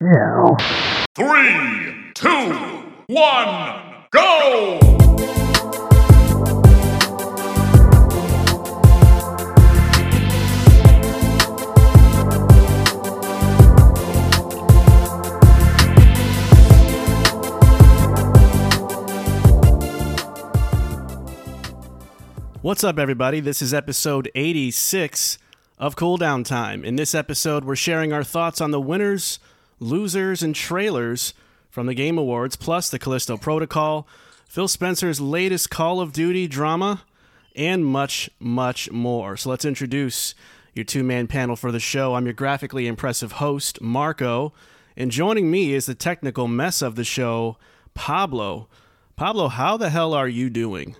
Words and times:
Yeah. 0.00 0.54
Three, 1.16 2.12
two, 2.14 2.28
one, 3.08 4.04
go! 4.12 4.78
What's 22.62 22.84
up, 22.84 23.00
everybody? 23.00 23.40
This 23.40 23.60
is 23.60 23.74
episode 23.74 24.30
86 24.36 25.38
of 25.76 25.96
Cooldown 25.96 26.44
Time. 26.44 26.84
In 26.84 26.94
this 26.94 27.16
episode, 27.16 27.64
we're 27.64 27.74
sharing 27.74 28.12
our 28.12 28.22
thoughts 28.22 28.60
on 28.60 28.70
the 28.70 28.80
winners, 28.80 29.40
losers, 29.80 30.42
and 30.42 30.54
trailers 30.54 31.34
from 31.70 31.86
the 31.86 31.94
Game 31.94 32.18
Awards, 32.18 32.56
plus 32.56 32.90
the 32.90 32.98
Callisto 32.98 33.36
Protocol, 33.36 34.06
Phil 34.46 34.68
Spencer's 34.68 35.20
latest 35.20 35.70
Call 35.70 36.00
of 36.00 36.12
Duty 36.12 36.46
drama, 36.46 37.04
and 37.54 37.84
much, 37.84 38.30
much 38.38 38.90
more. 38.90 39.36
So 39.36 39.50
let's 39.50 39.64
introduce 39.64 40.34
your 40.74 40.84
two 40.84 41.02
man 41.04 41.26
panel 41.26 41.56
for 41.56 41.72
the 41.72 41.80
show. 41.80 42.14
I'm 42.14 42.24
your 42.24 42.34
graphically 42.34 42.86
impressive 42.86 43.32
host, 43.32 43.80
Marco, 43.80 44.52
and 44.96 45.10
joining 45.10 45.50
me 45.50 45.72
is 45.74 45.86
the 45.86 45.94
technical 45.94 46.48
mess 46.48 46.82
of 46.82 46.96
the 46.96 47.04
show, 47.04 47.56
Pablo. 47.94 48.68
Pablo, 49.16 49.48
how 49.48 49.76
the 49.76 49.90
hell 49.90 50.14
are 50.14 50.28
you 50.28 50.50
doing? 50.50 50.96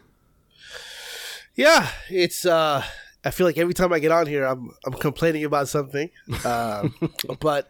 Yeah, 1.54 1.88
it's. 2.10 2.44
uh 2.44 2.84
I 3.24 3.30
feel 3.30 3.46
like 3.46 3.58
every 3.58 3.74
time 3.74 3.92
I 3.92 3.98
get 3.98 4.12
on 4.12 4.26
here, 4.26 4.44
I'm 4.44 4.70
I'm 4.86 4.92
complaining 4.94 5.44
about 5.44 5.68
something. 5.68 6.10
Um, 6.44 6.94
but 7.40 7.68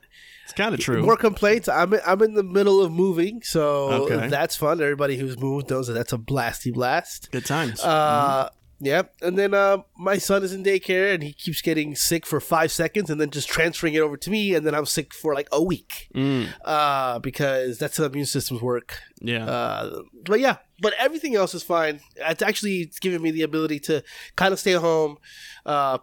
It's 0.48 0.54
kind 0.54 0.72
of 0.74 0.80
true. 0.80 1.02
more 1.02 1.16
complaints. 1.16 1.68
I'm 1.68 1.92
I'm 2.06 2.22
in 2.22 2.32
the 2.34 2.42
middle 2.42 2.80
of 2.80 2.90
moving, 2.90 3.42
so 3.42 3.64
Okay. 4.04 4.28
that's 4.28 4.56
fun. 4.56 4.80
Everybody 4.80 5.16
who's 5.18 5.38
moved 5.38 5.68
knows 5.68 5.88
that 5.88 5.92
that's 5.92 6.12
a 6.14 6.18
blasty 6.18 6.72
blast. 6.72 7.30
Good 7.30 7.44
times. 7.44 7.80
Uh, 7.82 8.48
yeah, 8.80 9.02
and 9.20 9.36
then 9.36 9.52
uh, 9.54 9.78
my 9.98 10.16
son 10.18 10.42
is 10.44 10.52
in 10.54 10.62
daycare, 10.64 11.12
and 11.12 11.22
he 11.22 11.32
keeps 11.32 11.60
getting 11.60 11.94
sick 11.96 12.24
for 12.24 12.40
five 12.40 12.70
seconds, 12.72 13.10
and 13.10 13.20
then 13.20 13.28
just 13.30 13.48
transferring 13.48 13.92
it 13.94 13.98
over 14.00 14.16
to 14.16 14.30
me, 14.30 14.54
and 14.54 14.64
then 14.64 14.74
I'm 14.74 14.86
sick 14.86 15.12
for 15.12 15.34
like 15.34 15.48
a 15.52 15.60
week, 15.62 16.08
Mm, 16.14 16.46
uh, 16.64 17.18
because 17.18 17.76
that's 17.78 17.96
how 17.98 18.04
immune 18.04 18.24
systems 18.26 18.62
work. 18.62 19.00
yeah. 19.20 19.44
Uh, 19.46 20.02
but 20.24 20.38
yeah, 20.40 20.56
but 20.80 20.94
everything 20.98 21.34
else 21.34 21.54
is 21.54 21.62
fine. 21.64 22.00
It's 22.16 22.40
actually 22.40 22.82
it's 22.82 23.00
giving 23.00 23.20
me 23.20 23.32
the 23.32 23.42
ability 23.42 23.80
to 23.80 24.02
kind 24.36 24.52
of 24.54 24.60
stay 24.60 24.72
home, 24.74 25.18
uh, 25.66 25.98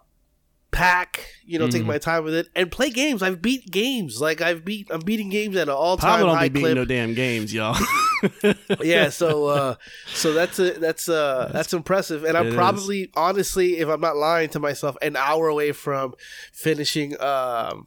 pack, 0.70 1.26
you 1.44 1.58
know, 1.58 1.68
take 1.68 1.82
Mhm. 1.82 1.86
my 1.86 1.98
time 1.98 2.24
with 2.24 2.34
it, 2.34 2.48
and 2.54 2.70
play 2.70 2.90
games. 2.90 3.22
I've 3.22 3.40
beat 3.40 3.70
games. 3.70 4.20
Like 4.20 4.40
I've 4.40 4.64
beat, 4.64 4.88
I'm 4.90 5.00
beating 5.00 5.30
games 5.30 5.56
at 5.56 5.68
an 5.68 5.74
all 5.74 5.96
time 5.96 6.26
high 6.26 6.48
be 6.48 6.60
beating 6.60 6.62
clip. 6.62 6.76
no 6.76 6.84
damn 6.84 7.14
games, 7.14 7.52
y'all. 7.54 7.76
yeah, 8.82 9.08
so 9.10 9.46
uh, 9.46 9.74
so 10.06 10.32
that's 10.32 10.58
a, 10.58 10.72
that's 10.72 11.08
uh, 11.08 11.50
that's 11.52 11.72
impressive, 11.72 12.24
and 12.24 12.36
I'm 12.36 12.46
It 12.46 12.48
is. 12.50 12.54
probably 12.54 13.10
honestly, 13.14 13.78
if 13.78 13.88
I'm 13.88 14.00
not 14.00 14.16
lying 14.16 14.48
to 14.50 14.58
myself, 14.60 14.96
an 15.02 15.16
hour 15.16 15.48
away 15.48 15.72
from 15.72 16.14
finishing. 16.52 17.18
Um, 17.20 17.86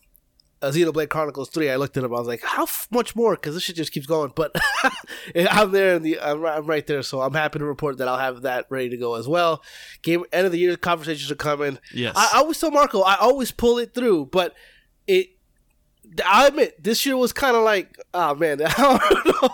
Xenoblade 0.61 1.09
Chronicles 1.09 1.49
Three. 1.49 1.69
I 1.69 1.77
looked 1.77 1.95
at 1.97 2.03
him. 2.03 2.13
I 2.13 2.17
was 2.19 2.27
like, 2.27 2.41
"How 2.43 2.63
f- 2.63 2.87
much 2.91 3.15
more?" 3.15 3.35
Because 3.35 3.53
this 3.55 3.63
shit 3.63 3.75
just 3.75 3.91
keeps 3.91 4.05
going. 4.07 4.31
But 4.35 4.53
I'm 5.49 5.71
there, 5.71 5.95
in 5.95 6.03
the 6.03 6.19
I'm, 6.19 6.41
right- 6.41 6.57
I'm 6.57 6.65
right 6.65 6.85
there. 6.85 7.01
So 7.03 7.21
I'm 7.21 7.33
happy 7.33 7.59
to 7.59 7.65
report 7.65 7.97
that 7.99 8.07
I'll 8.07 8.17
have 8.17 8.41
that 8.41 8.65
ready 8.69 8.89
to 8.89 8.97
go 8.97 9.15
as 9.15 9.27
well. 9.27 9.63
Game 10.01 10.25
end 10.33 10.45
of 10.45 10.51
the 10.51 10.59
year 10.59 10.75
conversations 10.75 11.31
are 11.31 11.35
coming. 11.35 11.79
yes. 11.93 12.13
I, 12.17 12.31
I 12.33 12.37
always 12.39 12.59
tell 12.59 12.71
Marco, 12.71 13.01
I 13.01 13.15
always 13.15 13.51
pull 13.51 13.77
it 13.77 13.93
through, 13.93 14.25
but 14.27 14.53
it. 15.07 15.29
I 16.25 16.47
admit 16.47 16.83
this 16.83 17.05
year 17.05 17.15
was 17.15 17.31
kind 17.31 17.55
of 17.55 17.63
like, 17.63 17.97
oh 18.13 18.33
man, 18.35 18.61
I 18.65 18.71
don't 18.73 19.41
know. 19.43 19.49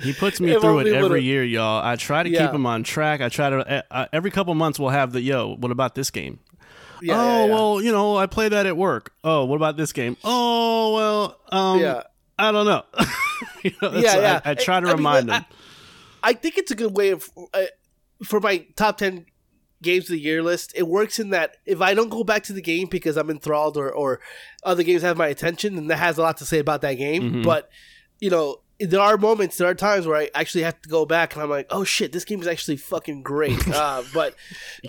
he 0.00 0.12
puts 0.12 0.38
me 0.40 0.52
if 0.52 0.60
through 0.60 0.80
it 0.80 0.88
every 0.88 1.22
year, 1.22 1.42
y'all. 1.42 1.82
I 1.84 1.96
try 1.96 2.22
to 2.22 2.28
Yeah. 2.28 2.46
keep 2.46 2.54
him 2.54 2.66
on 2.66 2.82
track. 2.84 3.20
I 3.22 3.28
try 3.28 3.48
to 3.50 3.56
uh, 3.58 3.82
uh, 3.90 4.06
every 4.12 4.30
couple 4.30 4.54
months 4.54 4.78
we'll 4.78 4.90
have 4.90 5.12
the 5.12 5.20
yo. 5.22 5.56
What 5.56 5.70
about 5.72 5.94
this 5.94 6.10
game? 6.10 6.40
Yeah, 7.06 7.20
oh 7.20 7.46
yeah, 7.46 7.54
well, 7.54 7.82
you 7.82 7.92
know 7.92 8.16
I 8.16 8.26
play 8.26 8.48
that 8.48 8.66
at 8.66 8.76
work. 8.76 9.12
Oh, 9.22 9.44
what 9.44 9.56
about 9.56 9.76
this 9.76 9.92
game? 9.92 10.16
Oh 10.24 10.94
well, 10.94 11.40
um, 11.50 11.80
yeah. 11.80 12.02
I 12.38 12.50
don't 12.52 12.66
know. 12.66 12.82
You 13.62 13.72
know, 13.82 13.92
Yeah, 13.92 14.16
yeah. 14.16 14.40
I, 14.44 14.50
I 14.50 14.54
try 14.54 14.80
to 14.80 14.88
I 14.88 14.92
remind 14.92 15.30
I- 15.30 15.38
them. 15.40 15.44
I 16.22 16.32
think 16.34 16.56
it's 16.58 16.70
a 16.70 16.74
good 16.74 16.96
way 16.96 17.10
of 17.10 17.28
uh, 17.52 17.62
for 18.24 18.40
my 18.40 18.66
top 18.76 18.98
ten 18.98 19.26
games 19.82 20.04
of 20.04 20.10
the 20.16 20.20
year 20.20 20.42
list. 20.42 20.72
It 20.74 20.86
works 20.86 21.18
in 21.18 21.30
that 21.30 21.56
if 21.66 21.80
I 21.80 21.94
don't 21.94 22.08
go 22.10 22.24
back 22.24 22.42
to 22.44 22.52
the 22.52 22.62
game 22.62 22.88
because 22.90 23.16
I'm 23.16 23.28
enthralled 23.30 23.76
or 23.76 23.90
or 23.92 24.20
other 24.64 24.82
games 24.82 25.02
have 25.02 25.16
my 25.16 25.28
attention, 25.28 25.74
then 25.76 25.86
that 25.88 25.96
has 25.98 26.16
a 26.18 26.22
lot 26.22 26.36
to 26.38 26.46
say 26.46 26.58
about 26.58 26.80
that 26.82 26.94
game. 26.94 27.22
Mhm. 27.22 27.44
But 27.44 27.68
you 28.20 28.30
know. 28.30 28.60
There 28.86 29.00
are 29.00 29.16
moments, 29.16 29.56
there 29.58 29.68
are 29.68 29.74
times 29.74 30.06
where 30.06 30.16
I 30.16 30.30
actually 30.34 30.62
have 30.64 30.80
to 30.82 30.88
go 30.88 31.04
back 31.06 31.34
and 31.34 31.42
I'm 31.42 31.50
like, 31.50 31.66
oh 31.70 31.84
shit, 31.84 32.12
this 32.12 32.24
game 32.24 32.40
is 32.40 32.46
actually 32.46 32.76
fucking 32.76 33.22
great. 33.22 33.66
uh, 33.74 34.02
but, 34.12 34.34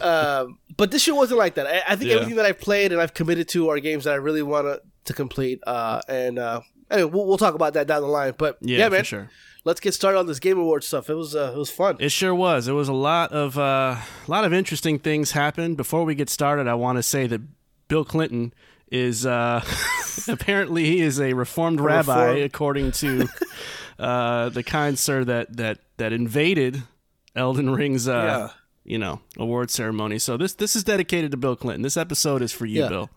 um, 0.01 0.59
but 0.77 0.91
this 0.91 1.05
year 1.07 1.15
wasn't 1.15 1.39
like 1.39 1.55
that. 1.55 1.67
I, 1.67 1.93
I 1.93 1.95
think 1.95 2.09
Yeah. 2.09 2.15
everything 2.17 2.35
that 2.37 2.45
I've 2.45 2.59
played 2.59 2.91
and 2.91 3.01
I've 3.01 3.13
committed 3.13 3.47
to 3.49 3.69
are 3.69 3.79
games 3.79 4.03
that 4.05 4.11
I 4.13 4.17
really 4.17 4.43
want 4.43 4.67
to 4.67 4.81
to 5.05 5.13
complete. 5.13 5.59
Uh, 5.67 6.01
and 6.07 6.39
uh, 6.39 6.61
anyway, 6.89 7.09
we'll, 7.11 7.27
we'll 7.27 7.37
talk 7.37 7.53
about 7.53 7.73
that 7.75 7.85
down 7.87 8.01
the 8.01 8.07
line. 8.07 8.33
But 8.37 8.57
Yeah, 8.61 8.79
yeah, 8.79 8.89
man, 8.89 9.03
sure. 9.03 9.29
let's 9.63 9.79
get 9.79 9.93
started 9.93 10.17
on 10.17 10.25
this 10.25 10.39
Game 10.39 10.57
Awards 10.57 10.87
stuff. 10.87 11.09
It 11.11 11.13
was 11.13 11.35
uh, 11.35 11.51
it 11.55 11.57
was 11.59 11.69
fun. 11.69 11.97
It 11.99 12.11
sure 12.11 12.33
was. 12.33 12.67
It 12.67 12.73
was 12.73 12.87
a 12.87 12.93
lot 12.93 13.31
of 13.31 13.55
uh, 13.57 13.97
a 14.27 14.31
lot 14.31 14.43
of 14.45 14.51
interesting 14.53 14.97
things 14.97 15.31
happened. 15.31 15.77
Before 15.77 16.03
we 16.05 16.15
get 16.15 16.29
started, 16.29 16.67
I 16.67 16.73
want 16.73 16.97
to 16.97 17.03
say 17.03 17.27
that 17.27 17.41
Bill 17.87 18.03
Clinton 18.03 18.51
is 18.91 19.25
uh, 19.25 19.63
apparently 20.27 20.85
he 20.85 21.01
is 21.01 21.19
a 21.19 21.33
reformed 21.33 21.79
rabbi, 21.81 22.25
reformed- 22.25 22.41
according 22.43 22.91
to 22.93 23.27
uh, 23.99 24.49
the 24.49 24.63
kind 24.63 24.97
sir 24.97 25.23
that 25.23 25.55
that 25.57 25.79
that 25.97 26.13
invaded 26.13 26.83
Elden 27.35 27.69
Ring's 27.71 28.07
uh, 28.07 28.11
Yeah. 28.13 28.49
you 28.83 28.97
know 28.97 29.21
award 29.37 29.71
ceremony. 29.71 30.19
So 30.19 30.37
this 30.37 30.53
this 30.53 30.75
is 30.75 30.83
dedicated 30.83 31.31
to 31.31 31.37
Bill 31.37 31.55
Clinton. 31.55 31.81
This 31.81 31.97
episode 31.97 32.41
is 32.41 32.51
for 32.51 32.65
you, 32.65 32.81
Yeah. 32.83 32.89
Bill. 32.89 33.09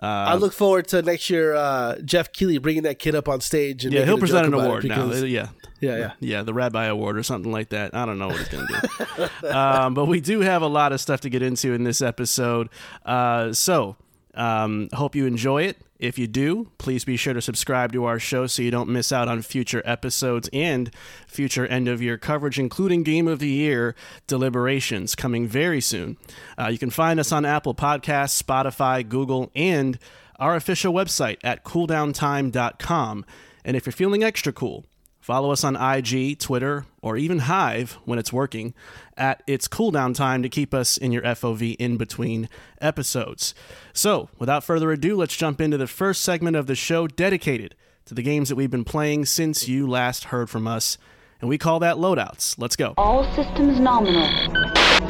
I 0.00 0.36
look 0.36 0.52
forward 0.52 0.86
to 0.88 1.02
next 1.02 1.28
year. 1.28 1.54
Uh, 1.56 1.96
Geoff 2.04 2.30
Keighley 2.32 2.58
bringing 2.58 2.84
that 2.84 3.00
kid 3.00 3.16
up 3.16 3.26
on 3.28 3.40
stage. 3.40 3.84
And 3.84 3.92
Yeah, 3.92 4.04
he'll 4.04 4.16
present 4.16 4.46
an 4.46 4.54
award 4.54 4.84
now. 4.84 5.06
because- 5.06 5.24
Yeah, 5.24 5.48
Yeah, 5.80 5.96
yeah. 5.96 6.12
yeah, 6.20 6.42
the 6.44 6.54
Rabbi 6.54 6.84
Award 6.84 7.18
or 7.18 7.24
something 7.24 7.50
like 7.50 7.70
that. 7.70 7.96
I 7.96 8.06
don't 8.06 8.16
know 8.16 8.28
what 8.28 8.36
he's 8.38 8.46
going 8.48 8.64
to 8.68 9.30
do. 9.42 9.48
um, 9.48 9.94
but 9.94 10.04
we 10.04 10.20
do 10.20 10.38
have 10.38 10.62
a 10.62 10.68
lot 10.68 10.92
of 10.92 11.00
stuff 11.00 11.22
to 11.22 11.28
get 11.28 11.42
into 11.42 11.72
in 11.72 11.82
this 11.82 12.00
episode. 12.00 12.68
Uh, 13.04 13.52
so, 13.52 13.96
um, 14.38 14.88
hope 14.94 15.14
you 15.14 15.26
enjoy 15.26 15.64
it. 15.64 15.78
If 15.98 16.16
you 16.16 16.28
do, 16.28 16.70
please 16.78 17.04
be 17.04 17.16
sure 17.16 17.34
to 17.34 17.42
subscribe 17.42 17.92
to 17.92 18.04
our 18.04 18.20
show 18.20 18.46
so 18.46 18.62
you 18.62 18.70
don't 18.70 18.88
miss 18.88 19.10
out 19.10 19.26
on 19.26 19.42
future 19.42 19.82
episodes 19.84 20.48
and 20.52 20.94
future 21.26 21.66
end 21.66 21.88
of 21.88 22.00
year 22.00 22.16
coverage, 22.16 22.56
including 22.56 23.02
Game 23.02 23.26
of 23.26 23.40
the 23.40 23.48
Year 23.48 23.96
deliberations 24.28 25.16
coming 25.16 25.48
very 25.48 25.80
soon. 25.80 26.16
Uh, 26.56 26.68
you 26.68 26.78
can 26.78 26.90
find 26.90 27.18
us 27.18 27.32
on 27.32 27.44
Apple 27.44 27.74
Podcasts, 27.74 28.40
Spotify, 28.40 29.06
Google, 29.06 29.50
and 29.56 29.98
our 30.38 30.54
official 30.54 30.92
website 30.92 31.38
at 31.42 31.64
cooldowntime.com. 31.64 33.24
And 33.64 33.76
if 33.76 33.84
you're 33.84 33.92
feeling 33.92 34.22
extra 34.22 34.52
cool, 34.52 34.84
Follow 35.28 35.50
us 35.50 35.62
on 35.62 35.76
IG, 35.76 36.38
Twitter, 36.38 36.86
or 37.02 37.18
even 37.18 37.40
Hive 37.40 37.98
when 38.06 38.18
it's 38.18 38.32
working 38.32 38.72
at 39.14 39.42
It's 39.46 39.68
Cooldown 39.68 40.14
Time 40.14 40.42
to 40.42 40.48
keep 40.48 40.72
us 40.72 40.96
in 40.96 41.12
your 41.12 41.20
FOV 41.20 41.76
in 41.78 41.98
between 41.98 42.48
episodes. 42.80 43.52
So, 43.92 44.30
without 44.38 44.64
further 44.64 44.90
ado, 44.90 45.16
let's 45.16 45.36
jump 45.36 45.60
into 45.60 45.76
the 45.76 45.86
first 45.86 46.22
segment 46.22 46.56
of 46.56 46.66
the 46.66 46.74
show 46.74 47.06
dedicated 47.06 47.74
to 48.06 48.14
the 48.14 48.22
games 48.22 48.48
that 48.48 48.56
we've 48.56 48.70
been 48.70 48.86
playing 48.86 49.26
since 49.26 49.68
you 49.68 49.86
last 49.86 50.24
heard 50.24 50.48
from 50.48 50.66
us. 50.66 50.96
And 51.42 51.50
we 51.50 51.58
call 51.58 51.78
that 51.80 51.96
loadouts. 51.96 52.54
Let's 52.56 52.74
go. 52.74 52.94
All 52.96 53.24
systems 53.34 53.78
nominal. 53.78 54.30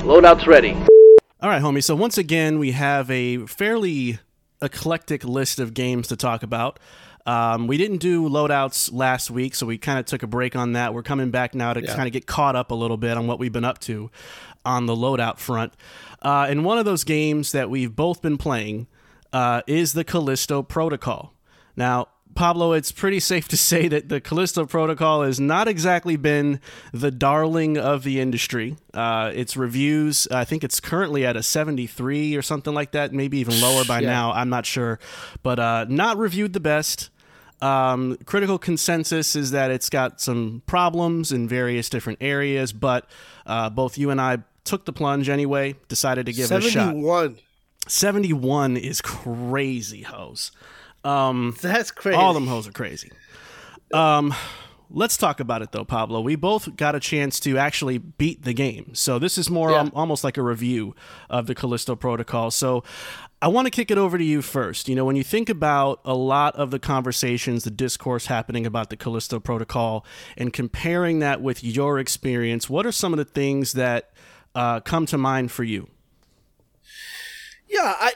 Loadout's 0.02 0.48
ready. 0.48 0.72
All 1.40 1.48
right, 1.48 1.62
homie. 1.62 1.84
So 1.84 1.94
once 1.94 2.18
again, 2.18 2.58
we 2.58 2.72
have 2.72 3.08
a 3.08 3.46
fairly 3.46 4.18
eclectic 4.60 5.22
list 5.22 5.60
of 5.60 5.74
games 5.74 6.08
to 6.08 6.16
talk 6.16 6.42
about. 6.42 6.80
Um, 7.28 7.66
we 7.66 7.76
didn't 7.76 7.98
do 7.98 8.26
loadouts 8.28 8.90
last 8.92 9.30
week, 9.30 9.54
so 9.54 9.66
we 9.66 9.76
kind 9.76 9.98
of 9.98 10.06
took 10.06 10.22
a 10.22 10.26
break 10.26 10.56
on 10.56 10.72
that. 10.72 10.94
We're 10.94 11.02
coming 11.02 11.30
back 11.30 11.54
now 11.54 11.74
to 11.74 11.82
kind 11.82 12.06
of 12.06 12.12
get 12.12 12.26
caught 12.26 12.56
up 12.56 12.70
a 12.70 12.74
little 12.74 12.96
bit 12.96 13.18
on 13.18 13.26
what 13.26 13.38
we've 13.38 13.52
been 13.52 13.66
up 13.66 13.78
to 13.80 14.10
on 14.64 14.86
the 14.86 14.94
loadout 14.94 15.38
front. 15.38 15.74
Uh, 16.22 16.46
and 16.48 16.64
one 16.64 16.78
of 16.78 16.86
those 16.86 17.04
games 17.04 17.52
that 17.52 17.68
we've 17.68 17.94
both 17.94 18.22
been 18.22 18.38
playing 18.38 18.86
uh, 19.32 19.60
is 19.66 19.92
the 19.92 20.04
Callisto 20.04 20.62
Protocol. 20.62 21.34
Now, 21.76 22.08
Pablo, 22.34 22.72
it's 22.72 22.92
pretty 22.92 23.20
safe 23.20 23.46
to 23.48 23.56
say 23.58 23.88
that 23.88 24.08
the 24.08 24.20
Callisto 24.22 24.64
Protocol 24.64 25.22
has 25.22 25.38
not 25.38 25.68
exactly 25.68 26.16
been 26.16 26.60
the 26.92 27.10
darling 27.10 27.76
of 27.76 28.04
the 28.04 28.20
industry. 28.20 28.76
Uh, 28.94 29.32
its 29.34 29.54
reviews, 29.56 30.26
I 30.30 30.44
think 30.44 30.64
it's 30.64 30.80
currently 30.80 31.26
at 31.26 31.36
a 31.36 31.42
73 31.42 32.36
or 32.36 32.42
something 32.42 32.72
like 32.72 32.92
that, 32.92 33.12
maybe 33.12 33.38
even 33.38 33.60
lower 33.60 33.84
by 33.84 34.00
Yeah. 34.00 34.08
now. 34.08 34.32
I'm 34.32 34.48
not 34.48 34.64
sure. 34.66 34.98
But 35.42 35.58
uh, 35.58 35.86
not 35.90 36.16
reviewed 36.16 36.52
the 36.54 36.60
best. 36.60 37.10
Um, 37.60 38.16
critical 38.24 38.58
consensus 38.58 39.34
is 39.34 39.50
that 39.50 39.70
it's 39.70 39.90
got 39.90 40.20
some 40.20 40.62
problems 40.66 41.32
in 41.32 41.48
various 41.48 41.88
different 41.88 42.18
areas, 42.22 42.72
but 42.72 43.08
uh, 43.46 43.68
both 43.70 43.98
you 43.98 44.10
and 44.10 44.20
I 44.20 44.38
took 44.64 44.84
the 44.84 44.92
plunge 44.92 45.28
anyway, 45.28 45.74
decided 45.88 46.26
to 46.26 46.32
give 46.32 46.50
it 46.52 46.58
a 46.58 46.60
shot. 46.60 46.72
Seventy-one. 46.94 47.38
71 47.86 48.76
is 48.76 49.00
crazy, 49.00 50.02
hoes. 50.02 50.52
Um, 51.04 51.56
That's 51.62 51.90
crazy. 51.90 52.16
all 52.16 52.34
them 52.34 52.46
hoes 52.46 52.68
are 52.68 52.72
crazy. 52.72 53.10
Um, 53.94 54.34
let's 54.90 55.16
talk 55.16 55.40
about 55.40 55.62
it 55.62 55.72
though, 55.72 55.84
Pablo. 55.86 56.20
We 56.20 56.36
both 56.36 56.76
got 56.76 56.94
a 56.94 57.00
chance 57.00 57.40
to 57.40 57.56
actually 57.56 57.96
beat 57.98 58.42
the 58.42 58.52
game, 58.52 58.94
so 58.94 59.18
this 59.18 59.38
is 59.38 59.48
more 59.48 59.70
Yeah. 59.70 59.80
um, 59.80 59.92
almost 59.94 60.22
like 60.22 60.36
a 60.36 60.42
review 60.42 60.94
of 61.30 61.46
the 61.46 61.54
Callisto 61.54 61.96
Protocol. 61.96 62.50
So. 62.50 62.84
I 63.40 63.48
want 63.48 63.66
to 63.66 63.70
kick 63.70 63.90
it 63.90 63.98
over 63.98 64.18
to 64.18 64.24
you 64.24 64.42
first. 64.42 64.88
You 64.88 64.96
know, 64.96 65.04
when 65.04 65.14
you 65.14 65.22
think 65.22 65.48
about 65.48 66.00
a 66.04 66.14
lot 66.14 66.56
of 66.56 66.70
the 66.70 66.78
conversations, 66.78 67.64
the 67.64 67.70
discourse 67.70 68.26
happening 68.26 68.66
about 68.66 68.90
the 68.90 68.96
Callisto 68.96 69.38
Protocol, 69.38 70.04
and 70.36 70.52
comparing 70.52 71.20
that 71.20 71.40
with 71.40 71.62
your 71.62 71.98
experience, 71.98 72.68
what 72.68 72.84
are 72.84 72.92
some 72.92 73.12
of 73.12 73.18
the 73.18 73.24
things 73.24 73.74
that 73.74 74.10
uh, 74.54 74.80
come 74.80 75.06
to 75.06 75.18
mind 75.18 75.52
for 75.52 75.62
you? 75.62 75.88
Yeah, 77.68 77.94
I 77.98 78.12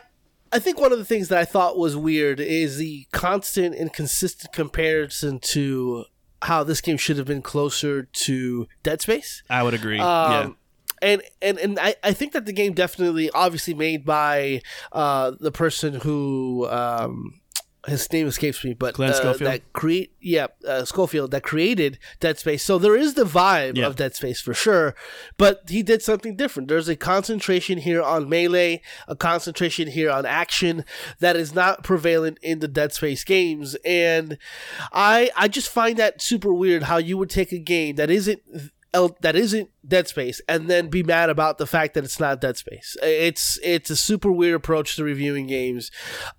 I 0.52 0.58
think 0.58 0.80
one 0.80 0.92
of 0.92 0.98
the 0.98 1.04
things 1.04 1.28
that 1.28 1.38
I 1.38 1.44
thought 1.44 1.78
was 1.78 1.96
weird 1.96 2.40
is 2.40 2.78
the 2.78 3.06
constant 3.12 3.74
and 3.74 3.92
consistent 3.92 4.52
comparison 4.52 5.38
to 5.40 6.04
how 6.42 6.64
this 6.64 6.80
game 6.80 6.96
should 6.96 7.16
have 7.16 7.26
been 7.26 7.42
closer 7.42 8.02
to 8.02 8.66
Dead 8.82 9.00
Space. 9.00 9.42
I 9.48 9.62
would 9.62 9.74
agree. 9.74 9.98
yeah. 9.98 10.50
And 11.02 11.20
and 11.42 11.58
and 11.58 11.78
I, 11.78 11.96
I 12.02 12.12
think 12.12 12.32
that 12.32 12.46
the 12.46 12.52
game 12.52 12.72
definitely 12.72 13.28
obviously 13.30 13.74
made 13.74 14.04
by 14.04 14.62
uh, 14.92 15.32
the 15.38 15.50
person 15.52 15.94
who 15.94 16.68
um, 16.70 17.40
his 17.88 18.10
name 18.12 18.28
escapes 18.28 18.62
me, 18.64 18.74
but 18.74 18.94
Glenn 18.94 19.10
uh, 19.10 19.14
Schofield? 19.14 19.50
that 19.50 19.72
create 19.72 20.12
yeah 20.20 20.46
uh, 20.64 20.84
Schofield 20.84 21.32
that 21.32 21.42
created 21.42 21.98
Dead 22.20 22.38
Space. 22.38 22.62
So 22.62 22.78
there 22.78 22.94
is 22.94 23.14
the 23.14 23.24
vibe 23.24 23.76
Yeah. 23.76 23.86
of 23.88 23.96
Dead 23.96 24.14
Space 24.14 24.40
for 24.40 24.54
sure, 24.54 24.94
but 25.36 25.62
he 25.68 25.82
did 25.82 26.02
something 26.02 26.36
different. 26.36 26.68
There's 26.68 26.88
a 26.88 26.94
concentration 26.94 27.78
here 27.78 28.00
on 28.00 28.28
melee, 28.28 28.80
a 29.08 29.16
concentration 29.16 29.88
here 29.88 30.08
on 30.12 30.24
action 30.24 30.84
that 31.18 31.34
is 31.34 31.52
not 31.52 31.82
prevalent 31.82 32.38
in 32.42 32.60
the 32.60 32.68
Dead 32.68 32.92
Space 32.92 33.24
games, 33.24 33.74
and 33.84 34.38
I 34.92 35.32
I 35.36 35.48
just 35.48 35.68
find 35.68 35.96
that 35.98 36.22
super 36.22 36.54
weird 36.54 36.84
how 36.84 36.98
you 36.98 37.18
would 37.18 37.30
take 37.30 37.50
a 37.50 37.58
game 37.58 37.96
that 37.96 38.08
isn't 38.10 38.40
el- 38.94 39.16
that 39.20 39.36
isn't 39.36 39.70
Dead 39.86 40.08
Space 40.08 40.40
and 40.48 40.68
then 40.68 40.88
be 40.88 41.02
mad 41.02 41.30
about 41.30 41.58
the 41.58 41.66
fact 41.66 41.94
that 41.94 42.04
it's 42.04 42.20
not 42.20 42.40
Dead 42.40 42.56
Space. 42.56 42.96
It's 43.02 43.58
it's 43.62 43.90
a 43.90 43.96
super 43.96 44.30
weird 44.30 44.54
approach 44.54 44.96
to 44.96 45.04
reviewing 45.04 45.46
games, 45.46 45.90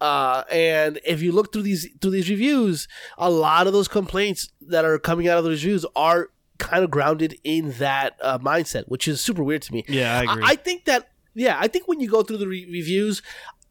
uh, 0.02 0.44
and 0.52 1.00
if 1.06 1.22
you 1.22 1.32
look 1.32 1.54
through 1.54 1.64
these 1.64 1.88
through 2.02 2.12
these 2.12 2.30
reviews, 2.30 2.88
a 3.18 3.30
lot 3.30 3.68
of 3.68 3.74
those 3.74 3.88
complaints 3.88 4.50
that 4.62 4.86
are 4.86 5.00
coming 5.00 5.28
out 5.28 5.38
of 5.38 5.44
the 5.44 5.52
reviews 5.52 5.86
are 5.96 6.30
kind 6.60 6.84
of 6.84 6.92
grounded 6.92 7.38
in 7.44 7.72
that 7.74 8.16
uh, 8.22 8.38
mindset, 8.40 8.86
which 8.88 9.08
is 9.08 9.20
super 9.20 9.44
weird 9.44 9.62
to 9.64 9.74
me. 9.74 9.84
Yeah, 9.88 10.20
I 10.20 10.24
agree. 10.24 10.44
I, 10.46 10.56
think 10.56 10.86
that 10.86 11.10
yeah, 11.34 11.58
I 11.60 11.68
think 11.68 11.88
when 11.88 12.00
you 12.00 12.10
go 12.10 12.24
through 12.24 12.38
the 12.38 12.48
re- 12.48 12.68
reviews, 12.72 13.22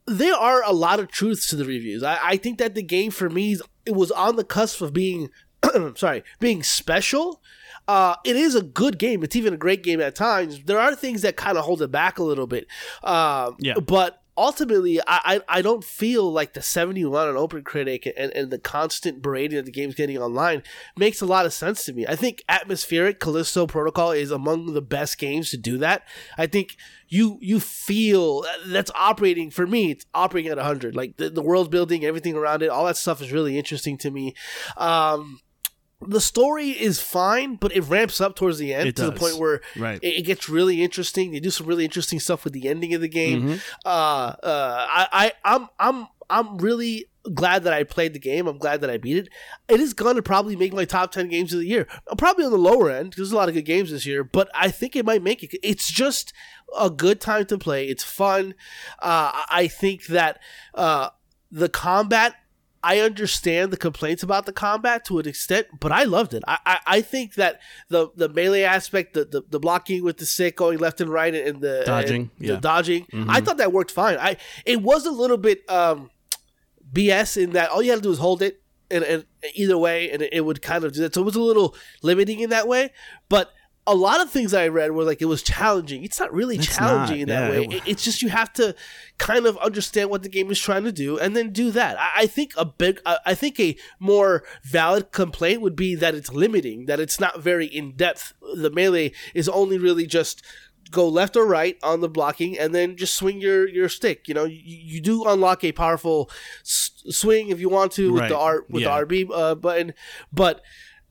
there 0.06 0.34
are 0.34 0.62
a 0.64 0.72
lot 0.72 1.00
of 1.00 1.08
truths 1.08 1.46
to 1.48 1.56
the 1.56 1.64
reviews. 1.64 2.02
I, 2.02 2.18
I 2.22 2.36
think 2.36 2.58
that 2.58 2.74
the 2.74 2.82
game 2.82 3.10
for 3.10 3.30
me, 3.30 3.58
it 3.86 3.94
was 3.94 4.10
on 4.10 4.36
the 4.36 4.44
cusp 4.44 4.80
of 4.80 4.92
being, 4.92 5.30
sorry, 5.94 6.24
being 6.40 6.62
special. 6.62 7.41
Uh, 7.88 8.16
it 8.24 8.36
is 8.36 8.54
a 8.54 8.62
good 8.62 8.98
game. 8.98 9.22
It's 9.22 9.36
even 9.36 9.54
a 9.54 9.56
great 9.56 9.82
game 9.82 10.00
at 10.00 10.14
times. 10.14 10.62
There 10.64 10.78
are 10.78 10.94
things 10.94 11.22
that 11.22 11.36
kind 11.36 11.58
of 11.58 11.64
hold 11.64 11.82
it 11.82 11.90
back 11.90 12.18
a 12.18 12.22
little 12.22 12.46
bit. 12.46 12.66
Um, 13.02 13.56
Yeah. 13.58 13.74
But 13.80 14.22
ultimately, 14.36 15.00
I, 15.00 15.04
I, 15.24 15.40
I 15.48 15.62
don't 15.62 15.84
feel 15.84 16.30
like 16.30 16.54
the 16.54 16.62
71 16.62 17.28
on 17.28 17.34
OpenCritic 17.34 18.12
and, 18.16 18.32
and 18.32 18.50
the 18.50 18.58
constant 18.58 19.20
berating 19.22 19.56
that 19.56 19.66
the 19.66 19.72
game's 19.72 19.94
getting 19.94 20.18
online 20.18 20.62
makes 20.96 21.20
a 21.20 21.26
lot 21.26 21.46
of 21.46 21.52
sense 21.52 21.84
to 21.84 21.92
me. 21.92 22.06
I 22.06 22.16
think 22.16 22.42
Atmospheric 22.48 23.20
Callisto 23.20 23.66
Protocol 23.66 24.12
is 24.12 24.30
among 24.30 24.74
the 24.74 24.82
best 24.82 25.18
games 25.18 25.50
to 25.50 25.56
do 25.56 25.78
that. 25.78 26.06
I 26.38 26.46
think 26.46 26.76
you 27.08 27.38
you 27.42 27.60
feel 27.60 28.44
that's 28.66 28.90
operating 28.94 29.50
for 29.50 29.66
me 29.66 29.90
it's 29.90 30.06
operating 30.14 30.50
at 30.50 30.56
100 30.56 30.96
like 30.96 31.18
the, 31.18 31.28
the 31.28 31.42
world 31.42 31.70
building 31.70 32.06
everything 32.06 32.34
around 32.34 32.62
it 32.62 32.70
all 32.70 32.86
that 32.86 32.96
stuff 32.96 33.20
is 33.20 33.30
really 33.30 33.58
interesting 33.58 33.98
to 33.98 34.10
me 34.10 34.34
um 34.78 35.38
the 36.06 36.20
story 36.20 36.70
is 36.70 37.00
fine, 37.00 37.56
but 37.56 37.74
it 37.76 37.82
ramps 37.82 38.20
up 38.20 38.36
towards 38.36 38.58
the 38.58 38.72
end 38.74 38.88
It 38.88 38.96
to 38.96 39.06
the 39.06 39.12
point 39.12 39.38
where 39.38 39.60
Right. 39.76 39.98
it, 40.02 40.18
it 40.18 40.22
gets 40.22 40.48
really 40.48 40.82
interesting. 40.82 41.32
They 41.32 41.40
do 41.40 41.50
some 41.50 41.66
really 41.66 41.84
interesting 41.84 42.20
stuff 42.20 42.44
with 42.44 42.52
the 42.52 42.68
ending 42.68 42.94
of 42.94 43.00
the 43.00 43.08
game. 43.08 43.42
Mm-hmm. 43.42 43.56
Uh, 43.84 43.88
uh, 43.88 44.86
I, 44.90 45.08
I, 45.12 45.54
I'm, 45.54 45.68
I'm, 45.78 46.06
I'm 46.30 46.58
really 46.58 47.06
glad 47.34 47.62
that 47.64 47.72
I 47.72 47.84
played 47.84 48.14
the 48.14 48.18
game. 48.18 48.46
I'm 48.48 48.58
glad 48.58 48.80
that 48.80 48.90
I 48.90 48.96
beat 48.96 49.16
it. 49.16 49.28
It 49.68 49.80
is 49.80 49.92
going 49.94 50.16
to 50.16 50.22
probably 50.22 50.56
make 50.56 50.72
my 50.72 50.84
top 50.84 51.12
ten 51.12 51.28
games 51.28 51.52
of 51.52 51.60
the 51.60 51.66
year. 51.66 51.86
Uh, 52.10 52.14
Probably 52.16 52.44
on 52.44 52.50
the 52.50 52.58
lower 52.58 52.90
end 52.90 53.10
because 53.10 53.18
There's 53.28 53.32
a 53.32 53.36
lot 53.36 53.48
of 53.48 53.54
good 53.54 53.62
games 53.64 53.90
this 53.90 54.06
year, 54.06 54.24
but 54.24 54.48
I 54.54 54.70
think 54.70 54.96
it 54.96 55.04
might 55.04 55.22
make 55.22 55.42
it. 55.42 55.54
It's 55.62 55.90
just 55.90 56.32
a 56.76 56.90
good 56.90 57.20
time 57.20 57.44
to 57.46 57.58
play. 57.58 57.86
It's 57.86 58.02
fun. 58.04 58.54
Uh, 58.98 59.30
I- 59.34 59.44
I 59.50 59.68
think 59.68 60.06
that 60.06 60.40
uh, 60.74 61.10
the 61.50 61.68
combat 61.68 62.34
I 62.84 62.98
understand 62.98 63.72
the 63.72 63.76
complaints 63.76 64.22
about 64.22 64.44
the 64.46 64.52
combat 64.52 65.04
to 65.06 65.18
an 65.18 65.28
extent, 65.28 65.68
but 65.78 65.92
I 65.92 66.02
loved 66.02 66.34
it. 66.34 66.42
I, 66.48 66.58
I, 66.66 66.78
I 66.86 67.00
think 67.00 67.34
that 67.34 67.60
the 67.88 68.08
the 68.16 68.28
melee 68.28 68.62
aspect, 68.62 69.14
the, 69.14 69.24
the 69.24 69.42
the 69.48 69.60
blocking 69.60 70.02
with 70.02 70.18
the 70.18 70.26
stick 70.26 70.56
going 70.56 70.78
left 70.78 71.00
and 71.00 71.08
right, 71.08 71.34
and 71.34 71.60
the 71.60 71.84
Dodging, 71.86 72.22
and 72.22 72.30
the 72.38 72.46
yeah. 72.46 72.52
Mm-hmm. 72.54 72.60
dodging, 72.60 73.06
I 73.28 73.40
thought 73.40 73.58
that 73.58 73.72
worked 73.72 73.92
fine. 73.92 74.18
I 74.18 74.36
it 74.66 74.82
was 74.82 75.06
a 75.06 75.12
little 75.12 75.36
bit 75.36 75.68
um, 75.70 76.10
BS 76.92 77.40
in 77.40 77.50
that 77.50 77.70
all 77.70 77.82
you 77.82 77.90
had 77.90 77.98
to 77.98 78.02
do 78.02 78.08
was 78.08 78.18
hold 78.18 78.42
it, 78.42 78.60
and, 78.90 79.04
and 79.04 79.24
either 79.54 79.78
way, 79.78 80.10
and 80.10 80.22
it, 80.22 80.32
it 80.32 80.40
would 80.40 80.60
kind 80.60 80.82
of 80.82 80.92
do 80.92 81.02
that. 81.02 81.14
So 81.14 81.22
it 81.22 81.24
was 81.24 81.36
a 81.36 81.40
little 81.40 81.76
limiting 82.02 82.40
in 82.40 82.50
that 82.50 82.66
way, 82.68 82.92
but. 83.28 83.52
A 83.84 83.94
lot 83.96 84.20
of 84.20 84.30
things 84.30 84.54
I 84.54 84.68
read 84.68 84.92
were 84.92 85.02
like 85.02 85.20
it 85.20 85.24
was 85.24 85.42
challenging. 85.42 86.04
It's 86.04 86.20
not 86.20 86.32
really 86.32 86.54
It's 86.56 86.76
challenging 86.76 87.16
not, 87.16 87.20
in 87.22 87.28
that 87.30 87.52
yeah, 87.52 87.58
way. 87.58 87.64
it- 87.64 87.72
It- 87.72 87.82
it's 87.86 88.04
just 88.04 88.22
you 88.22 88.28
have 88.28 88.52
to 88.54 88.76
kind 89.18 89.44
of 89.44 89.56
understand 89.58 90.08
what 90.08 90.22
the 90.22 90.28
game 90.28 90.52
is 90.52 90.60
trying 90.60 90.84
to 90.84 90.92
do 90.92 91.18
and 91.18 91.34
then 91.36 91.50
do 91.50 91.72
that. 91.72 91.98
I, 91.98 92.10
I 92.22 92.26
think 92.26 92.52
a 92.56 92.64
big, 92.64 93.00
I 93.04 93.18
I 93.26 93.34
think 93.34 93.58
a 93.58 93.76
more 93.98 94.44
valid 94.62 95.10
complaint 95.10 95.62
would 95.62 95.74
be 95.74 95.96
that 95.96 96.14
it's 96.14 96.32
limiting, 96.32 96.86
that 96.86 97.00
it's 97.00 97.18
not 97.18 97.40
very 97.40 97.66
in 97.66 97.92
depth. 97.96 98.34
The 98.54 98.70
melee 98.70 99.12
is 99.34 99.48
only 99.48 99.78
really 99.78 100.06
just 100.06 100.42
go 100.92 101.08
left 101.08 101.36
or 101.36 101.46
right 101.46 101.76
on 101.82 102.00
the 102.02 102.08
blocking 102.08 102.56
and 102.58 102.72
then 102.74 102.96
just 102.96 103.14
swing 103.16 103.40
your 103.40 103.66
your 103.68 103.88
stick. 103.88 104.28
You 104.28 104.34
know, 104.34 104.44
you, 104.44 104.60
you 104.64 105.00
do 105.00 105.24
unlock 105.24 105.64
a 105.64 105.72
powerful 105.72 106.30
s- 106.60 106.90
swing 107.08 107.48
if 107.48 107.58
you 107.58 107.68
want 107.68 107.90
to 107.92 108.12
with 108.12 108.20
Right. 108.22 108.28
the 108.28 108.38
R 108.38 108.64
with 108.68 108.82
Yeah. 108.82 109.00
the 109.00 109.06
RB 109.06 109.28
uh, 109.34 109.54
button, 109.56 109.92
but. 110.32 110.62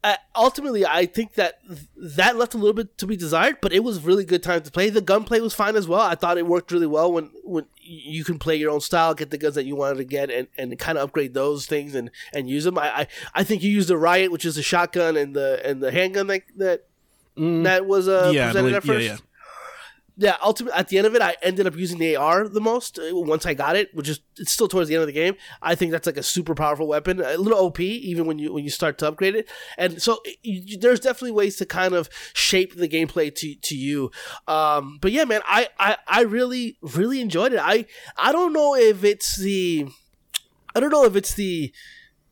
Uh, 0.04 0.16
ultimately, 0.36 0.84
I 0.84 1.06
think 1.06 1.36
that 1.36 1.60
th- 1.68 1.80
that 2.16 2.36
left 2.36 2.56
a 2.56 2.58
little 2.58 2.74
bit 2.74 2.98
to 2.98 3.06
be 3.06 3.16
desired, 3.16 3.58
but 3.62 3.72
it 3.72 3.84
was 3.84 4.02
really 4.04 4.26
good 4.26 4.42
time 4.42 4.64
to 4.64 4.72
play. 4.72 4.90
The 4.90 5.00
gunplay 5.00 5.40
was 5.42 5.54
fine 5.54 5.76
as 5.76 5.88
well. 5.88 6.02
I 6.02 6.16
thought 6.16 6.40
it 6.40 6.48
worked 6.48 6.72
really 6.72 6.88
well 6.88 7.14
when, 7.14 7.30
when 7.44 7.66
you 7.84 8.24
can 8.24 8.40
play 8.40 8.56
your 8.56 8.72
own 8.72 8.82
style, 8.82 9.14
get 9.14 9.30
the 9.30 9.38
guns 9.38 9.54
that 9.54 9.66
you 9.66 9.76
wanted 9.76 9.98
to 9.98 10.04
get, 10.04 10.32
and, 10.32 10.48
and 10.58 10.78
kind 10.80 10.98
of 10.98 11.04
upgrade 11.04 11.36
those 11.36 11.68
things 11.68 11.94
and, 11.94 12.10
and 12.34 12.50
use 12.50 12.64
them. 12.64 12.80
I, 12.80 13.02
I 13.02 13.08
I 13.36 13.44
think 13.44 13.62
you 13.62 13.70
used 13.70 13.90
the 13.90 13.98
riot, 13.98 14.32
which 14.32 14.44
is 14.44 14.56
the 14.56 14.64
shotgun 14.64 15.16
and 15.18 15.36
the 15.36 15.62
and 15.64 15.84
the 15.84 15.92
handgun 15.92 16.26
that 16.28 16.42
that, 16.58 16.88
that 17.38 17.86
was 17.86 18.08
uh, 18.08 18.24
Mm. 18.30 18.34
yeah, 18.34 18.46
presented 18.48 18.62
believe- 18.62 18.76
at 18.78 18.84
first. 18.84 19.06
yeah, 19.06 19.12
yeah. 19.14 19.18
Yeah, 20.18 20.36
ultimately, 20.44 20.78
at 20.78 20.90
the 20.90 20.98
end 20.98 21.08
of 21.08 21.16
it, 21.16 21.22
I 21.22 21.36
ended 21.42 21.66
up 21.66 21.76
using 21.76 21.98
the 21.98 22.16
AR 22.16 22.48
the 22.48 22.60
most 22.60 23.00
uh, 23.00 23.16
once 23.16 23.46
I 23.46 23.54
got 23.54 23.76
it, 23.76 23.94
which 23.96 24.10
is 24.10 24.20
it's 24.38 24.52
still 24.52 24.68
towards 24.68 24.90
the 24.90 24.96
end 24.96 25.02
of 25.02 25.08
the 25.08 25.14
game. 25.14 25.36
I 25.62 25.74
think 25.74 25.92
that's 25.92 26.06
like 26.06 26.18
a 26.18 26.24
super 26.24 26.54
powerful 26.54 26.86
weapon, 26.86 27.22
a 27.22 27.38
little 27.38 27.60
OP 27.60 27.80
even 27.80 28.26
when 28.26 28.38
you 28.38 28.54
when 28.54 28.64
you 28.64 28.70
start 28.70 28.98
to 29.00 29.08
upgrade 29.08 29.36
it. 29.36 29.50
And 29.78 30.02
so 30.02 30.20
you, 30.44 30.78
there's 30.78 31.00
definitely 31.00 31.32
ways 31.32 31.56
to 31.58 31.66
kind 31.66 31.94
of 31.94 32.10
shape 32.34 32.76
the 32.76 32.90
gameplay 32.90 33.34
to 33.36 33.56
to 33.56 33.76
you. 33.76 34.12
Um, 34.48 35.00
but 35.02 35.12
yeah, 35.12 35.24
man, 35.24 35.42
I, 35.46 35.70
I 35.80 35.98
I 36.08 36.22
really 36.24 36.78
really 36.82 37.22
enjoyed 37.22 37.54
it. 37.54 37.60
I 37.62 37.86
I 38.18 38.32
don't 38.32 38.54
know 38.54 38.76
if 38.76 39.04
it's 39.04 39.38
the 39.38 39.88
I 40.76 40.80
don't 40.80 40.92
know 40.92 41.06
if 41.06 41.16
it's 41.16 41.34
the 41.34 41.74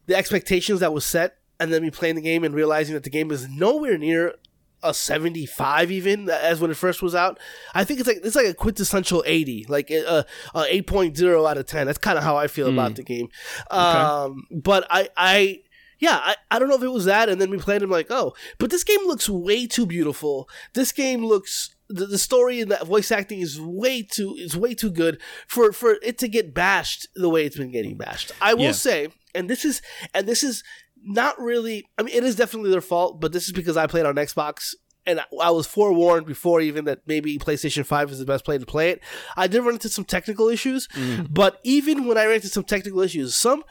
the 0.06 0.16
expectations 0.16 0.82
that 0.82 0.94
was 0.94 1.06
set 1.06 1.38
and 1.60 1.72
then 1.72 1.82
me 1.82 1.92
playing 1.92 2.16
the 2.16 2.22
game 2.22 2.44
and 2.44 2.54
realizing 2.54 2.94
that 2.94 3.04
the 3.04 3.10
game 3.10 3.32
is 3.32 3.48
nowhere 3.48 3.98
near 3.98 4.36
a 4.82 4.94
75 4.94 5.92
even 5.92 6.30
as 6.30 6.60
when 6.62 6.72
it 6.72 6.78
first 6.78 7.02
was 7.02 7.14
out 7.14 7.40
i 7.76 7.84
think 7.84 8.00
it's 8.00 8.08
like 8.08 8.20
it's 8.24 8.36
like 8.36 8.48
a 8.48 8.54
quintessential 8.54 9.24
80 9.26 9.66
like 9.70 9.92
a, 9.92 10.26
a 10.56 10.60
8.0 10.62 11.50
out 11.50 11.58
of 11.58 11.66
10 11.66 11.86
that's 11.88 11.98
kind 11.98 12.18
of 12.18 12.24
how 12.24 12.38
i 12.38 12.48
feel 12.48 12.70
about 12.70 12.96
the 12.96 13.04
game 13.04 13.30
um 13.72 14.44
but 14.52 14.86
i 14.90 15.10
i 15.18 15.60
yeah, 16.02 16.18
I, 16.24 16.36
I 16.50 16.60
don't 16.60 16.70
know 16.70 16.78
if 16.78 16.82
it 16.82 16.94
was 16.94 17.04
that, 17.04 17.28
and 17.28 17.42
then 17.42 17.50
we 17.50 17.58
played 17.58 17.82
him 17.82 17.90
like, 17.90 18.08
oh, 18.10 18.34
but 18.58 18.70
this 18.70 18.86
game 18.86 19.06
looks 19.06 19.28
way 19.30 19.68
too 19.68 19.86
beautiful. 19.86 20.48
This 20.74 20.94
game 20.94 21.26
looks 21.26 21.76
the, 21.90 22.06
the 22.06 22.18
story 22.18 22.62
and 22.62 22.72
that 22.72 22.88
voice 22.88 23.12
acting 23.12 23.42
is 23.42 23.60
way 23.60 24.04
too 24.04 24.34
is 24.40 24.56
way 24.56 24.74
too 24.74 24.92
good 24.92 25.20
for 25.46 25.74
for 25.74 25.98
it 26.02 26.18
to 26.20 26.30
get 26.30 26.54
bashed 26.54 27.10
the 27.16 27.28
way 27.28 27.46
it's 27.46 27.58
been 27.58 27.72
getting 27.74 27.98
bashed. 27.98 28.32
I 28.40 28.54
will 28.54 28.64
Yeah. 28.68 28.72
say, 28.72 29.08
and 29.36 29.50
this 29.50 29.66
is 29.66 29.82
and 30.14 30.26
this 30.26 30.42
is 30.42 30.64
not 31.04 31.40
really. 31.40 31.88
I 31.98 32.04
mean, 32.04 32.16
it 32.16 32.24
is 32.24 32.36
definitely 32.36 32.72
their 32.72 32.82
fault, 32.82 33.20
but 33.20 33.32
this 33.32 33.46
is 33.46 33.54
because 33.54 33.78
I 33.78 33.88
played 33.88 34.06
on 34.06 34.16
Xbox. 34.16 34.76
And 35.06 35.22
I- 35.42 35.50
was 35.50 35.66
forewarned 35.66 36.28
before 36.28 36.62
even 36.62 36.86
that 36.86 37.00
maybe 37.08 37.40
PlayStation 37.40 37.84
5 37.84 38.12
is 38.12 38.20
the 38.20 38.26
best 38.26 38.46
play 38.46 38.58
to 38.60 38.66
play 38.66 38.92
it. 38.92 39.02
I 39.36 39.48
did 39.48 39.62
run 39.62 39.74
into 39.74 39.90
some 39.90 40.06
technical 40.06 40.50
issues, 40.50 40.88
mm-hmm. 40.90 41.24
but 41.32 41.60
even 41.64 42.06
when 42.06 42.18
I 42.18 42.26
ran 42.26 42.36
into 42.36 42.50
some 42.50 42.64
technical 42.64 43.02
issues, 43.02 43.36
some 43.36 43.64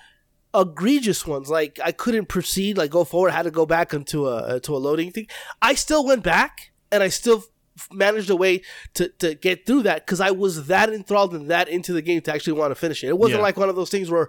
egregious 0.55 1.27
ones 1.27 1.49
like 1.49 1.79
I 1.85 1.93
couldn't 1.93 2.27
proceed, 2.27 2.77
like 2.77 2.91
go 2.91 3.05
forward, 3.05 3.31
I 3.31 3.37
had 3.37 3.43
to 3.43 3.51
go 3.51 3.67
back 3.67 3.93
into 3.93 4.29
a 4.29 4.59
to 4.61 4.75
a 4.75 4.79
loading 4.79 5.13
thing. 5.13 5.29
I 5.63 5.75
still 5.75 6.05
went 6.05 6.23
back 6.23 6.73
and 6.91 7.03
I 7.03 7.09
still 7.09 7.45
managed 7.93 8.31
a 8.31 8.37
way 8.37 8.63
to, 8.95 9.09
to 9.21 9.35
get 9.35 9.67
through 9.67 9.83
that 9.83 10.07
because 10.07 10.21
I 10.21 10.31
was 10.31 10.67
that 10.67 10.93
enthralled 10.93 11.35
and 11.35 11.51
that 11.51 11.69
into 11.69 11.93
the 11.93 12.03
game 12.03 12.21
to 12.23 12.33
actually 12.35 12.55
want 12.55 12.71
to 12.71 12.75
finish 12.75 13.03
it. 13.05 13.09
It 13.09 13.19
wasn't 13.19 13.39
Yeah. 13.39 13.43
like 13.43 13.57
one 13.57 13.69
of 13.69 13.77
those 13.77 13.91
things 13.91 14.11
where, 14.11 14.29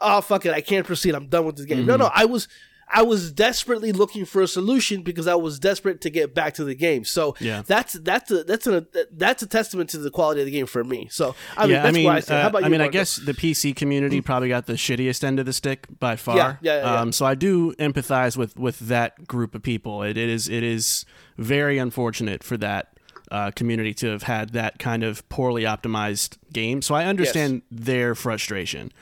oh 0.00 0.20
fuck 0.20 0.46
it, 0.46 0.52
I 0.52 0.60
can't 0.60 0.86
proceed, 0.86 1.14
I'm 1.14 1.28
done 1.28 1.46
with 1.46 1.56
this 1.56 1.66
game. 1.66 1.86
No, 1.86 1.94
mm-hmm. 1.94 2.02
no, 2.02 2.10
I 2.14 2.24
was. 2.24 2.48
I 2.92 3.02
was 3.02 3.30
desperately 3.32 3.92
looking 3.92 4.24
for 4.24 4.42
a 4.42 4.48
solution 4.48 5.02
because 5.02 5.26
I 5.26 5.34
was 5.36 5.58
desperate 5.58 6.00
to 6.02 6.10
get 6.10 6.34
back 6.34 6.54
to 6.54 6.64
the 6.64 6.74
game. 6.74 7.04
So 7.04 7.36
Yeah. 7.40 7.62
that's 7.66 7.92
that's 7.94 8.30
a 8.30 8.44
that's 8.44 8.66
a 8.66 8.86
that's 9.12 9.42
a 9.42 9.46
testament 9.46 9.90
to 9.90 9.98
the 9.98 10.10
quality 10.10 10.40
of 10.40 10.46
the 10.46 10.50
game 10.52 10.66
for 10.66 10.82
me. 10.82 11.08
So 11.10 11.34
I 11.56 11.62
mean, 11.62 11.70
yeah, 11.70 11.82
that's 11.82 11.88
I 11.88 11.96
mean, 11.98 12.04
why 12.06 12.16
I 12.16 12.18
uh, 12.18 12.48
about 12.48 12.62
I 12.62 12.66
you? 12.66 12.72
mean, 12.72 12.80
I 12.80 12.88
guess 12.88 13.16
the 13.16 13.32
PC 13.34 13.74
community 13.76 14.20
probably 14.20 14.48
got 14.48 14.66
the 14.66 14.72
shittiest 14.74 15.22
end 15.24 15.38
of 15.38 15.46
the 15.46 15.52
stick 15.52 15.86
by 15.98 16.16
far. 16.16 16.36
Yeah, 16.36 16.56
yeah, 16.60 16.76
yeah, 16.76 16.82
yeah. 16.92 17.00
Um, 17.00 17.12
so 17.12 17.24
I 17.26 17.34
do 17.34 17.72
empathize 17.74 18.36
with 18.36 18.58
with 18.58 18.78
that 18.80 19.26
group 19.26 19.54
of 19.54 19.62
people. 19.62 20.02
It, 20.02 20.16
it 20.16 20.28
is 20.28 20.48
it 20.48 20.62
is 20.62 21.04
very 21.38 21.78
unfortunate 21.78 22.42
for 22.42 22.56
that 22.56 22.98
uh, 23.30 23.50
community 23.52 23.94
to 23.94 24.08
have 24.08 24.24
had 24.24 24.50
that 24.50 24.78
kind 24.80 25.04
of 25.04 25.26
poorly 25.28 25.62
optimized 25.62 26.36
game. 26.52 26.82
So 26.82 26.94
I 26.96 27.04
understand 27.04 27.62
their 27.70 28.14
frustration. 28.16 28.92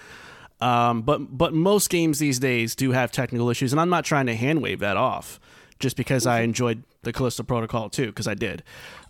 Um, 0.60 1.02
but 1.02 1.36
but 1.36 1.54
most 1.54 1.88
games 1.90 2.18
these 2.18 2.38
days 2.38 2.74
do 2.74 2.92
have 2.92 3.12
technical 3.12 3.48
issues, 3.50 3.72
and 3.72 3.80
I'm 3.80 3.90
not 3.90 4.04
trying 4.04 4.26
to 4.26 4.34
hand 4.34 4.62
wave 4.62 4.80
that 4.80 4.96
off 4.96 5.38
just 5.78 5.96
because 5.96 6.26
I 6.26 6.40
enjoyed 6.40 6.82
the 7.02 7.12
Callisto 7.12 7.44
Protocol 7.44 7.88
too, 7.88 8.06
because 8.06 8.26
I 8.26 8.34
did. 8.34 8.62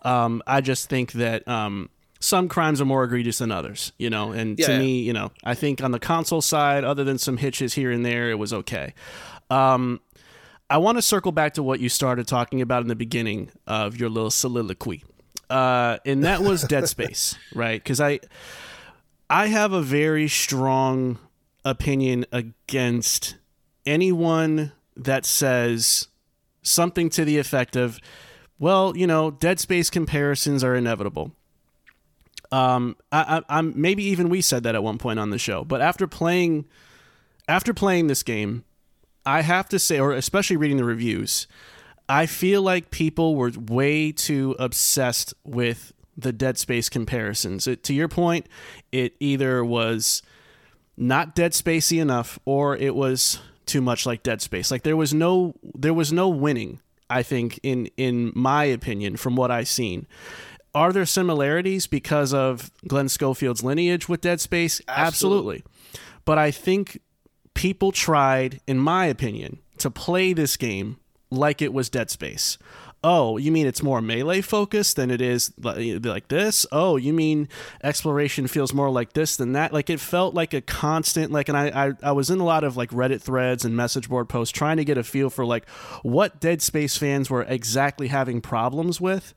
Um, 0.02 0.42
I 0.46 0.60
just 0.60 0.88
think 0.88 1.12
that 1.12 1.46
um, 1.48 1.88
some 2.20 2.48
crimes 2.48 2.80
are 2.80 2.84
more 2.84 3.04
egregious 3.04 3.38
than 3.38 3.50
others, 3.50 3.92
you 3.98 4.10
know. 4.10 4.32
And 4.32 4.58
Yeah, 4.58 4.66
to 4.66 4.72
yeah. 4.72 4.78
me, 4.78 5.00
you 5.00 5.12
know, 5.12 5.30
I 5.44 5.54
think 5.54 5.82
on 5.82 5.92
the 5.92 5.98
console 5.98 6.42
side, 6.42 6.84
other 6.84 7.04
than 7.04 7.18
some 7.18 7.38
hitches 7.38 7.74
here 7.74 7.90
and 7.90 8.04
there, 8.04 8.30
it 8.30 8.38
was 8.38 8.52
okay. 8.52 8.94
Um, 9.50 10.00
I 10.70 10.76
want 10.76 10.98
to 10.98 11.02
circle 11.02 11.32
back 11.32 11.54
to 11.54 11.62
what 11.62 11.80
you 11.80 11.88
started 11.88 12.26
talking 12.26 12.60
about 12.60 12.82
in 12.82 12.88
the 12.88 12.96
beginning 12.96 13.50
of 13.66 13.96
your 13.96 14.10
little 14.10 14.30
soliloquy, 14.30 15.02
uh, 15.48 15.96
and 16.04 16.24
that 16.24 16.42
was 16.42 16.62
Dead 16.68 16.88
Space, 16.88 17.36
right? 17.54 17.82
Because 17.82 18.02
I, 18.02 18.20
I 19.30 19.46
have 19.46 19.72
a 19.72 19.80
very 19.80 20.28
strong 20.28 21.18
opinion 21.68 22.24
against 22.32 23.36
anyone 23.86 24.72
that 24.96 25.24
says 25.24 26.08
something 26.62 27.08
to 27.10 27.24
the 27.24 27.38
effect 27.38 27.76
of, 27.76 28.00
"Well, 28.58 28.96
you 28.96 29.06
know, 29.06 29.30
Dead 29.30 29.60
Space 29.60 29.90
comparisons 29.90 30.64
are 30.64 30.74
inevitable." 30.74 31.32
Um, 32.50 32.96
I, 33.12 33.38
I, 33.38 33.58
I'm 33.58 33.72
maybe 33.76 34.02
even 34.04 34.30
we 34.30 34.40
said 34.40 34.62
that 34.62 34.74
at 34.74 34.82
one 34.82 34.98
point 34.98 35.18
on 35.18 35.30
the 35.30 35.38
show, 35.38 35.64
but 35.64 35.80
after 35.80 36.06
playing, 36.06 36.64
after 37.46 37.74
playing 37.74 38.06
this 38.06 38.22
game, 38.22 38.64
I 39.26 39.42
have 39.42 39.68
to 39.68 39.78
say, 39.78 39.98
or 40.00 40.12
especially 40.12 40.56
reading 40.56 40.78
the 40.78 40.84
reviews, 40.84 41.46
I 42.08 42.24
feel 42.24 42.62
like 42.62 42.90
people 42.90 43.36
were 43.36 43.50
way 43.50 44.12
too 44.12 44.56
obsessed 44.58 45.34
with 45.44 45.92
the 46.16 46.32
Dead 46.32 46.56
Space 46.56 46.88
comparisons. 46.88 47.66
It, 47.66 47.82
to 47.84 47.94
your 47.94 48.08
point, 48.08 48.46
it 48.90 49.14
either 49.20 49.62
was 49.62 50.22
not 50.98 51.34
Dead 51.34 51.52
Spacey 51.52 52.00
enough, 52.00 52.38
or 52.44 52.76
it 52.76 52.94
was 52.94 53.40
too 53.66 53.80
much 53.80 54.04
like 54.04 54.22
Dead 54.22 54.42
Space. 54.42 54.70
Like 54.70 54.82
there 54.82 54.96
was 54.96 55.14
no 55.14 55.54
there 55.62 55.94
was 55.94 56.12
no 56.12 56.28
winning. 56.28 56.80
I 57.08 57.22
think 57.22 57.58
in 57.62 57.88
in 57.96 58.32
my 58.34 58.64
opinion, 58.64 59.16
from 59.16 59.36
what 59.36 59.50
I've 59.50 59.68
seen. 59.68 60.06
Are 60.74 60.92
there 60.92 61.06
similarities 61.06 61.86
because 61.86 62.34
of 62.34 62.70
Glenn 62.86 63.08
Schofield's 63.08 63.64
lineage 63.64 64.08
with 64.08 64.20
Dead 64.20 64.40
Space? 64.40 64.82
Absolutely. 64.86 65.64
But 66.26 66.36
I 66.36 66.50
think 66.50 67.00
people 67.54 67.90
tried, 67.90 68.60
in 68.66 68.78
my 68.78 69.06
opinion, 69.06 69.60
to 69.78 69.90
play 69.90 70.34
this 70.34 70.56
game 70.56 70.98
like 71.30 71.62
it 71.62 71.72
was 71.72 71.88
Dead 71.88 72.10
Space. 72.10 72.58
Oh, 73.04 73.36
you 73.36 73.52
mean 73.52 73.66
it's 73.66 73.82
more 73.82 74.00
melee 74.00 74.40
focused 74.40 74.96
than 74.96 75.10
it 75.10 75.20
is 75.20 75.52
like 75.56 76.26
this? 76.28 76.66
Oh, 76.72 76.96
you 76.96 77.12
mean 77.12 77.48
exploration 77.82 78.48
feels 78.48 78.74
more 78.74 78.90
like 78.90 79.12
this 79.12 79.36
than 79.36 79.52
that? 79.52 79.72
Like 79.72 79.88
it 79.88 80.00
felt 80.00 80.34
like 80.34 80.52
a 80.52 80.60
constant 80.60 81.30
like 81.30 81.48
and 81.48 81.56
I, 81.56 81.86
I 81.86 81.92
I 82.02 82.12
was 82.12 82.28
in 82.28 82.40
a 82.40 82.44
lot 82.44 82.64
of 82.64 82.76
like 82.76 82.90
Reddit 82.90 83.20
threads 83.20 83.64
and 83.64 83.76
message 83.76 84.08
board 84.08 84.28
posts 84.28 84.50
trying 84.50 84.78
to 84.78 84.84
get 84.84 84.98
a 84.98 85.04
feel 85.04 85.30
for 85.30 85.46
like 85.46 85.68
what 86.02 86.40
Dead 86.40 86.60
Space 86.60 86.96
fans 86.96 87.30
were 87.30 87.42
exactly 87.42 88.08
having 88.08 88.40
problems 88.40 89.00
with. 89.00 89.32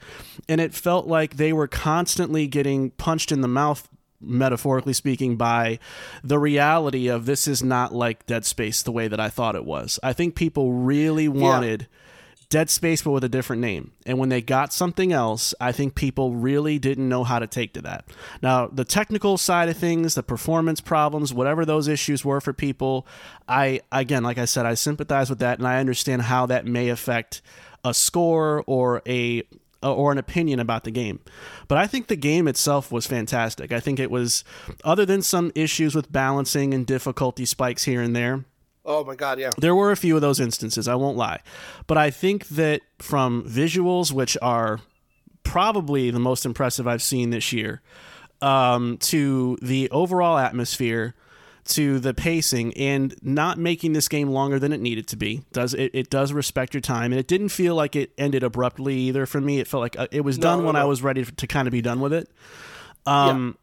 And 0.50 0.60
it 0.60 0.74
felt 0.74 1.06
like 1.06 1.38
they 1.38 1.53
were 1.53 1.68
constantly 1.68 2.48
getting 2.48 2.89
punched 2.91 3.32
in 3.32 3.41
the 3.41 3.48
mouth 3.48 3.88
metaphorically 4.24 4.94
speaking, 4.94 5.36
by 5.36 5.80
the 6.24 6.38
reality 6.39 7.08
of 7.08 7.25
this 7.25 7.48
is 7.48 7.63
not 7.63 7.94
like 7.94 8.25
Dead 8.25 8.46
Space 8.46 8.84
the 8.84 8.91
way 8.91 9.08
that 9.08 9.20
I 9.20 9.30
thought 9.30 9.56
it 9.56 9.65
was. 9.65 10.00
I 10.03 10.13
think 10.13 10.36
people 10.36 10.74
really 10.74 11.27
wanted 11.27 11.88
Dead 12.51 12.70
Space, 12.70 13.01
but 13.01 13.12
with 13.12 13.24
a 13.24 13.29
different 13.29 13.62
name. 13.62 13.93
And 14.05 14.20
when 14.20 14.27
they 14.27 14.41
got 14.41 14.74
something 14.74 15.13
else, 15.13 15.55
I 15.62 15.72
think 15.72 15.96
people 15.96 16.36
really 16.36 16.77
didn't 16.77 17.08
know 17.08 17.24
how 17.24 17.39
to 17.39 17.48
take 17.48 17.74
to 17.74 17.81
that. 17.84 18.05
Now, 18.43 18.67
the 18.67 18.84
technical 18.84 19.38
side 19.38 19.70
of 19.70 19.77
things, 19.77 20.15
the 20.15 20.22
performance 20.22 20.81
problems, 20.81 21.34
whatever 21.34 21.65
those 21.65 21.88
issues 21.88 22.25
were 22.25 22.41
for 22.41 22.51
people, 22.51 23.08
I, 23.48 23.79
again, 23.89 24.22
like 24.22 24.38
I 24.38 24.46
said, 24.46 24.65
I 24.65 24.74
sympathize 24.74 25.29
with 25.29 25.39
that 25.39 25.60
and 25.60 25.67
I 25.67 25.79
understand 25.79 26.24
how 26.24 26.46
that 26.48 26.65
may 26.65 26.89
affect 26.89 27.41
a 27.86 27.93
score 27.93 28.63
or 28.67 29.01
a 29.08 29.43
or 29.81 30.12
an 30.12 30.20
opinion 30.20 30.60
about 30.60 30.84
the 30.84 30.91
game. 30.91 31.20
But 31.67 31.79
I 31.79 31.88
think 31.88 32.05
the 32.05 32.15
game 32.15 32.48
itself 32.48 32.91
was 32.91 33.08
fantastic. 33.08 33.72
I 33.72 33.79
think 33.79 34.00
it 34.00 34.12
was, 34.12 34.43
other 34.84 35.08
than 35.08 35.24
some 35.24 35.51
issues 35.55 35.96
with 35.96 36.12
balancing 36.12 36.72
and 36.72 36.86
difficulty 36.86 37.46
spikes 37.46 37.86
here 37.86 38.00
and 38.00 38.15
there, 38.15 38.46
Oh 38.83 39.03
my 39.03 39.15
god, 39.15 39.39
yeah. 39.39 39.51
there 39.57 39.75
were 39.75 39.91
a 39.91 39.97
few 39.97 40.15
of 40.15 40.21
those 40.21 40.39
instances, 40.39 40.88
I 40.88 40.95
won't 40.95 41.17
lie. 41.17 41.41
But 41.88 41.97
I 41.97 42.09
think 42.09 42.47
that 42.50 42.81
from 43.00 43.43
visuals, 43.43 44.11
which 44.11 44.38
are 44.41 44.79
probably 45.43 46.09
the 46.09 46.19
most 46.19 46.45
impressive 46.45 46.88
I've 46.88 47.03
seen 47.03 47.29
this 47.29 47.53
year, 47.53 47.81
um, 48.41 48.97
to 48.97 49.57
the 49.61 49.89
overall 49.91 50.38
atmosphere, 50.38 51.13
to 51.63 52.00
the 52.00 52.13
pacing, 52.13 52.73
and 52.75 53.15
not 53.21 53.59
making 53.59 53.93
this 53.93 54.07
game 54.07 54.29
longer 54.29 54.57
than 54.57 54.73
it 54.73 54.81
needed 54.81 55.07
to 55.09 55.15
be. 55.15 55.43
Does 55.51 55.75
it, 55.75 55.91
it 55.93 56.09
does 56.09 56.33
respect 56.33 56.73
your 56.73 56.81
time, 56.81 57.11
and 57.11 57.19
it 57.19 57.27
didn't 57.27 57.50
feel 57.50 57.75
like 57.75 57.95
it 57.95 58.11
ended 58.17 58.41
abruptly 58.41 58.95
either 58.95 59.27
for 59.27 59.39
me. 59.39 59.59
It 59.59 59.67
felt 59.67 59.81
like 59.81 60.00
uh, 60.00 60.07
it 60.11 60.21
was 60.21 60.39
done 60.39 60.59
no, 60.59 60.65
when 60.65 60.75
I 60.75 60.85
was 60.85 61.03
ready 61.03 61.23
to 61.23 61.47
kind 61.47 61.67
of 61.67 61.71
be 61.71 61.81
done 61.81 62.00
with 62.00 62.13
it. 62.13 62.29
Um, 63.05 63.57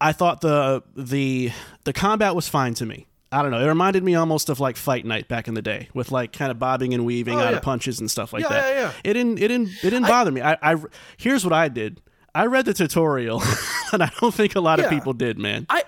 I 0.00 0.12
thought 0.12 0.40
the 0.40 0.82
the 0.94 1.52
the 1.84 1.92
combat 1.92 2.34
was 2.34 2.48
fine 2.48 2.74
to 2.74 2.86
me. 2.86 3.06
I 3.32 3.42
don't 3.42 3.50
know. 3.50 3.60
It 3.60 3.66
reminded 3.66 4.04
me 4.04 4.14
almost 4.14 4.48
of 4.50 4.60
like 4.60 4.76
Fight 4.76 5.04
Night 5.06 5.26
back 5.28 5.48
in 5.48 5.54
the 5.54 5.62
day, 5.62 5.88
with 5.94 6.10
like 6.12 6.32
kind 6.32 6.50
of 6.50 6.58
bobbing 6.58 6.92
and 6.94 7.04
weaving 7.06 7.36
Oh, 7.38 7.40
out 7.42 7.50
yeah. 7.52 7.56
of 7.56 7.62
punches 7.62 7.98
and 8.00 8.10
stuff 8.10 8.32
like 8.32 8.42
Yeah, 8.42 8.48
that. 8.50 8.68
yeah, 8.74 8.80
yeah. 8.80 8.92
It 9.04 9.12
didn't. 9.14 9.38
It 9.38 9.48
didn't. 9.48 9.68
It 9.82 9.90
didn't 9.90 10.02
bother 10.06 10.30
me. 10.30 10.40
I, 10.42 10.56
I. 10.62 10.76
Here's 11.16 11.44
what 11.44 11.52
I 11.52 11.68
did. 11.68 12.00
I 12.34 12.46
read 12.46 12.64
the 12.66 12.74
tutorial, 12.74 13.42
and 13.92 14.02
I 14.02 14.10
don't 14.20 14.34
think 14.34 14.54
a 14.54 14.60
lot 14.60 14.80
of 14.80 14.88
people 14.90 15.12
did. 15.12 15.38
Man. 15.38 15.66
I 15.68 15.82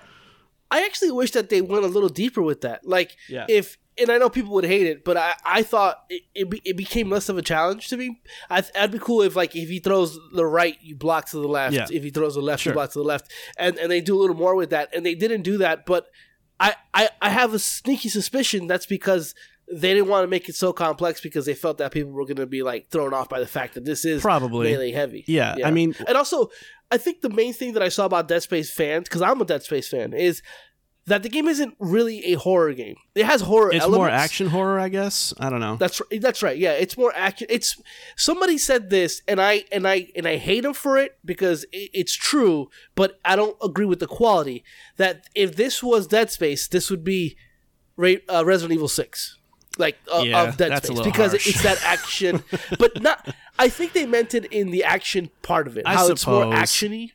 I 0.71 0.83
actually 0.85 1.11
wish 1.11 1.31
that 1.31 1.49
they 1.49 1.61
went 1.61 1.85
a 1.85 1.87
little 1.87 2.09
deeper 2.09 2.41
with 2.41 2.61
that. 2.61 2.85
Like 2.87 3.15
Yeah. 3.29 3.45
if 3.47 3.77
and 3.97 4.09
I 4.09 4.17
know 4.17 4.29
people 4.29 4.51
would 4.53 4.65
hate 4.65 4.87
it, 4.87 5.05
but 5.05 5.15
I, 5.15 5.35
I 5.45 5.63
thought 5.63 6.03
it, 6.09 6.23
it, 6.33 6.49
be, 6.49 6.61
it 6.65 6.75
became 6.75 7.09
less 7.09 7.29
of 7.29 7.37
a 7.37 7.41
challenge 7.41 7.87
to 7.89 7.95
me. 7.97 8.19
I, 8.49 8.61
I'd 8.77 8.91
be 8.91 8.99
cool 8.99 9.21
if 9.21 9.37
like 9.37 9.55
if 9.55 9.69
he 9.69 9.79
throws 9.79 10.19
the 10.33 10.45
right, 10.45 10.77
you 10.81 10.95
block 10.95 11.27
to 11.29 11.37
the 11.37 11.47
left. 11.47 11.73
Yeah. 11.75 11.87
If 11.89 12.03
he 12.03 12.09
throws 12.09 12.35
the 12.35 12.41
left, 12.41 12.63
Sure. 12.63 12.71
you 12.71 12.75
block 12.75 12.91
to 12.91 12.99
the 12.99 13.05
left, 13.05 13.31
and 13.57 13.77
and 13.77 13.89
they 13.91 14.01
do 14.01 14.17
a 14.17 14.19
little 14.19 14.35
more 14.35 14.55
with 14.55 14.71
that. 14.71 14.93
And 14.93 15.05
they 15.05 15.15
didn't 15.15 15.43
do 15.43 15.59
that, 15.59 15.85
but 15.85 16.07
I 16.59 16.75
I, 16.93 17.09
I 17.21 17.29
have 17.29 17.53
a 17.53 17.59
sneaky 17.59 18.09
suspicion 18.09 18.67
that's 18.67 18.85
because. 18.85 19.33
They 19.67 19.95
didn't 19.95 20.09
want 20.09 20.23
to 20.23 20.27
make 20.27 20.47
it 20.47 20.53
so 20.53 20.71
complex 20.73 21.21
because 21.21 21.47
they 21.47 21.55
felt 21.55 21.79
that 21.79 21.91
people 21.91 22.11
were 22.11 22.25
going 22.25 22.35
to 22.35 22.45
be 22.45 22.61
like 22.61 22.91
thrown 22.91 23.15
off 23.15 23.29
by 23.29 23.39
the 23.39 23.47
fact 23.47 23.73
that 23.73 23.83
this 23.83 24.05
is 24.05 24.21
Probably. 24.21 24.69
melee 24.71 24.91
heavy. 24.91 25.23
Yeah, 25.27 25.55
I 25.65 25.71
mean- 25.71 25.95
and 26.07 26.15
also, 26.15 26.51
I 26.91 26.99
think 26.99 27.21
the 27.21 27.31
main 27.31 27.51
thing 27.51 27.73
that 27.73 27.81
I 27.81 27.89
saw 27.89 28.05
about 28.05 28.27
Dead 28.27 28.43
Space 28.43 28.69
fans, 28.71 29.09
because 29.09 29.23
I'm 29.23 29.41
a 29.41 29.43
Dead 29.43 29.63
Space 29.63 29.87
fan, 29.87 30.13
is 30.13 30.43
that 31.07 31.21
the 31.21 31.29
game 31.29 31.47
isn't 31.47 31.75
really 31.79 32.25
a 32.25 32.33
horror 32.33 32.73
game. 32.73 32.95
It 33.13 33.25
has 33.25 33.41
horror 33.41 33.71
It's 33.71 33.81
elements. 33.83 33.97
more 33.97 34.09
action 34.09 34.47
horror, 34.47 34.79
I 34.79 34.89
guess. 34.89 35.33
I 35.39 35.49
don't 35.51 35.59
know. 35.59 35.75
That's 35.75 36.01
that's 36.19 36.41
right. 36.41 36.57
Yeah, 36.57 36.71
it's 36.71 36.97
more 36.97 37.13
action. 37.15 37.47
It's 37.49 37.79
somebody 38.15 38.57
said 38.57 38.89
this, 38.89 39.21
and 39.27 39.39
I 39.41 39.65
and 39.71 39.87
I 39.87 40.07
and 40.15 40.27
I 40.27 40.37
hate 40.37 40.65
him 40.65 40.73
for 40.73 40.97
it 40.97 41.17
because 41.23 41.63
it, 41.71 41.91
it's 41.93 42.13
true, 42.15 42.69
but 42.95 43.19
I 43.23 43.35
don't 43.35 43.55
agree 43.61 43.85
with 43.85 43.99
the 43.99 44.07
quality. 44.07 44.63
That 44.97 45.27
if 45.35 45.55
this 45.55 45.83
was 45.83 46.07
Dead 46.07 46.31
Space, 46.31 46.67
this 46.67 46.89
would 46.89 47.03
be 47.03 47.37
Re- 47.97 48.21
uh, 48.27 48.43
Resident 48.45 48.73
Evil 48.75 48.87
Six, 48.87 49.37
like 49.77 49.97
uh, 50.11 50.23
Yeah, 50.25 50.43
of 50.43 50.57
Dead 50.57 50.83
Space, 50.83 51.01
because 51.01 51.31
harsh. 51.33 51.47
it's 51.47 51.61
that 51.63 51.81
action, 51.83 52.43
but 52.79 53.01
not. 53.01 53.33
I 53.57 53.69
think 53.69 53.93
they 53.93 54.05
meant 54.05 54.33
it 54.33 54.45
in 54.45 54.71
the 54.71 54.83
action 54.83 55.29
part 55.43 55.67
of 55.67 55.77
it, 55.77 55.83
I 55.85 55.93
how 55.93 56.07
it's 56.09 56.25
more 56.27 56.45
actiony, 56.45 57.11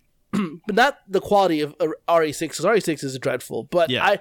but 0.66 0.76
not 0.76 0.98
the 1.08 1.20
quality 1.20 1.60
of 1.60 1.74
uh, 1.80 1.88
RE6. 2.08 2.40
Because 2.40 2.64
RE6 2.64 3.04
is 3.04 3.18
dreadful, 3.18 3.64
but 3.64 3.90
Yeah. 3.90 4.04
I. 4.04 4.18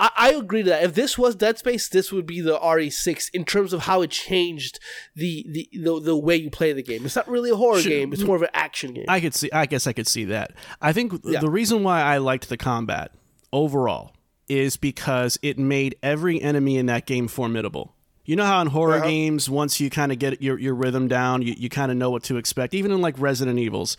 I, 0.00 0.10
I 0.16 0.30
agree 0.32 0.62
to 0.64 0.70
that. 0.70 0.82
If 0.82 0.94
this 0.94 1.16
was 1.18 1.36
Dead 1.36 1.58
Space, 1.58 1.88
this 1.88 2.10
would 2.10 2.26
be 2.26 2.40
the 2.40 2.58
RE6 2.58 3.28
in 3.34 3.44
terms 3.44 3.72
of 3.72 3.82
how 3.82 4.00
it 4.02 4.10
changed 4.10 4.80
the 5.14 5.46
the, 5.48 5.68
the, 5.72 6.00
the 6.00 6.16
way 6.16 6.34
you 6.34 6.50
play 6.50 6.72
the 6.72 6.82
game. 6.82 7.04
It's 7.04 7.14
not 7.14 7.28
really 7.28 7.50
a 7.50 7.56
horror 7.56 7.78
Should- 7.80 7.90
game; 7.90 8.12
it's 8.12 8.22
more 8.22 8.34
of 8.34 8.42
an 8.42 8.48
action 8.54 8.94
game. 8.94 9.04
I 9.06 9.20
could 9.20 9.34
see. 9.34 9.52
I 9.52 9.66
guess 9.66 9.86
I 9.86 9.92
could 9.92 10.08
see 10.08 10.24
that. 10.24 10.54
I 10.80 10.92
think 10.92 11.12
Yeah. 11.24 11.40
the 11.40 11.50
reason 11.50 11.84
why 11.84 12.00
I 12.00 12.16
liked 12.18 12.48
the 12.48 12.56
combat 12.56 13.12
overall 13.52 14.12
is 14.48 14.76
because 14.76 15.38
it 15.42 15.58
made 15.58 15.94
every 16.02 16.40
enemy 16.40 16.78
in 16.78 16.86
that 16.86 17.06
game 17.06 17.28
formidable. 17.28 17.94
You 18.24 18.36
know 18.36 18.44
how 18.44 18.60
in 18.60 18.68
horror 18.68 18.96
Uh-huh. 18.96 19.06
games, 19.06 19.50
once 19.50 19.78
you 19.80 19.90
kind 19.90 20.10
of 20.12 20.18
get 20.18 20.40
your, 20.40 20.58
your 20.58 20.74
rhythm 20.74 21.06
down, 21.08 21.42
you, 21.42 21.54
you 21.56 21.68
kind 21.68 21.90
of 21.90 21.96
know 21.96 22.10
what 22.10 22.22
to 22.24 22.36
expect. 22.36 22.72
Even 22.72 22.92
in 22.92 23.00
like 23.00 23.18
Resident 23.18 23.58
Evils, 23.58 23.96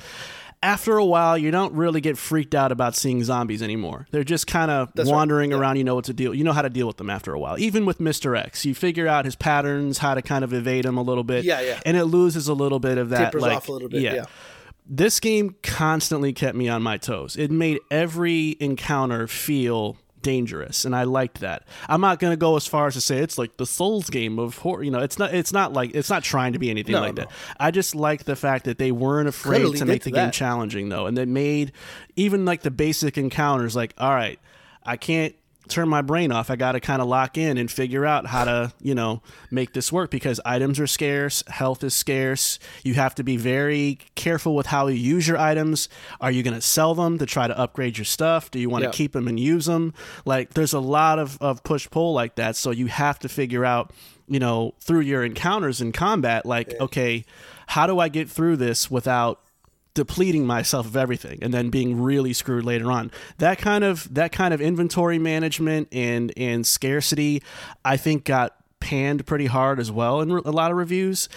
after 0.63 0.97
a 0.97 1.05
while, 1.05 1.37
you 1.37 1.51
don't 1.51 1.73
really 1.73 2.01
get 2.01 2.17
freaked 2.17 2.55
out 2.55 2.71
about 2.71 2.95
seeing 2.95 3.23
zombies 3.23 3.61
anymore. 3.61 4.07
They're 4.11 4.23
just 4.23 4.47
kind 4.47 4.71
of 4.71 4.89
right. 4.95 5.05
wandering 5.05 5.53
around. 5.53 5.75
You 5.75 5.83
know 5.83 5.95
what 5.95 6.05
to 6.05 6.13
deal. 6.13 6.33
You 6.33 6.43
know 6.43 6.53
how 6.53 6.61
to 6.61 6.69
deal 6.69 6.87
with 6.87 6.97
them 6.97 7.09
after 7.09 7.33
a 7.33 7.39
while. 7.39 7.59
Even 7.59 7.85
with 7.85 7.99
Mister 7.99 8.35
X, 8.35 8.65
you 8.65 8.73
figure 8.73 9.07
out 9.07 9.25
his 9.25 9.35
patterns, 9.35 9.97
how 9.99 10.15
to 10.15 10.21
kind 10.21 10.43
of 10.43 10.53
evade 10.53 10.85
him 10.85 10.97
a 10.97 11.03
little 11.03 11.23
bit. 11.23 11.43
Yeah, 11.43 11.61
yeah. 11.61 11.81
And 11.85 11.97
it 11.97 12.05
loses 12.05 12.47
a 12.47 12.53
little 12.53 12.79
bit 12.79 12.97
of 12.97 13.09
that. 13.09 13.25
Tapers 13.25 13.41
like, 13.41 13.57
off 13.57 13.67
a 13.67 13.71
little 13.71 13.89
bit, 13.89 14.01
yeah. 14.01 14.25
This 14.85 15.19
game 15.19 15.55
constantly 15.63 16.33
kept 16.33 16.57
me 16.57 16.67
on 16.67 16.83
my 16.83 16.97
toes. 16.97 17.37
It 17.37 17.51
made 17.51 17.79
every 17.89 18.57
encounter 18.59 19.27
feel 19.27 19.97
dangerous 20.23 20.85
and 20.85 20.95
I 20.95 21.03
liked 21.03 21.41
that. 21.41 21.67
I'm 21.87 22.01
not 22.01 22.17
going 22.19 22.33
to 22.33 22.37
go 22.37 22.55
as 22.55 22.65
far 22.65 22.87
as 22.87 22.95
to 22.95 23.01
say 23.01 23.19
it's 23.19 23.37
like 23.37 23.57
the 23.57 23.65
Souls 23.67 24.09
game 24.09 24.39
of 24.39 24.57
horror, 24.57 24.81
you 24.81 24.89
know, 24.89 24.99
it's 24.99 25.19
not 25.19 25.33
it's 25.35 25.53
not 25.53 25.73
like 25.73 25.93
it's 25.93 26.09
not 26.09 26.23
trying 26.23 26.53
to 26.53 26.59
be 26.59 26.71
anything 26.71 26.93
No, 26.93 27.01
like 27.01 27.13
no. 27.15 27.23
that. 27.23 27.31
I 27.59 27.69
just 27.69 27.93
like 27.93 28.23
the 28.23 28.35
fact 28.35 28.65
that 28.65 28.79
they 28.79 28.91
weren't 28.91 29.29
afraid 29.29 29.61
Could've 29.61 29.75
to 29.79 29.85
make 29.85 30.03
the 30.03 30.11
game 30.11 30.31
challenging 30.31 30.89
though 30.89 31.05
and 31.05 31.15
that 31.17 31.27
made 31.27 31.71
even 32.15 32.45
like 32.45 32.61
the 32.61 32.71
basic 32.71 33.17
encounters 33.17 33.75
like 33.75 33.93
all 33.99 34.13
right, 34.15 34.39
I 34.83 34.97
can't 34.97 35.35
turn 35.67 35.87
my 35.87 36.01
brain 36.01 36.31
off. 36.31 36.49
I 36.49 36.55
got 36.55 36.73
to 36.73 36.79
kind 36.79 37.01
of 37.01 37.07
lock 37.07 37.37
in 37.37 37.57
and 37.57 37.71
figure 37.71 38.05
out 38.05 38.27
how 38.27 38.43
to, 38.45 38.73
you 38.81 38.93
know, 38.95 39.21
make 39.49 39.73
this 39.73 39.91
work 39.91 40.11
because 40.11 40.39
items 40.45 40.79
are 40.79 40.87
scarce, 40.87 41.43
health 41.47 41.83
is 41.83 41.93
scarce. 41.93 42.59
You 42.83 42.95
have 42.95 43.15
to 43.15 43.23
be 43.23 43.37
very 43.37 43.99
careful 44.15 44.55
with 44.55 44.67
how 44.67 44.87
you 44.87 44.95
use 44.95 45.27
your 45.27 45.37
items. 45.37 45.89
Are 46.19 46.31
you 46.31 46.43
going 46.43 46.55
to 46.55 46.61
sell 46.61 46.95
them 46.95 47.17
to 47.17 47.25
try 47.25 47.47
to 47.47 47.57
upgrade 47.57 47.97
your 47.97 48.05
stuff? 48.05 48.51
Do 48.51 48.59
you 48.59 48.69
want 48.69 48.83
to 48.83 48.89
keep 48.91 49.13
them 49.13 49.27
and 49.27 49.39
use 49.39 49.65
them? 49.65 49.93
Like 50.25 50.53
there's 50.53 50.73
a 50.73 50.79
lot 50.79 51.19
of, 51.19 51.41
of 51.41 51.63
push 51.63 51.89
pull 51.89 52.13
like 52.13 52.35
that. 52.35 52.55
So 52.55 52.71
you 52.71 52.87
have 52.87 53.19
to 53.19 53.29
figure 53.29 53.63
out, 53.63 53.93
you 54.27 54.39
know, 54.39 54.73
through 54.79 55.01
your 55.01 55.23
encounters 55.23 55.81
in 55.81 55.91
combat, 55.91 56.45
like, 56.45 56.73
okay, 56.79 57.25
how 57.67 57.87
do 57.87 57.99
I 57.99 58.09
get 58.09 58.29
through 58.29 58.57
this 58.57 58.91
without 58.91 59.41
depleting 59.93 60.45
myself 60.45 60.85
of 60.85 60.97
everything 60.97 61.39
and 61.41 61.53
then 61.53 61.69
being 61.69 62.01
really 62.01 62.33
screwed 62.33 62.65
later 62.65 62.91
on. 62.91 63.11
That 63.37 63.57
kind 63.57 63.83
of 63.83 64.13
that 64.13 64.31
kind 64.31 64.53
of 64.53 64.61
inventory 64.61 65.19
management 65.19 65.87
and 65.91 66.33
and 66.35 66.65
scarcity 66.65 67.43
i 67.85 67.97
think 67.97 68.25
got 68.25 68.55
panned 68.79 69.25
pretty 69.25 69.45
hard 69.45 69.79
as 69.79 69.91
well 69.91 70.19
in 70.19 70.29
a 70.29 70.51
lot 70.51 70.71
of 70.71 70.77
reviews. 70.77 71.29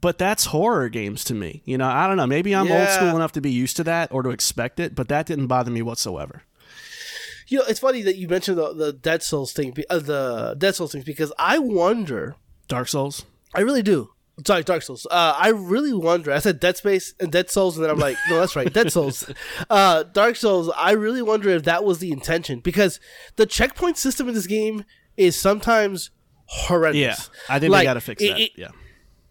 But 0.00 0.18
that's 0.18 0.46
horror 0.46 0.88
games 0.88 1.24
to 1.24 1.34
me 1.34 1.62
you 1.64 1.76
know? 1.78 1.88
I 1.88 2.06
don't 2.06 2.16
know 2.16 2.26
maybe 2.26 2.54
i'm 2.54 2.70
old 2.70 2.88
school 2.88 3.16
enough 3.16 3.32
to 3.32 3.40
be 3.40 3.50
used 3.50 3.76
to 3.76 3.84
that 3.84 4.12
or 4.12 4.22
to 4.22 4.30
expect 4.30 4.80
it 4.80 4.94
but 4.94 5.08
that 5.08 5.26
didn't 5.26 5.46
bother 5.46 5.70
me 5.70 5.82
whatsoever. 5.82 6.42
You 7.48 7.60
know, 7.60 7.64
it's 7.66 7.80
funny 7.80 8.02
that 8.02 8.16
you 8.16 8.28
mentioned 8.28 8.58
the, 8.58 8.74
the 8.74 8.92
Dead 8.92 9.22
Souls 9.22 9.54
thing, 9.54 9.74
uh, 9.88 10.00
the 10.00 10.54
Dead 10.58 10.74
Souls 10.74 10.92
things, 10.92 11.06
because 11.06 11.32
I 11.38 11.58
wonder, 11.58 12.36
dark 12.68 12.88
souls? 12.88 13.24
I 13.54 13.60
really 13.60 13.80
do. 13.80 14.10
Sorry, 14.46 14.62
Dark 14.62 14.82
Souls. 14.82 15.06
Uh, 15.10 15.34
I 15.36 15.48
really 15.48 15.92
wonder. 15.92 16.30
I 16.32 16.38
said 16.38 16.60
Dead 16.60 16.76
Space 16.76 17.14
and 17.18 17.32
Dead 17.32 17.50
Souls, 17.50 17.76
and 17.76 17.84
then 17.84 17.90
I'm 17.90 17.98
like, 17.98 18.16
no, 18.30 18.38
that's 18.38 18.54
right, 18.56 18.72
Dead 18.72 18.92
Souls. 18.92 19.28
Uh, 19.70 20.04
Dark 20.04 20.36
Souls. 20.36 20.70
I 20.76 20.92
really 20.92 21.22
wonder 21.22 21.48
if 21.50 21.64
that 21.64 21.82
was 21.84 21.98
the 21.98 22.12
intention 22.12 22.60
because 22.60 23.00
the 23.36 23.46
checkpoint 23.46 23.96
system 23.98 24.28
in 24.28 24.34
this 24.34 24.46
game 24.46 24.84
is 25.16 25.34
sometimes 25.36 26.10
horrendous. 26.46 27.00
yeah 27.00 27.16
i 27.54 27.58
think 27.58 27.70
Like, 27.72 27.80
they 27.80 27.84
gotta 27.84 28.00
fix 28.00 28.22
that 28.22 28.40
it- 28.40 28.52
yeah 28.56 28.68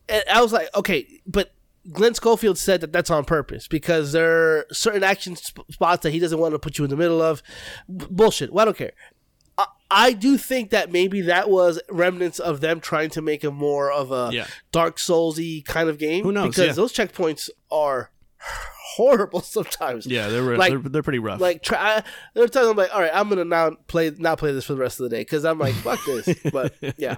and 0.09 0.23
I 0.31 0.41
was 0.41 0.53
like, 0.53 0.69
okay, 0.75 1.05
but 1.25 1.51
Glenn 1.91 2.13
Schofield 2.13 2.57
said 2.57 2.79
that 2.81 2.93
that's 2.93 3.09
on 3.09 3.25
purpose 3.25 3.67
because 3.67 4.11
there 4.13 4.29
are 4.59 4.65
certain 4.71 5.03
action 5.03 5.35
sp- 5.35 5.67
spots 5.71 6.03
that 6.03 6.11
he 6.11 6.19
doesn't 6.19 6.39
want 6.39 6.53
to 6.53 6.59
put 6.59 6.77
you 6.77 6.83
in 6.85 6.89
the 6.89 6.95
middle 6.95 7.21
of. 7.21 7.43
B- 7.93 8.05
bullshit. 8.09 8.53
Well, 8.53 8.61
I 8.61 8.65
don't 8.65 8.77
care. 8.77 8.93
I, 9.89 10.07
I 10.07 10.13
do 10.13 10.37
think 10.37 10.69
that 10.71 10.91
maybe 10.91 11.21
that 11.21 11.49
was 11.49 11.79
remnants 11.89 12.39
of 12.39 12.61
them 12.61 12.79
trying 12.79 13.09
to 13.11 13.21
make 13.21 13.43
a 13.43 13.51
more 13.51 13.91
of 13.91 14.11
a 14.11 14.29
Yeah. 14.33 14.47
Dark 14.71 14.97
Soulsy 14.97 15.63
kind 15.65 15.89
of 15.89 15.97
game. 15.97 16.23
Who 16.23 16.31
knows, 16.31 16.49
Because 16.55 16.67
yeah. 16.67 16.73
those 16.73 16.93
checkpoints 16.93 17.49
are 17.71 18.11
horrible 18.95 19.41
sometimes. 19.41 20.05
yeah 20.07 20.27
they 20.29 20.39
were 20.41 20.57
Like- 20.57 20.71
they're, 20.71 20.79
they're 20.79 21.03
pretty 21.03 21.19
rough 21.19 21.39
Like 21.39 21.61
try, 21.63 22.01
there 22.33 22.43
are 22.43 22.47
times 22.47 22.67
I'm 22.67 22.77
like, 22.77 22.93
all 22.93 23.01
right, 23.01 23.11
I'm 23.13 23.29
gonna 23.29 23.45
now 23.45 23.71
play 23.87 24.11
not 24.17 24.37
play 24.39 24.51
this 24.53 24.65
for 24.65 24.73
the 24.73 24.79
rest 24.79 24.99
of 24.99 25.03
the 25.05 25.15
day 25.15 25.21
because 25.21 25.45
I'm 25.45 25.59
like, 25.59 25.73
fuck 25.75 25.99
this. 26.05 26.27
But 26.51 26.73
yeah, 26.97 27.17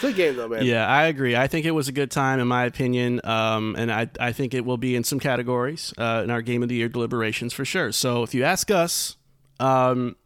good 0.00 0.16
game 0.16 0.36
though, 0.36 0.48
man. 0.48 0.64
Yeah, 0.64 0.86
I 0.86 1.04
agree. 1.06 1.36
I 1.36 1.46
think 1.46 1.64
it 1.66 1.70
was 1.70 1.88
a 1.88 1.92
good 1.92 2.10
time, 2.10 2.40
in 2.40 2.48
my 2.48 2.64
opinion, 2.64 3.20
um, 3.24 3.74
and 3.78 3.90
I 3.92 4.08
I 4.20 4.32
think 4.32 4.52
it 4.54 4.64
will 4.64 4.76
be 4.78 4.96
in 4.96 5.04
some 5.04 5.18
categories 5.20 5.94
uh, 5.96 6.22
in 6.24 6.30
our 6.30 6.42
Game 6.42 6.62
of 6.62 6.68
the 6.68 6.74
Year 6.74 6.88
deliberations 6.88 7.52
for 7.52 7.64
sure. 7.64 7.92
So 7.92 8.22
if 8.22 8.34
you 8.34 8.42
ask 8.44 8.70
us, 8.70 9.16
um, 9.60 10.16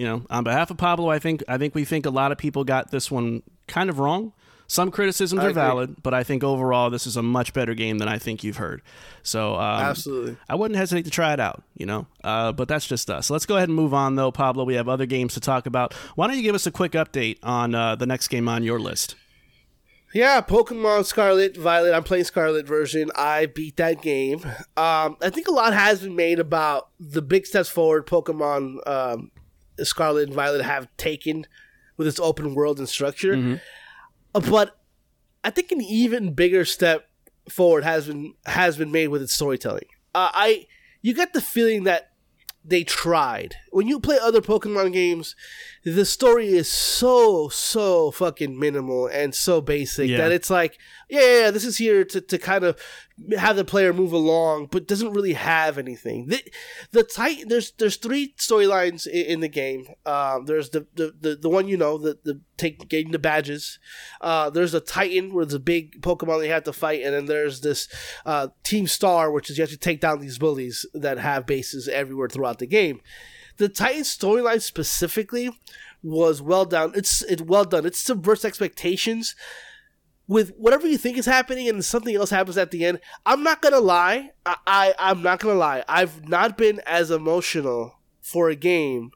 you 0.00 0.06
know, 0.06 0.22
on 0.30 0.44
behalf 0.44 0.70
of 0.70 0.78
Pablo, 0.78 1.10
I 1.10 1.18
think 1.18 1.44
I 1.46 1.58
think 1.58 1.74
we 1.74 1.84
think 1.84 2.06
a 2.06 2.10
lot 2.10 2.32
of 2.32 2.38
people 2.38 2.64
got 2.64 2.90
this 2.90 3.10
one 3.10 3.42
kind 3.68 3.90
of 3.90 3.98
wrong. 3.98 4.32
Some 4.66 4.90
criticisms 4.90 5.42
I 5.42 5.44
are 5.44 5.50
agree. 5.50 5.60
valid, 5.60 6.02
but 6.02 6.14
I 6.14 6.22
think 6.22 6.42
overall 6.42 6.88
this 6.88 7.06
is 7.06 7.18
a 7.18 7.22
much 7.22 7.52
better 7.52 7.74
game 7.74 7.98
than 7.98 8.08
I 8.08 8.16
think 8.16 8.42
you've 8.42 8.56
heard. 8.56 8.80
So 9.22 9.56
um, 9.56 9.82
Absolutely. 9.82 10.38
I 10.48 10.54
wouldn't 10.54 10.78
hesitate 10.78 11.04
to 11.04 11.10
try 11.10 11.34
it 11.34 11.40
out, 11.40 11.62
you 11.76 11.84
know. 11.84 12.06
Uh, 12.24 12.50
but 12.52 12.66
that's 12.66 12.86
just 12.86 13.10
us. 13.10 13.28
Let's 13.28 13.44
go 13.44 13.56
ahead 13.56 13.68
and 13.68 13.76
move 13.76 13.92
on, 13.92 14.14
though, 14.14 14.30
Pablo. 14.30 14.64
We 14.64 14.72
have 14.76 14.88
other 14.88 15.04
games 15.04 15.34
to 15.34 15.40
talk 15.40 15.66
about. 15.66 15.92
Why 16.14 16.28
don't 16.28 16.36
you 16.36 16.42
give 16.42 16.54
us 16.54 16.66
a 16.66 16.70
quick 16.70 16.92
update 16.92 17.36
on 17.42 17.74
uh, 17.74 17.94
the 17.94 18.06
next 18.06 18.28
game 18.28 18.48
on 18.48 18.62
your 18.62 18.80
list? 18.80 19.16
Yeah, 20.14 20.40
Pokemon 20.40 21.04
Scarlet 21.04 21.58
Violet. 21.58 21.92
I'm 21.92 22.04
playing 22.04 22.24
Scarlet 22.24 22.66
version. 22.66 23.10
I 23.16 23.46
beat 23.46 23.76
that 23.76 24.00
game. 24.00 24.40
Um, 24.78 25.18
I 25.20 25.28
think 25.30 25.46
a 25.46 25.52
lot 25.52 25.74
has 25.74 26.00
been 26.00 26.16
made 26.16 26.38
about 26.38 26.88
the 26.98 27.20
big 27.20 27.44
steps 27.44 27.68
forward 27.68 28.06
Pokemon 28.06 28.88
um, 28.88 29.30
Scarlet 29.84 30.26
and 30.28 30.34
Violet 30.34 30.62
have 30.62 30.88
taken 30.96 31.46
with 31.96 32.06
its 32.06 32.20
open 32.20 32.54
world 32.54 32.78
and 32.78 32.88
structure. 32.88 33.58
Uh, 34.34 34.40
but 34.40 34.78
I 35.44 35.50
think 35.50 35.72
an 35.72 35.80
even 35.80 36.34
bigger 36.34 36.64
step 36.64 37.08
forward 37.48 37.84
has 37.84 38.06
been 38.06 38.34
has 38.46 38.76
been 38.76 38.92
made 38.92 39.08
with 39.08 39.22
its 39.22 39.34
storytelling. 39.34 39.86
Uh, 40.14 40.30
I 40.32 40.66
you 41.02 41.14
get 41.14 41.32
the 41.32 41.40
feeling 41.40 41.84
that 41.84 42.12
they 42.64 42.84
tried. 42.84 43.56
When 43.70 43.86
you 43.86 44.00
play 44.00 44.18
other 44.20 44.40
Pokemon 44.40 44.92
games, 44.92 45.36
the 45.84 46.04
story 46.04 46.48
is 46.48 46.68
so 46.70 47.48
so 47.48 48.10
fucking 48.10 48.58
minimal 48.58 49.06
and 49.06 49.34
so 49.34 49.60
basic 49.60 50.10
Yeah. 50.10 50.18
that 50.18 50.32
it's 50.32 50.50
like, 50.50 50.78
yeah, 51.08 51.20
yeah, 51.20 51.40
yeah, 51.44 51.50
this 51.50 51.64
is 51.64 51.78
here 51.78 52.04
to, 52.04 52.20
to 52.20 52.38
kind 52.38 52.64
of 52.64 52.78
have 53.36 53.56
the 53.56 53.64
player 53.64 53.92
move 53.92 54.12
along, 54.12 54.66
but 54.70 54.86
doesn't 54.88 55.12
really 55.12 55.34
have 55.34 55.78
anything. 55.78 56.26
The 56.26 56.42
the 56.92 57.02
Titan 57.02 57.48
there's 57.48 57.72
there's 57.72 57.96
three 57.96 58.34
storylines 58.38 59.06
in, 59.06 59.26
in 59.26 59.40
the 59.40 59.48
game. 59.48 59.86
Um, 60.06 60.46
there's 60.46 60.70
the, 60.70 60.86
the, 60.94 61.14
the, 61.20 61.36
the 61.36 61.48
one 61.48 61.68
you 61.68 61.76
know, 61.76 61.96
the 61.98 62.18
the 62.24 62.40
take 62.56 62.88
getting 62.88 63.12
the 63.12 63.18
badges. 63.18 63.78
Uh, 64.20 64.50
there's 64.50 64.74
a 64.74 64.80
Titan 64.80 65.32
where 65.32 65.44
there's 65.44 65.54
a 65.54 65.60
big 65.60 66.00
Pokemon 66.02 66.44
you 66.44 66.50
have 66.50 66.64
to 66.64 66.72
fight, 66.72 67.02
and 67.02 67.14
then 67.14 67.26
there's 67.26 67.60
this 67.60 67.88
uh, 68.26 68.48
Team 68.64 68.86
Star, 68.86 69.30
which 69.30 69.48
is 69.50 69.58
you 69.58 69.62
have 69.62 69.70
to 69.70 69.78
take 69.78 70.00
down 70.00 70.20
these 70.20 70.38
bullies 70.38 70.86
that 70.94 71.18
have 71.18 71.46
bases 71.46 71.88
everywhere 71.88 72.28
throughout 72.28 72.58
the 72.58 72.66
game. 72.66 73.00
The 73.60 73.68
Titan 73.68 74.04
storyline 74.04 74.62
specifically 74.62 75.50
was 76.02 76.40
well 76.40 76.64
done. 76.64 76.92
It's 76.94 77.20
it's 77.24 77.42
well 77.42 77.66
done. 77.66 77.84
It 77.84 77.94
subverts 77.94 78.42
expectations 78.42 79.36
with 80.26 80.54
whatever 80.56 80.86
you 80.86 80.96
think 80.96 81.18
is 81.18 81.26
happening 81.26 81.68
and 81.68 81.84
something 81.84 82.16
else 82.16 82.30
happens 82.30 82.56
at 82.56 82.70
the 82.70 82.86
end. 82.86 83.00
I'm 83.26 83.42
not 83.42 83.60
gonna 83.60 83.80
lie. 83.80 84.30
I, 84.46 84.56
I 84.66 84.94
I'm 84.98 85.22
not 85.22 85.40
gonna 85.40 85.58
lie. 85.58 85.84
I've 85.86 86.26
not 86.26 86.56
been 86.56 86.80
as 86.86 87.10
emotional 87.10 88.00
for 88.22 88.48
a 88.48 88.56
game 88.56 89.10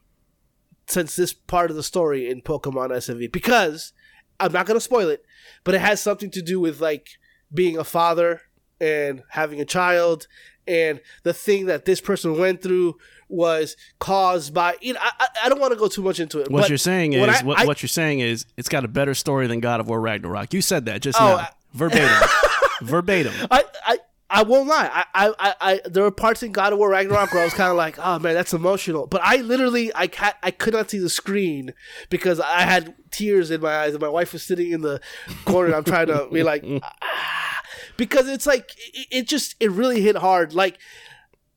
since 0.85 1.15
this 1.15 1.33
part 1.33 1.71
of 1.71 1.75
the 1.75 1.81
story 1.81 2.29
in 2.29 2.43
Pokemon 2.43 2.91
SMV 2.91 3.31
because 3.31 3.93
I'm 4.39 4.51
not 4.51 4.67
gonna 4.67 4.79
spoil 4.79 5.09
it, 5.09 5.25
but 5.63 5.73
it 5.73 5.81
has 5.81 6.01
something 6.01 6.29
to 6.29 6.43
do 6.43 6.59
with 6.59 6.79
like 6.79 7.07
being 7.51 7.79
a 7.79 7.83
father 7.83 8.41
and 8.79 9.23
having 9.29 9.59
a 9.59 9.65
child 9.65 10.27
and 10.67 11.01
the 11.23 11.33
thing 11.33 11.65
that 11.65 11.85
this 11.85 12.01
person 12.01 12.37
went 12.37 12.61
through 12.61 12.95
was 13.27 13.75
caused 13.99 14.53
by 14.53 14.75
you 14.81 14.93
know 14.93 14.99
I, 15.01 15.27
I- 15.45 15.49
don't 15.49 15.59
want 15.59 15.73
to 15.73 15.79
go 15.79 15.87
too 15.87 16.03
much 16.03 16.19
into 16.19 16.39
it 16.41 16.51
What 16.51 16.69
you're 16.69 16.77
saying 16.77 17.13
is 17.13 17.27
I- 17.27 17.43
what, 17.43 17.59
I- 17.59 17.65
what 17.65 17.81
you're 17.81 17.87
saying 17.87 18.19
is 18.19 18.45
it's 18.57 18.69
got 18.69 18.85
a 18.85 18.87
better 18.87 19.13
story 19.15 19.47
than 19.47 19.59
God 19.59 19.79
of 19.79 19.87
War 19.87 19.99
Ragnarok. 19.99 20.53
You 20.53 20.61
said 20.61 20.85
that 20.85 21.01
just 21.01 21.19
Oh, 21.19 21.37
now, 21.37 21.47
verbatim, 21.73 22.29
verbatim. 22.81 23.33
I, 23.49 23.63
I, 23.85 23.97
I 24.29 24.43
won't 24.43 24.67
lie. 24.67 24.89
I, 25.13 25.33
I, 25.39 25.55
I, 25.61 25.81
there 25.85 26.03
were 26.03 26.11
parts 26.11 26.41
in 26.43 26.51
God 26.51 26.73
of 26.73 26.79
War 26.79 26.89
Ragnarok 26.89 27.31
where 27.31 27.41
I 27.41 27.45
was 27.45 27.53
kind 27.53 27.69
of 27.69 27.77
like, 27.77 27.97
oh 27.99 28.17
man, 28.19 28.33
that's 28.33 28.53
emotional. 28.53 29.05
But 29.07 29.21
I 29.23 29.37
literally, 29.37 29.91
I 29.95 30.07
ca- 30.07 30.37
I 30.43 30.51
could 30.51 30.73
not 30.73 30.89
see 30.89 30.97
the 30.99 31.09
screen 31.09 31.73
because 32.09 32.39
I 32.39 32.61
had 32.61 32.95
tears 33.11 33.49
in 33.51 33.61
my 33.61 33.75
eyes, 33.83 33.93
and 33.93 34.01
my 34.01 34.09
wife 34.09 34.33
was 34.33 34.41
sitting 34.43 34.71
in 34.71 34.81
the 34.81 34.99
corner. 35.45 35.67
And 35.67 35.75
I'm 35.75 35.83
trying 35.83 36.07
to 36.07 36.27
be 36.31 36.41
like, 36.43 36.63
ah, 36.81 37.61
because 37.97 38.27
it's 38.27 38.47
like 38.47 38.71
it, 38.93 39.07
it 39.11 39.27
just 39.27 39.55
it 39.59 39.71
really 39.71 40.01
hit 40.01 40.17
hard. 40.17 40.53
Like 40.53 40.79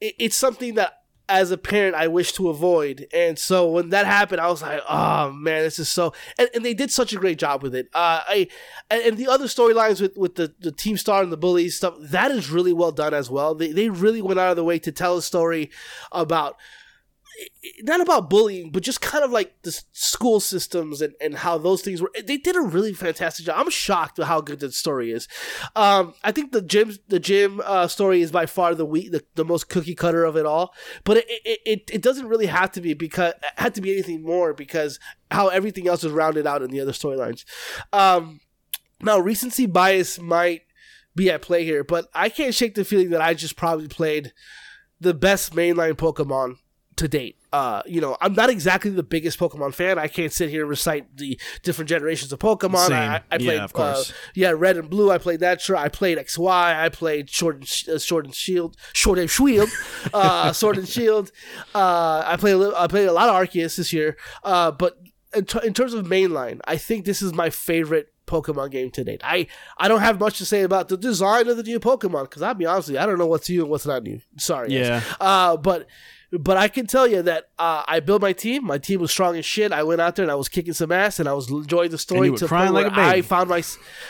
it, 0.01 0.15
it's 0.19 0.37
something 0.37 0.75
that 0.75 0.98
as 1.29 1.51
a 1.51 1.59
parent 1.59 1.95
I 1.95 2.09
wish 2.09 2.33
to 2.33 2.49
avoid. 2.49 3.07
And 3.13 3.39
so 3.39 3.71
when 3.71 3.91
that 3.91 4.07
happened, 4.07 4.41
I 4.41 4.49
was 4.49 4.63
like, 4.63 4.81
oh 4.89 5.31
man, 5.33 5.63
this 5.63 5.79
is 5.79 5.89
so. 5.89 6.13
And, 6.39 6.49
and 6.55 6.65
they 6.65 6.75
did 6.75 6.91
such 6.91 7.13
a 7.13 7.17
great 7.17 7.39
job 7.39 7.63
with 7.63 7.75
it. 7.75 7.89
Uh, 7.95 8.21
I 8.27 8.49
and, 8.91 9.17
the 9.17 9.29
other 9.29 9.47
storylines 9.47 10.01
with 10.01 10.17
with 10.17 10.37
the 10.37 10.55
the 10.61 10.73
team 10.73 10.97
star 10.97 11.23
and 11.23 11.33
the 11.33 11.37
bullies 11.37 11.77
stuff 11.77 11.95
that 12.01 12.31
is 12.31 12.51
really 12.51 12.73
well 12.73 12.93
done 12.93 13.15
as 13.15 13.31
well. 13.31 13.55
They 13.55 13.73
they 13.73 13.91
really 13.91 14.23
went 14.23 14.41
out 14.41 14.51
of 14.51 14.57
the 14.57 14.65
way 14.65 14.79
to 14.79 14.93
tell 14.93 15.17
a 15.17 15.23
story 15.23 15.71
about 16.13 16.57
not 17.83 18.01
about 18.01 18.29
bullying, 18.29 18.71
but 18.71 18.83
just 18.83 19.01
kind 19.01 19.25
of 19.25 19.31
like 19.31 19.63
the 19.63 19.81
school 19.93 20.41
systems 20.41 21.01
and, 21.01 21.15
and 21.21 21.37
how 21.37 21.59
those 21.59 21.83
things 21.83 22.03
were. 22.03 22.11
They 22.25 22.37
did 22.37 22.57
a 22.57 22.61
really 22.61 22.93
fantastic 22.93 23.47
job. 23.47 23.57
I'm 23.59 23.71
shocked 23.71 24.19
at 24.19 24.27
how 24.27 24.41
good 24.41 24.61
the 24.61 24.73
story 24.73 25.13
is. 25.13 25.29
Um, 25.77 26.15
I 26.25 26.33
think 26.33 26.53
the 26.53 26.63
gym 26.63 26.97
the 27.09 27.21
gym 27.21 27.61
uh, 27.65 27.87
story 27.89 28.23
is 28.23 28.33
by 28.33 28.47
far 28.47 28.75
the 28.75 28.87
the, 28.87 29.25
the 29.35 29.45
most 29.45 29.69
cookie 29.69 29.95
cutter 29.95 30.25
of 30.25 30.37
it 30.37 30.47
all. 30.47 30.75
But 31.05 31.19
it, 31.19 31.27
it, 31.29 31.61
it, 31.65 31.91
it 31.95 32.03
doesn't 32.03 32.29
really 32.29 32.47
have 32.47 32.73
to 32.73 32.81
be 32.81 32.95
because 32.95 33.35
had 33.57 33.75
to 33.77 33.81
be 33.81 33.93
anything 33.93 34.23
more 34.23 34.53
because 34.53 34.99
how 35.31 35.49
everything 35.49 35.87
else 35.87 36.05
is 36.05 36.13
rounded 36.13 36.47
out 36.47 36.63
in 36.63 36.71
the 36.71 36.81
other 36.81 36.93
storylines. 36.93 37.45
Um, 37.93 38.41
now 39.01 39.19
recency 39.19 39.67
bias 39.67 40.19
might 40.19 40.63
be 41.15 41.31
at 41.31 41.43
play 41.43 41.65
here, 41.65 41.85
but 41.85 42.09
I 42.15 42.29
can't 42.29 42.55
shake 42.55 42.75
the 42.75 42.85
feeling 42.85 43.11
that 43.11 43.21
I 43.21 43.35
just 43.35 43.57
probably 43.57 43.89
played 43.89 44.33
the 45.01 45.15
best 45.15 45.55
mainline 45.55 45.95
Pokemon 45.95 46.57
to 46.99 47.09
date. 47.09 47.37
Uh, 47.53 47.83
you 47.87 48.01
know, 48.01 48.17
I'm 48.21 48.35
not 48.35 48.51
exactly 48.51 48.91
the 48.91 49.03
biggest 49.03 49.39
Pokemon 49.39 49.75
fan. 49.75 49.99
I 49.99 50.07
can't 50.09 50.33
sit 50.33 50.51
here 50.51 50.63
and 50.63 50.71
recite 50.71 51.17
the 51.17 51.41
different 51.63 51.89
generations 51.89 52.33
of 52.33 52.39
Pokemon. 52.39 52.89
Same. 52.89 52.93
I, 53.11 53.17
I 53.31 53.37
Yeah, 53.37 53.39
played, 53.39 53.61
of 53.61 53.73
course. 53.73 54.11
Uh, 54.11 54.15
yeah, 54.35 54.51
Red 54.51 54.77
and 54.77 54.91
Blue. 54.91 55.11
I 55.11 55.19
played 55.19 55.41
that. 55.41 55.61
Sure, 55.61 55.77
I 55.77 55.89
played 55.89 56.19
XY. 56.19 56.79
I 56.81 56.89
played 56.91 57.31
Sword 57.31 57.57
and, 57.57 57.95
uh, 57.95 57.99
Sword 57.99 58.27
and 58.27 58.35
Shield, 58.35 58.77
Sword 58.95 59.19
and 59.19 59.31
Shield, 59.31 59.71
uh, 60.13 60.53
Sword 60.53 60.77
and 60.79 60.89
Shield. 60.89 61.33
Uh, 61.75 62.23
I 62.27 62.37
played 62.37 62.53
a 62.53 62.59
little, 62.59 62.77
I 62.77 62.87
played 62.87 63.07
a 63.09 63.13
lot 63.13 63.29
of 63.29 63.35
Arceus 63.35 63.77
this 63.77 63.93
year. 63.93 64.17
Uh, 64.45 64.71
but 64.71 64.99
in, 65.35 65.45
t- 65.47 65.61
in 65.65 65.75
terms 65.75 65.95
of 65.95 66.07
mainline, 66.07 66.61
I 66.67 66.77
think 66.77 67.05
this 67.05 67.23
is 67.23 67.33
my 67.33 67.51
favorite 67.51 68.13
Pokemon 68.27 68.71
game 68.71 68.91
to 68.91 69.05
date. 69.05 69.23
I, 69.25 69.47
I 69.79 69.89
don't 69.89 70.01
have 70.01 70.21
much 70.21 70.39
to 70.39 70.45
say 70.45 70.63
about 70.63 70.89
the 70.89 70.97
design 70.99 71.49
of 71.49 71.57
the 71.57 71.63
new 71.63 71.81
Pokemon 71.81 72.25
because 72.25 72.43
I'll 72.43 72.55
be 72.55 72.67
honest 72.67 72.89
with 72.89 72.97
you, 72.97 73.01
I 73.01 73.07
don't 73.07 73.19
know 73.19 73.27
what's 73.27 73.49
new 73.49 73.63
and 73.63 73.71
what's 73.71 73.87
not 73.87 74.03
new. 74.03 74.21
Sorry, 74.37 74.69
guys. 74.69 74.87
Yeah. 74.87 75.03
Uh, 75.19 75.57
but 75.57 75.87
but 76.31 76.57
I 76.59 76.69
can 76.69 76.87
tell 76.87 77.07
you 77.07 77.23
that 77.23 77.49
uh, 77.59 77.85
I 77.87 78.01
built 78.01 78.21
my 78.21 78.33
team. 78.33 78.65
My 78.65 78.77
team 78.77 79.01
was 79.01 79.11
strong 79.11 79.37
as 79.37 79.47
shit. 79.47 79.73
I 79.73 79.83
went 79.83 80.01
out 80.01 80.17
there 80.17 80.25
and 80.25 80.33
I 80.33 80.35
was 80.35 80.49
kicking 80.49 80.75
some 80.75 80.93
ass 80.93 81.19
and 81.19 81.29
I 81.29 81.33
was 81.33 81.51
enjoying 81.51 81.91
the 81.91 81.99
story. 81.99 82.31
to 82.31 82.47
crying 82.47 82.73
like 82.73 82.87
a 82.87 82.91
where 82.91 83.07
I 83.07 83.23
found 83.23 83.49
my 83.49 83.63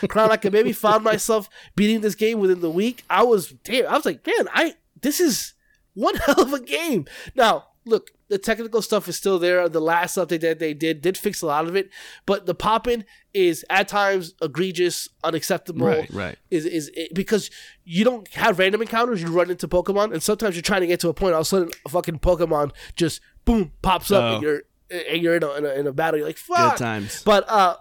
crying 0.07 0.29
like 0.29 0.43
a 0.43 0.51
baby. 0.51 0.73
Found 0.79 1.03
myself 1.03 1.49
beating 1.75 2.01
this 2.01 2.15
game 2.15 2.39
within 2.39 2.59
the 2.61 2.69
week. 2.69 3.03
I 3.09 3.23
was 3.23 3.49
damn. 3.63 3.87
I 3.87 3.93
was 3.93 4.05
like, 4.05 4.25
man, 4.25 4.47
I 4.53 4.75
this 5.01 5.19
is 5.19 5.53
one 5.93 6.15
hell 6.25 6.41
of 6.41 6.53
a 6.53 6.59
game. 6.59 7.05
Now 7.35 7.68
look, 7.89 8.11
the 8.29 8.37
technical 8.37 8.81
stuff 8.81 9.07
is 9.07 9.15
still 9.17 9.39
there. 9.39 9.67
The 9.67 9.81
last 9.81 10.15
update 10.17 10.41
that 10.41 10.59
they 10.59 10.73
did 10.73 11.01
did 11.01 11.17
fix 11.17 11.41
a 11.41 11.47
lot 11.47 11.67
of 11.67 11.75
it, 11.75 11.89
but 12.25 12.45
the 12.45 12.55
popping 12.55 13.03
is 13.33 13.65
at 13.69 13.87
times 13.87 14.33
egregious, 14.41 15.09
unacceptable. 15.23 15.87
Right, 15.87 16.09
right. 16.13 16.37
Is 16.51 16.65
is 16.65 16.91
it, 16.93 17.13
because 17.13 17.49
you 17.83 18.03
don't 18.03 18.27
have 18.29 18.59
random 18.59 18.81
encounters. 18.81 19.21
You 19.21 19.29
run 19.29 19.49
into 19.49 19.67
Pokemon, 19.67 20.13
and 20.13 20.21
sometimes 20.23 20.55
you're 20.55 20.61
trying 20.61 20.81
to 20.81 20.87
get 20.87 20.99
to 21.01 21.09
a 21.09 21.13
point. 21.13 21.33
All 21.33 21.41
of 21.41 21.45
a 21.47 21.49
sudden, 21.49 21.69
a 21.85 21.89
fucking 21.89 22.19
Pokemon 22.19 22.71
just 22.95 23.19
boom 23.45 23.71
pops 23.81 24.11
up, 24.11 24.23
Oh. 24.23 24.33
and 24.35 24.43
you're 24.43 24.61
and 24.91 25.21
you're 25.21 25.35
in 25.35 25.43
a, 25.43 25.51
in 25.55 25.65
a 25.65 25.69
in 25.69 25.87
a 25.87 25.91
battle. 25.91 26.19
You're 26.19 26.27
like 26.27 26.37
fuck. 26.37 26.77
Good 26.77 26.83
times. 26.83 27.23
But 27.23 27.49
uh, 27.49 27.75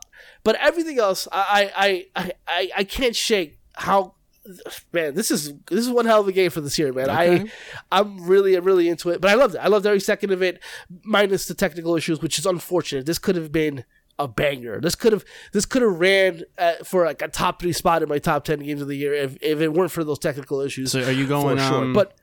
but 0.45 0.57
everything 0.57 0.99
else, 0.99 1.29
I 1.31 1.71
I 1.77 2.23
I 2.25 2.33
I, 2.47 2.71
I 2.79 2.85
can't 2.85 3.15
shake 3.15 3.59
how. 3.75 4.15
Man, 4.93 5.15
this 5.15 5.31
is 5.31 5.53
this 5.71 5.81
is 5.87 5.91
one 5.91 6.07
hell 6.07 6.21
of 6.21 6.29
a 6.29 6.33
game 6.33 6.51
for 6.51 6.61
this 6.61 6.79
year, 6.79 6.93
man. 6.93 7.11
Okay. 7.11 7.51
I 7.91 8.01
I'm 8.01 8.27
really 8.27 8.59
really 8.59 8.89
into 8.89 9.11
it, 9.11 9.21
but 9.21 9.31
I 9.31 9.35
loved 9.35 9.55
it. 9.55 9.59
I 9.59 9.69
loved 9.69 9.87
every 9.87 10.01
second 10.01 10.33
of 10.33 10.43
it, 10.43 10.63
minus 11.05 11.47
the 11.47 11.55
technical 11.55 11.97
issues, 11.97 12.21
which 12.23 12.39
is 12.39 12.47
unfortunate. 12.47 13.07
This 13.07 13.19
could 13.19 13.37
have 13.37 13.53
been 13.53 13.85
a 14.19 14.27
banger. 14.27 14.81
This 14.81 14.95
could 14.95 15.13
have 15.13 15.25
this 15.53 15.65
could 15.65 15.83
have 15.83 15.99
ran 16.01 16.43
uh, 16.59 16.75
for 16.85 17.05
like 17.05 17.23
a 17.23 17.29
top 17.29 17.61
three 17.61 17.73
spot 17.73 18.03
in 18.03 18.09
my 18.09 18.19
top 18.19 18.45
ten 18.45 18.59
games 18.61 18.83
of 18.83 18.89
the 18.89 18.97
year 18.97 19.15
if, 19.15 19.37
if 19.41 19.61
it 19.61 19.73
weren't 19.73 19.91
for 19.93 20.03
those 20.05 20.19
technical 20.19 20.61
issues. 20.61 20.93
So 20.93 21.01
are 21.01 21.13
you 21.13 21.25
for 21.25 21.29
going? 21.29 21.59
sure. 21.59 21.83
Um, 21.83 21.93
But 21.93 22.17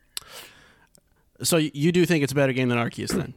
so 1.41 1.57
you 1.57 1.91
do 1.91 2.05
think 2.05 2.23
it's 2.23 2.31
a 2.31 2.35
better 2.35 2.53
game 2.53 2.69
than 2.69 2.77
Arceus 2.77 3.09
then? 3.11 3.33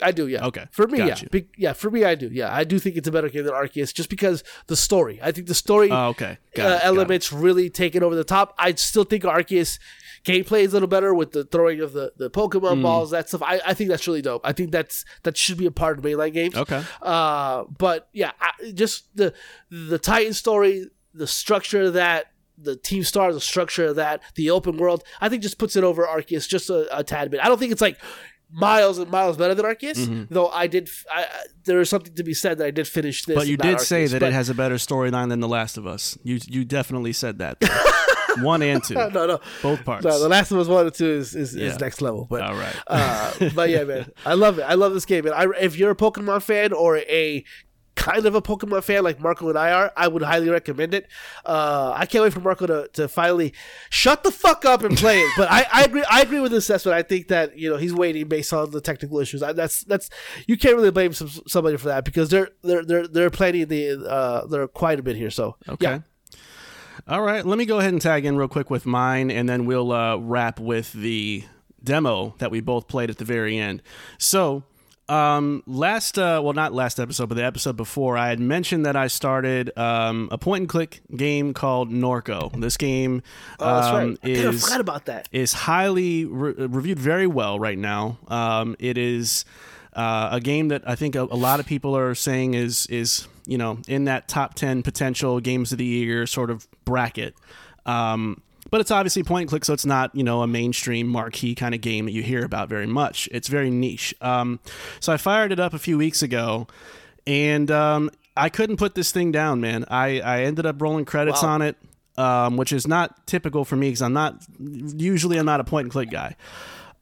I 0.00 0.12
do, 0.12 0.28
yeah. 0.28 0.46
Okay, 0.46 0.66
For 0.70 0.86
me, 0.86 0.98
got 0.98 1.22
yeah. 1.22 1.28
Be- 1.30 1.48
yeah, 1.56 1.72
for 1.72 1.90
me, 1.90 2.04
I 2.04 2.14
do. 2.14 2.28
Yeah, 2.32 2.54
I 2.54 2.64
do 2.64 2.78
think 2.78 2.96
it's 2.96 3.08
a 3.08 3.12
better 3.12 3.28
game 3.28 3.44
than 3.44 3.52
Arceus 3.54 3.92
just 3.92 4.08
because 4.10 4.44
the 4.68 4.76
story. 4.76 5.18
I 5.22 5.32
think 5.32 5.46
the 5.48 5.54
story 5.54 5.90
Oh, 5.90 6.08
okay. 6.08 6.38
Got 6.54 6.70
uh, 6.70 6.74
it, 6.76 6.80
elements 6.84 7.32
really 7.32 7.68
taken 7.70 8.02
over 8.02 8.14
the 8.14 8.24
top. 8.24 8.54
I 8.58 8.72
still 8.74 9.04
think 9.04 9.24
Arceus 9.24 9.78
gameplay 10.24 10.60
is 10.62 10.72
a 10.72 10.76
little 10.76 10.88
better 10.88 11.14
with 11.14 11.32
the 11.32 11.44
throwing 11.44 11.80
of 11.80 11.92
the, 11.92 12.12
the 12.16 12.30
Pokemon 12.30 12.76
Hmm. 12.76 12.82
balls, 12.82 13.10
that 13.10 13.28
stuff. 13.28 13.42
I, 13.42 13.60
I 13.66 13.74
think 13.74 13.90
that's 13.90 14.06
really 14.06 14.22
dope. 14.22 14.42
I 14.44 14.52
think 14.52 14.70
that's 14.72 15.04
that 15.22 15.36
should 15.36 15.58
be 15.58 15.66
a 15.66 15.70
part 15.70 15.98
of 15.98 16.04
mainline 16.04 16.32
games. 16.32 16.54
Okay. 16.56 16.82
Uh, 17.02 17.64
but 17.64 18.08
yeah, 18.12 18.32
I, 18.40 18.70
just 18.72 19.14
the 19.16 19.32
the 19.70 19.98
Titan 19.98 20.32
story, 20.34 20.88
the 21.14 21.26
structure 21.26 21.82
of 21.82 21.94
that, 21.94 22.32
the 22.60 22.74
team 22.74 23.04
star, 23.04 23.32
the 23.32 23.40
structure 23.40 23.86
of 23.86 23.96
that, 23.96 24.20
the 24.34 24.50
open 24.50 24.76
world, 24.78 25.04
I 25.20 25.28
think 25.28 25.42
just 25.42 25.58
puts 25.58 25.76
it 25.76 25.84
over 25.84 26.04
Arceus 26.04 26.48
just 26.48 26.68
a, 26.70 26.88
a 26.96 27.04
tad 27.04 27.30
bit. 27.30 27.40
I 27.40 27.46
don't 27.48 27.58
think 27.58 27.70
it's 27.72 27.80
like 27.80 27.98
miles 28.50 28.98
and 28.98 29.10
miles 29.10 29.36
better 29.36 29.54
than 29.54 29.64
Arceus, 29.66 30.26
though 30.30 30.48
I 30.48 30.66
did. 30.66 30.88
I, 31.12 31.26
there 31.64 31.80
is 31.80 31.90
something 31.90 32.14
to 32.14 32.22
be 32.24 32.34
said 32.34 32.58
that 32.58 32.66
I 32.66 32.70
did 32.70 32.88
finish 32.88 33.24
this. 33.24 33.36
But 33.36 33.46
you 33.46 33.54
and 33.54 33.62
did 33.62 33.80
say 33.80 34.06
that 34.06 34.22
it 34.22 34.32
has 34.32 34.48
a 34.48 34.54
better 34.54 34.76
storyline 34.76 35.28
than 35.28 35.40
The 35.40 35.48
Last 35.48 35.76
of 35.76 35.86
Us. 35.86 36.16
You 36.22 36.38
you 36.46 36.64
definitely 36.64 37.12
said 37.12 37.38
that. 37.38 37.58
One 38.40 38.62
and 38.62 38.84
two, 38.84 38.94
no, 38.94 39.08
no, 39.08 39.40
both 39.62 39.84
parts. 39.84 40.04
no. 40.04 40.16
The 40.20 40.28
Last 40.28 40.52
of 40.52 40.58
Us 40.58 40.68
one 40.68 40.86
and 40.86 40.94
two 40.94 41.06
is 41.10 41.34
is, 41.34 41.56
Yeah. 41.56 41.66
is 41.68 41.80
next 41.80 42.00
level. 42.00 42.26
But 42.30 42.42
All 42.42 42.54
right. 42.54 42.76
uh, 42.86 43.32
but 43.54 43.68
yeah, 43.68 43.82
man, 43.82 44.12
I 44.24 44.34
love 44.34 44.58
it. 44.60 44.62
I 44.62 44.74
love 44.74 44.94
this 44.94 45.06
game, 45.06 45.24
man. 45.24 45.32
I, 45.34 45.46
if 45.60 45.76
you're 45.76 45.90
a 45.90 45.96
Pokemon 45.96 46.42
fan 46.42 46.72
or 46.72 46.98
a 46.98 47.44
kind 47.98 48.24
of 48.26 48.34
a 48.34 48.40
Pokemon 48.40 48.82
fan 48.84 49.02
like 49.04 49.20
Marco 49.20 49.48
and 49.48 49.58
I 49.58 49.72
are, 49.72 49.92
I 49.96 50.08
would 50.08 50.22
highly 50.22 50.48
recommend 50.48 50.94
it. 50.94 51.08
Uh, 51.44 51.92
I 51.94 52.06
can't 52.06 52.22
wait 52.22 52.32
for 52.32 52.40
Marco 52.40 52.66
to, 52.66 52.88
to 52.94 53.08
finally 53.08 53.52
shut 53.90 54.22
the 54.22 54.30
fuck 54.30 54.64
up 54.64 54.82
and 54.82 54.96
play 54.96 55.18
it. 55.20 55.32
But 55.36 55.50
I, 55.50 55.66
I 55.72 55.84
agree. 55.84 56.04
I 56.10 56.22
agree 56.22 56.40
with 56.40 56.52
the 56.52 56.58
assessment. 56.58 56.96
I 56.96 57.02
think 57.02 57.28
that 57.28 57.58
you 57.58 57.68
know 57.68 57.76
he's 57.76 57.92
waiting 57.92 58.28
based 58.28 58.52
on 58.52 58.70
the 58.70 58.80
technical 58.80 59.18
issues. 59.18 59.42
I, 59.42 59.52
that's 59.52 59.82
that's 59.84 60.08
you 60.46 60.56
can't 60.56 60.76
really 60.76 60.90
blame 60.92 61.12
some, 61.12 61.28
somebody 61.46 61.76
for 61.76 61.88
that 61.88 62.04
because 62.04 62.30
they're 62.30 62.50
they're 62.62 62.84
they're 62.84 63.08
they're 63.08 63.30
planning 63.30 63.66
the 63.66 64.06
uh 64.08 64.46
they're 64.46 64.68
quite 64.68 64.98
a 64.98 65.02
bit 65.02 65.16
here. 65.16 65.30
So 65.30 65.56
Okay. 65.68 65.86
yeah. 65.86 66.00
All 67.06 67.22
right. 67.22 67.44
Let 67.44 67.58
me 67.58 67.64
go 67.64 67.78
ahead 67.78 67.92
and 67.92 68.02
tag 68.02 68.24
in 68.24 68.36
real 68.36 68.48
quick 68.48 68.70
with 68.70 68.84
mine, 68.86 69.30
and 69.30 69.48
then 69.48 69.64
we'll 69.66 69.92
uh, 69.92 70.16
wrap 70.18 70.60
with 70.60 70.92
the 70.92 71.44
demo 71.82 72.34
that 72.38 72.50
we 72.50 72.60
both 72.60 72.86
played 72.86 73.08
at 73.08 73.18
the 73.18 73.24
very 73.24 73.56
end. 73.56 73.82
So, 74.18 74.64
um, 75.08 75.62
last, 75.66 76.18
uh, 76.18 76.40
well, 76.42 76.52
not 76.52 76.72
last 76.72 77.00
episode, 77.00 77.28
but 77.28 77.36
the 77.36 77.44
episode 77.44 77.76
before, 77.76 78.16
I 78.18 78.28
had 78.28 78.40
mentioned 78.40 78.84
that 78.86 78.96
I 78.96 79.06
started 79.06 79.76
um, 79.78 80.28
a 80.30 80.38
point 80.38 80.62
and 80.62 80.68
click 80.68 81.00
game 81.16 81.54
called 81.54 81.90
Norco. 81.90 82.58
This 82.60 82.76
game 82.76 83.22
Oh, 83.58 83.74
that's 83.74 83.86
um, 83.88 83.94
right. 83.94 84.18
I 84.22 84.28
is 84.28 84.62
forgot 84.64 84.80
about 84.80 85.04
that. 85.06 85.28
is 85.32 85.52
highly 85.52 86.24
re- 86.24 86.52
reviewed 86.66 86.98
very 86.98 87.26
well 87.26 87.58
right 87.58 87.78
now. 87.78 88.18
Um, 88.28 88.76
it 88.78 88.98
is 88.98 89.44
uh, 89.94 90.28
a 90.32 90.40
game 90.40 90.68
that 90.68 90.82
I 90.86 90.94
think 90.94 91.14
a, 91.14 91.22
a 91.22 91.36
lot 91.36 91.58
of 91.60 91.66
people 91.66 91.96
are 91.96 92.14
saying 92.14 92.54
is 92.54 92.86
is 92.86 93.26
you 93.46 93.56
know 93.58 93.78
in 93.88 94.04
that 94.04 94.28
top 94.28 94.54
ten 94.54 94.82
potential 94.82 95.40
games 95.40 95.72
of 95.72 95.78
the 95.78 95.84
year 95.84 96.26
sort 96.26 96.50
of 96.50 96.68
bracket. 96.84 97.34
Um, 97.86 98.42
but 98.70 98.80
it's 98.80 98.90
obviously 98.90 99.22
point 99.22 99.42
and 99.42 99.50
click, 99.50 99.64
so 99.64 99.72
it's 99.72 99.86
not 99.86 100.14
you 100.14 100.22
know 100.24 100.42
a 100.42 100.46
mainstream 100.46 101.08
marquee 101.08 101.54
kind 101.54 101.74
of 101.74 101.80
game 101.80 102.06
that 102.06 102.12
you 102.12 102.22
hear 102.22 102.44
about 102.44 102.68
very 102.68 102.86
much. 102.86 103.28
It's 103.32 103.48
very 103.48 103.70
niche. 103.70 104.14
Um, 104.20 104.60
so 105.00 105.12
I 105.12 105.16
fired 105.16 105.52
it 105.52 105.60
up 105.60 105.74
a 105.74 105.78
few 105.78 105.98
weeks 105.98 106.22
ago, 106.22 106.66
and 107.26 107.70
um, 107.70 108.10
I 108.36 108.48
couldn't 108.48 108.76
put 108.76 108.94
this 108.94 109.12
thing 109.12 109.32
down, 109.32 109.60
man. 109.60 109.84
I 109.88 110.20
I 110.20 110.42
ended 110.42 110.66
up 110.66 110.80
rolling 110.80 111.04
credits 111.04 111.42
Wow. 111.42 111.48
on 111.50 111.62
it 111.62 111.76
um, 112.18 112.56
which 112.56 112.72
is 112.72 112.86
not 112.86 113.26
typical 113.26 113.64
for 113.64 113.76
me 113.76 113.88
because 113.88 114.02
I'm 114.02 114.12
not 114.12 114.44
usually 114.58 115.38
I'm 115.38 115.46
not 115.46 115.60
a 115.60 115.64
point 115.64 115.84
and 115.84 115.92
click 115.92 116.10
guy. 116.10 116.34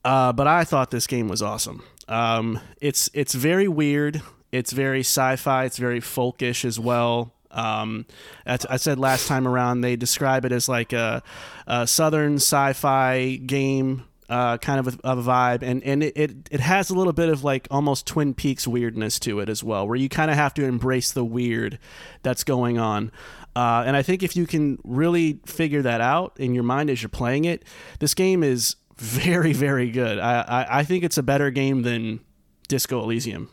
Uh, 0.04 0.32
but 0.32 0.46
I 0.46 0.62
thought 0.62 0.90
this 0.92 1.06
game 1.08 1.26
was 1.26 1.42
awesome. 1.42 1.82
Um, 2.06 2.60
it's 2.80 3.10
it's 3.12 3.34
very 3.34 3.66
weird. 3.66 4.22
It's 4.52 4.72
very 4.72 5.00
sci-fi. 5.00 5.64
It's 5.64 5.78
very 5.78 6.00
folkish 6.00 6.64
as 6.64 6.78
well. 6.78 7.32
Um, 7.56 8.06
I 8.46 8.76
said 8.76 8.98
last 8.98 9.26
time 9.26 9.48
around, 9.48 9.80
they 9.80 9.96
describe 9.96 10.44
it 10.44 10.52
as 10.52 10.68
like 10.68 10.92
a, 10.92 11.22
a 11.66 11.86
southern 11.86 12.36
sci-fi 12.36 13.36
game, 13.36 14.04
uh, 14.28 14.58
kind 14.58 14.80
of 14.86 14.94
a, 14.94 14.98
of 15.06 15.26
a 15.26 15.30
vibe, 15.30 15.62
and 15.62 15.82
and 15.82 16.02
it, 16.02 16.16
it 16.16 16.30
it 16.50 16.60
has 16.60 16.90
a 16.90 16.94
little 16.94 17.12
bit 17.12 17.28
of 17.28 17.42
like 17.44 17.66
almost 17.70 18.06
Twin 18.06 18.34
Peaks 18.34 18.66
weirdness 18.66 19.18
to 19.20 19.40
it 19.40 19.48
as 19.48 19.64
well, 19.64 19.88
where 19.88 19.96
you 19.96 20.08
kind 20.08 20.30
of 20.30 20.36
have 20.36 20.52
to 20.54 20.64
embrace 20.64 21.12
the 21.12 21.24
weird 21.24 21.78
that's 22.22 22.44
going 22.44 22.78
on. 22.78 23.10
Uh, 23.56 23.84
and 23.86 23.96
I 23.96 24.02
think 24.02 24.22
if 24.22 24.36
you 24.36 24.46
can 24.46 24.78
really 24.84 25.40
figure 25.46 25.80
that 25.80 26.02
out 26.02 26.36
in 26.38 26.54
your 26.54 26.64
mind 26.64 26.90
as 26.90 27.00
you're 27.00 27.08
playing 27.08 27.46
it, 27.46 27.64
this 28.00 28.12
game 28.12 28.42
is 28.42 28.76
very, 28.96 29.54
very 29.54 29.90
good. 29.90 30.18
I, 30.18 30.40
I, 30.40 30.78
I 30.80 30.84
think 30.84 31.04
it's 31.04 31.16
a 31.16 31.22
better 31.22 31.50
game 31.50 31.80
than 31.82 32.20
Disco 32.68 33.02
Elysium, 33.02 33.48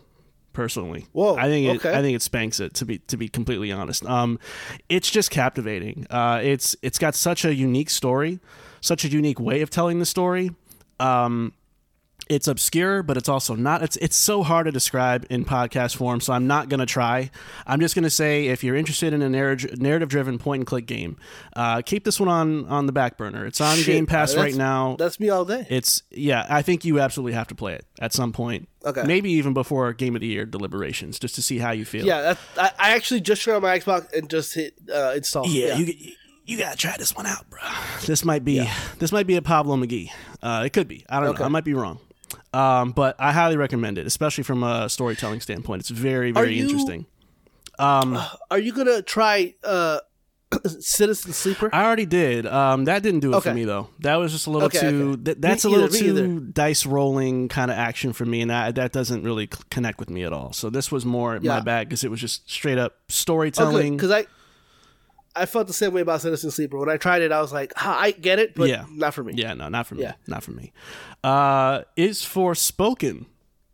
personally. 0.53 1.07
Whoa, 1.11 1.35
I 1.35 1.47
think 1.47 1.67
it, 1.67 1.75
okay. 1.77 1.97
I 1.97 2.01
think 2.01 2.15
it 2.15 2.21
spanks 2.21 2.59
it 2.59 2.73
to 2.75 2.85
be 2.85 2.99
to 2.99 3.17
be 3.17 3.27
completely 3.27 3.71
honest. 3.71 4.05
Um, 4.05 4.39
it's 4.89 5.09
just 5.09 5.31
captivating. 5.31 6.07
Uh, 6.09 6.39
it's 6.43 6.75
it's 6.81 6.99
got 6.99 7.15
such 7.15 7.43
a 7.43 7.53
unique 7.53 7.89
story, 7.89 8.39
such 8.81 9.03
a 9.03 9.07
unique 9.07 9.39
way 9.39 9.61
of 9.61 9.69
telling 9.69 9.99
the 9.99 10.05
story. 10.05 10.51
Um, 10.99 11.53
it's 12.29 12.47
obscure, 12.47 13.03
but 13.03 13.17
it's 13.17 13.29
also 13.29 13.55
not. 13.55 13.83
It's 13.83 13.97
it's 13.97 14.15
so 14.15 14.43
hard 14.43 14.65
to 14.65 14.71
describe 14.71 15.25
in 15.29 15.45
podcast 15.45 15.95
form, 15.95 16.21
so 16.21 16.33
I'm 16.33 16.47
not 16.47 16.69
gonna 16.69 16.85
try. 16.85 17.31
I'm 17.67 17.79
just 17.79 17.95
gonna 17.95 18.09
say 18.09 18.47
if 18.47 18.63
you're 18.63 18.75
interested 18.75 19.13
in 19.13 19.21
a 19.21 19.29
narrative 19.29 20.09
driven 20.09 20.39
point 20.39 20.61
and 20.61 20.67
click 20.67 20.85
game, 20.85 21.17
uh, 21.55 21.81
keep 21.81 22.03
this 22.05 22.19
one 22.19 22.29
on 22.29 22.65
on 22.67 22.85
the 22.85 22.91
back 22.91 23.17
burner. 23.17 23.45
It's 23.45 23.61
on 23.61 23.77
Shit, 23.77 23.85
Game 23.87 24.05
Pass 24.05 24.35
right 24.35 24.55
now. 24.55 24.95
That's 24.97 25.19
me 25.19 25.29
all 25.29 25.45
day. 25.45 25.67
It's 25.69 26.03
yeah, 26.11 26.45
I 26.49 26.61
think 26.61 26.85
you 26.85 26.99
absolutely 26.99 27.33
have 27.33 27.47
to 27.47 27.55
play 27.55 27.73
it 27.73 27.85
at 27.99 28.13
some 28.13 28.31
point. 28.31 28.69
Okay. 28.85 29.03
maybe 29.03 29.31
even 29.31 29.53
before 29.53 29.93
Game 29.93 30.13
of 30.13 30.19
the 30.19 30.27
Year 30.27 30.45
deliberations, 30.45 31.17
just 31.17 31.35
to 31.35 31.41
see 31.41 31.57
how 31.57 31.71
you 31.71 31.85
feel. 31.85 32.05
Yeah, 32.05 32.35
I, 32.57 32.71
I 32.77 32.95
actually 32.95 33.21
just 33.21 33.41
turned 33.41 33.55
on 33.55 33.61
my 33.61 33.79
Xbox 33.79 34.11
and 34.13 34.29
just 34.29 34.53
hit 34.53 34.73
uh, 34.93 35.13
install. 35.15 35.47
yeah, 35.47 35.77
you 35.77 35.93
you 36.45 36.57
gotta 36.57 36.77
try 36.77 36.95
this 36.97 37.15
one 37.15 37.25
out, 37.25 37.49
bro. 37.49 37.61
This 38.05 38.25
might 38.25 38.43
be 38.43 38.67
this 38.99 39.11
might 39.11 39.27
be 39.27 39.35
a 39.35 39.41
Pablo 39.41 39.77
McGee. 39.77 40.09
Uh, 40.41 40.63
it 40.65 40.73
could 40.73 40.87
be. 40.87 41.05
I 41.09 41.19
don't 41.21 41.39
know. 41.39 41.45
I 41.45 41.47
might 41.47 41.63
be 41.63 41.73
wrong. 41.73 41.99
Um, 42.53 42.91
but 42.91 43.15
I 43.19 43.31
highly 43.31 43.57
recommend 43.57 43.97
it, 43.97 44.05
especially 44.05 44.43
from 44.43 44.63
a 44.63 44.87
storytelling 44.89 45.41
standpoint. 45.41 45.81
It's 45.81 45.89
very 45.89 46.31
very 46.31 46.55
you- 46.55 46.63
interesting. 46.65 47.05
Are 47.79 48.59
you 48.59 48.71
gonna 48.73 49.01
try 49.01 49.55
uh, 49.63 49.99
Citizen 50.79 51.33
Sleeper? 51.33 51.69
I 51.73 51.83
already 51.85 52.05
did. 52.05 52.45
Um, 52.45 52.85
that 52.85 53.01
didn't 53.03 53.21
do 53.21 53.35
it 53.35 53.41
for 53.41 53.53
me 53.53 53.65
though. 53.65 53.89
That 53.99 54.15
was 54.17 54.31
just 54.31 54.47
a 54.47 54.51
little 54.51 54.67
Okay, 54.67 54.79
too. 54.79 55.11
okay. 55.13 55.23
Th- 55.23 55.37
that's 55.39 55.65
Me 55.65 55.73
a 55.73 55.77
little 55.77 55.95
either, 55.95 56.25
too 56.27 56.39
dice 56.41 56.85
rolling 56.85 57.47
kind 57.49 57.71
of 57.71 57.77
action 57.77 58.13
for 58.13 58.25
me, 58.25 58.41
and 58.41 58.51
that 58.51 58.75
that 58.75 58.91
doesn't 58.91 59.23
really 59.23 59.49
c- 59.51 59.59
connect 59.69 59.99
with 59.99 60.09
me 60.09 60.23
at 60.23 60.33
all. 60.33 60.53
So 60.53 60.69
this 60.69 60.91
was 60.91 61.05
more 61.05 61.39
my 61.39 61.59
bag 61.61 61.89
because 61.89 62.03
it 62.03 62.11
was 62.11 62.19
just 62.21 62.49
straight 62.49 62.77
up 62.77 62.95
storytelling. 63.09 63.97
because 63.97 64.11
I 64.11 64.25
I 65.35 65.45
felt 65.45 65.67
the 65.67 65.73
same 65.73 65.93
way 65.93 66.01
about 66.01 66.21
Citizen 66.21 66.51
Sleeper. 66.51 66.77
When 66.77 66.89
I 66.89 66.97
tried 66.97 67.21
it, 67.23 67.31
I 67.31 67.41
was 67.41 67.51
like, 67.51 67.73
"Ah, 67.77 67.99
I 67.99 68.11
get 68.11 68.37
it, 68.39 68.53
but 68.55 68.69
Yeah. 68.69 68.85
not 68.91 69.13
for 69.13 69.23
me. 69.23 69.33
Yeah, 69.35 69.53
no, 69.55 69.67
not 69.69 69.87
for 69.87 69.95
me. 69.95 70.03
Yeah. 70.03 70.13
Not 70.27 70.43
for 70.43 70.51
me. 70.51 70.71
Uh, 71.23 71.81
is 71.95 72.19
Forspoken 72.21 73.25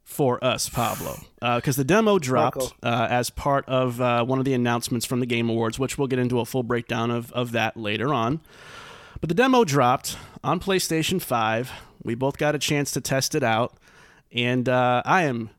for 0.03 0.43
us, 0.43 0.69
Pablo? 0.69 1.19
Because 1.41 1.75
the 1.75 1.83
demo 1.83 2.17
dropped 2.19 2.73
uh, 2.81 3.07
as 3.09 3.29
part 3.29 3.65
of 3.67 3.99
uh, 4.01 4.23
one 4.25 4.39
of 4.39 4.45
the 4.45 4.53
announcements 4.53 5.05
from 5.05 5.19
the 5.19 5.25
Game 5.25 5.49
Awards, 5.49 5.77
which 5.77 5.97
we'll 5.97 6.07
get 6.07 6.19
into 6.19 6.39
a 6.39 6.45
full 6.45 6.63
breakdown 6.63 7.11
of, 7.11 7.31
of 7.33 7.51
that 7.51 7.75
later 7.77 8.13
on. 8.13 8.39
But 9.21 9.27
the 9.29 9.35
demo 9.35 9.65
dropped 9.65 10.17
on 10.43 10.59
PlayStation 10.59 11.21
5. 11.21 11.71
We 12.03 12.15
both 12.15 12.37
got 12.37 12.55
a 12.55 12.59
chance 12.59 12.91
to 12.91 13.01
test 13.01 13.35
it 13.35 13.43
out. 13.43 13.75
And 14.31 14.69
uh, 14.69 15.01
I 15.05 15.23
am 15.23 15.49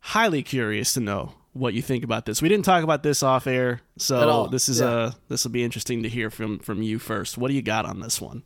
highly 0.00 0.42
curious 0.42 0.94
to 0.94 1.00
know 1.00 1.34
what 1.52 1.74
you 1.74 1.82
think 1.82 2.04
about 2.04 2.26
this. 2.26 2.40
We 2.40 2.48
didn't 2.48 2.64
talk 2.64 2.84
about 2.84 3.02
this 3.02 3.22
off 3.22 3.46
air, 3.46 3.80
so 3.98 4.46
this 4.48 4.68
is 4.68 4.80
Yeah. 4.80 4.86
uh 4.86 5.12
this 5.28 5.44
will 5.44 5.50
be 5.50 5.64
interesting 5.64 6.02
to 6.02 6.08
hear 6.08 6.30
from 6.30 6.58
from 6.60 6.82
you 6.82 6.98
first. 6.98 7.36
What 7.38 7.48
do 7.48 7.54
you 7.54 7.62
got 7.62 7.84
on 7.86 8.00
this 8.00 8.20
one? 8.20 8.42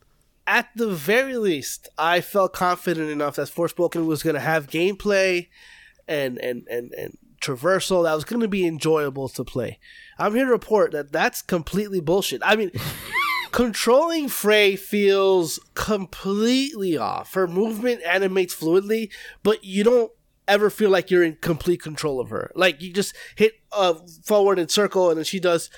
At 0.47 0.69
the 0.77 0.89
very 0.89 1.37
least, 1.39 1.89
I 1.97 2.21
felt 2.21 2.53
confident 2.53 3.11
enough 3.11 3.37
that 3.37 3.49
Forspoken 3.49 4.05
was 4.07 4.23
going 4.23 4.35
to 4.35 4.41
have 4.41 4.67
gameplay 4.69 5.49
and 6.09 6.39
and 6.39 6.67
and 6.71 6.93
and 6.93 7.19
traversal 7.41 8.05
that 8.05 8.15
was 8.15 8.25
going 8.25 8.41
to 8.41 8.49
be 8.49 8.67
enjoyable 8.67 9.29
to 9.31 9.45
play. 9.45 9.79
I'm 10.19 10.35
here 10.35 10.47
to 10.47 10.51
report 10.51 10.93
that 10.93 11.13
that's 11.13 11.43
completely 11.43 12.01
bullshit. 12.01 12.43
I 12.45 12.57
mean. 12.57 12.71
Controlling 13.53 14.29
Frey 14.29 14.75
feels 14.75 15.61
completely 15.75 16.97
off. 16.97 17.35
Her 17.35 17.47
movement 17.47 18.03
animates 18.03 18.53
fluidly, 18.53 19.11
but 19.45 19.63
you 19.63 19.85
don't 19.85 20.11
ever 20.47 20.71
feel 20.71 20.91
like 20.91 21.11
you're 21.11 21.23
in 21.23 21.37
complete 21.41 21.83
control 21.83 22.21
of 22.21 22.31
her. 22.31 22.51
Like 22.55 22.83
you 22.83 22.93
just 22.93 23.15
hit 23.37 23.55
uh, 23.73 23.95
forward 24.25 24.59
and 24.59 24.71
circle, 24.71 25.11
and 25.11 25.19
then 25.19 25.25
she 25.25 25.41
does 25.41 25.71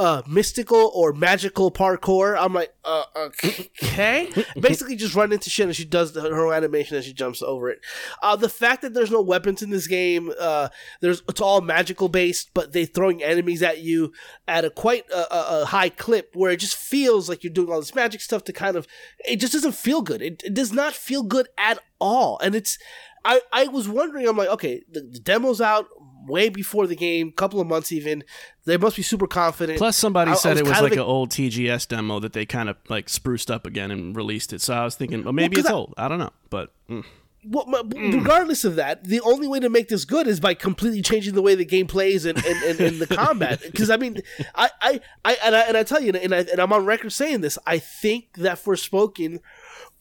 uh, 0.00 0.22
mystical 0.26 0.90
or 0.94 1.12
magical 1.12 1.70
parkour. 1.70 2.34
I'm 2.40 2.54
like, 2.54 2.72
uh, 2.86 3.02
okay. 3.14 4.32
Basically, 4.60 4.96
just 4.96 5.14
run 5.14 5.30
into 5.30 5.50
shit, 5.50 5.66
and 5.66 5.76
she 5.76 5.84
does 5.84 6.14
the, 6.14 6.22
her 6.22 6.54
animation 6.54 6.96
and 6.96 7.04
she 7.04 7.12
jumps 7.12 7.42
over 7.42 7.68
it. 7.68 7.80
Uh, 8.22 8.34
the 8.34 8.48
fact 8.48 8.80
that 8.80 8.94
there's 8.94 9.10
no 9.10 9.20
weapons 9.20 9.60
in 9.60 9.68
this 9.68 9.86
game, 9.86 10.32
uh, 10.40 10.70
there's 11.02 11.22
it's 11.28 11.42
all 11.42 11.60
magical 11.60 12.08
based, 12.08 12.48
but 12.54 12.72
they 12.72 12.86
throwing 12.86 13.22
enemies 13.22 13.62
at 13.62 13.80
you 13.80 14.10
at 14.48 14.64
a 14.64 14.70
quite 14.70 15.04
a, 15.10 15.34
a, 15.34 15.62
a 15.62 15.64
high 15.66 15.90
clip, 15.90 16.30
where 16.34 16.50
it 16.50 16.60
just 16.60 16.76
feels 16.76 17.28
like 17.28 17.44
you're 17.44 17.52
doing 17.52 17.70
all 17.70 17.80
this 17.80 17.94
magic 17.94 18.22
stuff 18.22 18.42
to 18.44 18.54
kind 18.54 18.76
of. 18.76 18.86
It 19.28 19.36
just 19.36 19.52
doesn't 19.52 19.74
feel 19.74 20.00
good. 20.00 20.22
It, 20.22 20.42
it 20.42 20.54
does 20.54 20.72
not 20.72 20.94
feel 20.94 21.22
good 21.22 21.48
at 21.58 21.78
all, 22.00 22.38
and 22.38 22.54
it's. 22.54 22.78
I, 23.24 23.40
I 23.52 23.66
was 23.68 23.88
wondering, 23.88 24.26
I'm 24.28 24.36
like, 24.36 24.48
okay, 24.50 24.82
the, 24.90 25.00
the 25.00 25.18
demo's 25.18 25.60
out 25.60 25.86
way 26.26 26.48
before 26.48 26.86
the 26.86 26.96
game, 26.96 27.32
couple 27.32 27.60
of 27.60 27.66
months 27.66 27.92
even. 27.92 28.22
They 28.66 28.76
must 28.76 28.96
be 28.96 29.02
super 29.02 29.26
confident. 29.26 29.78
Plus, 29.78 29.96
somebody 29.96 30.30
I- 30.30 30.34
I 30.34 30.36
said 30.36 30.56
it 30.58 30.64
was 30.64 30.72
kind 30.72 30.84
of 30.84 30.90
like 30.90 30.98
an 30.98 31.04
old 31.04 31.30
TGS 31.30 31.88
demo 31.88 32.20
that 32.20 32.32
they 32.34 32.46
kind 32.46 32.68
of 32.68 32.76
like 32.88 33.08
spruced 33.08 33.50
up 33.50 33.66
again 33.66 33.90
and 33.90 34.14
released 34.14 34.52
it. 34.52 34.60
So 34.60 34.74
I 34.74 34.84
was 34.84 34.94
thinking, 34.96 35.24
well, 35.24 35.32
maybe 35.32 35.56
'cause 35.56 35.64
it's 35.64 35.70
I- 35.70 35.74
old. 35.74 35.94
I 35.96 36.08
don't 36.08 36.18
know, 36.18 36.30
but 36.50 36.72
mm. 36.88 37.04
well, 37.44 37.64
but 37.66 37.96
regardless 37.96 38.64
of 38.64 38.76
that, 38.76 39.04
the 39.04 39.20
only 39.22 39.48
way 39.48 39.60
to 39.60 39.70
make 39.70 39.88
this 39.88 40.04
good 40.04 40.26
is 40.26 40.40
by 40.40 40.52
completely 40.54 41.00
changing 41.02 41.34
the 41.34 41.42
way 41.42 41.54
the 41.54 41.64
game 41.64 41.86
plays 41.86 42.26
and, 42.26 42.36
and, 42.44 42.62
and, 42.64 42.80
and 42.80 42.98
the 43.00 43.06
combat. 43.14 43.60
Because 43.70 43.88
I 43.90 43.96
mean, 43.96 44.20
I, 44.54 44.70
I, 44.82 45.00
I, 45.24 45.36
and 45.44 45.56
I 45.56 45.60
and 45.62 45.76
I 45.76 45.82
tell 45.84 46.02
you, 46.02 46.12
and, 46.12 46.34
I, 46.34 46.38
and 46.40 46.60
I'm 46.60 46.72
on 46.72 46.84
record 46.84 47.12
saying 47.12 47.40
this. 47.40 47.58
I 47.66 47.78
think 47.78 48.34
that 48.36 48.58
for 48.58 48.74
Forspoken, 48.74 49.40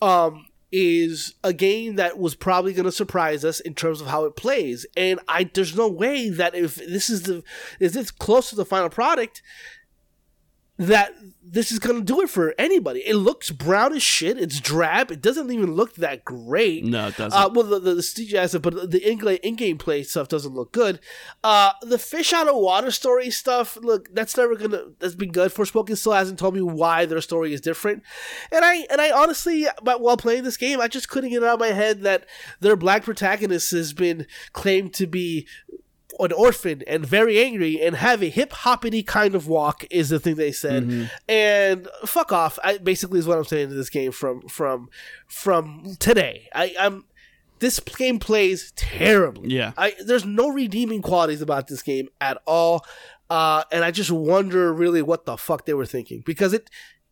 um, 0.01 0.45
is 0.71 1.33
a 1.43 1.53
game 1.53 1.95
that 1.95 2.19
was 2.19 2.35
probably 2.35 2.73
going 2.73 2.85
to 2.85 2.91
surprise 2.91 3.43
us 3.43 3.59
in 3.59 3.73
terms 3.73 4.01
of 4.01 4.07
how 4.07 4.25
it 4.25 4.35
plays. 4.35 4.85
And 4.95 5.19
I, 5.27 5.49
there's 5.51 5.75
no 5.75 5.87
way 5.87 6.29
that 6.29 6.55
if 6.55 6.75
this 6.75 7.09
is 7.09 7.23
the, 7.23 7.43
is 7.79 7.93
this 7.93 8.11
close 8.11 8.49
to 8.49 8.55
the 8.55 8.65
final 8.65 8.89
product, 8.89 9.41
that 10.79 11.13
this 11.43 11.71
is 11.71 11.79
to 11.79 12.01
do 12.01 12.21
it 12.21 12.29
for 12.29 12.53
anybody. 12.57 13.01
It 13.01 13.15
looks 13.15 13.49
brown 13.49 13.93
as 13.93 14.01
shit. 14.01 14.37
It's 14.37 14.59
drab. 14.59 15.11
It 15.11 15.21
doesn't 15.21 15.51
even 15.51 15.73
look 15.73 15.95
that 15.95 16.23
great. 16.23 16.85
no, 16.85 17.07
it 17.07 17.17
doesn't. 17.17 17.37
Uh, 17.37 17.49
well, 17.53 17.65
the, 17.65 17.79
the, 17.79 17.95
the 17.95 18.01
CGI, 18.01 18.61
but 18.61 18.91
the 18.91 19.11
in-game, 19.11 19.39
in-game 19.43 19.77
play 19.77 20.03
stuff 20.03 20.29
doesn't 20.29 20.53
look 20.53 20.71
good. 20.71 20.99
Uh, 21.43 21.71
the 21.81 21.97
fish 21.97 22.31
out 22.31 22.47
of 22.47 22.55
water 22.55 22.91
story 22.91 23.29
stuff, 23.29 23.77
look, 23.81 24.13
that's 24.13 24.37
never 24.37 24.55
gonna. 24.55 24.83
That's 24.99 25.15
been 25.15 25.31
good. 25.31 25.51
Forspoken 25.51 25.97
still 25.97 26.13
hasn't 26.13 26.39
told 26.39 26.53
me 26.53 26.61
why 26.61 27.05
their 27.05 27.21
story 27.21 27.53
is 27.53 27.61
different, 27.61 28.03
and 28.51 28.63
I 28.63 28.85
and 28.89 29.01
I 29.01 29.11
honestly, 29.11 29.67
but 29.83 29.99
while 29.99 30.17
playing 30.17 30.43
this 30.43 30.57
game, 30.57 30.79
I 30.79 30.87
just 30.87 31.09
couldn't 31.09 31.31
get 31.31 31.43
it 31.43 31.45
out 31.45 31.55
of 31.55 31.59
my 31.59 31.67
head 31.67 32.01
that 32.03 32.25
their 32.61 32.75
black 32.77 33.03
protagonist 33.03 33.71
has 33.71 33.91
been 33.91 34.27
claimed 34.53 34.93
to 34.93 35.07
be 35.07 35.47
an 36.19 36.31
orphan 36.33 36.83
and 36.87 37.05
very 37.05 37.41
angry 37.41 37.81
and 37.81 37.95
have 37.95 38.21
a 38.21 38.29
hip 38.29 38.51
hoppity 38.51 39.03
kind 39.03 39.35
of 39.35 39.47
walk 39.47 39.85
is 39.89 40.09
the 40.09 40.19
thing 40.19 40.35
they 40.35 40.51
said. 40.51 41.09
And 41.27 41.87
fuck 42.05 42.31
off. 42.31 42.59
I 42.63 42.77
basically 42.77 43.19
is 43.19 43.27
what 43.27 43.37
I'm 43.37 43.45
saying 43.45 43.69
to 43.69 43.75
this 43.75 43.89
game 43.89 44.11
from 44.11 44.47
from 44.47 44.89
from 45.27 45.95
today. 45.99 46.49
I, 46.53 46.75
I'm 46.79 47.05
this 47.59 47.79
game 47.79 48.19
plays 48.19 48.71
terribly. 48.75 49.49
Yeah. 49.49 49.73
I 49.77 49.95
there's 50.05 50.25
no 50.25 50.49
redeeming 50.49 51.01
qualities 51.01 51.41
about 51.41 51.67
this 51.67 51.81
game 51.81 52.09
at 52.19 52.41
all. 52.45 52.85
Uh, 53.29 53.63
and 53.71 53.83
I 53.83 53.91
just 53.91 54.11
wonder 54.11 54.73
really 54.73 55.01
what 55.01 55.25
the 55.25 55.37
fuck 55.37 55.65
they 55.65 55.73
were 55.73 55.85
thinking 55.85 56.23
because 56.25 56.51
it 56.51 56.69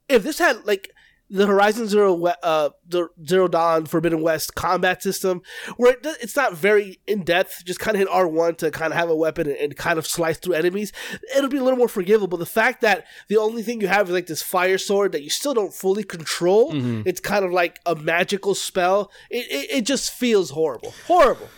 if 0.10 0.24
this 0.24 0.40
had 0.40 0.66
like 0.66 0.92
the 1.30 1.46
Horizon 1.46 1.88
Zero 1.88 2.24
uh 2.26 2.70
the 2.88 3.10
Zero 3.26 3.48
Dawn 3.48 3.86
Forbidden 3.86 4.22
West 4.22 4.56
combat 4.56 5.04
system 5.04 5.42
where 5.76 5.94
it, 5.94 6.06
it's 6.22 6.36
not 6.36 6.54
very 6.54 7.00
in 7.06 7.24
depth 7.24 7.66
just 7.66 7.80
kind 7.80 7.96
of 7.96 8.00
hit 8.00 8.10
R1 8.10 8.58
to 8.60 8.72
kind 8.72 8.94
of 8.94 8.98
have 8.98 9.10
a 9.10 9.16
weapon 9.16 9.48
and, 9.48 9.58
and 9.58 9.76
kind 9.76 10.00
of 10.00 10.08
slice 10.08 10.38
through 10.38 10.54
enemies 10.54 10.94
it'll 11.36 11.50
be 11.50 11.58
a 11.58 11.64
little 11.64 11.78
more 11.78 11.88
forgivable 11.88 12.38
the 12.38 12.46
fact 12.46 12.82
that 12.82 13.06
the 13.28 13.38
only 13.38 13.62
thing 13.62 13.82
you 13.82 13.88
have 13.88 14.08
is 14.08 14.14
like 14.14 14.28
this 14.28 14.42
fire 14.42 14.78
sword 14.78 15.12
that 15.12 15.24
you 15.24 15.30
still 15.30 15.54
don't 15.54 15.74
fully 15.74 16.04
control 16.04 16.72
it's 17.06 17.20
kind 17.20 17.44
of 17.44 17.52
like 17.52 17.80
a 17.86 17.96
magical 17.96 18.56
spell 18.56 19.12
it, 19.30 19.46
it, 19.50 19.78
it 19.78 19.82
just 19.86 20.12
feels 20.12 20.52
horrible 20.52 20.94
horrible 21.08 21.50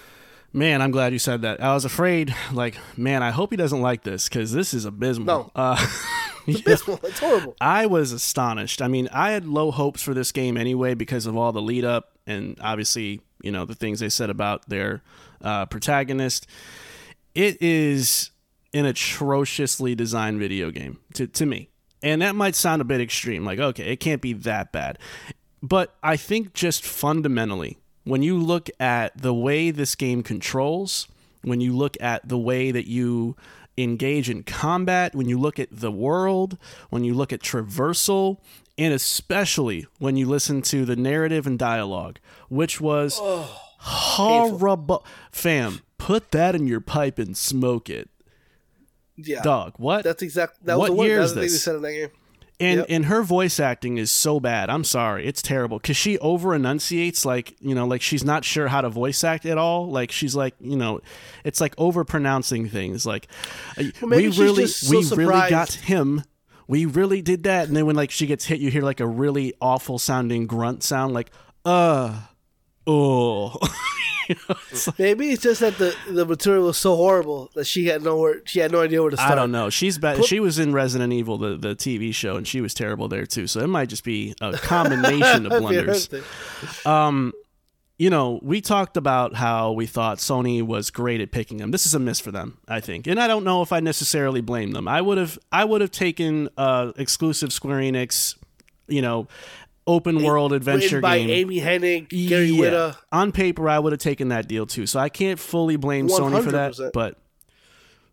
man, 0.53 0.81
I'm 0.81 0.91
glad 0.91 1.13
you 1.13 1.19
said 1.19 1.43
that. 1.43 1.61
I 1.61 1.73
was 1.73 1.85
afraid, 1.85 2.33
like, 2.51 2.77
man, 2.97 3.23
I 3.23 3.31
hope 3.31 3.51
he 3.51 3.57
doesn't 3.57 3.81
like 3.81 4.03
this 4.03 4.27
because 4.27 4.51
this 4.51 4.73
is 4.73 4.85
abysmal. 4.85 5.25
No. 5.25 5.51
Uh, 5.55 5.77
it's 6.51 6.61
abysmal 6.61 6.99
it's 7.03 7.19
horrible 7.19 7.55
I 7.61 7.85
was 7.85 8.11
astonished. 8.11 8.81
I 8.81 8.87
mean, 8.87 9.09
I 9.11 9.31
had 9.31 9.45
low 9.45 9.71
hopes 9.71 10.01
for 10.01 10.13
this 10.13 10.31
game 10.31 10.57
anyway 10.57 10.93
because 10.93 11.25
of 11.25 11.35
all 11.35 11.51
the 11.51 11.61
lead 11.61 11.85
up 11.85 12.17
and 12.25 12.57
obviously, 12.61 13.21
you 13.41 13.51
know, 13.51 13.65
the 13.65 13.75
things 13.75 13.99
they 13.99 14.09
said 14.09 14.29
about 14.29 14.69
their 14.69 15.01
uh, 15.41 15.65
protagonist. 15.65 16.47
It 17.35 17.61
is 17.61 18.31
an 18.73 18.85
atrociously 18.85 19.95
designed 19.95 20.39
video 20.39 20.71
game 20.71 20.99
to, 21.15 21.27
to 21.27 21.45
me. 21.45 21.69
And 22.01 22.21
that 22.21 22.35
might 22.35 22.55
sound 22.55 22.81
a 22.81 22.85
bit 22.85 23.01
extreme. 23.01 23.43
Like, 23.43 23.59
okay, 23.59 23.91
it 23.91 23.97
can't 23.97 24.21
be 24.21 24.33
that 24.33 24.71
bad. 24.71 24.99
But 25.61 25.95
I 26.01 26.15
think 26.15 26.53
just 26.53 26.85
fundamentally, 26.85 27.77
when 28.05 28.23
you 28.23 28.37
look 28.37 28.69
at 28.79 29.17
the 29.17 29.33
way 29.33 29.71
this 29.71 29.95
game 29.95 30.23
controls, 30.23 31.07
when 31.41 31.61
you 31.61 31.75
look 31.75 31.97
at 31.99 32.27
the 32.27 32.37
way 32.37 32.71
that 32.71 32.87
you 32.87 33.35
engage 33.83 34.29
in 34.29 34.43
combat, 34.43 35.15
when 35.15 35.27
you 35.27 35.39
look 35.39 35.59
at 35.59 35.69
the 35.71 35.91
world, 35.91 36.57
when 36.89 37.03
you 37.03 37.13
look 37.13 37.31
at 37.33 37.41
traversal, 37.41 38.37
and 38.77 38.93
especially 38.93 39.85
when 39.99 40.15
you 40.15 40.25
listen 40.27 40.61
to 40.63 40.85
the 40.85 40.95
narrative 40.95 41.45
and 41.45 41.59
dialogue, 41.59 42.19
which 42.47 42.79
was 42.79 43.19
oh, 43.21 43.49
horrible. 43.79 45.05
Fam, 45.31 45.81
put 45.97 46.31
that 46.31 46.55
in 46.55 46.67
your 46.67 46.81
pipe 46.81 47.19
and 47.19 47.35
smoke 47.35 47.89
it. 47.89 48.09
yeah 49.17 49.41
Dog, 49.41 49.73
what? 49.77 50.03
that's 50.03 50.21
exactly 50.21 50.59
that 50.63 50.77
was 50.77 50.89
What 50.89 50.95
the 50.95 50.97
one 50.97 51.07
year 51.07 51.17
that 51.17 51.23
is 51.23 51.31
was 51.31 51.35
the 51.35 51.41
this? 51.41 52.09
Said 52.59 52.65
in 52.69 52.77
that 52.77 52.77
game 52.77 52.79
And 52.79 52.79
Yep. 52.79 52.95
and 52.95 53.05
her 53.05 53.23
voice 53.23 53.59
acting 53.59 53.97
is 53.97 54.11
so 54.11 54.39
bad. 54.39 54.69
I'm 54.69 54.83
sorry, 54.83 55.25
it's 55.25 55.41
terrible 55.41 55.79
because 55.79 55.97
she 55.97 56.17
over 56.19 56.53
enunciates 56.53 57.25
like 57.25 57.55
you 57.59 57.73
know 57.75 57.87
like 57.87 58.01
she's 58.01 58.23
not 58.23 58.43
sure 58.45 58.67
how 58.67 58.81
to 58.81 58.89
voice 58.89 59.23
act 59.23 59.45
at 59.45 59.57
all. 59.57 59.89
Like 59.89 60.11
she's 60.11 60.35
like 60.35 60.55
you 60.59 60.75
know, 60.77 61.01
it's 61.43 61.59
like 61.61 61.73
over 61.77 62.03
pronouncing 62.03 62.69
things. 62.69 63.05
Like 63.05 63.27
uh, 63.77 63.83
maybe 64.05 64.29
we 64.29 64.37
really 64.39 64.67
so 64.67 65.15
we 65.15 65.25
really 65.25 65.49
got 65.49 65.71
him. 65.71 66.23
We 66.67 66.85
really 66.85 67.21
did 67.23 67.43
that. 67.43 67.67
And 67.67 67.75
then 67.75 67.85
when 67.87 67.95
like 67.95 68.11
she 68.11 68.27
gets 68.27 68.45
hit, 68.45 68.59
you 68.59 68.69
hear 68.69 68.83
like 68.83 68.99
a 68.99 69.07
really 69.07 69.53
awful 69.59 69.97
sounding 69.97 70.45
grunt 70.45 70.83
sound, 70.83 71.13
like 71.15 71.31
uh 71.65 72.19
oh. 72.89 73.57
You 74.29 74.35
know, 74.47 74.55
it's 74.69 74.85
like- 74.85 74.99
Maybe 74.99 75.31
it's 75.31 75.41
just 75.41 75.59
that 75.61 75.79
the, 75.79 75.95
the 76.07 76.23
material 76.23 76.65
was 76.67 76.77
so 76.77 76.95
horrible 76.95 77.49
that 77.55 77.65
she 77.65 77.87
had 77.87 78.03
nowhere 78.03 78.41
she 78.45 78.59
had 78.59 78.71
no 78.71 78.79
idea 78.81 79.01
where 79.01 79.09
to 79.09 79.17
start. 79.17 79.31
I 79.31 79.35
don't 79.35 79.51
know. 79.51 79.71
She's 79.71 79.97
bad. 79.97 80.17
Put- 80.17 80.25
she 80.27 80.39
was 80.39 80.59
in 80.59 80.71
Resident 80.71 81.11
Evil, 81.13 81.39
the, 81.39 81.57
the 81.57 81.75
TV 81.75 82.13
show, 82.13 82.35
and 82.35 82.47
she 82.47 82.61
was 82.61 82.75
terrible 82.75 83.07
there 83.07 83.25
too. 83.25 83.47
So 83.47 83.59
it 83.61 83.67
might 83.67 83.89
just 83.89 84.03
be 84.03 84.35
a 84.39 84.53
combination 84.53 85.47
of 85.47 85.51
blunders. 85.61 86.09
Um, 86.85 87.33
you 87.97 88.09
know, 88.11 88.39
we 88.43 88.61
talked 88.61 88.97
about 88.97 89.33
how 89.35 89.71
we 89.71 89.85
thought 89.87 90.19
Sony 90.19 90.61
was 90.61 90.89
great 90.91 91.19
at 91.21 91.31
picking 91.31 91.57
them. 91.57 91.71
This 91.71 91.85
is 91.87 91.93
a 91.95 91.99
miss 91.99 92.19
for 92.19 92.31
them, 92.31 92.59
I 92.67 92.79
think, 92.81 93.07
and 93.07 93.19
I 93.19 93.27
don't 93.27 93.43
know 93.43 93.61
if 93.63 93.73
I 93.73 93.79
necessarily 93.79 94.41
blame 94.41 94.71
them. 94.71 94.87
I 94.87 95.01
would 95.01 95.17
have, 95.17 95.37
I 95.51 95.65
would 95.65 95.81
have 95.81 95.91
taken 95.91 96.49
uh, 96.55 96.93
exclusive 96.97 97.51
Square 97.51 97.79
Enix, 97.79 98.37
you 98.87 99.01
know, 99.01 99.27
open 99.89 100.23
world 100.23 100.53
adventure 100.53 101.01
by 101.01 101.17
game. 101.19 101.29
Amy 101.29 101.59
Hennig, 101.59 102.09
Gary 102.29 102.47
Yeah. 102.47 102.61
Whitta. 102.61 102.97
On 103.11 103.31
paper, 103.31 103.67
I 103.69 103.79
would 103.79 103.91
have 103.91 103.99
taken 103.99 104.29
that 104.29 104.47
deal 104.47 104.65
too. 104.65 104.85
So 104.85 104.99
I 104.99 105.09
can't 105.09 105.39
fully 105.39 105.75
blame 105.75 106.07
Sony 106.07 106.43
for 106.43 106.51
that. 106.51 106.91
But, 106.93 107.17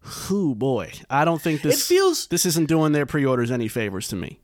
who 0.01 0.55
boy, 0.55 0.93
I 1.11 1.25
don't 1.25 1.43
think 1.43 1.61
It 1.61 1.69
this 1.69 1.87
feels 1.87 2.27
this 2.29 2.47
isn't 2.47 2.69
doing 2.69 2.93
their 2.93 3.07
pre-orders 3.07 3.51
any 3.51 3.69
favors 3.69 4.09
to 4.09 4.17
me. 4.17 4.41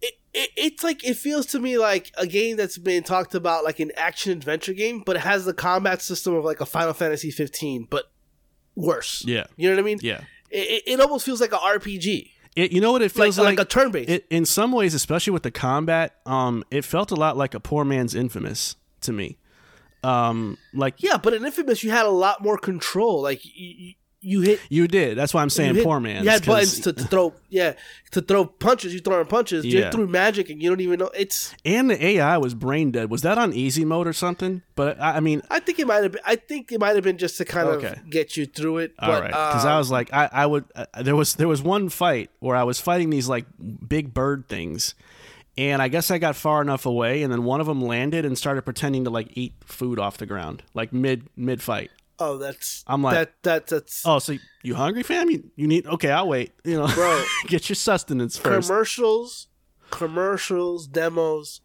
it, 0.00 0.14
it, 0.32 0.50
it's 0.56 0.84
like 0.84 1.04
it 1.04 1.14
feels 1.14 1.46
to 1.46 1.58
me 1.58 1.78
like 1.78 2.12
a 2.16 2.26
game 2.26 2.56
that's 2.56 2.78
been 2.78 3.02
talked 3.02 3.34
about 3.34 3.64
like 3.64 3.80
an 3.80 3.90
action 3.96 4.30
adventure 4.32 4.72
game, 4.72 5.02
but 5.04 5.16
it 5.16 5.20
has 5.22 5.44
the 5.44 5.54
combat 5.54 6.00
system 6.00 6.34
of 6.34 6.44
like 6.44 6.60
a 6.60 6.66
Final 6.66 6.92
Fantasy 6.94 7.30
15, 7.32 7.88
but 7.90 8.04
worse. 8.76 9.24
Yeah. 9.26 9.46
You 9.56 9.68
know 9.68 9.74
what 9.76 9.80
I 9.82 9.84
mean? 9.84 9.98
Yeah. 10.00 10.20
It, 10.50 10.82
it, 10.86 10.92
it 10.92 11.00
almost 11.00 11.26
feels 11.26 11.40
like 11.40 11.52
an 11.52 11.58
RPG, 11.58 12.30
It, 12.56 12.72
you 12.72 12.80
know 12.80 12.92
what 12.92 13.02
it 13.02 13.16
like 13.16 13.26
feels 13.26 13.38
like, 13.38 13.60
a 13.60 13.64
turn 13.64 13.92
based. 13.92 14.10
it, 14.10 14.26
in 14.28 14.44
some 14.44 14.72
ways, 14.72 14.92
especially 14.92 15.32
with 15.32 15.44
the 15.44 15.52
combat, 15.52 16.16
um, 16.26 16.64
it 16.70 16.84
felt 16.84 17.10
a 17.10 17.14
lot 17.14 17.36
like 17.36 17.54
a 17.54 17.60
poor 17.60 17.84
man's 17.84 18.14
Infamous 18.14 18.76
to 19.02 19.12
me. 19.12 19.38
Um, 20.02 20.58
like 20.74 21.02
yeah, 21.02 21.16
but 21.16 21.32
in 21.32 21.44
Infamous, 21.44 21.84
you 21.84 21.90
had 21.90 22.06
a 22.06 22.10
lot 22.10 22.42
more 22.42 22.58
control. 22.58 23.22
Like 23.22 23.40
you, 23.44 23.94
you 24.22 24.42
hit. 24.42 24.60
you 24.68 24.86
did. 24.86 25.16
That's 25.16 25.32
why 25.32 25.42
I'm 25.42 25.50
saying 25.50 25.76
hit, 25.76 25.84
poor 25.84 25.98
man. 26.00 26.24
you 26.24 26.30
had 26.30 26.44
buttons 26.44 26.80
to, 26.80 26.92
to 26.92 27.04
throw, 27.04 27.34
yeah, 27.48 27.74
to 28.10 28.20
throw 28.20 28.44
punches. 28.44 28.92
You 28.92 29.00
throwing 29.00 29.26
punches. 29.26 29.64
Yeah. 29.64 29.86
You 29.86 29.92
threw 29.92 30.06
magic, 30.06 30.50
and 30.50 30.62
you 30.62 30.68
don't 30.68 30.80
even 30.80 30.98
know. 30.98 31.10
It's. 31.16 31.54
and 31.64 31.90
the 31.90 32.04
AI 32.04 32.36
was 32.38 32.54
brain 32.54 32.90
dead. 32.90 33.10
Was 33.10 33.22
that 33.22 33.38
on 33.38 33.52
easy 33.52 33.84
mode 33.84 34.06
or 34.06 34.12
something? 34.12 34.62
But 34.74 35.00
I, 35.00 35.16
I 35.16 35.20
mean, 35.20 35.42
I 35.50 35.60
think 35.60 35.78
it 35.78 35.86
might 35.86 36.02
have 36.02 36.12
been. 36.12 36.22
I 36.26 36.36
think 36.36 36.70
it 36.72 36.80
might 36.80 36.94
have 36.94 37.04
been 37.04 37.18
just 37.18 37.38
to 37.38 37.44
kind 37.44 37.68
Okay. 37.68 37.88
of 37.88 38.10
get 38.10 38.36
you 38.36 38.46
through 38.46 38.78
it. 38.78 38.94
all 38.98 39.10
but, 39.10 39.22
right, 39.22 39.30
because 39.30 39.64
I 39.64 39.72
um, 39.72 39.78
was 39.78 39.90
like, 39.90 40.12
I, 40.12 40.28
I 40.30 40.46
would. 40.46 40.64
Uh, 40.74 40.86
there 41.02 41.16
was 41.16 41.34
there 41.34 41.48
was 41.48 41.62
one 41.62 41.88
fight 41.88 42.30
where 42.40 42.56
I 42.56 42.64
was 42.64 42.80
fighting 42.80 43.10
these 43.10 43.28
like 43.28 43.46
big 43.86 44.12
bird 44.12 44.48
things. 44.48 44.94
And 45.58 45.82
I 45.82 45.88
guess 45.88 46.10
I 46.10 46.18
got 46.18 46.36
far 46.36 46.62
enough 46.62 46.86
away, 46.86 47.22
and 47.22 47.30
then 47.30 47.44
one 47.44 47.60
of 47.60 47.66
them 47.66 47.82
landed 47.82 48.24
and 48.24 48.38
started 48.38 48.62
pretending 48.62 49.04
to 49.04 49.10
like 49.10 49.28
eat 49.36 49.52
food 49.64 49.98
off 49.98 50.16
the 50.16 50.24
ground, 50.24 50.62
like 50.74 50.92
mid 50.92 51.28
mid 51.36 51.60
fight. 51.60 51.90
Oh, 52.20 52.36
that's. 52.38 52.84
I'm 52.86 53.02
like- 53.02 53.14
that. 53.14 53.42
That 53.42 53.66
that's. 53.66 54.06
Oh, 54.06 54.18
so 54.18 54.36
you 54.62 54.74
hungry, 54.74 55.02
fam? 55.02 55.30
You, 55.30 55.50
you 55.56 55.66
need? 55.66 55.86
Okay, 55.86 56.10
I'll 56.10 56.28
wait. 56.28 56.52
You 56.64 56.78
know, 56.78 56.86
Bro. 56.86 57.24
get 57.46 57.68
your 57.68 57.76
sustenance 57.76 58.36
first. 58.36 58.68
commercials, 58.68 59.48
commercials, 59.90 60.86
demos, 60.86 61.60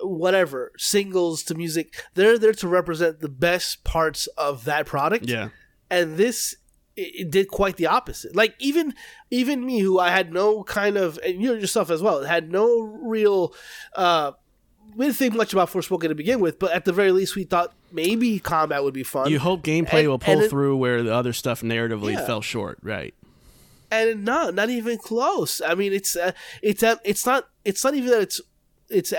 whatever, 0.00 0.72
singles 0.78 1.42
to 1.44 1.54
music. 1.54 2.02
They're 2.14 2.38
there 2.38 2.52
to 2.54 2.68
represent 2.68 3.20
the 3.20 3.28
best 3.28 3.84
parts 3.84 4.26
of 4.38 4.64
that 4.64 4.86
product. 4.86 5.26
yeah, 5.28 5.50
And 5.90 6.16
this 6.16 6.56
it, 6.96 7.26
it 7.26 7.30
did 7.30 7.48
quite 7.48 7.76
the 7.76 7.86
opposite. 7.86 8.34
Like 8.34 8.54
even 8.58 8.94
even 9.30 9.64
me 9.64 9.80
who 9.80 9.98
I 9.98 10.10
had 10.10 10.32
no 10.32 10.62
kind 10.64 10.96
of 10.96 11.18
and 11.24 11.40
you 11.42 11.54
yourself 11.54 11.90
as 11.90 12.02
well, 12.02 12.24
had 12.24 12.50
no 12.50 12.80
real 12.80 13.54
uh 13.94 14.32
we 14.96 15.06
didn't 15.06 15.16
think 15.16 15.34
much 15.34 15.52
about 15.52 15.70
Forspoken 15.70 16.08
to 16.08 16.14
begin 16.14 16.40
with, 16.40 16.58
but 16.58 16.72
at 16.72 16.84
the 16.84 16.92
very 16.92 17.12
least 17.12 17.36
we 17.36 17.44
thought 17.44 17.72
maybe 17.92 18.38
combat 18.38 18.82
would 18.82 18.94
be 18.94 19.02
fun. 19.02 19.30
you 19.30 19.38
hope 19.38 19.62
gameplay 19.62 20.00
And- 20.00 20.08
will 20.08 20.18
pull 20.18 20.40
it- 20.40 20.50
through 20.50 20.76
where 20.76 21.02
the 21.02 21.12
other 21.14 21.32
stuff 21.32 21.60
narratively 21.62 22.14
Yeah. 22.14 22.26
fell 22.26 22.40
short. 22.42 22.78
Right. 22.82 23.14
and 23.90 24.24
not 24.24 24.54
not 24.54 24.68
even 24.68 24.98
close. 24.98 25.60
I 25.60 25.74
mean, 25.76 25.92
it's 25.92 26.16
uh, 26.16 26.32
it's 26.62 26.82
uh, 26.82 26.96
it's 27.04 27.24
not 27.24 27.48
it's 27.64 27.84
not 27.84 27.94
even 27.94 28.10
that 28.10 28.20
it's 28.22 28.40
it's 28.90 29.12
uh, 29.12 29.18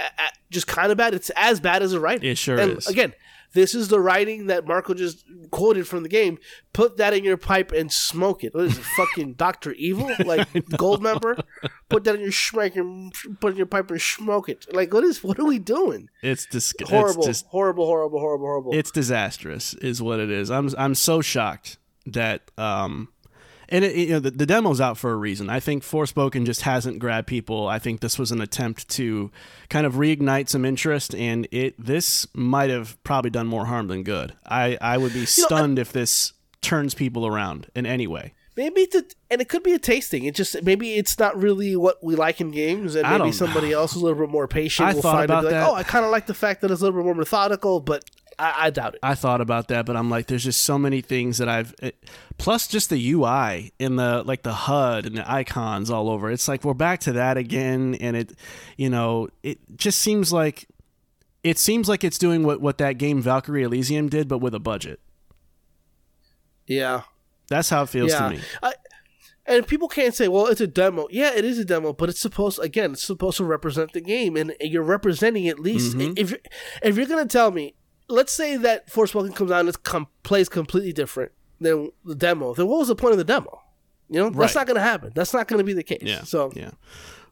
just 0.52 0.68
kind 0.68 0.92
of 0.92 0.98
bad. 0.98 1.14
It's 1.14 1.30
as 1.38 1.60
bad 1.62 1.82
as 1.82 1.92
the 1.92 2.00
writing. 2.02 2.30
It 2.30 2.38
sure 2.38 2.60
and 2.60 2.78
is. 2.78 2.88
Again, 2.88 3.14
this 3.58 3.74
is 3.74 3.88
the 3.88 4.00
writing 4.00 4.46
that 4.48 4.68
Marco 4.68 4.94
just 4.94 5.26
quoted 5.50 5.88
from 5.88 6.04
the 6.04 6.10
game. 6.10 6.38
Put 6.74 6.98
that 6.98 7.12
in 7.12 7.24
your 7.24 7.38
pipe 7.38 7.72
and 7.72 7.92
smoke 7.92 8.44
it. 8.44 8.54
What 8.54 8.66
is 8.66 8.78
it, 8.78 8.84
fucking 8.98 9.34
Doctor 9.34 9.72
Evil, 9.74 10.12
like 10.26 10.48
Gold 10.78 11.02
Member? 11.02 11.36
Put 11.90 12.04
that 12.04 12.14
in 12.14 12.22
your 12.22 12.30
schmack 12.30 12.76
and 12.76 13.12
put 13.42 13.48
it 13.48 13.52
in 13.54 13.58
your 13.58 13.66
pipe 13.66 13.90
and 13.90 14.00
smoke 14.00 14.48
it. 14.48 14.68
Like 14.72 14.94
what 14.94 15.04
is 15.04 15.24
what 15.24 15.40
are 15.40 15.46
we 15.46 15.58
doing? 15.58 16.08
It's 16.22 16.46
dis- 16.46 16.72
Horrible, 16.86 17.24
dis- 17.24 17.46
horrible, 17.48 17.88
horrible, 17.88 18.20
horrible, 18.20 18.46
horrible. 18.46 18.72
it's 18.76 18.92
disastrous, 18.92 19.74
is 19.74 20.04
what 20.04 20.20
it 20.20 20.30
is. 20.30 20.52
I'm 20.52 20.70
I'm 20.78 20.94
so 20.94 21.22
shocked 21.22 21.80
that 22.06 22.52
um, 22.60 23.10
and 23.70 23.84
it, 23.86 23.96
you 23.96 24.10
know 24.10 24.20
the, 24.20 24.32
the 24.32 24.46
demo's 24.46 24.82
out 24.82 24.98
for 24.98 25.12
a 25.12 25.16
reason. 25.16 25.50
I 25.50 25.60
think 25.60 25.84
Forspoken 25.84 26.46
just 26.46 26.62
hasn't 26.62 27.00
grabbed 27.00 27.28
people. 27.28 27.68
I 27.68 27.80
think 27.80 28.02
this 28.02 28.18
was 28.18 28.32
an 28.32 28.42
attempt 28.42 28.88
to 28.90 29.32
kind 29.70 29.86
of 29.86 29.96
reignite 29.96 30.50
some 30.50 30.66
interest, 30.66 31.14
and 31.16 31.48
it 31.52 31.76
this 31.78 32.28
might 32.34 32.70
have 32.70 33.02
probably 33.04 33.32
done 33.32 33.48
more 33.48 33.66
harm 33.66 33.88
than 33.88 34.04
good. 34.04 34.34
I 34.46 34.78
I 34.82 34.98
would 34.98 35.14
be 35.14 35.20
know, 35.20 35.24
I- 35.24 35.26
stunned 35.26 35.80
if 35.80 35.92
this 35.92 36.34
turns 36.62 36.94
people 36.94 37.26
around 37.28 37.68
in 37.76 37.86
any 37.86 38.08
way. 38.08 38.34
Maybe 38.56 38.82
it's 38.82 38.96
a, 38.96 39.04
and 39.30 39.40
it 39.40 39.50
could 39.50 39.62
be 39.62 39.74
a 39.74 39.80
tasting. 39.80 40.26
It 40.26 40.34
just 40.34 40.64
maybe 40.64 40.96
it's 40.96 41.20
not 41.20 41.40
really 41.40 41.76
what 41.76 42.04
we 42.04 42.16
like 42.16 42.42
in 42.42 42.50
games, 42.50 42.96
and 42.96 43.08
maybe 43.08 43.32
somebody 43.32 43.72
else 43.72 43.94
who's 43.94 44.02
a 44.02 44.06
little 44.06 44.20
bit 44.20 44.32
more 44.32 44.48
patient 44.48 44.90
I 44.90 44.94
will 44.96 45.04
thought 45.04 45.28
find 45.28 45.30
it. 45.30 45.34
Like, 45.36 45.50
that. 45.52 45.70
oh, 45.70 45.76
I 45.76 45.84
kind 45.84 46.04
of 46.04 46.10
like 46.10 46.26
the 46.26 46.34
fact 46.34 46.62
that 46.62 46.72
it's 46.72 46.82
a 46.82 46.84
little 46.86 47.00
bit 47.00 47.06
more 47.06 47.14
methodical, 47.14 47.80
but 47.80 48.04
I, 48.40 48.68
I 48.68 48.70
doubt 48.70 48.96
it. 48.96 49.00
I 49.02 49.16
thought 49.16 49.42
about 49.42 49.68
that, 49.70 49.86
but 49.86 49.96
I'm 49.96 50.10
like, 50.10 50.28
there's 50.28 50.44
just 50.44 50.62
so 50.62 50.78
many 50.78 51.02
things 51.02 51.38
that 51.40 51.50
I've. 51.50 51.74
It, 51.82 52.04
plus, 52.38 52.68
just 52.68 52.90
the 52.90 53.12
UI 53.12 53.74
and 53.80 53.98
the 53.98 54.24
like, 54.26 54.44
the 54.44 54.54
HUD 54.54 55.06
and 55.06 55.18
the 55.18 55.32
icons 55.32 55.90
all 55.90 56.10
over. 56.10 56.30
It's 56.32 56.48
like 56.48 56.64
we're 56.64 56.74
back 56.74 57.00
to 57.02 57.14
that 57.14 57.38
again, 57.38 57.96
and 58.00 58.16
it, 58.16 58.34
you 58.78 58.90
know, 58.90 59.30
it 59.44 59.60
just 59.76 60.00
seems 60.00 60.32
like, 60.32 60.68
it 61.44 61.58
seems 61.58 61.90
like 61.90 62.04
it's 62.04 62.18
doing 62.18 62.44
what 62.44 62.62
what 62.62 62.78
that 62.78 62.94
game 62.94 63.22
Valkyrie 63.22 63.64
Elysium 63.64 64.10
did, 64.10 64.28
but 64.28 64.40
with 64.40 64.54
a 64.54 64.60
budget. 64.60 65.00
Yeah, 66.68 67.04
That's 67.50 67.70
how 67.70 67.84
it 67.84 67.90
feels 67.90 68.12
yeah. 68.12 68.20
to 68.20 68.30
me. 68.36 68.42
I, 68.62 68.74
and 69.48 69.66
people 69.66 69.88
can't 69.88 70.14
say, 70.14 70.28
"Well, 70.28 70.48
it's 70.48 70.60
a 70.60 70.68
demo." 70.68 71.08
Yeah, 71.10 71.32
it 71.34 71.46
is 71.46 71.58
a 71.58 71.66
demo, 71.66 71.94
but 71.94 72.10
it's 72.10 72.20
supposed 72.20 72.60
again, 72.60 72.92
it's 72.92 73.04
supposed 73.04 73.38
to 73.38 73.46
represent 73.46 73.94
the 73.94 74.02
game, 74.02 74.36
and 74.36 74.54
you're 74.60 74.84
representing 74.84 75.48
at 75.48 75.58
least. 75.58 75.98
Mm-hmm. 75.98 76.14
If 76.18 76.32
you're, 76.32 76.40
if 76.84 76.98
you're 76.98 77.06
gonna 77.06 77.26
tell 77.26 77.52
me, 77.52 77.74
let's 78.10 78.32
say 78.34 78.58
that 78.58 78.88
Forspoken 78.90 79.36
comes 79.36 79.52
out 79.52 79.62
and 79.62 79.70
it 79.70 79.84
com- 79.84 80.08
plays 80.24 80.50
completely 80.50 80.94
different 80.94 81.32
than 81.60 81.92
the 82.06 82.16
demo, 82.16 82.54
then 82.54 82.68
what 82.68 82.80
was 82.80 82.88
the 82.88 82.96
point 82.96 83.12
of 83.14 83.18
the 83.18 83.24
demo? 83.24 83.62
You 84.10 84.20
know, 84.20 84.26
Right. 84.30 84.38
that's 84.38 84.56
not 84.56 84.68
gonna 84.68 84.80
happen. 84.80 85.12
That's 85.16 85.34
not 85.34 85.48
gonna 85.48 85.64
be 85.64 85.74
the 85.74 85.84
case. 85.84 86.04
Yeah. 86.04 86.24
So 86.24 86.52
yeah. 86.56 86.72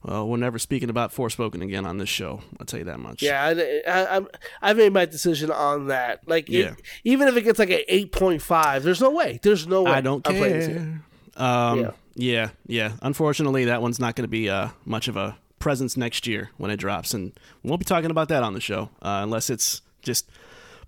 Well, 0.03 0.27
we're 0.27 0.37
never 0.37 0.59
speaking 0.59 0.91
about 0.91 1.11
Forspoken 1.15 1.63
again 1.63 1.83
on 1.85 1.97
this 1.97 2.09
show. 2.09 2.41
I'll 2.59 2.65
tell 2.67 2.77
you 2.77 2.85
that 2.85 2.99
much. 2.99 3.23
Yeah, 3.23 3.43
I, 3.43 3.81
I, 3.89 4.19
I'm- 4.61 4.77
made 4.77 4.93
my 4.93 5.05
decision 5.05 5.49
on 5.49 5.87
that. 5.87 6.27
Like, 6.27 6.47
it- 6.49 6.75
even 7.03 7.27
if 7.27 7.35
it 7.37 7.41
gets 7.41 7.57
like 7.57 7.71
an 7.71 7.79
eight 7.87 8.11
point 8.11 8.41
five, 8.43 8.83
there's 8.83 9.01
no 9.01 9.09
way. 9.09 9.39
There's 9.41 9.65
no 9.67 9.81
way. 9.83 9.91
I 9.91 10.01
don't 10.01 10.27
I'm 10.27 10.35
playing 10.35 10.53
this 10.59 10.67
game. 10.67 11.03
care. 11.35 11.43
Um, 11.43 11.79
Yeah. 11.79 11.91
yeah. 12.15 12.49
yeah, 12.67 12.91
Unfortunately, 13.01 13.65
that 13.65 13.81
one's 13.81 13.99
not 13.99 14.15
going 14.15 14.23
to 14.25 14.29
be 14.29 14.47
uh, 14.47 14.69
much 14.85 15.07
of 15.07 15.17
a 15.17 15.37
presence 15.57 15.97
next 15.97 16.27
year 16.27 16.51
when 16.57 16.69
it 16.69 16.77
drops, 16.77 17.13
and 17.15 17.31
we 17.63 17.69
won't 17.71 17.79
be 17.79 17.85
talking 17.85 18.11
about 18.11 18.27
that 18.29 18.43
on 18.43 18.53
the 18.53 18.61
show 18.61 18.89
uh, 19.01 19.21
unless 19.23 19.49
it's 19.49 19.81
just 20.03 20.29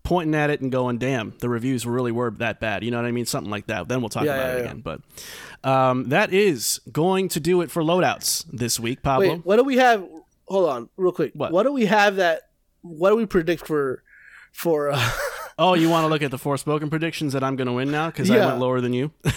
pointing 0.07 0.33
at 0.35 0.49
it 0.49 0.61
and 0.61 0.71
going, 0.71 0.97
"Damn, 0.97 1.33
the 1.39 1.49
reviews 1.49 1.85
really 1.85 2.13
were 2.13 2.31
that 2.31 2.61
bad." 2.61 2.81
You 2.83 2.91
know 2.91 2.97
what 2.97 3.05
I 3.05 3.11
mean? 3.11 3.25
Something 3.25 3.51
like 3.51 3.67
that. 3.67 3.89
Then 3.89 3.99
we'll 3.99 4.07
talk 4.09 4.23
Yeah, 4.23 4.35
about 4.35 4.47
yeah, 4.47 4.53
it 4.53 4.57
yeah. 4.59 4.63
again. 4.63 4.79
But 4.81 5.01
um, 5.69 6.09
that 6.09 6.31
is 6.33 6.79
going 6.91 7.27
to 7.29 7.41
do 7.41 7.61
it 7.61 7.69
for 7.69 7.83
loadouts 7.83 8.45
this 8.51 8.79
week, 8.79 9.03
Pablo. 9.03 9.29
Wait, 9.29 9.45
what 9.45 9.57
do 9.57 9.63
we 9.65 9.75
have? 9.77 10.07
Hold 10.47 10.69
on, 10.69 10.89
real 10.95 11.11
quick. 11.11 11.33
What? 11.35 11.63
do 11.63 11.73
we 11.73 11.85
have 11.87 12.15
that? 12.15 12.43
What 12.81 13.09
do 13.09 13.17
we 13.17 13.25
predict 13.25 13.67
for? 13.67 14.01
For 14.53 14.89
uh, 14.91 15.09
Oh, 15.59 15.73
you 15.73 15.89
want 15.89 16.05
to 16.05 16.07
look 16.13 16.21
at 16.21 16.31
the 16.31 16.37
Forspoken 16.37 16.89
predictions 16.89 17.33
that 17.33 17.43
I'm 17.43 17.55
going 17.57 17.67
to 17.67 17.73
win 17.73 17.91
now 17.91 18.07
because 18.07 18.31
I 18.31 18.37
went 18.45 18.59
lower 18.59 18.79
than 18.81 18.93
you? 18.93 19.11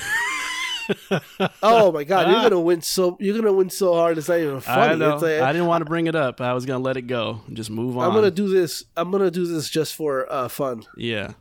oh 1.63 1.93
my 1.93 2.05
god, 2.05 2.31
you're 2.31 2.43
gonna 2.51 2.61
win 2.61 2.83
so 2.83 3.17
you're 3.21 3.37
gonna 3.37 3.53
win 3.53 3.71
so 3.71 3.95
hard. 3.95 4.19
It's 4.19 4.29
not 4.29 4.39
even 4.39 4.61
funny. 4.61 4.93
I 4.93 4.95
know. 4.95 5.17
Like- 5.17 5.41
I 5.43 5.53
didn't 5.53 5.67
want 5.69 5.83
to 5.83 5.87
bring 5.87 6.07
it 6.07 6.15
up. 6.15 6.41
I 6.41 6.53
was 6.53 6.67
going 6.67 6.81
to 6.81 6.85
let 6.85 6.97
it 6.97 7.03
go 7.03 7.41
and 7.47 7.57
just 7.57 7.71
move 7.71 7.97
on. 7.99 8.05
I'm 8.09 8.15
gonna 8.15 8.31
do 8.31 8.49
this. 8.49 8.85
I'm 8.97 9.11
gonna 9.11 9.31
do 9.31 9.47
this 9.47 9.69
just 9.69 9.95
for 9.95 10.31
uh, 10.33 10.49
fun. 10.49 10.85
Yeah. 10.97 11.33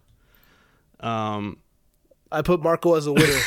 Um 0.99 1.57
I 2.31 2.43
put 2.43 2.61
Marco 2.61 2.93
as 2.93 3.07
a 3.07 3.11
winner 3.13 3.39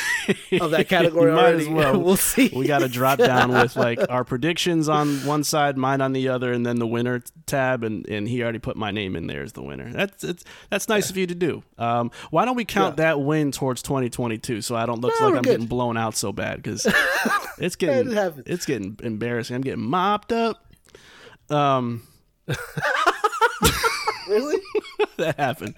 of 0.60 0.72
that 0.72 0.88
category 0.88 1.30
You 1.30 1.36
might 1.36 1.42
already. 1.42 1.62
as 1.62 1.68
well. 1.68 2.00
we'll 2.02 2.16
see. 2.16 2.50
We 2.54 2.66
got 2.66 2.80
to 2.80 2.88
drop 2.88 3.18
down 3.18 3.52
with 3.52 3.76
like 3.76 4.00
our 4.08 4.24
predictions 4.24 4.88
on 4.88 5.18
one 5.24 5.44
side, 5.44 5.76
mine 5.76 6.00
on 6.00 6.12
the 6.12 6.28
other, 6.28 6.52
and 6.52 6.66
then 6.66 6.80
the 6.80 6.86
winner 6.86 7.22
tab. 7.46 7.84
And, 7.84 8.08
and 8.08 8.28
he 8.28 8.42
already 8.42 8.58
put 8.58 8.76
my 8.76 8.90
name 8.90 9.14
in 9.14 9.28
there 9.28 9.42
as 9.42 9.52
the 9.52 9.62
winner. 9.62 9.88
That's 9.92 10.24
it's, 10.24 10.44
that's 10.68 10.88
nice 10.88 11.10
of 11.10 11.16
you 11.16 11.28
to 11.28 11.34
do. 11.34 11.62
Um, 11.78 12.10
why 12.30 12.44
don't 12.44 12.56
we 12.56 12.64
count 12.64 12.96
that 12.96 13.20
win 13.20 13.52
towards 13.52 13.82
2022 13.82 14.62
so 14.62 14.74
I 14.74 14.84
don't 14.86 15.00
look 15.00 15.14
No, 15.20 15.26
like 15.28 15.36
I'm 15.36 15.42
good. 15.42 15.50
getting 15.52 15.66
blown 15.66 15.96
out 15.96 16.16
so 16.16 16.32
bad 16.32 16.56
because 16.56 16.84
it's 17.58 17.76
getting 17.76 18.10
happens. 18.12 18.44
it's 18.46 18.66
getting 18.66 18.98
embarrassing. 19.02 19.54
I'm 19.54 19.62
getting 19.62 19.84
mopped 19.84 20.32
up. 20.32 20.66
Um, 21.50 22.02
really? 24.28 24.61
that 25.16 25.36
happened. 25.38 25.74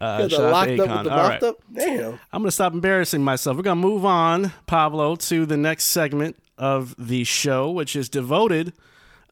Uh, 0.00 0.18
Got 0.18 0.22
the 0.22 0.28
shout 0.30 0.40
out 0.40 0.46
to 0.46 0.50
locked 0.50 0.70
up 0.80 0.88
Akon. 0.88 0.96
with 0.96 1.04
the 1.04 1.12
All 1.12 1.28
right. 1.28 1.42
up. 1.42 1.56
Damn. 1.72 2.12
I'm 2.32 2.42
going 2.42 2.44
to 2.44 2.50
stop 2.52 2.72
embarrassing 2.72 3.22
myself. 3.22 3.56
We're 3.56 3.62
going 3.62 3.80
to 3.80 3.86
move 3.88 4.04
on, 4.04 4.52
Pablo, 4.66 5.16
to 5.16 5.46
the 5.46 5.56
next 5.56 5.84
segment 5.84 6.36
of 6.58 6.94
the 6.98 7.24
show, 7.24 7.70
which 7.70 7.96
is 7.96 8.08
devoted 8.08 8.72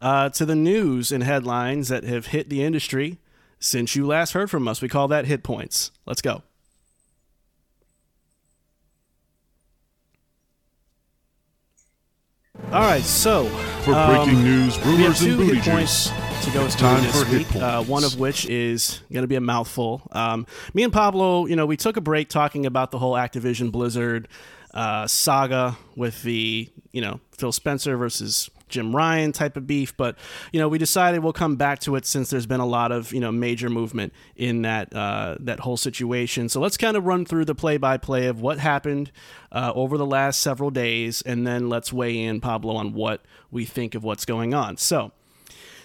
uh, 0.01 0.29
to 0.31 0.45
the 0.45 0.57
news 0.57 1.13
and 1.13 1.23
headlines 1.23 1.89
that 1.89 2.05
have 2.05 2.27
hit 2.29 2.49
the 2.49 2.63
industry 2.65 3.19
since 3.61 3.95
you 3.95 4.07
last 4.07 4.33
heard 4.33 4.51
from 4.51 4.67
us. 4.67 4.83
We 4.83 4.89
call 4.89 5.09
that 5.09 5.27
hit 5.27 5.43
points. 5.43 5.93
Let's 6.07 6.23
go. 6.23 6.43
All 12.71 12.81
right, 12.81 13.03
so 13.03 13.47
For 13.85 13.95
um, 13.95 14.15
breaking 14.25 14.43
news, 14.45 14.77
we 14.79 14.83
have 14.83 14.99
rumors, 14.99 15.23
and 15.23 15.31
two 15.31 15.37
booty 15.37 15.59
hit 15.59 15.65
points 15.65 16.11
juice. 16.11 16.32
To 16.43 16.51
go 16.51 16.65
It's 16.65 16.75
through 16.75 17.01
this 17.01 17.29
week. 17.29 17.55
Uh, 17.55 17.85
one 17.85 18.03
of 18.03 18.19
which 18.19 18.47
is 18.47 19.01
going 19.13 19.23
to 19.23 19.29
be 19.29 19.37
a 19.37 19.41
mouthful. 19.41 20.03
Um, 20.11 20.47
me 20.75 20.83
and 20.83 20.93
Pablo, 20.93 21.47
you 21.47 21.55
know, 21.55 21.67
we 21.67 21.77
took 21.77 21.97
a 21.97 22.01
break 22.01 22.29
talking 22.29 22.67
about 22.67 22.91
the 22.91 22.99
whole 22.99 23.13
Activision 23.13 23.71
Blizzard 23.71 24.27
uh, 24.75 25.07
saga 25.07 25.77
with 25.95 26.23
the, 26.23 26.69
you 26.91 27.01
know, 27.01 27.21
Phil 27.31 27.53
Spencer 27.53 27.97
versus 27.97 28.51
Jim 28.69 28.97
Ryan 28.97 29.31
type 29.31 29.57
of 29.57 29.69
beef, 29.69 29.97
but 29.97 30.17
you 30.53 30.59
know, 30.59 30.67
we 30.69 30.79
decided 30.79 31.23
we'll 31.23 31.33
come 31.33 31.55
back 31.55 31.79
to 31.81 31.95
it 31.95 32.07
since 32.07 32.31
there's 32.31 32.47
been 32.47 32.61
a 32.61 32.67
lot 32.67 32.91
of 32.91 33.13
you 33.13 33.21
know 33.21 33.31
major 33.31 33.69
movement 33.69 34.13
in 34.35 34.63
that 34.63 34.93
uh, 34.97 35.37
that 35.41 35.61
whole 35.61 35.77
situation. 35.77 36.49
So 36.49 36.59
let's 36.59 36.79
kind 36.79 36.97
of 36.97 37.05
run 37.05 37.27
through 37.27 37.45
the 37.45 37.55
play 37.55 37.77
by 37.77 37.99
play 37.99 38.27
of 38.27 38.41
what 38.41 38.59
happened 38.59 39.13
uh, 39.53 39.73
over 39.75 39.99
the 39.99 40.07
last 40.07 40.41
several 40.41 40.71
days, 40.71 41.23
and 41.23 41.47
then 41.47 41.69
let's 41.69 41.93
weigh 41.93 42.19
in 42.19 42.41
Pablo 42.41 42.75
on 42.75 42.95
what 42.95 43.23
we 43.51 43.67
think 43.67 43.95
of 43.95 44.03
what's 44.03 44.25
going 44.25 44.55
on. 44.55 44.79
So. 44.79 45.13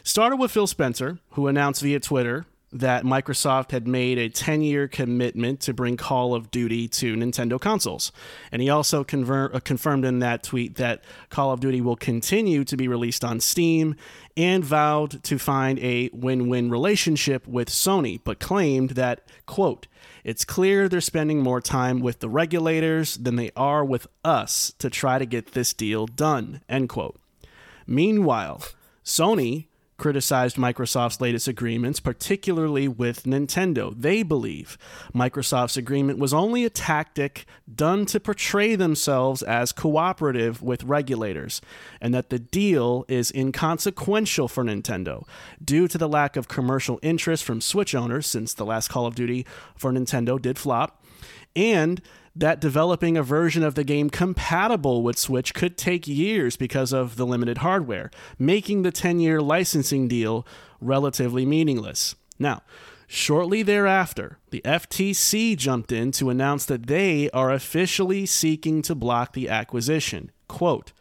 Started 0.07 0.37
with 0.37 0.51
Phil 0.51 0.67
Spencer, 0.67 1.19
who 1.31 1.47
announced 1.47 1.81
via 1.81 1.99
Twitter 1.99 2.45
that 2.71 3.03
Microsoft 3.03 3.71
had 3.71 3.89
made 3.89 4.17
a 4.17 4.29
10 4.29 4.61
year 4.61 4.87
commitment 4.87 5.59
to 5.59 5.73
bring 5.73 5.97
Call 5.97 6.33
of 6.33 6.49
Duty 6.49 6.87
to 6.87 7.17
Nintendo 7.17 7.59
consoles. 7.59 8.13
And 8.49 8.61
he 8.61 8.69
also 8.69 9.03
conver- 9.03 9.53
uh, 9.53 9.59
confirmed 9.59 10.05
in 10.05 10.19
that 10.19 10.43
tweet 10.43 10.75
that 10.75 11.03
Call 11.29 11.51
of 11.51 11.59
Duty 11.59 11.81
will 11.81 11.97
continue 11.97 12.63
to 12.63 12.77
be 12.77 12.87
released 12.87 13.25
on 13.25 13.41
Steam 13.41 13.97
and 14.37 14.63
vowed 14.63 15.21
to 15.23 15.37
find 15.37 15.77
a 15.79 16.09
win 16.13 16.47
win 16.47 16.69
relationship 16.69 17.45
with 17.45 17.69
Sony, 17.69 18.17
but 18.23 18.39
claimed 18.39 18.91
that, 18.91 19.27
quote, 19.45 19.87
it's 20.23 20.45
clear 20.45 20.87
they're 20.87 21.01
spending 21.01 21.41
more 21.41 21.59
time 21.59 21.99
with 21.99 22.19
the 22.19 22.29
regulators 22.29 23.17
than 23.17 23.35
they 23.35 23.51
are 23.57 23.83
with 23.83 24.07
us 24.23 24.71
to 24.79 24.89
try 24.89 25.19
to 25.19 25.25
get 25.25 25.51
this 25.51 25.73
deal 25.73 26.07
done, 26.07 26.61
end 26.69 26.87
quote. 26.87 27.19
Meanwhile, 27.85 28.63
Sony 29.03 29.65
criticized 29.97 30.57
Microsoft's 30.57 31.19
latest 31.19 31.47
agreements, 31.47 31.99
particularly 31.99 32.87
with 32.87 33.23
Nintendo. 33.23 33.93
They 33.99 34.23
believe 34.23 34.77
Microsoft's 35.13 35.77
agreement 35.77 36.19
was 36.19 36.33
only 36.33 36.63
a 36.63 36.69
tactic 36.69 37.45
done 37.73 38.05
to 38.07 38.19
portray 38.19 38.75
themselves 38.75 39.41
as 39.41 39.71
cooperative 39.71 40.61
with 40.61 40.83
regulators, 40.83 41.61
and 41.99 42.13
that 42.13 42.29
the 42.29 42.39
deal 42.39 43.05
is 43.07 43.31
inconsequential 43.31 44.47
for 44.47 44.63
Nintendo 44.63 45.25
due 45.63 45.87
to 45.87 45.97
the 45.97 46.07
lack 46.09 46.35
of 46.35 46.47
commercial 46.47 46.99
interest 47.01 47.43
from 47.43 47.61
Switch 47.61 47.95
owners 47.95 48.27
since 48.27 48.53
the 48.53 48.65
last 48.65 48.89
Call 48.89 49.05
of 49.05 49.15
Duty 49.15 49.45
for 49.75 49.91
Nintendo 49.91 50.41
did 50.41 50.57
flop, 50.57 51.03
and 51.57 52.01
that 52.35 52.61
developing 52.61 53.17
a 53.17 53.23
version 53.23 53.63
of 53.63 53.73
the 53.73 53.83
game 53.83 54.11
compatible 54.11 55.01
with 55.01 55.17
Switch 55.17 55.55
could 55.55 55.75
take 55.75 56.07
years 56.07 56.55
because 56.55 56.93
of 56.93 57.15
the 57.15 57.25
limited 57.25 57.59
hardware, 57.59 58.11
making 58.37 58.83
the 58.83 58.91
10 58.91 59.19
year 59.19 59.41
licensing 59.41 60.07
deal 60.07 60.45
relatively 60.79 61.45
meaningless. 61.45 62.15
Now, 62.37 62.61
shortly 63.07 63.63
thereafter, 63.63 64.37
the 64.51 64.61
FTC 64.63 65.57
jumped 65.57 65.91
in 65.91 66.11
to 66.11 66.29
announce 66.29 66.65
that 66.65 66.85
they 66.85 67.29
are 67.31 67.51
officially 67.51 68.27
seeking 68.27 68.83
to 68.83 68.93
block 68.93 69.33
the 69.33 69.49
acquisition. 69.49 70.31
Quote, 70.47 70.93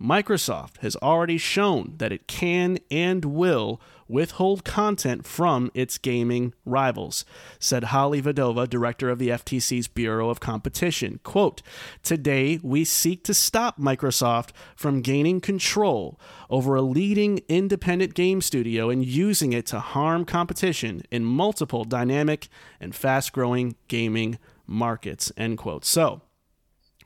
Microsoft 0.00 0.78
has 0.78 0.94
already 0.96 1.38
shown 1.38 1.94
that 1.98 2.12
it 2.12 2.28
can 2.28 2.78
and 2.90 3.24
will 3.24 3.80
withhold 4.06 4.64
content 4.64 5.26
from 5.26 5.70
its 5.74 5.98
gaming 5.98 6.54
rivals, 6.64 7.24
said 7.58 7.84
Holly 7.84 8.22
Vedova, 8.22 8.68
director 8.68 9.10
of 9.10 9.18
the 9.18 9.28
FTC's 9.28 9.88
Bureau 9.88 10.30
of 10.30 10.40
Competition. 10.40 11.20
Quote, 11.24 11.62
Today, 12.02 12.58
we 12.62 12.84
seek 12.84 13.22
to 13.24 13.34
stop 13.34 13.78
Microsoft 13.78 14.50
from 14.74 15.02
gaining 15.02 15.40
control 15.40 16.18
over 16.48 16.74
a 16.74 16.82
leading 16.82 17.40
independent 17.48 18.14
game 18.14 18.40
studio 18.40 18.88
and 18.88 19.04
using 19.04 19.52
it 19.52 19.66
to 19.66 19.80
harm 19.80 20.24
competition 20.24 21.02
in 21.10 21.24
multiple 21.24 21.84
dynamic 21.84 22.48
and 22.80 22.94
fast 22.94 23.32
growing 23.32 23.74
gaming 23.88 24.38
markets. 24.66 25.30
End 25.36 25.58
quote. 25.58 25.84
So, 25.84 26.22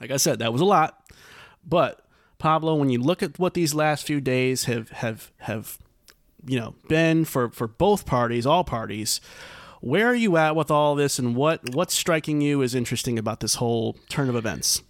like 0.01 0.11
I 0.11 0.19
said, 0.19 0.39
that 0.39 0.53
was 0.53 0.61
a 0.61 0.67
lot. 0.67 0.99
But 1.65 2.02
Pablo, 2.43 2.75
when 2.75 2.91
you 2.91 2.99
look 2.99 3.23
at 3.23 3.39
what 3.39 3.55
these 3.55 3.73
last 3.73 4.05
few 4.05 4.21
days 4.21 4.65
have 4.65 4.91
have 4.91 5.31
have 5.39 5.79
you 6.45 6.59
know 6.59 6.75
been 6.89 7.25
for 7.25 7.51
for 7.51 7.69
both 7.69 8.05
parties, 8.05 8.45
all 8.45 8.65
parties, 8.65 9.21
where 9.81 10.09
are 10.09 10.15
you 10.15 10.37
at 10.37 10.57
with 10.57 10.69
all 10.69 10.97
this, 10.97 11.21
and 11.21 11.37
what 11.37 11.73
what's 11.73 11.95
striking 11.95 12.41
you 12.41 12.61
as 12.61 12.75
interesting 12.75 13.17
about 13.17 13.39
this 13.39 13.55
whole 13.55 13.97
turn 14.09 14.29
of 14.29 14.35
events? 14.35 14.83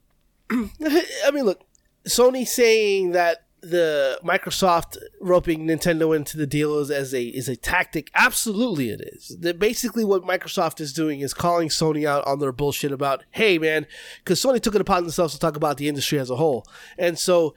I 0.50 1.30
mean, 1.32 1.44
look, 1.44 1.60
Sony 2.04 2.44
saying 2.44 3.12
that 3.12 3.44
the 3.60 4.20
Microsoft 4.24 4.96
roping 5.20 5.66
Nintendo 5.66 6.14
into 6.14 6.36
the 6.36 6.46
deal 6.46 6.78
is 6.78 6.90
as 6.90 7.12
a 7.12 7.24
is 7.24 7.48
a 7.48 7.56
tactic. 7.56 8.10
Absolutely, 8.14 8.90
it 8.90 9.00
is. 9.00 9.36
That 9.40 9.58
basically 9.58 10.04
what 10.04 10.22
Microsoft 10.22 10.80
is 10.80 10.92
doing 10.92 11.20
is 11.20 11.34
calling 11.34 11.68
Sony 11.68 12.06
out 12.06 12.26
on 12.26 12.38
their 12.38 12.52
bullshit 12.52 12.92
about, 12.92 13.24
hey 13.32 13.58
man, 13.58 13.86
because 14.22 14.40
Sony 14.40 14.60
took 14.60 14.74
it 14.74 14.80
upon 14.80 15.02
themselves 15.02 15.34
to 15.34 15.40
talk 15.40 15.56
about 15.56 15.76
the 15.76 15.88
industry 15.88 16.18
as 16.18 16.30
a 16.30 16.36
whole, 16.36 16.66
and 16.96 17.18
so 17.18 17.54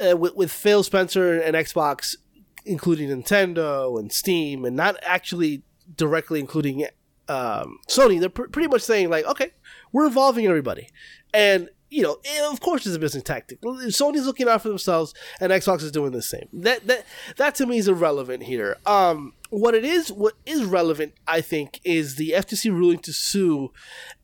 uh, 0.00 0.16
with 0.16 0.34
with 0.34 0.50
Phil 0.50 0.82
Spencer 0.82 1.40
and 1.40 1.54
Xbox, 1.54 2.16
including 2.64 3.10
Nintendo 3.10 3.98
and 3.98 4.12
Steam, 4.12 4.64
and 4.64 4.76
not 4.76 4.96
actually 5.02 5.62
directly 5.96 6.40
including 6.40 6.86
um, 7.28 7.78
Sony, 7.88 8.18
they're 8.18 8.30
pr- 8.30 8.44
pretty 8.44 8.68
much 8.68 8.82
saying 8.82 9.10
like, 9.10 9.26
okay, 9.26 9.52
we're 9.92 10.06
involving 10.06 10.46
everybody, 10.46 10.88
and 11.32 11.68
you 11.94 12.02
know, 12.02 12.18
of 12.50 12.60
course, 12.60 12.86
it's 12.86 12.96
a 12.96 12.98
business 12.98 13.22
tactic. 13.22 13.60
Sony's 13.62 14.26
looking 14.26 14.48
out 14.48 14.62
for 14.62 14.68
themselves, 14.68 15.14
and 15.40 15.52
Xbox 15.52 15.82
is 15.82 15.92
doing 15.92 16.10
the 16.10 16.22
same. 16.22 16.48
That 16.52 16.86
that 16.88 17.06
that 17.36 17.54
to 17.56 17.66
me 17.66 17.78
is 17.78 17.86
irrelevant 17.86 18.42
here. 18.42 18.76
Um, 18.84 19.34
what 19.50 19.74
it 19.74 19.84
is, 19.84 20.10
what 20.10 20.34
is 20.44 20.64
relevant, 20.64 21.14
I 21.28 21.40
think, 21.40 21.80
is 21.84 22.16
the 22.16 22.30
FTC 22.30 22.70
ruling 22.72 22.98
to 23.00 23.12
sue 23.12 23.70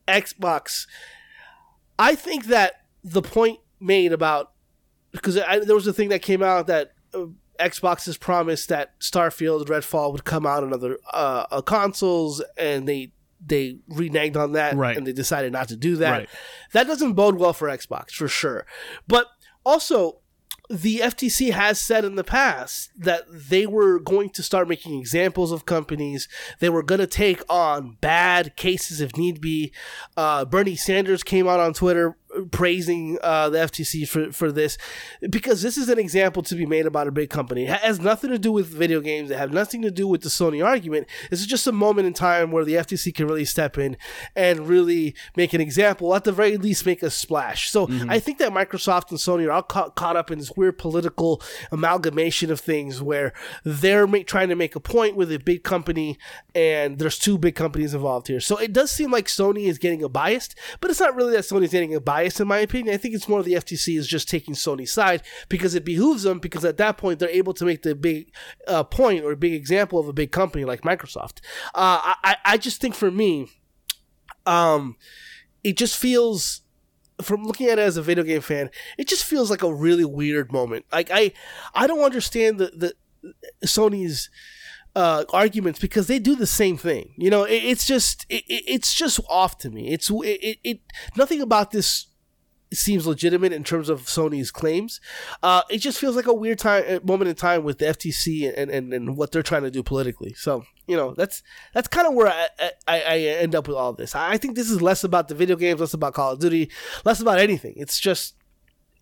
Xbox. 0.08 0.86
I 1.98 2.16
think 2.16 2.46
that 2.46 2.84
the 3.04 3.22
point 3.22 3.60
made 3.78 4.12
about 4.12 4.52
because 5.12 5.34
there 5.34 5.74
was 5.74 5.86
a 5.86 5.92
thing 5.92 6.08
that 6.08 6.22
came 6.22 6.42
out 6.42 6.66
that 6.66 6.92
uh, 7.14 7.26
Xbox 7.60 8.06
has 8.06 8.16
promised 8.16 8.68
that 8.68 8.98
Starfield, 8.98 9.66
Redfall 9.66 10.10
would 10.12 10.24
come 10.24 10.44
out 10.44 10.64
on 10.64 10.72
other 10.72 10.98
uh, 11.12 11.44
uh, 11.50 11.62
consoles, 11.62 12.42
and 12.56 12.88
they 12.88 13.12
they 13.44 13.78
reneged 13.90 14.36
on 14.36 14.52
that, 14.52 14.76
Right. 14.76 14.96
and 14.96 15.06
they 15.06 15.12
decided 15.12 15.52
not 15.52 15.68
to 15.68 15.76
do 15.76 15.96
that. 15.96 16.10
Right. 16.10 16.28
That 16.72 16.86
doesn't 16.86 17.14
bode 17.14 17.36
well 17.36 17.52
for 17.52 17.68
Xbox 17.68 18.10
for 18.12 18.28
sure. 18.28 18.66
But 19.08 19.26
also, 19.64 20.20
the 20.68 20.98
FTC 20.98 21.50
has 21.50 21.80
said 21.80 22.04
in 22.04 22.14
the 22.14 22.22
past 22.22 22.90
that 22.96 23.24
they 23.28 23.66
were 23.66 23.98
going 23.98 24.30
to 24.30 24.42
start 24.42 24.68
making 24.68 24.98
examples 25.00 25.50
of 25.50 25.66
companies. 25.66 26.28
They 26.60 26.68
were 26.68 26.84
going 26.84 27.00
to 27.00 27.08
take 27.08 27.42
on 27.50 27.96
bad 28.00 28.54
cases 28.56 29.00
if 29.00 29.16
need 29.16 29.40
be. 29.40 29.72
Uh, 30.16 30.44
Bernie 30.44 30.76
Sanders 30.76 31.24
came 31.24 31.48
out 31.48 31.58
on 31.58 31.74
Twitter 31.74 32.16
praising 32.50 33.18
uh, 33.22 33.48
the 33.48 33.58
FTC 33.58 34.08
for, 34.08 34.32
for 34.32 34.52
this 34.52 34.78
because 35.28 35.62
this 35.62 35.76
is 35.76 35.88
an 35.88 35.98
example 35.98 36.42
to 36.42 36.54
be 36.54 36.66
made 36.66 36.86
about 36.86 37.08
a 37.08 37.12
big 37.12 37.30
company. 37.30 37.64
It 37.64 37.80
has 37.80 38.00
nothing 38.00 38.30
to 38.30 38.38
do 38.38 38.52
with 38.52 38.66
video 38.66 39.00
games. 39.00 39.30
It 39.30 39.38
has 39.38 39.50
nothing 39.50 39.82
to 39.82 39.90
do 39.90 40.06
with 40.06 40.22
the 40.22 40.28
Sony 40.28 40.64
argument. 40.64 41.06
This 41.30 41.40
is 41.40 41.46
just 41.46 41.66
a 41.66 41.72
moment 41.72 42.06
in 42.06 42.14
time 42.14 42.50
where 42.50 42.64
the 42.64 42.74
FTC 42.74 43.14
can 43.14 43.26
really 43.26 43.44
step 43.44 43.78
in 43.78 43.96
and 44.36 44.68
really 44.68 45.14
make 45.36 45.52
an 45.52 45.60
example, 45.60 46.14
at 46.14 46.24
the 46.24 46.32
very 46.32 46.56
least, 46.56 46.86
make 46.86 47.02
a 47.02 47.10
splash. 47.10 47.70
So 47.70 47.88
I 48.08 48.18
think 48.18 48.38
that 48.38 48.52
Microsoft 48.52 49.10
and 49.10 49.18
Sony 49.18 49.46
are 49.46 49.52
all 49.52 49.62
caught, 49.62 49.94
caught 49.96 50.16
up 50.16 50.30
in 50.30 50.38
this 50.38 50.52
weird 50.56 50.78
political 50.78 51.42
amalgamation 51.72 52.50
of 52.50 52.60
things 52.60 53.02
where 53.02 53.32
they're 53.64 54.06
make, 54.06 54.26
trying 54.26 54.48
to 54.48 54.56
make 54.56 54.76
a 54.76 54.80
point 54.80 55.16
with 55.16 55.32
a 55.32 55.38
big 55.38 55.62
company 55.62 56.18
and 56.54 56.98
there's 56.98 57.18
two 57.18 57.38
big 57.38 57.54
companies 57.54 57.94
involved 57.94 58.28
here. 58.28 58.40
So 58.40 58.56
it 58.56 58.72
does 58.72 58.90
seem 58.90 59.10
like 59.10 59.26
Sony 59.26 59.66
is 59.66 59.78
getting 59.78 60.02
a 60.02 60.08
biased, 60.08 60.54
but 60.80 60.90
it's 60.90 61.00
not 61.00 61.14
really 61.14 61.32
that 61.32 61.44
Sony's 61.44 61.72
getting 61.72 61.94
a 61.94 62.00
bias 62.20 62.40
in 62.40 62.48
my 62.48 62.58
opinion. 62.58 62.94
I 62.94 62.98
think 62.98 63.14
it's 63.14 63.28
more 63.28 63.42
the 63.42 63.54
FTC 63.54 63.98
is 63.98 64.06
just 64.06 64.28
taking 64.28 64.54
Sony's 64.54 64.92
side 64.92 65.22
because 65.48 65.74
it 65.74 65.84
behooves 65.84 66.22
them 66.22 66.38
because 66.38 66.64
at 66.64 66.76
that 66.78 66.98
point 66.98 67.18
they're 67.18 67.28
able 67.28 67.54
to 67.54 67.64
make 67.64 67.82
the 67.82 67.94
big 67.94 68.32
uh, 68.66 68.84
point 68.84 69.24
or 69.24 69.34
big 69.36 69.54
example 69.54 69.98
of 69.98 70.08
a 70.08 70.12
big 70.12 70.32
company 70.32 70.64
like 70.64 70.82
Microsoft. 70.82 71.40
Uh, 71.74 72.14
I, 72.24 72.36
I 72.44 72.56
just 72.56 72.80
think 72.80 72.94
for 72.94 73.10
me, 73.10 73.48
um, 74.46 74.96
it 75.64 75.76
just 75.76 75.96
feels 75.96 76.62
from 77.22 77.44
looking 77.44 77.66
at 77.66 77.78
it 77.78 77.82
as 77.82 77.96
a 77.96 78.02
video 78.02 78.24
game 78.24 78.40
fan, 78.40 78.70
it 78.96 79.06
just 79.06 79.24
feels 79.24 79.50
like 79.50 79.62
a 79.62 79.74
really 79.74 80.06
weird 80.06 80.52
moment. 80.52 80.86
Like 80.90 81.10
I, 81.12 81.32
I 81.74 81.86
don't 81.86 82.00
understand 82.00 82.58
the 82.58 82.94
the 83.22 83.34
Sony's 83.66 84.30
uh, 84.96 85.24
arguments 85.32 85.78
because 85.78 86.06
they 86.06 86.18
do 86.18 86.34
the 86.34 86.46
same 86.46 86.76
thing. 86.76 87.14
You 87.16 87.30
know, 87.30 87.44
it, 87.44 87.62
it's 87.64 87.86
just 87.86 88.26
it, 88.28 88.44
it's 88.48 88.94
just 88.94 89.20
off 89.28 89.58
to 89.58 89.70
me. 89.70 89.92
It's 89.92 90.10
it, 90.10 90.58
it 90.64 90.80
nothing 91.16 91.40
about 91.40 91.70
this 91.70 92.06
seems 92.72 93.06
legitimate 93.06 93.52
in 93.52 93.64
terms 93.64 93.88
of 93.88 94.02
Sony's 94.02 94.50
claims. 94.50 95.00
Uh, 95.42 95.62
it 95.68 95.78
just 95.78 95.98
feels 95.98 96.16
like 96.16 96.26
a 96.26 96.34
weird 96.34 96.58
time 96.58 96.84
uh, 96.88 97.00
moment 97.02 97.28
in 97.28 97.34
time 97.34 97.64
with 97.64 97.78
the 97.78 97.86
FTC 97.86 98.52
and, 98.56 98.70
and, 98.70 98.92
and 98.92 99.16
what 99.16 99.32
they're 99.32 99.42
trying 99.42 99.62
to 99.62 99.70
do 99.70 99.82
politically. 99.82 100.34
So 100.34 100.64
you 100.86 100.96
know 100.96 101.14
that's 101.14 101.42
that's 101.74 101.88
kind 101.88 102.06
of 102.06 102.14
where 102.14 102.28
I, 102.28 102.70
I, 102.86 103.02
I 103.02 103.18
end 103.18 103.54
up 103.54 103.68
with 103.68 103.76
all 103.76 103.92
this. 103.92 104.14
I 104.14 104.36
think 104.36 104.56
this 104.56 104.70
is 104.70 104.80
less 104.80 105.04
about 105.04 105.28
the 105.28 105.34
video 105.34 105.56
games, 105.56 105.80
less 105.80 105.94
about 105.94 106.14
Call 106.14 106.32
of 106.32 106.38
Duty, 106.38 106.70
less 107.04 107.20
about 107.20 107.38
anything. 107.38 107.74
It's 107.76 107.98
just 108.00 108.34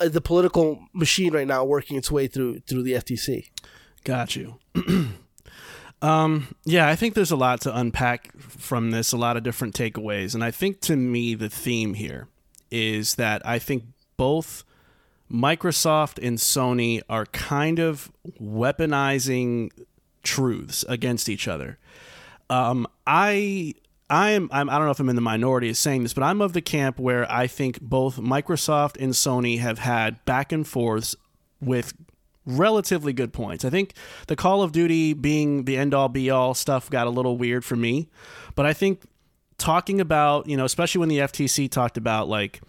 uh, 0.00 0.08
the 0.08 0.20
political 0.20 0.80
machine 0.92 1.32
right 1.32 1.46
now 1.46 1.64
working 1.64 1.96
its 1.96 2.10
way 2.10 2.26
through 2.26 2.60
through 2.60 2.82
the 2.82 2.92
FTC. 2.92 3.50
Got 4.04 4.36
you. 4.36 4.58
um, 6.02 6.54
yeah, 6.64 6.88
I 6.88 6.96
think 6.96 7.14
there's 7.14 7.30
a 7.30 7.36
lot 7.36 7.60
to 7.62 7.76
unpack 7.76 8.32
from 8.38 8.90
this, 8.92 9.12
a 9.12 9.16
lot 9.18 9.36
of 9.36 9.42
different 9.42 9.74
takeaways. 9.74 10.34
And 10.34 10.42
I 10.42 10.50
think 10.50 10.80
to 10.82 10.96
me, 10.96 11.34
the 11.34 11.50
theme 11.50 11.94
here 11.94 12.28
is 12.70 13.16
that 13.16 13.44
I 13.46 13.58
think 13.58 13.84
both 14.16 14.64
Microsoft 15.30 16.24
and 16.26 16.38
Sony 16.38 17.02
are 17.08 17.26
kind 17.26 17.78
of 17.78 18.10
weaponizing 18.40 19.70
truths 20.22 20.84
against 20.88 21.28
each 21.28 21.46
other. 21.46 21.78
Um, 22.50 22.86
I 23.06 23.74
I 24.10 24.30
am 24.30 24.48
I'm, 24.52 24.70
I 24.70 24.76
don't 24.76 24.86
know 24.86 24.90
if 24.90 25.00
I'm 25.00 25.08
in 25.08 25.16
the 25.16 25.22
minority 25.22 25.68
of 25.70 25.76
saying 25.76 26.02
this, 26.02 26.14
but 26.14 26.22
I'm 26.22 26.40
of 26.40 26.54
the 26.54 26.62
camp 26.62 26.98
where 26.98 27.30
I 27.30 27.46
think 27.46 27.80
both 27.80 28.16
Microsoft 28.16 29.00
and 29.00 29.12
Sony 29.12 29.58
have 29.58 29.78
had 29.78 30.24
back 30.24 30.50
and 30.50 30.66
forths 30.66 31.14
with 31.60 31.92
relatively 32.46 33.12
good 33.12 33.34
points. 33.34 33.64
I 33.64 33.70
think 33.70 33.92
the 34.26 34.36
Call 34.36 34.62
of 34.62 34.72
Duty 34.72 35.12
being 35.12 35.64
the 35.64 35.76
end 35.76 35.92
all 35.92 36.08
be 36.08 36.30
all 36.30 36.54
stuff 36.54 36.88
got 36.88 37.06
a 37.06 37.10
little 37.10 37.36
weird 37.36 37.64
for 37.64 37.76
me, 37.76 38.08
but 38.54 38.64
I 38.64 38.72
think 38.72 39.02
talking 39.58 40.00
about, 40.00 40.48
you 40.48 40.56
know, 40.56 40.64
especially 40.64 41.00
when 41.00 41.08
the 41.08 41.18
FTC 41.18 41.70
talked 41.70 41.96
about 41.96 42.28
like, 42.28 42.60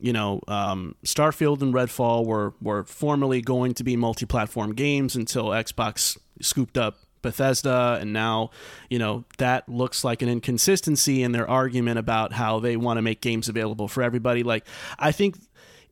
you 0.00 0.12
know, 0.12 0.40
um, 0.48 0.94
Starfield 1.04 1.62
and 1.62 1.74
Redfall 1.74 2.24
were 2.24 2.54
were 2.60 2.84
formerly 2.84 3.40
going 3.40 3.74
to 3.74 3.84
be 3.84 3.96
multi-platform 3.96 4.74
games 4.74 5.16
until 5.16 5.46
Xbox 5.46 6.16
scooped 6.40 6.78
up 6.78 6.98
Bethesda, 7.22 7.98
and 8.00 8.12
now, 8.12 8.50
you 8.88 8.98
know, 8.98 9.24
that 9.38 9.68
looks 9.68 10.04
like 10.04 10.22
an 10.22 10.28
inconsistency 10.28 11.22
in 11.22 11.32
their 11.32 11.48
argument 11.48 11.98
about 11.98 12.32
how 12.32 12.60
they 12.60 12.76
want 12.76 12.98
to 12.98 13.02
make 13.02 13.20
games 13.20 13.48
available 13.48 13.88
for 13.88 14.02
everybody. 14.02 14.42
Like, 14.42 14.66
I 14.98 15.12
think 15.12 15.36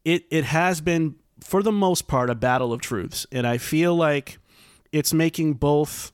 it 0.04 0.24
it 0.30 0.44
has 0.44 0.80
been 0.80 1.16
for 1.40 1.62
the 1.62 1.72
most 1.72 2.06
part 2.06 2.30
a 2.30 2.34
battle 2.34 2.72
of 2.72 2.80
truths, 2.80 3.26
and 3.32 3.46
I 3.46 3.58
feel 3.58 3.94
like 3.94 4.38
it's 4.92 5.12
making 5.12 5.54
both. 5.54 6.12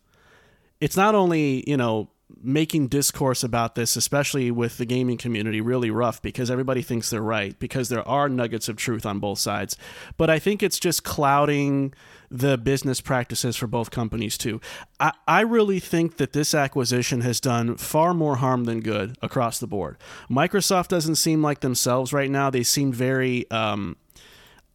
It's 0.80 0.97
not 0.97 1.14
only 1.14 1.68
you 1.68 1.76
know 1.76 2.09
making 2.43 2.89
discourse 2.89 3.43
about 3.43 3.74
this, 3.74 3.97
especially 3.97 4.51
with 4.51 4.78
the 4.78 4.87
gaming 4.87 5.18
community, 5.18 5.61
really 5.61 5.91
rough 5.91 6.22
because 6.22 6.51
everybody 6.51 6.83
thinks 6.83 7.11
they're 7.11 7.20
right 7.20 7.59
because 7.59 7.89
there 7.89 8.07
are 8.09 8.28
nuggets 8.28 8.68
of 8.68 8.76
truth 8.76 9.05
on 9.05 9.18
both 9.18 9.39
sides. 9.39 9.76
But 10.16 10.30
I 10.30 10.39
think 10.39 10.62
it's 10.62 10.78
just 10.78 11.05
clouding 11.05 11.95
the 12.30 12.57
business 12.57 13.01
practices 13.01 13.57
for 13.57 13.66
both 13.66 13.91
companies 13.91 14.39
too. 14.39 14.61
I, 14.99 15.12
I 15.28 15.41
really 15.43 15.80
think 15.80 16.16
that 16.16 16.33
this 16.33 16.55
acquisition 16.55 17.20
has 17.20 17.41
done 17.41 17.76
far 17.76 18.14
more 18.14 18.37
harm 18.37 18.64
than 18.64 18.80
good 18.80 19.18
across 19.20 19.59
the 19.59 19.66
board. 19.66 19.99
Microsoft 20.30 20.89
doesn't 20.89 21.16
seem 21.16 21.43
like 21.43 21.61
themselves 21.61 22.12
right 22.12 22.30
now. 22.30 22.49
They 22.49 22.62
seem 22.62 22.93
very 22.93 23.51
um, 23.51 23.97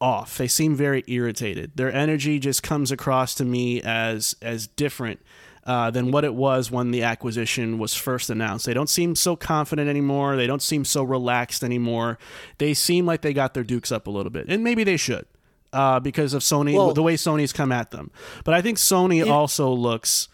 off. 0.00 0.38
They 0.38 0.48
seem 0.48 0.76
very 0.76 1.02
irritated. 1.06 1.72
Their 1.74 1.92
energy 1.92 2.38
just 2.38 2.62
comes 2.62 2.92
across 2.92 3.34
to 3.36 3.44
me 3.44 3.82
as 3.82 4.36
as 4.40 4.66
different 4.66 5.20
uh, 5.68 5.90
than 5.90 6.10
what 6.10 6.24
it 6.24 6.34
was 6.34 6.70
when 6.70 6.90
the 6.90 7.02
acquisition 7.02 7.78
was 7.78 7.94
first 7.94 8.30
announced. 8.30 8.66
They 8.66 8.74
don't 8.74 8.88
seem 8.88 9.14
so 9.14 9.36
confident 9.36 9.88
anymore. 9.88 10.34
They 10.34 10.46
don't 10.46 10.62
seem 10.62 10.84
so 10.84 11.02
relaxed 11.04 11.62
anymore. 11.62 12.18
They 12.58 12.72
seem 12.74 13.06
like 13.06 13.20
they 13.22 13.32
got 13.34 13.52
their 13.54 13.62
dukes 13.64 13.92
up 13.92 14.06
a 14.06 14.10
little 14.10 14.30
bit, 14.30 14.46
and 14.48 14.64
maybe 14.64 14.82
they 14.82 14.96
should. 14.96 15.26
Uh, 15.72 16.00
because 16.00 16.32
of 16.32 16.40
Sony, 16.42 16.74
Well- 16.74 16.94
the 16.94 17.02
way 17.02 17.14
Sony's 17.16 17.52
come 17.52 17.70
at 17.70 17.90
them. 17.90 18.10
But 18.44 18.54
I 18.54 18.62
think 18.62 18.78
Sony 18.78 19.30
also 19.30 19.70
looks 19.70 20.28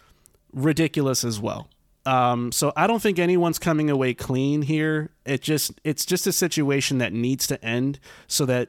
ridiculous 0.53 1.25
as 1.25 1.41
well. 1.41 1.69
Um, 2.07 2.53
so 2.53 2.73
I 2.77 2.87
don't 2.87 3.01
think 3.01 3.19
anyone's 3.19 3.59
coming 3.59 3.89
away 3.91 4.13
clean 4.15 4.63
here. 4.63 5.11
It 5.25 5.41
just 5.41 5.73
it's 5.85 6.05
just 6.05 6.27
a 6.27 6.33
situation 6.33 6.99
that 6.99 7.13
needs 7.13 7.47
to 7.47 7.63
end 7.65 7.99
so 8.27 8.45
that 8.47 8.69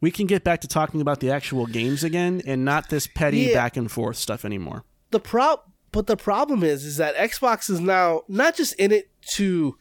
we 0.00 0.10
can 0.10 0.26
get 0.26 0.44
back 0.44 0.60
to 0.60 0.68
talking 0.68 1.00
about 1.00 1.20
the 1.20 1.30
actual 1.30 1.66
games 1.66 2.04
again 2.04 2.42
and 2.46 2.62
not 2.64 2.90
this 2.90 3.06
petty 3.06 3.38
Yeah. 3.38 3.54
back 3.54 3.76
and 3.76 3.90
forth 3.90 4.16
stuff 4.16 4.44
anymore. 4.44 4.84
the 5.10 5.20
prob 5.20 5.60
but 5.94 6.06
the 6.06 6.16
problem 6.16 6.62
is 6.62 6.84
is 6.84 6.96
that 6.98 7.14
Xbox 7.16 7.70
is 7.70 7.80
now 7.80 8.22
not 8.28 8.54
just 8.56 8.74
in 8.74 8.92
it 8.92 9.08
to 9.36 9.78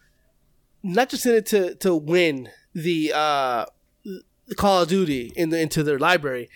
not 0.84 1.10
just 1.10 1.26
in 1.26 1.34
it 1.36 1.46
to 1.48 1.76
to 1.76 1.94
win 1.96 2.50
the 2.74 3.12
uh 3.14 3.66
Call 4.58 4.82
of 4.84 4.90
Duty 4.90 5.32
in 5.36 5.50
the, 5.50 5.60
into 5.60 5.84
their 5.84 5.98
library. 5.98 6.50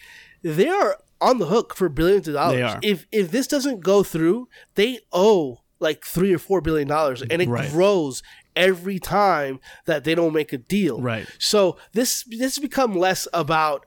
They 0.43 0.67
are 0.67 0.97
on 1.21 1.39
the 1.39 1.47
hook 1.47 1.73
for 1.75 1.89
billions 1.89 2.27
of 2.27 2.35
dollars. 2.35 2.75
If 2.83 3.07
if 3.11 3.31
this 3.31 3.47
doesn't 3.47 3.79
go 3.81 4.03
through, 4.03 4.47
they 4.75 4.99
owe 5.11 5.61
like 5.79 6.03
3 6.05 6.33
or 6.33 6.39
4 6.39 6.61
billion 6.61 6.87
dollars 6.87 7.21
and 7.21 7.41
it 7.41 7.47
Right. 7.47 7.69
grows 7.71 8.23
every 8.55 8.99
time 8.99 9.59
that 9.85 10.03
they 10.03 10.15
don't 10.15 10.33
make 10.33 10.51
a 10.51 10.57
deal. 10.57 11.01
Right. 11.01 11.27
So 11.39 11.77
this 11.93 12.23
this 12.23 12.55
has 12.55 12.59
become 12.59 12.95
less 12.95 13.27
about 13.33 13.85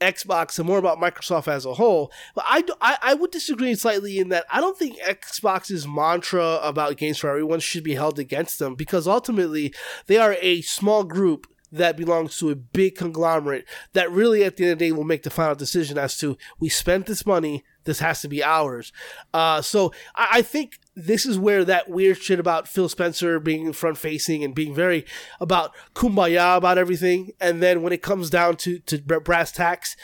Xbox 0.00 0.58
and 0.58 0.66
more 0.66 0.78
about 0.78 0.98
Microsoft 0.98 1.48
as 1.48 1.64
a 1.64 1.74
whole. 1.74 2.10
But 2.34 2.44
I, 2.48 2.64
I, 2.80 2.98
I 3.02 3.14
would 3.14 3.30
disagree 3.30 3.74
slightly 3.74 4.18
in 4.18 4.30
that 4.30 4.46
I 4.50 4.60
don't 4.60 4.78
think 4.78 4.98
Xbox's 5.00 5.86
mantra 5.86 6.58
about 6.62 6.96
games 6.96 7.18
for 7.18 7.30
everyone 7.30 7.60
should 7.60 7.84
be 7.84 7.94
held 7.94 8.18
against 8.18 8.58
them 8.58 8.74
because 8.74 9.06
ultimately 9.06 9.74
they 10.06 10.16
are 10.18 10.36
a 10.40 10.62
small 10.62 11.04
group 11.04 11.46
that 11.72 11.96
belongs 11.96 12.36
to 12.38 12.50
a 12.50 12.56
big 12.56 12.96
conglomerate 12.96 13.64
that 13.92 14.10
really 14.10 14.42
at 14.42 14.56
the 14.56 14.64
end 14.64 14.72
of 14.72 14.78
the 14.78 14.86
day 14.86 14.92
will 14.92 15.04
make 15.04 15.22
the 15.22 15.30
final 15.30 15.54
decision 15.54 15.98
as 15.98 16.18
to 16.18 16.36
we 16.58 16.68
spent 16.68 17.06
this 17.06 17.24
money 17.24 17.64
this 17.84 18.00
has 18.00 18.20
to 18.20 18.26
be 18.26 18.42
ours 18.42 18.92
uh, 19.32 19.62
so 19.62 19.92
I, 20.16 20.28
I 20.32 20.42
think 20.42 20.79
this 20.96 21.24
is 21.24 21.38
where 21.38 21.64
that 21.64 21.88
weird 21.88 22.18
shit 22.18 22.40
about 22.40 22.68
phil 22.68 22.88
spencer 22.88 23.38
being 23.38 23.72
front 23.72 23.96
facing 23.96 24.42
and 24.42 24.54
being 24.54 24.74
very 24.74 25.04
about 25.40 25.72
kumbaya 25.94 26.56
about 26.56 26.78
everything 26.78 27.30
and 27.40 27.62
then 27.62 27.82
when 27.82 27.92
it 27.92 28.02
comes 28.02 28.30
down 28.30 28.56
to 28.56 28.78
to 28.80 28.98
brass 28.98 29.52
tacks 29.52 29.96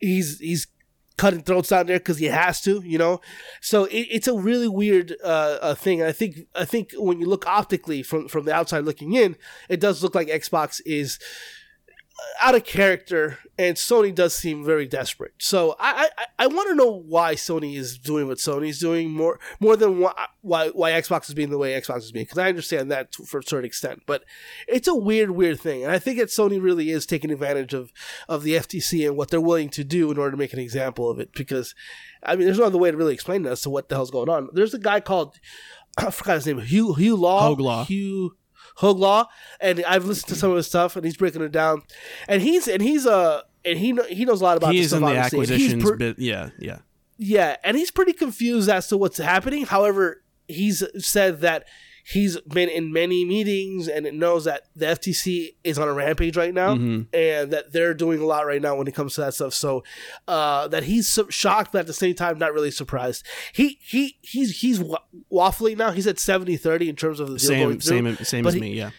he's 0.00 0.38
he's 0.38 0.66
cutting 1.16 1.42
throats 1.42 1.68
down 1.68 1.86
there 1.86 1.98
because 1.98 2.18
he 2.18 2.26
has 2.26 2.60
to, 2.62 2.82
you 2.84 2.98
know. 2.98 3.20
So 3.60 3.84
it, 3.84 4.08
it's 4.10 4.28
a 4.28 4.34
really 4.34 4.68
weird 4.68 5.14
uh, 5.22 5.58
uh, 5.60 5.74
thing. 5.74 6.00
And 6.00 6.08
I 6.08 6.12
think 6.12 6.46
I 6.54 6.64
think 6.64 6.90
when 6.96 7.20
you 7.20 7.26
look 7.26 7.46
optically 7.46 8.02
from 8.02 8.28
from 8.28 8.44
the 8.44 8.54
outside 8.54 8.84
looking 8.84 9.14
in, 9.14 9.36
it 9.68 9.80
does 9.80 10.02
look 10.02 10.14
like 10.14 10.28
Xbox 10.28 10.80
is 10.84 11.18
out 12.40 12.54
of 12.54 12.64
character, 12.64 13.38
and 13.58 13.76
Sony 13.76 14.14
does 14.14 14.34
seem 14.34 14.64
very 14.64 14.86
desperate. 14.86 15.32
So 15.38 15.76
I 15.78 16.08
I, 16.16 16.24
I 16.40 16.46
want 16.46 16.68
to 16.68 16.74
know 16.74 16.90
why 16.90 17.34
Sony 17.34 17.76
is 17.76 17.98
doing 17.98 18.28
what 18.28 18.38
Sony 18.38 18.68
is 18.68 18.78
doing 18.78 19.10
more 19.10 19.38
more 19.60 19.76
than 19.76 20.00
why 20.00 20.12
why, 20.40 20.68
why 20.68 20.92
Xbox 20.92 21.28
is 21.28 21.34
being 21.34 21.50
the 21.50 21.58
way 21.58 21.78
Xbox 21.80 21.98
is 21.98 22.12
being 22.12 22.24
because 22.24 22.38
I 22.38 22.48
understand 22.48 22.90
that 22.90 23.12
to, 23.12 23.24
for 23.24 23.40
a 23.40 23.42
certain 23.42 23.64
extent, 23.64 24.02
but 24.06 24.24
it's 24.68 24.88
a 24.88 24.94
weird 24.94 25.32
weird 25.32 25.60
thing, 25.60 25.82
and 25.82 25.92
I 25.92 25.98
think 25.98 26.18
that 26.18 26.28
Sony 26.28 26.62
really 26.62 26.90
is 26.90 27.06
taking 27.06 27.30
advantage 27.30 27.74
of 27.74 27.92
of 28.28 28.42
the 28.42 28.54
FTC 28.54 29.06
and 29.06 29.16
what 29.16 29.30
they're 29.30 29.40
willing 29.40 29.70
to 29.70 29.84
do 29.84 30.10
in 30.10 30.18
order 30.18 30.32
to 30.32 30.36
make 30.36 30.52
an 30.52 30.60
example 30.60 31.10
of 31.10 31.18
it 31.18 31.32
because. 31.34 31.74
I 32.26 32.36
mean, 32.36 32.46
there's 32.46 32.58
no 32.58 32.64
other 32.64 32.78
way 32.78 32.90
to 32.90 32.96
really 32.96 33.12
explain 33.12 33.44
as 33.44 33.60
to 33.62 33.70
what 33.70 33.90
the 33.90 33.96
hell's 33.96 34.10
going 34.10 34.30
on. 34.30 34.48
There's 34.54 34.72
a 34.72 34.78
guy 34.78 35.00
called 35.00 35.38
I 35.98 36.10
forgot 36.10 36.36
his 36.36 36.46
name, 36.46 36.58
Hugh 36.60 36.94
Hugh 36.94 37.16
Law, 37.16 37.50
Hoeg 37.50 37.60
Law. 37.60 37.84
Hugh 37.84 38.34
Hoeg 38.78 38.98
Law, 38.98 39.28
and 39.60 39.84
I've 39.86 40.04
listened 40.04 40.28
to 40.28 40.34
some 40.34 40.50
of 40.50 40.56
his 40.56 40.66
stuff, 40.66 40.96
and 40.96 41.04
he's 41.04 41.16
breaking 41.16 41.42
it 41.42 41.52
down, 41.52 41.82
and 42.28 42.42
he's 42.42 42.68
and 42.68 42.82
he's 42.82 43.06
a 43.06 43.44
and 43.64 43.78
he 43.78 43.98
he 44.08 44.24
knows 44.24 44.40
a 44.40 44.44
lot 44.44 44.56
about 44.56 44.72
He 44.72 44.80
this 44.80 44.88
stuff, 44.88 44.98
in 44.98 45.04
the 45.04 45.20
obviously, 45.20 45.38
acquisitions 45.40 45.84
per- 45.84 45.96
bit. 45.96 46.18
Yeah, 46.18 46.50
yeah. 46.58 46.78
yeah, 47.16 47.56
and 47.64 47.76
he's 47.76 47.90
pretty 47.90 48.12
confused 48.12 48.68
as 48.68 48.88
to 48.88 48.96
what's 48.96 49.18
happening. 49.18 49.64
However, 49.66 50.22
he's 50.48 50.82
said 50.98 51.40
that 51.40 51.64
he's 52.06 52.38
been 52.42 52.68
in 52.68 52.92
many 52.92 53.24
meetings 53.24 53.88
and 53.88 54.06
it 54.06 54.12
knows 54.14 54.44
that 54.44 54.62
the 54.76 54.86
FTC 54.86 55.54
is 55.64 55.78
on 55.78 55.88
a 55.88 55.92
rampage 55.92 56.36
right 56.36 56.52
now 56.52 56.74
Mm-hmm. 56.74 57.02
and 57.14 57.50
that 57.52 57.72
they're 57.72 57.94
doing 57.94 58.20
a 58.20 58.26
lot 58.26 58.46
right 58.46 58.60
now 58.60 58.76
when 58.76 58.86
it 58.86 58.94
comes 58.94 59.14
to 59.14 59.22
that 59.22 59.32
stuff. 59.34 59.54
So 59.54 59.82
uh, 60.28 60.68
that 60.68 60.84
he's 60.84 61.18
shocked, 61.30 61.72
but 61.72 61.78
at 61.80 61.86
the 61.86 61.92
same 61.94 62.14
time, 62.14 62.38
not 62.38 62.52
really 62.52 62.70
surprised. 62.70 63.24
He 63.52 63.78
he 63.82 64.18
he's 64.20 64.60
he's 64.60 64.80
wa- 64.80 64.98
waffling 65.32 65.78
now. 65.78 65.92
He's 65.92 66.06
at 66.06 66.16
70-30 66.16 66.88
in 66.88 66.96
terms 66.96 67.20
of 67.20 67.30
the 67.30 67.38
deal 67.38 67.50
going 67.50 67.80
Same, 67.80 68.04
through. 68.04 68.14
same, 68.16 68.24
same 68.24 68.46
as 68.46 68.54
he- 68.54 68.60
me. 68.60 68.74
Yeah. 68.74 68.90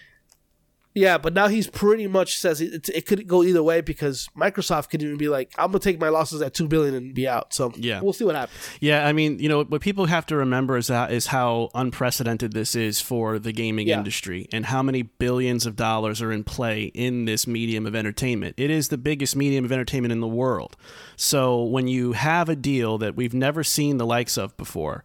Yeah, 0.96 1.18
but 1.18 1.34
now 1.34 1.50
he's 1.50 1.68
pretty 1.68 2.08
much 2.08 2.38
says 2.38 2.62
it, 2.62 2.88
it 2.88 3.06
could 3.06 3.28
go 3.28 3.44
either 3.44 3.62
way 3.62 3.82
because 3.82 4.30
Microsoft 4.36 4.90
could 4.90 5.04
even 5.04 5.18
be 5.18 5.28
like, 5.28 5.52
"I'm 5.58 5.68
gonna 5.68 5.80
take 5.80 6.00
my 6.00 6.08
losses 6.08 6.42
at 6.42 6.54
two 6.54 6.70
billion 6.70 6.96
and 6.96 7.14
be 7.14 7.28
out." 7.28 7.54
So 7.54 7.74
Yeah. 7.76 8.00
we'll 8.02 8.14
see 8.14 8.24
what 8.24 8.36
happens. 8.36 8.58
Yeah, 8.80 9.06
I 9.06 9.12
mean, 9.12 9.38
you 9.40 9.50
know, 9.50 9.66
what 9.66 9.82
people 9.82 10.06
have 10.06 10.26
to 10.28 10.38
remember 10.38 10.78
is 10.78 10.88
that 10.88 11.12
is 11.12 11.28
how 11.28 11.70
unprecedented 11.76 12.54
this 12.54 12.76
is 12.76 13.02
for 13.02 13.38
the 13.40 13.52
gaming 13.52 13.88
Yeah. 13.90 13.98
industry 13.98 14.48
and 14.54 14.68
how 14.68 14.82
many 14.82 15.02
billions 15.02 15.66
of 15.66 15.76
dollars 15.76 16.22
are 16.22 16.32
in 16.32 16.46
play 16.46 16.86
in 16.94 17.26
this 17.26 17.46
medium 17.46 17.86
of 17.86 17.94
entertainment. 17.94 18.56
It 18.58 18.70
is 18.72 18.88
the 18.88 18.98
biggest 18.98 19.36
medium 19.36 19.66
of 19.66 19.74
entertainment 19.74 20.14
in 20.14 20.22
the 20.22 20.28
world. 20.28 20.78
So 21.18 21.62
when 21.62 21.90
you 21.90 22.14
have 22.14 22.48
a 22.48 22.56
deal 22.56 22.98
that 23.00 23.18
we've 23.18 23.34
never 23.34 23.66
seen 23.66 23.98
the 23.98 24.06
likes 24.06 24.38
of 24.38 24.56
before, 24.56 25.04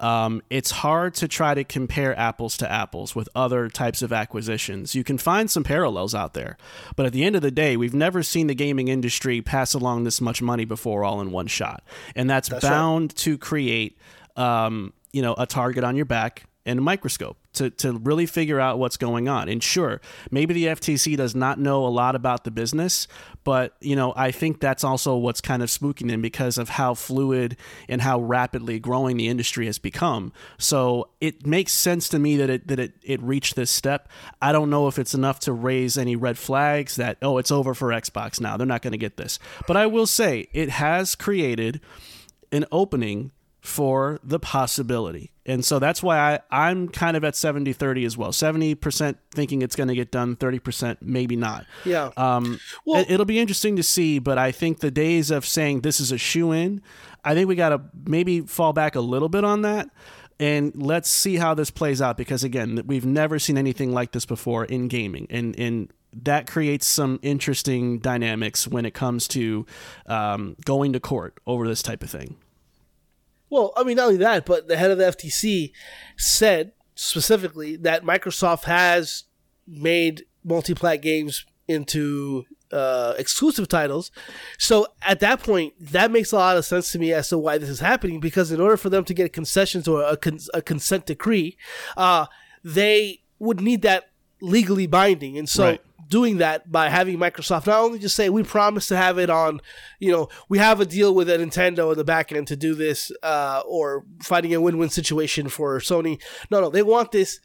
um, 0.00 0.42
it's 0.50 0.70
hard 0.70 1.14
to 1.14 1.28
try 1.28 1.54
to 1.54 1.62
compare 1.62 2.18
apples 2.18 2.56
to 2.58 2.70
apples 2.70 3.14
with 3.14 3.28
other 3.34 3.68
types 3.68 4.02
of 4.02 4.12
acquisitions. 4.12 4.94
You 4.94 5.04
can 5.04 5.18
find 5.18 5.50
some 5.50 5.62
parallels 5.62 6.14
out 6.14 6.34
there, 6.34 6.56
but 6.96 7.06
at 7.06 7.12
the 7.12 7.22
end 7.22 7.36
of 7.36 7.42
the 7.42 7.50
day, 7.50 7.76
we've 7.76 7.94
never 7.94 8.22
seen 8.22 8.46
the 8.46 8.54
gaming 8.54 8.88
industry 8.88 9.42
pass 9.42 9.74
along 9.74 10.04
this 10.04 10.20
much 10.20 10.40
money 10.40 10.64
before 10.64 11.04
all 11.04 11.20
in 11.20 11.30
one 11.30 11.46
shot, 11.46 11.82
and 12.14 12.28
that's, 12.28 12.50
right. 12.50 12.62
bound 12.62 13.14
to 13.16 13.36
create, 13.36 13.98
um, 14.36 14.92
you 15.12 15.22
know, 15.22 15.34
a 15.36 15.46
target 15.46 15.84
on 15.84 15.96
your 15.96 16.06
back 16.06 16.44
and 16.64 16.78
a 16.78 16.82
microscope 16.82 17.36
to, 17.54 17.70
to 17.70 17.98
really 17.98 18.26
figure 18.26 18.60
out 18.60 18.78
what's 18.78 18.96
going 18.96 19.28
on. 19.28 19.48
And 19.48 19.62
sure, 19.62 20.00
maybe 20.30 20.54
the 20.54 20.66
FTC 20.66 21.16
does 21.16 21.34
not 21.34 21.58
know 21.58 21.84
a 21.86 21.88
lot 21.88 22.14
about 22.14 22.44
the 22.44 22.50
business, 22.50 23.08
but 23.44 23.74
you 23.80 23.96
know, 23.96 24.12
I 24.16 24.30
think 24.30 24.60
that's 24.60 24.84
also 24.84 25.16
what's 25.16 25.40
kind 25.40 25.62
of 25.62 25.68
spooking 25.68 26.08
them 26.08 26.22
because 26.22 26.58
of 26.58 26.70
how 26.70 26.94
fluid 26.94 27.56
and 27.88 28.02
how 28.02 28.20
rapidly 28.20 28.78
growing 28.78 29.16
the 29.16 29.28
industry 29.28 29.66
has 29.66 29.78
become. 29.78 30.32
So 30.58 31.08
it 31.20 31.46
makes 31.46 31.72
sense 31.72 32.08
to 32.10 32.18
me 32.18 32.36
that 32.36 32.50
it 32.50 32.68
that 32.68 32.78
it, 32.78 32.94
it 33.02 33.20
reached 33.22 33.56
this 33.56 33.70
step. 33.70 34.08
I 34.40 34.52
don't 34.52 34.70
know 34.70 34.86
if 34.86 34.98
it's 34.98 35.14
enough 35.14 35.40
to 35.40 35.52
raise 35.52 35.98
any 35.98 36.16
red 36.16 36.38
flags 36.38 36.96
that 36.96 37.18
oh 37.22 37.38
it's 37.38 37.50
over 37.50 37.74
for 37.74 37.88
Xbox 37.88 38.40
now. 38.40 38.56
They're 38.56 38.66
not 38.66 38.82
going 38.82 38.92
to 38.92 38.98
get 38.98 39.16
this. 39.16 39.38
But 39.66 39.76
I 39.76 39.86
will 39.86 40.06
say 40.06 40.48
it 40.52 40.70
has 40.70 41.14
created 41.14 41.80
an 42.52 42.64
opening 42.72 43.32
for 43.60 44.18
the 44.22 44.38
possibility. 44.38 45.30
And 45.46 45.64
so 45.64 45.78
that's 45.78 46.02
why 46.02 46.18
I, 46.50 46.68
I'm 46.70 46.88
kind 46.88 47.16
of 47.16 47.24
at 47.24 47.34
70 47.36 47.72
30 47.72 48.04
as 48.04 48.16
well. 48.16 48.30
70% 48.30 49.16
thinking 49.32 49.62
it's 49.62 49.74
going 49.76 49.88
to 49.88 49.94
get 49.94 50.10
done, 50.10 50.36
30% 50.36 50.98
maybe 51.00 51.36
not. 51.36 51.66
Yeah. 51.84 52.10
Um, 52.16 52.60
Well- 52.86 53.02
it- 53.02 53.10
it'll 53.10 53.26
be 53.26 53.38
interesting 53.38 53.76
to 53.76 53.82
see, 53.82 54.18
but 54.18 54.38
I 54.38 54.52
think 54.52 54.78
the 54.80 54.90
days 54.90 55.30
of 55.30 55.44
saying 55.44 55.80
this 55.80 56.00
is 56.00 56.12
a 56.12 56.18
shoe 56.18 56.52
in, 56.52 56.80
I 57.24 57.34
think 57.34 57.48
we 57.48 57.54
got 57.56 57.70
to 57.70 57.80
maybe 58.06 58.40
fall 58.42 58.72
back 58.72 58.94
a 58.94 59.00
little 59.00 59.28
bit 59.28 59.44
on 59.44 59.62
that. 59.62 59.90
And 60.38 60.72
let's 60.74 61.10
see 61.10 61.36
how 61.36 61.52
this 61.52 61.70
plays 61.70 62.00
out 62.00 62.16
because, 62.16 62.42
again, 62.44 62.82
we've 62.86 63.04
never 63.04 63.38
seen 63.38 63.58
anything 63.58 63.92
like 63.92 64.12
this 64.12 64.24
before 64.24 64.64
in 64.64 64.88
gaming. 64.88 65.26
And, 65.28 65.58
and 65.58 65.92
that 66.22 66.46
creates 66.46 66.86
some 66.86 67.18
interesting 67.22 67.98
dynamics 67.98 68.66
when 68.66 68.86
it 68.86 68.94
comes 68.94 69.28
to 69.28 69.66
um, 70.06 70.56
going 70.64 70.94
to 70.94 71.00
court 71.00 71.36
over 71.46 71.68
this 71.68 71.82
type 71.82 72.02
of 72.02 72.08
thing. 72.08 72.36
Well, 73.50 73.72
I 73.76 73.82
mean, 73.82 73.96
not 73.96 74.06
only 74.06 74.18
that, 74.18 74.46
but 74.46 74.68
the 74.68 74.76
head 74.76 74.90
of 74.90 74.98
the 74.98 75.04
FTC 75.04 75.72
said 76.16 76.72
specifically 76.94 77.76
that 77.76 78.04
Microsoft 78.04 78.64
has 78.64 79.24
made 79.66 80.24
multi-plat 80.44 81.02
games 81.02 81.44
into 81.66 82.44
uh, 82.72 83.14
exclusive 83.18 83.68
titles. 83.68 84.10
So 84.58 84.86
at 85.02 85.20
that 85.20 85.42
point, 85.42 85.74
that 85.80 86.10
makes 86.10 86.32
a 86.32 86.36
lot 86.36 86.56
of 86.56 86.64
sense 86.64 86.92
to 86.92 86.98
me 86.98 87.12
as 87.12 87.28
to 87.28 87.38
why 87.38 87.58
this 87.58 87.68
is 87.68 87.80
happening. 87.80 88.20
Because 88.20 88.52
in 88.52 88.60
order 88.60 88.76
for 88.76 88.90
them 88.90 89.04
to 89.04 89.14
get 89.14 89.32
concessions 89.32 89.88
or 89.88 90.02
a, 90.02 90.16
con- 90.16 90.38
a 90.54 90.62
consent 90.62 91.06
decree, 91.06 91.56
uh, 91.96 92.26
they 92.62 93.22
would 93.38 93.60
need 93.60 93.82
that 93.82 94.10
legally 94.40 94.86
binding, 94.86 95.38
and 95.38 95.48
so. 95.48 95.64
Right. 95.64 95.80
Doing 96.10 96.38
that 96.38 96.70
by 96.70 96.88
having 96.88 97.18
Microsoft 97.18 97.66
not 97.66 97.80
only 97.80 97.98
just 97.98 98.16
say 98.16 98.28
we 98.28 98.42
promise 98.42 98.88
to 98.88 98.96
have 98.96 99.16
it 99.16 99.30
on, 99.30 99.60
you 100.00 100.10
know, 100.10 100.28
we 100.48 100.58
have 100.58 100.80
a 100.80 100.84
deal 100.84 101.14
with 101.14 101.30
a 101.30 101.38
Nintendo 101.38 101.92
in 101.92 101.98
the 101.98 102.04
back 102.04 102.32
end 102.32 102.48
to 102.48 102.56
do 102.56 102.74
this, 102.74 103.12
uh, 103.22 103.62
or 103.64 104.04
finding 104.20 104.52
a 104.52 104.60
win-win 104.60 104.90
situation 104.90 105.48
for 105.48 105.78
Sony. 105.78 106.20
No, 106.50 106.60
no, 106.60 106.68
they 106.68 106.82
want 106.82 107.12
this 107.12 107.40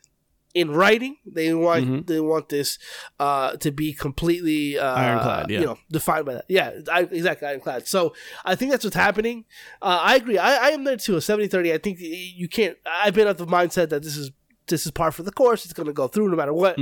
in 0.55 0.71
writing. 0.71 1.17
They 1.25 1.53
want 1.53 2.07
they 2.07 2.19
want 2.19 2.49
this 2.49 2.79
uh, 3.19 3.57
to 3.57 3.71
be 3.71 3.93
completely 3.93 4.79
uh, 4.79 4.95
Ironclad, 4.95 5.51
yeah. 5.51 5.59
you 5.59 5.65
know, 5.67 5.77
defined 5.91 6.25
by 6.25 6.35
that. 6.35 6.45
Yeah, 6.47 6.71
I, 6.91 7.01
exactly, 7.01 7.47
ironclad. 7.47 7.87
So 7.87 8.15
I 8.43 8.55
think 8.55 8.71
that's 8.71 8.83
what's 8.83 8.95
happening. 8.95 9.45
Uh, 9.81 9.99
I 10.01 10.15
agree. 10.15 10.37
I, 10.39 10.55
I 10.55 10.69
am 10.69 10.85
there 10.85 10.97
too. 10.97 11.15
A 11.15 11.19
70-30. 11.19 11.73
I 11.73 11.77
think 11.77 11.99
you 11.99 12.47
can't. 12.47 12.77
I've 12.85 13.13
been 13.13 13.27
of 13.27 13.37
the 13.37 13.45
mindset 13.45 13.89
that 13.89 14.01
this 14.01 14.17
is 14.17 14.31
this 14.67 14.85
is 14.85 14.91
par 14.91 15.11
for 15.11 15.23
the 15.23 15.31
course. 15.31 15.65
It's 15.65 15.73
going 15.73 15.87
to 15.87 15.93
go 15.93 16.07
through 16.07 16.29
no 16.29 16.37
matter 16.37 16.53
what. 16.53 16.79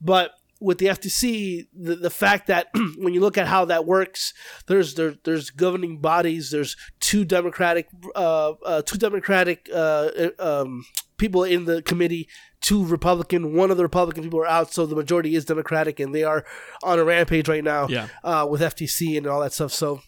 But 0.00 0.32
with 0.60 0.78
the 0.78 0.86
FTC, 0.86 1.66
the, 1.74 1.96
the 1.96 2.10
fact 2.10 2.46
that 2.48 2.68
when 2.98 3.14
you 3.14 3.20
look 3.20 3.38
at 3.38 3.46
how 3.46 3.64
that 3.64 3.86
works, 3.86 4.34
there's 4.66 4.94
there, 4.94 5.14
there's 5.24 5.50
governing 5.50 5.98
bodies. 6.00 6.50
There's 6.50 6.76
two 7.00 7.24
Democratic 7.24 7.88
uh, 8.14 8.50
uh, 8.64 8.82
two 8.82 8.98
Democratic 8.98 9.68
uh, 9.74 10.10
um, 10.38 10.84
people 11.16 11.44
in 11.44 11.64
the 11.64 11.80
committee, 11.82 12.28
two 12.60 12.84
Republican. 12.84 13.54
One 13.54 13.70
of 13.70 13.76
the 13.78 13.82
Republican 13.84 14.24
people 14.24 14.40
are 14.40 14.46
out, 14.46 14.72
so 14.72 14.84
the 14.86 14.96
majority 14.96 15.34
is 15.34 15.44
Democratic, 15.46 15.98
and 15.98 16.14
they 16.14 16.24
are 16.24 16.44
on 16.82 16.98
a 16.98 17.04
rampage 17.04 17.48
right 17.48 17.64
now 17.64 17.88
Yeah. 17.88 18.08
uh, 18.22 18.46
with 18.48 18.60
FTC 18.60 19.16
and 19.16 19.26
all 19.26 19.40
that 19.40 19.52
stuff. 19.52 19.72
So 19.72 20.00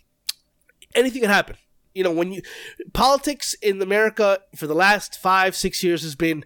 anything 0.94 1.22
can 1.22 1.30
happen. 1.30 1.56
You 1.94 2.04
know, 2.04 2.10
when 2.12 2.32
you 2.32 2.42
politics 2.92 3.54
in 3.62 3.80
America 3.82 4.38
for 4.56 4.66
the 4.66 4.74
last 4.74 5.18
five, 5.20 5.54
six 5.54 5.82
years 5.82 6.02
has 6.02 6.14
been 6.14 6.44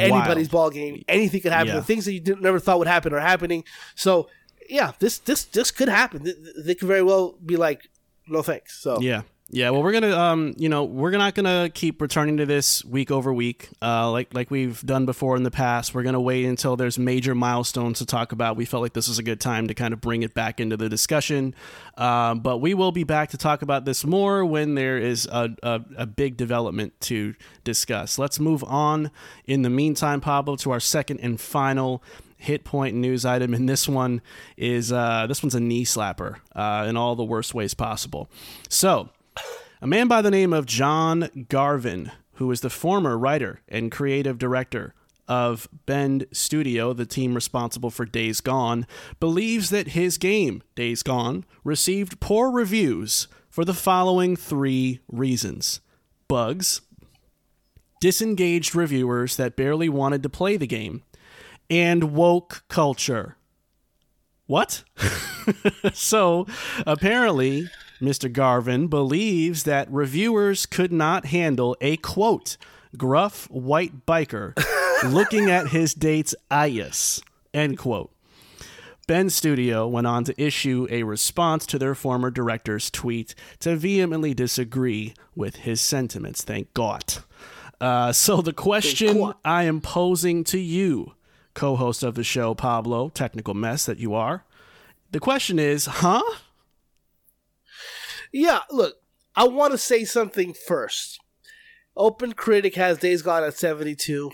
anybody's 0.00 0.48
ball 0.48 0.70
game. 0.70 1.04
Anything 1.08 1.40
could 1.42 1.52
happen. 1.52 1.68
Yeah. 1.68 1.76
The 1.80 1.84
things 1.84 2.04
that 2.06 2.12
you 2.12 2.20
didn't, 2.20 2.42
never 2.42 2.58
thought 2.58 2.78
would 2.78 2.88
happen 2.88 3.12
are 3.12 3.20
happening. 3.20 3.64
So, 3.94 4.28
yeah, 4.68 4.92
this 4.98 5.18
this 5.18 5.44
this 5.44 5.70
could 5.70 5.88
happen. 5.88 6.24
They, 6.24 6.34
they 6.58 6.74
could 6.74 6.88
very 6.88 7.02
well 7.02 7.36
be 7.44 7.56
like, 7.56 7.88
no 8.26 8.42
thanks. 8.42 8.80
So, 8.80 9.00
Yeah. 9.00 9.22
Yeah, 9.48 9.70
well, 9.70 9.84
we're 9.84 9.92
gonna, 9.92 10.16
um, 10.16 10.54
you 10.56 10.68
know, 10.68 10.82
we're 10.82 11.12
not 11.12 11.36
gonna 11.36 11.70
keep 11.72 12.02
returning 12.02 12.36
to 12.38 12.46
this 12.46 12.84
week 12.84 13.12
over 13.12 13.32
week, 13.32 13.68
uh, 13.80 14.10
like 14.10 14.34
like 14.34 14.50
we've 14.50 14.84
done 14.84 15.06
before 15.06 15.36
in 15.36 15.44
the 15.44 15.52
past. 15.52 15.94
We're 15.94 16.02
gonna 16.02 16.20
wait 16.20 16.46
until 16.46 16.74
there's 16.74 16.98
major 16.98 17.32
milestones 17.32 17.98
to 17.98 18.06
talk 18.06 18.32
about. 18.32 18.56
We 18.56 18.64
felt 18.64 18.82
like 18.82 18.94
this 18.94 19.06
was 19.06 19.20
a 19.20 19.22
good 19.22 19.40
time 19.40 19.68
to 19.68 19.74
kind 19.74 19.94
of 19.94 20.00
bring 20.00 20.24
it 20.24 20.34
back 20.34 20.58
into 20.58 20.76
the 20.76 20.88
discussion, 20.88 21.54
um, 21.96 22.40
but 22.40 22.58
we 22.58 22.74
will 22.74 22.90
be 22.90 23.04
back 23.04 23.30
to 23.30 23.38
talk 23.38 23.62
about 23.62 23.84
this 23.84 24.04
more 24.04 24.44
when 24.44 24.74
there 24.74 24.98
is 24.98 25.26
a, 25.30 25.50
a, 25.62 25.80
a 25.96 26.06
big 26.06 26.36
development 26.36 27.00
to 27.02 27.36
discuss. 27.62 28.18
Let's 28.18 28.40
move 28.40 28.64
on. 28.64 29.12
In 29.46 29.62
the 29.62 29.70
meantime, 29.70 30.20
Pablo, 30.20 30.56
to 30.56 30.72
our 30.72 30.80
second 30.80 31.20
and 31.20 31.40
final 31.40 32.02
hit 32.36 32.64
point 32.64 32.96
news 32.96 33.24
item, 33.24 33.54
and 33.54 33.68
this 33.68 33.88
one 33.88 34.22
is 34.56 34.90
uh, 34.90 35.26
this 35.28 35.40
one's 35.40 35.54
a 35.54 35.60
knee 35.60 35.84
slapper 35.84 36.38
uh, 36.56 36.84
in 36.88 36.96
all 36.96 37.14
the 37.14 37.24
worst 37.24 37.54
ways 37.54 37.74
possible. 37.74 38.28
So. 38.68 39.10
A 39.80 39.86
man 39.86 40.08
by 40.08 40.22
the 40.22 40.30
name 40.30 40.52
of 40.52 40.66
John 40.66 41.46
Garvin, 41.48 42.10
who 42.34 42.50
is 42.50 42.60
the 42.60 42.70
former 42.70 43.16
writer 43.18 43.60
and 43.68 43.92
creative 43.92 44.38
director 44.38 44.94
of 45.28 45.68
Bend 45.86 46.26
Studio, 46.32 46.92
the 46.92 47.06
team 47.06 47.34
responsible 47.34 47.90
for 47.90 48.04
Days 48.04 48.40
Gone, 48.40 48.86
believes 49.20 49.70
that 49.70 49.88
his 49.88 50.18
game, 50.18 50.62
Days 50.74 51.02
Gone, 51.02 51.44
received 51.64 52.20
poor 52.20 52.50
reviews 52.50 53.28
for 53.48 53.64
the 53.64 53.74
following 53.74 54.36
three 54.36 55.00
reasons 55.08 55.80
bugs, 56.28 56.80
disengaged 58.00 58.74
reviewers 58.74 59.36
that 59.36 59.56
barely 59.56 59.88
wanted 59.88 60.22
to 60.22 60.28
play 60.28 60.56
the 60.56 60.66
game, 60.66 61.02
and 61.70 62.14
woke 62.14 62.64
culture. 62.68 63.36
What? 64.46 64.84
so 65.92 66.46
apparently, 66.86 67.68
Mr. 68.00 68.32
Garvin 68.32 68.88
believes 68.88 69.64
that 69.64 69.90
reviewers 69.90 70.66
could 70.66 70.92
not 70.92 71.26
handle 71.26 71.76
a 71.80 71.96
quote, 71.98 72.56
gruff 72.96 73.50
white 73.50 74.06
biker 74.06 74.54
looking 75.04 75.50
at 75.50 75.68
his 75.68 75.94
date's 75.94 76.34
ayas, 76.50 77.22
end 77.54 77.78
quote. 77.78 78.10
Bend 79.06 79.32
Studio 79.32 79.86
went 79.86 80.08
on 80.08 80.24
to 80.24 80.42
issue 80.42 80.88
a 80.90 81.04
response 81.04 81.64
to 81.66 81.78
their 81.78 81.94
former 81.94 82.28
director's 82.28 82.90
tweet 82.90 83.36
to 83.60 83.76
vehemently 83.76 84.34
disagree 84.34 85.14
with 85.36 85.56
his 85.56 85.80
sentiments. 85.80 86.42
Thank 86.42 86.74
God. 86.74 87.04
Uh, 87.80 88.10
so 88.10 88.40
the 88.40 88.52
question 88.52 89.32
I 89.44 89.62
am 89.62 89.80
posing 89.80 90.42
to 90.44 90.58
you, 90.58 91.12
co-host 91.54 92.02
of 92.02 92.16
the 92.16 92.24
show, 92.24 92.54
Pablo, 92.56 93.08
technical 93.08 93.54
mess 93.54 93.86
that 93.86 93.98
you 93.98 94.12
are. 94.12 94.44
The 95.12 95.20
question 95.20 95.60
is, 95.60 95.86
huh? 95.86 96.22
Yeah, 98.36 98.60
look, 98.70 98.96
I 99.34 99.48
want 99.48 99.72
to 99.72 99.78
say 99.78 100.04
something 100.04 100.52
first. 100.52 101.18
Open 101.96 102.34
Critic 102.34 102.74
has 102.74 102.98
Days 102.98 103.22
Gone 103.22 103.42
at 103.42 103.54
72. 103.54 104.30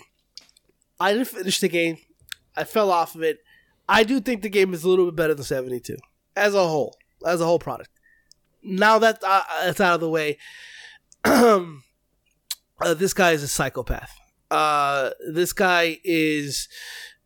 I 0.99 1.13
didn't 1.13 1.29
finish 1.29 1.61
the 1.61 1.69
game. 1.69 1.97
I 2.53 2.65
fell 2.65 2.91
off 2.91 3.15
of 3.15 3.23
it. 3.23 3.39
I 3.87 4.03
do 4.03 4.19
think 4.19 4.41
the 4.41 4.49
game 4.49 4.73
is 4.73 4.83
a 4.83 4.89
little 4.89 5.05
bit 5.05 5.15
better 5.15 5.33
than 5.33 5.45
72 5.45 5.95
as 6.35 6.53
a 6.53 6.67
whole, 6.67 6.97
as 7.25 7.39
a 7.39 7.45
whole 7.45 7.59
product. 7.59 7.91
Now 8.61 8.99
that 8.99 9.23
uh, 9.25 9.43
that's 9.63 9.79
out 9.79 9.95
of 9.95 10.01
the 10.01 10.09
way, 10.09 10.37
uh, 11.23 11.63
this 12.81 13.13
guy 13.13 13.31
is 13.31 13.41
a 13.41 13.47
psychopath. 13.47 14.13
Uh, 14.51 15.11
this 15.31 15.53
guy 15.53 15.99
is. 16.03 16.67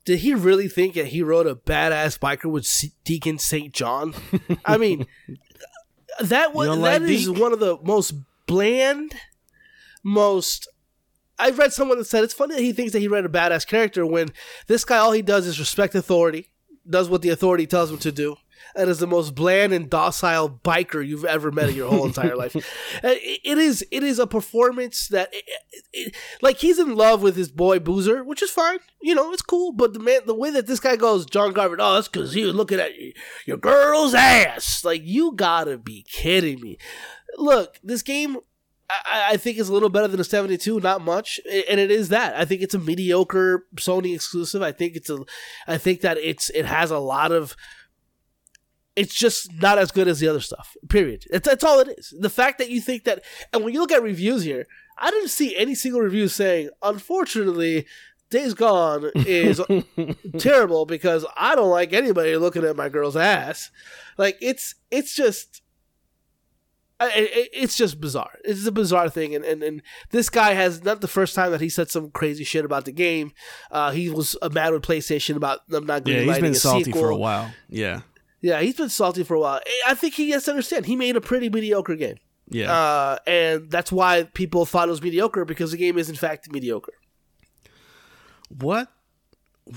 Did 0.05 0.19
he 0.19 0.33
really 0.33 0.69
think 0.69 0.93
that 0.93 1.07
he 1.07 1.21
wrote 1.21 1.47
a 1.47 1.55
badass 1.55 2.17
biker 2.17 2.49
with 2.49 2.65
Deacon 3.03 3.39
St. 3.39 3.73
John? 3.73 4.13
I 4.65 4.77
mean, 4.77 5.05
that 6.21 6.53
was 6.53 6.69
that 6.69 6.75
like 6.75 7.01
is 7.03 7.27
Deke? 7.27 7.37
one 7.37 7.53
of 7.53 7.59
the 7.59 7.77
most 7.83 8.13
bland, 8.45 9.13
most. 10.03 10.67
I've 11.39 11.59
read 11.59 11.71
someone 11.71 11.99
that 11.99 12.05
said 12.05 12.23
it's 12.23 12.33
funny 12.33 12.55
that 12.55 12.63
he 12.63 12.73
thinks 12.73 12.93
that 12.93 12.99
he 12.99 13.07
read 13.07 13.25
a 13.25 13.29
badass 13.29 13.67
character 13.67 14.05
when 14.05 14.29
this 14.67 14.83
guy 14.83 14.97
all 14.97 15.11
he 15.11 15.21
does 15.21 15.45
is 15.45 15.59
respect 15.59 15.93
authority, 15.93 16.49
does 16.89 17.09
what 17.09 17.21
the 17.21 17.29
authority 17.29 17.67
tells 17.67 17.91
him 17.91 17.99
to 17.99 18.11
do, 18.11 18.37
and 18.77 18.89
is 18.89 18.99
the 18.99 19.07
most 19.07 19.35
bland 19.35 19.73
and 19.73 19.89
docile 19.89 20.49
biker 20.63 21.05
you've 21.05 21.25
ever 21.25 21.51
met 21.51 21.69
in 21.69 21.75
your 21.75 21.89
whole 21.89 22.05
entire 22.05 22.35
life. 22.35 22.55
Uh, 23.03 23.13
It 23.43 23.57
is 23.57 23.85
it 23.91 24.03
is 24.03 24.19
a 24.19 24.27
performance 24.27 25.07
that, 25.09 25.29
it, 25.33 25.43
it- 25.93 26.15
like 26.41 26.57
he's 26.57 26.79
in 26.79 26.95
love 26.95 27.21
with 27.21 27.35
his 27.35 27.49
boy 27.49 27.79
Boozer, 27.79 28.23
which 28.23 28.41
is 28.41 28.49
fine, 28.51 28.79
you 29.01 29.13
know, 29.15 29.33
it's 29.33 29.41
cool. 29.41 29.71
But 29.73 29.93
the 29.93 29.99
man, 29.99 30.21
the 30.25 30.33
way 30.35 30.49
that 30.51 30.67
this 30.67 30.79
guy 30.79 30.95
goes, 30.95 31.25
John 31.25 31.53
Garvin, 31.53 31.79
oh, 31.81 31.95
that's 31.95 32.07
because 32.07 32.33
he 32.33 32.43
was 32.45 32.55
looking 32.55 32.79
at 32.79 32.91
your 33.45 33.57
girl's 33.57 34.13
ass. 34.13 34.83
Like 34.85 35.01
you 35.03 35.33
gotta 35.33 35.77
be 35.77 36.03
kidding 36.09 36.61
me. 36.61 36.77
Look, 37.37 37.79
this 37.83 38.01
game. 38.03 38.37
I, 38.89 39.31
I 39.33 39.37
think 39.37 39.57
is 39.57 39.67
a 39.67 39.73
little 39.73 39.89
better 39.89 40.07
than 40.07 40.21
a 40.21 40.23
72, 40.23 40.79
not 40.79 41.01
much, 41.01 41.41
and 41.45 41.77
it 41.77 41.91
is 41.91 42.07
that. 42.07 42.35
I 42.37 42.45
think 42.45 42.61
it's 42.61 42.73
a 42.73 42.79
mediocre 42.79 43.65
Sony 43.75 44.15
exclusive. 44.15 44.61
I 44.61 44.71
think 44.71 44.95
it's 44.95 45.09
a, 45.09 45.17
I 45.67 45.77
think 45.77 45.99
that 46.01 46.17
it's 46.17 46.49
it 46.51 46.65
has 46.65 46.89
a 46.89 46.97
lot 46.97 47.33
of 47.33 47.53
it's 48.97 49.13
just 49.15 49.53
not 49.61 49.77
as 49.77 49.91
good 49.91 50.07
as 50.09 50.19
the 50.19 50.27
other 50.27 50.41
stuff. 50.41 50.75
Period. 50.89 51.23
That's, 51.31 51.47
that's 51.47 51.63
all 51.63 51.79
it 51.79 51.97
is. 51.97 52.13
The 52.19 52.29
fact 52.29 52.57
that 52.57 52.69
you 52.69 52.81
think 52.81 53.03
that, 53.05 53.23
and 53.53 53.63
when 53.63 53.73
you 53.73 53.79
look 53.79 53.91
at 53.91 54.01
reviews 54.03 54.43
here, 54.43 54.65
I 54.97 55.11
didn't 55.11 55.29
see 55.29 55.55
any 55.55 55.75
single 55.75 56.01
review 56.01 56.27
saying, 56.27 56.69
unfortunately, 56.81 57.85
Days 58.29 58.53
Gone 58.55 59.11
is 59.15 59.61
terrible 60.39 60.85
because 60.85 61.25
I 61.37 61.55
don't 61.55 61.69
like 61.69 61.93
anybody 61.93 62.35
looking 62.35 62.65
at 62.65 62.75
my 62.75 62.89
girl's 62.89 63.15
ass. 63.15 63.69
Like 64.17 64.37
it's 64.41 64.75
it's 64.91 65.15
just. 65.15 65.61
It's 66.99 67.77
just 67.77 68.01
bizarre. 68.01 68.39
It's 68.43 68.65
a 68.65 68.71
bizarre 68.71 69.07
thing, 69.07 69.35
and, 69.35 69.45
and, 69.45 69.61
and 69.61 69.83
this 70.09 70.31
guy 70.31 70.53
has 70.53 70.83
not 70.83 70.99
the 71.01 71.07
first 71.07 71.35
time 71.35 71.51
that 71.51 71.61
he 71.61 71.69
said 71.69 71.91
some 71.91 72.09
crazy 72.09 72.43
shit 72.43 72.65
about 72.65 72.85
the 72.85 72.91
game. 72.91 73.33
Uh, 73.69 73.91
he 73.91 74.09
was 74.09 74.35
uh, 74.41 74.49
mad 74.49 74.73
with 74.73 74.81
PlayStation 74.81 75.35
about 75.35 75.59
them 75.67 75.85
not 75.85 76.07
Yeah, 76.07 76.15
greenlighting 76.21 76.25
he's 76.25 76.37
been 76.39 76.51
a 76.53 76.55
salty 76.55 76.83
sequel. 76.85 77.01
for 77.03 77.09
a 77.11 77.15
while. 77.15 77.53
Yeah. 77.69 78.01
Yeah, 78.41 78.61
he's 78.61 78.75
been 78.75 78.89
salty 78.89 79.23
for 79.23 79.33
a 79.35 79.39
while. 79.39 79.59
I 79.87 79.93
think 79.95 80.13
he 80.13 80.29
has 80.31 80.43
to 80.45 80.51
understand. 80.51 80.85
He 80.85 80.95
made 80.95 81.15
a 81.15 81.21
pretty 81.21 81.49
mediocre 81.49 81.95
game. 81.95 82.17
Yeah. 82.49 82.71
Uh, 82.71 83.17
and 83.27 83.69
that's 83.69 83.91
why 83.91 84.23
people 84.33 84.65
thought 84.65 84.87
it 84.87 84.91
was 84.91 85.01
mediocre 85.01 85.43
because 85.43 85.71
the 85.71 85.77
game 85.77 85.97
is 85.97 86.09
in 86.09 86.15
fact 86.15 86.51
mediocre. 86.51 86.93
what 88.49 88.89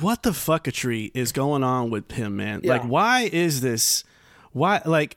what 0.01 0.23
the 0.23 0.31
fuckatry 0.31 1.11
is 1.15 1.33
going 1.33 1.65
on 1.65 1.91
with 1.91 2.13
him, 2.13 2.37
man? 2.37 2.61
Yeah. 2.63 2.73
Like 2.75 2.83
why 2.83 3.29
is 3.33 3.61
this 3.61 4.05
why 4.53 4.83
like 4.85 5.17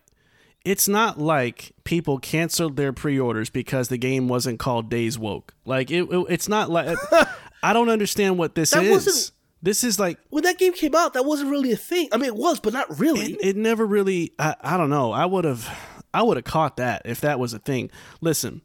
it's 0.66 0.88
not 0.88 1.20
like 1.20 1.74
people 1.84 2.18
canceled 2.20 2.78
their 2.78 2.94
pre-orders 2.94 3.50
because 3.50 3.89
the 3.89 3.98
game 3.98 4.28
wasn't 4.28 4.60
called 4.60 4.89
Days 4.89 5.20
Woke. 5.20 5.54
Like 5.66 5.91
it, 5.91 6.04
it- 6.10 6.26
it's 6.30 6.48
not 6.50 6.70
like 6.70 6.98
I 7.64 7.74
don't 7.74 7.89
understand 7.89 8.38
what 8.38 8.56
this 8.56 8.72
That 8.72 8.84
is. 8.84 9.32
This 9.64 9.84
is 9.84 9.97
like 9.97 10.20
When 10.30 10.43
that 10.43 10.59
game 10.59 10.74
came 10.74 10.93
out, 10.93 11.14
that 11.14 11.24
wasn't 11.26 11.49
really 11.49 11.72
a 11.72 11.78
thing. 11.78 12.09
I 12.11 12.18
mean, 12.18 12.28
it 12.28 12.36
was, 12.36 12.59
but 12.59 12.74
not 12.74 12.99
really. 12.99 13.34
it, 13.34 13.39
it 13.41 13.55
never 13.55 13.86
really 13.86 14.34
I, 14.38 14.55
I 14.61 14.78
don't 14.78 14.89
know 14.91 15.11
i 15.14 15.26
would 15.26 15.45
have 15.45 15.68
i 16.14 16.22
would 16.22 16.38
have 16.38 16.43
caught 16.43 16.78
that 16.78 17.01
if 17.05 17.22
that 17.22 17.39
was 17.39 17.53
a 17.53 17.59
thing 17.59 17.89
listen 18.22 18.61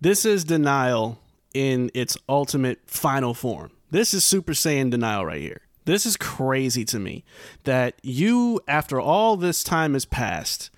this 0.00 0.24
is 0.24 0.44
denial 0.44 1.18
in 1.52 1.90
its 1.94 2.16
ultimate 2.28 2.78
final 2.86 3.34
form 3.34 3.72
this 3.90 4.14
is 4.14 4.24
super 4.24 4.52
saiyan 4.52 4.90
denial 4.90 5.26
right 5.26 5.40
here 5.42 5.62
this 5.84 6.06
is 6.06 6.16
crazy 6.16 6.84
to 6.84 6.98
me 6.98 7.24
that 7.64 7.94
you 8.02 8.60
after 8.68 9.00
all 9.00 9.36
this 9.36 9.62
time 9.64 9.92
has 9.94 10.04
passed 10.04 10.70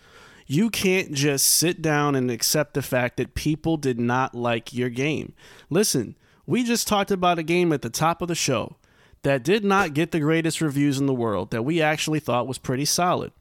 you 0.49 0.71
can't 0.71 1.13
just 1.13 1.45
sit 1.47 1.83
down 1.83 2.15
and 2.15 2.31
accept 2.31 2.75
the 2.75 2.83
fact 2.83 3.17
that 3.17 3.35
people 3.35 3.77
did 3.77 3.99
not 3.99 4.33
like 4.33 4.73
your 4.73 4.89
game. 4.89 5.33
Listen, 5.71 6.15
we 6.47 6.63
just 6.63 6.87
talked 6.87 7.11
about 7.11 7.41
a 7.41 7.43
game 7.43 7.73
at 7.73 7.83
the 7.83 7.91
top 7.91 8.23
of 8.23 8.29
the 8.29 8.37
show 8.37 8.77
that 9.23 9.43
did 9.43 9.65
not 9.65 9.95
get 9.95 10.13
the 10.13 10.21
greatest 10.21 10.61
reviews 10.61 10.99
in 10.99 11.07
the 11.07 11.15
world 11.15 11.51
that 11.51 11.65
we 11.65 11.83
actually 11.83 12.21
thought 12.21 12.47
was 12.47 12.59
pretty 12.59 12.85
solid. 12.85 13.33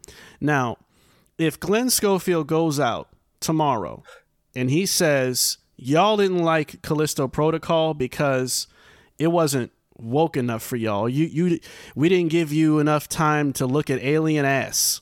Now, 0.42 0.78
if 1.38 1.60
Glenn 1.60 1.90
Schofield 1.90 2.48
goes 2.48 2.80
out 2.80 3.10
tomorrow 3.40 4.04
and 4.56 4.70
he 4.70 4.86
says, 4.86 5.58
Y'all 5.78 6.18
didn't 6.18 6.40
like 6.40 6.82
Callisto 6.82 7.28
Protocol 7.28 7.94
because 7.94 8.68
it 9.20 9.28
wasn't 9.28 9.72
woke 9.98 10.38
enough 10.38 10.64
for 10.64 10.76
y'all. 10.76 11.08
You 11.08 11.26
you 11.26 11.60
we 11.96 12.10
didn't 12.10 12.32
give 12.32 12.52
you 12.52 12.80
enough 12.80 13.08
time 13.10 13.54
to 13.54 13.66
look 13.66 13.90
at 13.90 14.02
alien 14.02 14.46
ass. 14.46 15.02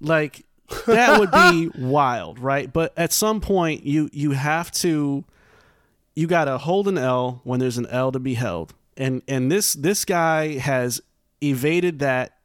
Like 0.00 0.44
that 0.86 1.18
would 1.18 1.30
be 1.30 1.70
wild, 1.78 2.38
right? 2.38 2.72
But 2.72 2.92
at 2.96 3.12
some 3.12 3.40
point 3.40 3.84
you 3.84 4.08
you 4.12 4.32
have 4.32 4.70
to 4.72 5.24
you 6.14 6.26
got 6.26 6.44
to 6.44 6.58
hold 6.58 6.86
an 6.86 6.96
L 6.96 7.40
when 7.42 7.58
there's 7.58 7.78
an 7.78 7.86
L 7.86 8.12
to 8.12 8.20
be 8.20 8.34
held. 8.34 8.72
And 8.96 9.22
and 9.28 9.50
this 9.50 9.74
this 9.74 10.04
guy 10.04 10.58
has 10.58 11.00
evaded 11.40 11.98
that 11.98 12.38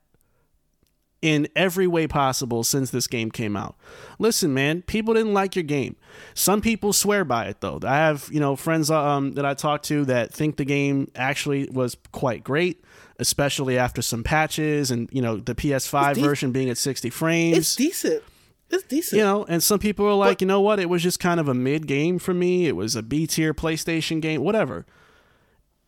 in 1.22 1.47
every 1.56 1.88
way 1.88 2.08
possible 2.08 2.64
since 2.64 2.91
this 2.91 3.08
game 3.08 3.30
came 3.30 3.58
out. 3.58 3.76
Listen, 4.20 4.54
man, 4.54 4.82
people 4.84 5.14
didn't 5.14 5.34
like 5.34 5.56
your 5.56 5.64
game. 5.64 5.95
Some 6.34 6.62
people 6.62 6.93
swear 6.93 7.26
by 7.26 7.45
it 7.45 7.62
though. 7.62 7.80
I 7.84 7.95
have, 7.97 8.30
you 8.32 8.39
know, 8.39 8.56
friends 8.56 8.89
um, 8.89 9.34
that 9.34 9.45
I 9.45 9.54
talk 9.54 9.84
to 9.84 10.06
that 10.06 10.34
think 10.34 10.58
the 10.58 10.66
game 10.66 11.12
actually 11.16 11.70
was 11.70 11.97
quite 12.12 12.43
great, 12.43 12.84
especially 13.20 13.78
after 13.78 14.02
some 14.02 14.24
patches 14.24 14.91
and, 14.91 15.10
you 15.12 15.22
know, 15.22 15.38
the 15.38 15.56
PS5 15.56 16.16
de- 16.16 16.22
version 16.22 16.52
being 16.52 16.70
at 16.70 16.78
60 16.78 17.10
frames 17.10 17.58
it's 17.58 17.76
decent. 17.76 18.24
It's 18.70 18.84
decent. 18.84 19.18
you 19.18 19.24
know, 19.26 19.45
and 19.45 19.64
some 19.64 19.80
people 19.80 20.06
are 20.06 20.14
like, 20.14 20.41
you 20.41 20.47
know 20.47 20.62
what? 20.62 20.80
It 20.80 20.89
was 20.89 21.02
just 21.02 21.20
kind 21.20 21.39
of 21.39 21.47
a 21.47 21.56
mid 21.56 21.88
game 21.88 22.20
for 22.20 22.34
me. 22.34 22.68
It 22.68 22.76
was 22.76 22.95
a 22.95 23.02
B 23.02 23.26
tier 23.26 23.54
PlayStation 23.54 24.22
game, 24.22 24.41
whatever. 24.41 24.86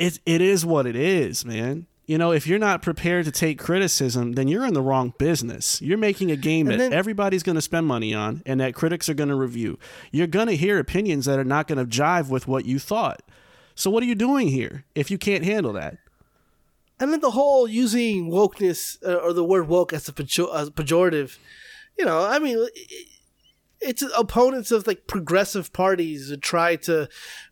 It 0.02 0.20
it 0.26 0.42
is 0.42 0.66
what 0.66 0.86
it 0.86 0.96
is, 0.96 1.46
man. 1.46 1.88
You 2.08 2.18
know, 2.18 2.32
if 2.34 2.46
you're 2.48 2.60
not 2.60 2.82
prepared 2.82 3.26
to 3.26 3.32
take 3.32 3.58
criticism, 3.60 4.34
then 4.34 4.48
you're 4.48 4.66
in 4.66 4.74
the 4.74 4.82
wrong 4.82 5.14
business. 5.18 5.82
You're 5.82 5.98
making 5.98 6.30
a 6.32 6.36
game 6.36 6.66
that 6.66 6.78
then- 6.78 6.94
everybody's 6.94 7.44
going 7.44 7.56
to 7.56 7.62
spend 7.62 7.86
money 7.88 8.14
on 8.14 8.42
and 8.46 8.60
that 8.60 8.74
critics 8.74 9.08
are 9.08 9.14
going 9.14 9.30
to 9.30 9.36
review. 9.36 9.78
You're 10.12 10.28
going 10.28 10.48
to 10.48 10.56
hear 10.58 10.78
opinions 10.80 11.26
that 11.26 11.40
are 11.40 11.46
not 11.46 11.68
going 11.68 11.78
to 11.78 11.86
jive 11.86 12.30
with 12.30 12.48
what 12.48 12.66
you 12.66 12.80
thought. 12.80 13.22
So 13.76 13.90
what 13.90 14.04
are 14.04 14.08
you 14.08 14.16
doing 14.16 14.50
here 14.50 14.84
if 14.96 15.10
you 15.10 15.18
can't 15.18 15.46
handle 15.46 15.72
that? 15.74 15.98
And 17.00 17.14
then 17.14 17.22
the 17.22 17.32
whole 17.32 17.68
using 17.68 18.30
wokeness 18.30 18.98
uh, 19.06 19.16
or 19.16 19.32
the 19.34 19.44
word 19.46 19.68
woke 19.68 19.94
as 19.94 20.10
a 20.10 20.14
as 20.54 20.70
pejorative, 20.72 21.38
you 21.98 22.06
know, 22.06 22.26
I 22.26 22.40
mean, 22.40 22.58
it- 22.76 23.08
it's 23.84 24.04
opponents 24.16 24.72
of 24.72 24.86
like 24.86 25.08
progressive 25.08 25.74
parties 25.74 26.30
who 26.30 26.38
try 26.38 26.76
to 26.76 27.08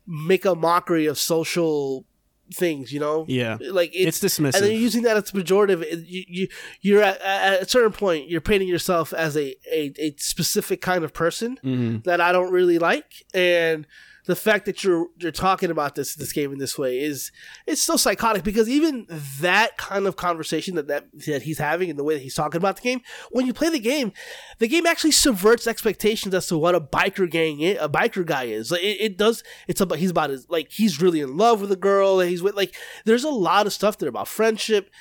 make 0.06 0.46
a 0.46 0.54
mockery 0.54 1.08
of 1.08 1.18
social 1.18 2.06
things, 2.54 2.92
you 2.92 3.00
know? 3.00 3.26
Yeah. 3.28 3.58
Like 3.62 3.92
it's, 3.94 4.24
It's 4.24 4.38
dismissive. 4.40 4.56
And 4.56 4.64
then 4.66 4.72
you're 4.72 4.82
using 4.82 5.04
that 5.04 5.18
as 5.18 5.30
a 5.30 5.34
pejorative. 5.34 5.86
You, 6.08 6.24
you, 6.28 6.48
you're 6.82 7.04
at, 7.04 7.22
at 7.22 7.62
a 7.62 7.70
certain 7.70 7.92
point, 7.92 8.30
you're 8.30 8.42
painting 8.42 8.68
yourself 8.68 9.14
as 9.14 9.36
a, 9.36 9.56
a, 9.72 9.94
a 10.00 10.16
specific 10.18 10.82
kind 10.82 11.04
of 11.04 11.14
person 11.14 11.60
Mm-hmm. 11.64 12.00
that 12.10 12.22
I 12.22 12.32
don't 12.32 12.52
really 12.52 12.80
like. 12.80 13.26
And 13.34 13.86
the 14.30 14.36
fact 14.36 14.66
that 14.66 14.84
you're 14.84 15.08
you're 15.18 15.32
talking 15.32 15.72
about 15.72 15.96
this 15.96 16.14
this 16.14 16.32
game 16.32 16.54
in 16.54 16.60
this 16.60 16.78
way 16.78 17.00
is 17.00 17.32
it's 17.66 17.82
so 17.82 17.98
psychotic 17.98 18.44
because 18.44 18.70
even 18.70 19.08
that 19.40 19.76
kind 19.76 20.06
of 20.06 20.18
conversation 20.18 20.76
that, 20.76 20.88
that 20.88 21.08
that 21.26 21.42
he's 21.42 21.58
having 21.58 21.90
and 21.90 21.98
the 21.98 22.04
way 22.04 22.14
that 22.14 22.22
he's 22.22 22.36
talking 22.36 22.60
about 22.60 22.76
the 22.76 22.84
game, 22.84 23.02
when 23.32 23.48
you 23.48 23.54
play 23.56 23.70
the 23.70 23.80
game, 23.80 24.14
the 24.60 24.68
game 24.68 24.86
actually 24.86 25.10
subverts 25.10 25.66
expectations 25.66 26.36
as 26.36 26.46
to 26.46 26.60
what 26.60 26.76
a 26.76 26.80
biker 26.80 27.28
gang 27.28 27.60
is, 27.62 27.80
a 27.82 27.90
biker 27.90 28.24
guy 28.24 28.44
is. 28.44 28.70
Like 28.70 28.84
it, 28.84 29.02
it 29.02 29.18
does. 29.18 29.44
It's 29.68 29.82
about 29.82 29.98
he's 29.98 30.12
about 30.12 30.30
his 30.30 30.48
like 30.48 30.72
he's 30.72 31.02
really 31.02 31.22
in 31.22 31.36
love 31.36 31.60
with 31.60 31.72
a 31.72 31.76
girl 31.76 32.20
and 32.20 32.30
he's 32.30 32.44
with 32.44 32.54
like 32.54 32.76
there's 33.06 33.24
a 33.24 33.32
lot 33.32 33.66
of 33.66 33.74
stuff 33.74 33.98
there 33.98 34.10
about 34.10 34.28
friendship. 34.28 34.92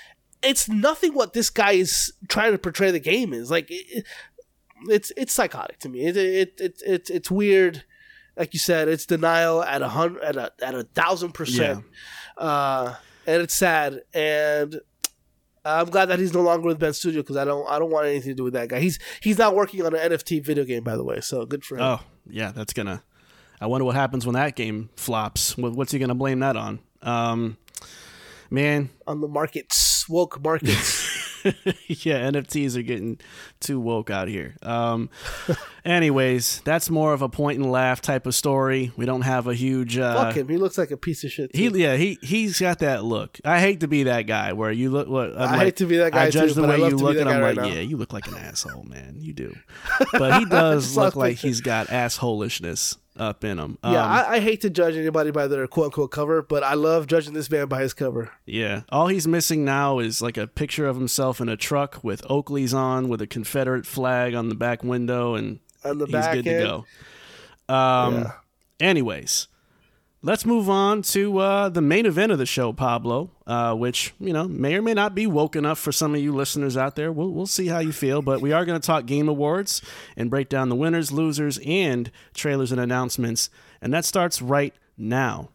It's 0.42 0.70
nothing 0.70 1.12
what 1.12 1.34
this 1.34 1.50
guy 1.50 1.72
is 1.72 2.14
trying 2.30 2.52
to 2.52 2.58
portray 2.58 2.90
the 2.92 2.98
game 2.98 3.34
is 3.34 3.50
like. 3.50 3.66
It, 3.68 4.06
it's 4.88 5.10
it's 5.16 5.32
psychotic 5.32 5.80
to 5.80 5.88
me. 5.88 6.06
It 6.06 6.16
it, 6.16 6.60
it, 6.60 6.82
it 6.86 7.10
it's 7.10 7.30
weird. 7.32 7.84
Like 8.38 8.54
you 8.54 8.60
said, 8.60 8.88
it's 8.88 9.04
denial 9.04 9.62
at 9.62 9.82
a 9.82 9.88
hundred 9.88 10.22
at 10.22 10.36
a 10.36 10.52
at 10.62 10.74
a 10.74 10.84
thousand 10.84 11.32
percent. 11.32 11.84
Uh, 12.36 12.94
and 13.26 13.42
it's 13.42 13.54
sad. 13.54 14.02
And 14.14 14.80
I'm 15.64 15.86
glad 15.90 16.06
that 16.06 16.18
he's 16.20 16.32
no 16.32 16.42
longer 16.42 16.68
with 16.68 16.78
Bend 16.78 16.94
Studio 16.96 17.20
because 17.22 17.36
I 17.36 17.44
don't 17.44 17.68
I 17.68 17.78
don't 17.80 17.90
want 17.90 18.06
anything 18.06 18.30
to 18.30 18.34
do 18.36 18.44
with 18.44 18.52
that 18.54 18.68
guy. 18.68 18.78
He's 18.80 18.98
he's 19.20 19.38
not 19.38 19.56
working 19.56 19.84
on 19.84 19.92
an 19.94 20.12
NFT 20.12 20.44
video 20.44 20.64
game, 20.64 20.84
by 20.84 20.96
the 20.96 21.02
way. 21.04 21.20
So 21.20 21.44
good 21.46 21.64
for 21.64 21.76
him. 21.76 21.82
Oh, 21.82 22.00
yeah, 22.30 22.52
that's 22.52 22.72
gonna. 22.72 23.02
I 23.60 23.66
wonder 23.66 23.84
what 23.84 23.96
happens 23.96 24.24
when 24.24 24.34
that 24.34 24.54
game 24.54 24.88
flops. 24.94 25.58
What- 25.58 25.72
What's 25.72 25.90
he 25.90 25.98
gonna 25.98 26.14
blame 26.14 26.38
that 26.40 26.56
on? 26.56 26.78
Um, 27.02 27.56
man, 28.50 28.90
On 29.06 29.20
the 29.20 29.26
markets, 29.28 30.08
woke 30.08 30.40
markets. 30.42 31.06
yeah, 31.86 32.30
NFTs 32.30 32.76
are 32.76 32.82
getting 32.82 33.18
too 33.60 33.80
woke 33.80 34.10
out 34.10 34.28
here. 34.28 34.56
Um, 34.62 35.10
anyways, 35.84 36.60
that's 36.64 36.90
more 36.90 37.12
of 37.12 37.22
a 37.22 37.28
point 37.28 37.58
and 37.58 37.70
laugh 37.70 38.00
type 38.00 38.26
of 38.26 38.34
story. 38.34 38.92
We 38.96 39.06
don't 39.06 39.22
have 39.22 39.46
a 39.46 39.54
huge. 39.54 39.98
Uh, 39.98 40.24
Fuck 40.24 40.36
him. 40.36 40.48
He 40.48 40.56
looks 40.56 40.78
like 40.78 40.90
a 40.90 40.96
piece 40.96 41.24
of 41.24 41.32
shit. 41.32 41.54
He 41.54 41.68
yeah 41.68 41.96
he 41.96 42.18
he's 42.22 42.60
got 42.60 42.80
that 42.80 43.04
look. 43.04 43.38
I 43.44 43.60
hate 43.60 43.80
to 43.80 43.88
be 43.88 44.04
that 44.04 44.22
guy 44.22 44.52
where 44.52 44.72
you 44.72 44.90
look. 44.90 45.08
What 45.08 45.36
I 45.36 45.44
like, 45.46 45.60
hate 45.60 45.76
to 45.76 45.86
be 45.86 45.98
that 45.98 46.12
guy 46.12 46.24
I 46.24 46.30
judge 46.30 46.54
too, 46.54 46.62
the 46.62 46.68
way 46.68 46.78
you 46.78 46.96
look, 46.96 47.16
and 47.16 47.28
I'm 47.28 47.40
guy 47.40 47.46
like, 47.48 47.56
now. 47.56 47.66
yeah, 47.66 47.80
you 47.80 47.96
look 47.96 48.12
like 48.12 48.26
an 48.26 48.36
asshole, 48.36 48.84
man. 48.84 49.16
You 49.18 49.32
do. 49.32 49.56
But 50.12 50.38
he 50.38 50.44
does 50.46 50.96
look 50.96 51.16
like 51.16 51.36
he's 51.36 51.60
got 51.60 51.88
assholishness 51.88 52.96
up 53.18 53.44
in 53.44 53.58
yeah, 53.58 53.64
Um, 53.64 53.76
I, 53.82 54.26
I 54.36 54.40
hate 54.40 54.60
to 54.62 54.70
judge 54.70 54.96
anybody 54.96 55.30
by 55.30 55.46
their 55.46 55.66
quote 55.66 55.86
unquote 55.86 56.10
cover, 56.10 56.42
but 56.42 56.62
I 56.62 56.74
love 56.74 57.06
judging 57.06 57.34
this 57.34 57.50
man 57.50 57.66
by 57.68 57.80
his 57.82 57.94
cover. 57.94 58.30
Yeah. 58.46 58.82
All 58.90 59.08
he's 59.08 59.26
missing 59.28 59.64
now 59.64 59.98
is 59.98 60.22
like 60.22 60.36
a 60.36 60.46
picture 60.46 60.86
of 60.86 60.96
himself 60.96 61.40
in 61.40 61.48
a 61.48 61.56
truck 61.56 62.02
with 62.02 62.22
Oakley's 62.30 62.72
on 62.74 63.08
with 63.08 63.20
a 63.22 63.26
Confederate 63.26 63.86
flag 63.86 64.34
on 64.34 64.48
the 64.48 64.54
back 64.54 64.82
window 64.84 65.34
and 65.34 65.60
On 65.84 65.98
the 65.98 66.06
he's 66.06 66.12
back 66.12 66.34
good 66.34 66.46
end. 66.46 66.60
to 66.60 66.84
go. 67.68 67.74
Um 67.74 68.14
Yeah. 68.14 68.32
anyways, 68.80 69.48
let's 70.22 70.44
move 70.44 70.68
on 70.68 71.02
to 71.02 71.38
uh, 71.38 71.68
the 71.68 71.80
main 71.80 72.06
event 72.06 72.32
of 72.32 72.38
the 72.38 72.46
show, 72.46 72.72
Pablo, 72.72 73.30
uh, 73.46 73.74
which, 73.74 74.14
you 74.18 74.32
know, 74.32 74.48
may 74.48 74.74
or 74.74 74.82
may 74.82 74.94
not 74.94 75.14
be 75.14 75.26
woke 75.26 75.56
enough 75.56 75.78
for 75.78 75.92
some 75.92 76.14
of 76.14 76.20
you 76.20 76.32
listeners 76.34 76.76
out 76.76 76.96
there. 76.96 77.12
We'll 77.12 77.30
we'll 77.30 77.46
see 77.46 77.66
how 77.66 77.78
you 77.78 77.92
feel, 77.92 78.22
but 78.22 78.40
we 78.40 78.52
are 78.52 78.64
going 78.64 78.80
to 78.80 78.86
talk 78.86 79.06
game 79.06 79.28
awards 79.28 79.82
and 80.16 80.30
break 80.30 80.48
down 80.48 80.68
the 80.68 80.76
winners, 80.76 81.12
losers, 81.12 81.58
and 81.64 82.10
trailers 82.34 82.72
and 82.72 82.80
announcements. 82.80 83.50
And 83.80 83.92
that 83.94 84.04
starts 84.04 84.42
right 84.42 84.74
now. 84.96 85.50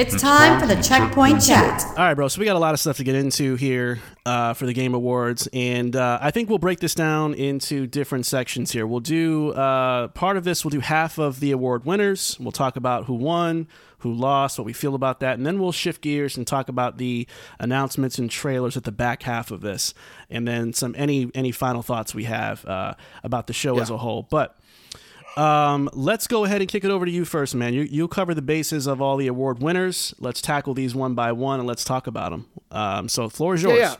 It's 0.00 0.18
time 0.18 0.58
for 0.58 0.66
the 0.66 0.80
checkpoint 0.80 1.42
chat. 1.42 1.84
All 1.88 1.96
right, 1.96 2.14
bro. 2.14 2.26
So 2.28 2.38
we 2.38 2.46
got 2.46 2.56
a 2.56 2.58
lot 2.58 2.72
of 2.72 2.80
stuff 2.80 2.96
to 2.96 3.04
get 3.04 3.16
into 3.16 3.56
here 3.56 3.98
uh, 4.24 4.54
for 4.54 4.64
the 4.64 4.72
Game 4.72 4.94
Awards, 4.94 5.46
and 5.52 5.94
uh, 5.94 6.18
I 6.22 6.30
think 6.30 6.48
we'll 6.48 6.56
break 6.56 6.80
this 6.80 6.94
down 6.94 7.34
into 7.34 7.86
different 7.86 8.24
sections 8.24 8.72
here. 8.72 8.86
We'll 8.86 9.00
do 9.00 9.50
uh, 9.50 10.08
part 10.08 10.38
of 10.38 10.44
this. 10.44 10.64
We'll 10.64 10.70
do 10.70 10.80
half 10.80 11.18
of 11.18 11.40
the 11.40 11.50
award 11.50 11.84
winners. 11.84 12.38
We'll 12.40 12.50
talk 12.50 12.76
about 12.76 13.04
who 13.04 13.14
won, 13.14 13.68
who 13.98 14.14
lost, 14.14 14.58
what 14.58 14.64
we 14.64 14.72
feel 14.72 14.94
about 14.94 15.20
that, 15.20 15.36
and 15.36 15.44
then 15.44 15.60
we'll 15.60 15.70
shift 15.70 16.00
gears 16.00 16.34
and 16.34 16.46
talk 16.46 16.70
about 16.70 16.96
the 16.96 17.28
announcements 17.58 18.18
and 18.18 18.30
trailers 18.30 18.78
at 18.78 18.84
the 18.84 18.92
back 18.92 19.24
half 19.24 19.50
of 19.50 19.60
this, 19.60 19.92
and 20.30 20.48
then 20.48 20.72
some 20.72 20.94
any 20.96 21.30
any 21.34 21.52
final 21.52 21.82
thoughts 21.82 22.14
we 22.14 22.24
have 22.24 22.64
uh, 22.64 22.94
about 23.22 23.48
the 23.48 23.52
show 23.52 23.78
as 23.78 23.90
a 23.90 23.98
whole. 23.98 24.26
But 24.30 24.56
um, 25.36 25.88
let's 25.92 26.26
go 26.26 26.44
ahead 26.44 26.60
and 26.60 26.68
kick 26.68 26.84
it 26.84 26.90
over 26.90 27.04
to 27.06 27.10
you 27.12 27.24
first, 27.24 27.54
man. 27.54 27.72
You 27.74 27.82
you 27.82 28.08
cover 28.08 28.34
the 28.34 28.42
bases 28.42 28.86
of 28.86 29.00
all 29.00 29.16
the 29.16 29.26
award 29.26 29.62
winners. 29.62 30.14
Let's 30.18 30.40
tackle 30.40 30.74
these 30.74 30.94
one 30.94 31.14
by 31.14 31.32
one 31.32 31.58
and 31.60 31.68
let's 31.68 31.84
talk 31.84 32.06
about 32.06 32.30
them. 32.30 32.46
Um, 32.70 33.08
so, 33.08 33.28
floor 33.28 33.54
is 33.54 33.62
yours. 33.62 33.78
Yeah, 33.78 33.90
yeah. 33.90 33.96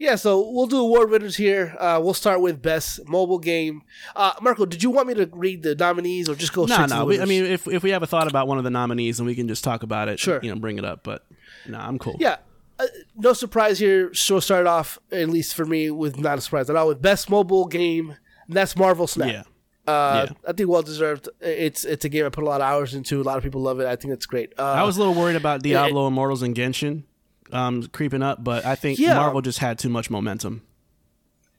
Yeah, 0.00 0.14
so 0.14 0.48
we'll 0.52 0.68
do 0.68 0.78
award 0.78 1.10
winners 1.10 1.34
here. 1.36 1.74
Uh, 1.76 1.98
we'll 2.00 2.14
start 2.14 2.40
with 2.40 2.62
best 2.62 3.00
mobile 3.08 3.40
game. 3.40 3.82
Uh, 4.14 4.30
Marco, 4.40 4.64
did 4.64 4.80
you 4.80 4.90
want 4.90 5.08
me 5.08 5.14
to 5.14 5.28
read 5.32 5.64
the 5.64 5.74
nominees 5.74 6.28
or 6.28 6.36
just 6.36 6.52
go 6.52 6.66
No, 6.66 6.86
no. 6.86 7.00
the 7.00 7.04
we- 7.04 7.20
I 7.20 7.24
mean, 7.24 7.44
if 7.44 7.66
if 7.66 7.82
we 7.82 7.90
have 7.90 8.04
a 8.04 8.06
thought 8.06 8.28
about 8.28 8.46
one 8.46 8.58
of 8.58 8.64
the 8.64 8.70
nominees, 8.70 9.16
then 9.18 9.26
we 9.26 9.34
can 9.34 9.48
just 9.48 9.64
talk 9.64 9.82
about 9.82 10.08
it. 10.08 10.20
Sure. 10.20 10.38
You 10.40 10.54
know, 10.54 10.60
bring 10.60 10.78
it 10.78 10.84
up. 10.84 11.02
But 11.02 11.26
no, 11.66 11.78
I'm 11.78 11.98
cool. 11.98 12.16
Yeah. 12.20 12.36
Uh, 12.78 12.86
no 13.16 13.32
surprise 13.32 13.80
here. 13.80 14.14
So 14.14 14.38
start 14.38 14.68
off, 14.68 15.00
at 15.10 15.28
least 15.30 15.56
for 15.56 15.64
me, 15.64 15.90
with 15.90 16.16
not 16.16 16.38
a 16.38 16.40
surprise 16.42 16.70
at 16.70 16.76
all, 16.76 16.86
with 16.86 17.02
best 17.02 17.28
mobile 17.28 17.66
game. 17.66 18.14
And 18.46 18.56
that's 18.56 18.76
Marvel 18.76 19.08
Snap. 19.08 19.32
Yeah. 19.32 19.42
Uh, 19.88 20.26
Yeah. 20.28 20.36
I 20.48 20.52
think 20.52 20.68
well 20.68 20.82
deserved. 20.82 21.28
It's 21.40 21.84
it's 21.84 22.04
a 22.04 22.08
game 22.08 22.26
I 22.26 22.28
put 22.28 22.44
a 22.44 22.46
lot 22.46 22.60
of 22.60 22.66
hours 22.66 22.94
into. 22.94 23.20
A 23.20 23.24
lot 23.24 23.36
of 23.38 23.42
people 23.42 23.60
love 23.62 23.80
it. 23.80 23.86
I 23.86 23.96
think 23.96 24.12
it's 24.14 24.26
great. 24.26 24.52
Uh, 24.58 24.62
I 24.62 24.82
was 24.82 24.96
a 24.96 25.00
little 25.00 25.14
worried 25.14 25.36
about 25.36 25.62
Diablo 25.62 26.06
Immortals 26.06 26.42
and 26.42 26.54
Genshin 26.54 27.04
um, 27.52 27.86
creeping 27.88 28.22
up, 28.22 28.42
but 28.44 28.64
I 28.66 28.74
think 28.74 28.98
Yeah. 28.98 29.14
Marvel 29.14 29.40
just 29.40 29.58
had 29.60 29.78
too 29.78 29.88
much 29.88 30.10
momentum. 30.10 30.62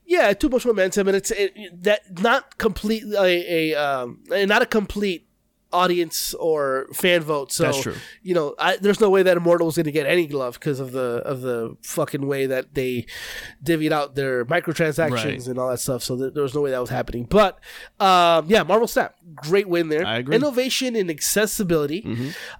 yeah, 0.05 0.33
too 0.33 0.49
much 0.49 0.65
momentum, 0.65 1.07
and 1.07 1.15
it's 1.17 1.31
it, 1.31 1.83
that 1.83 2.19
not 2.21 2.57
completely 2.57 3.15
a, 3.15 3.73
a 3.73 3.75
um, 3.75 4.19
not 4.29 4.61
a 4.61 4.65
complete 4.65 5.27
audience 5.71 6.33
or 6.35 6.87
fan 6.93 7.21
vote. 7.21 7.51
So 7.51 7.63
That's 7.63 7.81
true. 7.81 7.95
you 8.23 8.33
know, 8.33 8.55
I, 8.57 8.77
there's 8.77 8.99
no 8.99 9.09
way 9.09 9.23
that 9.23 9.37
Immortal 9.37 9.67
was 9.67 9.75
going 9.75 9.85
to 9.85 9.91
get 9.91 10.05
any 10.07 10.27
love 10.27 10.55
because 10.55 10.79
of 10.79 10.91
the 10.91 11.21
of 11.25 11.41
the 11.41 11.75
fucking 11.83 12.25
way 12.27 12.45
that 12.47 12.73
they 12.73 13.05
divvied 13.63 13.91
out 13.91 14.15
their 14.15 14.45
microtransactions 14.45 15.11
Right. 15.11 15.47
and 15.47 15.59
all 15.59 15.69
that 15.69 15.79
stuff. 15.79 16.03
So 16.03 16.15
there, 16.15 16.29
there 16.31 16.43
was 16.43 16.55
no 16.55 16.61
way 16.61 16.71
that 16.71 16.79
was 16.79 16.89
happening. 16.89 17.25
But 17.29 17.59
um, 17.99 18.45
yeah, 18.47 18.63
Marvel 18.63 18.87
Snap, 18.87 19.15
great 19.35 19.67
win 19.69 19.89
there. 19.89 20.05
I 20.05 20.17
agree. 20.17 20.35
Mm-hmm. 20.35 20.43
Innovation 20.45 20.95
and 20.95 21.09
accessibility. 21.09 22.05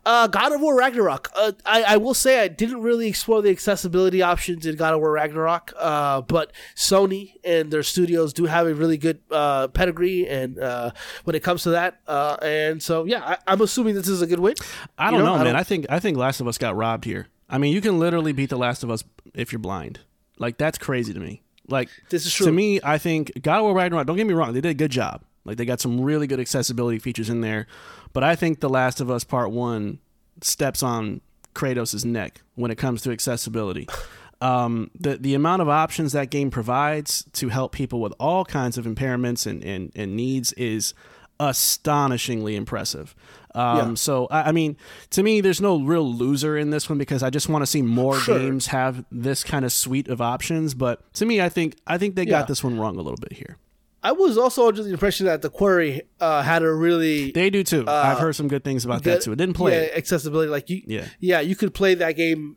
Uh, 0.05 0.28
God 0.28 0.51
of 0.51 0.62
War 0.62 0.76
Ragnarok. 0.78 1.30
Uh, 1.36 1.51
I, 1.66 1.84
I 1.84 1.97
will 1.97 2.14
say 2.14 2.41
I 2.41 2.47
didn't 2.47 2.82
really 2.82 3.07
explore 3.07 3.41
the 3.41 3.49
accessibility 3.49 4.22
options 4.22 4.66
in 4.66 4.76
God 4.76 4.93
of 4.93 4.99
War 4.99 5.12
Ragnarok, 5.12 5.74
uh, 5.78 6.22
but 6.22 6.51
Sony 6.76 7.34
and 7.43 7.72
their 7.72 7.84
studios 7.84 8.34
do 8.34 8.45
have 8.45 8.68
a 8.68 8.74
really 8.74 8.97
good 8.97 9.20
uh, 9.32 9.68
pedigree 9.70 10.28
and 10.28 10.60
uh, 10.60 10.91
when 11.24 11.36
it 11.36 11.43
comes 11.43 11.64
to 11.64 11.72
that. 11.72 11.99
Uh, 12.07 12.38
and 12.41 12.82
so 12.84 12.99
yeah, 13.06 13.24
I, 13.24 13.38
I'm 13.47 13.62
assuming 13.62 13.95
this 13.95 14.08
is 14.08 14.22
a 14.22 14.28
good 14.28 14.39
win. 14.39 14.56
I 14.97 15.12
don't 15.12 15.24
know, 15.24 15.36
I 15.36 15.43
man. 15.43 15.56
I 15.56 15.64
think 15.64 15.86
I 15.89 16.00
think 16.00 16.18
Last 16.18 16.39
of 16.39 16.47
Us 16.47 16.58
got 16.58 16.76
robbed 16.76 17.06
here. 17.06 17.28
I 17.50 17.58
mean, 17.58 17.74
you 17.74 17.82
can 17.82 18.00
literally 18.00 18.32
beat 18.32 18.50
The 18.50 18.58
Last 18.58 18.84
of 18.84 18.91
Us 18.91 19.04
if 19.34 19.52
you're 19.52 19.60
blind. 19.60 20.00
Like 20.38 20.58
that's 20.58 20.78
crazy 20.78 21.14
to 21.14 21.20
me. 21.20 21.41
Like 21.68 21.89
This 22.10 22.26
is 22.26 22.34
true. 22.34 22.47
To 22.47 22.52
me, 22.52 22.80
I 22.84 22.97
think 22.97 23.32
God 23.41 23.60
of 23.60 23.64
War 23.66 23.74
Ragnarok. 23.74 24.08
Don't 24.08 24.18
get 24.18 24.28
me 24.28 24.34
wrong; 24.34 24.54
they 24.54 24.62
did 24.62 24.70
a 24.70 24.74
good 24.74 24.91
job. 24.91 25.24
Like 25.45 25.58
they 25.58 25.66
got 25.66 25.82
some 25.82 26.02
really 26.02 26.28
good 26.28 26.39
accessibility 26.39 27.00
features 27.00 27.30
in 27.30 27.41
there. 27.41 27.68
But 28.14 28.24
I 28.24 28.36
think 28.36 28.60
The 28.60 28.70
Last 28.70 29.02
of 29.02 29.10
Us 29.10 29.24
Part 29.24 29.52
One 29.52 30.00
steps 30.41 30.84
on 30.84 31.22
Kratos' 31.54 32.06
neck 32.06 32.41
when 32.56 32.72
it 32.72 32.78
comes 32.78 33.02
to 33.04 33.12
accessibility. 33.12 33.88
Um, 34.41 34.89
the 34.97 35.18
the 35.18 35.34
amount 35.34 35.62
of 35.62 35.68
options 35.68 36.14
that 36.14 36.30
game 36.30 36.50
provides 36.50 37.26
to 37.34 37.50
help 37.50 37.74
people 37.74 38.00
with 38.00 38.14
all 38.22 38.45
kinds 38.45 38.78
of 38.78 38.86
impairments 38.86 39.45
and, 39.45 39.62
and, 39.66 39.91
and 39.97 40.16
needs 40.16 40.54
is 40.54 40.93
astonishingly 41.40 42.56
impressive. 42.56 43.16
Um, 43.56 43.78
Yeah. 43.78 43.94
So 43.96 44.28
I, 44.30 44.50
I 44.50 44.52
mean, 44.52 44.78
to 45.12 45.24
me, 45.24 45.42
there's 45.42 45.62
no 45.62 45.80
real 45.82 46.12
loser 46.14 46.58
in 46.58 46.70
this 46.70 46.90
one 46.90 46.98
because 46.98 47.24
I 47.24 47.30
just 47.30 47.50
want 47.50 47.62
to 47.64 47.66
see 47.66 47.82
more 47.82 48.18
Sure. 48.20 48.38
games 48.38 48.68
have 48.68 49.06
this 49.12 49.44
kind 49.44 49.66
of 49.66 49.72
suite 49.74 50.08
of 50.08 50.22
options. 50.22 50.74
But 50.74 51.02
to 51.16 51.26
me, 51.26 51.42
I 51.42 51.50
think 51.50 51.76
I 51.88 51.98
think 51.98 52.16
they 52.16 52.24
Yeah. 52.24 52.40
got 52.40 52.48
this 52.48 52.64
one 52.64 52.78
wrong 52.80 52.96
a 52.98 53.02
little 53.02 53.18
bit 53.18 53.34
here. 53.34 53.58
I 54.02 54.14
was 54.14 54.38
also 54.38 54.66
under 54.68 54.82
the 54.82 54.92
impression 54.92 55.26
that 55.26 55.42
the 55.42 55.50
Quarry 55.50 56.04
uh, 56.22 56.42
had 56.42 56.64
a 56.64 56.72
really 56.74 57.32
They 57.32 57.50
do 57.50 57.64
too. 57.66 57.84
I've 57.88 58.20
heard 58.20 58.34
some 58.34 58.48
good 58.48 58.64
things 58.64 58.86
about 58.86 59.04
that 59.04 59.22
too. 59.24 59.34
It 59.34 59.36
didn't 59.38 59.56
play 59.56 59.74
yeah, 59.74 59.82
it. 59.88 59.98
accessibility. 59.98 60.50
Like 60.50 60.70
you, 60.70 60.82
Yeah. 60.86 61.06
yeah, 61.20 61.40
you 61.42 61.56
could 61.56 61.74
play 61.74 61.96
that 61.96 62.14
game. 62.16 62.56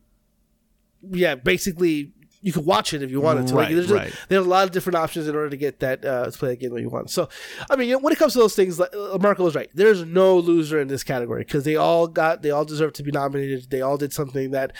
Yeah, 1.10 1.34
basically, 1.34 2.12
you 2.42 2.52
could 2.52 2.66
watch 2.66 2.92
it 2.92 3.02
if 3.02 3.10
you 3.10 3.20
wanted 3.20 3.46
to. 3.46 3.54
Right, 3.54 3.68
like, 3.68 3.74
there's, 3.74 3.90
right. 3.90 4.12
there's 4.28 4.44
a 4.44 4.48
lot 4.48 4.64
of 4.64 4.72
different 4.72 4.96
options 4.96 5.28
in 5.28 5.34
order 5.34 5.48
to 5.48 5.56
get 5.56 5.78
that 5.78 6.04
uh, 6.04 6.28
to 6.30 6.36
play 6.36 6.50
that 6.50 6.56
game 6.60 6.70
the 6.70 6.74
way 6.74 6.80
you 6.82 6.90
want. 6.90 7.08
So, 7.08 7.28
I 7.70 7.76
mean, 7.76 7.94
when 8.02 8.12
it 8.12 8.18
comes 8.18 8.32
to 8.34 8.40
those 8.40 8.56
things, 8.56 8.78
like, 8.78 8.94
uh, 8.94 9.16
Marco 9.18 9.44
was 9.44 9.54
right. 9.54 9.70
There's 9.74 10.04
no 10.04 10.36
loser 10.38 10.80
in 10.80 10.88
this 10.88 11.04
category 11.04 11.44
because 11.44 11.64
they 11.64 11.76
all 11.76 12.08
got, 12.08 12.42
they 12.42 12.50
all 12.50 12.64
deserve 12.64 12.92
to 12.94 13.02
be 13.02 13.12
nominated. 13.12 13.70
They 13.70 13.80
all 13.80 13.96
did 13.96 14.12
something 14.12 14.50
that, 14.50 14.72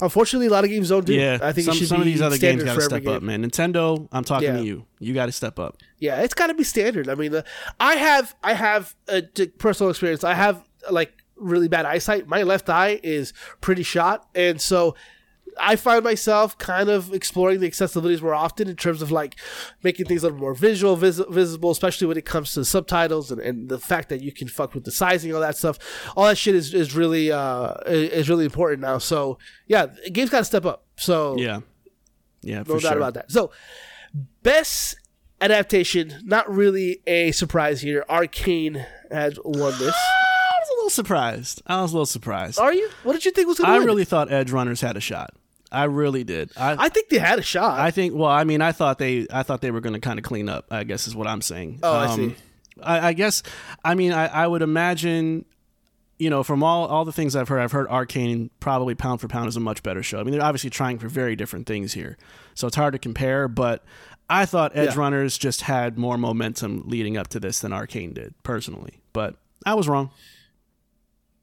unfortunately, 0.00 0.48
a 0.48 0.50
lot 0.50 0.64
of 0.64 0.70
games 0.70 0.90
don't 0.90 1.06
do. 1.06 1.14
Yeah, 1.14 1.38
I 1.40 1.52
think 1.52 1.64
some, 1.64 1.74
it 1.74 1.78
should 1.78 1.88
some 1.88 1.96
be 1.98 2.02
of 2.02 2.06
these 2.06 2.22
other 2.22 2.38
games 2.38 2.62
got 2.62 2.74
to 2.74 2.80
step 2.82 3.06
up, 3.06 3.22
man. 3.22 3.44
Nintendo, 3.44 4.06
I'm 4.12 4.24
talking 4.24 4.48
Yeah. 4.48 4.56
to 4.58 4.64
you. 4.64 4.84
You 5.00 5.14
got 5.14 5.26
to 5.26 5.32
step 5.32 5.58
up. 5.58 5.78
Yeah, 5.98 6.20
it's 6.20 6.34
got 6.34 6.48
to 6.48 6.54
be 6.54 6.64
standard. 6.64 7.08
I 7.08 7.14
mean, 7.14 7.34
uh, 7.34 7.42
I 7.80 7.94
have 7.94 8.34
I 8.42 8.52
have 8.52 8.94
a 9.06 9.22
t- 9.22 9.46
personal 9.46 9.90
experience. 9.90 10.24
I 10.24 10.34
have 10.34 10.62
like 10.90 11.12
really 11.36 11.68
bad 11.68 11.86
eyesight. 11.86 12.26
My 12.26 12.42
left 12.42 12.68
eye 12.68 13.00
is 13.02 13.32
pretty 13.60 13.82
shot, 13.82 14.28
and 14.34 14.60
so 14.60 14.94
I 15.60 15.76
find 15.76 16.04
myself 16.04 16.56
kind 16.58 16.88
of 16.88 17.12
exploring 17.12 17.60
the 17.60 17.68
accessibilities 17.70 18.20
more 18.22 18.34
often 18.34 18.68
in 18.68 18.76
terms 18.76 19.02
of 19.02 19.10
like 19.10 19.36
making 19.82 20.06
things 20.06 20.22
a 20.22 20.26
little 20.26 20.38
more 20.38 20.54
visual, 20.54 20.96
vis- 20.96 21.20
visible, 21.28 21.70
especially 21.70 22.06
when 22.06 22.16
it 22.16 22.24
comes 22.24 22.54
to 22.54 22.64
subtitles 22.64 23.30
and, 23.30 23.40
and 23.40 23.68
the 23.68 23.78
fact 23.78 24.08
that 24.08 24.20
you 24.22 24.32
can 24.32 24.48
fuck 24.48 24.74
with 24.74 24.84
the 24.84 24.90
sizing, 24.92 25.30
and 25.30 25.36
all 25.36 25.42
that 25.42 25.56
stuff. 25.56 25.78
All 26.16 26.24
that 26.26 26.38
shit 26.38 26.54
is, 26.54 26.74
is 26.74 26.94
really 26.94 27.30
uh 27.32 27.74
is 27.86 28.28
really 28.28 28.44
important 28.44 28.80
now. 28.80 28.98
So 28.98 29.38
yeah, 29.66 29.86
game's 30.12 30.30
got 30.30 30.38
to 30.38 30.44
step 30.44 30.64
up. 30.64 30.84
So 30.96 31.36
Yeah, 31.38 31.60
yeah, 32.42 32.62
for 32.64 32.74
no 32.74 32.78
sure. 32.78 32.90
doubt 32.90 32.96
about 32.96 33.14
that. 33.14 33.30
So, 33.30 33.50
best 34.42 34.96
adaptation, 35.40 36.14
not 36.24 36.50
really 36.52 37.00
a 37.06 37.32
surprise 37.32 37.80
here. 37.80 38.04
Arcane 38.08 38.84
has 39.10 39.38
won 39.44 39.72
this. 39.78 39.94
I 39.94 40.58
was 40.60 40.68
a 40.70 40.74
little 40.76 40.90
surprised. 40.90 41.62
I 41.66 41.80
was 41.82 41.92
a 41.92 41.94
little 41.94 42.06
surprised. 42.06 42.58
Are 42.58 42.72
you? 42.72 42.88
What 43.04 43.12
did 43.12 43.24
you 43.24 43.30
think 43.30 43.46
was 43.48 43.58
going 43.58 43.68
to 43.68 43.72
I 43.74 43.78
win? 43.78 43.86
really 43.86 44.04
thought 44.04 44.30
Edge 44.32 44.50
Runners 44.50 44.80
had 44.80 44.96
a 44.96 45.00
shot. 45.00 45.34
I 45.70 45.84
really 45.84 46.24
did. 46.24 46.50
I, 46.56 46.86
I 46.86 46.88
think 46.88 47.08
they 47.10 47.18
had 47.18 47.38
a 47.38 47.42
shot. 47.42 47.78
I 47.78 47.90
think. 47.90 48.14
Well, 48.14 48.30
I 48.30 48.44
mean, 48.44 48.62
I 48.62 48.72
thought 48.72 48.98
they, 48.98 49.26
I 49.32 49.42
thought 49.42 49.60
they 49.60 49.70
were 49.70 49.80
going 49.80 49.94
to 49.94 50.00
kind 50.00 50.18
of 50.18 50.24
clean 50.24 50.48
up. 50.48 50.66
I 50.70 50.84
guess 50.84 51.06
is 51.06 51.14
what 51.14 51.26
I'm 51.26 51.42
saying. 51.42 51.80
Um, 51.82 51.90
Oh, 51.90 51.94
I 51.94 52.16
see. 52.16 52.34
I, 52.82 53.08
I 53.08 53.12
guess. 53.12 53.42
I 53.84 53.94
mean, 53.94 54.12
I, 54.12 54.26
I 54.28 54.46
would 54.46 54.62
imagine. 54.62 55.44
you 56.18 56.30
know, 56.30 56.42
from 56.42 56.62
all 56.62 56.86
all 56.86 57.04
the 57.04 57.12
things 57.12 57.36
I've 57.36 57.48
heard, 57.48 57.60
I've 57.60 57.72
heard 57.72 57.86
Arcane 57.88 58.50
probably 58.60 58.94
pound 58.94 59.20
for 59.20 59.28
pound 59.28 59.48
is 59.48 59.56
a 59.56 59.60
much 59.60 59.82
better 59.82 60.02
show. 60.02 60.18
I 60.20 60.22
mean, 60.22 60.32
they're 60.32 60.42
obviously 60.42 60.70
trying 60.70 60.98
for 60.98 61.08
very 61.08 61.36
different 61.36 61.66
things 61.66 61.92
here, 61.92 62.16
so 62.54 62.66
it's 62.66 62.76
hard 62.76 62.92
to 62.94 62.98
compare. 62.98 63.46
But 63.48 63.84
I 64.30 64.46
thought 64.46 64.72
Edge 64.74 64.94
Yeah. 64.94 65.00
Runners 65.00 65.36
just 65.38 65.62
had 65.62 65.98
more 65.98 66.16
momentum 66.18 66.84
leading 66.86 67.16
up 67.16 67.28
to 67.28 67.40
this 67.40 67.60
than 67.60 67.72
Arcane 67.72 68.12
did, 68.14 68.34
personally. 68.42 69.00
But 69.12 69.36
I 69.66 69.74
was 69.74 69.86
wrong. 69.88 70.10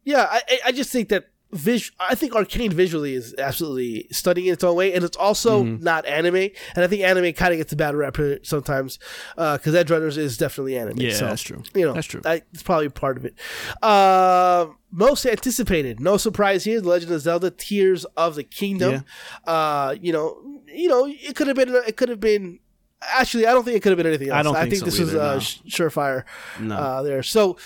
Yeah, 0.04 0.28
I- 0.30 0.60
I 0.66 0.72
just 0.72 0.92
think 0.92 1.10
that 1.10 1.26
vis- 1.56 1.92
I 2.00 2.16
think 2.16 2.36
Arcane 2.36 2.72
visually 2.72 3.14
is 3.14 3.34
absolutely 3.38 4.08
stunning 4.12 4.46
in 4.46 4.54
its 4.54 4.64
own 4.64 4.76
way, 4.76 4.94
and 4.94 5.04
it's 5.04 5.18
also 5.18 5.64
Mm-hmm. 5.64 5.84
not 5.84 6.06
anime. 6.06 6.36
And 6.76 6.78
I 6.84 6.88
think 6.88 7.02
anime 7.04 7.34
kind 7.34 7.54
of 7.54 7.58
gets 7.58 7.72
a 7.74 7.76
bad 7.76 7.96
rap 7.96 8.18
sometimes 8.44 9.00
because 9.36 9.74
Edge 9.76 9.90
Runners 9.92 10.18
is 10.18 10.38
definitely 10.38 10.78
anime. 10.78 10.98
Yeah, 11.00 11.14
so, 11.14 11.26
that's 11.28 11.42
true. 11.42 11.64
You 11.74 11.86
know, 11.86 11.94
That's 11.94 12.08
true. 12.08 12.22
I, 12.26 12.42
it's 12.54 12.64
probably 12.64 12.90
part 12.90 13.18
of 13.18 13.26
it. 13.26 13.36
Uh, 13.82 14.68
most 14.92 15.26
anticipated, 15.26 16.00
no 16.00 16.18
surprise 16.18 16.64
here. 16.64 16.80
The 16.82 16.88
Legend 16.88 17.12
of 17.12 17.22
Zelda: 17.22 17.52
Tears 17.52 18.06
of 18.16 18.36
the 18.36 18.44
Kingdom. 18.44 19.04
Uh, 19.46 19.96
you 20.02 20.14
know, 20.14 20.62
you 20.68 20.88
know, 20.88 21.06
it 21.08 21.36
could 21.36 21.48
have 21.48 21.56
been. 21.56 21.70
It 21.88 21.98
could 21.98 22.10
have 22.10 22.20
been. 22.20 22.60
Actually, 23.02 23.46
I 23.46 23.52
don't 23.54 23.64
think 23.64 23.78
it 23.78 23.84
could 23.84 23.90
have 23.92 23.98
been 23.98 24.08
anything 24.08 24.30
else. 24.30 24.40
I 24.40 24.44
don't 24.44 24.56
think 24.56 24.76
so 24.78 24.86
this 24.86 25.00
was 25.00 25.10
either, 25.14 25.22
uh, 25.22 25.34
no. 25.36 25.40
sh- 25.40 25.60
surefire 25.68 26.24
No. 26.60 26.76
uh, 26.76 27.02
there. 27.04 27.22
So, 27.24 27.58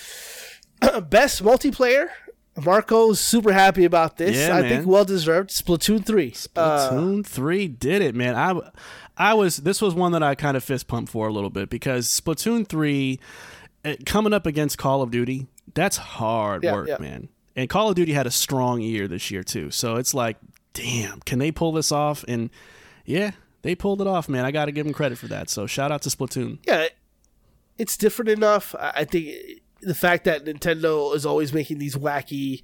best 1.09 1.43
multiplayer. 1.43 2.07
Marco's 2.63 3.19
super 3.19 3.51
happy 3.51 3.85
about 3.85 4.17
this. 4.17 4.37
Yeah, 4.37 4.55
I 4.55 4.61
man. 4.61 4.69
think 4.69 4.87
well 4.87 5.05
deserved. 5.05 5.49
Splatoon 5.49 6.05
three. 6.05 6.33
Uh, 6.55 7.21
three 7.23 7.67
did 7.67 8.01
it, 8.01 8.15
man. 8.15 8.35
I, 8.35 8.59
I 9.17 9.33
was. 9.33 9.57
This 9.57 9.81
was 9.81 9.93
one 9.93 10.11
that 10.13 10.23
I 10.23 10.35
kind 10.35 10.55
of 10.57 10.63
fist 10.63 10.87
pumped 10.87 11.11
for 11.11 11.27
a 11.27 11.33
little 11.33 11.49
bit 11.49 11.69
because 11.69 12.07
Splatoon 12.07 12.67
three, 12.67 13.19
eh, 13.83 13.95
coming 14.05 14.33
up 14.33 14.45
against 14.45 14.77
Call 14.77 15.01
of 15.01 15.11
Duty, 15.11 15.47
that's 15.73 15.97
hard 15.97 16.63
Yeah, 16.63 16.73
work, 16.73 16.87
yeah. 16.87 16.97
man. 16.99 17.29
And 17.55 17.69
Call 17.69 17.89
of 17.89 17.95
Duty 17.95 18.13
had 18.13 18.27
a 18.27 18.31
strong 18.31 18.79
year 18.81 19.07
this 19.07 19.29
year 19.31 19.43
too, 19.43 19.71
so 19.71 19.95
it's 19.97 20.13
like, 20.13 20.37
damn, 20.73 21.19
can 21.21 21.39
they 21.39 21.51
pull 21.51 21.71
this 21.73 21.91
off? 21.91 22.23
And 22.27 22.49
yeah, 23.05 23.31
they 23.63 23.75
pulled 23.75 23.99
it 24.01 24.07
off, 24.07 24.29
man. 24.29 24.45
I 24.45 24.51
got 24.51 24.65
to 24.65 24.71
give 24.71 24.85
them 24.85 24.93
credit 24.93 25.17
for 25.17 25.27
that. 25.27 25.49
So 25.49 25.65
shout 25.67 25.91
out 25.91 26.01
to 26.03 26.09
Splatoon. 26.09 26.59
yeah, 26.65 26.87
it's 27.77 27.97
different 27.97 28.29
enough. 28.29 28.73
I 28.79 28.91
I 28.97 29.05
think 29.05 29.35
the 29.81 29.95
fact 29.95 30.25
that 30.25 30.45
Nintendo 30.45 31.15
is 31.15 31.25
always 31.25 31.53
making 31.53 31.79
these 31.79 31.95
wacky 31.95 32.61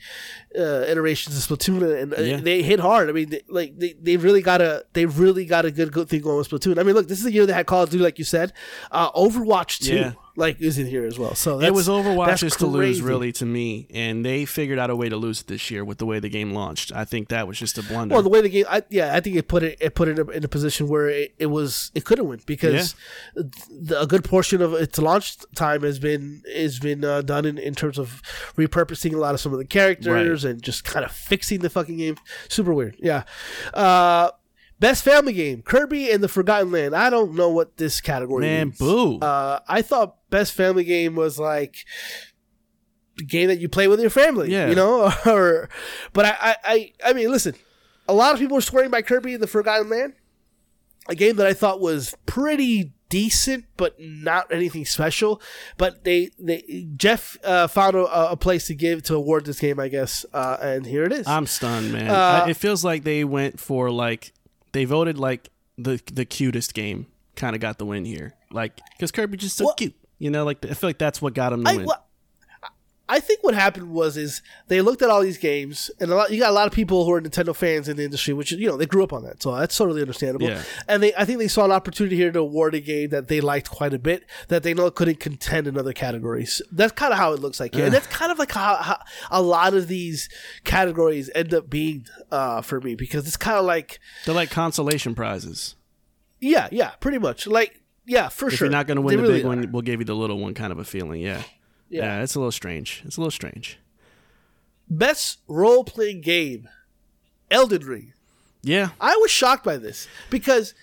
uh, 0.58 0.62
iterations 0.88 1.38
of 1.38 1.58
Splatoon 1.60 2.02
and 2.02 2.14
uh, 2.14 2.22
Yeah. 2.22 2.38
they 2.38 2.62
hit 2.62 2.80
hard. 2.80 3.10
I 3.10 3.12
mean, 3.14 3.30
they, 3.30 3.42
like 3.48 3.78
they, 3.78 3.94
they 4.02 4.18
really 4.18 4.42
got 4.42 4.62
a 4.62 4.86
they 4.94 5.06
really 5.06 5.46
got 5.46 5.66
a 5.66 5.72
good 5.72 5.92
good 5.92 6.10
thing 6.10 6.22
going 6.22 6.38
with 6.38 6.50
Splatoon. 6.50 6.80
I 6.80 6.84
mean, 6.84 6.96
look, 6.96 7.08
this 7.08 7.18
is 7.20 7.24
the 7.26 7.32
year 7.32 7.46
they 7.46 7.54
had 7.54 7.66
Call 7.66 7.84
of 7.84 7.90
Duty, 7.90 8.04
like 8.04 8.20
you 8.20 8.26
said. 8.26 8.54
Uh, 8.92 9.12
Overwatch 9.12 9.80
two, 9.80 9.96
Yeah. 9.96 10.14
Like 10.36 10.60
is 10.62 10.78
in 10.78 10.88
here 10.88 11.06
as 11.06 11.18
well. 11.18 11.36
So 11.36 11.62
it 11.62 11.74
was 11.74 11.88
Overwatch's 11.88 12.56
to 12.58 12.68
lose, 12.68 13.02
really, 13.02 13.32
to 13.34 13.46
me, 13.46 13.88
and 13.94 14.26
they 14.26 14.46
figured 14.46 14.80
out 14.80 14.90
a 14.90 14.96
way 14.96 15.10
to 15.10 15.18
lose 15.18 15.42
it 15.42 15.48
this 15.48 15.72
year 15.72 15.84
with 15.86 15.98
the 15.98 16.06
way 16.06 16.20
the 16.20 16.30
game 16.30 16.52
launched. 16.52 16.92
I 16.92 17.06
think 17.06 17.30
that 17.30 17.48
was 17.48 17.58
just 17.58 17.78
a 17.78 17.84
blunder. 17.84 18.14
Well, 18.14 18.24
the 18.24 18.30
way 18.30 18.42
the 18.42 18.50
game, 18.50 18.66
I, 18.70 18.84
yeah, 18.90 19.16
I 19.16 19.20
think 19.20 19.36
it 19.36 19.48
put 19.48 19.64
it 19.64 19.78
it 19.80 19.96
put 19.96 20.08
it 20.08 20.20
in 20.20 20.44
a, 20.44 20.48
position 20.48 20.88
where 20.88 21.10
it, 21.10 21.34
it 21.38 21.48
was 21.48 21.92
it 21.96 22.06
couldn't 22.06 22.28
win 22.28 22.42
because 22.46 22.96
the, 23.36 24.02
a 24.02 24.08
good 24.08 24.24
portion 24.24 24.62
of 24.62 24.74
its 24.74 25.00
launch 25.00 25.38
time 25.56 25.84
has 25.84 26.00
been 26.00 26.44
has 26.54 26.80
been 26.80 27.04
uh, 27.04 27.22
done 27.22 27.46
in, 27.46 27.58
in 27.58 27.76
terms 27.76 27.98
of 27.98 28.22
repurposing 28.58 29.14
a 29.14 29.18
lot 29.18 29.34
of 29.34 29.40
some 29.40 29.54
of 29.54 29.60
the 29.60 29.66
characters 29.66 30.44
and 30.44 30.62
just 30.62 30.84
kind 30.84 31.06
of 31.06 31.12
fixing 31.12 31.60
the 31.60 31.70
fucking 31.70 31.98
game. 31.98 32.18
Super 32.50 32.74
weird, 32.74 32.96
yeah. 33.00 33.24
Uh, 33.74 34.32
best 34.80 35.04
family 35.04 35.34
game: 35.34 35.62
Kirby 35.62 36.10
and 36.12 36.24
the 36.24 36.28
Forgotten 36.28 36.72
Land. 36.72 36.96
I 36.96 37.10
don't 37.10 37.36
know 37.36 37.50
what 37.50 37.78
this 37.78 38.02
category 38.02 38.42
Man, 38.42 38.70
is. 38.72 38.78
boo. 38.78 39.20
Uh, 39.20 39.60
I 39.68 39.82
thought 39.82 40.16
best 40.30 40.54
family 40.54 40.84
game 40.84 41.16
was 41.16 41.40
like 41.40 41.78
the 43.18 43.24
game 43.24 43.48
that 43.48 43.60
you 43.60 43.70
play 43.70 43.88
with 43.88 44.00
your 44.02 44.10
family, 44.10 44.52
Yeah. 44.52 44.68
you 44.68 44.76
know. 44.76 45.12
or, 45.26 45.70
but 46.14 46.26
I, 46.26 46.36
I, 46.42 46.56
I, 46.66 46.94
I 47.06 47.14
mean, 47.14 47.32
listen, 47.32 47.56
a 48.10 48.14
lot 48.14 48.34
of 48.34 48.40
people 48.40 48.58
are 48.58 48.62
swearing 48.62 48.92
by 48.92 49.02
Kirby 49.02 49.34
and 49.36 49.42
the 49.42 49.48
Forgotten 49.48 49.88
Land, 49.90 50.14
a 51.08 51.16
game 51.16 51.38
that 51.38 51.48
I 51.48 51.54
thought 51.54 51.80
was 51.80 52.14
pretty 52.26 52.92
decent, 53.08 53.64
but 53.78 53.96
not 54.00 54.52
anything 54.52 54.84
special. 54.84 55.42
But 55.78 56.04
they, 56.04 56.32
they, 56.38 56.90
Geoff 56.98 57.38
uh, 57.46 57.68
found 57.68 57.96
a, 57.96 58.32
a 58.32 58.36
place 58.36 58.68
to 58.68 58.76
give 58.76 59.04
to 59.04 59.16
award 59.16 59.46
this 59.46 59.60
game, 59.62 59.80
I 59.80 59.88
guess, 59.88 60.26
uh, 60.34 60.58
and 60.62 60.86
here 60.86 61.06
it 61.06 61.14
is. 61.14 61.26
I'm 61.26 61.46
stunned, 61.46 61.94
man. 61.94 62.10
Uh, 62.10 62.48
it 62.50 62.56
feels 62.58 62.84
like 62.84 63.04
they 63.06 63.24
went 63.24 63.62
for 63.62 63.90
like 63.92 64.34
they 64.76 64.86
voted 64.86 65.18
like 65.18 65.50
the 65.78 66.02
the 66.14 66.26
cutest 66.26 66.74
game. 66.74 67.08
Kind 67.36 67.56
of 67.56 67.62
got 67.62 67.78
the 67.80 67.86
win 67.86 68.06
here, 68.06 68.34
like 68.52 68.80
because 68.92 69.12
Kirby 69.12 69.38
just 69.38 69.58
so 69.58 69.66
Well- 69.66 69.74
cute. 69.76 69.96
You 70.18 70.30
know, 70.30 70.46
like 70.46 70.64
I 70.66 70.74
feel 70.74 70.88
like 70.90 70.98
that's 70.98 71.22
what 71.22 71.34
got 71.34 71.52
him 71.52 71.64
the 71.64 71.70
I, 71.70 71.76
win. 71.76 71.86
well, 71.88 72.05
I 73.08 73.20
think 73.20 73.44
what 73.44 73.54
happened 73.54 73.92
was 73.92 74.18
is 74.18 74.42
they 74.68 74.82
looked 74.82 75.04
at 75.04 75.12
all 75.12 75.22
these 75.22 75.38
games, 75.38 75.92
and 76.00 76.12
a 76.12 76.16
lot 76.16 76.32
you 76.32 76.40
got 76.40 76.50
a 76.50 76.54
lot 76.54 76.66
of 76.66 76.74
people 76.74 77.06
who 77.06 77.12
are 77.14 77.22
Nintendo 77.22 77.56
fans 77.56 77.88
in 77.88 77.98
the 77.98 78.04
industry, 78.04 78.34
which 78.34 78.52
you 78.52 78.68
know 78.68 78.78
they 78.78 78.88
grew 78.88 79.04
up 79.04 79.14
on 79.14 79.24
that, 79.24 79.44
so 79.44 79.56
that's 79.56 79.78
totally 79.78 80.02
understandable. 80.02 80.48
Yeah. 80.48 80.64
And 80.88 81.04
they, 81.04 81.14
I 81.14 81.24
think 81.24 81.38
they 81.38 81.48
saw 81.48 81.66
an 81.66 81.72
opportunity 81.72 82.16
here 82.16 82.32
to 82.32 82.40
award 82.40 82.74
a 82.74 82.80
game 82.80 83.10
that 83.10 83.28
they 83.28 83.42
liked 83.42 83.70
quite 83.70 83.94
a 83.94 84.00
bit, 84.00 84.24
that 84.48 84.64
they 84.64 84.74
know 84.74 84.90
couldn't 84.90 85.20
contend 85.20 85.68
in 85.68 85.78
other 85.78 85.94
categories. 85.94 86.64
That's 86.72 86.94
kind 86.94 87.14
of 87.14 87.20
how 87.20 87.34
it 87.34 87.40
looks 87.42 87.60
like 87.60 87.76
here, 87.76 87.86
and 87.86 87.94
that's 87.94 88.08
kind 88.08 88.32
of 88.32 88.40
like 88.40 88.52
how, 88.52 88.76
how 88.78 88.98
a 89.30 89.42
lot 89.42 89.76
of 89.76 89.88
these 89.88 90.28
categories 90.64 91.30
end 91.36 91.54
up 91.54 91.70
being 91.70 92.08
uh, 92.32 92.62
for 92.62 92.82
me 92.82 92.96
because 92.96 93.28
it's 93.28 93.38
kind 93.38 93.58
of 93.60 93.66
like, 93.66 94.00
They're 94.26 94.34
like 94.34 94.50
consolation 94.50 95.14
prizes. 95.14 95.76
yeah, 96.42 96.70
yeah, 96.72 96.92
pretty 97.00 97.20
much 97.20 97.46
like. 97.46 97.82
Yeah, 98.08 98.30
for 98.30 98.50
If 98.50 98.54
sure. 98.56 98.68
you're 98.68 98.72
not 98.72 98.86
going 98.86 98.98
to 98.98 99.02
They 99.02 99.16
win 99.16 99.18
the 99.18 99.22
really 99.24 99.34
big 99.40 99.46
are. 99.46 99.48
one, 99.48 99.72
we'll 99.72 99.82
give 99.82 100.00
you 100.00 100.06
the 100.06 100.14
little 100.16 100.38
one, 100.38 100.54
kind 100.54 100.72
of 100.72 100.78
a 100.78 100.84
feeling. 100.84 101.22
Yeah. 101.22 101.42
Yeah. 101.90 102.04
yeah, 102.04 102.24
it's 102.24 102.36
a 102.36 102.40
little 102.40 102.52
strange. 102.52 103.04
It's 103.06 103.18
a 103.18 103.22
little 103.22 103.32
strange. 103.32 103.80
Best 104.90 105.40
role 105.48 105.84
playing 105.84 106.22
game, 106.22 106.68
Elden 107.50 107.86
Ring. 107.86 108.14
Yeah, 108.62 108.90
I 109.00 109.16
was 109.18 109.32
shocked 109.32 109.64
by 109.64 109.78
this 109.78 110.08
because 110.30 110.74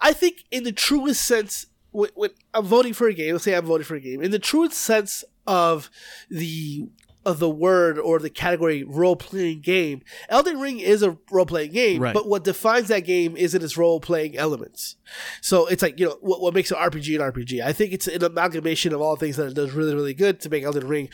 I 0.00 0.12
think, 0.12 0.44
in 0.50 0.64
the 0.64 0.72
truest 0.72 1.24
sense, 1.24 1.66
when, 1.90 2.10
when 2.14 2.30
I'm 2.54 2.64
voting 2.64 2.92
for 2.94 3.08
a 3.08 3.14
game, 3.14 3.32
let's 3.32 3.44
say 3.44 3.54
I'm 3.54 3.66
voting 3.66 3.84
for 3.84 3.94
a 3.94 4.00
game, 4.00 4.22
in 4.22 4.30
the 4.30 4.38
truest 4.38 4.76
sense 4.76 5.24
of 5.46 5.90
the 6.28 6.88
of 7.24 7.38
the 7.38 7.50
word 7.50 7.98
or 7.98 8.18
the 8.18 8.30
category 8.30 8.82
role 8.82 9.16
playing 9.16 9.60
game, 9.60 10.02
Elden 10.28 10.58
Ring 10.58 10.78
is 10.78 11.02
a 11.02 11.18
role 11.30 11.46
playing 11.46 11.72
game. 11.72 12.00
Right. 12.00 12.14
But 12.14 12.28
what 12.28 12.44
defines 12.44 12.88
that 12.88 13.00
game 13.00 13.36
isn't 13.36 13.62
its 13.62 13.76
role 13.76 14.00
playing 14.00 14.36
elements. 14.36 14.96
So 15.40 15.66
it's 15.66 15.82
like 15.82 15.98
you 15.98 16.06
know 16.06 16.18
what, 16.20 16.40
what 16.40 16.54
makes 16.54 16.70
an 16.70 16.78
RPG 16.78 17.16
an 17.16 17.32
RPG. 17.32 17.62
I 17.62 17.72
think 17.72 17.92
it's 17.92 18.06
an 18.06 18.22
amalgamation 18.22 18.92
of 18.92 19.00
all 19.00 19.16
things 19.16 19.36
that 19.36 19.48
it 19.48 19.54
does 19.54 19.72
really 19.72 19.94
really 19.94 20.14
good 20.14 20.40
to 20.40 20.50
make 20.50 20.64
Elden 20.64 20.86
Ring 20.86 21.08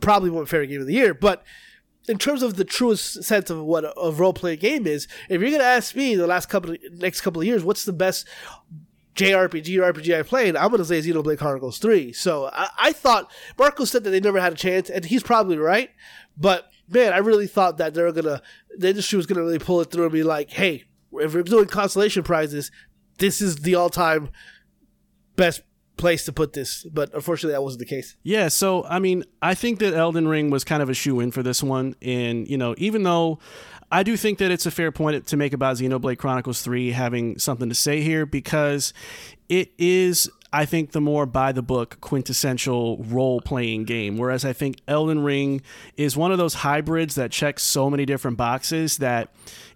probably 0.00 0.30
one 0.30 0.46
favorite 0.46 0.68
game 0.68 0.80
of 0.80 0.86
the 0.86 0.94
year, 0.94 1.14
but 1.14 1.44
in 2.08 2.18
terms 2.18 2.42
of 2.42 2.56
the 2.56 2.64
truest 2.64 3.22
sense 3.22 3.48
of 3.50 3.62
what 3.62 3.84
a, 3.84 3.98
a 3.98 4.10
role 4.10 4.32
playing 4.32 4.58
game 4.58 4.86
is, 4.86 5.06
if 5.28 5.40
you're 5.40 5.50
gonna 5.50 5.62
ask 5.62 5.94
me 5.94 6.14
the 6.14 6.26
last 6.26 6.48
couple 6.48 6.72
of, 6.72 6.78
next 6.92 7.20
couple 7.20 7.40
of 7.40 7.46
years, 7.46 7.62
what's 7.62 7.84
the 7.84 7.92
best 7.92 8.26
JRPG 9.14 9.78
or 9.78 9.92
RPG 9.92 10.18
I 10.18 10.22
played, 10.22 10.56
I'm 10.56 10.70
gonna 10.70 10.84
say 10.84 11.00
Xenoblade 11.00 11.38
Chronicles 11.38 11.78
Three. 11.78 12.12
So 12.12 12.50
I, 12.52 12.68
I 12.78 12.92
thought 12.92 13.30
Marco 13.58 13.84
said 13.84 14.04
that 14.04 14.10
they 14.10 14.20
never 14.20 14.40
had 14.40 14.52
a 14.52 14.56
chance, 14.56 14.88
and 14.88 15.04
he's 15.04 15.22
probably 15.22 15.58
right. 15.58 15.90
But 16.36 16.70
man, 16.88 17.12
I 17.12 17.18
really 17.18 17.46
thought 17.46 17.78
that 17.78 17.94
they 17.94 18.02
were 18.02 18.12
gonna 18.12 18.42
the 18.76 18.88
industry 18.88 19.16
was 19.16 19.26
gonna 19.26 19.42
really 19.42 19.58
pull 19.58 19.80
it 19.80 19.90
through 19.90 20.04
and 20.04 20.12
be 20.12 20.22
like, 20.22 20.50
hey, 20.50 20.84
if 21.12 21.34
we're 21.34 21.42
doing 21.42 21.66
consolation 21.66 22.22
prizes, 22.22 22.70
this 23.18 23.40
is 23.40 23.56
the 23.56 23.74
all 23.74 23.90
time 23.90 24.30
best 25.36 25.62
place 25.96 26.24
to 26.24 26.32
put 26.32 26.52
this. 26.52 26.84
But 26.84 27.12
unfortunately, 27.14 27.52
that 27.52 27.62
wasn't 27.62 27.80
the 27.80 27.86
case. 27.86 28.16
Yeah, 28.22 28.48
so 28.48 28.84
I 28.84 28.98
mean, 28.98 29.24
I 29.40 29.54
think 29.54 29.78
that 29.80 29.94
Elden 29.94 30.26
Ring 30.26 30.50
was 30.50 30.64
kind 30.64 30.82
of 30.82 30.88
a 30.88 30.94
shoe 30.94 31.20
in 31.20 31.30
for 31.30 31.42
this 31.42 31.62
one, 31.62 31.96
and 32.00 32.48
you 32.48 32.56
know, 32.56 32.74
even 32.78 33.02
though 33.02 33.38
I 33.92 34.02
do 34.02 34.16
think 34.16 34.38
that 34.38 34.50
it's 34.50 34.64
a 34.64 34.70
fair 34.70 34.90
point 34.90 35.26
to 35.26 35.36
make 35.36 35.52
about 35.52 35.76
Xenoblade 35.76 36.16
Chronicles 36.16 36.62
Three 36.62 36.92
having 36.92 37.38
something 37.38 37.68
to 37.68 37.74
say 37.74 38.00
here 38.00 38.24
because 38.24 38.94
it 39.48 39.72
is. 39.78 40.30
I 40.54 40.66
think 40.66 40.92
the 40.92 41.00
more 41.00 41.24
by 41.24 41.52
the 41.52 41.62
book 41.62 41.96
quintessential 42.02 42.98
role 43.04 43.40
playing 43.40 43.84
game. 43.84 44.18
Whereas 44.18 44.44
I 44.44 44.52
think 44.52 44.80
Elden 44.86 45.22
Ring 45.22 45.62
is 45.96 46.14
one 46.14 46.30
of 46.30 46.36
those 46.36 46.52
hybrids 46.52 47.14
that 47.14 47.30
checks 47.30 47.62
so 47.62 47.88
many 47.88 48.04
different 48.04 48.36
boxes 48.36 48.98
that, 48.98 49.30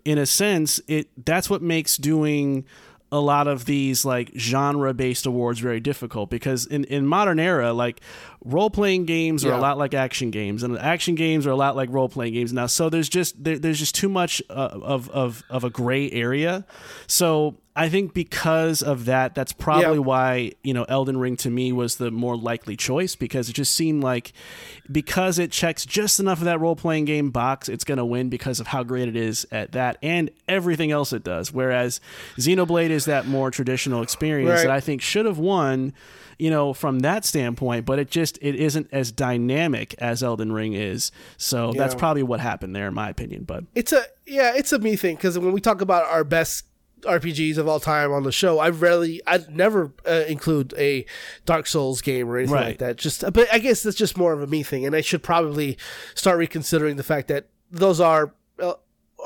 in 0.05 0.19
a 0.19 0.27
sense, 0.27 0.79
it 0.87 1.09
that's 1.25 1.49
what 1.49 1.63
makes 1.63 1.97
doing 1.97 2.67
a 3.13 3.21
lot 3.21 3.47
of 3.47 3.65
these 3.67 4.05
like 4.05 4.33
genre 4.37 4.93
based 4.93 5.27
awards 5.27 5.61
very 5.61 5.79
difficult 5.81 6.29
because 6.29 6.67
in, 6.67 6.85
in 6.85 7.07
modern 7.07 7.39
era 7.39 7.73
like 7.73 8.01
role 8.45 8.69
playing 8.71 9.05
games 9.07 9.45
are 9.45 9.51
Yeah. 9.51 9.59
a 9.59 9.61
lot 9.61 9.79
like 9.79 9.95
action 9.95 10.31
games 10.33 10.63
and 10.65 10.77
action 10.79 11.15
games 11.15 11.47
are 11.47 11.51
a 11.51 11.57
lot 11.57 11.77
like 11.77 11.89
role 11.93 12.09
playing 12.09 12.35
games 12.35 12.53
now 12.53 12.67
so 12.67 12.89
there's 12.91 13.09
just 13.09 13.43
there, 13.43 13.59
there's 13.59 13.79
just 13.79 13.95
too 13.95 14.09
much 14.09 14.43
uh, 14.51 14.53
of, 14.83 15.09
of 15.11 15.45
of 15.51 15.63
a 15.65 15.71
gray 15.71 16.11
area 16.11 16.65
so 17.07 17.57
I 17.79 17.89
think 17.91 18.15
because 18.15 18.83
of 18.83 19.05
that, 19.05 19.35
that's 19.35 19.53
probably 19.53 19.97
Yeah. 19.99 20.05
why 20.05 20.53
you 20.65 20.73
know 20.73 20.85
Elden 20.89 21.19
Ring 21.19 21.37
to 21.39 21.51
me 21.51 21.73
was 21.73 21.97
the 21.97 22.11
more 22.11 22.37
likely 22.37 22.75
choice 22.77 23.15
because 23.15 23.49
it 23.51 23.53
just 23.53 23.75
seemed 23.75 24.03
like 24.03 24.33
because 24.91 25.39
it 25.39 25.51
checks 25.53 25.85
just 25.85 26.19
enough 26.19 26.39
of 26.39 26.45
that 26.47 26.59
role 26.61 26.75
playing 26.77 27.05
game 27.05 27.31
box, 27.31 27.69
it's 27.69 27.85
going 27.85 27.99
to 27.99 28.05
win 28.05 28.29
because 28.31 28.61
of 28.61 28.69
how 28.69 28.83
great 28.83 29.09
it 29.09 29.17
is 29.17 29.47
at 29.53 29.73
that 29.73 29.99
and 30.03 30.31
everything 30.49 30.91
else 30.91 31.13
it 31.13 31.23
does. 31.23 31.53
Whereas 31.53 32.01
Xenoblade 32.39 32.91
is 32.91 33.05
that 33.05 33.27
more 33.27 33.51
traditional 33.51 34.03
experience 34.03 34.49
Right. 34.51 34.63
that 34.63 34.71
I 34.71 34.81
think 34.81 35.03
should 35.03 35.27
have 35.27 35.39
won, 35.39 35.93
you 36.39 36.49
know, 36.51 36.73
from 36.73 37.01
that 37.01 37.25
standpoint. 37.25 37.85
But 37.85 37.99
it 37.99 38.11
just 38.11 38.39
it 38.41 38.55
isn't 38.55 38.89
as 38.93 39.13
dynamic 39.13 39.95
as 39.99 40.23
Elden 40.23 40.53
Ring 40.53 40.73
is. 40.73 41.13
So 41.37 41.73
that's 41.77 41.95
probably 41.95 42.23
what 42.23 42.41
happened 42.41 42.75
there, 42.75 42.89
in 42.89 42.95
my 42.95 43.09
opinion. 43.11 43.45
But 43.45 43.65
It's 43.75 43.93
a 43.93 44.05
yeah, 44.27 44.53
it's 44.57 44.73
a 44.73 44.79
me 44.79 44.97
thing 44.97 45.17
because 45.17 45.39
when 45.39 45.53
we 45.53 45.61
talk 45.61 45.81
about 45.81 46.07
our 46.07 46.25
best 46.25 46.65
RPGs 47.03 47.59
of 47.59 47.69
all 47.69 47.79
time 47.81 48.13
on 48.13 48.23
the 48.23 48.33
show, 48.33 48.59
I 48.59 48.71
rarely, 48.71 49.21
I 49.27 49.45
never 49.49 49.93
uh, 50.07 50.25
include 50.27 50.75
a 50.79 51.05
Dark 51.45 51.67
Souls 51.67 52.01
game 52.01 52.29
or 52.29 52.39
anything 52.39 52.55
Right. 52.55 52.67
like 52.67 52.79
that. 52.79 52.97
Just, 52.97 53.23
but 53.33 53.47
I 53.53 53.59
guess 53.59 53.83
that's 53.83 53.97
just 53.97 54.17
more 54.17 54.33
of 54.33 54.41
a 54.43 54.47
me 54.47 54.63
thing, 54.63 54.87
and 54.87 54.97
I 54.97 55.01
should 55.03 55.23
probably 55.23 55.77
start 56.15 56.39
reconsidering 56.39 56.97
the 56.97 57.03
fact 57.03 57.29
that 57.29 57.47
those 57.71 58.01
are. 58.01 58.33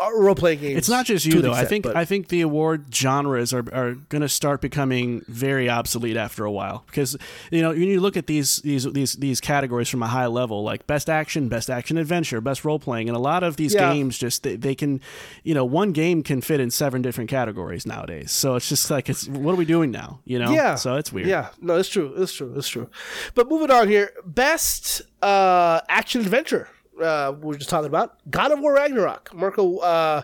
Uh, 0.00 0.10
role 0.16 0.34
playing 0.34 0.60
games. 0.60 0.78
It's 0.78 0.88
not 0.88 1.04
just 1.04 1.26
you 1.26 1.42
though. 1.42 1.52
I 1.52 1.64
think 1.66 1.84
but- 1.84 1.94
I 1.96 2.04
think 2.06 2.28
the 2.28 2.40
award 2.40 2.86
genres 2.94 3.52
are, 3.52 3.64
are 3.72 3.94
going 4.08 4.22
to 4.22 4.28
start 4.28 4.60
becoming 4.62 5.22
very 5.28 5.68
obsolete 5.68 6.16
after 6.16 6.44
a 6.44 6.50
while 6.50 6.84
because 6.86 7.16
you 7.50 7.60
know 7.60 7.70
when 7.70 7.82
you 7.82 8.00
look 8.00 8.16
at 8.16 8.26
these 8.26 8.56
these 8.58 8.84
these 8.92 9.14
these 9.16 9.40
categories 9.40 9.88
from 9.90 10.02
a 10.02 10.06
high 10.06 10.26
level 10.26 10.62
like 10.62 10.86
best 10.86 11.10
action, 11.10 11.48
best 11.48 11.68
action 11.68 11.98
adventure, 11.98 12.40
best 12.40 12.64
role 12.64 12.78
playing, 12.78 13.08
and 13.08 13.16
a 13.16 13.20
lot 13.20 13.42
of 13.42 13.56
these 13.56 13.74
Yeah. 13.74 13.92
games 13.92 14.16
just 14.16 14.42
they, 14.42 14.56
they 14.56 14.74
can 14.74 15.00
you 15.44 15.54
know 15.54 15.64
one 15.64 15.92
game 15.92 16.22
can 16.22 16.40
fit 16.40 16.60
in 16.60 16.70
seven 16.70 17.02
different 17.02 17.28
categories 17.28 17.84
nowadays. 17.84 18.30
So 18.30 18.54
it's 18.54 18.68
just 18.68 18.90
like 18.90 19.08
it's 19.10 19.28
what 19.28 19.52
are 19.52 19.56
we 19.56 19.64
doing 19.66 19.90
now? 19.90 20.20
You 20.24 20.38
know? 20.38 20.52
Yeah. 20.52 20.76
So 20.76 20.96
it's 20.96 21.12
weird. 21.12 21.28
Yeah, 21.28 21.48
no, 21.60 21.76
it's 21.76 21.88
true. 21.90 22.14
It's 22.16 22.32
true. 22.32 22.54
It's 22.56 22.68
true. 22.68 22.88
But 23.34 23.48
moving 23.50 23.70
on 23.70 23.88
here, 23.88 24.12
best 24.24 25.02
uh, 25.22 25.80
action 25.88 26.22
adventure. 26.22 26.68
Uh, 27.00 27.32
we 27.40 27.46
we're 27.48 27.54
just 27.56 27.70
talking 27.70 27.86
about 27.86 28.16
God 28.30 28.52
of 28.52 28.60
War 28.60 28.74
Ragnarok. 28.74 29.32
Marco, 29.34 29.78
uh, 29.78 30.22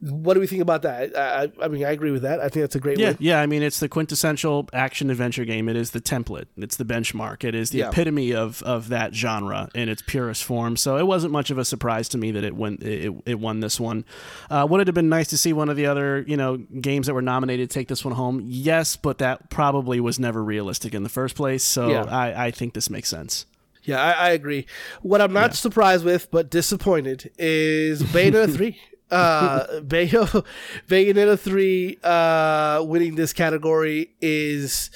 what 0.00 0.34
do 0.34 0.40
we 0.40 0.48
think 0.48 0.60
about 0.62 0.82
that? 0.82 1.16
I, 1.16 1.52
I, 1.64 1.68
mean, 1.68 1.84
I 1.84 1.92
agree 1.92 2.10
with 2.10 2.22
that. 2.22 2.40
I 2.40 2.48
think 2.48 2.64
that's 2.64 2.74
a 2.74 2.80
great 2.80 2.98
Yeah, 2.98 3.10
win. 3.10 3.16
yeah. 3.20 3.40
I 3.40 3.46
mean, 3.46 3.62
it's 3.62 3.78
the 3.78 3.88
quintessential 3.88 4.68
action 4.72 5.10
adventure 5.10 5.44
game. 5.44 5.68
It 5.68 5.76
is 5.76 5.92
the 5.92 6.00
template. 6.00 6.46
It's 6.56 6.76
the 6.76 6.84
benchmark. 6.84 7.44
It 7.44 7.54
is 7.54 7.70
the 7.70 7.78
Yeah. 7.78 7.90
epitome 7.90 8.34
of, 8.34 8.64
of 8.64 8.88
that 8.88 9.14
genre 9.14 9.68
in 9.76 9.88
its 9.88 10.02
purest 10.02 10.42
form. 10.42 10.76
So 10.76 10.96
it 10.96 11.06
wasn't 11.06 11.32
much 11.32 11.50
of 11.52 11.58
a 11.58 11.64
surprise 11.64 12.08
to 12.08 12.18
me 12.18 12.32
that 12.32 12.42
it 12.42 12.56
went 12.56 12.82
it, 12.82 13.12
it 13.26 13.38
won 13.38 13.60
this 13.60 13.78
one. 13.78 14.04
Uh, 14.50 14.66
would 14.68 14.80
it 14.80 14.88
have 14.88 14.94
been 14.94 15.08
nice 15.08 15.28
to 15.28 15.38
see 15.38 15.52
one 15.52 15.68
of 15.68 15.76
the 15.76 15.86
other 15.86 16.24
you 16.26 16.36
know 16.36 16.56
games 16.56 17.06
that 17.06 17.14
were 17.14 17.22
nominated 17.22 17.70
take 17.70 17.86
this 17.86 18.04
one 18.04 18.14
home? 18.14 18.42
Yes, 18.44 18.96
but 18.96 19.18
that 19.18 19.50
probably 19.50 20.00
was 20.00 20.18
never 20.18 20.42
realistic 20.42 20.94
in 20.94 21.04
the 21.04 21.08
first 21.10 21.36
place. 21.36 21.62
So 21.62 21.90
Yeah. 21.90 22.02
I, 22.08 22.46
I 22.46 22.50
think 22.50 22.74
this 22.74 22.90
makes 22.90 23.08
sense. 23.08 23.46
Yeah, 23.84 24.00
I, 24.00 24.10
I 24.12 24.30
agree. 24.30 24.66
What 25.02 25.20
I'm 25.20 25.32
not 25.32 25.54
surprised 25.54 26.04
with, 26.04 26.30
but 26.30 26.50
disappointed, 26.50 27.30
is 27.38 28.02
Bayonetta 28.02 28.54
3. 28.54 28.80
Uh, 29.10 29.80
Bay- 29.80 30.08
Bayonetta 30.88 31.38
3 31.38 31.98
uh, 32.02 32.82
winning 32.86 33.14
this 33.16 33.32
category 33.32 34.10
is 34.20 34.90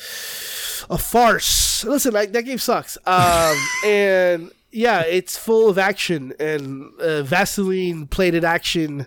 a 0.89 0.97
farce. 0.99 1.85
Listen, 1.85 2.13
like, 2.15 2.33
that 2.33 2.43
game 2.45 2.59
sucks. 2.59 2.97
Um, 3.07 3.57
and 3.85 4.51
yeah, 4.71 5.03
it's 5.03 5.37
full 5.39 5.69
of 5.71 5.79
action 5.79 6.35
and 6.39 6.91
uh, 7.01 7.23
Vaseline 7.23 8.07
plated 8.07 8.45
action 8.45 9.07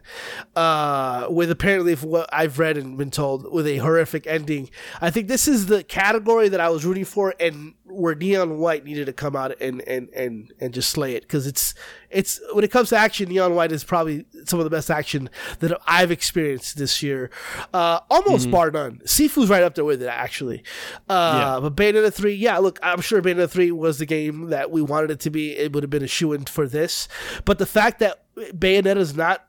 uh, 0.55 1.27
with 1.29 1.51
apparently, 1.51 1.95
from 1.95 2.09
what 2.09 2.29
I've 2.33 2.57
read 2.59 2.75
and 2.77 2.97
been 2.97 3.11
told, 3.11 3.51
with 3.51 3.67
a 3.67 3.77
horrific 3.77 4.25
ending. 4.25 4.69
I 4.99 5.11
think 5.11 5.27
this 5.27 5.47
is 5.47 5.67
the 5.67 5.83
category 5.83 6.49
that 6.49 6.59
I 6.59 6.69
was 6.69 6.85
rooting 6.85 7.05
for 7.05 7.35
and 7.39 7.75
where 7.89 8.15
Neon 8.15 8.59
White 8.59 8.85
needed 8.85 9.05
to 9.05 9.13
come 9.13 9.35
out 9.35 9.59
and, 9.61 9.81
and, 9.87 10.09
and, 10.09 10.53
and 10.59 10.73
just 10.73 10.89
slay 10.89 11.15
it. 11.15 11.23
Because 11.23 11.47
it's 11.47 11.73
it's 12.09 12.39
when 12.53 12.63
it 12.63 12.71
comes 12.71 12.89
to 12.89 12.97
action, 12.97 13.29
Neon 13.29 13.55
White 13.55 13.71
is 13.71 13.83
probably 13.83 14.25
some 14.45 14.59
of 14.59 14.63
the 14.63 14.69
best 14.69 14.89
action 14.89 15.29
that 15.59 15.79
I've 15.85 16.11
experienced 16.11 16.77
this 16.77 17.03
year, 17.03 17.29
uh, 17.73 17.99
almost 18.09 18.49
bar 18.49 18.71
none. 18.71 19.01
Sifu's 19.05 19.49
right 19.49 19.63
up 19.63 19.75
there 19.75 19.85
with 19.85 20.01
it 20.01 20.07
actually, 20.07 20.63
uh, 21.07 21.59
but 21.61 21.75
Bayonetta 21.75 22.13
three, 22.13 22.33
yeah, 22.33 22.57
look, 22.57 22.79
I'm 22.81 23.01
sure 23.01 23.21
Bayonetta 23.21 23.49
three 23.49 23.71
was 23.71 23.99
the 23.99 24.05
game 24.05 24.49
that 24.49 24.71
we 24.71 24.81
wanted 24.81 25.11
it 25.11 25.19
to 25.21 25.29
be. 25.29 25.55
It 25.55 25.73
would 25.73 25.83
have 25.83 25.89
been 25.89 26.03
a 26.03 26.07
shoe 26.07 26.33
in 26.33 26.45
for 26.45 26.67
this, 26.67 27.07
but 27.45 27.59
the 27.59 27.65
fact 27.65 27.99
that 27.99 28.23
Bayonetta's 28.35 29.15
not 29.15 29.47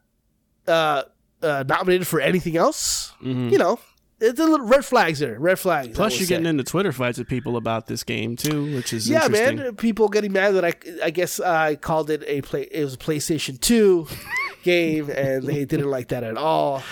uh, 0.67 1.05
uh, 1.43 1.65
nominated 1.67 2.07
for 2.07 2.21
anything 2.21 2.57
else, 2.57 3.15
you 3.51 3.59
know, 3.59 3.81
it's 4.21 4.39
a 4.39 4.45
little 4.45 4.67
red 4.67 4.85
flags 4.85 5.19
there. 5.19 5.39
Red 5.39 5.59
flags. 5.59 5.97
Plus, 5.97 6.19
you're 6.19 6.27
say. 6.27 6.35
getting 6.35 6.47
into 6.47 6.65
Twitter 6.65 6.93
fights 6.93 7.19
with 7.19 7.29
people 7.29 7.57
about 7.57 7.87
this 7.87 8.05
game 8.05 8.37
too, 8.37 8.75
which 8.75 8.93
is 8.93 9.09
Yeah, 9.09 9.29
man. 9.29 9.75
People 9.77 10.09
getting 10.09 10.33
mad 10.33 10.53
that 10.53 10.65
I, 10.65 10.75
I 11.03 11.11
guess 11.11 11.41
I 11.41 11.77
called 11.77 12.11
it 12.11 12.23
a 12.27 12.43
play. 12.43 12.69
It 12.71 12.85
was 12.85 12.95
a 12.95 12.99
PlayStation 12.99 13.59
Two 13.61 14.07
game, 14.63 15.11
and 15.11 15.45
they 15.45 15.65
didn't 15.65 15.91
like 15.91 16.09
that 16.09 16.23
at 16.23 16.37
all. 16.37 16.83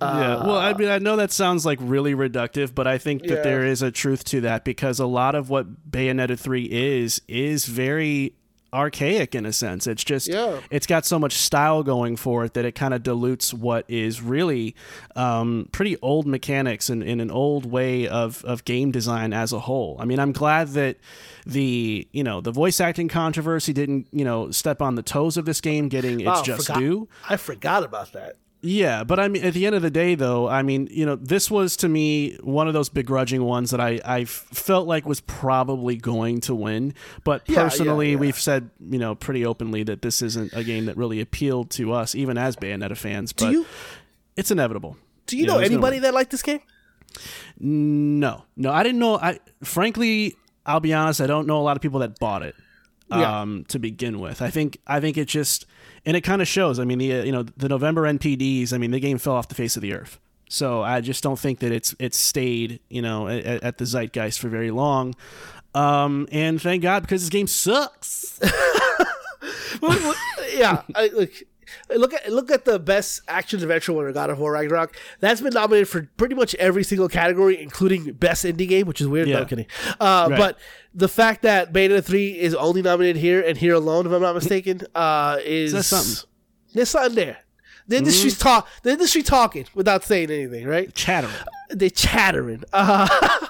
Yeah, 0.00 0.44
well, 0.44 0.56
I 0.56 0.72
uh, 0.72 0.78
mean, 0.78 0.88
I 0.88 0.98
know 0.98 1.16
that 1.16 1.30
sounds 1.30 1.64
like 1.64 1.78
really 1.80 2.14
reductive, 2.14 2.74
but 2.74 2.86
I 2.86 2.98
think 2.98 3.22
that 3.22 3.36
Yeah. 3.36 3.42
there 3.42 3.64
is 3.64 3.82
a 3.82 3.90
truth 3.90 4.24
to 4.24 4.40
that 4.42 4.64
because 4.64 4.98
a 4.98 5.06
lot 5.06 5.34
of 5.34 5.50
what 5.50 5.90
Bayonetta 5.90 6.38
3 6.38 6.64
is 6.64 7.22
is 7.28 7.66
very 7.66 8.34
archaic 8.72 9.34
in 9.34 9.44
a 9.46 9.52
sense. 9.52 9.86
It's 9.86 10.02
just 10.04 10.28
Yeah. 10.28 10.60
it's 10.70 10.86
got 10.86 11.04
so 11.04 11.18
much 11.18 11.34
style 11.34 11.82
going 11.82 12.16
for 12.16 12.44
it 12.44 12.54
that 12.54 12.64
it 12.64 12.72
kind 12.74 12.94
of 12.94 13.02
dilutes 13.02 13.52
what 13.52 13.84
is 13.88 14.22
really 14.22 14.74
um, 15.16 15.68
pretty 15.72 15.96
old 16.02 16.26
mechanics 16.26 16.88
and 16.88 17.02
in 17.02 17.20
an 17.20 17.30
old 17.30 17.70
way 17.70 18.08
of, 18.08 18.44
of 18.44 18.64
game 18.64 18.90
design 18.90 19.32
as 19.32 19.52
a 19.52 19.60
whole. 19.60 19.96
I 20.00 20.04
mean, 20.04 20.18
I'm 20.18 20.32
glad 20.32 20.68
that 20.68 20.96
the 21.44 22.06
you 22.12 22.22
know 22.24 22.40
the 22.40 22.52
voice 22.52 22.80
acting 22.80 23.08
controversy 23.08 23.72
didn't 23.72 24.06
you 24.12 24.24
know 24.24 24.50
step 24.52 24.80
on 24.80 24.94
the 24.94 25.02
toes 25.02 25.36
of 25.36 25.44
this 25.44 25.60
game 25.60 25.88
getting 25.88 26.20
its 26.20 26.26
Wow, 26.26 26.42
just 26.42 26.66
forgot- 26.68 26.78
due. 26.78 27.08
I 27.28 27.36
forgot 27.36 27.82
about 27.84 28.12
that. 28.12 28.36
Yeah, 28.64 29.02
but 29.02 29.18
I 29.18 29.26
mean, 29.26 29.42
at 29.44 29.54
the 29.54 29.66
end 29.66 29.74
of 29.74 29.82
the 29.82 29.90
day, 29.90 30.14
though, 30.14 30.48
I 30.48 30.62
mean, 30.62 30.86
you 30.90 31.04
know, 31.04 31.16
this 31.16 31.50
was 31.50 31.76
to 31.78 31.88
me 31.88 32.36
one 32.44 32.68
of 32.68 32.74
those 32.74 32.88
begrudging 32.88 33.42
ones 33.42 33.72
that 33.72 33.80
I, 33.80 34.00
I 34.04 34.24
felt 34.24 34.86
like 34.86 35.04
was 35.04 35.20
probably 35.20 35.96
going 35.96 36.40
to 36.42 36.54
win. 36.54 36.94
But 37.24 37.42
Yeah, 37.48 37.56
yeah, 37.56 37.62
personally, 37.64 38.10
yeah. 38.12 38.18
we've 38.18 38.38
said, 38.38 38.70
you 38.80 39.00
know, 39.00 39.16
pretty 39.16 39.44
openly 39.44 39.82
that 39.82 40.02
this 40.02 40.22
isn't 40.22 40.52
a 40.52 40.62
game 40.62 40.86
that 40.86 40.96
really 40.96 41.20
appealed 41.20 41.70
to 41.70 41.92
us, 41.92 42.14
even 42.14 42.38
as 42.38 42.54
Bayonetta 42.54 42.96
fans. 42.96 43.32
But 43.32 43.50
you- 43.50 43.66
it's 44.36 44.52
inevitable. 44.52 44.96
Do 45.26 45.36
you 45.36 45.44
know 45.46 45.58
it's 45.58 45.68
gonna 45.68 45.74
anybody 45.74 45.98
that 45.98 46.14
liked 46.14 46.30
this 46.30 46.42
game? 46.42 46.60
No, 47.58 48.44
no, 48.56 48.70
I 48.70 48.82
didn't 48.82 48.98
know. 48.98 49.16
I 49.18 49.40
frankly, 49.62 50.36
I'll 50.66 50.80
be 50.80 50.92
honest, 50.92 51.20
I 51.20 51.26
don't 51.26 51.46
know 51.46 51.60
a 51.60 51.62
lot 51.62 51.76
of 51.76 51.82
people 51.82 52.00
that 52.00 52.18
bought 52.18 52.42
it. 52.42 52.54
Yeah. 53.10 53.40
Um, 53.42 53.64
to 53.68 53.78
begin 53.78 54.20
with, 54.20 54.40
I 54.40 54.48
think 54.50 54.78
I 54.86 54.98
think 55.00 55.18
it 55.18 55.26
just 55.28 55.66
and 56.04 56.16
it 56.16 56.22
kind 56.22 56.42
of 56.42 56.48
shows. 56.48 56.78
I 56.78 56.84
mean, 56.84 56.98
the 56.98 57.20
uh, 57.20 57.24
you 57.24 57.32
know 57.32 57.42
the 57.42 57.68
November 57.68 58.02
NPDs. 58.02 58.72
I 58.72 58.78
mean, 58.78 58.90
the 58.90 59.00
game 59.00 59.18
fell 59.18 59.34
off 59.34 59.48
the 59.48 59.54
face 59.54 59.76
of 59.76 59.82
the 59.82 59.94
earth. 59.94 60.18
So 60.48 60.82
I 60.82 61.00
just 61.00 61.22
don't 61.22 61.38
think 61.38 61.60
that 61.60 61.72
it's 61.72 61.94
it's 61.98 62.18
stayed 62.18 62.80
you 62.88 63.02
know 63.02 63.28
at, 63.28 63.62
at 63.62 63.78
the 63.78 63.84
zeitgeist 63.84 64.38
for 64.38 64.48
very 64.48 64.70
long. 64.70 65.14
Um, 65.74 66.28
and 66.30 66.60
thank 66.60 66.82
God 66.82 67.02
because 67.02 67.22
this 67.22 67.30
game 67.30 67.46
sucks. 67.46 68.38
yeah, 70.54 70.82
I, 70.94 71.28
look 71.96 72.14
at 72.14 72.30
look 72.32 72.50
at 72.50 72.64
the 72.64 72.78
best 72.78 73.22
action 73.28 73.60
adventure 73.60 73.92
winner, 73.92 74.12
God 74.12 74.30
of 74.30 74.38
War 74.38 74.52
Ragnarok. 74.52 74.96
That's 75.20 75.40
been 75.40 75.52
nominated 75.54 75.88
for 75.88 76.08
pretty 76.16 76.34
much 76.34 76.54
every 76.56 76.84
single 76.84 77.08
category, 77.08 77.60
including 77.62 78.12
best 78.12 78.44
indie 78.44 78.68
game, 78.68 78.86
which 78.86 79.00
is 79.00 79.08
weird. 79.08 79.28
No 79.28 79.34
Yeah. 79.34 79.40
I'm 79.40 79.46
kidding. 79.46 79.66
Uh, 80.00 80.28
Right. 80.30 80.38
But 80.38 80.58
the 80.94 81.08
fact 81.08 81.42
that 81.42 81.72
Bayonetta 81.72 82.04
three 82.04 82.38
is 82.38 82.54
only 82.54 82.82
nominated 82.82 83.16
here 83.20 83.40
and 83.40 83.56
here 83.58 83.74
alone, 83.74 84.06
if 84.06 84.12
I'm 84.12 84.22
not 84.22 84.34
mistaken, 84.34 84.82
uh, 84.94 85.38
is 85.44 85.72
That's 85.72 85.88
something. 85.88 86.28
There's 86.74 86.90
something 86.90 87.14
there. 87.14 87.38
The 87.88 87.96
industry's 87.96 88.38
talk. 88.38 88.68
The 88.82 88.92
industry 88.92 89.22
talking 89.22 89.66
without 89.74 90.04
saying 90.04 90.30
anything, 90.30 90.66
right? 90.66 90.94
Chattering. 90.94 91.34
They're 91.70 91.90
chattering. 91.90 92.62
Uh, 92.72 93.08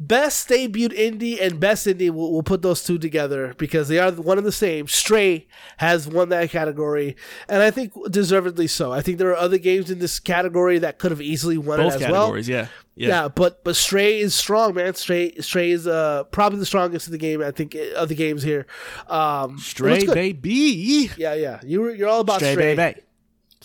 best 0.00 0.48
debut 0.48 0.88
indie 0.88 1.40
and 1.40 1.60
best 1.60 1.86
indie, 1.86 2.10
we'll, 2.10 2.32
we'll 2.32 2.42
put 2.42 2.62
those 2.62 2.82
two 2.82 2.98
together 2.98 3.54
because 3.58 3.88
they 3.88 3.98
are 3.98 4.10
one 4.12 4.38
and 4.38 4.46
the 4.46 4.50
same. 4.52 4.88
Stray 4.88 5.46
has 5.76 6.08
won 6.08 6.30
that 6.30 6.50
category, 6.50 7.14
and 7.48 7.62
I 7.62 7.70
think 7.70 7.92
deservedly 8.10 8.66
so. 8.66 8.90
I 8.92 9.02
think 9.02 9.18
there 9.18 9.28
are 9.30 9.36
other 9.36 9.58
games 9.58 9.90
in 9.90 9.98
this 9.98 10.18
category 10.18 10.78
that 10.78 10.98
could 10.98 11.10
have 11.10 11.20
easily 11.20 11.58
won 11.58 11.78
Both 11.78 11.92
it 11.92 11.96
as 11.96 12.00
categories, 12.02 12.48
well. 12.48 12.58
yeah. 12.62 12.66
Yeah. 12.96 13.08
yeah, 13.08 13.28
but 13.28 13.64
but 13.64 13.76
Stray 13.76 14.18
is 14.18 14.34
strong, 14.34 14.74
man. 14.74 14.94
Stray 14.94 15.34
Stray 15.40 15.70
is 15.70 15.86
uh 15.86 16.24
probably 16.24 16.58
the 16.58 16.66
strongest 16.66 17.06
of 17.06 17.12
the 17.12 17.18
game. 17.18 17.40
I 17.40 17.50
think 17.50 17.74
of 17.96 18.08
the 18.10 18.14
games 18.14 18.42
here. 18.42 18.66
Um, 19.08 19.58
Stray 19.58 20.04
baby, 20.06 21.10
Yeah, 21.16 21.32
yeah. 21.34 21.60
You 21.64 21.80
were, 21.80 21.94
you're 21.94 22.08
all 22.10 22.20
about 22.20 22.40
Stray 22.40 22.52
Stray. 22.52 22.74
baby. 22.74 23.00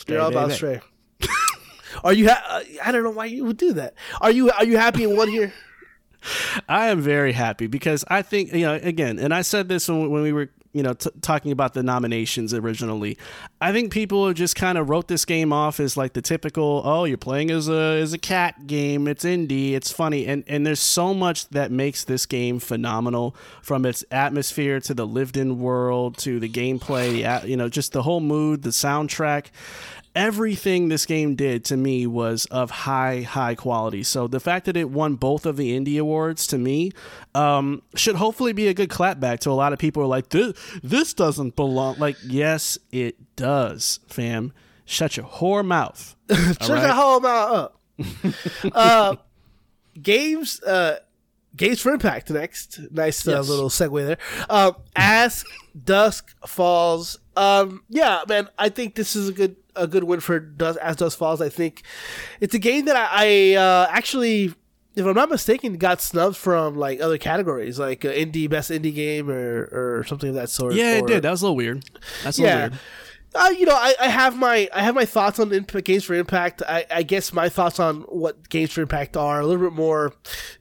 You're 0.07 0.21
all 0.21 0.29
about. 0.29 0.51
Stray. 0.53 0.79
are 2.03 2.13
you? 2.13 2.29
Ha- 2.29 2.45
uh, 2.47 2.61
I 2.83 2.91
don't 2.93 3.03
know 3.03 3.09
why 3.09 3.25
you 3.25 3.43
would 3.45 3.57
do 3.57 3.73
that. 3.73 3.95
Are 4.21 4.31
you? 4.31 4.51
Are 4.51 4.63
you 4.63 4.77
happy 4.77 5.03
in 5.03 5.17
one 5.17 5.27
here? 5.27 5.51
I 6.67 6.87
am 6.87 7.01
very 7.01 7.33
happy 7.33 7.67
because 7.67 8.03
I 8.07 8.21
think 8.21 8.53
you 8.53 8.65
know 8.65 8.79
again, 8.81 9.19
and 9.19 9.33
I 9.33 9.41
said 9.41 9.69
this 9.69 9.87
when, 9.87 10.09
we 10.09 10.33
were 10.33 10.49
you 10.73 10.83
know 10.83 10.93
t- 10.93 11.09
talking 11.21 11.51
about 11.51 11.73
the 11.73 11.83
nominations 11.83 12.53
originally. 12.53 13.17
I 13.61 13.71
think 13.71 13.91
people 13.91 14.31
just 14.33 14.55
kind 14.55 14.77
of 14.77 14.89
wrote 14.89 15.07
this 15.07 15.25
game 15.25 15.53
off 15.53 15.79
as 15.79 15.95
like 15.95 16.13
the 16.13 16.21
typical 16.21 16.81
oh 16.85 17.05
you're 17.05 17.17
playing 17.17 17.51
as 17.51 17.69
a 17.69 17.99
as 18.01 18.13
a 18.13 18.17
cat 18.17 18.67
game. 18.67 19.07
It's 19.07 19.23
indie. 19.23 19.73
It's 19.73 19.91
funny, 19.91 20.25
and 20.25 20.43
and 20.47 20.65
there's 20.65 20.79
so 20.79 21.13
much 21.13 21.49
that 21.49 21.71
makes 21.71 22.03
this 22.03 22.25
game 22.25 22.59
phenomenal 22.59 23.35
from 23.61 23.85
its 23.85 24.03
atmosphere 24.11 24.79
to 24.81 24.93
the 24.93 25.05
lived 25.05 25.37
in 25.37 25.59
world 25.59 26.17
to 26.19 26.39
the 26.39 26.49
gameplay. 26.49 27.47
You 27.47 27.57
know 27.57 27.69
just 27.69 27.93
the 27.93 28.03
whole 28.03 28.21
mood, 28.21 28.63
the 28.63 28.69
soundtrack 28.69 29.47
everything 30.15 30.87
this 30.89 31.05
game 31.05 31.35
did 31.35 31.65
to 31.65 31.75
me 31.77 32.07
was 32.07 32.45
of 32.47 32.71
high 32.71 33.21
high 33.21 33.53
quality 33.55 34.01
so 34.03 34.27
the 34.27 34.39
fact 34.39 34.65
that 34.65 34.77
it 34.77 34.89
won 34.89 35.15
both 35.15 35.45
of 35.45 35.57
the 35.57 35.77
indie 35.77 35.99
awards 35.99 36.47
to 36.47 36.57
me 36.57 36.91
um, 37.33 37.81
should 37.95 38.15
hopefully 38.15 38.53
be 38.53 38.67
a 38.67 38.73
good 38.73 38.89
clapback 38.89 39.39
to 39.39 39.49
a 39.49 39.53
lot 39.53 39.73
of 39.73 39.79
people 39.79 40.01
who 40.01 40.05
are 40.05 40.09
like 40.09 40.29
this, 40.29 40.53
this 40.81 41.13
doesn't 41.13 41.55
belong 41.55 41.97
like 41.99 42.15
yes 42.25 42.77
it 42.91 43.15
does 43.35 43.99
fam 44.07 44.53
shut 44.85 45.17
your 45.17 45.25
whore 45.25 45.65
mouth 45.65 46.15
Shut 46.31 46.67
your 46.69 46.77
whore 46.77 47.21
mouth 47.21 47.51
up. 47.53 47.81
uh, 48.73 49.15
games, 50.01 50.61
uh, 50.63 50.97
games 51.55 51.79
for 51.81 51.93
impact. 51.93 52.29
Next, 52.29 52.79
nice 52.91 53.27
uh, 53.27 53.31
Yes. 53.31 53.47
little 53.47 53.69
segue 53.69 54.05
there. 54.05 54.17
Um, 54.49 54.75
As 54.95 55.45
Dusk 55.81 56.35
Falls. 56.47 57.19
Um, 57.37 57.83
yeah, 57.89 58.23
man, 58.27 58.49
I 58.57 58.69
think 58.69 58.95
this 58.95 59.15
is 59.15 59.29
a 59.29 59.31
good 59.33 59.55
a 59.75 59.87
good 59.87 60.03
win 60.03 60.19
for 60.19 60.39
Dusk, 60.39 60.79
As 60.81 60.95
does 60.95 61.15
Falls. 61.15 61.41
I 61.41 61.49
think 61.49 61.83
it's 62.39 62.53
a 62.53 62.59
game 62.59 62.85
that 62.85 62.95
I, 62.95 63.07
I 63.11 63.55
uh, 63.55 63.87
actually. 63.89 64.53
If 64.95 65.05
I'm 65.05 65.13
not 65.13 65.29
mistaken, 65.29 65.77
got 65.77 66.01
snubbed 66.01 66.37
from 66.37 66.77
like 66.77 67.01
other 67.01 67.17
categories, 67.17 67.77
like 67.77 68.05
uh, 68.05 68.09
indie 68.09 68.49
best 68.49 68.71
indie 68.71 68.95
game 68.95 69.29
or, 69.29 69.67
or 69.73 70.05
something 70.07 70.29
of 70.29 70.35
that 70.35 70.49
sort. 70.49 70.73
yeah 70.73 70.99
it 70.99 71.05
did 71.05 71.23
that 71.23 71.31
was 71.31 71.41
a 71.41 71.45
little 71.45 71.57
weird 71.57 71.83
that's 72.23 72.37
a 72.37 72.41
little 72.41 72.57
yeah. 72.57 72.67
weird 72.69 72.79
Uh, 73.35 73.49
you 73.49 73.65
know, 73.65 73.75
I, 73.75 73.93
I 73.99 74.07
have 74.07 74.37
my 74.37 74.69
I 74.73 74.81
have 74.81 74.95
my 74.95 75.03
thoughts 75.03 75.39
on 75.39 75.49
Games 75.49 76.05
for 76.05 76.13
Impact. 76.13 76.63
I, 76.65 76.85
I 76.89 77.03
guess 77.03 77.33
my 77.33 77.49
thoughts 77.49 77.81
on 77.81 78.03
what 78.03 78.47
Games 78.47 78.71
for 78.71 78.81
Impact 78.81 79.17
are 79.17 79.41
a 79.41 79.45
little 79.45 79.61
bit 79.61 79.75
more, 79.75 80.13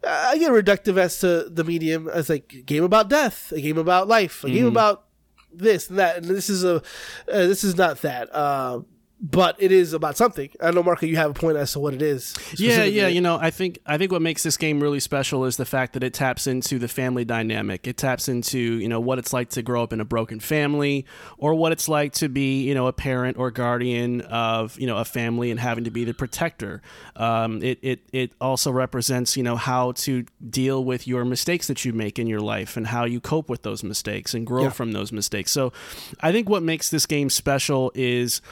uh, 0.03 0.27
I 0.31 0.39
get 0.39 0.51
reductive 0.51 0.99
as 0.99 1.21
to 1.21 1.49
the 1.49 1.63
medium 1.63 2.09
as 2.09 2.29
like 2.29 2.65
game 2.67 2.83
about 2.83 3.09
death, 3.09 3.53
a 3.53 3.61
game 3.61 3.79
about 3.79 4.09
life, 4.09 4.43
a 4.43 4.51
game 4.51 4.67
about 4.67 5.05
this 5.53 5.89
and 5.89 6.01
that. 6.01 6.17
And 6.17 6.25
this 6.25 6.51
is 6.51 6.65
a 6.65 6.77
uh, 6.77 6.81
this 7.29 7.63
is 7.63 7.77
not 7.77 8.03
that. 8.03 8.35
Uh, 8.35 8.81
but 9.21 9.57
it 9.59 9.73
is 9.73 9.93
about 9.93 10.17
something. 10.17 10.51
I 10.61 10.71
know, 10.71 10.83
Marco, 10.83 11.07
you 11.07 11.17
have 11.17 11.31
a 11.31 11.35
point 11.35 11.57
as 11.57 11.73
to 11.73 11.79
what 11.81 11.95
it 11.95 12.03
is. 12.03 12.35
Yeah, 12.57 12.85
yeah. 12.85 13.07
You 13.07 13.21
know, 13.21 13.39
I 13.41 13.51
think 13.51 13.79
I 13.87 13.97
think 13.97 14.13
what 14.13 14.21
makes 14.21 14.43
this 14.43 14.57
game 14.57 14.81
really 14.81 15.01
special 15.01 15.45
is 15.45 15.57
the 15.57 15.65
fact 15.65 15.93
that 15.95 16.03
it 16.03 16.13
taps 16.13 16.47
into 16.47 16.79
the 16.79 16.89
family 16.89 17.25
dynamic. 17.25 17.87
It 17.87 17.97
taps 17.97 18.29
into 18.29 18.59
you 18.59 18.89
know 18.89 19.01
what 19.01 19.19
it's 19.19 19.33
like 19.33 19.51
to 19.51 19.63
grow 19.63 19.83
up 19.83 19.93
in 19.93 20.01
a 20.01 20.05
broken 20.05 20.41
family, 20.41 21.07
or 21.39 21.55
what 21.55 21.73
it's 21.73 21.89
like 21.89 22.13
to 22.15 22.29
be 22.29 22.63
you 22.63 22.75
know 22.75 22.87
a 22.87 22.93
parent 22.93 23.39
or 23.39 23.51
guardian 23.51 24.21
of 24.23 24.79
you 24.79 24.87
know 24.87 24.99
a 24.99 25.05
family 25.05 25.51
and 25.51 25.59
having 25.61 25.85
to 25.85 25.91
be 25.91 26.05
the 26.05 26.15
protector. 26.15 26.83
Um, 27.17 27.63
it 27.63 27.79
it 27.83 28.01
it 28.13 28.33
also 28.41 28.71
represents 28.73 29.37
you 29.37 29.43
know 29.43 29.57
how 29.57 29.93
to 29.93 30.25
deal 30.51 30.85
with 30.85 31.07
your 31.07 31.25
mistakes 31.25 31.69
that 31.69 31.85
you 31.85 31.93
make 31.93 32.19
in 32.19 32.27
your 32.27 32.41
life 32.41 32.77
and 32.77 32.89
how 32.89 33.05
you 33.05 33.21
cope 33.21 33.49
with 33.49 33.63
those 33.63 33.83
mistakes 33.85 34.35
and 34.35 34.47
grow 34.47 34.65
Yeah. 34.65 34.71
from 34.71 34.93
those 34.93 35.13
mistakes. 35.13 35.53
So, 35.53 35.73
I 36.21 36.33
think 36.33 36.49
what 36.49 36.63
makes 36.63 36.91
this 36.91 37.07
game 37.07 37.31
special 37.31 37.91
is 37.95 38.43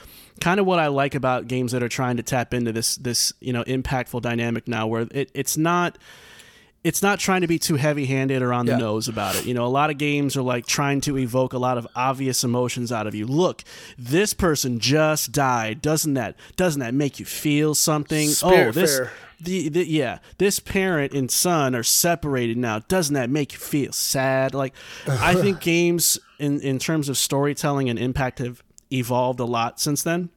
kind 0.41 0.59
of 0.61 0.67
what 0.67 0.79
I 0.79 0.89
like 0.89 1.15
about 1.15 1.49
games 1.49 1.73
that 1.73 1.83
are 1.83 1.89
trying 1.89 2.17
to 2.17 2.23
tap 2.23 2.53
into 2.55 2.73
this 2.73 2.97
this 2.97 3.33
you 3.41 3.53
know 3.53 3.65
impactful 3.65 4.23
dynamic 4.23 4.67
now, 4.69 4.87
where 4.87 5.07
it, 5.11 5.31
it's 5.35 5.57
not 5.57 5.99
it's 6.85 7.01
not 7.01 7.21
trying 7.21 7.43
to 7.43 7.47
be 7.47 7.61
too 7.61 7.77
heavy 7.77 8.07
handed 8.07 8.43
or 8.43 8.53
on 8.53 8.67
the 8.67 8.73
Yeah. 8.73 8.79
nose 8.79 9.07
about 9.07 9.37
it. 9.37 9.47
You 9.47 9.55
know, 9.55 9.65
a 9.65 9.69
lot 9.69 9.91
of 9.91 9.99
games 9.99 10.37
are 10.37 10.43
like 10.43 10.67
trying 10.67 11.01
to 11.03 11.17
evoke 11.17 11.53
a 11.53 11.59
lot 11.59 11.79
of 11.79 11.87
obvious 11.95 12.43
emotions 12.43 12.91
out 12.91 13.07
of 13.07 13.15
you. 13.15 13.25
Look, 13.25 13.63
this 13.97 14.35
person 14.35 14.81
just 14.81 15.31
died. 15.31 15.81
Doesn't 15.81 16.15
that 16.15 16.35
doesn't 16.57 16.81
that 16.81 16.93
make 16.95 17.21
you 17.21 17.25
feel 17.25 17.75
something? 17.77 18.29
Oh, 18.29 18.33
Spirit 18.33 18.69
oh, 18.69 18.73
this 18.73 18.97
fair. 18.99 19.13
the, 19.41 19.69
the 19.69 19.87
yeah, 19.89 20.19
this 20.39 20.59
parent 20.59 21.13
and 21.13 21.31
son 21.31 21.77
are 21.77 21.85
separated 21.85 22.57
now. 22.57 22.81
Doesn't 22.81 23.15
that 23.15 23.31
make 23.31 23.53
you 23.53 23.61
feel 23.61 23.93
sad? 23.93 24.53
Like 24.53 24.75
I 25.07 25.37
think 25.37 25.61
games 25.73 26.19
in 26.41 26.61
in 26.63 26.81
terms 26.81 27.09
of 27.09 27.17
storytelling 27.17 27.91
and 27.91 27.99
impact 27.99 28.41
have 28.41 28.61
evolved 28.93 29.41
a 29.41 29.45
lot 29.45 29.81
since 29.81 30.03
then. 30.03 30.31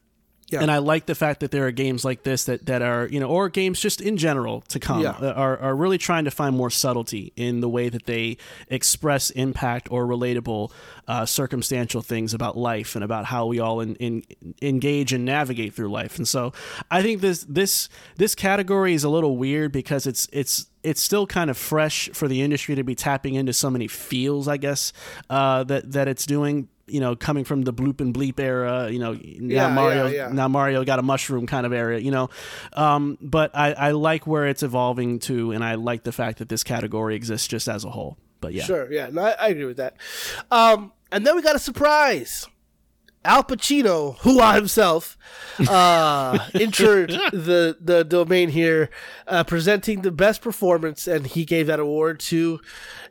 Yeah. 0.48 0.61
And 0.61 0.69
I 0.69 0.77
like 0.77 1.07
the 1.07 1.15
fact 1.15 1.40
that 1.40 1.49
there 1.49 1.65
are 1.65 1.72
games 1.72 2.06
like 2.06 2.22
this 2.22 2.44
that, 2.44 2.68
that 2.68 2.84
are, 2.84 3.07
you 3.07 3.19
know, 3.19 3.27
or 3.27 3.49
games 3.49 3.80
just 3.80 3.99
in 3.99 4.15
general 4.15 4.61
to 4.68 4.80
come 4.80 5.02
Yeah. 5.02 5.14
are, 5.32 5.57
are 5.57 5.76
really 5.76 5.98
trying 5.98 6.26
to 6.26 6.32
find 6.32 6.56
more 6.56 6.69
subtlety 6.69 7.34
in 7.36 7.61
the 7.61 7.68
way 7.68 7.90
that 7.90 8.06
they 8.06 8.38
express 8.69 9.32
impact 9.32 9.88
or 9.90 10.06
relatable 10.06 10.72
uh, 11.07 11.26
circumstantial 11.26 12.03
things 12.03 12.32
about 12.32 12.56
life 12.56 12.94
and 12.94 13.03
about 13.03 13.26
how 13.26 13.48
we 13.48 13.60
all 13.60 13.82
in, 13.82 13.95
in, 13.95 14.23
engage 14.61 15.14
and 15.14 15.26
navigate 15.26 15.73
through 15.73 15.90
life. 15.90 16.18
And 16.18 16.27
so 16.27 16.53
I 16.91 17.02
think 17.02 17.22
this 17.22 17.44
this 17.49 17.90
this 18.18 18.36
category 18.36 18.94
is 18.94 19.03
a 19.03 19.10
little 19.10 19.38
weird 19.38 19.72
because 19.72 20.06
it's 20.06 20.27
it's 20.32 20.68
it's 20.84 21.02
still 21.02 21.26
kind 21.26 21.49
of 21.49 21.57
fresh 21.57 22.07
for 22.14 22.27
the 22.27 22.44
industry 22.44 22.76
to 22.76 22.84
be 22.84 22.94
tapping 22.94 23.34
into 23.34 23.52
so 23.52 23.72
many 23.72 23.88
feels, 23.88 24.48
I 24.48 24.57
guess, 24.57 24.94
uh, 25.27 25.64
that 25.64 25.91
that 25.94 26.07
it's 26.07 26.27
doing. 26.27 26.69
You 26.88 26.99
know, 26.99 27.16
coming 27.16 27.45
from 27.45 27.64
the 27.64 27.74
bloop 27.74 27.99
and 27.99 28.14
bleep 28.14 28.40
era, 28.40 28.90
you 28.91 28.99
know, 28.99 29.14
now 29.14 29.68
Yeah, 29.68 29.74
Mario, 29.74 30.06
yeah, 30.06 30.28
yeah. 30.28 30.32
now 30.32 30.48
Mario 30.48 30.84
got 30.84 30.99
a 30.99 31.02
mushroom 31.02 31.48
kind 31.48 31.66
of 31.66 31.74
area, 31.74 31.98
you 31.99 32.12
know. 32.12 32.30
Um, 32.74 33.18
but 33.22 33.49
I, 33.56 33.74
I 33.74 33.91
like 33.91 34.28
where 34.28 34.45
it's 34.45 34.62
evolving 34.62 35.18
to, 35.22 35.52
and 35.52 35.64
I 35.64 35.76
like 35.76 36.03
the 36.03 36.12
fact 36.12 36.38
that 36.40 36.49
this 36.49 36.64
category 36.64 37.16
exists 37.16 37.48
just 37.48 37.68
as 37.68 37.86
a 37.86 37.90
whole. 37.90 38.18
But 38.40 38.53
yeah, 38.53 38.66
Sure, 38.66 38.91
yeah, 38.91 39.10
no, 39.12 39.24
I, 39.24 39.32
I 39.32 39.48
agree 39.48 39.66
with 39.66 39.78
that. 39.78 39.95
Um, 40.52 40.91
and 41.12 41.26
then 41.26 41.36
we 41.36 41.41
got 41.41 41.56
a 41.56 41.60
surprise. 41.60 42.45
Al 43.24 43.44
Pacino, 43.44 44.20
who 44.20 44.40
I 44.40 44.53
himself, 44.53 45.18
uh, 45.68 46.38
entered 46.53 47.10
the 47.10 47.76
the 47.82 48.03
domain 48.03 48.49
here, 48.49 48.91
uh, 49.28 49.44
presenting 49.44 50.02
the 50.03 50.12
best 50.12 50.41
performance, 50.44 51.07
and 51.07 51.26
he 51.26 51.44
gave 51.44 51.66
that 51.66 51.80
award 51.80 52.20
to 52.20 52.60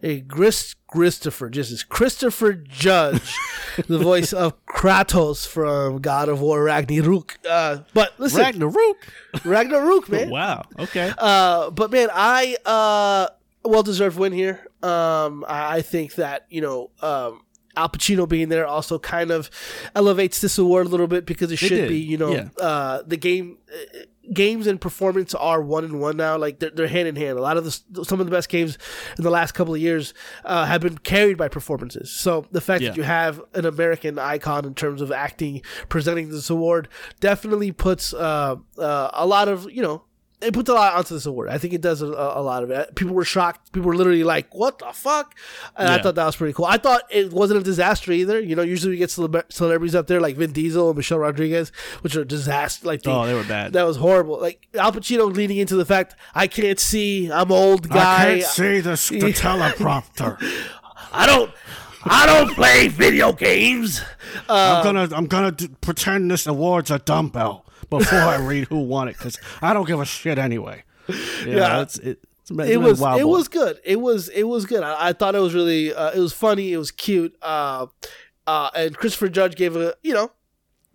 a 0.05 0.21
Chris 0.21 0.77
Christopher, 0.95 1.51
just 1.51 1.73
as 1.73 1.83
Christopher 1.83 2.53
Judge, 2.53 3.35
the 3.89 3.99
voice 3.99 4.33
of 4.33 4.65
Kratos 4.65 5.45
from 5.45 6.01
God 6.01 6.29
of 6.29 6.41
War 6.41 6.63
Ragnarok. 6.63 7.37
Uh, 7.49 7.79
but 7.95 8.13
listen, 8.21 8.39
Ragnarok. 8.39 9.09
Ragnarok, 9.45 10.09
man. 10.09 10.31
Wow. 10.31 10.63
Okay. 10.79 11.13
Uh, 11.19 11.71
but 11.71 11.91
man, 11.91 12.11
I 12.13 12.57
uh, 12.65 13.27
well 13.65 13.83
deserved 13.83 14.17
win 14.21 14.33
here. 14.33 14.69
Um, 14.85 15.45
I, 15.49 15.79
I 15.79 15.83
think 15.83 16.15
that 16.15 16.47
you 16.49 16.61
know 16.61 16.91
um, 17.03 17.43
Al 17.77 17.89
Pacino 17.89 18.29
being 18.29 18.49
there 18.49 18.65
also 18.65 19.01
kind 19.01 19.33
of 19.33 19.51
elevates 19.97 20.41
this 20.41 20.59
award 20.59 20.87
a 20.87 20.91
little 20.91 21.09
bit 21.09 21.27
because 21.27 21.51
it 21.51 21.57
should 21.57 21.71
did, 21.71 21.89
be 21.89 21.99
you 21.99 22.19
know 22.19 22.31
yeah. 22.31 22.49
uh, 22.61 23.03
the 23.05 23.17
game. 23.17 23.59
Uh, 23.69 23.99
Games 24.33 24.67
and 24.67 24.81
performance 24.81 25.35
are 25.35 25.61
one 25.61 25.85
in 25.85 25.99
one 26.01 26.17
now. 26.17 26.37
Like 26.39 26.59
they're, 26.59 26.71
they're 26.71 26.89
hand 26.89 27.09
in 27.09 27.17
hand. 27.17 27.39
A 27.39 27.43
lot 27.43 27.57
of 27.57 27.65
the 27.65 28.05
some 28.05 28.21
of 28.21 28.27
the 28.27 28.33
best 28.33 28.49
games 28.49 28.79
in 29.19 29.25
the 29.25 29.31
last 29.31 29.53
couple 29.53 29.75
of 29.75 29.81
years 29.81 30.15
uh, 30.45 30.65
have 30.65 30.81
been 30.81 30.99
carried 30.99 31.37
by 31.37 31.49
performances. 31.49 32.11
So 32.11 32.47
the 32.51 32.61
fact 32.61 32.83
Yeah. 32.83 32.91
that 32.91 32.97
you 32.97 33.03
have 33.03 33.41
an 33.55 33.67
American 33.67 34.19
icon 34.19 34.65
in 34.65 34.75
terms 34.75 35.03
of 35.03 35.13
acting 35.13 35.63
presenting 35.89 36.31
this 36.31 36.49
award 36.51 36.89
definitely 37.21 37.71
puts 37.73 38.15
uh, 38.15 38.57
uh, 38.79 39.11
a 39.13 39.27
lot 39.27 39.49
of 39.49 39.71
you 39.71 39.83
know 39.83 40.03
it 40.45 40.55
puts 40.55 40.69
a 40.69 40.75
lot 40.75 40.95
onto 40.95 41.15
this 41.15 41.27
award. 41.27 41.49
I 41.49 41.59
think 41.59 41.75
it 41.75 41.81
does 41.81 42.03
a, 42.03 42.07
a 42.07 42.43
lot 42.43 42.63
of 42.63 42.71
it. 42.71 42.95
People 42.95 43.15
were 43.15 43.25
shocked. 43.25 43.73
People 43.73 43.89
were 43.89 43.97
literally 43.97 44.25
like, 44.25 44.55
"What 44.55 44.79
the 44.79 44.93
fuck?" 44.93 45.35
And 45.77 45.89
I 45.89 46.01
thought 46.03 46.15
that 46.15 46.25
was 46.27 46.37
pretty 46.37 46.53
cool. 46.53 46.67
I 46.67 46.77
thought 46.79 47.03
it 47.11 47.33
wasn't 47.33 47.61
a 47.61 47.63
disaster 47.63 48.13
either. 48.13 48.39
You 48.41 48.55
know, 48.57 48.63
usually 48.63 48.93
we 48.93 48.97
get 48.99 49.11
celeb- 49.11 49.51
celebrities 49.53 49.95
up 49.95 50.07
there 50.07 50.21
like 50.21 50.37
Vin 50.37 50.53
Diesel 50.53 50.89
and 50.91 50.97
Michelle 50.97 51.19
Rodriguez, 51.19 51.71
which 52.03 52.17
are 52.17 52.25
disaster. 52.25 52.87
Like, 52.87 53.03
the- 53.03 53.11
Oh, 53.13 53.27
they 53.27 53.35
were 53.35 53.45
bad. 53.45 53.73
That 53.73 53.85
was 53.85 53.97
horrible. 53.97 54.41
Like 54.41 54.67
Al 54.75 54.93
Pacino 54.93 55.35
leaning 55.35 55.57
into 55.59 55.77
the 55.77 55.85
fact 55.85 56.15
I 56.35 56.47
can't 56.47 56.79
see. 56.79 57.31
I'm 57.31 57.51
an 57.51 57.57
old 57.57 57.89
guy. 57.89 58.23
I 58.23 58.39
can't 58.41 58.45
see 58.47 58.81
the, 58.81 58.91
the 58.91 59.33
teleprompter. 59.33 60.39
I 61.13 61.27
don't. 61.27 61.51
I 62.07 62.27
don't 62.27 62.55
play 62.55 62.89
video 62.89 63.33
games. 63.33 64.03
I'm 64.49 64.77
um, 64.79 64.85
gonna 64.85 65.17
I'm 65.17 65.27
gonna 65.27 65.53
d- 65.53 65.69
pretend 65.81 66.31
this 66.31 66.47
award's 66.47 66.91
a 66.91 66.99
dumbbell 66.99 67.65
before 67.91 68.19
I 68.19 68.37
read 68.37 68.65
who 68.69 68.79
won 68.81 69.09
it 69.09 69.17
because 69.19 69.39
I 69.63 69.73
don't 69.75 69.87
give 69.87 70.01
a 70.01 70.05
shit 70.05 70.39
anyway. 70.39 70.85
Yeah, 71.09 71.17
Yeah. 71.47 71.83
it's, 71.83 71.99
it, 71.99 72.19
it's 72.41 72.51
been- 72.51 72.69
it 72.69 72.81
was 72.81 73.01
it 73.01 73.05
boy. 73.05 73.27
was 73.27 73.49
good. 73.49 73.79
It 73.85 74.01
was 74.01 74.29
it 74.31 74.45
was 74.45 74.67
good. 74.67 74.83
I, 74.83 75.09
I 75.09 75.13
thought 75.13 75.35
it 75.35 75.39
was 75.41 75.55
really 75.55 75.93
uh, 75.95 76.11
it 76.13 76.19
was 76.19 76.33
funny. 76.33 76.73
It 76.73 76.77
was 76.79 76.91
cute. 76.91 77.37
Uh, 77.43 77.87
uh, 78.47 78.71
and 78.75 78.97
Christopher 78.97 79.29
Judge 79.29 79.55
gave 79.57 79.77
a 79.77 79.95
you 80.03 80.13
know 80.15 80.31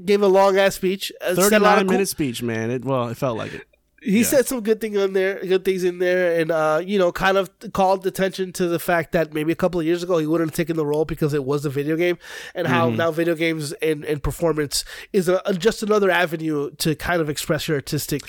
gave 0.04 0.22
a 0.22 0.28
long 0.28 0.58
ass 0.58 0.76
speech. 0.76 1.12
Uh, 1.22 1.30
a 1.30 1.34
lot 1.36 1.50
39 1.52 1.74
of 1.74 1.78
cool- 1.80 1.92
minute 1.92 2.08
speech, 2.10 2.42
man. 2.44 2.72
It 2.72 2.86
well, 2.86 3.08
it 3.10 3.18
felt 3.18 3.38
like 3.38 3.54
it. 3.54 3.68
He 4.02 4.20
Yeah. 4.20 4.24
said 4.26 4.46
some 4.48 4.62
good 4.62 4.80
thing 4.80 4.96
in 4.96 5.14
there, 5.14 5.40
good 5.46 5.66
things 5.66 5.84
in 5.84 6.00
there, 6.00 6.40
and 6.40 6.52
uh, 6.52 6.82
you 6.86 6.98
know, 6.98 7.12
kind 7.12 7.38
of 7.38 7.50
called 7.74 8.06
attention 8.08 8.54
to 8.54 8.68
the 8.68 8.80
fact 8.80 9.12
that 9.12 9.34
maybe 9.34 9.52
a 9.52 9.56
couple 9.56 9.80
of 9.80 9.86
years 9.86 10.04
ago 10.04 10.18
he 10.20 10.26
wouldn't 10.28 10.50
have 10.52 10.56
taken 10.56 10.78
the 10.78 10.86
role 10.86 11.04
because 11.06 11.34
it 11.34 11.44
was 11.44 11.66
a 11.66 11.70
video 11.70 11.96
game, 11.98 12.18
and 12.56 12.66
Mm-hmm. 12.68 12.74
how 12.76 12.90
now 12.90 13.12
video 13.12 13.36
games 13.36 13.74
and, 13.82 14.06
and 14.06 14.24
performance 14.24 14.86
is 15.12 15.28
a, 15.28 15.42
a- 15.46 15.54
just 15.54 15.84
another 15.84 16.10
avenue 16.10 16.72
to 16.78 16.96
kind 16.96 17.22
of 17.22 17.30
express 17.30 17.68
your 17.68 17.76
artistic, 17.76 18.22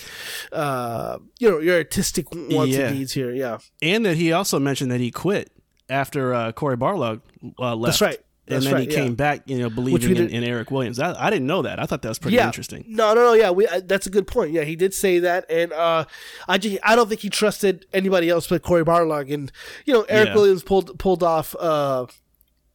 uh, 0.53 1.19
you 1.39 1.51
know, 1.51 1.59
your 1.59 1.77
artistic 1.77 2.27
wants 2.35 2.75
Yeah. 2.77 2.89
and 2.89 2.99
needs 2.99 3.13
here. 3.13 3.31
Yeah, 3.33 3.59
and 3.83 4.05
that 4.07 4.17
he 4.17 4.33
also 4.33 4.59
mentioned 4.59 4.91
that 4.91 5.01
he 5.01 5.11
quit 5.11 5.51
after 5.89 6.35
uh, 6.35 6.53
Cory 6.53 6.77
Barlog 6.77 7.21
uh, 7.59 7.75
left. 7.77 8.01
That's 8.01 8.01
right. 8.01 8.19
That's 8.51 8.67
and 8.67 8.75
then 8.75 8.81
right, 8.81 8.91
he 8.91 8.95
yeah. 8.95 9.03
came 9.03 9.15
back, 9.15 9.43
you 9.47 9.59
know, 9.59 9.71
believing 9.71 10.17
in, 10.17 10.29
in 10.29 10.45
Eric 10.45 10.71
Williams. 10.71 10.99
I, 10.99 11.15
I 11.19 11.31
didn't 11.31 11.47
know 11.47 11.63
that. 11.63 11.79
I 11.79 11.87
thought 11.87 12.03
that 12.03 12.09
was 12.09 12.19
pretty 12.19 12.37
yeah. 12.37 12.47
interesting. 12.47 12.85
No, 12.87 13.15
no, 13.15 13.23
no. 13.23 13.33
Yeah, 13.33 13.51
we, 13.51 13.67
uh, 13.67 13.81
that's 13.85 14.07
a 14.07 14.11
good 14.11 14.27
point. 14.27 14.53
Yeah, 14.53 14.65
he 14.65 14.77
did 14.77 14.93
say 14.93 15.19
that, 15.21 15.47
and 15.49 15.73
uh, 15.73 16.05
I 16.47 16.59
just, 16.59 16.79
I 16.83 16.97
don't 16.97 17.09
think 17.09 17.23
he 17.23 17.31
trusted 17.31 17.87
anybody 17.95 18.29
else 18.29 18.47
but 18.47 18.63
Cory 18.63 18.85
Barlog, 18.85 19.33
and 19.33 19.51
you 19.87 19.95
know, 19.95 20.05
Eric 20.09 20.29
Yeah. 20.29 20.35
Williams 20.35 20.63
pulled 20.63 20.99
pulled 20.99 21.23
off. 21.23 21.57
Uh, 21.59 22.07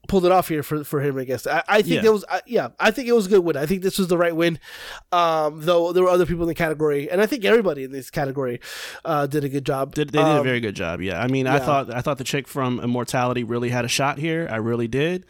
Pulled 0.07 0.23
it 0.23 0.31
off 0.31 0.49
here 0.49 0.61
for, 0.61 0.83
for 0.83 1.01
him, 1.01 1.17
I 1.17 1.23
guess. 1.23 1.47
I, 1.47 1.63
I 1.67 1.81
think 1.81 2.03
it 2.03 2.11
was, 2.11 2.23
yeah, 2.45 2.67
I 2.79 2.91
think 2.91 3.07
it 3.07 3.13
was 3.13 3.25
a 3.25 3.29
good 3.29 3.43
win. 3.43 3.57
I 3.57 3.65
think 3.65 3.81
this 3.81 3.97
was 3.97 4.07
the 4.07 4.19
right 4.19 4.35
win. 4.35 4.59
Um, 5.11 5.61
though 5.61 5.93
there 5.93 6.03
were 6.03 6.11
other 6.11 6.27
people 6.27 6.43
in 6.43 6.47
the 6.47 6.53
category, 6.53 7.09
and 7.09 7.19
I 7.19 7.25
think 7.25 7.43
everybody 7.43 7.85
in 7.85 7.91
this 7.91 8.11
category 8.11 8.59
uh, 9.03 9.25
did 9.25 9.43
a 9.43 9.49
good 9.49 9.65
job. 9.65 9.95
Did, 9.95 10.11
they 10.11 10.19
did 10.19 10.27
a 10.27 10.37
Um, 10.37 10.43
very 10.43 10.59
good 10.59 10.75
job. 10.75 11.01
Yeah, 11.01 11.19
I 11.19 11.25
mean, 11.25 11.47
I 11.47 11.57
thought 11.57 11.91
I 11.91 12.01
thought 12.01 12.19
the 12.19 12.23
chick 12.23 12.47
from 12.47 12.79
Immortality 12.81 13.43
really 13.43 13.69
had 13.69 13.83
a 13.83 13.87
shot 13.87 14.19
here. 14.19 14.47
I 14.47 14.57
really 14.57 14.87
did. 14.87 15.25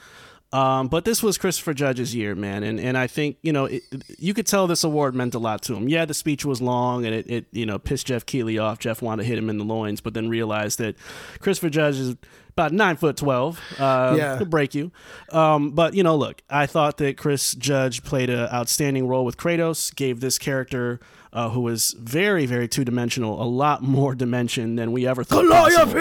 Um, 0.56 0.88
but 0.88 1.06
this 1.06 1.22
was 1.22 1.38
Christopher 1.38 1.73
Judge's 1.73 2.15
year, 2.15 2.36
man, 2.36 2.64
and 2.64 2.80
and 2.80 2.98
I 2.98 3.07
think 3.07 3.38
you 3.41 3.52
know 3.52 3.65
it, 3.65 3.84
you 4.19 4.34
could 4.34 4.48
tell 4.48 4.68
this 4.68 4.84
award 4.84 5.14
meant 5.15 5.36
a 5.36 5.40
lot 5.40 5.61
to 5.64 5.76
him. 5.76 5.90
Yeah, 5.90 6.06
the 6.06 6.14
speech 6.14 6.45
was 6.45 6.61
long 6.61 7.06
and 7.06 7.14
it, 7.14 7.30
it 7.30 7.45
you 7.52 7.65
know 7.65 7.77
pissed 7.80 8.07
Geoff 8.07 8.26
Keighley 8.26 8.57
off. 8.57 8.80
Geoff 8.80 9.02
wanted 9.02 9.23
to 9.23 9.27
hit 9.30 9.38
him 9.38 9.49
in 9.49 9.57
the 9.57 9.65
loins, 9.65 10.02
but 10.02 10.14
then 10.14 10.30
realized 10.30 10.77
that 10.80 10.95
Christopher 11.40 11.69
Judge 11.69 11.98
is 11.98 12.15
about 12.49 12.72
nine 12.72 12.95
foot 12.95 13.18
twelve. 13.18 13.60
Uh, 13.77 14.15
Yeah. 14.18 14.38
he'll 14.38 14.45
break 14.45 14.73
you. 14.73 14.91
Um, 15.32 15.72
but 15.72 15.94
you 15.94 16.03
know, 16.03 16.15
look, 16.15 16.41
I 16.49 16.68
thought 16.68 16.98
that 16.98 17.18
Chris 17.18 17.53
Judge 17.56 18.03
played 18.03 18.30
an 18.30 18.48
outstanding 18.53 19.07
role 19.07 19.26
with 19.26 19.38
Kratos. 19.38 19.94
Gave 19.95 20.19
this 20.22 20.38
character. 20.38 20.99
Uh, 21.34 21.49
who 21.49 21.60
was 21.60 21.94
very, 21.99 22.45
very 22.45 22.65
two 22.65 22.86
dimensional, 22.86 23.41
a 23.41 23.44
lot 23.44 23.82
more 23.84 24.15
dimension 24.23 24.77
than 24.77 24.94
we 24.94 25.06
ever 25.06 25.22
thought. 25.22 25.45
possible. 25.49 25.99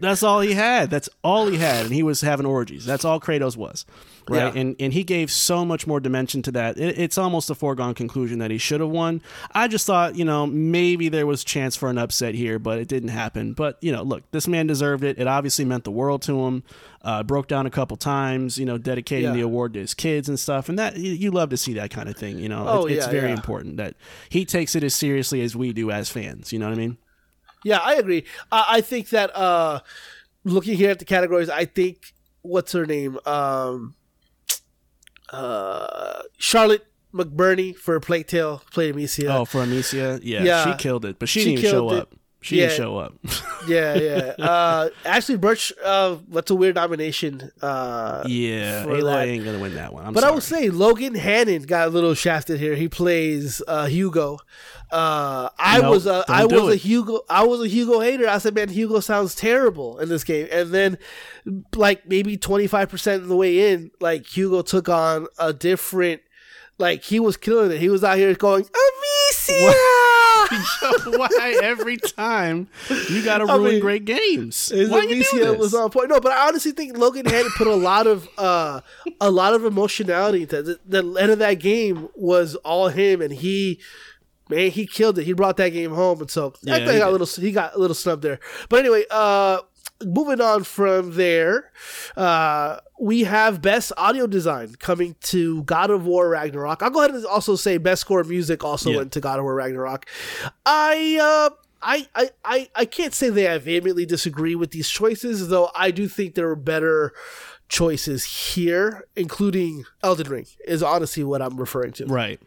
That's 0.00 0.22
all 0.22 0.40
he 0.40 0.52
had. 0.54 0.90
That's 0.90 1.08
all 1.22 1.46
he 1.46 1.56
had, 1.58 1.84
and 1.86 1.94
he 1.94 2.02
was 2.02 2.20
having 2.20 2.46
orgies. 2.46 2.84
That's 2.84 3.04
all 3.04 3.20
Kratos 3.20 3.56
was, 3.56 3.84
right? 4.28 4.54
Yeah. 4.54 4.60
And 4.60 4.76
and 4.78 4.92
he 4.92 5.04
gave 5.04 5.30
so 5.30 5.64
much 5.64 5.86
more 5.86 6.00
dimension 6.00 6.42
to 6.42 6.52
that. 6.52 6.78
It, 6.78 6.98
it's 6.98 7.18
almost 7.18 7.50
a 7.50 7.54
foregone 7.54 7.94
conclusion 7.94 8.38
that 8.38 8.50
he 8.50 8.58
should 8.58 8.80
have 8.80 8.90
won. 8.90 9.22
I 9.52 9.68
just 9.68 9.86
thought, 9.86 10.16
you 10.16 10.24
know, 10.24 10.46
maybe 10.46 11.08
there 11.08 11.26
was 11.26 11.44
chance 11.44 11.76
for 11.76 11.88
an 11.90 11.98
upset 11.98 12.34
here, 12.34 12.58
but 12.58 12.78
it 12.78 12.88
didn't 12.88 13.08
happen. 13.10 13.52
But 13.52 13.78
you 13.80 13.92
know, 13.92 14.02
look, 14.02 14.30
this 14.30 14.46
man 14.48 14.66
deserved 14.66 15.04
it. 15.04 15.18
It 15.18 15.26
obviously 15.26 15.64
meant 15.64 15.84
the 15.84 15.90
world 15.92 16.22
to 16.22 16.44
him. 16.44 16.62
Uh, 17.02 17.22
broke 17.22 17.48
down 17.48 17.66
a 17.66 17.70
couple 17.70 17.98
times, 17.98 18.56
you 18.56 18.64
know, 18.64 18.78
dedicating 18.78 19.26
Yeah. 19.26 19.32
the 19.34 19.40
award 19.42 19.74
to 19.74 19.80
his 19.80 19.92
kids 19.92 20.26
and 20.26 20.40
stuff, 20.40 20.70
and 20.70 20.78
that 20.78 20.96
you, 20.96 21.12
you 21.12 21.30
love 21.30 21.50
to 21.50 21.56
see 21.58 21.74
that 21.74 21.90
kind 21.90 22.08
of 22.08 22.16
thing. 22.16 22.38
You 22.38 22.48
know, 22.48 22.64
Oh, 22.66 22.86
it's, 22.86 22.96
it's 23.04 23.06
yeah, 23.12 23.20
very 23.20 23.30
important 23.30 23.76
that 23.76 23.94
he 24.30 24.46
takes 24.46 24.74
it 24.74 24.82
as 24.82 24.94
seriously 24.94 25.42
as 25.42 25.54
we 25.54 25.74
do 25.74 25.90
as 25.90 26.08
fans. 26.08 26.50
You 26.50 26.58
know 26.60 26.66
what 26.66 26.72
I 26.74 26.78
mean? 26.78 26.96
Yeah, 27.64 27.78
I 27.78 27.94
agree. 27.94 28.24
I, 28.52 28.64
I 28.68 28.80
think 28.82 29.08
that 29.10 29.34
uh, 29.36 29.80
looking 30.44 30.76
here 30.76 30.90
at 30.90 30.98
the 30.98 31.04
categories, 31.04 31.48
I 31.50 31.64
think 31.64 32.12
what's 32.42 32.72
her 32.72 32.86
name, 32.86 33.18
um, 33.26 33.94
uh, 35.32 36.22
Charlotte 36.38 36.86
McBurney 37.12 37.74
for 37.76 37.98
Plague 38.00 38.26
played 38.28 38.94
Amicia. 38.94 39.26
Oh, 39.28 39.44
for 39.44 39.62
Amicia, 39.62 40.20
yeah, 40.22 40.42
Yeah. 40.42 40.64
she 40.72 40.78
killed 40.82 41.04
it, 41.04 41.18
but 41.18 41.28
she, 41.28 41.40
She 41.40 41.44
didn't 41.56 41.58
even 41.60 41.70
show 41.70 41.90
it. 41.92 41.98
up. 42.00 42.14
She 42.42 42.56
didn't 42.56 42.72
show 42.76 42.98
up. 42.98 43.14
Yeah, 43.66 43.94
yeah. 43.94 44.20
Uh, 44.38 44.90
Ashly 45.06 45.40
Burch, 45.40 45.72
uh, 45.82 46.18
that's 46.28 46.50
a 46.50 46.54
weird 46.54 46.74
nomination. 46.74 47.50
Uh, 47.62 48.22
yeah, 48.26 48.84
Aloy 48.84 49.22
ain't 49.28 49.42
gonna 49.46 49.58
win 49.58 49.74
that 49.76 49.94
one. 49.94 50.04
I'm 50.04 50.12
But 50.12 50.20
sorry. 50.20 50.30
I 50.32 50.34
would 50.34 50.42
say 50.42 50.68
Logan 50.68 51.14
Hannan 51.14 51.62
got 51.62 51.88
a 51.88 51.90
little 51.90 52.12
shafted 52.12 52.60
here. 52.60 52.74
He 52.74 52.86
plays 52.90 53.62
uh, 53.66 53.86
Hugo. 53.86 54.36
Uh, 54.94 55.48
I 55.58 55.80
No, 55.80 55.90
was 55.90 56.06
a 56.06 56.24
I 56.28 56.44
was 56.44 56.72
a. 56.72 56.76
Hugo 56.76 57.22
I 57.28 57.44
was 57.44 57.60
a 57.60 57.66
Hugo 57.66 57.98
hater. 57.98 58.28
I 58.28 58.38
said, 58.38 58.54
man, 58.54 58.68
Hugo 58.68 59.00
sounds 59.00 59.34
terrible 59.34 59.98
in 59.98 60.08
this 60.08 60.22
game. 60.22 60.46
And 60.52 60.70
then, 60.70 60.98
like 61.74 62.06
maybe 62.08 62.36
twenty 62.36 62.68
five 62.68 62.88
percent 62.90 63.22
of 63.22 63.28
the 63.28 63.34
way 63.34 63.72
in, 63.72 63.90
like 64.00 64.24
Hugo 64.26 64.62
took 64.62 64.88
on 64.88 65.26
a 65.38 65.52
different. 65.52 66.20
Like 66.78 67.02
he 67.04 67.18
was 67.20 67.36
killing 67.36 67.70
it. 67.72 67.78
He 67.80 67.88
was 67.88 68.02
out 68.04 68.18
here 68.18 68.32
going 68.34 68.64
Amicia. 68.64 69.74
Why 71.18 71.58
every 71.62 71.96
time 71.96 72.68
you 73.08 73.24
gotta 73.24 73.44
I 73.48 73.56
ruin 73.56 73.72
mean, 73.72 73.80
great 73.80 74.04
games? 74.04 74.72
Why 74.74 75.02
you 75.02 75.08
do 75.08 75.14
Amicia 75.14 75.38
this? 75.52 75.58
was 75.58 75.74
on 75.74 75.90
point. 75.90 76.08
No, 76.08 76.20
but 76.20 76.32
I 76.32 76.48
honestly 76.48 76.72
think 76.72 76.96
Logan 76.96 77.26
had 77.26 77.46
put 77.56 77.66
a 77.66 77.74
lot 77.74 78.06
of 78.06 78.28
uh, 78.38 78.80
a 79.20 79.30
lot 79.30 79.54
of 79.54 79.64
emotionality 79.64 80.42
into 80.42 80.58
it. 80.58 80.62
The, 80.88 81.02
the 81.02 81.20
end 81.20 81.32
of 81.32 81.38
that 81.38 81.54
game 81.60 82.08
was 82.14 82.54
all 82.56 82.88
him, 82.88 83.20
and 83.22 83.32
he 83.32 83.80
man, 84.48 84.70
he 84.70 84.86
killed 84.86 85.18
it. 85.18 85.24
He 85.24 85.32
brought 85.32 85.56
that 85.58 85.70
game 85.70 85.92
home, 85.92 86.20
and 86.20 86.30
so 86.30 86.54
Yeah, 86.62 86.74
I 86.74 86.78
think 86.78 86.92
he 86.92 86.98
got 86.98 87.08
a 87.08 87.12
little 87.12 87.26
he 87.26 87.52
got 87.52 87.74
a 87.74 87.78
little 87.78 87.94
snub 87.94 88.22
there. 88.22 88.40
But 88.68 88.80
anyway, 88.80 89.04
uh, 89.10 89.60
moving 90.04 90.40
on 90.40 90.64
from 90.64 91.14
there, 91.16 91.70
uh, 92.16 92.78
we 93.00 93.24
have 93.24 93.60
best 93.62 93.92
audio 93.96 94.26
design 94.26 94.76
coming 94.78 95.16
to 95.22 95.62
God 95.64 95.90
of 95.90 96.04
War 96.06 96.28
Ragnarok. 96.28 96.82
I'll 96.82 96.90
go 96.90 97.00
ahead 97.00 97.14
and 97.14 97.24
also 97.26 97.56
say 97.56 97.78
best 97.78 98.02
score 98.02 98.22
music 98.24 98.62
also 98.64 98.90
Yeah. 98.90 98.98
went 98.98 99.12
to 99.12 99.20
God 99.20 99.38
of 99.38 99.44
War 99.44 99.54
Ragnarok. 99.54 100.06
I 100.66 101.18
uh 101.50 101.54
I, 101.86 102.08
I, 102.14 102.30
I, 102.46 102.68
I 102.74 102.84
can't 102.86 103.12
say 103.12 103.28
that 103.28 103.50
I 103.52 103.58
vehemently 103.58 104.06
disagree 104.06 104.54
with 104.54 104.70
these 104.70 104.88
choices, 104.88 105.48
though 105.48 105.70
I 105.74 105.90
do 105.90 106.08
think 106.08 106.34
there 106.34 106.48
are 106.48 106.56
better 106.56 107.12
choices 107.68 108.24
here, 108.54 109.04
including 109.16 109.84
Elden 110.02 110.30
Ring, 110.30 110.46
is 110.66 110.82
honestly 110.82 111.24
what 111.24 111.42
I'm 111.42 111.58
referring 111.58 111.92
to. 111.94 112.06
Right. 112.06 112.40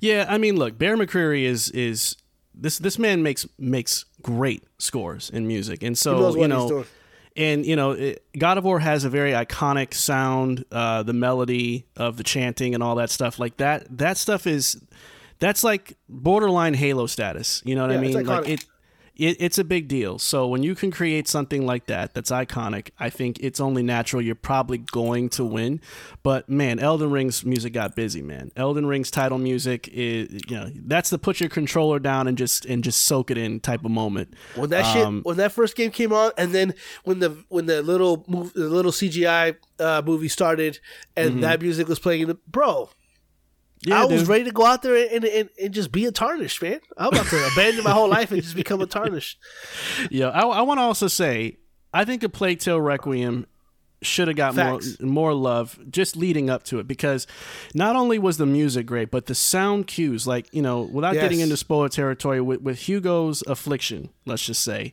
Yeah, 0.00 0.26
I 0.28 0.38
mean, 0.38 0.56
look, 0.56 0.78
Bear 0.78 0.96
McCreary 0.96 1.44
is 1.44 1.70
is 1.70 2.16
this 2.54 2.78
this 2.78 2.98
man 2.98 3.22
makes 3.22 3.46
makes 3.58 4.04
great 4.22 4.64
scores 4.78 5.30
in 5.30 5.46
music, 5.46 5.82
and 5.82 5.96
so 5.96 6.18
you 6.42 6.48
know, 6.48 6.84
and 7.36 7.66
you 7.66 7.76
know, 7.76 7.92
it, 7.92 8.24
God 8.38 8.58
of 8.58 8.64
War 8.64 8.78
has 8.80 9.04
a 9.04 9.10
very 9.10 9.32
iconic 9.32 9.94
sound, 9.94 10.64
uh, 10.72 11.02
the 11.02 11.12
melody 11.12 11.86
of 11.96 12.16
the 12.16 12.24
chanting 12.24 12.74
and 12.74 12.82
all 12.82 12.94
that 12.96 13.10
stuff 13.10 13.38
like 13.38 13.58
that. 13.58 13.86
That 13.98 14.16
stuff 14.16 14.46
is 14.46 14.80
that's 15.38 15.62
like 15.62 15.96
borderline 16.08 16.74
Halo 16.74 17.06
status. 17.06 17.62
You 17.64 17.74
know 17.74 17.82
what 17.82 17.90
I 17.92 17.98
mean? 17.98 18.16
it's 18.16 18.28
Like 18.28 18.48
it. 18.48 18.64
It, 19.16 19.36
it's 19.40 19.58
a 19.58 19.64
big 19.64 19.88
deal. 19.88 20.18
So 20.18 20.46
when 20.46 20.62
you 20.62 20.74
can 20.74 20.90
create 20.90 21.26
something 21.26 21.64
like 21.64 21.86
that, 21.86 22.14
that's 22.14 22.30
iconic. 22.30 22.90
I 22.98 23.08
think 23.10 23.38
it's 23.40 23.60
only 23.60 23.82
natural 23.82 24.20
you're 24.22 24.34
probably 24.34 24.78
going 24.78 25.28
to 25.30 25.44
win. 25.44 25.80
But 26.22 26.48
man, 26.48 26.78
Elden 26.78 27.10
Ring's 27.10 27.44
music 27.44 27.72
got 27.72 27.96
busy, 27.96 28.22
man. 28.22 28.52
Elden 28.56 28.86
Ring's 28.86 29.10
title 29.10 29.38
music 29.38 29.88
is, 29.92 30.28
you 30.48 30.56
know, 30.56 30.70
that's 30.74 31.10
the 31.10 31.18
put 31.18 31.40
your 31.40 31.48
controller 31.48 31.98
down 31.98 32.28
and 32.28 32.36
just 32.36 32.66
and 32.66 32.84
just 32.84 33.02
soak 33.02 33.30
it 33.30 33.38
in 33.38 33.60
type 33.60 33.84
of 33.84 33.90
moment. 33.90 34.34
When 34.54 34.70
that 34.70 34.84
Um, 34.96 35.18
shit, 35.18 35.24
when 35.26 35.36
that 35.38 35.52
first 35.52 35.76
game 35.76 35.90
came 35.90 36.12
on, 36.12 36.32
and 36.36 36.52
then 36.52 36.74
when 37.04 37.20
the 37.20 37.44
when 37.48 37.66
the 37.66 37.82
little 37.82 38.24
move, 38.28 38.52
the 38.52 38.68
little 38.68 38.92
CGI 38.92 39.56
uh, 39.78 40.02
movie 40.04 40.28
started, 40.28 40.78
and 41.16 41.42
that 41.42 41.60
music 41.62 41.88
was 41.88 41.98
playing, 41.98 42.36
bro, 42.46 42.84
Mm-hmm. 42.84 42.92
Yeah, 43.86 44.02
I 44.02 44.04
was 44.04 44.26
ready 44.26 44.44
to 44.44 44.50
go 44.50 44.66
out 44.66 44.82
there 44.82 44.96
and, 44.96 45.24
and, 45.24 45.48
and 45.62 45.72
just 45.72 45.92
be 45.92 46.06
a 46.06 46.12
tarnished 46.12 46.60
man. 46.60 46.80
I'm 46.96 47.08
about 47.08 47.26
to 47.26 47.48
abandon 47.52 47.84
my 47.84 47.92
whole 47.92 48.08
life 48.08 48.32
and 48.32 48.42
just 48.42 48.56
become 48.56 48.80
a 48.80 48.86
tarnished. 48.86 49.38
Yeah, 50.10 50.28
I, 50.28 50.42
I 50.42 50.62
want 50.62 50.78
to 50.78 50.82
also 50.82 51.08
say, 51.08 51.58
I 51.94 52.04
think 52.04 52.22
a 52.22 52.28
Plague 52.28 52.58
Tale 52.58 52.80
Requiem 52.80 53.46
should 54.02 54.28
have 54.28 54.36
got 54.36 54.54
Facts. 54.54 55.00
more 55.00 55.08
more 55.10 55.34
love 55.34 55.78
just 55.90 56.16
leading 56.16 56.50
up 56.50 56.62
to 56.64 56.78
it 56.78 56.86
because 56.86 57.26
not 57.74 57.96
only 57.96 58.18
was 58.18 58.36
the 58.36 58.46
music 58.46 58.86
great, 58.86 59.10
but 59.10 59.26
the 59.26 59.34
sound 59.34 59.86
cues, 59.86 60.26
like 60.26 60.52
you 60.52 60.62
know, 60.62 60.82
without 60.82 61.14
getting 61.14 61.40
into 61.40 61.56
spoiler 61.56 61.88
territory, 61.88 62.40
with, 62.40 62.60
with 62.60 62.80
Hugo's 62.80 63.42
affliction, 63.46 64.10
let's 64.26 64.44
just 64.44 64.62
say, 64.62 64.92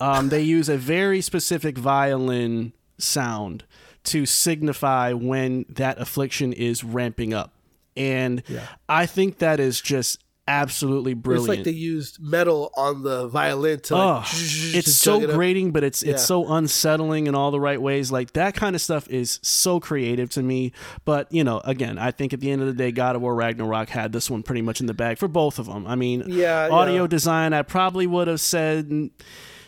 um, 0.00 0.28
they 0.28 0.42
use 0.42 0.68
a 0.68 0.76
very 0.76 1.20
specific 1.20 1.78
violin 1.78 2.72
sound 2.98 3.64
to 4.04 4.26
signify 4.26 5.12
when 5.12 5.64
that 5.68 5.98
affliction 5.98 6.52
is 6.52 6.84
ramping 6.84 7.32
up, 7.34 7.53
and 7.96 8.42
I 8.88 9.06
think 9.06 9.38
that 9.38 9.60
is 9.60 9.80
just 9.80 10.20
absolutely 10.46 11.14
brilliant. 11.14 11.48
It's 11.48 11.56
like 11.58 11.64
they 11.64 11.70
used 11.70 12.18
metal 12.20 12.70
on 12.76 13.02
the 13.02 13.28
violin 13.28 13.80
to 13.80 13.94
Oh, 13.94 13.98
like, 14.16 14.26
to 14.26 14.36
it's 14.78 14.92
so 14.94 15.22
it 15.22 15.30
grating, 15.30 15.70
but 15.72 15.82
it's 15.82 16.02
Yeah. 16.02 16.12
it's 16.12 16.26
so 16.26 16.46
unsettling 16.52 17.26
in 17.28 17.34
all 17.34 17.50
the 17.50 17.58
right 17.60 17.80
ways. 17.80 18.12
Like 18.12 18.34
that 18.34 18.54
kind 18.54 18.76
of 18.76 18.82
stuff 18.82 19.08
is 19.08 19.38
so 19.42 19.80
creative 19.80 20.28
to 20.30 20.42
me. 20.42 20.72
But 21.06 21.32
you 21.32 21.44
know, 21.44 21.62
again, 21.64 21.96
I 21.98 22.10
think 22.10 22.34
at 22.34 22.40
the 22.40 22.50
end 22.50 22.60
of 22.60 22.66
the 22.68 22.74
day, 22.74 22.92
God 22.92 23.16
of 23.16 23.22
War 23.22 23.34
Ragnarok 23.34 23.88
had 23.88 24.12
this 24.12 24.28
one 24.30 24.42
pretty 24.42 24.60
much 24.60 24.80
in 24.80 24.86
the 24.86 24.92
bag 24.92 25.16
for 25.16 25.28
both 25.28 25.58
of 25.58 25.64
them. 25.64 25.86
I 25.86 25.94
mean, 25.94 26.24
Yeah, 26.26 26.68
audio 26.70 27.02
yeah. 27.02 27.06
design, 27.08 27.54
I 27.54 27.62
probably 27.62 28.06
would 28.06 28.28
have 28.28 28.40
said. 28.40 29.10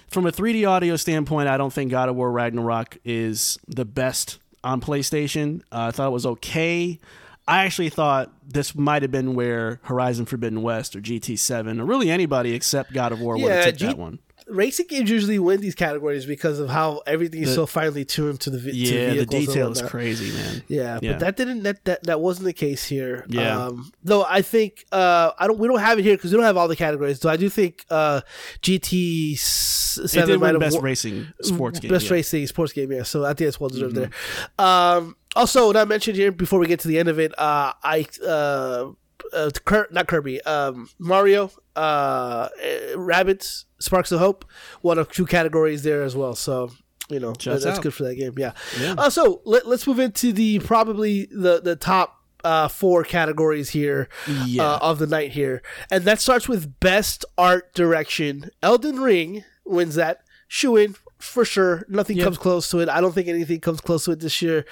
From 0.09 0.25
a 0.25 0.31
3D 0.31 0.65
audio 0.69 0.95
standpoint, 0.97 1.49
I 1.49 1.57
don't 1.57 1.73
think 1.73 1.91
God 1.91 2.09
of 2.09 2.15
War 2.17 2.31
Ragnarok 2.31 2.99
is 3.05 3.59
the 3.67 3.85
best 3.85 4.39
on 4.63 4.81
PlayStation. 4.81 5.63
Uh, 5.73 5.87
I 5.87 5.91
thought 5.91 6.07
it 6.09 6.13
was 6.13 6.27
okay. 6.27 7.01
I 7.49 7.65
actually 7.65 7.91
thought 7.91 8.33
this 8.47 8.75
might 8.75 9.03
have 9.03 9.11
been 9.13 9.35
where 9.35 9.81
Horizon 9.85 10.27
Forbidden 10.27 10.63
West 10.63 10.97
or 10.97 11.01
GT7 11.01 11.81
or 11.81 11.85
really 11.85 12.11
anybody 12.11 12.55
except 12.55 12.93
God 12.93 13.13
of 13.13 13.21
War 13.21 13.35
would 13.35 13.43
have 13.51 13.51
Yeah, 13.65 13.65
took 13.71 13.77
G- 13.77 13.87
that 13.87 13.99
one. 13.99 14.19
Racing 14.49 14.87
games 14.89 15.11
usually 15.11 15.41
win 15.41 15.61
these 15.61 15.75
categories 15.75 16.25
because 16.25 16.61
of 16.61 16.69
how 16.69 17.03
everything 17.05 17.43
is 17.43 17.53
so 17.53 17.67
finely 17.67 18.05
tuned 18.05 18.41
to 18.43 18.51
the 18.51 18.59
vi- 18.59 18.71
to 18.71 18.77
Yeah, 18.77 19.15
the 19.15 19.27
detail 19.27 19.73
is 19.73 19.83
crazy, 19.83 20.33
man. 20.33 20.63
Yeah, 20.69 21.01
Yeah. 21.03 21.13
but 21.13 21.19
that 21.21 21.37
didn't 21.37 21.65
that, 21.65 21.85
that 21.85 22.05
that 22.05 22.21
wasn't 22.21 22.45
the 22.45 22.53
case 22.53 22.85
here. 22.85 23.25
Yeah. 23.29 23.67
Um, 23.67 23.91
though 24.05 24.25
I 24.29 24.43
think 24.43 24.85
uh, 24.93 25.33
I 25.37 25.49
don't 25.49 25.59
we 25.59 25.67
don't 25.67 25.81
have 25.81 25.99
it 25.99 26.03
here 26.03 26.15
because 26.17 26.31
we 26.31 26.37
don't 26.37 26.45
have 26.47 26.57
all 26.57 26.69
the 26.69 26.77
categories. 26.77 27.21
So 27.21 27.29
I 27.29 27.37
do 27.37 27.49
think 27.49 27.85
uh, 27.91 28.21
GT 28.63 29.37
seven 29.37 30.39
might 30.39 30.53
have 30.53 30.61
best 30.61 30.81
racing 30.81 31.27
sports 31.43 31.81
game. 31.81 31.91
best 31.91 32.05
yeah. 32.05 32.07
Mm-hmm. 32.07 32.15
racing 32.15 32.47
sports 32.47 32.73
game. 32.73 32.93
Yeah, 32.93 33.03
so 33.03 33.25
I 33.25 33.35
think 33.35 33.49
it's 33.49 33.59
well 33.59 33.71
deserved 33.71 33.97
there. 33.97 34.11
Um, 34.59 35.17
also, 35.37 35.71
not 35.73 35.87
mentioned 35.89 36.17
here 36.17 36.33
before 36.33 36.59
we 36.59 36.67
get 36.67 36.81
to 36.81 36.89
the 36.89 36.99
end 36.99 37.09
of 37.09 37.19
it. 37.21 37.39
Uh, 37.39 37.73
I 37.85 38.07
uh, 38.27 38.91
uh, 39.33 39.51
not 39.91 40.09
Kirby, 40.09 40.41
um, 40.43 40.89
Mario, 40.99 41.51
uh, 41.75 41.79
uh, 41.79 42.49
Rabbids, 42.97 43.65
Sparks 43.79 44.13
of 44.13 44.19
Hope, 44.19 44.45
one 44.81 44.99
of 44.99 45.11
two 45.11 45.27
categories 45.27 45.83
there 45.83 46.03
as 46.03 46.17
well. 46.17 46.35
So 46.35 46.71
you 47.09 47.21
know 47.21 47.33
that, 47.33 47.45
that's 47.63 47.67
out. 47.67 47.83
good 47.83 47.95
for 47.95 48.05
that 48.05 48.15
game. 48.17 48.35
Yeah. 48.37 48.53
Yeah. 48.81 48.95
Uh, 48.99 49.11
so 49.11 49.43
let, 49.45 49.67
let's 49.67 49.87
move 49.87 49.99
into 49.99 50.33
the 50.33 50.59
probably 50.61 51.27
the 51.27 51.61
the 51.61 51.77
top 51.77 52.21
uh, 52.45 52.69
four 52.69 53.05
categories 53.05 53.71
here 53.71 54.09
Yeah. 54.47 54.63
uh, 54.65 54.79
of 54.83 54.99
the 54.99 55.07
night 55.07 55.33
here, 55.33 55.63
and 55.91 56.05
that 56.05 56.21
starts 56.21 56.49
with 56.49 56.79
best 56.81 57.25
art 57.37 57.75
direction. 57.75 58.51
Elden 58.63 59.01
Ring 59.01 59.45
wins 59.65 59.95
that. 59.97 60.21
Shoe 60.49 60.77
in 60.77 60.95
for 61.19 61.45
sure. 61.45 61.85
Nothing 61.89 62.17
Yeah. 62.19 62.25
comes 62.25 62.39
close 62.39 62.71
to 62.71 62.79
it. 62.81 62.89
I 62.89 63.01
don't 63.01 63.13
think 63.15 63.29
anything 63.29 63.61
comes 63.61 63.81
close 63.81 64.05
to 64.05 64.13
it 64.13 64.21
this 64.21 64.43
year, 64.43 64.65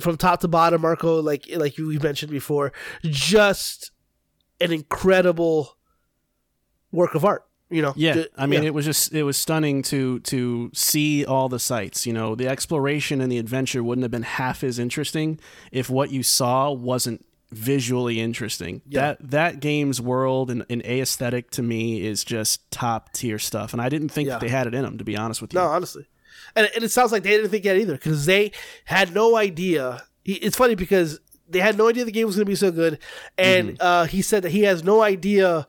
from 0.00 0.16
top 0.16 0.40
to 0.40 0.48
bottom. 0.48 0.80
Marco, 0.82 1.20
like 1.20 1.46
like 1.56 1.76
we 1.78 1.98
mentioned 1.98 2.30
before, 2.30 2.72
just 3.02 3.90
an 4.60 4.72
incredible 4.72 5.76
work 6.92 7.14
of 7.14 7.24
art. 7.24 7.44
You 7.70 7.82
know. 7.82 7.92
Yeah, 7.96 8.24
I 8.36 8.46
mean, 8.46 8.62
yeah. 8.62 8.68
it 8.68 8.74
was 8.74 8.86
just 8.86 9.12
it 9.12 9.24
was 9.24 9.36
stunning 9.36 9.82
to 9.82 10.20
to 10.20 10.70
see 10.72 11.26
all 11.26 11.50
the 11.50 11.58
sights. 11.58 12.06
You 12.06 12.14
know, 12.14 12.34
the 12.34 12.48
exploration 12.48 13.20
and 13.20 13.30
the 13.30 13.36
adventure 13.38 13.84
wouldn't 13.84 14.04
have 14.04 14.10
been 14.10 14.22
half 14.22 14.64
as 14.64 14.78
interesting 14.78 15.38
if 15.70 15.90
what 15.90 16.10
you 16.10 16.22
saw 16.22 16.70
wasn't 16.70 17.26
visually 17.50 18.20
interesting. 18.20 18.82
Yeah. 18.86 19.00
That 19.00 19.30
that 19.30 19.60
game's 19.60 20.00
world 20.00 20.50
and, 20.50 20.64
and 20.68 20.82
aesthetic 20.84 21.50
to 21.52 21.62
me 21.62 22.04
is 22.06 22.24
just 22.24 22.70
top 22.70 23.12
tier 23.12 23.38
stuff, 23.38 23.72
and 23.72 23.80
I 23.82 23.88
didn't 23.88 24.10
think 24.10 24.26
Yeah. 24.28 24.34
that 24.34 24.40
they 24.40 24.48
had 24.48 24.66
it 24.66 24.74
in 24.74 24.82
them. 24.82 24.98
To 24.98 25.04
be 25.04 25.16
honest 25.16 25.40
with 25.40 25.52
you, 25.54 25.58
No, 25.60 25.66
honestly, 25.66 26.06
and, 26.56 26.68
and 26.74 26.84
it 26.84 26.90
sounds 26.90 27.12
like 27.12 27.22
they 27.22 27.30
didn't 27.30 27.50
think 27.50 27.64
that 27.64 27.76
either 27.76 27.94
because 27.94 28.26
they 28.26 28.52
had 28.84 29.14
no 29.14 29.36
idea. 29.36 30.02
He, 30.24 30.34
it's 30.34 30.56
funny 30.56 30.74
because 30.74 31.20
they 31.48 31.60
had 31.60 31.78
no 31.78 31.88
idea 31.88 32.04
the 32.04 32.12
game 32.12 32.26
was 32.26 32.36
going 32.36 32.44
to 32.44 32.50
be 32.50 32.54
so 32.56 32.70
good, 32.70 32.98
and 33.38 33.70
Mm-hmm. 33.70 33.76
uh, 33.80 34.04
he 34.06 34.20
said 34.22 34.42
that 34.42 34.50
he 34.50 34.62
has 34.64 34.84
no 34.84 35.00
idea 35.02 35.66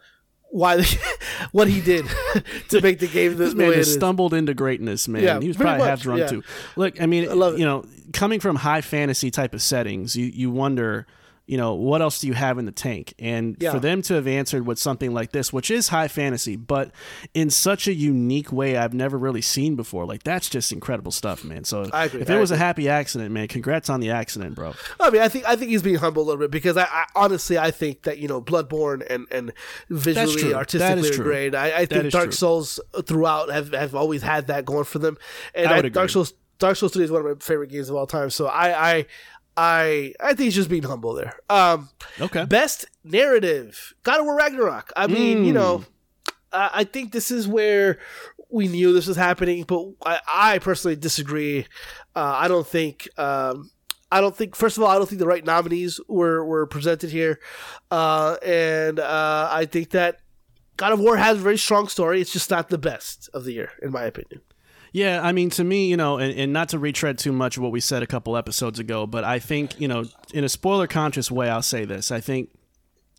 why 0.52 0.78
they, 0.78 0.84
what 1.52 1.68
he 1.70 1.80
did 1.80 2.06
to 2.70 2.82
make 2.82 3.00
the 3.00 3.08
game 3.08 3.32
the, 3.38 3.46
this 3.46 3.54
man 3.54 3.72
just 3.72 3.94
stumbled 3.94 4.34
into 4.34 4.54
greatness, 4.54 5.08
man. 5.08 5.24
Yeah, 5.24 5.40
he 5.40 5.48
was 5.48 5.56
probably 5.56 5.86
half 5.88 6.02
drunk 6.02 6.22
yeah. 6.22 6.28
too. 6.28 6.44
Look, 6.76 7.00
I 7.02 7.06
mean, 7.06 7.24
it. 7.26 7.58
you 7.58 7.66
know, 7.66 7.86
coming 8.12 8.40
from 8.42 8.58
high 8.58 8.82
fantasy 8.82 9.32
type 9.32 9.54
of 9.54 9.62
settings, 9.62 10.16
you 10.18 10.26
you 10.26 10.50
wonder, 10.52 11.08
you 11.50 11.58
know, 11.58 11.74
what 11.74 12.00
else 12.00 12.20
do 12.20 12.28
you 12.28 12.34
have 12.34 12.60
in 12.60 12.66
the 12.66 12.72
tank? 12.72 13.16
And 13.18 13.56
Yeah. 13.60 13.72
for 13.72 13.80
them 13.80 14.04
to 14.04 14.14
have 14.14 14.28
answered 14.28 14.68
with 14.68 14.78
something 14.78 15.16
like 15.16 15.32
this, 15.32 15.52
which 15.52 15.72
is 15.72 15.88
high 15.88 16.08
fantasy, 16.08 16.56
but 16.56 16.92
in 17.34 17.50
such 17.50 17.88
a 17.88 17.94
unique 17.94 18.52
way 18.52 18.78
I've 18.78 18.94
never 18.94 19.18
really 19.18 19.42
seen 19.42 19.76
before, 19.76 20.06
like 20.06 20.22
that's 20.22 20.48
just 20.48 20.72
incredible 20.72 21.12
stuff, 21.12 21.44
man. 21.44 21.64
So 21.64 21.90
I 21.92 22.06
agree, 22.06 22.22
if 22.22 22.30
it 22.30 22.36
I 22.36 22.40
was 22.40 22.52
a 22.52 22.58
happy 22.58 22.88
accident, 22.88 23.32
man, 23.32 23.48
congrats 23.48 23.90
on 23.90 24.00
the 24.00 24.12
accident, 24.12 24.54
bro. 24.54 24.76
I 25.00 25.10
mean, 25.10 25.24
I 25.24 25.28
think 25.28 25.46
I 25.48 25.56
think 25.56 25.72
he's 25.72 25.82
being 25.82 25.96
humble 25.96 26.22
a 26.22 26.26
little 26.26 26.40
bit 26.40 26.52
because 26.52 26.78
I, 26.78 26.84
I 26.84 27.06
honestly 27.16 27.58
I 27.58 27.72
think 27.72 28.04
that 28.04 28.20
you 28.20 28.28
know 28.28 28.40
Bloodborne 28.44 29.04
and 29.10 29.26
and 29.32 29.52
visually 29.90 30.54
artistically 30.54 31.18
great. 31.18 31.56
I, 31.56 31.80
I 31.80 31.86
think 31.88 32.12
Dark 32.12 32.26
true. 32.26 32.32
Souls 32.34 32.80
throughout 33.06 33.50
have 33.50 33.74
have 33.74 33.96
always 33.96 34.22
had 34.22 34.46
that 34.48 34.66
going 34.66 34.84
for 34.86 35.00
them, 35.00 35.18
and 35.56 35.68
I 35.70 35.76
I 35.76 35.78
agree. 35.80 35.90
Dark 35.90 36.12
Souls 36.12 36.36
Dark 36.60 36.76
Souls 36.76 36.94
Three 36.94 37.06
is 37.06 37.12
one 37.12 37.26
of 37.26 37.28
my 37.28 37.44
favorite 37.44 37.72
games 37.72 37.90
of 37.90 37.96
all 37.96 38.06
time. 38.06 38.30
So 38.30 38.46
I 38.46 38.92
I 38.92 39.06
I, 39.62 40.14
I 40.22 40.28
think 40.30 40.40
he's 40.48 40.56
just 40.56 40.70
being 40.70 40.84
humble 40.84 41.14
there. 41.14 41.34
Um, 41.50 41.90
Okay. 42.22 42.46
Best 42.46 42.86
narrative, 43.04 43.94
God 44.04 44.20
of 44.22 44.26
War 44.26 44.36
Ragnarok. 44.38 44.92
I 44.96 45.08
mean, 45.08 45.44
you 45.44 45.52
Hmm. 45.52 45.58
know, 45.60 45.84
I, 46.54 46.70
I 46.74 46.84
think 46.86 47.12
this 47.12 47.30
is 47.32 47.48
where 47.48 48.00
we 48.50 48.68
knew 48.68 48.94
this 48.94 49.06
was 49.08 49.18
happening, 49.18 49.64
but 49.64 49.82
I, 50.06 50.20
I 50.28 50.60
personally 50.60 50.96
disagree. 50.96 51.68
Uh, 52.16 52.34
I 52.44 52.48
don't 52.48 52.66
think. 52.68 53.08
Um, 53.18 53.72
I 54.12 54.22
don't 54.22 54.36
think. 54.36 54.56
First 54.56 54.78
of 54.78 54.84
all, 54.84 54.90
I 54.90 54.96
don't 54.98 55.08
think 55.08 55.20
the 55.20 55.28
right 55.28 55.46
nominees 55.46 56.00
were 56.08 56.44
were 56.44 56.66
presented 56.66 57.12
here, 57.12 57.40
uh, 57.92 58.38
and 58.44 59.00
uh, 59.00 59.50
I 59.52 59.66
think 59.66 59.92
that 59.92 60.20
God 60.78 60.94
of 60.94 61.00
War 61.00 61.18
has 61.18 61.38
a 61.38 61.42
very 61.42 61.58
strong 61.58 61.88
story. 61.90 62.20
It's 62.22 62.34
just 62.34 62.50
not 62.50 62.70
the 62.70 62.78
best 62.80 63.30
of 63.34 63.44
the 63.44 63.54
year, 63.54 63.72
in 63.84 63.92
my 63.92 64.04
opinion. 64.06 64.42
Yeah, 64.92 65.22
I 65.22 65.32
mean, 65.32 65.50
to 65.52 65.64
me, 65.64 65.88
you 65.88 65.98
know, 65.98 66.18
and, 66.18 66.38
and 66.38 66.54
not 66.54 66.70
to 66.70 66.80
retread 66.80 67.18
too 67.18 67.32
much 67.32 67.58
of 67.58 67.64
what 67.64 67.72
we 67.72 67.80
said 67.80 68.02
a 68.04 68.08
couple 68.08 68.36
episodes 68.36 68.80
ago, 68.80 69.06
but 69.06 69.24
I 69.24 69.40
think, 69.40 69.80
you 69.80 69.88
know, 69.88 70.06
in 70.34 70.44
a 70.44 70.50
spoiler 70.50 70.88
conscious 70.88 71.30
way, 71.30 71.50
I'll 71.50 71.62
say 71.62 71.86
this. 71.86 72.12
I 72.12 72.20
think 72.20 72.50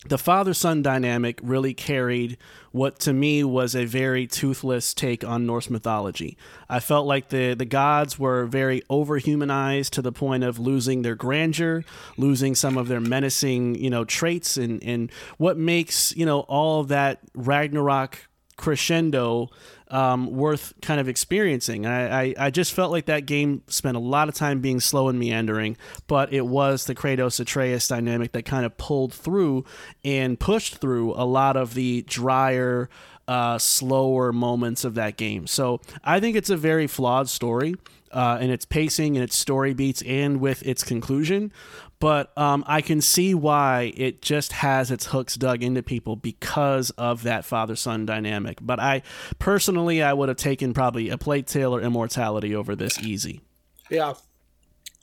the 0.06 0.18
father 0.18 0.54
son 0.54 0.80
dynamic 0.80 1.38
really 1.42 1.74
carried 1.74 2.38
what 2.72 2.98
to 3.00 3.12
me 3.12 3.44
was 3.44 3.76
a 3.76 3.84
very 3.84 4.26
toothless 4.26 4.94
take 4.94 5.22
on 5.24 5.44
Norse 5.44 5.68
mythology. 5.68 6.38
I 6.70 6.80
felt 6.80 7.06
like 7.06 7.28
the, 7.28 7.52
the 7.52 7.66
gods 7.66 8.18
were 8.18 8.46
very 8.46 8.80
overhumanized 8.88 9.90
to 9.90 10.02
the 10.02 10.12
point 10.12 10.42
of 10.42 10.58
losing 10.58 11.02
their 11.02 11.16
grandeur, 11.16 11.84
losing 12.16 12.54
some 12.54 12.78
of 12.78 12.88
their 12.88 13.00
menacing, 13.00 13.74
you 13.74 13.90
know, 13.90 14.04
traits 14.04 14.56
and, 14.56 14.82
and 14.82 15.12
what 15.36 15.58
makes, 15.58 16.16
you 16.16 16.24
know, 16.24 16.40
all 16.40 16.84
that 16.84 17.20
Ragnarok 17.34 18.26
crescendo 18.56 19.50
um, 19.90 20.30
worth 20.30 20.72
kind 20.80 21.00
of 21.00 21.08
experiencing. 21.08 21.84
I, 21.84 22.22
I, 22.22 22.34
I 22.38 22.50
just 22.50 22.72
felt 22.72 22.92
like 22.92 23.06
that 23.06 23.26
game 23.26 23.62
spent 23.66 23.96
a 23.96 24.00
lot 24.00 24.28
of 24.28 24.34
time 24.34 24.60
being 24.60 24.80
slow 24.80 25.08
and 25.08 25.18
meandering, 25.18 25.76
but 26.06 26.32
it 26.32 26.46
was 26.46 26.86
the 26.86 26.94
Kratos 26.94 27.40
Atreus 27.40 27.88
dynamic 27.88 28.32
that 28.32 28.44
kind 28.44 28.64
of 28.64 28.76
pulled 28.78 29.12
through 29.12 29.64
and 30.04 30.38
pushed 30.38 30.76
through 30.76 31.12
a 31.14 31.24
lot 31.24 31.56
of 31.56 31.74
the 31.74 32.02
drier, 32.02 32.88
uh, 33.26 33.58
slower 33.58 34.32
moments 34.32 34.84
of 34.84 34.94
that 34.94 35.16
game. 35.16 35.46
So 35.46 35.80
I 36.04 36.20
think 36.20 36.36
it's 36.36 36.50
a 36.50 36.56
very 36.56 36.86
flawed 36.86 37.28
story. 37.28 37.74
Uh, 38.12 38.38
in 38.40 38.50
its 38.50 38.64
pacing 38.64 39.16
and 39.16 39.22
its 39.22 39.36
story 39.36 39.72
beats 39.72 40.02
and 40.02 40.40
with 40.40 40.66
its 40.66 40.82
conclusion 40.82 41.52
but 42.00 42.36
um, 42.36 42.64
I 42.66 42.80
can 42.80 43.00
see 43.00 43.34
why 43.34 43.92
it 43.96 44.22
just 44.22 44.52
has 44.52 44.90
its 44.90 45.06
hooks 45.06 45.36
dug 45.36 45.62
into 45.62 45.82
people 45.82 46.16
because 46.16 46.90
of 46.90 47.22
that 47.24 47.44
father 47.44 47.76
son 47.76 48.06
dynamic. 48.06 48.58
But 48.60 48.80
I 48.80 49.02
personally, 49.38 50.02
I 50.02 50.14
would 50.14 50.28
have 50.30 50.38
taken 50.38 50.72
probably 50.72 51.10
a 51.10 51.18
Plague 51.18 51.46
Tale 51.46 51.74
or 51.76 51.80
Immortality 51.80 52.54
over 52.56 52.74
this 52.74 52.98
easy. 52.98 53.42
Yeah, 53.90 54.14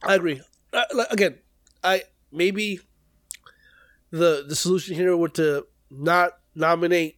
I 0.03 0.15
agree. 0.15 0.41
Uh, 0.74 1.06
again, 1.11 1.38
I 1.84 2.03
maybe 2.32 2.80
the 4.10 4.44
the 4.48 4.56
solution 4.56 4.95
here 4.95 5.15
would 5.15 5.36
to 5.36 5.68
not 5.91 6.40
nominate 6.56 7.16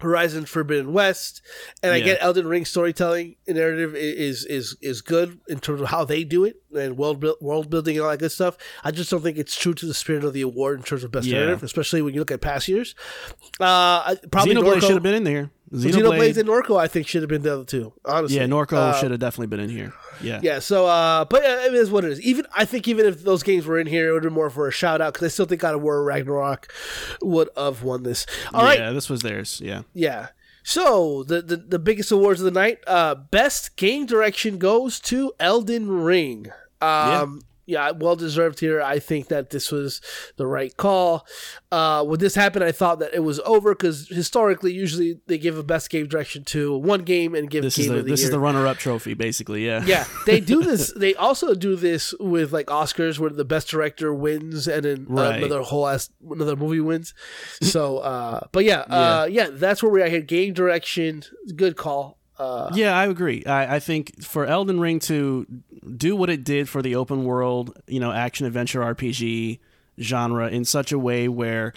Horizon 0.00 0.46
Forbidden 0.46 0.92
West, 0.92 1.42
and 1.82 1.92
I 1.92 2.00
get 2.00 2.18
Elden 2.20 2.46
Ring 2.46 2.64
storytelling 2.64 3.36
and 3.46 3.56
narrative 3.56 3.94
is 3.94 4.44
is 4.46 4.76
is 4.80 5.02
good 5.02 5.40
in 5.48 5.60
terms 5.60 5.80
of 5.80 5.88
how 5.88 6.04
they 6.04 6.24
do 6.24 6.44
it 6.44 6.56
and 6.74 6.96
world 6.96 7.20
buil- 7.20 7.36
world 7.40 7.68
building 7.70 7.96
and 7.96 8.04
all 8.04 8.10
that 8.10 8.18
good 8.18 8.32
stuff. 8.32 8.56
I 8.84 8.90
just 8.90 9.10
don't 9.10 9.22
think 9.22 9.36
it's 9.38 9.56
true 9.56 9.74
to 9.74 9.86
the 9.86 9.94
spirit 9.94 10.24
of 10.24 10.32
the 10.32 10.40
award 10.42 10.78
in 10.78 10.84
terms 10.84 11.04
of 11.04 11.10
best 11.10 11.26
Yeah. 11.26 11.40
narrative, 11.40 11.62
especially 11.62 12.02
when 12.02 12.14
you 12.14 12.20
look 12.20 12.30
at 12.30 12.40
past 12.40 12.68
years. 12.68 12.94
Uh, 13.58 14.14
probably 14.30 14.54
Xenoblade 14.54 14.76
Norco, 14.76 14.80
should 14.80 14.90
have 14.92 15.02
been 15.02 15.14
in 15.14 15.24
there. 15.24 15.50
Xenoblade 15.72 15.92
Xenoblade, 15.92 16.36
and 16.38 16.48
Norco, 16.48 16.78
I 16.80 16.88
think 16.88 17.06
should 17.06 17.22
have 17.22 17.28
been 17.28 17.42
the 17.42 17.52
other 17.54 17.64
two. 17.64 17.92
Honestly, 18.04 18.36
yeah, 18.36 18.46
Norco 18.46 18.72
Uh, 18.72 18.92
should 19.00 19.12
have 19.12 19.20
definitely 19.20 19.46
been 19.46 19.60
in 19.60 19.70
here. 19.70 19.92
Yeah, 20.20 20.40
yeah, 20.42 20.58
so 20.58 20.86
uh, 20.86 21.24
but 21.24 21.44
uh, 21.44 21.62
it 21.66 21.74
is 21.74 21.90
what 21.90 22.04
it 22.04 22.10
is. 22.10 22.20
Even 22.22 22.44
I 22.54 22.64
think 22.64 22.88
even 22.88 23.06
if 23.06 23.22
those 23.22 23.42
games 23.42 23.66
were 23.66 23.78
in 23.78 23.86
here, 23.86 24.08
it 24.08 24.12
would 24.12 24.24
have 24.24 24.30
been 24.30 24.34
more 24.34 24.50
for 24.50 24.66
a 24.66 24.72
shout 24.72 25.00
out 25.00 25.12
because 25.14 25.26
I 25.26 25.28
still 25.30 25.46
think 25.46 25.60
God 25.60 25.74
of 25.76 25.82
War 25.82 26.02
Ragnarok 26.02 26.72
would 27.22 27.48
have 27.56 27.82
won 27.84 28.02
this. 28.02 28.26
All 28.52 28.64
right, 28.64 28.78
yeah, 28.78 28.90
this 28.90 29.08
was 29.08 29.22
theirs. 29.22 29.60
Yeah, 29.64 29.82
yeah. 29.94 30.28
So 30.62 31.22
the, 31.22 31.40
the 31.40 31.56
the 31.56 31.78
biggest 31.78 32.10
awards 32.12 32.40
of 32.40 32.44
the 32.52 32.60
night, 32.60 32.80
uh, 32.86 33.14
best 33.14 33.76
game 33.76 34.06
direction 34.06 34.58
goes 34.58 34.98
to 35.00 35.32
Elden 35.40 35.88
Ring. 36.02 36.48
Um, 36.82 36.88
yeah, 36.90 37.26
well 37.96 38.16
deserved 38.16 38.60
here. 38.60 38.80
I 38.80 38.98
think 38.98 39.28
that 39.28 39.50
this 39.50 39.70
was 39.70 40.00
the 40.36 40.46
right 40.46 40.76
call. 40.76 41.26
Uh, 41.72 42.04
when 42.04 42.18
this 42.18 42.34
happened, 42.34 42.64
I 42.64 42.72
thought 42.72 42.98
that 42.98 43.14
it 43.14 43.20
was 43.20 43.40
over 43.40 43.74
because 43.74 44.08
historically, 44.08 44.72
usually 44.72 45.20
they 45.26 45.38
give 45.38 45.56
a 45.56 45.62
best 45.62 45.90
game 45.90 46.06
direction 46.06 46.44
to 46.44 46.76
one 46.76 47.02
game 47.02 47.34
and 47.34 47.50
give 47.50 47.62
this 47.62 47.76
game 47.76 47.84
is 47.84 47.90
the 47.90 47.98
of 47.98 48.04
the 48.04 48.10
this 48.10 48.20
year. 48.20 48.26
is 48.28 48.30
the 48.30 48.40
runner 48.40 48.66
up 48.66 48.78
trophy, 48.78 49.14
basically. 49.14 49.66
Yeah, 49.66 49.84
Yeah, 49.84 50.04
they 50.26 50.40
do 50.40 50.62
this. 50.64 50.92
They 50.92 51.14
also 51.14 51.54
do 51.54 51.76
this 51.76 52.14
with 52.18 52.52
like 52.52 52.66
Oscars, 52.66 53.18
where 53.18 53.30
the 53.30 53.44
best 53.44 53.68
director 53.68 54.12
wins, 54.14 54.66
and 54.66 54.84
then 54.84 55.06
uh, 55.10 55.30
another 55.30 55.62
whole 55.62 55.86
ass 55.86 56.10
another 56.28 56.56
movie 56.56 56.80
wins. 56.80 57.14
So, 57.62 57.98
uh, 57.98 58.46
but 58.52 58.64
yeah, 58.64 58.80
uh, 58.80 59.28
yeah, 59.30 59.48
that's 59.50 59.82
where 59.82 59.92
we 59.92 60.02
are 60.02 60.08
here. 60.08 60.20
Game 60.20 60.52
direction, 60.52 61.22
good 61.56 61.76
call. 61.76 62.19
Uh, 62.40 62.70
Yeah, 62.74 62.96
I 62.96 63.06
agree. 63.06 63.44
I, 63.44 63.76
I 63.76 63.78
think 63.80 64.22
for 64.24 64.46
Elden 64.46 64.80
Ring 64.80 64.98
to 65.00 65.46
do 65.96 66.16
what 66.16 66.30
it 66.30 66.42
did 66.44 66.68
for 66.68 66.82
the 66.82 66.96
open 66.96 67.24
world, 67.24 67.78
you 67.86 68.00
know, 68.00 68.12
action 68.12 68.46
adventure 68.46 68.80
RPG 68.80 69.58
genre 70.00 70.48
in 70.48 70.64
such 70.64 70.92
a 70.92 70.98
way 70.98 71.28
where 71.28 71.72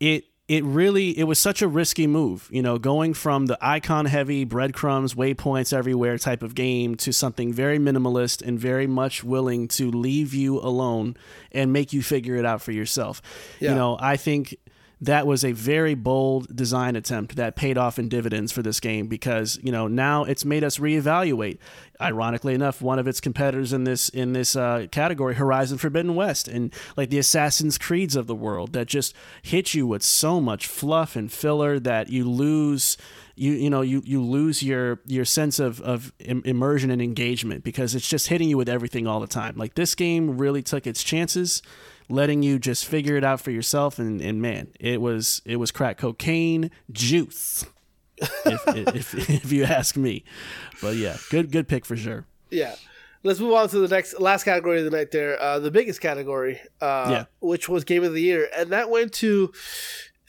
it 0.00 0.24
it 0.48 0.64
really 0.64 1.16
it 1.16 1.22
was 1.24 1.38
such 1.38 1.62
a 1.62 1.68
risky 1.68 2.08
move 2.08 2.48
you 2.50 2.60
know 2.60 2.76
going 2.76 3.14
from 3.14 3.46
the 3.46 3.56
icon 3.60 4.04
heavy 4.06 4.42
breadcrumbs 4.44 5.14
waypoints 5.14 5.72
everywhere 5.72 6.18
type 6.18 6.42
of 6.42 6.56
game 6.56 6.96
to 6.96 7.12
something 7.12 7.52
very 7.52 7.78
minimalist 7.78 8.42
and 8.42 8.58
very 8.58 8.88
much 8.88 9.22
willing 9.22 9.68
to 9.68 9.88
leave 9.92 10.34
you 10.34 10.58
alone 10.58 11.16
and 11.52 11.72
make 11.72 11.92
you 11.92 12.02
figure 12.02 12.34
it 12.34 12.44
out 12.44 12.60
for 12.60 12.72
yourself 12.72 13.22
Yeah. 13.60 13.70
you 13.70 13.76
know 13.76 13.96
i 14.00 14.16
think 14.16 14.56
that 15.02 15.26
was 15.26 15.44
a 15.44 15.50
very 15.50 15.96
bold 15.96 16.54
design 16.54 16.94
attempt 16.94 17.34
that 17.34 17.56
paid 17.56 17.76
off 17.76 17.98
in 17.98 18.08
dividends 18.08 18.52
for 18.52 18.62
this 18.62 18.78
game 18.78 19.08
because 19.08 19.58
you 19.60 19.72
know 19.72 19.88
now 19.88 20.22
it's 20.22 20.44
made 20.44 20.62
us 20.62 20.78
reevaluate. 20.78 21.58
Ironically 22.00 22.54
enough, 22.54 22.80
one 22.80 23.00
of 23.00 23.08
its 23.08 23.20
competitors 23.20 23.72
in 23.72 23.82
this 23.82 24.08
in 24.10 24.32
this 24.32 24.54
uh, 24.54 24.86
category, 24.92 25.34
Horizon 25.34 25.78
Forbidden 25.78 26.14
West, 26.14 26.46
and 26.46 26.72
like 26.96 27.10
the 27.10 27.18
Assassin's 27.18 27.78
Creeds 27.78 28.14
of 28.14 28.28
the 28.28 28.34
world, 28.34 28.72
that 28.74 28.86
just 28.86 29.12
hit 29.42 29.74
you 29.74 29.88
with 29.88 30.04
so 30.04 30.40
much 30.40 30.68
fluff 30.68 31.16
and 31.16 31.32
filler 31.32 31.80
that 31.80 32.08
you 32.08 32.24
lose 32.24 32.96
you 33.34 33.52
you 33.52 33.70
know 33.70 33.80
you 33.80 34.02
you 34.04 34.22
lose 34.22 34.62
your 34.62 35.00
your 35.06 35.24
sense 35.24 35.58
of 35.58 35.80
of 35.80 36.12
im- 36.20 36.42
immersion 36.44 36.92
and 36.92 37.02
engagement 37.02 37.64
because 37.64 37.96
it's 37.96 38.08
just 38.08 38.28
hitting 38.28 38.48
you 38.48 38.56
with 38.56 38.68
everything 38.68 39.08
all 39.08 39.18
the 39.18 39.26
time. 39.26 39.56
Like 39.56 39.74
this 39.74 39.96
game 39.96 40.38
really 40.38 40.62
took 40.62 40.86
its 40.86 41.02
chances 41.02 41.60
letting 42.08 42.42
you 42.42 42.58
just 42.58 42.84
figure 42.84 43.16
it 43.16 43.24
out 43.24 43.40
for 43.40 43.50
yourself 43.50 43.98
and, 43.98 44.20
and 44.20 44.40
man 44.42 44.68
it 44.80 45.00
was 45.00 45.40
it 45.44 45.56
was 45.56 45.70
crack 45.70 45.98
cocaine 45.98 46.70
juice 46.90 47.64
if, 48.18 48.94
if, 48.94 49.30
if 49.30 49.52
you 49.52 49.64
ask 49.64 49.96
me 49.96 50.24
but 50.80 50.94
yeah 50.96 51.16
good 51.30 51.50
good 51.52 51.66
pick 51.68 51.84
for 51.84 51.96
sure 51.96 52.26
Yeah. 52.50 52.74
Let's 53.24 53.38
move 53.38 53.52
on 53.52 53.68
to 53.68 53.78
the 53.78 53.86
next 53.86 54.18
last 54.20 54.42
category 54.42 54.80
of 54.80 54.84
the 54.84 54.90
night. 54.90 55.12
There, 55.12 55.40
uh, 55.40 55.60
the 55.60 55.70
biggest 55.70 56.00
category, 56.00 56.60
uh, 56.80 57.06
Yeah. 57.08 57.24
which 57.38 57.68
was 57.68 57.84
game 57.84 58.02
of 58.02 58.14
the 58.14 58.20
year, 58.20 58.48
and 58.56 58.70
that 58.70 58.90
went 58.90 59.12
to. 59.22 59.52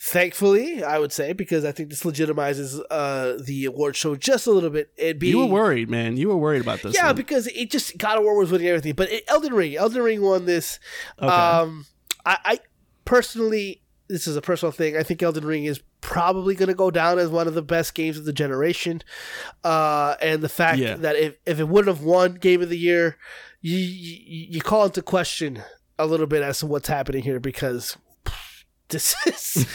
Thankfully, 0.06 0.84
I 0.84 1.00
would 1.00 1.14
say 1.14 1.32
because 1.32 1.64
I 1.64 1.72
think 1.72 1.90
this 1.90 2.04
legitimizes 2.04 2.82
uh, 2.92 3.42
the 3.42 3.64
award 3.64 3.96
show 3.96 4.18
just 4.18 4.48
a 4.48 4.52
little 4.52 4.70
bit. 4.70 4.92
It 4.98 5.18
being 5.18 5.32
you 5.32 5.40
were 5.40 5.46
worried 5.46 5.90
man 5.90 6.18
you 6.18 6.28
were 6.28 6.36
worried 6.36 6.62
about 6.62 6.82
this 6.82 6.94
yeah, 6.94 7.06
one. 7.06 7.16
because 7.16 7.48
it 7.48 7.72
just 7.72 7.98
God 7.98 8.18
of 8.18 8.26
War 8.26 8.38
was 8.38 8.52
winning 8.52 8.68
everything. 8.68 8.96
But 8.96 9.10
it, 9.10 9.24
Elden 9.30 9.54
Ring, 9.54 9.78
Elden 9.78 10.02
Ring 10.02 10.22
won 10.22 10.44
this. 10.46 10.78
Okay. 11.20 11.34
Um, 11.34 11.86
I, 12.26 12.38
I 12.44 12.60
personally, 13.06 13.82
this 14.10 14.28
is 14.28 14.36
a 14.36 14.42
personal 14.42 14.74
thing. 14.74 14.98
I 14.98 15.04
think 15.04 15.24
Elden 15.24 15.46
Ring 15.46 15.64
is 15.64 15.82
probably 16.02 16.56
going 16.56 16.68
to 16.68 16.76
go 16.76 16.92
down 16.92 17.18
as 17.18 17.30
one 17.30 17.48
of 17.48 17.54
the 17.54 17.62
best 17.62 17.96
games 17.96 18.18
of 18.18 18.26
the 18.26 18.34
generation. 18.34 19.02
Uh, 19.64 20.16
and 20.22 20.42
the 20.42 20.50
fact 20.50 20.80
Yeah. 20.80 20.96
that 20.96 21.16
if, 21.16 21.36
if 21.46 21.62
it 21.62 21.70
wouldn't 21.70 21.96
have 21.96 22.06
won 22.06 22.34
Game 22.34 22.62
of 22.62 22.68
the 22.70 22.78
Year, 22.78 23.18
you, 23.62 23.78
you 23.78 24.48
you 24.50 24.62
call 24.62 24.84
into 24.84 25.02
question 25.02 25.64
a 25.98 26.06
little 26.06 26.28
bit 26.28 26.44
as 26.44 26.60
to 26.60 26.66
what's 26.68 26.90
happening 26.90 27.24
here 27.24 27.40
because. 27.40 27.96
This 28.90 29.16
is 29.26 29.66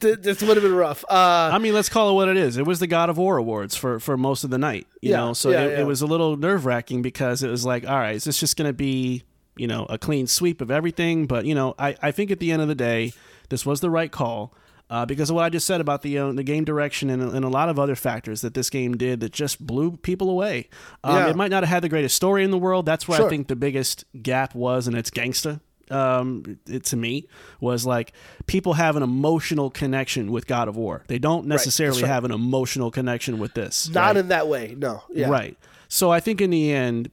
this 0.00 0.42
would 0.42 0.56
have 0.56 0.62
been 0.62 0.74
rough. 0.74 1.04
Uh, 1.08 1.50
I 1.52 1.58
mean, 1.58 1.74
let's 1.74 1.88
call 1.88 2.10
it 2.10 2.14
what 2.14 2.28
it 2.28 2.36
is. 2.36 2.56
It 2.56 2.66
was 2.66 2.80
the 2.80 2.86
God 2.86 3.08
of 3.10 3.16
War 3.18 3.36
awards 3.36 3.76
for, 3.76 4.00
for 4.00 4.16
most 4.16 4.42
of 4.42 4.50
the 4.50 4.58
night, 4.58 4.86
you 5.00 5.10
Yeah, 5.12 5.16
know. 5.18 5.32
So 5.32 5.50
yeah, 5.50 5.62
it, 5.64 5.72
yeah. 5.72 5.80
it 5.80 5.86
was 5.86 6.02
a 6.02 6.06
little 6.06 6.36
nerve 6.36 6.64
wracking 6.66 7.02
because 7.02 7.42
it 7.42 7.50
was 7.50 7.64
like, 7.64 7.86
all 7.86 7.98
right, 7.98 8.16
is 8.16 8.24
this 8.24 8.40
just 8.40 8.56
going 8.56 8.68
to 8.68 8.72
be, 8.72 9.22
you 9.56 9.66
know, 9.68 9.86
a 9.88 9.96
clean 9.98 10.26
sweep 10.26 10.60
of 10.60 10.70
everything? 10.70 11.26
But 11.26 11.44
you 11.44 11.54
know, 11.54 11.74
I, 11.78 11.94
I 12.02 12.10
think 12.10 12.30
at 12.32 12.40
the 12.40 12.50
end 12.50 12.60
of 12.62 12.68
the 12.68 12.74
day, 12.74 13.12
this 13.48 13.64
was 13.64 13.80
the 13.80 13.90
right 13.90 14.10
call 14.10 14.54
uh, 14.90 15.04
because 15.06 15.30
of 15.30 15.36
what 15.36 15.44
I 15.44 15.50
just 15.50 15.66
said 15.66 15.80
about 15.80 16.02
the 16.02 16.18
uh, 16.18 16.32
the 16.32 16.42
game 16.42 16.64
direction 16.64 17.10
and, 17.10 17.22
and 17.22 17.44
a 17.44 17.48
lot 17.48 17.68
of 17.68 17.78
other 17.78 17.94
factors 17.94 18.40
that 18.40 18.54
this 18.54 18.70
game 18.70 18.96
did 18.96 19.20
that 19.20 19.32
just 19.32 19.64
blew 19.64 19.98
people 19.98 20.30
away. 20.30 20.68
Um, 21.04 21.14
Yeah. 21.14 21.28
It 21.28 21.36
might 21.36 21.50
not 21.50 21.62
have 21.62 21.70
had 21.70 21.82
the 21.84 21.88
greatest 21.88 22.16
story 22.16 22.42
in 22.42 22.50
the 22.50 22.58
world. 22.58 22.86
That's 22.86 23.06
where 23.06 23.18
Sure. 23.18 23.26
I 23.26 23.28
think 23.30 23.46
the 23.48 23.56
biggest 23.56 24.04
gap 24.20 24.54
was, 24.54 24.88
and 24.88 24.96
it's 24.96 25.10
gangsta. 25.10 25.60
Um, 25.90 26.58
it, 26.66 26.84
to 26.86 26.96
me 26.96 27.28
was 27.60 27.86
like 27.86 28.12
people 28.46 28.74
have 28.74 28.96
an 28.96 29.02
emotional 29.02 29.70
connection 29.70 30.30
with 30.30 30.46
God 30.46 30.68
of 30.68 30.76
War. 30.76 31.04
They 31.08 31.18
don't 31.18 31.46
necessarily 31.46 32.02
right. 32.02 32.08
have 32.08 32.24
an 32.24 32.30
emotional 32.30 32.90
connection 32.90 33.38
with 33.38 33.54
this. 33.54 33.88
not 33.88 34.06
right? 34.06 34.16
in 34.16 34.28
that 34.28 34.48
way. 34.48 34.74
No. 34.76 35.02
Yeah. 35.10 35.28
Right. 35.28 35.56
So 35.88 36.10
I 36.10 36.20
think 36.20 36.40
in 36.40 36.50
the 36.50 36.72
end, 36.72 37.10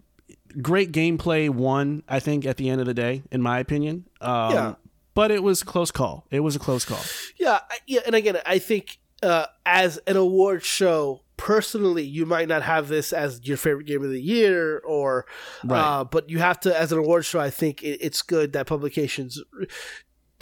great 0.61 0.91
gameplay 0.91 1.49
won. 1.49 2.03
I 2.07 2.19
think 2.19 2.45
at 2.45 2.57
the 2.57 2.69
end 2.69 2.81
of 2.81 2.87
the 2.87 2.93
day, 2.93 3.23
in 3.31 3.41
my 3.41 3.59
opinion. 3.59 4.05
Um, 4.21 4.51
Yeah. 4.51 4.73
But 5.13 5.31
it 5.31 5.41
was 5.41 5.61
a 5.61 5.65
close 5.65 5.91
call. 5.91 6.27
It 6.29 6.41
was 6.41 6.57
a 6.57 6.59
close 6.59 6.83
call. 6.83 6.99
Yeah, 7.37 7.59
yeah, 7.87 8.01
and 8.05 8.15
again, 8.15 8.37
I 8.45 8.59
think 8.59 8.99
uh, 9.23 9.45
as 9.65 9.97
an 10.07 10.17
award 10.17 10.63
show, 10.63 11.21
personally, 11.37 12.03
you 12.03 12.25
might 12.25 12.47
not 12.47 12.63
have 12.63 12.87
this 12.87 13.11
as 13.13 13.41
your 13.47 13.57
favorite 13.57 13.87
game 13.87 14.03
of 14.03 14.09
the 14.09 14.21
year, 14.21 14.79
or 14.79 15.25
Right. 15.63 15.79
uh, 15.79 16.03
but 16.03 16.29
you 16.29 16.39
have 16.39 16.59
to 16.61 16.79
as 16.79 16.91
an 16.91 16.97
award 16.99 17.25
show. 17.25 17.39
I 17.39 17.49
think 17.49 17.83
it, 17.83 17.99
it's 18.01 18.21
good 18.21 18.53
that 18.53 18.67
publications 18.67 19.41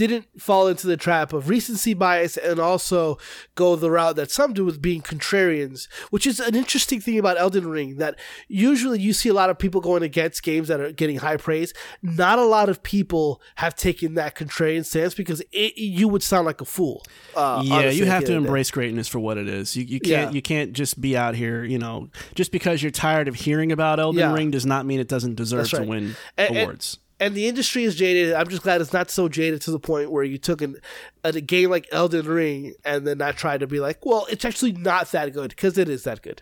didn't 0.07 0.41
fall 0.41 0.67
into 0.67 0.87
the 0.87 0.97
trap 0.97 1.33
of 1.33 1.49
recency 1.49 1.93
bias 1.93 2.37
and 2.37 2.59
also 2.59 3.17
go 3.55 3.75
the 3.75 3.91
route 3.91 4.15
that 4.15 4.31
some 4.31 4.53
do 4.53 4.65
with 4.65 4.81
being 4.81 5.01
contrarians, 5.01 5.87
which 6.09 6.25
is 6.27 6.39
an 6.39 6.55
interesting 6.55 6.99
thing 6.99 7.17
about 7.19 7.37
Elden 7.37 7.67
Ring 7.67 7.97
that 7.97 8.17
usually 8.47 8.99
you 8.99 9.13
see 9.13 9.29
a 9.29 9.33
lot 9.33 9.49
of 9.49 9.57
people 9.59 9.81
going 9.81 10.03
against 10.03 10.43
games 10.43 10.67
that 10.67 10.79
are 10.79 10.91
getting 10.91 11.17
high 11.17 11.37
praise. 11.37 11.73
Not 12.01 12.39
a 12.39 12.45
lot 12.45 12.69
of 12.69 12.83
people 12.83 13.41
have 13.55 13.75
taken 13.75 14.13
that 14.15 14.35
contrarian 14.35 14.85
stance 14.85 15.13
because 15.13 15.41
it, 15.51 15.77
you 15.77 16.07
would 16.07 16.23
sound 16.23 16.45
like 16.45 16.61
a 16.61 16.65
fool. 16.65 17.03
Uh, 17.35 17.61
yeah, 17.65 17.75
honestly, 17.75 17.99
you 17.99 18.05
have 18.05 18.23
to 18.25 18.33
embrace 18.33 18.71
greatness 18.71 19.07
for 19.07 19.19
what 19.19 19.37
it 19.37 19.47
is. 19.47 19.75
You, 19.75 19.83
you 19.85 19.99
can't 19.99 20.11
Yeah. 20.31 20.31
you 20.31 20.41
can't 20.41 20.73
just 20.73 20.99
be 21.01 21.15
out 21.17 21.35
here, 21.35 21.63
you 21.63 21.77
know, 21.79 22.09
just 22.35 22.51
because 22.51 22.81
you're 22.81 22.91
tired 22.91 23.27
of 23.27 23.35
hearing 23.35 23.71
about 23.71 23.99
Elden 23.99 24.19
Yeah. 24.19 24.33
Ring 24.33 24.51
does 24.51 24.65
not 24.65 24.85
mean 24.85 24.99
it 24.99 25.07
doesn't 25.07 25.35
deserve 25.35 25.69
That's 25.69 25.83
to 25.83 25.83
win 25.83 26.15
and- 26.37 26.57
awards. 26.57 26.93
and 26.95 27.02
the 27.19 27.47
industry 27.47 27.83
is 27.83 27.95
jaded. 27.95 28.33
I'm 28.33 28.47
just 28.49 28.63
glad 28.63 28.81
it's 28.81 28.91
not 28.93 29.09
so 29.09 29.29
jaded 29.29 29.61
to 29.61 29.71
the 29.71 29.79
point 29.79 30.11
where 30.11 30.23
you 30.23 30.37
took 30.37 30.61
an, 30.61 30.77
a 31.23 31.39
game 31.39 31.69
like 31.69 31.87
Elden 31.91 32.25
Ring 32.27 32.73
and 32.83 33.07
then 33.07 33.17
not 33.19 33.37
tried 33.37 33.61
to 33.61 33.67
be 33.67 33.79
like, 33.79 34.05
well, 34.05 34.27
it's 34.29 34.43
actually 34.45 34.73
not 34.73 35.09
that 35.11 35.31
good 35.33 35.49
because 35.49 35.77
it 35.77 35.87
is 35.89 36.03
that 36.03 36.21
good. 36.21 36.41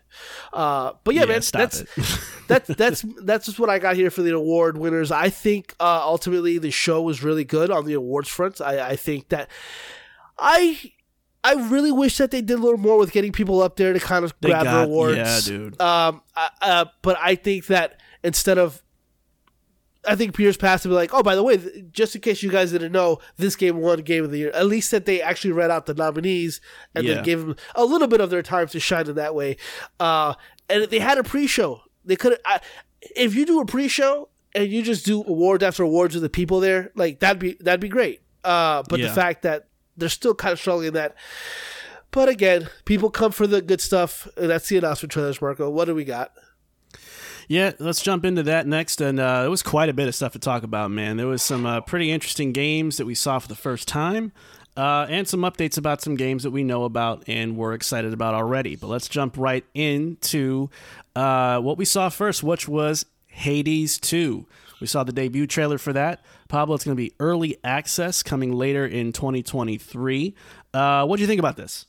Uh, 0.53 0.93
but 1.03 1.13
yeah, 1.13 1.21
Yeah, 1.21 1.27
man, 1.27 1.41
that's 1.53 1.83
that's 2.47 2.67
that's 2.69 3.05
that's 3.23 3.45
just 3.45 3.59
what 3.59 3.69
I 3.69 3.79
got 3.79 3.95
here 3.95 4.09
for 4.09 4.21
the 4.23 4.33
award 4.33 4.77
winners. 4.77 5.11
I 5.11 5.29
think 5.29 5.75
uh, 5.79 6.01
ultimately 6.03 6.57
the 6.57 6.71
show 6.71 7.01
was 7.01 7.21
really 7.23 7.43
good 7.45 7.69
on 7.69 7.85
the 7.85 7.93
awards 7.93 8.29
front. 8.29 8.59
I, 8.61 8.89
I 8.91 8.95
think 8.95 9.29
that 9.29 9.49
I. 10.37 10.93
I 11.43 11.53
really 11.55 11.91
wish 11.91 12.17
that 12.19 12.29
they 12.29 12.41
did 12.41 12.59
a 12.59 12.61
little 12.61 12.77
more 12.77 12.99
with 12.99 13.11
getting 13.11 13.31
people 13.31 13.63
up 13.63 13.75
there 13.75 13.93
to 13.93 13.99
kind 13.99 14.23
of 14.23 14.31
They 14.41 14.49
grab 14.49 14.63
got- 14.63 14.73
their 14.75 14.83
awards. 14.83 15.17
yeah, 15.17 15.39
dude. 15.43 15.81
Um, 15.81 16.21
uh, 16.35 16.49
uh, 16.61 16.85
but 17.01 17.17
I 17.19 17.33
think 17.33 17.65
that 17.65 17.99
instead 18.23 18.59
of 18.59 18.83
I 20.07 20.15
think 20.15 20.35
Pierce 20.35 20.57
passed 20.57 20.83
to 20.83 20.89
be 20.89 20.95
like, 20.95 21.13
oh, 21.13 21.21
by 21.21 21.35
the 21.35 21.43
way, 21.43 21.59
just 21.91 22.15
in 22.15 22.21
case 22.21 22.41
you 22.41 22.49
guys 22.49 22.71
didn't 22.71 22.91
know, 22.91 23.19
this 23.37 23.55
game 23.55 23.77
won 23.77 23.99
Game 24.01 24.23
of 24.23 24.31
the 24.31 24.39
Year. 24.39 24.51
At 24.55 24.65
least 24.65 24.89
that 24.91 25.05
they 25.05 25.21
actually 25.21 25.51
read 25.51 25.69
out 25.69 25.85
the 25.85 25.93
nominees 25.93 26.59
and 26.95 27.05
Yeah. 27.05 27.15
then 27.15 27.23
gave 27.23 27.39
them 27.41 27.55
a 27.75 27.85
little 27.85 28.07
bit 28.07 28.19
of 28.19 28.29
their 28.31 28.41
time 28.41 28.67
to 28.69 28.79
shine 28.79 29.07
in 29.07 29.15
that 29.15 29.35
way. 29.35 29.57
Uh, 29.99 30.33
and 30.69 30.85
they 30.85 30.99
had 30.99 31.17
a 31.19 31.23
pre-show. 31.23 31.81
They 32.03 32.15
could, 32.15 32.37
if 33.15 33.35
you 33.35 33.45
do 33.45 33.61
a 33.61 33.65
pre-show 33.65 34.29
and 34.55 34.67
you 34.69 34.81
just 34.81 35.05
do 35.05 35.21
awards 35.21 35.63
after 35.63 35.83
awards 35.83 36.15
with 36.15 36.23
the 36.23 36.29
people 36.29 36.59
there, 36.59 36.91
like 36.95 37.19
that'd 37.19 37.39
be 37.39 37.57
that'd 37.59 37.79
be 37.79 37.87
great. 37.89 38.21
Uh, 38.43 38.81
but 38.89 38.99
the 39.09 39.13
fact 39.15 39.43
that 39.43 39.67
they're 39.97 40.09
still 40.09 40.33
kind 40.33 40.51
of 40.53 40.59
struggling 40.59 40.93
that. 40.93 41.15
But 42.09 42.27
again, 42.27 42.69
people 42.85 43.09
come 43.11 43.31
for 43.31 43.45
the 43.47 43.61
good 43.61 43.79
stuff. 43.81 44.27
And 44.35 44.49
that's 44.49 44.67
the 44.67 44.77
announcement 44.77 45.11
trailers, 45.11 45.39
Marco. 45.41 45.69
What 45.69 45.85
do 45.85 45.93
we 45.95 46.03
got? 46.05 46.31
Yeah, 47.51 47.73
let's 47.79 48.01
jump 48.01 48.23
into 48.23 48.43
that 48.43 48.65
next. 48.65 49.01
And 49.01 49.19
uh, 49.19 49.41
there 49.41 49.49
was 49.49 49.61
quite 49.61 49.89
a 49.89 49.93
bit 49.93 50.07
of 50.07 50.15
stuff 50.15 50.31
to 50.31 50.39
talk 50.39 50.63
about, 50.63 50.89
man. 50.89 51.17
There 51.17 51.27
was 51.27 51.41
some 51.41 51.65
uh, 51.65 51.81
pretty 51.81 52.09
interesting 52.09 52.53
games 52.53 52.95
that 52.95 53.05
we 53.05 53.13
saw 53.13 53.39
for 53.39 53.49
the 53.49 53.57
first 53.57 53.89
time, 53.89 54.31
uh, 54.77 55.05
and 55.09 55.27
some 55.27 55.41
updates 55.41 55.77
about 55.77 56.01
some 56.01 56.15
games 56.15 56.43
that 56.43 56.51
we 56.51 56.63
know 56.63 56.85
about 56.85 57.25
and 57.27 57.57
we're 57.57 57.73
excited 57.73 58.13
about 58.13 58.35
already. 58.35 58.77
But 58.77 58.87
let's 58.87 59.09
jump 59.09 59.35
right 59.37 59.65
into 59.73 60.69
uh, 61.13 61.59
what 61.59 61.77
we 61.77 61.83
saw 61.83 62.07
first, 62.07 62.41
which 62.41 62.69
was 62.69 63.05
Hades 63.27 63.99
2. 63.99 64.45
We 64.79 64.87
saw 64.87 65.03
the 65.03 65.11
debut 65.11 65.45
trailer 65.45 65.77
for 65.77 65.91
that. 65.91 66.23
Pablo, 66.47 66.75
it's 66.75 66.85
going 66.85 66.95
to 66.95 67.03
be 67.03 67.11
early 67.19 67.57
access 67.65 68.23
coming 68.23 68.53
later 68.53 68.87
in 68.87 69.11
2023. 69.11 70.35
Uh, 70.73 71.05
what 71.05 71.17
do 71.17 71.21
you 71.21 71.27
think 71.27 71.39
about 71.39 71.57
this? 71.57 71.85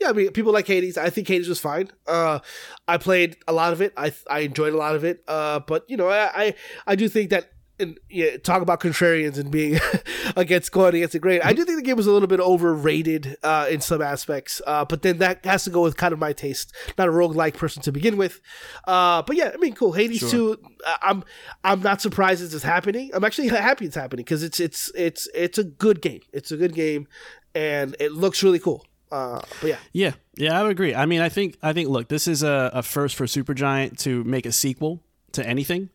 Yeah, 0.00 0.10
I 0.10 0.12
mean, 0.12 0.30
people 0.32 0.52
like 0.52 0.66
Hades. 0.66 0.98
I 0.98 1.10
think 1.10 1.26
Hades 1.28 1.48
was 1.48 1.58
fine. 1.60 1.90
Uh, 2.06 2.40
I 2.86 2.98
played 2.98 3.36
a 3.48 3.52
lot 3.52 3.72
of 3.72 3.80
it. 3.80 3.92
I 3.96 4.12
I 4.28 4.40
enjoyed 4.40 4.74
a 4.74 4.76
lot 4.76 4.94
of 4.94 5.04
it. 5.04 5.22
Uh, 5.26 5.60
but 5.60 5.84
you 5.88 5.96
know, 5.96 6.08
I 6.08 6.30
I, 6.34 6.54
I 6.86 6.96
do 6.96 7.08
think 7.08 7.30
that. 7.30 7.50
And 7.78 7.98
yeah, 8.08 8.38
talk 8.38 8.62
about 8.62 8.80
contrarians 8.80 9.36
and 9.36 9.50
being 9.50 9.78
against 10.36 10.72
going 10.72 10.94
against 10.94 11.12
the 11.12 11.18
grain. 11.18 11.42
I 11.44 11.52
do 11.52 11.62
think 11.62 11.76
the 11.76 11.82
game 11.82 11.98
was 11.98 12.06
a 12.06 12.10
little 12.10 12.26
bit 12.26 12.40
overrated 12.40 13.36
uh, 13.42 13.66
in 13.68 13.82
some 13.82 14.00
aspects, 14.00 14.62
uh, 14.66 14.86
but 14.86 15.02
then 15.02 15.18
that 15.18 15.44
has 15.44 15.64
to 15.64 15.70
go 15.70 15.82
with 15.82 15.94
kind 15.98 16.14
of 16.14 16.18
my 16.18 16.32
taste. 16.32 16.74
Not 16.96 17.08
a 17.08 17.10
roguelike 17.12 17.52
person 17.52 17.82
to 17.82 17.92
begin 17.92 18.16
with, 18.16 18.40
uh, 18.86 19.20
but 19.20 19.36
yeah, 19.36 19.50
I 19.52 19.58
mean, 19.58 19.74
cool. 19.74 19.92
Hades 19.92 20.20
two. 20.30 20.58
I- 20.86 20.96
I'm 21.02 21.22
I'm 21.64 21.82
not 21.82 22.00
surprised 22.00 22.42
this 22.42 22.54
is 22.54 22.62
happening. 22.62 23.10
I'm 23.12 23.24
actually 23.24 23.48
happy 23.68 23.84
it's 23.84 23.94
happening 23.94 24.24
because 24.24 24.42
it's 24.42 24.58
it's 24.58 24.90
it's 24.94 25.28
it's 25.34 25.58
a 25.58 25.64
good 25.64 26.00
game. 26.00 26.20
It's 26.32 26.50
a 26.50 26.56
good 26.56 26.72
game, 26.74 27.06
and 27.54 27.94
it 28.00 28.12
looks 28.12 28.42
really 28.42 28.58
cool. 28.58 28.86
Uh, 29.10 29.40
but 29.60 29.68
yeah, 29.68 29.76
Yeah, 29.92 30.12
yeah, 30.36 30.58
I 30.58 30.62
would 30.62 30.72
agree. 30.72 30.94
I 30.94 31.06
mean, 31.06 31.20
I 31.20 31.28
think 31.28 31.56
I 31.62 31.72
think 31.72 31.88
look, 31.88 32.08
this 32.08 32.26
is 32.26 32.42
a, 32.42 32.70
a 32.74 32.82
first 32.82 33.14
for 33.14 33.26
Supergiant 33.26 33.98
to 34.00 34.24
make 34.24 34.46
a 34.46 34.52
sequel 34.52 35.00
to 35.32 35.46
anything. 35.46 35.90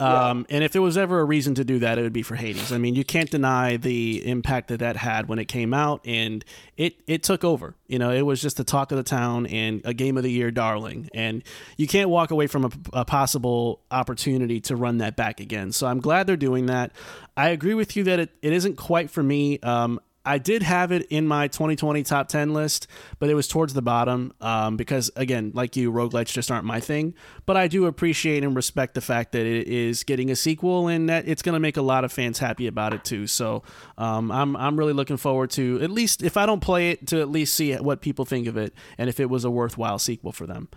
Um, 0.00 0.46
And 0.48 0.64
if 0.64 0.72
there 0.72 0.80
was 0.80 0.96
ever 0.96 1.20
a 1.20 1.24
reason 1.24 1.54
to 1.56 1.64
do 1.64 1.78
that, 1.80 1.98
it 1.98 2.02
would 2.02 2.12
be 2.14 2.22
for 2.22 2.34
Hades. 2.34 2.72
I 2.72 2.78
mean, 2.78 2.94
you 2.94 3.04
can't 3.04 3.30
deny 3.30 3.76
the 3.76 4.26
impact 4.26 4.68
that 4.68 4.78
that 4.80 4.96
had 4.96 5.28
when 5.28 5.38
it 5.38 5.44
came 5.44 5.74
out, 5.74 6.00
and 6.06 6.42
it 6.78 6.94
it 7.06 7.22
took 7.22 7.44
over. 7.44 7.74
You 7.86 7.98
know, 7.98 8.10
it 8.10 8.22
was 8.22 8.40
just 8.40 8.56
the 8.56 8.64
talk 8.64 8.92
of 8.92 8.96
the 8.96 9.02
town 9.02 9.46
and 9.46 9.82
a 9.84 9.92
game 9.92 10.16
of 10.16 10.22
the 10.22 10.32
year 10.32 10.50
darling. 10.50 11.10
And 11.12 11.42
you 11.76 11.86
can't 11.86 12.08
walk 12.08 12.30
away 12.30 12.46
from 12.46 12.64
a, 12.64 12.70
a 12.94 13.04
possible 13.04 13.82
opportunity 13.90 14.58
to 14.62 14.76
run 14.76 14.98
that 14.98 15.16
back 15.16 15.38
again. 15.38 15.70
So 15.70 15.86
I'm 15.86 16.00
glad 16.00 16.26
they're 16.26 16.36
doing 16.36 16.66
that. 16.66 16.92
I 17.36 17.50
agree 17.50 17.74
with 17.74 17.94
you 17.94 18.04
that 18.04 18.18
it, 18.20 18.30
it 18.40 18.54
isn't 18.54 18.76
quite 18.76 19.10
for 19.10 19.22
me. 19.22 19.58
Um, 19.58 20.00
I 20.24 20.38
did 20.38 20.62
have 20.62 20.92
it 20.92 21.06
in 21.08 21.26
my 21.26 21.48
2020 21.48 22.02
top 22.02 22.28
10 22.28 22.52
list, 22.52 22.86
but 23.18 23.30
it 23.30 23.34
was 23.34 23.48
towards 23.48 23.72
the 23.72 23.80
bottom 23.80 24.32
um, 24.40 24.76
because, 24.76 25.10
again, 25.16 25.52
like 25.54 25.76
you, 25.76 25.90
roguelites 25.90 26.32
just 26.32 26.50
aren't 26.50 26.66
my 26.66 26.78
thing. 26.78 27.14
But 27.46 27.56
I 27.56 27.68
do 27.68 27.86
appreciate 27.86 28.44
and 28.44 28.54
respect 28.54 28.94
the 28.94 29.00
fact 29.00 29.32
that 29.32 29.46
it 29.46 29.66
is 29.66 30.04
getting 30.04 30.30
a 30.30 30.36
sequel 30.36 30.88
and 30.88 31.08
that 31.08 31.26
it's 31.26 31.40
going 31.40 31.54
to 31.54 31.60
make 31.60 31.78
a 31.78 31.82
lot 31.82 32.04
of 32.04 32.12
fans 32.12 32.38
happy 32.38 32.66
about 32.66 32.92
it 32.92 33.02
too. 33.02 33.26
So 33.26 33.62
um, 33.96 34.30
I'm, 34.30 34.56
I'm 34.56 34.78
really 34.78 34.92
looking 34.92 35.16
forward 35.16 35.50
to, 35.52 35.80
at 35.82 35.90
least 35.90 36.22
if 36.22 36.36
I 36.36 36.44
don't 36.44 36.60
play 36.60 36.90
it, 36.90 37.06
to 37.08 37.20
at 37.20 37.30
least 37.30 37.54
see 37.54 37.74
what 37.74 38.02
people 38.02 38.26
think 38.26 38.46
of 38.46 38.58
it 38.58 38.74
and 38.98 39.08
if 39.08 39.20
it 39.20 39.30
was 39.30 39.44
a 39.44 39.50
worthwhile 39.50 39.98
sequel 39.98 40.32
for 40.32 40.46
them. 40.46 40.68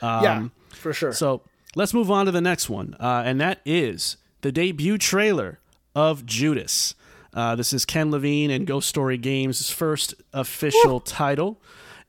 Um, 0.00 0.22
yeah, 0.22 0.48
for 0.76 0.92
sure. 0.92 1.12
So 1.12 1.42
let's 1.74 1.92
move 1.92 2.10
on 2.10 2.26
to 2.26 2.32
the 2.32 2.40
next 2.40 2.70
one, 2.70 2.94
uh, 3.00 3.22
and 3.24 3.40
that 3.40 3.60
is 3.64 4.16
the 4.42 4.52
debut 4.52 4.98
trailer 4.98 5.60
of 5.94 6.26
Judas. 6.26 6.94
Uh, 7.34 7.56
this 7.56 7.72
is 7.72 7.84
Ken 7.84 8.10
Levine 8.10 8.50
and 8.50 8.66
Ghost 8.66 8.88
Story 8.88 9.16
Games' 9.16 9.70
first 9.70 10.14
official 10.32 11.00
title, 11.00 11.60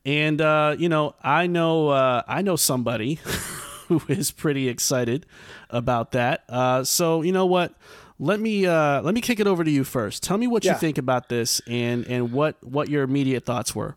and 0.06 0.42
uh, 0.42 0.76
you 0.78 0.90
know 0.90 1.16
I 1.24 1.48
know 1.48 1.90
uh, 1.90 2.24
I 2.28 2.42
know 2.42 2.56
somebody 2.56 3.16
who 3.88 4.02
is 4.08 4.32
pretty 4.32 4.68
excited 4.70 5.26
about 5.70 6.12
that. 6.12 6.44
Uh, 6.50 6.84
so 6.84 7.22
you 7.22 7.32
know 7.32 7.46
what? 7.46 7.74
Let 8.20 8.40
me 8.40 8.66
uh, 8.66 9.02
let 9.02 9.14
me 9.16 9.22
kick 9.22 9.40
it 9.40 9.48
over 9.48 9.64
to 9.64 9.72
you 9.72 9.84
first. 9.84 10.24
Tell 10.24 10.38
me 10.38 10.48
what 10.48 10.64
Yeah. 10.64 10.74
you 10.74 10.78
think 10.80 10.98
about 10.98 11.30
this 11.30 11.62
and 11.68 12.06
and 12.08 12.32
what 12.32 12.62
what 12.64 12.90
your 12.90 13.04
immediate 13.04 13.46
thoughts 13.46 13.74
were. 13.74 13.96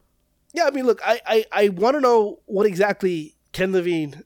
Yeah, 0.55 0.65
I 0.67 0.71
mean, 0.71 0.87
look, 0.87 1.01
I 1.05 1.21
I, 1.27 1.45
I 1.53 1.69
want 1.71 1.95
to 1.97 2.01
know 2.01 2.39
what 2.47 2.67
exactly 2.67 3.35
Ken 3.53 3.73
Levine 3.73 4.23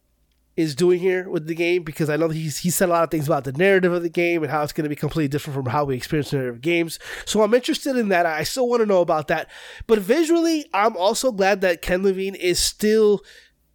is 0.61 0.75
doing 0.75 1.01
here 1.01 1.29
with 1.29 1.47
the 1.47 1.55
game 1.55 1.83
because 1.83 2.11
I 2.11 2.17
know 2.17 2.29
he's 2.29 2.59
he 2.59 2.71
said 2.71 2.89
a 2.89 2.93
lot 2.93 3.05
of 3.05 3.11
things 3.11 3.27
about 3.27 3.45
the 3.45 3.53
narrative 3.53 3.93
of 3.93 4.03
the 4.03 4.09
game 4.09 4.43
and 4.43 4.51
how 4.51 4.63
it's 4.63 4.73
going 4.73 4.85
to 4.85 4.89
be 4.89 4.97
completely 4.97 5.29
different 5.29 5.57
from 5.57 5.67
how 5.67 5.85
we 5.85 5.97
experience 5.97 6.33
narrative 6.33 6.61
games. 6.61 6.99
So 7.25 7.43
I'm 7.43 7.55
interested 7.55 7.97
in 7.97 8.09
that. 8.11 8.27
I 8.27 8.45
still 8.45 8.69
want 8.69 8.81
to 8.81 8.87
know 8.87 9.01
about 9.01 9.29
that. 9.29 9.51
But 9.87 9.99
visually, 9.99 10.67
I'm 10.73 10.97
also 10.97 11.33
glad 11.33 11.61
that 11.63 11.83
Ken 11.83 12.03
Levine 12.03 12.35
is 12.35 12.59
still 12.59 13.21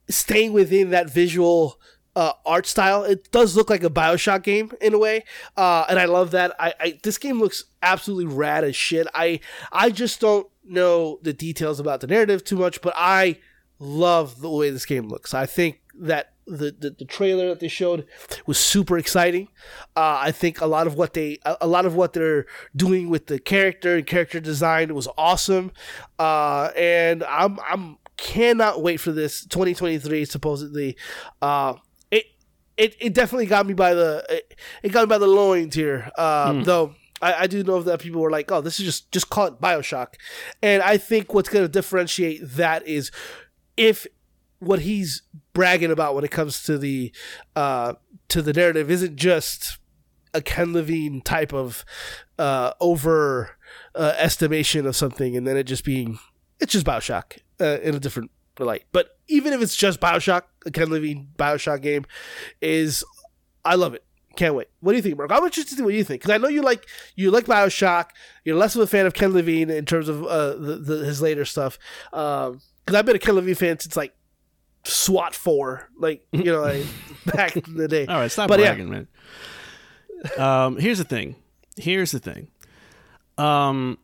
staying 0.09 0.53
within 0.53 0.91
that 0.91 1.09
visual 1.09 1.79
uh, 2.15 2.33
art 2.45 2.65
style. 2.65 3.03
It 3.03 3.31
does 3.31 3.55
look 3.55 3.69
like 3.69 3.83
a 3.83 3.89
Bioshock 3.89 4.43
game 4.43 4.71
in 4.81 4.93
a 4.93 4.99
way, 4.99 5.25
uh, 5.57 5.85
and 5.89 5.99
I 5.99 6.05
love 6.05 6.31
that. 6.31 6.55
I, 6.59 6.73
I 6.79 6.99
this 7.03 7.17
game 7.17 7.39
looks 7.39 7.65
absolutely 7.81 8.33
rad 8.33 8.63
as 8.63 8.75
shit. 8.75 9.07
I 9.13 9.39
I 9.71 9.89
just 9.89 10.21
don't 10.21 10.47
know 10.63 11.19
the 11.21 11.33
details 11.33 11.79
about 11.79 12.01
the 12.01 12.07
narrative 12.07 12.43
too 12.43 12.57
much, 12.57 12.81
but 12.81 12.93
I 12.95 13.39
love 13.79 14.41
the 14.41 14.49
way 14.49 14.69
this 14.69 14.85
game 14.85 15.07
looks. 15.07 15.33
I 15.33 15.45
think 15.45 15.81
that 15.99 16.33
the, 16.47 16.75
the, 16.77 16.95
the 16.97 17.05
trailer 17.05 17.49
that 17.49 17.59
they 17.59 17.67
showed 17.67 18.05
was 18.45 18.57
super 18.57 18.97
exciting. 18.97 19.47
Uh, 19.95 20.19
I 20.21 20.31
think 20.31 20.61
a 20.61 20.65
lot 20.65 20.87
of 20.87 20.95
what 20.95 21.13
they 21.13 21.39
a, 21.45 21.57
a 21.61 21.67
lot 21.67 21.85
of 21.85 21.95
what 21.95 22.13
they're 22.13 22.45
doing 22.75 23.09
with 23.09 23.27
the 23.27 23.39
character 23.39 23.95
and 23.95 24.05
character 24.05 24.39
design 24.39 24.93
was 24.93 25.07
awesome. 25.17 25.71
Uh, 26.19 26.69
and 26.75 27.23
I'm 27.23 27.59
I'm 27.67 27.97
cannot 28.17 28.81
wait 28.81 28.97
for 28.97 29.11
this 29.11 29.45
2023 29.45 30.25
supposedly. 30.25 30.97
Uh, 31.41 31.75
it 32.11 32.25
it 32.77 32.95
it 32.99 33.13
definitely 33.13 33.47
got 33.47 33.65
me 33.65 33.73
by 33.73 33.93
the 33.93 34.25
it, 34.29 34.55
it 34.83 34.91
got 34.91 35.01
me 35.01 35.07
by 35.07 35.17
the 35.17 35.27
loins 35.27 35.75
here. 35.75 36.11
Uh, 36.17 36.63
though. 36.63 36.95
I, 37.21 37.43
I 37.43 37.47
do 37.47 37.63
know 37.63 37.81
that 37.81 38.01
people 38.01 38.19
were 38.21 38.29
like, 38.29 38.51
"Oh, 38.51 38.59
this 38.59 38.77
is 38.77 38.85
just 38.85 39.09
just 39.09 39.29
call 39.29 39.45
it 39.45 39.61
Bioshock," 39.61 40.15
and 40.61 40.83
I 40.83 40.97
think 40.97 41.33
what's 41.33 41.47
going 41.47 41.63
to 41.63 41.69
differentiate 41.69 42.41
that 42.43 42.85
is 42.85 43.09
if 43.77 44.05
what 44.59 44.81
he's 44.81 45.21
bragging 45.53 45.91
about 45.91 46.15
when 46.15 46.23
it 46.23 46.31
comes 46.31 46.63
to 46.63 46.77
the 46.77 47.11
uh, 47.55 47.93
to 48.29 48.41
the 48.41 48.53
narrative 48.53 48.89
isn't 48.89 49.15
just 49.15 49.79
a 50.33 50.41
Ken 50.41 50.73
Levine 50.73 51.21
type 51.21 51.53
of 51.53 51.85
uh, 52.37 52.73
over 52.79 53.57
uh, 53.95 54.13
estimation 54.17 54.85
of 54.85 54.95
something, 54.95 55.35
and 55.35 55.47
then 55.47 55.57
it 55.57 55.63
just 55.63 55.85
being 55.85 56.19
it's 56.59 56.73
just 56.73 56.85
Bioshock 56.85 57.39
uh, 57.59 57.79
in 57.81 57.95
a 57.95 57.99
different 57.99 58.31
light. 58.59 58.85
But 58.91 59.17
even 59.27 59.53
if 59.53 59.61
it's 59.61 59.75
just 59.75 59.99
Bioshock, 59.99 60.43
a 60.65 60.71
Ken 60.71 60.89
Levine 60.89 61.29
Bioshock 61.37 61.81
game, 61.81 62.05
is 62.61 63.03
I 63.63 63.75
love 63.75 63.93
it. 63.93 64.03
Can't 64.35 64.53
wait. 64.53 64.67
What 64.81 64.91
do 64.91 64.97
you 64.97 65.01
think, 65.01 65.17
Mark? 65.17 65.31
I'm 65.31 65.43
interested 65.43 65.71
to 65.71 65.75
see 65.77 65.83
what 65.83 65.93
you 65.93 66.03
think 66.03 66.21
because 66.21 66.33
I 66.33 66.37
know 66.37 66.49
you 66.49 66.61
like 66.61 66.85
you 67.15 67.31
like 67.31 67.45
Bioshock. 67.45 68.09
You're 68.43 68.57
less 68.57 68.75
of 68.75 68.81
a 68.81 68.87
fan 68.87 69.05
of 69.05 69.13
Ken 69.13 69.33
Levine 69.33 69.69
in 69.69 69.85
terms 69.85 70.09
of 70.09 70.25
uh, 70.25 70.55
the, 70.55 70.75
the, 70.77 71.05
his 71.05 71.21
later 71.21 71.45
stuff. 71.45 71.79
Because 72.11 72.59
I've 72.93 73.05
been 73.05 73.15
a 73.15 73.19
Ken 73.19 73.35
Levine 73.35 73.55
fan 73.55 73.79
since 73.79 73.95
like 73.95 74.13
SWAT 74.85 75.35
four, 75.35 75.89
like 75.99 76.25
you 76.31 76.45
know, 76.45 76.61
like, 76.61 76.85
back 77.25 77.55
in 77.57 77.75
the 77.75 77.87
day. 77.87 78.05
All 78.07 78.17
right, 78.17 78.31
stop 78.31 78.47
But 78.47 78.59
yeah. 78.59 78.73
bragging, 78.73 78.89
man. 78.89 79.07
Um, 80.37 80.77
here's 80.77 80.97
the 80.97 81.03
thing. 81.03 81.35
Here's 81.77 82.11
the 82.11 82.19
thing. 82.19 82.47
Um, 83.37 83.97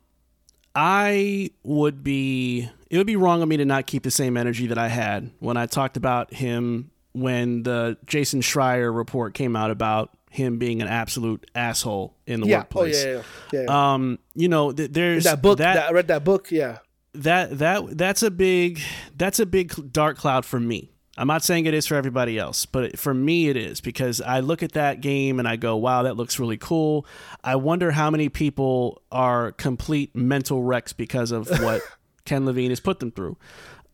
I 0.75 1.51
would 1.63 2.03
be. 2.03 2.69
It 2.89 2.97
would 2.97 3.07
be 3.07 3.15
wrong 3.15 3.41
of 3.41 3.47
me 3.47 3.57
to 3.57 3.65
not 3.65 3.87
keep 3.87 4.03
the 4.03 4.11
same 4.11 4.35
energy 4.35 4.67
that 4.67 4.77
I 4.77 4.89
had 4.89 5.31
when 5.39 5.55
I 5.55 5.65
talked 5.65 5.95
about 5.97 6.33
him 6.33 6.91
when 7.13 7.63
the 7.63 7.97
Jason 8.05 8.41
Schreier 8.41 8.93
report 8.95 9.33
came 9.33 9.55
out 9.55 9.71
about 9.71 10.11
him 10.29 10.57
being 10.59 10.81
an 10.81 10.87
absolute 10.89 11.49
asshole 11.55 12.15
in 12.25 12.41
the 12.41 12.47
Yeah. 12.47 12.55
Oh 12.57 12.59
workplace. 12.59 13.03
yeah, 13.03 13.11
yeah, 13.11 13.21
yeah. 13.53 13.61
yeah. 13.67 13.93
Um, 13.93 14.19
you 14.35 14.47
know, 14.49 14.71
th- 14.71 14.91
there's 14.91 15.23
that 15.25 15.41
book. 15.41 15.57
that 15.59 15.75
That, 15.75 15.89
I 15.89 15.91
read 15.93 16.07
that 16.09 16.23
book. 16.23 16.51
Yeah. 16.51 16.79
That 17.13 17.57
that 17.59 17.97
that's 17.97 18.23
a 18.23 18.31
big 18.31 18.79
that's 19.15 19.39
a 19.39 19.45
big 19.45 19.91
dark 19.91 20.17
cloud 20.17 20.45
for 20.45 20.59
me. 20.59 20.89
I'm 21.17 21.27
not 21.27 21.43
saying 21.43 21.65
it 21.65 21.73
is 21.73 21.85
for 21.85 21.95
everybody 21.95 22.39
else, 22.39 22.65
but 22.65 22.97
for 22.97 23.13
me 23.13 23.49
it 23.49 23.57
is 23.57 23.81
because 23.81 24.21
I 24.21 24.39
look 24.39 24.63
at 24.63 24.71
that 24.73 25.01
game 25.01 25.39
and 25.39 25.47
I 25.47 25.55
go, 25.57 25.75
"Wow, 25.75 26.03
that 26.03 26.15
looks 26.15 26.39
really 26.39 26.57
cool." 26.57 27.05
I 27.43 27.55
wonder 27.57 27.91
how 27.91 28.09
many 28.09 28.29
people 28.29 29.01
are 29.11 29.51
complete 29.51 30.15
mental 30.15 30.63
wrecks 30.63 30.93
because 30.93 31.31
of 31.31 31.49
what 31.61 31.81
Ken 32.25 32.45
Levine 32.45 32.69
has 32.69 32.79
put 32.79 32.99
them 32.99 33.11
through. 33.11 33.37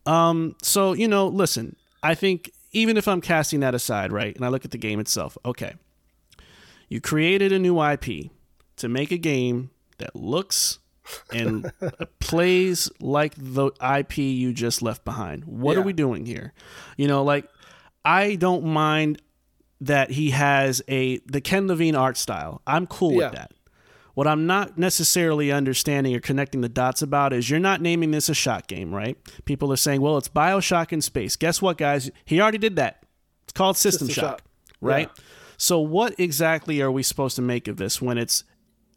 Um, 0.06 0.54
so 0.62 0.92
you 0.92 1.08
know, 1.08 1.26
listen, 1.26 1.76
I 2.02 2.14
think 2.14 2.52
even 2.72 2.96
if 2.96 3.08
I'm 3.08 3.20
casting 3.20 3.60
that 3.60 3.74
aside, 3.74 4.12
right, 4.12 4.34
and 4.36 4.44
I 4.44 4.48
look 4.48 4.64
at 4.64 4.70
the 4.70 4.78
game 4.78 5.00
itself, 5.00 5.36
okay, 5.44 5.74
you 6.88 7.00
created 7.00 7.52
a 7.52 7.58
new 7.58 7.82
IP 7.82 8.30
to 8.76 8.88
make 8.88 9.10
a 9.10 9.18
game 9.18 9.70
that 9.98 10.14
looks 10.14 10.78
and 11.32 11.70
plays 12.20 12.90
like 13.00 13.34
the 13.36 13.70
IP 13.80 14.18
you 14.18 14.52
just 14.52 14.82
left 14.82 15.04
behind. 15.04 15.44
What 15.44 15.72
Yeah. 15.74 15.80
are 15.80 15.84
we 15.84 15.92
doing 15.92 16.26
here? 16.26 16.52
You 16.96 17.08
know, 17.08 17.22
like 17.24 17.48
I 18.04 18.36
don't 18.36 18.64
mind 18.64 19.20
that 19.80 20.10
he 20.12 20.30
has 20.30 20.82
a 20.88 21.18
the 21.26 21.40
Ken 21.40 21.68
Levine 21.68 21.94
art 21.94 22.16
style. 22.16 22.62
I'm 22.66 22.86
cool 22.86 23.12
Yeah. 23.12 23.26
with 23.26 23.34
that. 23.34 23.52
What 24.14 24.26
I'm 24.26 24.46
not 24.48 24.76
necessarily 24.76 25.52
understanding 25.52 26.12
or 26.14 26.18
connecting 26.20 26.60
the 26.60 26.68
dots 26.68 27.02
about 27.02 27.32
is 27.32 27.48
you're 27.48 27.60
not 27.60 27.80
naming 27.80 28.10
this 28.10 28.28
a 28.28 28.34
shot 28.34 28.66
game, 28.66 28.92
right? 28.92 29.16
People 29.44 29.72
are 29.72 29.76
saying, 29.76 30.00
"Well, 30.00 30.18
it's 30.18 30.28
BioShock 30.28 30.92
in 30.92 31.00
space." 31.02 31.36
Guess 31.36 31.62
what, 31.62 31.78
guys? 31.78 32.10
He 32.24 32.40
already 32.40 32.58
did 32.58 32.74
that. 32.76 33.04
It's 33.44 33.52
called 33.52 33.76
System, 33.76 34.08
System 34.08 34.22
Shock, 34.24 34.30
Shock. 34.38 34.42
right? 34.80 35.10
So 35.56 35.78
what 35.78 36.18
exactly 36.18 36.80
are 36.80 36.90
we 36.90 37.04
supposed 37.04 37.36
to 37.36 37.42
make 37.42 37.68
of 37.68 37.76
this 37.76 38.02
when 38.02 38.18
it's 38.18 38.42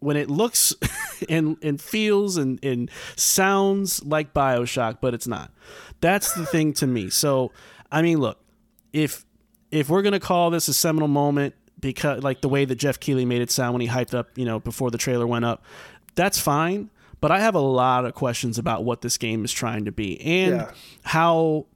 when 0.02 0.18
it 0.18 0.30
looks 0.30 0.76
and 1.30 1.56
and 1.64 1.82
feels 1.82 2.36
and, 2.38 2.64
and 2.64 2.92
sounds 3.16 4.04
like 4.04 4.34
Bioshock, 4.34 4.98
but 5.02 5.14
it's 5.14 5.28
not. 5.28 5.52
That's 6.02 6.34
the 6.34 6.46
thing 6.46 6.74
to 6.74 6.88
me. 6.88 7.10
So 7.10 7.52
I 7.92 8.02
mean, 8.02 8.20
look, 8.20 8.38
if 8.94 9.26
if 9.72 9.90
we're 9.90 10.02
gonna 10.02 10.20
call 10.20 10.50
this 10.50 10.68
a 10.68 10.74
seminal 10.74 11.08
moment 11.08 11.56
because 11.80 12.22
like 12.24 12.42
the 12.42 12.50
way 12.50 12.66
that 12.66 12.76
Geoff 12.76 13.00
Keighley 13.00 13.26
made 13.26 13.42
it 13.42 13.50
sound 13.52 13.74
when 13.74 13.82
he 13.82 13.88
hyped 13.88 14.14
up, 14.14 14.38
you 14.38 14.46
know, 14.46 14.60
before 14.60 14.92
the 14.92 14.98
trailer 14.98 15.26
went 15.26 15.46
up, 15.46 15.64
that's 16.16 16.40
fine. 16.40 16.90
But 17.22 17.32
I 17.32 17.40
have 17.40 17.54
a 17.56 17.60
lot 17.60 18.06
of 18.06 18.16
questions 18.16 18.58
about 18.58 18.84
what 18.84 19.02
this 19.02 19.18
game 19.18 19.46
is 19.46 19.52
trying 19.54 19.86
to 19.86 19.92
be 19.92 20.20
and 20.22 20.56
Yeah. 20.58 20.72
how 21.04 21.68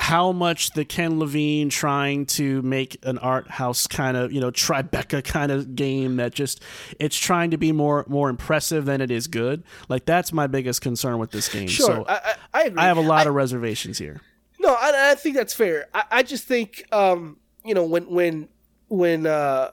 how 0.00 0.30
much 0.30 0.70
the 0.70 0.84
Ken 0.84 1.18
Levine 1.18 1.68
trying 1.68 2.24
to 2.24 2.62
make 2.62 2.96
an 3.02 3.18
art 3.18 3.50
house 3.50 3.88
kind 3.88 4.16
of, 4.16 4.32
you 4.32 4.40
know, 4.40 4.50
Tribeca 4.50 5.24
kind 5.24 5.50
of 5.50 5.74
game 5.74 6.16
that 6.16 6.32
just 6.32 6.62
it's 7.00 7.16
trying 7.16 7.50
to 7.50 7.58
be 7.58 7.72
more 7.72 8.06
more 8.08 8.30
impressive 8.30 8.84
than 8.84 9.00
it 9.00 9.10
is 9.10 9.26
good. 9.26 9.64
Like 9.88 10.04
that's 10.04 10.32
my 10.32 10.46
biggest 10.46 10.82
concern 10.82 11.18
with 11.18 11.32
this 11.32 11.48
game. 11.48 11.66
Sure. 11.66 11.86
So 11.86 12.04
I, 12.08 12.14
I, 12.14 12.34
I 12.54 12.62
agree. 12.62 12.80
I 12.80 12.84
have 12.86 12.96
a 12.96 13.02
lot 13.02 13.26
of 13.26 13.34
reservations 13.34 13.98
here. 13.98 14.20
No, 14.60 14.70
I, 14.72 15.10
I 15.10 15.14
think 15.16 15.36
that's 15.36 15.52
fair. 15.52 15.88
I, 15.92 16.04
I 16.10 16.22
just 16.22 16.44
think, 16.44 16.84
um, 16.92 17.36
you 17.64 17.74
know, 17.74 17.84
when 17.84 18.08
when 18.08 18.48
when 18.88 19.26
uh, 19.26 19.72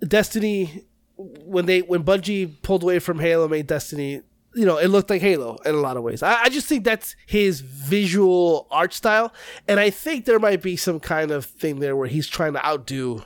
Destiny, 0.00 0.84
when 1.16 1.66
they 1.66 1.80
when 1.80 2.02
Bungie 2.02 2.50
pulled 2.62 2.82
away 2.82 2.98
from 2.98 3.18
Halo, 3.18 3.46
made 3.46 3.66
Destiny, 3.66 4.22
you 4.54 4.64
know, 4.66 4.78
it 4.78 4.88
looked 4.88 5.10
like 5.10 5.20
Halo 5.22 5.56
in 5.64 5.74
a 5.74 5.78
lot 5.80 5.96
of 5.96 6.02
ways. 6.02 6.22
I, 6.22 6.42
I 6.44 6.48
just 6.48 6.66
think 6.68 6.84
that's 6.84 7.16
his 7.26 7.60
visual 7.60 8.66
art 8.70 8.92
style, 8.92 9.32
and 9.68 9.78
I 9.80 9.90
think 9.90 10.24
there 10.24 10.38
might 10.38 10.62
be 10.62 10.76
some 10.76 11.00
kind 11.00 11.30
of 11.30 11.44
thing 11.44 11.80
there 11.80 11.96
where 11.96 12.08
he's 12.08 12.26
trying 12.28 12.52
to 12.54 12.64
outdo 12.66 13.22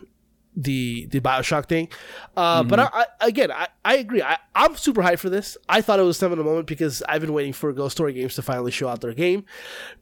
the 0.56 1.06
the 1.10 1.20
Bioshock 1.20 1.66
thing. 1.68 1.88
Uh, 2.36 2.62
But 2.64 2.80
I, 2.80 2.88
I, 2.92 3.06
again, 3.20 3.52
I, 3.52 3.68
I 3.84 3.96
agree. 3.96 4.22
I, 4.22 4.38
I'm 4.56 4.74
super 4.74 5.02
hyped 5.02 5.20
for 5.20 5.30
this. 5.30 5.56
I 5.68 5.80
thought 5.82 6.00
it 6.00 6.02
was 6.02 6.18
time 6.18 6.32
in 6.32 6.38
the 6.38 6.44
moment 6.44 6.66
because 6.66 7.02
I've 7.08 7.20
been 7.20 7.32
waiting 7.32 7.52
for 7.52 7.72
Ghost 7.72 7.96
Story 7.96 8.12
Games 8.12 8.34
to 8.34 8.42
finally 8.42 8.70
show 8.72 8.88
out 8.88 9.00
their 9.00 9.14
game. 9.14 9.44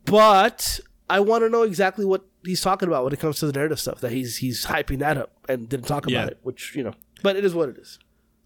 But 0.07 0.81
I 1.11 1.20
want 1.20 1.43
to 1.44 1.51
know 1.51 1.62
exactly 1.62 2.05
what 2.05 2.24
he's 2.44 2.61
talking 2.61 2.89
about 2.89 3.05
when 3.05 3.12
it 3.12 3.20
comes 3.20 3.39
to 3.40 3.47
the 3.47 3.53
narrative 3.53 3.78
stuff. 3.81 4.01
That 4.01 4.12
he's 4.12 4.39
he's 4.39 4.66
hyping 4.66 5.01
that 5.01 5.16
up 5.19 5.31
and 5.48 5.69
didn't 5.69 5.86
talk 5.86 6.05
about 6.05 6.11
Yeah. 6.12 6.27
it, 6.28 6.39
which 6.43 6.74
you 6.74 6.82
know. 6.85 6.94
But 7.23 7.36
it 7.36 7.44
is 7.44 7.55
what 7.55 7.69
it 7.69 7.78
is. 7.78 7.98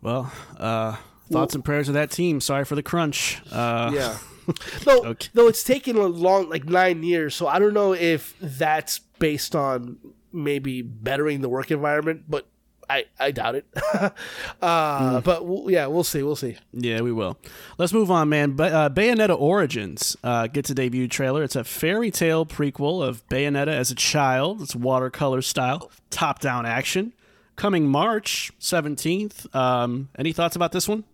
Well, 0.03 0.33
uh, 0.59 0.97
thoughts 1.31 1.55
and 1.55 1.65
prayers 1.65 1.87
to 1.87 1.93
that 1.93 2.11
team. 2.11 2.41
Sorry 2.41 2.65
for 2.65 2.75
the 2.75 2.83
crunch. 2.83 3.41
Uh, 3.53 3.91
Yeah. 3.95 4.19
though, 4.85 5.05
Okay. 5.05 5.29
though 5.35 5.47
it's 5.49 5.63
taken 5.63 5.97
a 5.97 6.07
long, 6.07 6.49
like 6.49 6.65
nine 6.65 7.03
years, 7.03 7.35
so 7.35 7.47
I 7.47 7.59
don't 7.59 7.75
know 7.75 7.93
if 7.95 8.35
that's 8.41 8.99
based 9.19 9.55
on 9.55 9.99
maybe 10.33 10.83
bettering 10.83 11.41
the 11.41 11.49
work 11.49 11.71
environment, 11.71 12.25
but 12.29 12.47
I, 12.89 13.05
I 13.21 13.31
doubt 13.31 13.55
it. 13.55 13.67
uh, 14.61 15.21
But 15.21 15.47
we'll, 15.47 15.71
yeah, 15.71 15.87
we'll 15.87 16.03
see. 16.05 16.23
We'll 16.25 16.35
see. 16.37 16.57
Yeah, 16.73 17.03
we 17.03 17.13
will. 17.13 17.39
Let's 17.79 17.93
move 17.93 18.11
on, 18.11 18.29
man. 18.29 18.57
Ba- 18.57 18.73
uh, 18.75 18.89
Bayonetta 18.89 19.39
Origins 19.39 20.17
uh, 20.25 20.49
gets 20.49 20.71
a 20.71 20.75
debut 20.75 21.07
trailer. 21.07 21.45
It's 21.45 21.55
a 21.57 21.63
fairy 21.63 22.11
tale 22.11 22.45
prequel 22.45 23.07
of 23.07 23.25
Bayonetta 23.29 23.69
as 23.69 23.91
a 23.93 23.95
child. 23.95 24.63
It's 24.63 24.75
watercolor 24.75 25.43
style, 25.43 25.91
top 26.11 26.41
down 26.41 26.67
action. 26.67 27.13
Coming 27.57 27.87
March 27.87 28.51
17th. 28.61 29.55
Um, 29.55 30.09
any 30.19 30.33
thoughts 30.33 30.57
about 30.57 30.73
this 30.73 30.89
one? 30.89 31.05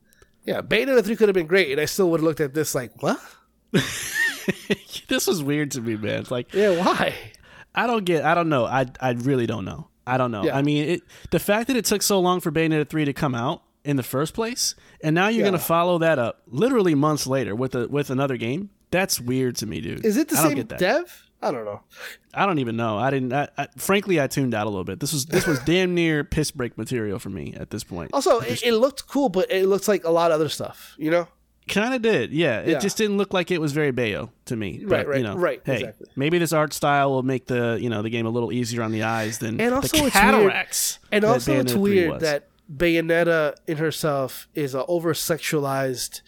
Yeah, 0.46 0.60
Bayonetta 0.62 1.04
3 1.04 1.16
could 1.16 1.28
have 1.28 1.34
been 1.34 1.46
great, 1.48 1.72
and 1.72 1.80
I 1.80 1.84
still 1.86 2.08
would 2.10 2.20
have 2.20 2.24
looked 2.24 2.40
at 2.40 2.54
this 2.54 2.74
like, 2.74 3.02
what? 3.02 3.20
this 5.08 5.26
was 5.26 5.42
weird 5.42 5.70
to 5.72 5.80
me, 5.80 5.96
man. 5.96 6.20
It's 6.20 6.30
like, 6.30 6.52
Yeah, 6.54 6.70
why? 6.82 7.14
I 7.74 7.86
don't 7.86 8.04
get. 8.04 8.24
I 8.24 8.34
don't 8.34 8.48
know. 8.48 8.64
I 8.64 8.86
I 9.00 9.10
really 9.10 9.46
don't 9.46 9.64
know. 9.64 9.88
I 10.06 10.16
don't 10.16 10.30
know. 10.30 10.44
Yeah. 10.44 10.56
I 10.56 10.62
mean, 10.62 10.88
it, 10.88 11.02
the 11.30 11.38
fact 11.38 11.66
that 11.66 11.76
it 11.76 11.84
took 11.84 12.00
so 12.02 12.20
long 12.20 12.40
for 12.40 12.50
Bayonetta 12.50 12.88
three 12.88 13.04
to 13.04 13.12
come 13.12 13.34
out 13.34 13.62
in 13.84 13.96
the 13.96 14.02
first 14.02 14.32
place, 14.34 14.74
and 15.02 15.14
now 15.14 15.28
you're 15.28 15.40
Yeah. 15.44 15.48
gonna 15.50 15.58
follow 15.58 15.98
that 15.98 16.18
up 16.18 16.40
literally 16.46 16.94
months 16.94 17.26
later 17.26 17.54
with 17.54 17.74
a 17.74 17.86
with 17.88 18.08
another 18.08 18.36
game. 18.38 18.70
That's 18.90 19.20
weird 19.20 19.56
to 19.56 19.66
me, 19.66 19.80
dude. 19.80 20.06
Is 20.06 20.16
it 20.16 20.28
the 20.28 20.36
I 20.38 20.42
don't 20.42 20.50
same 20.50 20.56
get 20.56 20.68
that. 20.70 20.78
dev? 20.78 21.25
I 21.42 21.50
don't 21.52 21.64
know. 21.64 21.80
I 22.34 22.46
don't 22.46 22.58
even 22.58 22.76
know. 22.76 22.96
I 22.98 23.10
didn't. 23.10 23.32
I, 23.32 23.48
I, 23.58 23.68
frankly, 23.76 24.20
I 24.20 24.26
tuned 24.26 24.54
out 24.54 24.66
a 24.66 24.70
little 24.70 24.84
bit. 24.84 25.00
This 25.00 25.12
was 25.12 25.26
this 25.26 25.46
was 25.46 25.58
damn 25.64 25.94
near 25.94 26.24
piss 26.24 26.50
break 26.50 26.76
material 26.78 27.18
for 27.18 27.28
me 27.30 27.54
at 27.56 27.70
this 27.70 27.84
point. 27.84 28.10
Also, 28.14 28.40
it, 28.40 28.62
it 28.62 28.72
looked 28.74 29.06
cool, 29.06 29.28
but 29.28 29.50
it 29.50 29.66
looks 29.66 29.86
like 29.88 30.04
a 30.04 30.10
lot 30.10 30.30
of 30.30 30.36
other 30.36 30.48
stuff, 30.48 30.94
you 30.98 31.10
know? 31.10 31.28
Kind 31.68 31.94
of 31.94 32.00
did, 32.00 32.30
yeah. 32.32 32.60
It 32.60 32.68
Yeah. 32.68 32.78
just 32.78 32.96
didn't 32.96 33.16
look 33.18 33.34
like 33.34 33.50
it 33.50 33.60
was 33.60 33.72
very 33.72 33.90
Bayo 33.90 34.30
to 34.44 34.54
me. 34.54 34.78
Right, 34.84 34.88
But, 34.88 35.06
right, 35.08 35.18
you 35.18 35.24
know, 35.24 35.36
right, 35.36 35.60
Hey, 35.64 35.78
exactly. 35.80 36.06
maybe 36.14 36.38
this 36.38 36.52
art 36.52 36.72
style 36.72 37.10
will 37.10 37.24
make 37.24 37.46
the 37.48 37.76
you 37.80 37.90
know 37.90 38.02
the 38.02 38.10
game 38.10 38.24
a 38.24 38.30
little 38.30 38.52
easier 38.52 38.82
on 38.82 38.92
the 38.92 39.02
eyes 39.02 39.38
than 39.38 39.60
And 39.60 39.72
the 39.72 39.76
also 39.76 39.96
it's 39.96 40.00
weird- 40.02 40.12
cataracts. 40.12 40.98
And 41.10 41.24
also, 41.24 41.52
it's 41.54 41.72
Bayonetta 41.72 41.74
3 41.74 41.80
weird 41.82 42.20
that 42.20 42.48
Bayonetta 42.72 43.56
in 43.66 43.78
herself 43.78 44.46
is 44.54 44.74
a 44.74 44.84
over 44.86 45.12
sexualized 45.12 46.20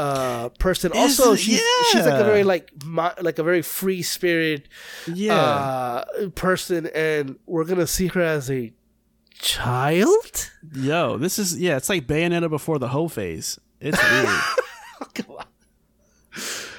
uh, 0.00 0.48
person. 0.58 0.92
Is- 0.92 0.98
also, 0.98 1.34
she's 1.34 1.62
she's 1.90 2.06
like 2.06 2.20
a 2.20 2.24
very 2.24 2.44
like 2.44 2.72
like 3.20 3.38
a 3.38 3.42
very 3.42 3.62
free 3.62 4.02
spirit 4.02 4.68
yeah. 5.06 5.34
uh, 5.34 6.28
person, 6.34 6.86
and 6.94 7.38
we're 7.46 7.64
gonna 7.64 7.86
see 7.86 8.06
her 8.08 8.22
as 8.22 8.50
a 8.50 8.72
child. 9.34 10.50
Yo, 10.74 11.18
this 11.18 11.38
is 11.38 11.60
yeah, 11.60 11.76
it's 11.76 11.88
like 11.88 12.06
Bayonetta 12.06 12.48
before 12.48 12.78
the 12.78 12.88
hoe 12.88 13.08
phase. 13.08 13.58
It's 13.80 14.00
weird. 14.02 14.28
On. 15.28 15.44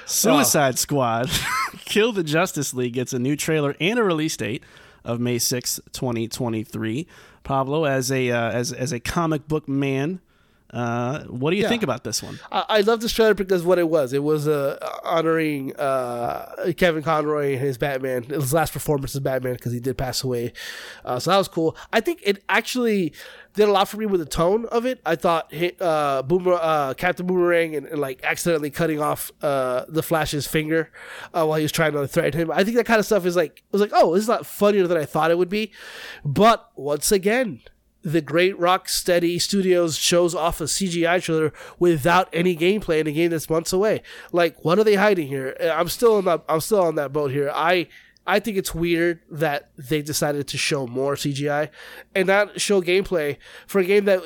Suicide 0.05 0.77
Squad, 0.77 1.29
Kill 1.85 2.11
the 2.11 2.23
Justice 2.23 2.73
League 2.73 2.93
gets 2.93 3.13
a 3.13 3.19
new 3.19 3.35
trailer 3.35 3.75
and 3.79 3.97
a 3.97 4.03
release 4.03 4.35
date 4.35 4.63
of 5.05 5.19
May 5.19 5.37
sixth, 5.37 5.79
twenty 5.93 6.27
twenty 6.27 6.63
three. 6.63 7.07
Pablo, 7.43 7.85
as 7.85 8.11
a 8.11 8.31
uh, 8.31 8.51
as 8.51 8.73
as 8.73 8.91
a 8.91 8.99
comic 8.99 9.47
book 9.47 9.69
man, 9.69 10.21
uh, 10.71 11.23
what 11.25 11.51
do 11.51 11.57
you 11.57 11.63
Yeah. 11.63 11.69
think 11.69 11.83
about 11.83 12.03
this 12.03 12.23
one? 12.23 12.39
I, 12.51 12.65
I 12.69 12.81
love 12.81 13.01
this 13.01 13.11
trailer 13.13 13.33
because 13.33 13.63
what 13.63 13.77
it 13.79 13.89
was, 13.89 14.13
it 14.13 14.23
was 14.23 14.47
uh, 14.47 14.77
honoring 15.03 15.75
uh, 15.75 16.71
Kevin 16.77 17.03
Conroy 17.03 17.53
and 17.53 17.59
his 17.61 17.77
Batman, 17.77 18.23
his 18.23 18.53
last 18.53 18.73
performance 18.73 19.13
as 19.15 19.19
Batman 19.21 19.53
because 19.53 19.73
he 19.73 19.79
did 19.79 19.97
pass 19.97 20.23
away. 20.23 20.53
Uh, 21.03 21.19
so 21.19 21.31
that 21.31 21.37
was 21.37 21.47
cool. 21.47 21.75
I 21.91 21.99
think 21.99 22.21
it 22.23 22.43
actually 22.47 23.13
did 23.53 23.67
a 23.67 23.71
lot 23.71 23.89
for 23.89 23.97
me 23.97 24.05
with 24.05 24.21
the 24.21 24.25
tone 24.25 24.65
of 24.67 24.85
it. 24.85 25.01
I 25.05 25.15
thought 25.17 25.51
hit, 25.53 25.81
uh, 25.81 26.23
Boomer, 26.25 26.53
uh, 26.53 26.93
Captain 26.93 27.25
Boomerang 27.25 27.75
and, 27.75 27.85
and 27.87 27.99
like 27.99 28.23
accidentally 28.23 28.69
cutting 28.69 29.01
off 29.01 29.29
uh, 29.41 29.83
the 29.89 30.01
Flash's 30.01 30.47
finger 30.47 30.89
uh, 31.33 31.45
while 31.45 31.57
he 31.57 31.63
was 31.63 31.71
trying 31.73 31.91
to 31.91 32.07
threaten 32.07 32.39
him. 32.39 32.51
I 32.51 32.63
think 32.63 32.77
that 32.77 32.85
kind 32.85 32.99
of 32.99 33.05
stuff 33.05 33.25
is 33.25 33.35
like, 33.35 33.57
it 33.57 33.73
was 33.73 33.81
like, 33.81 33.91
oh, 33.93 34.13
this 34.13 34.23
is 34.23 34.29
not 34.29 34.45
funnier 34.45 34.87
than 34.87 34.97
I 34.97 35.03
thought 35.03 35.31
it 35.31 35.37
would 35.37 35.49
be. 35.49 35.73
But 36.23 36.69
once 36.77 37.11
again, 37.11 37.59
the 38.03 38.21
great 38.21 38.57
Rocksteady 38.59 39.39
Studios 39.39 39.97
shows 39.97 40.33
off 40.33 40.59
a 40.59 40.65
CGI 40.65 41.21
trailer 41.21 41.53
without 41.79 42.29
any 42.33 42.55
gameplay 42.55 42.99
in 42.99 43.07
a 43.07 43.11
game 43.11 43.29
that's 43.31 43.49
months 43.49 43.71
away. 43.73 44.01
Like, 44.31 44.63
what 44.65 44.79
are 44.79 44.83
they 44.83 44.95
hiding 44.95 45.27
here? 45.27 45.55
Uh, 45.61 45.69
I'm 45.69 45.87
still 45.87 46.15
on 46.15 46.25
that. 46.25 46.43
I'm 46.49 46.61
still 46.61 46.81
on 46.81 46.95
that 46.95 47.13
boat 47.13 47.31
here. 47.31 47.51
I 47.53 47.87
I 48.25 48.39
think 48.39 48.57
it's 48.57 48.73
weird 48.73 49.19
that 49.31 49.69
they 49.77 50.01
decided 50.01 50.47
to 50.47 50.57
show 50.57 50.87
more 50.87 51.15
CGI 51.15 51.69
and 52.15 52.27
not 52.27 52.59
show 52.61 52.81
gameplay 52.81 53.37
for 53.67 53.79
a 53.79 53.83
game 53.85 54.05
that 54.05 54.21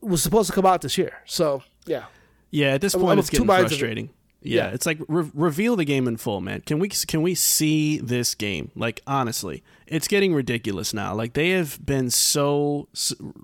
was 0.00 0.22
supposed 0.22 0.48
to 0.48 0.54
come 0.54 0.66
out 0.66 0.82
this 0.82 0.96
year. 0.98 1.14
So 1.26 1.62
yeah, 1.86 2.04
Yeah, 2.50 2.74
at 2.74 2.80
this 2.80 2.94
I'm 2.94 3.00
point, 3.00 3.18
of 3.18 3.24
it's 3.24 3.28
two 3.30 3.44
getting 3.44 3.50
of 3.50 3.56
it. 3.56 3.68
frustrating. 3.68 4.10
Yeah, 4.42 4.68
Yeah. 4.68 4.70
it's 4.74 4.86
like 4.86 4.98
re- 5.08 5.30
reveal 5.34 5.76
the 5.76 5.84
game 5.84 6.08
in 6.08 6.16
full, 6.16 6.40
man. 6.40 6.62
Can 6.62 6.78
we 6.78 6.88
can 6.88 7.22
we 7.22 7.34
see 7.34 7.98
this 7.98 8.34
game? 8.34 8.70
Like 8.74 9.02
honestly, 9.06 9.62
it's 9.90 10.08
getting 10.08 10.32
ridiculous 10.32 10.94
now. 10.94 11.14
Like 11.14 11.34
they 11.34 11.50
have 11.50 11.84
been 11.84 12.10
so 12.10 12.88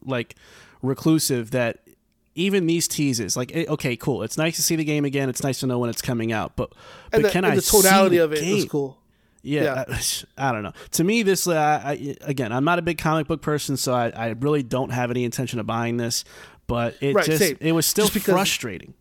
like 0.05 0.36
reclusive 0.82 1.51
that 1.51 1.81
even 2.35 2.66
these 2.66 2.86
teases, 2.89 3.36
like 3.36 3.55
eh, 3.55 3.64
okay, 3.68 3.97
cool. 3.97 4.23
It's 4.23 4.39
nice 4.39 4.56
to 4.56 4.62
see 4.62 4.77
the 4.77 4.85
game 4.85 5.05
again. 5.05 5.28
It's 5.28 5.43
nice 5.43 5.60
to 5.60 5.66
know 5.66 5.78
when 5.78 5.90
it's 5.90 6.02
coming 6.02 6.32
out, 6.32 6.56
but 6.56 6.73
but 7.10 7.23
the, 7.23 7.31
can 7.31 7.44
and 7.44 7.52
I 7.52 7.56
the 7.56 7.62
tonality 7.62 8.16
see 8.16 8.18
the 8.18 8.24
of 8.24 8.32
it 8.32 8.40
game? 8.40 8.68
cool. 8.68 8.98
Yeah, 9.43 9.85
I, 9.89 10.01
I 10.48 10.52
don't 10.52 10.62
know. 10.62 10.73
To 10.93 11.05
me, 11.05 11.23
this 11.23 11.47
uh, 11.47 11.81
I, 11.85 12.16
again, 12.23 12.52
I'm 12.52 12.64
not 12.64 12.78
a 12.78 12.82
big 12.82 12.98
comic 12.98 13.27
book 13.28 13.43
person, 13.43 13.77
so 13.77 13.94
I, 13.94 14.10
I 14.10 14.28
really 14.31 14.62
don't 14.62 14.90
have 14.90 15.10
any 15.10 15.24
intention 15.24 15.60
of 15.60 15.66
buying 15.66 15.97
this. 15.98 16.24
But 16.66 16.97
it 17.01 17.14
Right, 17.14 17.24
just 17.24 17.39
same. 17.39 17.56
it 17.60 17.73
was 17.73 17.86
still 17.86 18.09
frustrating. 18.09 18.94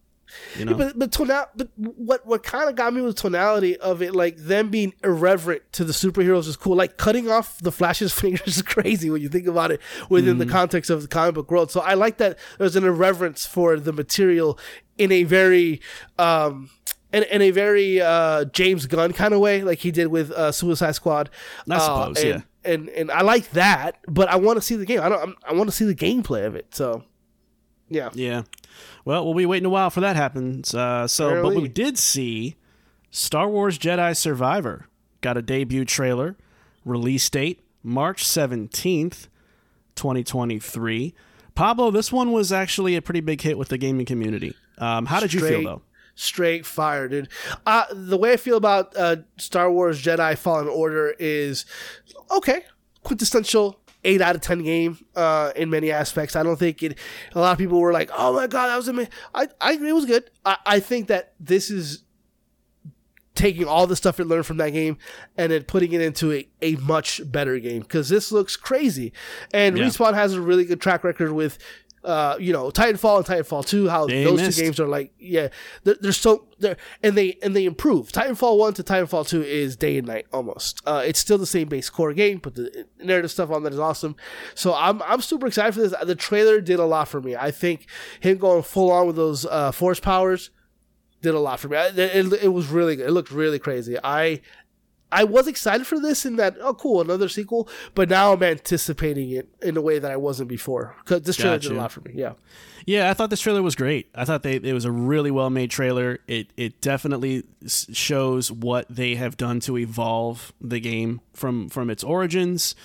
You 0.57 0.65
know, 0.65 0.73
But 0.75 0.97
but 0.99 1.11
tonal, 1.11 1.45
but 1.55 1.69
what 1.77 2.25
what 2.25 2.43
kind 2.43 2.69
of 2.69 2.75
got 2.75 2.93
me 2.93 3.01
with 3.01 3.15
the 3.15 3.21
tonality 3.21 3.77
of 3.77 4.01
it, 4.01 4.15
like 4.15 4.37
them 4.37 4.69
being 4.69 4.93
irreverent 5.03 5.63
to 5.73 5.83
the 5.83 5.93
superheroes 5.93 6.47
is 6.47 6.55
cool. 6.55 6.75
Like 6.75 6.97
cutting 6.97 7.29
off 7.29 7.59
the 7.59 7.71
Flash's 7.71 8.13
fingers 8.21 8.57
is 8.57 8.61
crazy 8.61 9.09
when 9.09 9.21
you 9.21 9.29
think 9.29 9.47
about 9.47 9.71
it 9.71 9.81
within 10.09 10.37
the 10.37 10.45
context 10.45 10.89
of 10.89 11.01
the 11.01 11.07
comic 11.07 11.35
book 11.35 11.51
world. 11.51 11.71
So 11.71 11.81
I 11.81 11.93
like 11.95 12.17
that 12.17 12.37
there's 12.57 12.75
an 12.75 12.83
irreverence 12.85 13.45
for 13.45 13.79
the 13.79 13.93
material 13.93 14.57
in 14.97 15.11
a 15.11 15.23
very 15.23 15.81
um 16.17 16.69
in, 17.13 17.23
in 17.23 17.41
a 17.41 17.51
very 17.51 18.01
uh 18.01 18.45
James 18.45 18.85
Gunn 18.87 19.13
kind 19.13 19.33
of 19.33 19.39
way, 19.39 19.61
like 19.63 19.79
he 19.79 19.91
did 19.91 20.07
with 20.07 20.31
uh, 20.31 20.51
Suicide 20.51 20.95
Squad. 20.95 21.29
I 21.69 21.75
Uh, 21.75 21.79
suppose, 21.79 22.17
and, 22.23 22.27
yeah. 22.27 22.41
And 22.71 22.89
and 22.89 23.11
I 23.11 23.21
like 23.21 23.51
that, 23.51 23.97
but 24.07 24.27
I 24.27 24.37
want 24.37 24.57
to 24.57 24.61
see 24.61 24.75
the 24.75 24.85
game. 24.85 24.99
I 24.99 25.07
don't. 25.09 25.21
I'm, 25.21 25.35
I 25.47 25.53
want 25.53 25.69
to 25.69 25.75
see 25.75 25.85
the 25.85 25.93
gameplay 25.95 26.45
of 26.47 26.55
it. 26.55 26.73
So 26.73 27.03
yeah. 27.89 28.09
Yeah. 28.13 28.41
Well, 29.05 29.23
we'll 29.23 29.35
be 29.35 29.45
waiting 29.45 29.67
a 29.67 29.69
while 29.69 29.89
for 29.89 30.01
that 30.01 30.15
happens. 30.15 30.73
Uh, 30.73 31.07
so, 31.07 31.41
but 31.43 31.55
we 31.55 31.67
did 31.67 31.97
see 31.97 32.55
Star 33.11 33.47
Wars 33.47 33.77
Jedi 33.77 34.17
Survivor 34.17 34.87
got 35.21 35.37
a 35.37 35.41
debut 35.41 35.85
trailer, 35.85 36.35
release 36.83 37.29
date 37.29 37.63
March 37.83 38.25
seventeenth, 38.25 39.29
twenty 39.95 40.23
twenty 40.23 40.59
three. 40.59 41.13
Pablo, 41.53 41.91
this 41.91 42.11
one 42.11 42.31
was 42.31 42.51
actually 42.51 42.95
a 42.95 43.01
pretty 43.01 43.21
big 43.21 43.41
hit 43.41 43.57
with 43.57 43.69
the 43.69 43.77
gaming 43.77 44.05
community. 44.05 44.55
Um, 44.79 45.05
how 45.05 45.19
did 45.21 45.31
you 45.33 45.39
feel 45.39 45.49
Straight- 45.49 45.65
though? 45.65 45.81
Straight 46.17 46.65
fire, 46.65 47.09
dude. 47.09 47.27
Uh, 47.65 47.83
the 47.91 48.15
way 48.15 48.31
I 48.31 48.37
feel 48.37 48.55
about 48.55 48.95
uh, 48.95 49.17
Star 49.37 49.69
Wars 49.69 50.01
Jedi 50.01 50.37
Fallen 50.37 50.69
Order 50.69 51.13
is 51.19 51.65
okay, 52.31 52.63
quintessential 53.03 53.81
eight 54.05 54.21
out 54.21 54.35
of 54.35 54.41
ten 54.41 54.63
game 54.63 54.97
uh, 55.15 55.51
in 55.55 55.69
many 55.69 55.91
aspects. 55.91 56.35
I 56.35 56.43
don't 56.43 56.57
think 56.57 56.81
it. 56.83 56.97
A 57.33 57.39
lot 57.39 57.51
of 57.51 57.57
people 57.57 57.79
were 57.81 57.91
like, 57.91 58.09
"Oh 58.15 58.33
my 58.33 58.47
god, 58.47 58.67
that 58.67 58.77
was 58.77 58.87
amazing." 58.87 59.11
I 59.33 59.47
I 59.59 59.73
agree, 59.73 59.89
it 59.89 59.93
was 59.93 60.05
good. 60.05 60.29
I, 60.45 60.57
I 60.65 60.79
think 60.79 61.07
that 61.07 61.33
this 61.39 61.69
is 61.69 62.03
taking 63.33 63.65
all 63.67 63.85
the 63.85 63.97
stuff 63.97 64.17
it 64.21 64.25
learned 64.25 64.45
from 64.45 64.55
that 64.57 64.69
game 64.69 64.97
and 65.37 65.51
then 65.51 65.61
putting 65.63 65.91
it 65.91 65.99
into 65.99 66.31
a, 66.31 66.47
a 66.61 66.75
much 66.77 67.19
better 67.29 67.59
game 67.59 67.81
because 67.81 68.07
this 68.07 68.31
looks 68.31 68.55
crazy. 68.55 69.11
And 69.53 69.77
Yeah. 69.77 69.83
Respawn 69.83 70.13
has 70.13 70.33
a 70.33 70.39
really 70.41 70.63
good 70.63 70.79
track 70.79 71.03
record 71.03 71.33
with, 71.33 71.57
uh, 72.05 72.37
you 72.39 72.53
know, 72.53 72.69
Titanfall 72.69 73.17
and 73.17 73.25
Titanfall 73.25 73.65
Two. 73.65 73.89
How 73.89 74.05
They 74.07 74.23
those 74.23 74.39
missed. 74.39 74.57
two 74.57 74.63
games 74.63 74.79
are 74.79 74.87
like, 74.87 75.11
yeah, 75.19 75.49
they're, 75.83 75.95
they're 75.99 76.11
so 76.11 76.47
they're 76.59 76.77
and 77.03 77.17
they 77.17 77.37
and 77.41 77.55
they 77.55 77.65
improve. 77.65 78.11
Titanfall 78.11 78.57
One 78.57 78.73
to 78.75 78.83
Titanfall 78.83 79.27
Two 79.27 79.41
is 79.41 79.75
day 79.75 79.97
and 79.97 80.07
night 80.07 80.27
almost. 80.31 80.81
Uh, 80.85 81.03
it's 81.05 81.19
still 81.19 81.37
the 81.37 81.45
same 81.45 81.67
base 81.67 81.89
core 81.89 82.13
game, 82.13 82.37
but 82.37 82.55
the 82.55 82.85
narrative 82.99 83.31
stuff 83.31 83.49
on 83.51 83.63
that 83.63 83.73
is 83.73 83.79
awesome. 83.79 84.15
So 84.53 84.73
I'm 84.73 85.01
I'm 85.03 85.21
super 85.21 85.47
excited 85.47 85.73
for 85.73 85.81
this. 85.81 85.93
The 86.03 86.15
trailer 86.15 86.61
did 86.61 86.79
a 86.79 86.85
lot 86.85 87.07
for 87.07 87.21
me. 87.21 87.35
I 87.35 87.51
think 87.51 87.87
him 88.19 88.37
going 88.37 88.63
full 88.63 88.91
on 88.91 89.07
with 89.07 89.15
those 89.15 89.45
uh, 89.45 89.71
force 89.71 89.99
powers 89.99 90.51
did 91.21 91.33
a 91.33 91.39
lot 91.39 91.59
for 91.59 91.69
me. 91.69 91.77
It, 91.77 92.33
it 92.43 92.53
was 92.53 92.67
really 92.67 92.95
good. 92.95 93.07
It 93.07 93.11
looked 93.11 93.31
really 93.31 93.57
crazy. 93.57 93.97
I 94.03 94.41
I 95.11 95.23
was 95.23 95.47
excited 95.47 95.85
for 95.87 95.99
this 95.99 96.25
in 96.25 96.35
that 96.37 96.57
oh 96.61 96.73
cool 96.73 97.01
another 97.01 97.29
sequel, 97.29 97.69
but 97.93 98.09
now 98.09 98.33
I'm 98.33 98.43
anticipating 98.43 99.31
it 99.31 99.47
in 99.61 99.77
a 99.77 99.81
way 99.81 99.99
that 99.99 100.11
I 100.11 100.17
wasn't 100.17 100.49
before 100.49 100.95
because 101.03 101.21
this 101.21 101.37
trailer 101.37 101.59
did 101.59 101.71
a 101.71 101.75
lot 101.75 101.91
for 101.91 102.01
me. 102.01 102.11
Yeah, 102.15 102.33
Yeah, 102.85 103.09
I 103.09 103.13
thought 103.13 103.29
this 103.29 103.41
trailer 103.41 103.61
was 103.61 103.75
great. 103.75 104.09
I 104.15 104.25
thought 104.25 104.43
they 104.43 104.55
it 104.55 104.73
was 104.73 104.85
a 104.85 104.91
really 104.91 105.31
well 105.31 105.49
made 105.49 105.71
trailer. 105.71 106.19
It 106.27 106.47
it 106.57 106.81
definitely 106.81 107.43
shows 107.67 108.51
what 108.51 108.87
they 108.89 109.15
have 109.15 109.37
done 109.37 109.59
to 109.61 109.77
evolve 109.77 110.53
the 110.59 110.79
game 110.79 111.21
from 111.33 111.69
from 111.69 111.89
its 111.89 112.03
origins. 112.03 112.75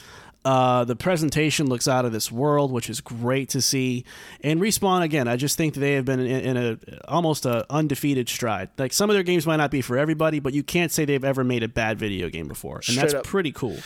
Uh, 0.42 0.84
the 0.84 0.96
presentation 0.96 1.66
looks 1.68 1.86
out 1.86 2.06
of 2.06 2.12
this 2.12 2.32
world, 2.32 2.72
which 2.72 2.88
is 2.88 3.00
great 3.02 3.50
to 3.50 3.60
see. 3.60 4.04
And 4.42 4.58
respawn 4.58 5.02
again, 5.02 5.28
I 5.28 5.36
just 5.36 5.58
think 5.58 5.74
they 5.74 5.92
have 5.92 6.06
been 6.06 6.18
in, 6.20 6.26
in 6.26 6.56
a 6.56 6.78
almost 7.08 7.44
a 7.44 7.66
undefeated 7.68 8.26
stride. 8.28 8.70
Like 8.78 8.92
some 8.94 9.10
of 9.10 9.14
their 9.14 9.22
games 9.22 9.46
might 9.46 9.56
not 9.56 9.70
be 9.70 9.82
for 9.82 9.98
everybody, 9.98 10.40
but 10.40 10.54
you 10.54 10.62
can't 10.62 10.90
say 10.90 11.04
they've 11.04 11.22
ever 11.24 11.44
made 11.44 11.62
a 11.62 11.68
bad 11.68 11.98
video 11.98 12.30
game 12.30 12.48
before, 12.48 12.76
and 12.76 12.84
Straight 12.84 13.00
that's 13.02 13.14
up. 13.14 13.24
pretty 13.24 13.52
cool. 13.52 13.76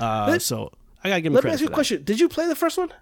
Uh, 0.00 0.26
Let- 0.30 0.42
so 0.42 0.72
I 1.04 1.10
gotta 1.10 1.20
give 1.20 1.32
them 1.32 1.36
let 1.36 1.44
me 1.44 1.50
ask 1.52 1.60
you 1.60 1.68
a 1.68 1.70
question. 1.70 2.02
Did 2.02 2.18
you 2.18 2.28
play 2.28 2.48
the 2.48 2.56
first 2.56 2.76
one? 2.76 2.92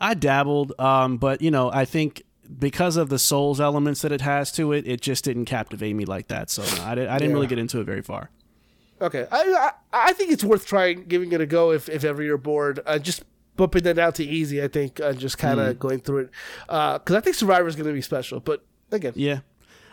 I 0.00 0.14
dabbled, 0.14 0.72
um, 0.80 1.18
but 1.18 1.42
you 1.42 1.50
know, 1.50 1.70
I 1.70 1.84
think 1.84 2.22
because 2.58 2.96
of 2.96 3.10
the 3.10 3.18
Souls 3.18 3.60
elements 3.60 4.00
that 4.02 4.10
it 4.12 4.22
has 4.22 4.50
to 4.52 4.72
it, 4.72 4.86
it 4.86 5.00
just 5.02 5.24
didn't 5.24 5.44
captivate 5.44 5.92
me 5.94 6.04
like 6.06 6.28
that. 6.28 6.48
So 6.50 6.62
no, 6.62 6.84
I, 6.84 6.94
did, 6.94 7.08
I 7.08 7.18
didn't 7.18 7.30
Yeah. 7.30 7.34
really 7.34 7.46
get 7.46 7.58
into 7.58 7.80
it 7.80 7.84
very 7.84 8.02
far. 8.02 8.30
Okay, 9.02 9.26
I, 9.30 9.72
I 9.92 10.08
I 10.08 10.12
think 10.14 10.30
it's 10.32 10.44
worth 10.44 10.64
trying, 10.66 11.04
giving 11.04 11.32
it 11.32 11.40
a 11.40 11.46
go 11.46 11.72
if 11.72 11.88
if 11.88 12.04
ever 12.04 12.22
you're 12.22 12.38
bored. 12.38 12.80
Uh, 12.86 12.98
just 12.98 13.24
bumping 13.56 13.84
it 13.86 13.94
down 13.94 14.12
to 14.14 14.24
easy. 14.24 14.62
I 14.62 14.68
think 14.68 15.00
uh, 15.00 15.12
just 15.12 15.36
kind 15.38 15.58
Mm. 15.58 15.70
of 15.70 15.78
going 15.78 16.00
through 16.00 16.18
it 16.18 16.30
because 16.66 17.14
I 17.16 17.20
think 17.20 17.36
Survivor 17.36 17.68
is 17.68 17.76
going 17.76 17.86
to 17.88 17.92
be 17.92 18.00
special. 18.00 18.40
But 18.40 18.64
again, 18.90 19.12
Yeah. 19.16 19.40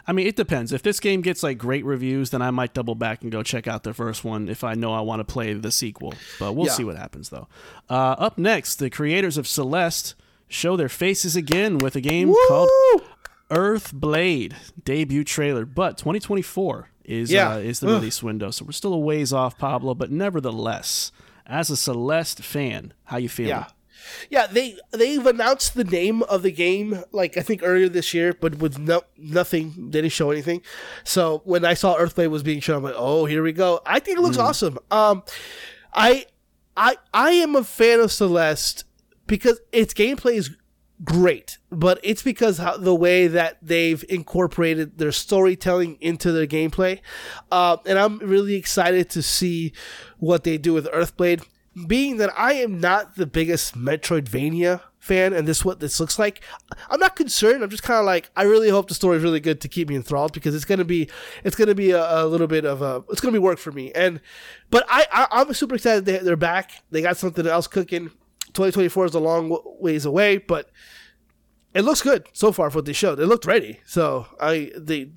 I 0.07 0.11
mean, 0.13 0.25
it 0.27 0.35
depends. 0.35 0.71
If 0.73 0.81
this 0.81 0.99
game 0.99 1.21
gets 1.21 1.43
like 1.43 1.57
great 1.59 1.85
reviews, 1.85 2.29
then 2.31 2.41
I 2.41 2.49
might 2.51 2.73
double 2.73 2.95
back 2.95 3.21
and 3.21 3.31
go 3.31 3.43
check 3.43 3.67
out 3.67 3.83
the 3.83 3.93
first 3.93 4.23
one 4.23 4.47
if 4.49 4.63
I 4.63 4.73
know 4.73 4.91
I 4.93 5.01
want 5.01 5.19
to 5.19 5.23
play 5.23 5.53
the 5.53 5.71
sequel. 5.71 6.13
But 6.39 6.53
we'll 6.53 6.65
Yeah. 6.67 6.71
see 6.73 6.83
what 6.83 6.95
happens, 6.95 7.29
though. 7.29 7.47
Uh, 7.89 8.15
up 8.17 8.37
next, 8.37 8.75
the 8.77 8.89
creators 8.89 9.37
of 9.37 9.45
Celeste 9.47 10.15
show 10.47 10.75
their 10.77 10.89
faces 10.89 11.35
again 11.35 11.77
with 11.77 11.95
a 11.95 12.01
game 12.01 12.33
called 12.47 12.69
Woo! 12.93 13.01
Earthblade 13.51 14.53
debut 14.83 15.23
trailer, 15.23 15.65
but 15.65 15.97
2024 15.97 16.89
is 17.09 17.31
Yeah. 17.31 17.55
uh, 17.55 17.57
is 17.57 17.79
the 17.79 17.87
Ugh. 17.87 17.93
release 17.95 18.21
window, 18.23 18.51
so 18.51 18.63
we're 18.65 18.71
still 18.71 18.93
a 18.93 18.97
ways 18.99 19.33
off, 19.33 19.57
Pablo. 19.57 19.93
But 19.95 20.11
nevertheless, 20.11 21.11
as 21.45 21.69
a 21.69 21.75
Celeste 21.77 22.43
fan, 22.43 22.93
how 23.05 23.17
you 23.17 23.29
feeling? 23.29 23.49
Yeah. 23.49 23.65
Yeah, 24.29 24.47
they 24.47 24.77
they've 24.91 25.25
announced 25.25 25.75
the 25.75 25.83
name 25.83 26.23
of 26.23 26.41
the 26.41 26.51
game 26.51 27.03
like 27.11 27.37
I 27.37 27.41
think 27.41 27.61
earlier 27.63 27.89
this 27.89 28.13
year, 28.13 28.33
but 28.33 28.55
with 28.59 28.79
no 28.79 29.01
nothing. 29.17 29.73
They 29.91 30.01
didn't 30.01 30.13
show 30.13 30.31
anything. 30.31 30.61
So 31.03 31.41
when 31.43 31.65
I 31.65 31.73
saw 31.73 31.97
Earthblade 31.97 32.29
was 32.29 32.41
being 32.41 32.61
shown, 32.61 32.77
I'm 32.77 32.83
like, 32.83 32.95
oh, 32.97 33.25
here 33.25 33.43
we 33.43 33.51
go. 33.51 33.81
I 33.85 33.99
think 33.99 34.17
it 34.17 34.21
looks 34.21 34.37
awesome. 34.37 34.79
Um, 34.89 35.23
I 35.93 36.25
I 36.77 36.95
I 37.13 37.31
am 37.31 37.55
a 37.55 37.63
fan 37.63 37.99
of 37.99 38.11
Celeste 38.11 38.85
because 39.27 39.59
its 39.71 39.93
gameplay 39.93 40.35
is 40.35 40.49
great, 41.03 41.57
but 41.71 41.99
it's 42.03 42.23
because 42.23 42.57
how, 42.57 42.77
the 42.77 42.95
way 42.95 43.27
that 43.27 43.57
they've 43.61 44.03
incorporated 44.09 44.97
their 44.97 45.11
storytelling 45.11 45.97
into 46.01 46.31
their 46.31 46.47
gameplay, 46.47 46.99
uh, 47.51 47.77
and 47.85 47.97
I'm 47.97 48.19
really 48.19 48.55
excited 48.55 49.09
to 49.11 49.21
see 49.21 49.73
what 50.17 50.43
they 50.43 50.57
do 50.57 50.73
with 50.73 50.85
Earthblade. 50.87 51.45
Being 51.87 52.17
that 52.17 52.31
I 52.37 52.53
am 52.53 52.79
not 52.79 53.15
the 53.15 53.25
biggest 53.27 53.77
Metroidvania 53.77 54.81
fan, 54.97 55.31
and 55.31 55.47
this 55.47 55.59
is 55.59 55.65
what 55.65 55.79
this 55.79 55.99
looks 55.99 56.19
like, 56.19 56.43
I'm 56.89 56.99
not 56.99 57.15
concerned. 57.15 57.63
I'm 57.63 57.69
just 57.69 57.83
kind 57.83 57.99
of 57.99 58.05
like, 58.05 58.29
I 58.35 58.43
really 58.43 58.69
hope 58.69 58.89
the 58.89 58.93
story 58.93 59.17
is 59.17 59.23
really 59.23 59.39
good 59.39 59.61
to 59.61 59.69
keep 59.69 59.87
me 59.87 59.95
enthralled 59.95 60.33
because 60.33 60.53
it's 60.53 60.65
gonna 60.65 60.83
be, 60.83 61.09
it's 61.43 61.55
gonna 61.55 61.75
be 61.75 61.91
a, 61.91 62.23
a 62.23 62.25
little 62.25 62.47
bit 62.47 62.65
of 62.65 62.81
a, 62.81 63.03
it's 63.09 63.21
gonna 63.21 63.31
be 63.31 63.39
work 63.39 63.59
for 63.59 63.71
me. 63.71 63.91
And, 63.93 64.19
but 64.69 64.85
I, 64.89 65.05
I 65.11 65.27
I'm 65.31 65.53
super 65.53 65.75
excited 65.75 66.05
they, 66.05 66.17
they're 66.17 66.35
back. 66.35 66.71
They 66.91 67.01
got 67.01 67.15
something 67.15 67.47
else 67.47 67.67
cooking. 67.67 68.11
2024 68.59 69.05
is 69.05 69.13
a 69.15 69.19
long 69.19 69.57
ways 69.79 70.05
away, 70.05 70.37
but 70.37 70.69
it 71.73 71.83
looks 71.83 72.01
good 72.01 72.27
so 72.33 72.51
far 72.51 72.69
for 72.69 72.79
what 72.79 72.85
they 72.85 72.93
showed. 72.93 73.17
It 73.19 73.27
looked 73.27 73.45
ready, 73.45 73.79
so 73.85 74.27
I 74.39 74.71
they. 74.75 75.11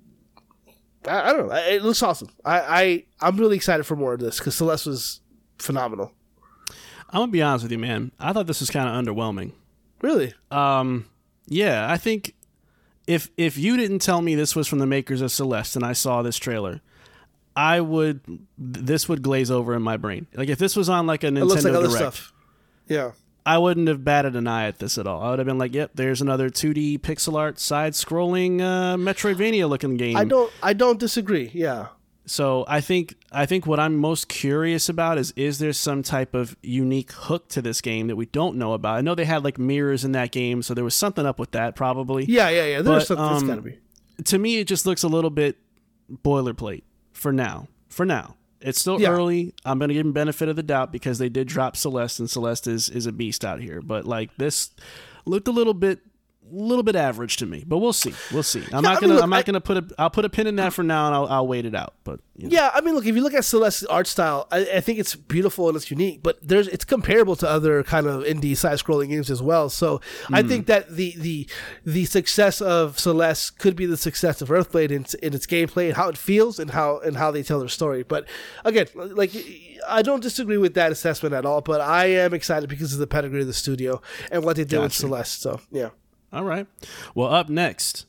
I, 1.09 1.31
I 1.31 1.33
don't 1.33 1.49
know. 1.49 1.55
It 1.55 1.83
looks 1.83 2.03
awesome. 2.05 2.29
I, 2.45 2.61
I 2.61 3.05
I'm 3.21 3.37
really 3.37 3.57
excited 3.57 3.83
for 3.85 3.97
more 3.97 4.15
of 4.15 4.21
this 4.21 4.39
because 4.39 4.55
Celeste 4.55 4.87
was 4.87 5.21
phenomenal. 5.59 6.13
I'm 7.11 7.23
gonna 7.23 7.33
be 7.33 7.43
honest 7.43 7.65
with 7.65 7.73
you, 7.73 7.79
man. 7.79 8.13
I 8.21 8.33
thought 8.33 8.47
this 8.47 8.61
was 8.61 8.71
kind 8.71 8.89
of 8.89 8.95
underwhelming. 8.95 9.53
Really, 10.03 10.35
Um, 10.51 11.07
yeah, 11.47 11.91
I 11.91 11.97
think 11.97 12.35
if 13.09 13.31
if 13.37 13.59
you 13.59 13.77
didn't 13.77 13.99
tell 14.01 14.23
me 14.23 14.37
this 14.37 14.55
was 14.55 14.69
from 14.69 14.79
the 14.79 14.87
makers 14.87 15.21
of 15.21 15.33
Celeste 15.33 15.75
and 15.77 15.85
I 15.85 15.93
saw 15.95 16.23
this 16.23 16.37
trailer, 16.39 16.81
I 17.57 17.81
would 17.81 18.21
this 18.57 19.09
would 19.09 19.23
glaze 19.23 19.51
over 19.51 19.75
in 19.75 19.83
my 19.83 19.97
brain. 19.97 20.29
Like 20.35 20.49
if 20.49 20.59
this 20.59 20.77
was 20.77 20.89
on 20.89 21.07
like 21.09 21.25
a 21.25 21.29
Nintendo 21.29 21.41
it 21.41 21.45
looks 21.47 21.65
like 21.65 21.75
other 21.75 21.91
stuff. 21.91 22.33
Yeah, 22.89 23.13
I 23.45 23.59
wouldn't 23.59 23.89
have 23.89 24.05
batted 24.05 24.37
an 24.37 24.47
eye 24.47 24.67
at 24.67 24.79
this 24.79 24.99
at 24.99 25.07
all. 25.07 25.23
I 25.23 25.31
would 25.31 25.39
have 25.39 25.47
been 25.47 25.59
like, 25.59 25.75
"Yep, 25.75 25.93
there's 25.95 26.21
another 26.21 26.49
2D 26.49 26.99
pixel 27.01 27.37
art 27.37 27.59
side-scrolling 27.59 28.61
uh, 28.61 28.97
Metroidvania 28.97 29.69
looking 29.69 29.97
game." 29.97 30.17
I 30.17 30.25
don't 30.25 30.53
I 30.63 30.73
don't 30.73 30.99
disagree. 30.99 31.51
Yeah, 31.53 31.89
So 32.25 32.65
I 32.69 32.81
think 32.81 33.17
I 33.33 33.47
think 33.47 33.67
what 33.67 33.81
I'm 33.81 33.97
most 33.97 34.29
curious 34.29 34.89
about 34.89 35.19
is 35.19 35.33
is 35.35 35.59
there 35.59 35.73
some 35.73 36.03
type 36.03 36.35
of 36.35 36.57
unique 36.63 37.13
hook 37.13 37.49
to 37.49 37.63
this 37.63 37.81
game 37.81 38.07
that 38.07 38.17
we 38.17 38.27
don't 38.27 38.57
know 38.57 38.75
about? 38.75 38.97
I 38.97 39.01
know 39.01 39.15
they 39.15 39.25
had 39.25 39.43
like 39.45 39.59
mirrors 39.59 40.05
in 40.05 40.13
that 40.13 40.31
game, 40.31 40.63
so 40.63 40.73
there 40.75 40.85
was 40.85 40.95
something 40.95 41.27
up 41.27 41.39
with 41.39 41.51
that 41.51 41.75
probably. 41.75 42.25
yeah, 42.27 42.49
yeah, 42.49 42.65
yeah. 42.67 42.83
There's 42.83 43.09
something 43.09 43.27
that's 43.27 43.43
um, 43.43 43.49
got 43.49 43.57
to 43.57 43.63
be. 43.63 43.79
To 44.25 44.39
me, 44.39 44.59
it 44.59 44.69
just 44.69 44.87
looks 44.87 45.03
a 45.03 45.09
little 45.09 45.31
bit 45.31 45.57
boilerplate 46.25 46.83
for 47.13 47.33
now. 47.33 47.69
For 47.89 48.07
now, 48.07 48.37
it's 48.63 48.81
still 48.81 49.01
Yeah. 49.01 49.11
early. 49.11 49.55
I'm 49.65 49.79
gonna 49.79 49.93
give 49.95 50.05
them 50.05 50.13
benefit 50.13 50.49
of 50.49 50.57
the 50.57 50.63
doubt 50.63 50.93
because 50.93 51.19
they 51.19 51.29
did 51.29 51.49
drop 51.49 51.77
Celeste, 51.77 52.21
and 52.21 52.31
Celeste 52.31 52.67
is 52.67 52.89
is 52.89 53.07
a 53.07 53.13
beast 53.13 53.45
out 53.45 53.61
here. 53.61 53.81
But 53.83 54.07
like 54.07 54.31
this 54.37 54.71
looked 55.27 55.49
a 55.49 55.53
little 55.53 55.75
bit. 55.75 56.01
Little 56.53 56.83
bit 56.83 56.97
average 56.97 57.37
to 57.39 57.47
me, 57.47 57.65
but 57.67 57.79
we'll 57.79 57.93
see. 57.93 58.15
We'll 58.33 58.43
see. 58.43 58.61
I'm 58.61 58.67
Yeah, 58.73 58.81
not 58.81 58.85
I 58.85 58.91
mean, 58.95 59.01
gonna. 59.01 59.15
look, 59.15 59.23
I'm 59.25 59.31
not 59.31 59.39
I- 59.39 59.43
gonna 59.43 59.61
put 59.61 59.77
a. 59.79 59.87
I'll 59.99 60.11
put 60.11 60.25
a 60.25 60.29
pin 60.29 60.47
in 60.47 60.57
that 60.57 60.73
for 60.73 60.83
now, 60.83 61.07
and 61.07 61.15
I'll, 61.15 61.27
I'll 61.27 61.47
wait 61.47 61.65
it 61.65 61.75
out. 61.75 61.95
But 62.05 62.21
you 62.37 62.49
know. 62.49 62.55
Yeah, 62.55 62.71
I 62.75 62.81
mean, 62.81 62.95
look, 62.95 63.07
if 63.07 63.15
you 63.15 63.23
look 63.23 63.35
at 63.35 63.45
Celeste's 63.45 63.87
art 63.89 64.07
style, 64.07 64.49
I, 64.51 64.67
I 64.75 64.81
think 64.81 64.99
it's 64.99 65.15
beautiful 65.15 65.69
and 65.69 65.77
it's 65.77 65.91
unique, 65.91 66.23
but 66.23 66.39
there's 66.47 66.69
it's 66.69 66.85
comparable 66.85 67.37
to 67.37 67.49
other 67.49 67.83
kind 67.83 68.07
of 68.07 68.25
indie 68.25 68.57
side-scrolling 68.57 69.09
games 69.09 69.31
as 69.31 69.43
well. 69.43 69.69
So 69.69 70.01
I 70.31 70.43
hmm. 70.43 70.49
think 70.49 70.67
that 70.67 70.91
the 70.95 71.15
the 71.17 71.49
the 71.85 72.05
success 72.05 72.61
of 72.61 72.99
Celeste 72.99 73.59
could 73.59 73.77
be 73.77 73.87
the 73.87 73.97
success 73.97 74.43
of 74.43 74.49
Earthblade 74.49 74.91
in, 74.91 75.07
in 75.23 75.35
its 75.35 75.47
gameplay 75.47 75.87
and 75.87 75.97
how 75.97 76.09
it 76.09 76.19
feels 76.19 76.59
and 76.59 76.71
how 76.71 76.99
and 76.99 77.17
how 77.17 77.31
they 77.31 77.43
tell 77.43 77.61
their 77.61 77.69
story. 77.69 78.03
But 78.03 78.27
again, 78.65 78.87
like 78.95 79.33
I 79.89 80.03
don't 80.03 80.23
disagree 80.23 80.59
with 80.59 80.75
that 80.75 80.93
assessment 80.93 81.35
at 81.35 81.45
all. 81.45 81.61
But 81.61 81.81
I 81.81 82.07
am 82.07 82.35
excited 82.35 82.69
because 82.69 82.93
of 82.93 82.99
the 82.99 83.07
pedigree 83.07 83.41
of 83.41 83.47
the 83.47 83.53
studio 83.53 84.01
and 84.31 84.45
what 84.45 84.57
they 84.57 84.65
did 84.65 84.81
with 84.81 84.93
Celeste. 84.93 85.41
So 85.41 85.61
yeah, 85.71 85.91
All 86.33 86.45
right. 86.45 86.67
Well, 87.15 87.33
up 87.33 87.49
next, 87.49 88.07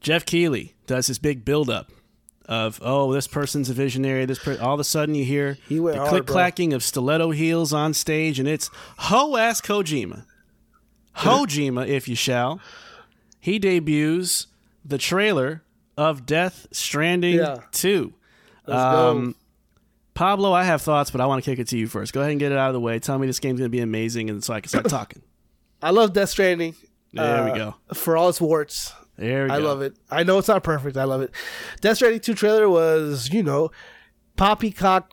Geoff 0.00 0.24
Keighley 0.24 0.74
does 0.86 1.06
his 1.06 1.18
big 1.18 1.44
build-up 1.44 1.90
of 2.48 2.78
oh, 2.82 3.12
this 3.12 3.26
person's 3.26 3.68
a 3.68 3.74
visionary. 3.74 4.24
This 4.24 4.38
per-. 4.38 4.58
all 4.60 4.74
of 4.74 4.80
a 4.80 4.84
sudden 4.84 5.14
you 5.14 5.24
hear 5.24 5.58
He 5.68 5.78
the 5.78 6.04
click 6.08 6.26
clacking 6.26 6.72
of 6.72 6.82
stiletto 6.82 7.32
heels 7.32 7.72
on 7.72 7.92
stage, 7.92 8.38
and 8.38 8.48
it's 8.48 8.70
ho 8.98 9.36
ass 9.36 9.60
Kojima, 9.60 10.24
Hojima, 11.16 11.86
if 11.88 12.08
you 12.08 12.14
shall. 12.14 12.60
He 13.40 13.58
debuts 13.58 14.46
the 14.84 14.98
trailer 14.98 15.62
of 15.96 16.26
Death 16.26 16.66
Stranding 16.72 17.36
Yeah. 17.36 17.58
Two. 17.72 18.14
Um, 18.66 19.36
Pablo, 20.14 20.52
I 20.52 20.64
have 20.64 20.82
thoughts, 20.82 21.10
but 21.10 21.20
I 21.20 21.26
want 21.26 21.44
to 21.44 21.50
kick 21.50 21.58
it 21.58 21.68
to 21.68 21.78
you 21.78 21.86
first. 21.86 22.12
Go 22.12 22.20
ahead 22.20 22.32
and 22.32 22.40
get 22.40 22.50
it 22.52 22.58
out 22.58 22.68
of 22.68 22.74
the 22.74 22.80
way. 22.80 22.98
Tell 22.98 23.18
me 23.18 23.26
this 23.26 23.38
game's 23.38 23.58
going 23.60 23.70
to 23.70 23.76
be 23.76 23.80
amazing, 23.80 24.30
and 24.30 24.42
so 24.42 24.54
I 24.54 24.60
can 24.60 24.68
start 24.68 24.88
talking. 24.88 25.22
I 25.82 25.90
love 25.90 26.12
Death 26.12 26.30
Stranding. 26.30 26.74
There 27.12 27.44
we 27.44 27.50
uh, 27.52 27.54
go. 27.56 27.74
For 27.94 28.16
all 28.16 28.28
its 28.28 28.40
warts, 28.40 28.92
There 29.16 29.44
we 29.44 29.50
I 29.50 29.58
go. 29.58 29.64
love 29.64 29.82
it. 29.82 29.96
I 30.10 30.22
know 30.22 30.38
it's 30.38 30.48
not 30.48 30.62
perfect. 30.62 30.96
I 30.96 31.04
love 31.04 31.20
it. 31.22 31.30
Death 31.80 31.96
Stranding 31.96 32.20
2 32.20 32.34
trailer 32.34 32.68
was, 32.68 33.30
you 33.32 33.42
know, 33.42 33.70
poppycock 34.36 35.12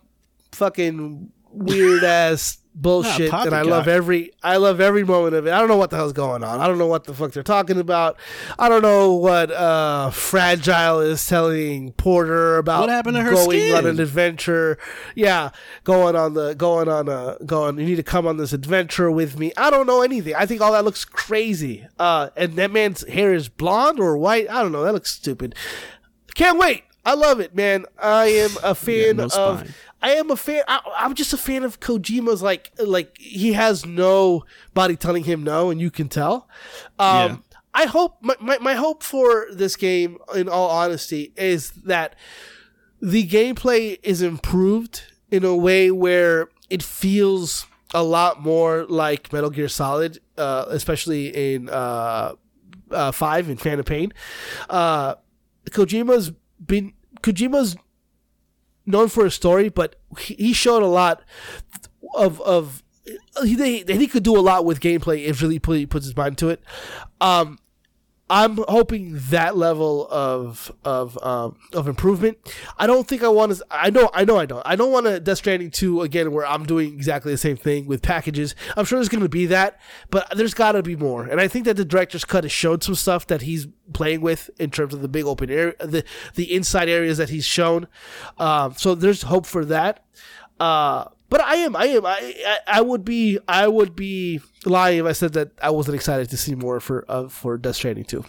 fucking 0.52 1.32
weird 1.54 2.04
ass 2.04 2.58
bullshit 2.76 3.32
and 3.32 3.54
I 3.54 3.62
love 3.62 3.88
every 3.88 4.32
I 4.42 4.58
love 4.58 4.82
every 4.82 5.04
moment 5.04 5.36
of 5.36 5.46
it. 5.46 5.54
I 5.54 5.60
don't 5.60 5.68
know 5.68 5.78
what 5.78 5.92
the 5.92 5.96
hell's 5.96 6.12
going 6.12 6.44
on. 6.44 6.60
I 6.60 6.66
don't 6.66 6.80
know 6.80 6.88
what 6.88 7.04
the 7.04 7.14
fuck 7.14 7.32
they're 7.32 7.44
talking 7.44 7.80
about. 7.80 8.18
I 8.58 8.68
don't 8.68 8.82
know 8.82 9.14
what 9.14 9.52
uh 9.52 10.10
Fragile 10.10 11.00
is 11.02 11.24
telling 11.28 11.92
Porter 11.94 12.58
about 12.58 12.82
What 12.82 12.90
happened 12.90 13.16
to 13.18 13.22
her 13.22 13.30
going 13.32 13.60
skin? 13.60 13.76
on 13.76 13.86
an 13.86 14.00
adventure. 14.00 14.80
Yeah, 15.14 15.52
going 15.84 16.16
on 16.16 16.34
the 16.34 16.56
going 16.56 16.90
on 16.90 17.08
a 17.10 17.38
going 17.46 17.78
you 17.78 17.86
need 17.86 17.98
to 17.98 18.04
come 18.04 18.26
on 18.26 18.38
this 18.38 18.54
adventure 18.54 19.12
with 19.12 19.38
me. 19.38 19.52
I 19.56 19.70
don't 19.70 19.86
know 19.86 20.02
anything. 20.02 20.34
I 20.34 20.48
think 20.48 20.60
all 20.60 20.72
that 20.72 20.84
looks 20.84 21.06
crazy. 21.06 21.86
Uh 22.00 22.30
and 22.36 22.54
that 22.56 22.72
man's 22.72 23.08
hair 23.08 23.36
is 23.36 23.50
blonde 23.50 24.00
or 24.00 24.18
white. 24.18 24.50
I 24.50 24.64
don't 24.64 24.72
know. 24.72 24.84
That 24.84 24.94
looks 24.94 25.12
stupid. 25.12 25.54
Can't 26.34 26.58
wait. 26.58 26.86
I 27.06 27.14
love 27.16 27.40
it, 27.40 27.54
man. 27.54 27.86
I 28.00 28.28
am 28.28 28.52
a 28.64 28.74
fan 28.74 29.18
no 29.18 29.26
of. 29.26 29.76
I 30.04 30.12
am 30.12 30.30
a 30.30 30.36
fan. 30.36 30.64
I, 30.68 30.82
I'm 30.98 31.16
just 31.16 31.34
a 31.34 31.38
fan 31.38 31.64
of 31.64 31.80
Kojima's. 31.80 32.44
Like, 32.44 32.72
like 32.78 33.18
he 33.18 33.54
has 33.54 33.86
nobody 33.86 34.96
telling 34.96 35.24
him 35.24 35.44
no, 35.44 35.72
and 35.72 35.80
you 35.82 35.90
can 35.90 36.10
tell. 36.10 36.48
Um, 37.00 37.16
Yeah. 37.32 37.38
I 37.76 37.86
hope 37.86 38.18
my, 38.22 38.36
my 38.40 38.60
my 38.60 38.76
hope 38.76 39.02
for 39.02 39.48
this 39.52 39.76
game, 39.76 40.20
in 40.36 40.48
all 40.48 40.70
honesty, 40.70 41.34
is 41.36 41.72
that 41.86 42.16
the 43.02 43.28
gameplay 43.28 43.98
is 44.04 44.22
improved 44.22 45.02
in 45.32 45.44
a 45.44 45.56
way 45.56 45.90
where 45.90 46.50
it 46.70 46.84
feels 46.84 47.66
a 47.96 48.04
lot 48.04 48.42
more 48.44 48.86
like 48.88 49.34
Metal 49.34 49.50
Gear 49.50 49.68
Solid, 49.70 50.20
uh, 50.38 50.66
especially 50.70 51.56
in 51.56 51.68
uh, 51.70 52.34
uh, 52.92 53.12
Five 53.12 53.50
in 53.50 53.58
Phantom 53.58 53.84
Pain. 53.86 54.14
Uh, 54.70 55.16
Kojima's 55.72 56.32
been 56.64 56.94
Kojima's 57.22 57.76
known 58.86 59.10
for 59.10 59.24
his 59.24 59.34
story, 59.34 59.70
but 59.70 59.96
he, 60.20 60.36
he 60.36 60.54
showed 60.54 60.84
a 60.84 60.88
lot 60.88 61.22
of 62.16 62.42
of 62.42 62.84
he, 63.44 63.84
he, 63.84 64.08
could 64.08 64.24
do 64.24 64.38
a 64.38 64.40
lot 64.40 64.66
with 64.66 64.80
gameplay 64.80 65.26
if 65.26 65.42
really 65.42 65.60
put, 65.60 65.90
puts 65.90 66.06
his 66.06 66.16
mind 66.16 66.38
to 66.38 66.50
it. 66.50 66.62
Um, 67.20 67.60
I'm 68.34 68.58
hoping 68.68 69.12
that 69.30 69.56
level 69.56 70.08
of 70.10 70.72
of 70.84 71.24
um, 71.24 71.56
of 71.72 71.88
improvement. 71.88 72.40
I 72.80 72.88
don't 72.88 73.08
think 73.08 73.22
I 73.22 73.28
want 73.28 73.56
to. 73.56 73.64
I 73.70 73.92
know. 73.92 74.10
I 74.12 74.26
know. 74.26 74.40
I 74.40 74.48
don't. 74.48 74.64
I 74.66 74.76
don't 74.76 74.92
want 74.92 75.06
a 75.06 75.20
Death 75.20 75.38
Stranding 75.38 75.70
two 75.70 76.02
again, 76.02 76.32
where 76.32 76.44
I'm 76.44 76.66
doing 76.66 76.96
exactly 76.96 77.32
the 77.32 77.38
same 77.38 77.58
thing 77.58 77.86
with 77.86 78.02
packages. 78.02 78.56
I'm 78.76 78.86
sure 78.86 78.98
there's 78.98 79.08
going 79.08 79.22
to 79.22 79.30
be 79.30 79.46
that, 79.46 79.80
but 80.10 80.28
there's 80.36 80.56
got 80.56 80.72
to 80.72 80.82
be 80.82 80.96
more. 80.96 81.28
And 81.28 81.40
I 81.40 81.48
think 81.48 81.66
that 81.66 81.78
the 81.78 81.86
director's 81.86 82.26
cut 82.26 82.44
has 82.44 82.52
showed 82.52 82.82
some 82.82 82.96
stuff 82.96 83.28
that 83.28 83.44
he's 83.44 83.68
playing 83.94 84.22
with 84.22 84.50
in 84.58 84.72
terms 84.72 84.96
of 84.96 85.04
the 85.04 85.08
big 85.08 85.26
open 85.26 85.52
area, 85.52 85.76
the 85.80 86.04
the 86.34 86.52
inside 86.56 86.90
areas 86.90 87.20
that 87.20 87.30
he's 87.30 87.46
shown. 87.46 87.88
Um, 88.40 88.74
so 88.76 88.96
there's 88.96 89.22
hope 89.22 89.46
for 89.46 89.64
that. 89.66 90.04
Uh, 90.60 91.06
but 91.34 91.42
I 91.42 91.56
am, 91.56 91.76
I 91.76 91.86
am, 91.86 92.06
I, 92.06 92.36
I, 92.46 92.58
I 92.68 92.82
would 92.82 93.04
be, 93.04 93.40
I 93.48 93.68
would 93.68 93.96
be 93.96 94.40
lying 94.66 95.00
if 95.00 95.06
I 95.08 95.14
said 95.14 95.34
that 95.34 95.50
I 95.60 95.72
wasn't 95.72 95.96
excited 95.96 96.30
to 96.30 96.38
see 96.38 96.54
more 96.54 96.80
for, 96.80 97.06
uh, 97.10 97.28
for 97.28 97.58
Death 97.58 97.78
Stranding 97.78 98.04
too. 98.04 98.24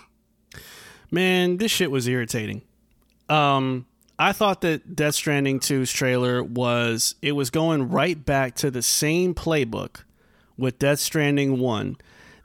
Man, 1.10 1.58
this 1.58 1.70
shit 1.70 1.90
was 1.90 2.08
irritating. 2.08 2.62
Um, 3.28 3.84
I 4.18 4.32
thought 4.32 4.62
that 4.62 4.96
Death 4.96 5.16
Stranding 5.16 5.60
2's 5.60 5.92
trailer 5.92 6.42
was 6.42 7.16
it 7.20 7.32
was 7.32 7.50
going 7.50 7.90
right 7.90 8.24
back 8.24 8.54
to 8.54 8.70
the 8.70 8.80
same 8.80 9.34
playbook 9.34 10.04
with 10.56 10.78
Death 10.78 10.98
Stranding 10.98 11.58
1 11.58 11.98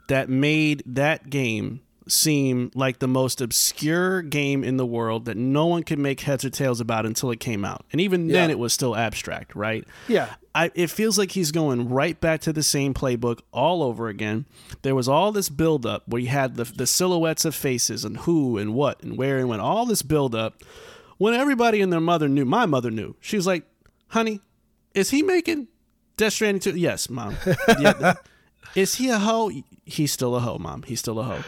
that 0.08 0.28
made 0.28 0.82
that 0.84 1.30
game 1.30 1.80
seem 2.10 2.70
like 2.74 2.98
the 2.98 3.08
most 3.08 3.40
obscure 3.40 4.22
game 4.22 4.62
in 4.64 4.76
the 4.76 4.86
world 4.86 5.24
that 5.26 5.36
no 5.36 5.66
one 5.66 5.82
could 5.82 5.98
make 5.98 6.20
heads 6.20 6.44
or 6.44 6.50
tails 6.50 6.80
about 6.80 7.06
until 7.06 7.30
it 7.30 7.40
came 7.40 7.64
out. 7.64 7.84
And 7.92 8.00
even 8.00 8.28
then 8.28 8.50
it 8.50 8.58
was 8.58 8.72
still 8.72 8.96
abstract, 8.96 9.54
right? 9.54 9.84
Yeah. 10.08 10.34
I, 10.54 10.70
it 10.74 10.90
feels 10.90 11.16
like 11.16 11.32
he's 11.32 11.52
going 11.52 11.88
right 11.88 12.20
back 12.20 12.40
to 12.42 12.52
the 12.52 12.62
same 12.62 12.92
playbook 12.92 13.40
all 13.52 13.82
over 13.82 14.08
again. 14.08 14.46
There 14.82 14.94
was 14.94 15.08
all 15.08 15.30
this 15.32 15.48
buildup 15.48 16.08
where 16.08 16.20
you 16.20 16.28
had 16.28 16.56
the, 16.56 16.64
the 16.64 16.86
silhouettes 16.86 17.44
of 17.44 17.54
faces 17.54 18.04
and 18.04 18.16
who 18.18 18.58
and 18.58 18.74
what 18.74 19.02
and 19.02 19.16
where 19.16 19.38
and 19.38 19.48
when, 19.48 19.60
all 19.60 19.86
this 19.86 20.02
buildup. 20.02 20.62
When 21.18 21.34
everybody 21.34 21.80
and 21.80 21.92
their 21.92 22.00
mother 22.00 22.28
knew, 22.28 22.44
my 22.44 22.66
mother 22.66 22.90
knew. 22.90 23.14
She 23.20 23.36
was 23.36 23.46
like, 23.46 23.64
honey, 24.08 24.40
is 24.94 25.10
he 25.10 25.22
making 25.22 25.68
Death 26.16 26.32
Stranding 26.32 26.60
2? 26.60 26.76
Yes, 26.76 27.08
mom. 27.08 27.36
Yeah. 27.78 28.14
is 28.74 28.96
he 28.96 29.08
a 29.10 29.18
hoe? 29.18 29.50
He's 29.84 30.12
still 30.12 30.34
a 30.34 30.40
hoe, 30.40 30.58
mom. 30.58 30.82
He's 30.82 30.98
still 30.98 31.20
a 31.20 31.24
hoe. 31.24 31.42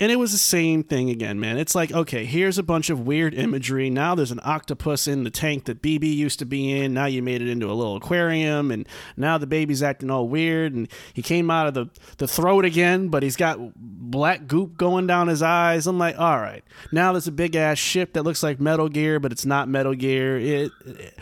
And 0.00 0.10
it 0.10 0.16
was 0.16 0.32
the 0.32 0.38
same 0.38 0.82
thing 0.82 1.08
again, 1.08 1.38
man. 1.38 1.56
It's 1.56 1.74
like, 1.76 1.92
okay, 1.92 2.24
here's 2.24 2.58
a 2.58 2.64
bunch 2.64 2.90
of 2.90 3.06
weird 3.06 3.32
imagery. 3.32 3.90
Now 3.90 4.16
there's 4.16 4.32
an 4.32 4.40
octopus 4.42 5.06
in 5.06 5.22
the 5.22 5.30
tank 5.30 5.66
that 5.66 5.82
BB 5.82 6.14
used 6.16 6.40
to 6.40 6.44
be 6.44 6.72
in. 6.72 6.92
Now 6.94 7.06
you 7.06 7.22
made 7.22 7.40
it 7.40 7.48
into 7.48 7.70
a 7.70 7.74
little 7.74 7.94
aquarium, 7.96 8.72
and 8.72 8.88
now 9.16 9.38
the 9.38 9.46
baby's 9.46 9.84
acting 9.84 10.10
all 10.10 10.26
weird. 10.28 10.74
And 10.74 10.88
he 11.12 11.22
came 11.22 11.48
out 11.48 11.68
of 11.68 11.74
the, 11.74 11.86
the 12.18 12.26
throat 12.26 12.64
again, 12.64 13.06
but 13.08 13.22
he's 13.22 13.36
got 13.36 13.58
black 13.76 14.48
goop 14.48 14.76
going 14.76 15.06
down 15.06 15.28
his 15.28 15.42
eyes. 15.42 15.86
I'm 15.86 15.98
like, 15.98 16.18
all 16.18 16.38
right. 16.38 16.64
Now 16.90 17.12
there's 17.12 17.28
a 17.28 17.32
big 17.32 17.54
ass 17.54 17.78
ship 17.78 18.14
that 18.14 18.24
looks 18.24 18.42
like 18.42 18.58
Metal 18.60 18.88
Gear, 18.88 19.20
but 19.20 19.30
it's 19.30 19.46
not 19.46 19.68
Metal 19.68 19.94
Gear. 19.94 20.38
It. 20.38 20.72
it 20.84 21.18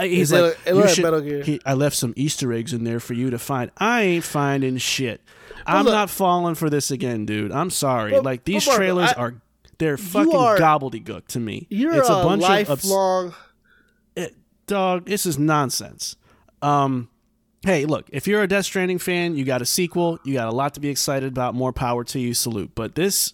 He's 0.00 0.32
It 0.32 0.34
like, 0.36 0.42
look- 0.42 0.58
it 0.66 0.74
"You 0.74 0.80
like 0.80 0.88
should- 0.90 1.04
Metal 1.04 1.20
Gear." 1.20 1.42
he- 1.42 1.60
I 1.66 1.74
left 1.74 1.96
some 1.96 2.12
Easter 2.16 2.52
eggs 2.52 2.72
in 2.72 2.84
there 2.84 2.98
for 2.98 3.12
you 3.14 3.30
to 3.30 3.38
find. 3.38 3.70
I 3.76 4.02
ain't 4.02 4.24
finding 4.24 4.78
shit. 4.78 5.20
I'm 5.66 5.84
look- 5.84 5.94
not 5.94 6.10
falling 6.10 6.54
for 6.54 6.68
this 6.70 6.90
again, 6.90 7.26
dude. 7.26 7.52
I'm 7.52 7.70
sorry. 7.70 8.12
But- 8.12 8.24
like 8.24 8.44
these 8.44 8.64
trailers 8.66 9.10
I- 9.16 9.20
are 9.20 9.34
they're 9.78 9.96
fucking 9.96 10.34
are- 10.34 10.58
gobbledygook 10.58 11.26
to 11.28 11.40
me. 11.40 11.66
You're 11.70 11.96
it's 11.96 12.08
a, 12.08 12.12
a, 12.12 12.22
bunch 12.24 12.44
of 12.44 12.50
obs- 12.70 12.84
lifelong. 12.84 13.34
it- 14.16 14.34
dog. 14.66 15.06
This 15.06 15.26
is 15.26 15.38
nonsense. 15.38 16.16
Um, 16.60 17.08
hey, 17.64 17.84
look, 17.86 18.06
if 18.12 18.26
you're 18.28 18.42
a 18.42 18.46
Death 18.48 18.64
Stranding 18.66 18.98
fan, 18.98 19.34
you 19.36 19.44
got 19.44 19.60
a 19.62 19.66
sequel. 19.66 20.18
You 20.24 20.34
got 20.34 20.48
a 20.48 20.52
lot 20.52 20.74
to 20.74 20.80
be 20.80 20.88
excited 20.88 21.28
about. 21.32 21.54
More 21.54 21.72
power 21.72 22.04
to 22.04 22.18
you. 22.20 22.34
Salute. 22.34 22.72
But 22.74 22.94
this. 22.94 23.32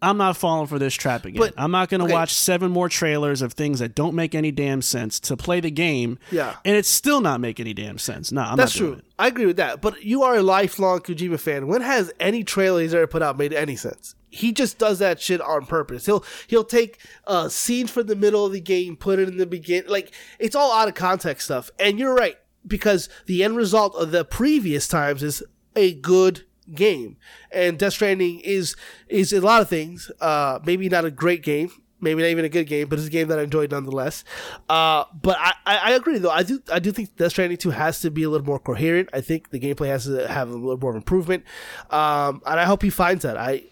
I'm 0.00 0.16
not 0.16 0.36
falling 0.36 0.66
for 0.66 0.78
this 0.78 0.94
trap 0.94 1.24
again. 1.24 1.38
But- 1.40 1.54
I'm 1.56 1.70
not 1.70 1.88
going 1.88 2.00
to 2.00 2.04
okay. 2.06 2.14
watch 2.14 2.32
seven 2.32 2.70
more 2.70 2.88
trailers 2.88 3.42
of 3.42 3.52
things 3.52 3.80
that 3.80 3.94
don't 3.94 4.14
make 4.14 4.34
any 4.34 4.50
damn 4.50 4.82
sense 4.82 5.18
to 5.20 5.36
play 5.36 5.60
the 5.60 5.70
game. 5.70 6.18
Yeah. 6.30 6.56
And 6.64 6.76
it's 6.76 6.88
still 6.88 7.20
not 7.20 7.40
make 7.40 7.58
any 7.58 7.74
damn 7.74 7.98
sense. 7.98 8.30
No, 8.30 8.42
I'm 8.42 8.56
That's 8.56 8.74
not 8.74 8.78
doing 8.78 8.92
true. 8.92 8.98
it. 9.00 9.04
I 9.18 9.26
agree 9.26 9.46
with 9.46 9.56
that. 9.56 9.80
But 9.80 10.04
you 10.04 10.22
are 10.22 10.36
a 10.36 10.42
lifelong 10.42 11.00
Kojima 11.00 11.40
fan. 11.40 11.66
When 11.66 11.80
has 11.82 12.12
any 12.20 12.44
trailer 12.44 12.80
he's 12.80 12.94
ever 12.94 13.06
put 13.06 13.22
out 13.22 13.36
made 13.36 13.52
any 13.52 13.76
sense? 13.76 14.14
He 14.30 14.52
just 14.52 14.78
does 14.78 14.98
that 14.98 15.20
shit 15.20 15.40
on 15.40 15.64
purpose. 15.64 16.04
He'll 16.06 16.22
he'll 16.48 16.62
take 16.62 17.00
uh, 17.26 17.44
a 17.46 17.50
scene 17.50 17.86
from 17.86 18.08
the 18.08 18.14
middle 18.14 18.44
of 18.44 18.52
the 18.52 18.60
game, 18.60 18.94
put 18.94 19.18
it 19.18 19.26
in 19.26 19.38
the 19.38 19.46
beginning. 19.46 19.90
Like 19.90 20.12
it's 20.38 20.54
all 20.54 20.70
out 20.72 20.86
of 20.86 20.94
context 20.94 21.46
stuff. 21.46 21.70
And 21.80 21.98
you're 21.98 22.14
right 22.14 22.36
because 22.66 23.08
the 23.26 23.42
end 23.42 23.56
result 23.56 23.94
of 23.96 24.10
the 24.10 24.24
previous 24.26 24.86
times 24.86 25.22
is 25.22 25.42
a 25.74 25.94
good 25.94 26.44
game. 26.74 27.16
And 27.52 27.78
Death 27.78 27.94
Stranding 27.94 28.40
is 28.40 28.76
is 29.08 29.32
a 29.32 29.40
lot 29.40 29.62
of 29.62 29.68
things. 29.68 30.10
Uh, 30.20 30.58
maybe 30.64 30.88
not 30.88 31.04
a 31.04 31.10
great 31.10 31.42
game. 31.42 31.70
Maybe 32.00 32.22
not 32.22 32.28
even 32.28 32.44
a 32.44 32.48
good 32.48 32.68
game, 32.68 32.88
but 32.88 32.98
it's 32.98 33.08
a 33.08 33.10
game 33.10 33.26
that 33.28 33.40
I 33.40 33.42
enjoyed 33.42 33.72
nonetheless. 33.72 34.22
Uh, 34.68 35.04
but 35.20 35.36
I, 35.40 35.54
I, 35.66 35.92
agree 35.94 36.18
though. 36.18 36.30
I 36.30 36.44
do 36.44 36.62
I 36.72 36.78
do 36.78 36.92
think 36.92 37.16
Death 37.16 37.32
Stranding 37.32 37.58
2 37.58 37.70
has 37.70 38.00
to 38.02 38.10
be 38.10 38.22
a 38.22 38.30
little 38.30 38.46
more 38.46 38.60
coherent. 38.60 39.08
I 39.12 39.20
think 39.20 39.50
the 39.50 39.58
gameplay 39.58 39.88
has 39.88 40.04
to 40.04 40.28
have 40.28 40.48
a 40.48 40.54
little 40.54 40.78
more 40.78 40.94
improvement. 40.94 41.42
Um, 41.90 42.40
and 42.46 42.60
I 42.60 42.64
hope 42.64 42.82
he 42.82 42.90
finds 42.90 43.24
that. 43.24 43.36
I 43.36 43.64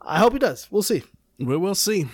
I 0.00 0.18
hope 0.18 0.32
he 0.32 0.40
does. 0.40 0.66
We'll 0.70 0.82
see. 0.82 1.04
We 1.38 1.56
will 1.56 1.76
see. 1.76 2.08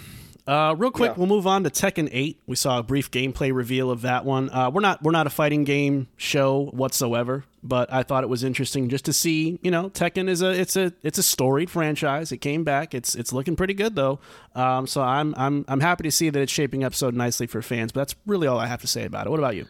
Uh, 0.47 0.75
real 0.77 0.91
quick, 0.91 1.13
Yeah. 1.13 1.15
we'll 1.17 1.27
move 1.27 1.47
on 1.47 1.65
to 1.65 1.71
Tekken 1.71 2.09
8. 2.13 2.39
We 2.47 2.55
saw 2.57 2.79
a 2.79 2.83
brief 2.83 3.11
gameplay 3.11 3.51
reveal 3.55 3.91
of 3.91 4.03
that 4.03 4.27
one. 4.27 4.51
Uh, 4.51 4.71
we're 4.71 4.83
not 4.83 5.03
we're 5.03 5.11
not 5.11 5.27
a 5.27 5.31
fighting 5.31 5.65
game 5.65 6.07
show 6.19 6.67
whatsoever, 6.75 7.45
but 7.63 7.91
I 7.91 8.03
thought 8.03 8.25
it 8.25 8.29
was 8.29 8.45
interesting 8.45 8.91
just 8.91 9.07
to 9.07 9.15
see. 9.15 9.59
You 9.63 9.71
know, 9.71 9.89
Tekken 9.89 10.29
is 10.29 10.43
a 10.43 10.51
it's 10.51 10.77
a 10.77 10.93
it's 11.03 11.17
a 11.17 11.23
storied 11.23 11.71
franchise. 11.71 12.31
It 12.31 12.39
came 12.39 12.63
back. 12.63 12.95
It's 12.95 13.15
it's 13.15 13.33
looking 13.33 13.57
pretty 13.57 13.73
good 13.73 13.95
though. 13.97 14.19
Um, 14.55 14.87
so 14.87 15.01
I'm 15.01 15.35
I'm 15.39 15.65
I'm 15.67 15.81
happy 15.81 16.03
to 16.03 16.11
see 16.11 16.29
that 16.29 16.39
it's 16.39 16.53
shaping 16.53 16.85
up 16.85 16.95
so 16.95 17.09
nicely 17.09 17.47
for 17.47 17.63
fans. 17.63 17.93
But 17.93 18.01
that's 18.01 18.15
really 18.27 18.47
all 18.47 18.59
I 18.59 18.67
have 18.67 18.83
to 18.83 18.87
say 18.87 19.05
about 19.07 19.27
it. 19.27 19.31
What 19.31 19.39
about 19.39 19.57
you? 19.57 19.67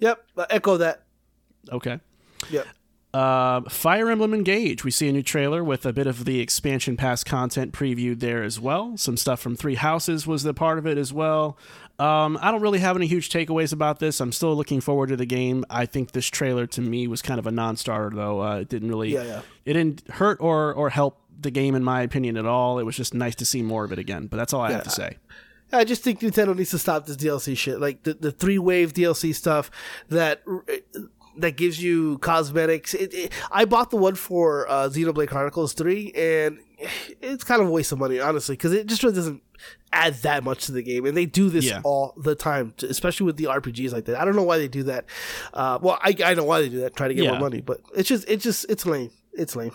Yep. 0.00 0.24
I 0.38 0.46
echo 0.50 0.76
that. 0.78 1.02
Okay. 1.70 2.00
Yep. 2.50 2.66
Uh, 3.16 3.62
Fire 3.70 4.10
Emblem 4.10 4.34
Engage. 4.34 4.84
We 4.84 4.90
see 4.90 5.08
a 5.08 5.12
new 5.12 5.22
trailer 5.22 5.64
with 5.64 5.86
a 5.86 5.92
bit 5.94 6.06
of 6.06 6.26
the 6.26 6.40
expansion 6.40 6.98
pass 6.98 7.24
content 7.24 7.72
previewed 7.72 8.20
there 8.20 8.42
as 8.42 8.60
well. 8.60 8.94
Some 8.98 9.16
stuff 9.16 9.40
from 9.40 9.56
Three 9.56 9.76
Houses 9.76 10.26
was 10.26 10.42
the 10.42 10.52
part 10.52 10.78
of 10.78 10.86
it 10.86 10.98
as 10.98 11.14
well. 11.14 11.56
Um, 11.98 12.38
I 12.42 12.50
don't 12.50 12.60
really 12.60 12.80
have 12.80 12.94
any 12.94 13.06
huge 13.06 13.30
takeaways 13.30 13.72
about 13.72 14.00
this. 14.00 14.20
I'm 14.20 14.32
still 14.32 14.54
looking 14.54 14.82
forward 14.82 15.08
to 15.08 15.16
the 15.16 15.24
game. 15.24 15.64
I 15.70 15.86
think 15.86 16.12
this 16.12 16.26
trailer 16.26 16.66
to 16.66 16.82
me 16.82 17.06
was 17.08 17.22
kind 17.22 17.38
of 17.38 17.46
a 17.46 17.50
non-starter 17.50 18.14
though. 18.14 18.42
Uh, 18.42 18.56
it 18.58 18.68
didn't 18.68 18.90
really, 18.90 19.14
Yeah, 19.14 19.22
yeah. 19.22 19.40
it 19.64 19.72
didn't 19.72 20.06
hurt 20.10 20.36
or 20.42 20.74
or 20.74 20.90
help 20.90 21.18
the 21.40 21.50
game 21.50 21.74
in 21.74 21.82
my 21.82 22.02
opinion 22.02 22.36
at 22.36 22.44
all. 22.44 22.78
It 22.78 22.82
was 22.82 22.96
just 22.98 23.14
nice 23.14 23.34
to 23.36 23.46
see 23.46 23.62
more 23.62 23.84
of 23.84 23.92
it 23.92 23.98
again. 23.98 24.26
But 24.26 24.36
that's 24.36 24.52
all 24.52 24.60
I 24.60 24.72
have 24.72 24.84
to 24.84 24.90
say. 24.90 25.16
I 25.72 25.84
just 25.84 26.02
think 26.04 26.20
Nintendo 26.20 26.54
needs 26.54 26.70
to 26.70 26.78
stop 26.78 27.06
this 27.06 27.16
DLC 27.16 27.56
shit, 27.56 27.80
like 27.80 28.04
the, 28.04 28.14
the 28.14 28.30
three 28.30 28.58
wave 28.58 28.92
DLC 28.92 29.34
stuff 29.34 29.70
that 30.10 30.42
that 31.38 31.56
gives 31.56 31.82
you 31.82 32.18
cosmetics. 32.18 32.94
It, 32.94 33.12
it, 33.14 33.32
I 33.50 33.64
bought 33.64 33.90
the 33.90 33.96
one 33.96 34.14
for 34.14 34.68
uh, 34.68 34.88
Xenoblade 34.88 35.28
Chronicles 35.28 35.72
Three, 35.74 36.12
and 36.14 36.58
it's 37.20 37.44
kind 37.44 37.60
of 37.62 37.68
a 37.68 37.70
waste 37.70 37.92
of 37.92 37.98
money, 37.98 38.20
honestly, 38.20 38.54
because 38.54 38.72
it 38.72 38.86
just 38.86 39.02
really 39.02 39.14
doesn't 39.16 39.42
add 39.92 40.14
that 40.16 40.44
much 40.44 40.66
to 40.66 40.72
the 40.72 40.82
game. 40.82 41.06
And 41.06 41.16
they 41.16 41.24
do 41.26 41.48
this 41.48 41.64
Yeah. 41.64 41.80
all 41.84 42.12
the 42.16 42.34
time, 42.34 42.74
especially 42.82 43.24
with 43.26 43.36
the 43.36 43.44
RPGs 43.44 43.92
like 43.92 44.04
that. 44.06 44.20
I 44.20 44.24
don't 44.24 44.36
know 44.36 44.42
why 44.42 44.58
they 44.58 44.68
do 44.68 44.82
that. 44.84 45.06
Uh, 45.54 45.78
well, 45.80 45.98
I, 46.02 46.14
I 46.24 46.34
know 46.34 46.44
why 46.44 46.60
they 46.60 46.68
do 46.68 46.80
that, 46.80 46.94
try 46.96 47.08
to 47.08 47.14
get 47.14 47.24
Yeah. 47.24 47.30
more 47.32 47.40
money, 47.40 47.60
but 47.62 47.80
it's 47.94 48.08
just 48.08 48.28
it's 48.28 48.44
just 48.44 48.66
it's 48.68 48.84
lame. 48.84 49.10
It's 49.32 49.56
lame. 49.56 49.72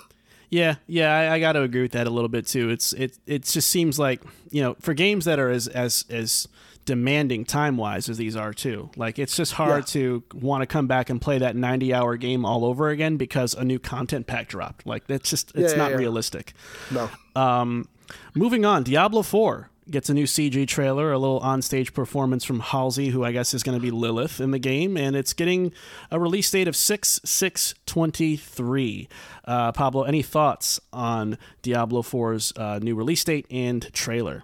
Yeah, 0.49 0.75
yeah, 0.85 1.13
I, 1.15 1.35
I 1.35 1.39
got 1.39 1.53
to 1.53 1.61
agree 1.61 1.81
with 1.81 1.93
that 1.93 2.07
a 2.07 2.09
little 2.09 2.27
bit 2.27 2.45
too. 2.45 2.69
It's 2.69 2.91
it 2.93 3.17
it 3.25 3.43
just 3.43 3.69
seems 3.69 3.97
like 3.97 4.21
you 4.49 4.61
know 4.61 4.75
for 4.81 4.93
games 4.93 5.25
that 5.25 5.39
are 5.39 5.49
as 5.49 5.67
as 5.69 6.03
as 6.09 6.47
demanding 6.85 7.45
time 7.45 7.77
wise 7.77 8.09
as 8.09 8.17
these 8.17 8.35
are 8.35 8.53
too. 8.53 8.89
Like 8.95 9.19
it's 9.19 9.35
just 9.35 9.53
hard 9.53 9.87
to 9.87 10.23
want 10.33 10.61
to 10.61 10.65
come 10.65 10.87
back 10.87 11.09
and 11.09 11.21
play 11.21 11.37
that 11.39 11.55
ninety 11.55 11.93
hour 11.93 12.17
game 12.17 12.45
all 12.45 12.65
over 12.65 12.89
again 12.89 13.17
because 13.17 13.53
a 13.53 13.63
new 13.63 13.79
content 13.79 14.27
pack 14.27 14.47
dropped. 14.49 14.85
Like 14.85 15.07
that's 15.07 15.29
just 15.29 15.51
it's 15.55 15.73
Yeah, 15.73 15.77
yeah, 15.77 15.83
not 15.83 15.91
yeah. 15.91 15.97
realistic. 15.97 16.53
No. 16.91 17.09
Um, 17.35 17.87
moving 18.35 18.65
on, 18.65 18.83
Diablo 18.83 19.21
4 19.21 19.69
gets 19.89 20.09
a 20.09 20.13
new 20.13 20.25
CG 20.25 20.67
trailer, 20.67 21.11
a 21.11 21.17
little 21.17 21.41
onstage 21.41 21.93
performance 21.93 22.43
from 22.45 22.59
Halsey, 22.59 23.09
who 23.09 23.23
I 23.23 23.31
guess 23.31 23.53
is 23.53 23.63
going 23.63 23.77
to 23.77 23.81
be 23.81 23.91
Lilith 23.91 24.39
in 24.39 24.51
the 24.51 24.59
game, 24.59 24.95
and 24.95 25.15
it's 25.15 25.33
getting 25.33 25.73
a 26.11 26.19
release 26.19 26.49
date 26.51 26.67
of 26.67 26.75
6 26.75 27.19
6 27.23 27.73
23. 27.85 29.09
Uh, 29.45 29.71
Pablo, 29.71 30.03
any 30.03 30.21
thoughts 30.21 30.79
on 30.93 31.37
Diablo 31.61 32.01
4's 32.01 32.53
uh, 32.55 32.79
new 32.81 32.95
release 32.95 33.23
date 33.23 33.45
and 33.49 33.91
trailer? 33.93 34.43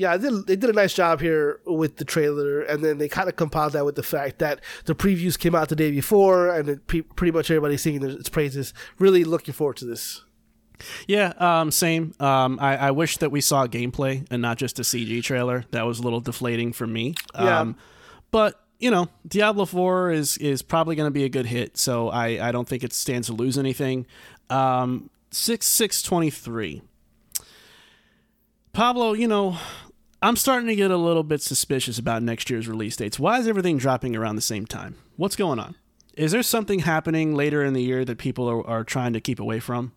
Yeah, 0.00 0.16
they 0.16 0.30
did, 0.30 0.46
they 0.46 0.56
did 0.56 0.70
a 0.70 0.72
nice 0.72 0.94
job 0.94 1.20
here 1.20 1.60
with 1.66 1.98
the 1.98 2.06
trailer, 2.06 2.62
and 2.62 2.82
then 2.82 2.96
they 2.96 3.06
kind 3.06 3.28
of 3.28 3.36
compiled 3.36 3.74
that 3.74 3.84
with 3.84 3.96
the 3.96 4.02
fact 4.02 4.38
that 4.38 4.60
the 4.86 4.94
previews 4.94 5.38
came 5.38 5.54
out 5.54 5.68
the 5.68 5.76
day 5.76 5.90
before, 5.90 6.48
and 6.48 6.70
it, 6.70 6.86
pre- 6.86 7.02
pretty 7.02 7.32
much 7.32 7.50
everybody's 7.50 7.82
singing 7.82 8.02
its 8.02 8.30
praises. 8.30 8.72
Really 8.98 9.24
looking 9.24 9.52
forward 9.52 9.76
to 9.76 9.84
this. 9.84 10.22
Yeah, 11.06 11.34
um, 11.36 11.70
same. 11.70 12.14
Um, 12.18 12.58
I, 12.62 12.78
I 12.78 12.90
wish 12.92 13.18
that 13.18 13.30
we 13.30 13.42
saw 13.42 13.66
gameplay 13.66 14.26
and 14.30 14.40
not 14.40 14.56
just 14.56 14.78
a 14.78 14.82
CG 14.82 15.22
trailer. 15.22 15.66
That 15.72 15.84
was 15.84 15.98
a 15.98 16.02
little 16.02 16.20
deflating 16.20 16.72
for 16.72 16.86
me. 16.86 17.14
Yeah. 17.34 17.60
Um, 17.60 17.76
but 18.30 18.58
you 18.78 18.90
know, 18.90 19.08
Diablo 19.28 19.66
Four 19.66 20.12
is 20.12 20.38
is 20.38 20.62
probably 20.62 20.96
going 20.96 21.08
to 21.08 21.12
be 21.12 21.24
a 21.24 21.28
good 21.28 21.44
hit, 21.44 21.76
so 21.76 22.08
I 22.08 22.48
I 22.48 22.52
don't 22.52 22.66
think 22.66 22.84
it 22.84 22.94
stands 22.94 23.26
to 23.26 23.34
lose 23.34 23.58
anything. 23.58 24.06
Um, 24.48 25.10
six 25.30 25.66
six 25.66 26.00
twenty 26.00 26.30
three. 26.30 26.80
Pablo, 28.72 29.12
you 29.14 29.26
know, 29.26 29.58
I'm 30.22 30.36
starting 30.36 30.66
to 30.68 30.76
get 30.76 30.90
a 30.90 30.96
little 30.96 31.22
bit 31.22 31.40
suspicious 31.42 31.98
about 31.98 32.22
next 32.22 32.50
year's 32.50 32.68
release 32.68 32.96
dates. 32.96 33.18
Why 33.18 33.38
is 33.38 33.48
everything 33.48 33.78
dropping 33.78 34.14
around 34.16 34.36
the 34.36 34.42
same 34.42 34.66
time? 34.66 34.96
What's 35.16 35.36
going 35.36 35.58
on? 35.58 35.76
Is 36.14 36.32
there 36.32 36.42
something 36.42 36.80
happening 36.80 37.34
later 37.34 37.64
in 37.64 37.72
the 37.72 37.82
year 37.82 38.04
that 38.04 38.18
people 38.18 38.48
are, 38.48 38.66
are 38.66 38.84
trying 38.84 39.12
to 39.14 39.20
keep 39.20 39.40
away 39.40 39.60
from? 39.60 39.92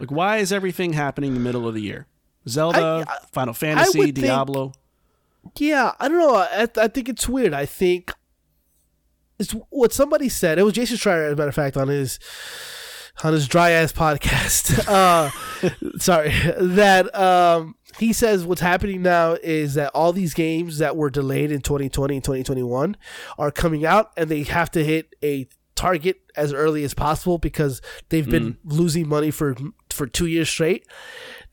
Like, 0.00 0.10
why 0.10 0.38
is 0.38 0.52
everything 0.52 0.94
happening 0.94 1.28
in 1.28 1.34
the 1.34 1.40
middle 1.40 1.68
of 1.68 1.74
the 1.74 1.82
year? 1.82 2.06
Zelda, 2.48 3.04
I- 3.08 3.18
Final 3.30 3.54
Fantasy, 3.54 3.98
would 3.98 4.14
think- 4.14 4.26
Diablo. 4.26 4.72
Yeah, 5.56 5.92
I 6.00 6.08
don't 6.08 6.18
know. 6.18 6.34
I, 6.34 6.68
I 6.76 6.88
think 6.88 7.08
it's 7.08 7.28
weird. 7.28 7.54
I 7.54 7.64
think 7.64 8.12
it's 9.38 9.52
what 9.70 9.92
somebody 9.92 10.28
said. 10.28 10.58
It 10.58 10.64
was 10.64 10.74
Jason 10.74 10.96
Schreier, 10.96 11.26
as 11.28 11.32
a 11.34 11.36
matter 11.36 11.48
of 11.48 11.54
fact, 11.54 11.76
on 11.76 11.88
his 11.88 12.18
on 13.24 13.32
his 13.32 13.46
dry 13.48 13.70
ass 13.70 13.92
podcast. 13.92 14.84
Uh, 14.88 15.30
sorry, 15.98 16.30
that 16.60 17.14
um, 17.14 17.76
he 17.98 18.12
says 18.12 18.44
what's 18.46 18.60
happening 18.60 19.02
now 19.02 19.32
is 19.42 19.74
that 19.74 19.90
all 19.94 20.12
these 20.12 20.34
games 20.34 20.78
that 20.78 20.96
were 20.96 21.10
delayed 21.10 21.50
in 21.50 21.60
2020 21.60 22.14
and 22.16 22.24
2021 22.24 22.96
are 23.38 23.50
coming 23.50 23.84
out, 23.84 24.12
and 24.16 24.30
they 24.30 24.42
have 24.44 24.70
to 24.72 24.84
hit 24.84 25.14
a 25.22 25.46
target 25.74 26.20
as 26.36 26.52
early 26.52 26.82
as 26.82 26.92
possible 26.92 27.38
because 27.38 27.80
they've 28.08 28.28
been 28.28 28.56
losing 28.64 29.08
money 29.08 29.30
for 29.30 29.56
for 29.90 30.06
two 30.06 30.26
years 30.26 30.48
straight. 30.48 30.86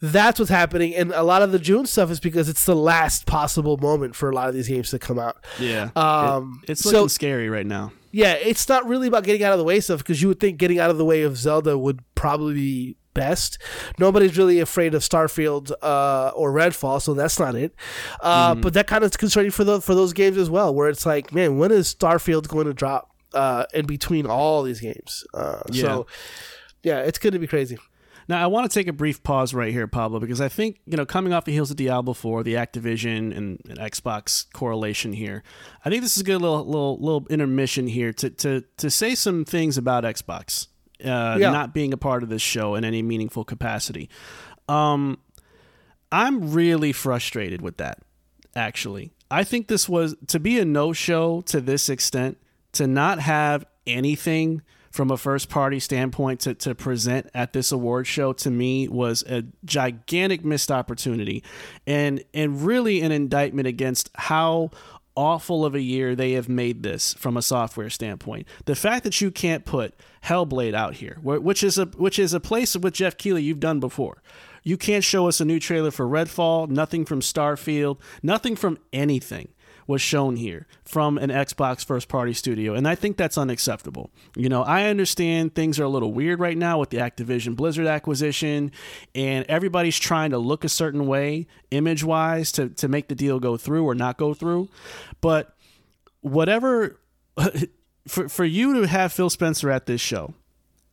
That's 0.02 0.40
what's 0.40 0.50
happening, 0.52 0.94
and 0.96 1.12
a 1.14 1.24
lot 1.24 1.42
of 1.42 1.52
the 1.52 1.60
June 1.60 1.86
stuff 1.86 2.12
is 2.12 2.20
because 2.20 2.50
it's 2.50 2.66
the 2.66 2.76
last 2.76 3.26
possible 3.26 3.78
moment 3.78 4.16
for 4.16 4.30
a 4.30 4.34
lot 4.36 4.50
of 4.50 4.56
these 4.56 4.68
games 4.68 4.90
to 4.92 5.00
come 5.00 5.18
out. 5.18 5.38
Yeah. 5.60 5.90
Um, 5.96 6.60
It- 6.64 6.72
it's 6.72 6.82
so- 6.82 6.92
looking 6.92 7.10
scary 7.10 7.50
right 7.50 7.66
now. 7.66 7.92
Yeah, 8.12 8.34
it's 8.34 8.68
not 8.70 8.88
really 8.88 9.08
about 9.08 9.24
getting 9.26 9.44
out 9.44 9.52
of 9.54 9.58
the 9.60 9.64
way 9.66 9.80
stuff 9.80 10.00
because 10.00 10.22
you 10.22 10.28
would 10.30 10.40
think 10.40 10.58
getting 10.58 10.80
out 10.80 10.90
of 10.90 10.98
the 10.98 11.06
way 11.06 11.22
of 11.24 11.38
Zelda 11.38 11.78
would 11.78 12.00
probably 12.16 12.54
be 12.54 12.96
best. 13.16 13.58
Nobody's 13.98 14.38
really 14.38 14.60
afraid 14.60 14.94
of 14.94 15.02
Starfield 15.02 15.72
uh, 15.82 16.32
or 16.36 16.52
Redfall, 16.52 17.02
so 17.02 17.16
that's 17.16 17.40
not 17.40 17.56
it. 17.56 17.74
Uh, 18.22 18.36
Mm-hmm. 18.36 18.62
But 18.62 18.74
that 18.76 18.86
kind 18.86 19.04
of 19.04 19.10
is 19.12 19.18
concerning 19.18 19.50
for 19.50 19.64
the 19.64 19.82
for 19.82 19.96
those 19.96 20.14
games 20.14 20.38
as 20.38 20.50
well, 20.52 20.76
where 20.76 20.88
it's 20.90 21.06
like, 21.06 21.34
man, 21.34 21.58
when 21.58 21.72
is 21.72 21.96
Starfield 21.96 22.48
going 22.48 22.68
to 22.68 22.74
drop 22.74 23.10
uh, 23.34 23.66
in 23.74 23.86
between 23.88 24.28
all 24.28 24.62
these 24.62 24.80
games? 24.82 25.24
Uh, 25.34 25.62
So, 25.72 26.08
yeah, 26.84 27.00
it's 27.00 27.18
going 27.18 27.34
to 27.34 27.40
be 27.40 27.48
crazy. 27.48 27.78
Now, 28.28 28.44
I 28.44 28.48
want 28.48 28.70
to 28.70 28.74
take 28.80 28.88
a 28.88 28.94
brief 28.94 29.22
pause 29.22 29.54
right 29.54 29.72
here, 29.72 29.86
Pablo, 29.88 30.20
because 30.20 30.42
I 30.42 30.50
think, 30.50 30.80
you 30.88 30.98
know, 30.98 31.06
coming 31.06 31.32
off 31.32 31.46
the 31.46 31.52
heels 31.52 31.70
of 31.70 31.78
Diablo 31.78 32.14
4, 32.16 32.42
the 32.44 32.56
Activision 32.56 33.36
and, 33.38 33.60
and 33.70 33.78
Xbox 33.78 34.46
correlation 34.52 35.14
here, 35.14 35.44
I 35.84 35.90
think 35.92 36.02
this 36.02 36.16
is 36.16 36.22
a 36.22 36.26
good 36.26 36.42
little 36.42 36.66
little, 36.66 36.98
little 37.00 37.28
intermission 37.30 37.86
here 37.88 38.12
to, 38.14 38.30
to, 38.32 38.64
to 38.78 38.90
say 38.90 39.14
some 39.16 39.46
things 39.46 39.78
about 39.78 40.04
Xbox 40.04 40.68
uh, 41.04 41.38
Yeah. 41.40 41.52
not 41.52 41.74
being 41.74 41.94
a 41.94 41.98
part 41.98 42.24
of 42.24 42.30
this 42.30 42.42
show 42.42 42.76
in 42.76 42.84
any 42.86 43.02
meaningful 43.02 43.44
capacity. 43.44 44.10
Um, 44.70 45.18
I'm 46.12 46.52
really 46.52 46.92
frustrated 46.92 47.62
with 47.62 47.78
that, 47.78 48.00
actually. 48.56 49.12
I 49.30 49.44
think 49.44 49.68
this 49.68 49.90
was 49.90 50.16
to 50.28 50.40
be 50.40 50.60
a 50.60 50.66
no 50.66 50.94
show 50.94 51.42
to 51.48 51.60
this 51.60 51.90
extent, 51.90 52.38
to 52.74 52.88
not 52.88 53.20
have 53.20 53.66
anything 53.88 54.62
from 54.92 55.12
a 55.12 55.18
first 55.18 55.50
party 55.50 55.78
standpoint 55.80 56.40
to, 56.40 56.54
to 56.54 56.74
present 56.74 57.30
at 57.34 57.52
this 57.52 57.72
award 57.74 58.08
show 58.08 58.32
to 58.32 58.50
me 58.50 58.88
was 58.88 59.24
a 59.24 59.44
gigantic 59.66 60.46
missed 60.46 60.72
opportunity 60.72 61.44
and 61.86 62.24
and 62.34 62.62
really 62.66 63.02
an 63.02 63.12
indictment 63.12 63.68
against 63.68 64.10
how 64.16 64.72
awful 65.16 65.66
of 65.66 65.76
a 65.76 65.82
year 65.82 66.16
they 66.16 66.34
have 66.34 66.50
made 66.50 66.84
this 66.84 67.14
from 67.14 67.38
a 67.38 67.42
software 67.42 67.90
standpoint. 67.90 68.48
The 68.66 68.76
fact 68.76 69.04
that 69.04 69.22
you 69.22 69.32
can't 69.32 69.66
put 69.66 69.94
Hellblade 70.24 70.74
out 70.74 70.96
here, 70.96 71.18
which 71.22 71.64
is 71.64 71.78
a 71.78 71.86
which 71.86 72.20
is 72.20 72.34
a 72.34 72.40
place 72.40 72.76
with 72.76 72.94
Geoff 72.94 73.18
Keighley 73.18 73.44
you've 73.44 73.60
done 73.60 73.80
before. 73.80 74.22
You 74.64 74.78
can't 74.78 75.04
show 75.04 75.28
us 75.28 75.40
a 75.40 75.46
new 75.46 75.60
trailer 75.60 75.92
for 75.92 76.08
Redfall, 76.08 76.70
nothing 76.70 77.06
from 77.06 77.22
Starfield, 77.22 78.00
nothing 78.24 78.56
from 78.56 78.80
anything 78.92 79.50
was 79.88 80.02
shown 80.02 80.36
here 80.36 80.68
from 80.84 81.18
an 81.18 81.30
Xbox 81.30 81.86
first 81.86 82.08
party 82.08 82.34
studio. 82.34 82.74
And 82.74 82.88
I 82.88 82.96
think 82.96 83.18
that's 83.18 83.38
unacceptable. 83.38 84.10
You 84.36 84.50
know, 84.50 84.64
I 84.64 84.86
understand 84.86 85.56
things 85.56 85.80
are 85.80 85.84
a 85.84 85.90
little 85.90 86.14
weird 86.14 86.40
right 86.40 86.58
now 86.58 86.80
with 86.80 86.90
the 86.90 86.98
Activision 86.98 87.56
Blizzard 87.56 87.88
acquisition, 87.88 88.72
and 89.14 89.46
everybody's 89.48 90.00
trying 90.00 90.32
to 90.32 90.38
look 90.38 90.64
a 90.64 90.70
certain 90.70 91.08
way, 91.08 91.48
image 91.72 92.04
wise, 92.04 92.52
to, 92.54 92.70
to 92.70 92.88
make 92.88 93.08
the 93.08 93.16
deal 93.16 93.40
go 93.40 93.58
through 93.58 93.86
or 93.86 93.96
not 93.96 94.18
go 94.18 94.34
through. 94.34 94.70
But 95.22 95.56
whatever, 96.22 97.00
for, 98.08 98.30
for 98.30 98.46
you 98.46 98.82
to 98.82 98.88
have 98.88 99.14
Phil 99.14 99.30
Spencer 99.30 99.70
at 99.70 99.86
this 99.86 100.02
show, 100.02 100.34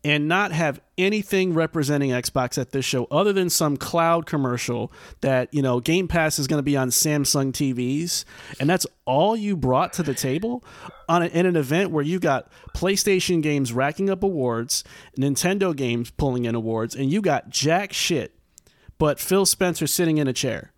and 0.05 0.27
not 0.27 0.53
have 0.53 0.81
anything 0.99 1.55
representing 1.55 2.11
Xbox 2.11 2.59
at 2.59 2.71
this 2.71 2.85
show 2.85 3.07
other 3.11 3.33
than 3.33 3.49
some 3.49 3.77
cloud 3.77 4.27
commercial 4.27 4.93
that, 5.21 5.53
you 5.55 5.63
know, 5.63 5.81
Game 5.81 6.09
Pass 6.09 6.39
is 6.39 6.47
going 6.47 6.59
to 6.59 6.65
be 6.65 6.77
on 6.77 6.89
Samsung 6.91 7.53
TVs, 7.53 8.25
and 8.59 8.69
that's 8.69 8.87
all 9.05 9.37
you 9.37 9.57
brought 9.57 9.93
to 9.95 10.03
the 10.03 10.15
table 10.15 10.65
on 11.09 11.23
a, 11.23 11.27
in 11.27 11.47
an 11.47 11.57
event 11.57 11.91
where 11.91 12.05
you 12.05 12.19
got 12.19 12.51
PlayStation 12.75 13.43
games 13.43 13.73
racking 13.73 14.11
up 14.11 14.23
awards, 14.23 14.83
Nintendo 15.17 15.75
games 15.75 16.11
pulling 16.11 16.45
in 16.47 16.55
awards, 16.55 16.95
and 16.97 17.13
you 17.13 17.23
got 17.23 17.51
jack 17.51 17.93
shit, 17.93 18.35
but 18.99 19.21
Phil 19.21 19.47
Spencer 19.47 19.87
sitting 19.87 20.19
in 20.19 20.27
a 20.27 20.33
chair. 20.33 20.73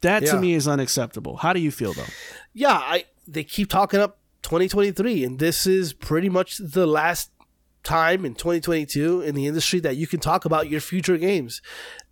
That 0.00 0.24
to 0.26 0.40
me 0.40 0.54
is 0.54 0.66
unacceptable. 0.66 1.36
How 1.36 1.52
do 1.52 1.60
you 1.60 1.70
feel 1.70 1.92
though? 1.92 2.06
yeah, 2.54 2.72
I 2.72 3.04
they 3.28 3.44
keep 3.44 3.68
talking 3.68 4.00
up 4.00 4.18
2023, 4.42 5.24
and 5.24 5.38
this 5.38 5.66
is 5.66 5.92
pretty 5.92 6.30
much 6.30 6.56
the 6.56 6.86
last 6.86 7.30
time 7.82 8.24
in 8.24 8.34
2022 8.34 9.22
in 9.22 9.34
the 9.34 9.46
industry 9.46 9.80
that 9.80 9.96
you 9.96 10.06
can 10.06 10.20
talk 10.20 10.44
about 10.44 10.68
your 10.68 10.80
future 10.80 11.16
games, 11.16 11.62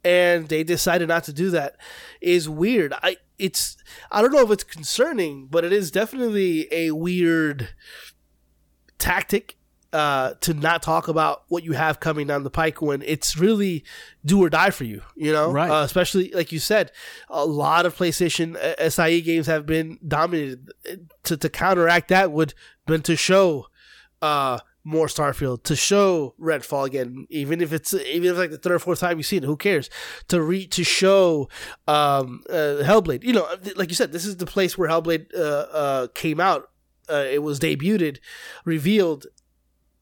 and 0.04 0.48
they 0.48 0.64
decided 0.64 1.08
not 1.08 1.24
to 1.24 1.32
do 1.32 1.50
that. 1.50 1.76
Is 2.20 2.48
weird. 2.48 2.92
I 3.02 3.16
it's 3.38 3.76
I 4.10 4.22
don't 4.22 4.32
know 4.32 4.44
if 4.44 4.50
it's 4.50 4.64
concerning, 4.64 5.46
but 5.46 5.64
it 5.64 5.72
is 5.72 5.90
definitely 5.90 6.68
a 6.72 6.92
weird 6.92 7.68
tactic 8.98 9.58
uh, 9.92 10.34
to 10.40 10.52
not 10.52 10.82
talk 10.82 11.08
about 11.08 11.44
what 11.48 11.64
you 11.64 11.72
have 11.72 12.00
coming 12.00 12.26
down 12.26 12.42
the 12.42 12.50
pike 12.50 12.82
when 12.82 13.02
it's 13.02 13.36
really 13.36 13.84
do 14.24 14.42
or 14.42 14.50
die 14.50 14.70
for 14.70 14.84
you, 14.84 15.02
you 15.16 15.32
know? 15.32 15.50
Right. 15.50 15.70
Uh, 15.70 15.82
especially, 15.82 16.30
like 16.32 16.52
you 16.52 16.58
said, 16.58 16.92
a 17.30 17.46
lot 17.46 17.86
of 17.86 17.96
PlayStation 17.96 18.56
uh, 18.56 18.90
SIE 18.90 19.20
games 19.22 19.46
have 19.46 19.64
been 19.64 19.98
dominated. 20.06 20.70
To, 21.24 21.36
to 21.36 21.48
counteract 21.48 22.08
that 22.08 22.32
would 22.32 22.54
been 22.86 23.02
to 23.02 23.16
show 23.16 23.66
uh, 24.22 24.58
more 24.88 25.06
Starfield, 25.06 25.62
to 25.64 25.76
show 25.76 26.34
Redfall 26.40 26.86
again, 26.86 27.26
even 27.28 27.60
if 27.60 27.72
it's 27.72 27.92
even 27.94 28.30
if 28.30 28.36
like 28.38 28.50
the 28.50 28.58
third 28.58 28.72
or 28.72 28.78
fourth 28.78 29.00
time 29.00 29.18
you've 29.18 29.26
seen 29.26 29.42
it, 29.44 29.46
who 29.46 29.56
cares? 29.56 29.90
To 30.28 30.40
re 30.42 30.66
to 30.68 30.82
show 30.84 31.48
um, 31.86 32.42
uh, 32.48 32.82
Hellblade, 32.88 33.22
you 33.22 33.32
know, 33.34 33.46
like 33.76 33.90
you 33.90 33.94
said, 33.94 34.12
this 34.12 34.24
is 34.24 34.36
the 34.38 34.46
place 34.46 34.78
where 34.78 34.88
Hellblade 34.88 35.26
uh, 35.36 35.40
uh, 35.82 36.06
came 36.14 36.40
out. 36.40 36.70
Uh, 37.10 37.24
it 37.30 37.42
was 37.42 37.60
debuted, 37.60 38.18
revealed. 38.64 39.26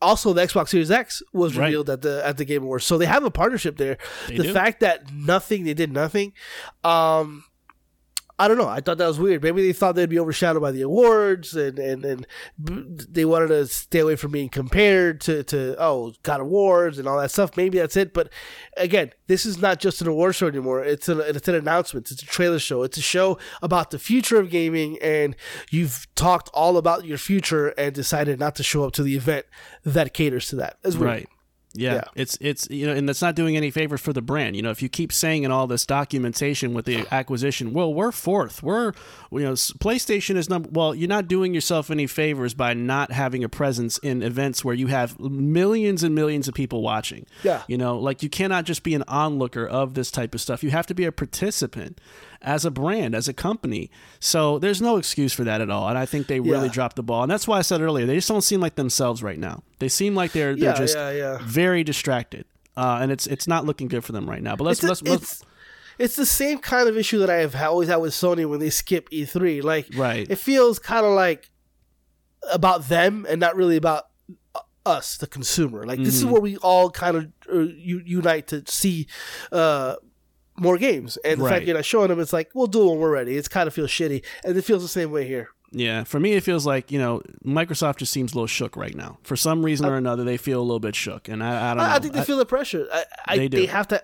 Also, 0.03 0.33
the 0.35 0.43
Xbox 0.43 0.69
Series 0.69 0.91
X 0.91 1.23
was 1.33 1.57
Right. 1.57 1.67
revealed 1.67 1.89
at 1.91 2.03
the 2.03 2.21
at 2.25 2.37
the 2.37 2.45
Game 2.45 2.63
Awards, 2.63 2.85
so 2.85 2.99
they 2.99 3.07
have 3.07 3.25
a 3.25 3.31
partnership 3.31 3.77
there. 3.79 3.97
They 4.29 4.37
the 4.37 4.43
do. 4.45 4.53
fact 4.53 4.81
that 4.81 5.11
nothing, 5.13 5.65
they 5.65 5.75
did 5.75 5.91
nothing. 5.93 6.33
Um, 6.85 7.45
I 8.39 8.49
don't 8.49 8.59
know. 8.59 8.69
I 8.69 8.81
thought 8.81 8.99
that 8.99 9.07
was 9.07 9.19
weird. 9.19 9.43
Maybe 9.43 9.63
they 9.63 9.73
thought 9.73 9.95
they'd 9.95 10.11
be 10.11 10.19
overshadowed 10.19 10.61
by 10.61 10.71
the 10.71 10.83
awards, 10.83 11.55
and 11.55 11.79
and 11.79 12.05
and 12.05 12.27
they 12.59 13.25
wanted 13.25 13.49
to 13.49 13.67
stay 13.67 14.01
away 14.01 14.17
from 14.17 14.33
being 14.33 14.51
compared 14.51 15.23
to 15.23 15.43
to 15.45 15.75
oh 15.79 16.13
God 16.23 16.41
awards 16.41 16.99
and 16.99 17.09
all 17.09 17.19
that 17.19 17.31
stuff. 17.31 17.57
Maybe 17.57 17.79
that's 17.79 17.97
it. 17.97 18.13
But 18.13 18.31
again, 18.77 19.13
this 19.27 19.47
is 19.47 19.59
not 19.59 19.81
just 19.81 20.03
an 20.03 20.09
award 20.09 20.35
show 20.35 20.49
anymore. 20.49 20.85
It's 20.85 21.09
an 21.09 21.21
it's 21.21 21.49
an 21.49 21.55
announcement. 21.55 22.11
It's 22.11 22.23
a 22.23 22.27
trailer 22.27 22.59
show. 22.59 22.83
It's 22.83 22.99
a 22.99 23.03
show 23.03 23.39
about 23.63 23.91
the 23.91 23.99
future 23.99 24.39
of 24.39 24.51
gaming, 24.51 24.99
and 25.01 25.35
you've 25.71 26.07
talked 26.15 26.51
all 26.53 26.77
about 26.77 27.07
your 27.07 27.19
future 27.19 27.69
and 27.69 27.95
decided 27.95 28.39
not 28.39 28.55
to 28.57 28.63
show 28.63 28.85
up 28.85 28.93
to 28.95 29.03
the 29.03 29.17
event 29.17 29.47
that 29.83 30.13
caters 30.13 30.49
to 30.49 30.57
that. 30.57 30.77
That's 30.83 30.97
weird. 30.97 31.11
Right. 31.11 31.29
Yeah, 31.77 31.95
Yeah. 31.95 32.05
it's 32.15 32.37
it's 32.41 32.69
you 32.71 32.87
know, 32.87 32.93
and 32.95 33.09
that's 33.09 33.23
not 33.23 33.35
doing 33.35 33.57
any 33.57 33.71
favors 33.71 34.01
for 34.01 34.13
the 34.13 34.23
brand. 34.23 34.57
You 34.57 34.63
know, 34.63 34.71
if 34.71 34.83
you 34.83 34.89
keep 34.89 35.13
saying 35.13 35.45
in 35.45 35.51
all 35.51 35.67
this 35.67 35.85
documentation 35.87 36.75
with 36.75 36.85
the 36.87 37.07
acquisition, 37.11 37.73
well, 37.73 37.93
we're 37.93 38.13
fourth. 38.13 38.63
We're 38.63 38.93
you 39.33 39.41
know, 39.41 39.53
PlayStation 39.53 40.37
is 40.37 40.49
number. 40.49 40.69
Well, 40.73 40.95
you're 40.95 41.09
not 41.09 41.29
doing 41.29 41.55
yourself 41.55 41.91
any 41.91 42.07
favors 42.07 42.55
by 42.55 42.75
not 42.75 43.13
having 43.13 43.45
a 43.45 43.49
presence 43.49 43.99
in 43.99 44.23
events 44.23 44.65
where 44.65 44.75
you 44.75 44.87
have 44.89 45.19
millions 45.21 46.03
and 46.03 46.15
millions 46.15 46.49
of 46.49 46.55
people 46.55 46.83
watching. 46.83 47.27
Yeah. 47.43 47.63
you 47.69 47.77
know, 47.79 47.99
like 47.99 48.23
you 48.23 48.29
cannot 48.29 48.65
just 48.65 48.83
be 48.83 48.95
an 48.95 49.05
onlooker 49.09 49.67
of 49.67 49.95
this 49.95 50.11
type 50.11 50.35
of 50.35 50.41
stuff. 50.41 50.63
You 50.65 50.71
have 50.71 50.87
to 50.87 50.95
be 50.95 51.05
a 51.05 51.13
participant 51.13 52.01
as 52.43 52.65
a 52.65 52.71
brand, 52.71 53.15
as 53.15 53.29
a 53.29 53.33
company. 53.33 53.91
So 54.21 54.59
there's 54.59 54.81
no 54.83 54.97
excuse 54.97 55.33
for 55.33 55.45
that 55.45 55.61
at 55.61 55.71
all. 55.71 55.89
And 55.89 55.97
I 55.99 56.07
think 56.07 56.27
they 56.27 56.41
really 56.41 56.67
Yeah. 56.67 56.73
dropped 56.73 56.97
the 56.97 57.03
ball. 57.03 57.23
And 57.23 57.31
that's 57.31 57.47
why 57.49 57.59
I 57.59 57.63
said 57.63 57.81
earlier, 57.81 58.07
they 58.07 58.15
just 58.17 58.29
don't 58.29 58.43
seem 58.43 58.61
like 58.61 58.75
themselves 58.77 59.23
right 59.23 59.39
now. 59.39 59.63
They 59.79 59.89
seem 59.89 60.15
like 60.15 60.33
they're 60.33 60.55
they're 60.57 60.75
just 60.75 60.97
yeah, 60.97 61.39
very 61.43 61.83
distracted, 61.85 62.45
uh, 62.77 62.99
and 63.01 63.11
it's 63.13 63.27
it's 63.27 63.47
not 63.49 63.65
looking 63.65 63.89
good 63.89 64.05
for 64.05 64.13
them 64.13 64.29
right 64.29 64.43
now. 64.43 64.57
But 64.57 64.65
let's 64.65 64.79
It's, 64.83 64.85
a- 64.85 64.89
let's, 64.89 65.03
let's 65.03 65.43
it's, 65.99 66.17
the 66.17 66.27
same 66.27 66.59
kind 66.59 66.89
of 66.89 66.97
issue 66.99 67.19
that 67.21 67.31
I 67.31 67.37
have 67.37 67.55
always 67.57 67.89
had 67.89 67.97
with 67.97 68.13
Sony 68.13 68.47
when 68.49 68.61
they 68.61 68.71
skip 68.71 69.09
E3. 69.11 69.63
Like, 69.63 69.89
Right. 69.95 70.31
it 70.31 70.37
feels 70.37 70.79
kind 70.79 71.07
of 71.07 71.13
like 71.13 71.51
about 72.53 72.89
them 72.89 73.27
and 73.29 73.41
not 73.41 73.57
really 73.57 73.77
about 73.77 74.05
uh, 74.55 74.61
us, 74.85 75.17
the 75.17 75.27
consumer. 75.27 75.85
Like, 75.87 75.99
this 75.99 76.15
is 76.15 76.23
Mm-hmm. 76.25 76.33
where 76.33 76.41
we 76.43 76.57
all 76.59 76.91
kind 76.91 77.17
of 77.17 77.27
uh, 77.53 77.59
unite 77.61 78.47
to 78.49 78.63
see 78.67 79.07
uh, 79.51 79.97
more 80.59 80.79
games. 80.79 81.17
And 81.25 81.41
the 81.41 81.45
Right. 81.45 81.51
fact 81.55 81.67
you're 81.67 81.77
not 81.77 81.85
showing 81.85 82.09
them, 82.09 82.21
it's 82.21 82.33
like, 82.33 82.51
we'll 82.55 82.67
do 82.67 82.83
it 82.87 82.91
when 82.91 82.99
we're 82.99 83.11
ready. 83.11 83.37
It 83.37 83.49
kind 83.51 83.67
of 83.67 83.75
feels 83.75 83.91
shitty. 83.91 84.25
And 84.45 84.57
it 84.57 84.63
feels 84.63 84.83
the 84.83 84.89
same 84.89 85.11
way 85.11 85.27
here. 85.27 85.51
yeah. 85.73 86.05
For 86.05 86.19
me, 86.21 86.33
it 86.35 86.43
feels 86.43 86.65
like 86.65 86.91
you 86.93 86.99
know 86.99 87.23
Microsoft 87.45 87.97
just 87.99 88.13
seems 88.13 88.33
a 88.33 88.37
little 88.37 88.47
shook 88.47 88.77
right 88.77 88.95
now. 88.95 89.19
For 89.25 89.37
some 89.37 89.65
reason 89.65 89.87
or 89.87 89.97
another, 89.97 90.25
they 90.25 90.37
feel 90.37 90.61
a 90.61 90.63
little 90.63 90.81
bit 90.81 90.95
shook, 90.95 91.29
and 91.29 91.43
I, 91.43 91.71
I 91.71 91.75
don't 91.75 91.77
know. 91.79 91.83
I, 91.91 91.95
I 91.97 91.99
think 91.99 92.15
they 92.15 92.23
feel 92.25 92.39
the 92.39 92.47
pressure. 92.47 92.87
I, 92.93 93.05
I, 93.27 93.37
They 93.39 93.49
they, 93.49 93.67
have 93.67 93.89
to. 93.89 94.03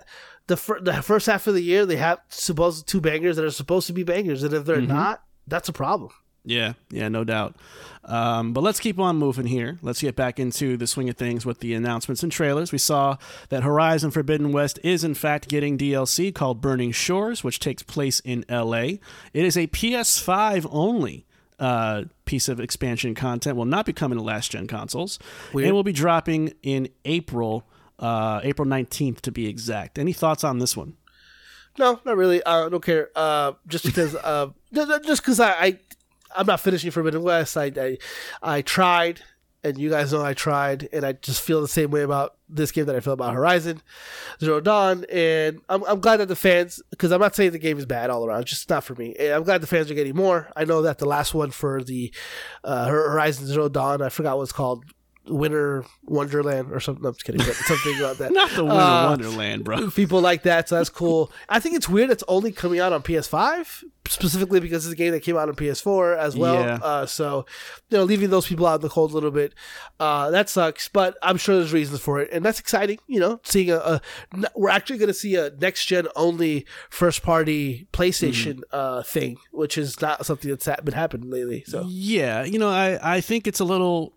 The, 0.49 0.57
fir- 0.57 0.81
the 0.81 1.01
first 1.03 1.27
half 1.27 1.47
of 1.47 1.55
the 1.55 1.63
year, 1.63 1.87
they 1.87 1.97
have 1.97 2.19
supposed 2.29 2.89
two 2.89 3.01
bangers 3.01 3.37
that 3.37 3.45
are 3.45 3.51
supposed 3.53 3.87
to 3.87 3.93
be 3.93 4.03
bangers, 4.03 4.43
and 4.43 4.53
if 4.53 4.65
they're 4.65 4.79
Mm-hmm. 4.79 4.89
not, 4.93 5.23
that's 5.47 5.69
a 5.69 5.73
problem. 5.73 6.11
Yeah, 6.45 6.73
yeah, 6.91 7.09
no 7.09 7.23
doubt. 7.23 7.55
Um, 8.05 8.53
but 8.53 8.63
let's 8.63 8.81
keep 8.81 8.99
on 8.99 9.17
moving 9.17 9.47
here. 9.47 9.79
Let's 9.81 10.01
get 10.03 10.17
back 10.17 10.41
into 10.41 10.77
the 10.77 10.89
swing 10.89 11.09
of 11.09 11.17
things 11.17 11.47
with 11.47 11.61
the 11.61 11.73
announcements 11.75 12.25
and 12.25 12.33
trailers. 12.33 12.73
We 12.73 12.79
saw 12.79 13.17
that 13.51 13.63
Horizon 13.63 14.11
Forbidden 14.11 14.51
West 14.51 14.81
is, 14.83 15.05
in 15.05 15.15
fact, 15.15 15.47
getting 15.49 15.79
DLC 15.79 16.35
called 16.35 16.61
Burning 16.61 16.91
Shores, 16.91 17.45
which 17.45 17.61
takes 17.61 17.85
place 17.85 18.19
in 18.21 18.45
LA. 18.51 18.83
It 19.33 19.45
is 19.45 19.57
a 19.57 19.69
PS5 19.69 20.67
only 20.73 21.27
uh, 21.61 22.05
piece 22.25 22.49
of 22.49 22.59
expansion 22.59 23.15
content, 23.15 23.57
will 23.57 23.65
not 23.65 23.87
be 23.87 23.93
coming 23.93 24.19
to 24.19 24.25
last 24.25 24.51
gen 24.51 24.67
consoles, 24.67 25.21
Weird. 25.53 25.67
and 25.69 25.75
will 25.77 25.85
be 25.85 25.93
dropping 25.93 26.55
in 26.65 26.89
April. 27.05 27.65
Uh, 28.01 28.41
April 28.43 28.67
19th 28.67 29.21
to 29.21 29.31
be 29.31 29.47
exact. 29.47 29.97
Any 29.97 30.13
thoughts 30.13 30.43
on 30.43 30.59
this 30.59 30.77
one? 30.77 30.95
No, 31.79 32.01
not 32.05 32.17
really. 32.17 32.43
Uh, 32.43 32.67
I 32.67 32.69
don't 32.69 32.83
care. 32.85 33.11
Uh, 33.15 33.53
just 33.69 33.85
because, 33.85 34.17
uh, 34.17 34.47
ju- 34.75 34.87
ju- 34.87 35.01
just 35.07 35.23
because 35.23 35.39
I, 35.39 35.51
I, 35.53 35.79
I'm 36.37 36.47
not 36.47 36.61
finishing 36.61 36.91
Forbidden 36.91 37.23
West. 37.23 37.57
I, 37.57 37.73
I, 37.77 37.99
I 38.43 38.63
tried, 38.63 39.21
and 39.65 39.79
you 39.79 39.91
guys 39.91 40.13
know 40.13 40.25
I 40.25 40.35
tried, 40.35 40.89
and 40.93 41.05
I 41.05 41.13
just 41.13 41.41
feel 41.41 41.61
the 41.61 41.69
same 41.69 41.91
way 41.91 42.03
about 42.03 42.37
this 42.49 42.73
game 42.73 42.87
that 42.87 42.97
I 42.97 43.01
feel 43.01 43.13
about 43.13 43.35
Horizon 43.35 43.81
Zero 44.41 44.61
Dawn. 44.61 45.05
And 45.11 45.61
I'm, 45.69 45.85
I'm 45.85 46.01
glad 46.01 46.19
that 46.19 46.29
the 46.29 46.37
fans, 46.37 46.83
because 46.91 47.13
I'm 47.13 47.21
not 47.21 47.35
saying 47.35 47.53
the 47.53 47.59
game 47.59 47.79
is 47.79 47.87
bad 47.87 48.11
all 48.11 48.27
around, 48.27 48.47
just 48.47 48.69
not 48.69 48.85
for 48.85 48.95
me. 48.95 49.15
And 49.19 49.33
I'm 49.33 49.45
glad 49.45 49.61
the 49.61 49.67
fans 49.67 49.91
are 49.91 49.95
getting 49.95 50.17
more. 50.17 50.51
I 50.57 50.65
know 50.65 50.83
that 50.83 50.99
the 50.99 51.07
last 51.07 51.35
one 51.35 51.51
for 51.51 51.83
the 51.83 52.13
uh, 52.65 52.87
Horizon 52.87 53.47
Zero 53.47 53.69
Dawn, 53.69 54.03
I 54.03 54.09
forgot 54.09 54.37
what 54.37 54.45
it's 54.45 54.53
called. 54.53 54.85
Winter 55.27 55.85
Wonderland 56.05 56.73
or 56.73 56.81
something. 56.81 57.05
I'm 57.07 57.13
just 57.13 57.25
kidding, 57.25 57.41
but 57.47 57.55
something 57.55 57.97
about 57.99 58.19
that. 58.19 58.33
Not 58.33 58.51
the 58.51 58.65
Winter 58.65 58.81
Uh, 58.81 59.09
Wonderland, 59.11 59.65
bro. 59.65 59.91
people 59.91 60.21
like 60.21 60.43
that, 60.43 60.69
so 60.69 60.77
that's 60.77 60.89
cool. 60.91 61.31
I 61.49 61.61
think 61.61 61.77
it's 61.77 61.89
weird 61.89 62.11
it's 62.11 62.25
only 62.29 62.51
coming 62.53 62.81
out 62.81 62.93
on 62.93 63.03
PS5, 63.03 63.85
specifically 64.09 64.59
because 64.59 64.85
it's 64.85 64.93
a 64.93 64.97
game 64.97 65.13
that 65.13 65.21
came 65.21 65.37
out 65.37 65.49
on 65.49 65.55
PS4 65.55 66.17
as 66.19 66.37
well. 66.37 66.55
Yeah. 66.55 66.79
Uh, 66.83 67.07
so, 67.07 67.47
you 67.89 67.99
know, 67.99 68.05
leaving 68.05 68.31
those 68.31 68.47
people 68.49 68.67
out 68.67 68.77
in 68.77 68.81
the 68.81 68.89
cold 68.89 69.13
a 69.13 69.15
little 69.15 69.31
bit, 69.31 69.55
uh, 70.01 70.31
that 70.31 70.49
sucks. 70.49 70.89
But 70.89 71.17
I'm 71.23 71.37
sure 71.37 71.57
there's 71.57 71.73
reasons 71.73 72.01
for 72.01 72.21
it, 72.21 72.29
and 72.33 72.45
that's 72.45 72.59
exciting. 72.59 72.99
You 73.07 73.21
know, 73.21 73.41
seeing 73.45 73.71
a, 73.71 73.77
a 73.77 74.01
we're 74.57 74.71
actually 74.71 74.99
going 74.99 75.07
to 75.09 75.15
see 75.15 75.37
a 75.37 75.51
next 75.61 75.87
gen 75.87 76.09
only 76.17 76.67
first 76.91 77.23
party 77.23 77.87
PlayStation 77.93 78.33
Mm-hmm. 78.43 78.63
uh, 78.73 79.03
thing, 79.05 79.37
which 79.53 79.79
is 79.79 80.01
not 80.01 80.27
something 80.27 80.51
that's 80.51 80.67
ha- 80.67 80.77
been 80.83 80.95
happening 80.95 81.31
lately. 81.31 81.63
So. 81.67 81.85
Yeah, 81.87 82.43
you 82.43 82.59
know, 82.59 82.69
I, 82.71 83.17
I 83.17 83.21
think 83.21 83.47
it's 83.47 83.61
a 83.61 83.65
little 83.65 84.15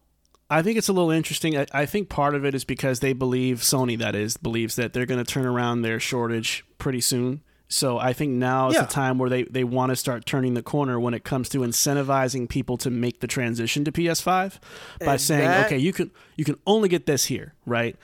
I 0.50 0.62
think 0.62 0.78
it's 0.78 0.88
a 0.90 0.94
little 0.94 1.12
interesting. 1.12 1.58
I, 1.58 1.66
I 1.72 1.86
think 1.86 2.08
part 2.10 2.36
of 2.36 2.46
it 2.46 2.54
is 2.54 2.64
because 2.64 3.00
they 3.00 3.14
believe 3.14 3.60
Sony 3.62 3.98
that 3.98 4.16
is 4.16 4.38
believes 4.38 4.76
that 4.76 4.94
they're 4.94 5.06
going 5.08 5.24
to 5.24 5.30
turn 5.32 5.46
around 5.46 5.82
their 5.82 6.00
shortage 6.00 6.64
pretty 6.78 7.02
soon. 7.02 7.42
So 7.68 7.98
I 7.98 8.14
think 8.14 8.34
now 8.34 8.70
is 8.70 8.76
Yeah. 8.76 8.82
the 8.82 8.88
time 8.94 9.18
where 9.18 9.28
they, 9.30 9.42
they 9.44 9.64
want 9.64 9.90
to 9.90 9.96
start 9.96 10.28
turning 10.28 10.54
the 10.54 10.62
corner 10.62 11.00
when 11.00 11.16
it 11.16 11.24
comes 11.24 11.50
to 11.50 11.60
incentivizing 11.60 12.48
people 12.48 12.78
to 12.78 12.92
make 12.92 13.22
the 13.22 13.28
transition 13.28 13.84
to 13.86 13.92
PS5 13.92 14.60
by 15.00 15.14
And 15.14 15.22
saying, 15.22 15.48
that- 15.48 15.66
okay, 15.66 15.78
you 15.80 15.92
can 15.92 16.12
you 16.36 16.46
can 16.46 16.58
only 16.68 16.90
get 16.90 17.08
this 17.08 17.26
here, 17.26 17.56
right? 17.66 17.96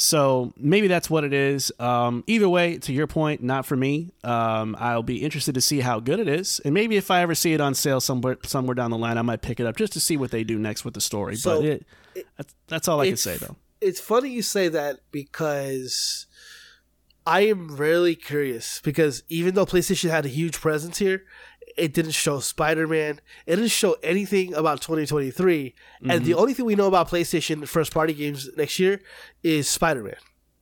So 0.00 0.54
maybe 0.56 0.88
that's 0.88 1.10
what 1.10 1.24
it 1.24 1.34
is. 1.34 1.70
Um, 1.78 2.24
either 2.26 2.48
way, 2.48 2.78
to 2.78 2.92
your 2.92 3.06
point, 3.06 3.42
not 3.42 3.66
for 3.66 3.76
me. 3.76 4.10
Um, 4.24 4.74
I'll 4.78 5.02
be 5.02 5.22
interested 5.22 5.54
to 5.56 5.60
see 5.60 5.80
how 5.80 6.00
good 6.00 6.18
it 6.18 6.26
is, 6.26 6.58
and 6.64 6.72
maybe 6.72 6.96
if 6.96 7.10
I 7.10 7.20
ever 7.20 7.34
see 7.34 7.52
it 7.52 7.60
on 7.60 7.74
sale 7.74 8.00
somewhere 8.00 8.38
somewhere 8.44 8.74
down 8.74 8.90
the 8.90 8.96
line, 8.96 9.18
I 9.18 9.22
might 9.22 9.42
pick 9.42 9.60
it 9.60 9.66
up 9.66 9.76
just 9.76 9.92
to 9.92 10.00
see 10.00 10.16
what 10.16 10.30
they 10.30 10.42
do 10.42 10.58
next 10.58 10.86
with 10.86 10.94
the 10.94 11.02
story. 11.02 11.36
So, 11.36 11.60
but 11.60 11.66
it, 11.66 11.86
that's, 12.38 12.54
that's 12.66 12.88
all 12.88 13.00
I 13.00 13.08
can 13.08 13.18
say 13.18 13.36
though. 13.36 13.56
it's 13.82 14.00
funny 14.00 14.30
you 14.30 14.40
say 14.40 14.68
that 14.68 15.00
because 15.12 16.26
I 17.26 17.42
am 17.42 17.76
really 17.76 18.14
curious 18.14 18.80
because 18.82 19.22
even 19.28 19.54
though 19.54 19.66
PlayStation 19.66 20.08
had 20.08 20.24
a 20.24 20.30
huge 20.30 20.58
presence 20.60 20.96
here, 20.96 21.24
it 21.80 21.92
didn't 21.94 22.12
show 22.12 22.40
Spider 22.40 22.86
Man. 22.86 23.20
It 23.46 23.56
didn't 23.56 23.70
show 23.70 23.96
anything 24.02 24.54
about 24.54 24.80
2023. 24.82 25.74
And 26.02 26.10
Mm-hmm. 26.10 26.24
the 26.24 26.34
only 26.34 26.54
thing 26.54 26.66
we 26.66 26.74
know 26.74 26.86
about 26.86 27.08
PlayStation 27.08 27.66
first 27.66 27.92
party 27.92 28.12
games 28.14 28.48
next 28.56 28.78
year 28.78 29.00
is 29.42 29.68
Spider 29.68 30.02
Man. 30.04 30.14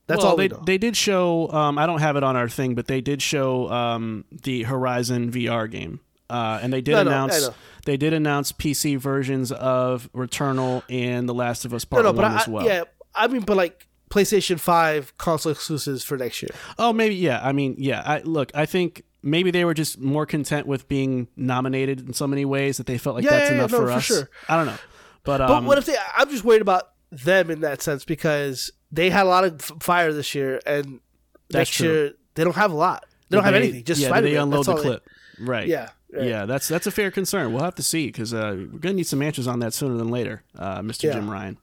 That's 0.07 0.19
well, 0.23 0.31
all 0.31 0.37
they 0.37 0.45
we 0.45 0.55
know. 0.55 0.63
they 0.65 0.77
did 0.79 0.97
show. 0.97 1.51
Um, 1.51 1.77
I 1.77 1.85
don't 1.85 1.99
have 1.99 2.15
it 2.15 2.23
on 2.23 2.35
our 2.35 2.49
thing, 2.49 2.73
but 2.73 2.87
they 2.87 3.01
did 3.01 3.21
show 3.21 3.69
um, 3.69 4.25
the 4.31 4.63
Horizon 4.63 5.31
VR 5.31 5.69
game, 5.69 5.99
uh, 6.31 6.59
and 6.63 6.73
they 6.73 6.81
did 6.81 6.93
No, 6.93 7.03
no, 7.03 7.11
announce 7.11 7.47
know. 7.47 7.53
they 7.85 7.95
did 7.95 8.13
announce 8.13 8.51
PC 8.51 8.97
versions 8.97 9.51
of 9.51 10.09
Returnal 10.13 10.81
and 10.89 11.29
The 11.29 11.33
Last 11.35 11.63
of 11.63 11.75
Us 11.75 11.85
no, 11.85 11.89
Part 11.95 12.03
no, 12.05 12.09
One 12.11 12.15
but 12.15 12.25
I, 12.25 12.35
as 12.41 12.47
well. 12.47 12.65
yeah, 12.65 12.83
I 13.13 13.27
mean, 13.27 13.41
but 13.41 13.55
like 13.55 13.85
PlayStation 14.09 14.59
5 14.59 15.15
console 15.19 15.51
exclusives 15.51 16.03
for 16.03 16.17
next 16.17 16.41
year. 16.41 16.49
Oh, 16.79 16.91
maybe 16.91 17.13
yeah. 17.13 17.39
I 17.43 17.51
mean, 17.51 17.75
yeah. 17.77 18.01
I 18.03 18.21
look. 18.21 18.51
I 18.55 18.65
think 18.65 19.03
maybe 19.21 19.51
they 19.51 19.65
were 19.65 19.73
just 19.73 19.99
more 19.99 20.25
content 20.25 20.65
with 20.67 20.87
being 20.87 21.27
nominated 21.35 21.99
in 22.07 22.13
so 22.13 22.25
many 22.27 22.45
ways 22.45 22.77
that 22.77 22.85
they 22.87 22.97
felt 22.97 23.15
like 23.15 23.25
Yeah, 23.25 23.31
that's 23.31 23.49
yeah, 23.49 23.55
enough 23.57 23.71
no, 23.71 23.79
for 23.79 23.85
for 23.87 23.91
us. 23.93 24.03
sure. 24.03 24.29
I 24.47 24.57
don't 24.57 24.65
know, 24.67 24.77
but 25.23 25.39
But 25.39 25.49
um, 25.51 25.65
what 25.65 25.77
if 25.77 25.85
they? 25.85 25.95
I'm 26.15 26.29
just 26.29 26.43
worried 26.43 26.61
about 26.61 26.89
them 27.11 27.49
in 27.49 27.61
that 27.61 27.81
sense 27.81 28.05
because 28.05 28.71
they 28.91 29.09
had 29.09 29.25
a 29.25 29.29
lot 29.29 29.43
of 29.43 29.61
fire 29.61 30.13
this 30.13 30.33
year, 30.35 30.59
and 30.65 30.99
next 31.51 31.71
true. 31.71 31.87
year 31.87 32.13
they 32.35 32.43
don't 32.43 32.55
have 32.55 32.71
a 32.71 32.75
lot. 32.75 33.05
They 33.29 33.35
don't 33.37 33.43
have 33.43 33.53
they- 33.53 33.59
anything. 33.59 33.83
Just 33.83 34.01
yeah, 34.01 34.21
they 34.21 34.35
unload 34.35 34.65
the 34.65 34.71
all 34.71 34.77
they- 34.77 34.83
clip. 34.83 35.07
Right. 35.41 35.67
Yeah, 35.67 35.89
right. 36.13 36.25
Yeah, 36.27 36.45
that's 36.45 36.67
that's 36.67 36.85
a 36.87 36.91
fair 36.91 37.11
concern. 37.11 37.53
We'll 37.53 37.63
have 37.63 37.75
to 37.75 37.83
see 37.83 38.07
because 38.07 38.33
uh, 38.33 38.55
we're 38.71 38.79
gonna 38.79 38.95
need 38.95 39.07
some 39.07 39.21
answers 39.21 39.47
on 39.47 39.59
that 39.59 39.73
sooner 39.73 39.95
than 39.97 40.09
later, 40.09 40.43
uh, 40.57 40.79
Mr. 40.81 41.03
Yeah. 41.03 41.13
Jim 41.13 41.29
Ryan. 41.29 41.57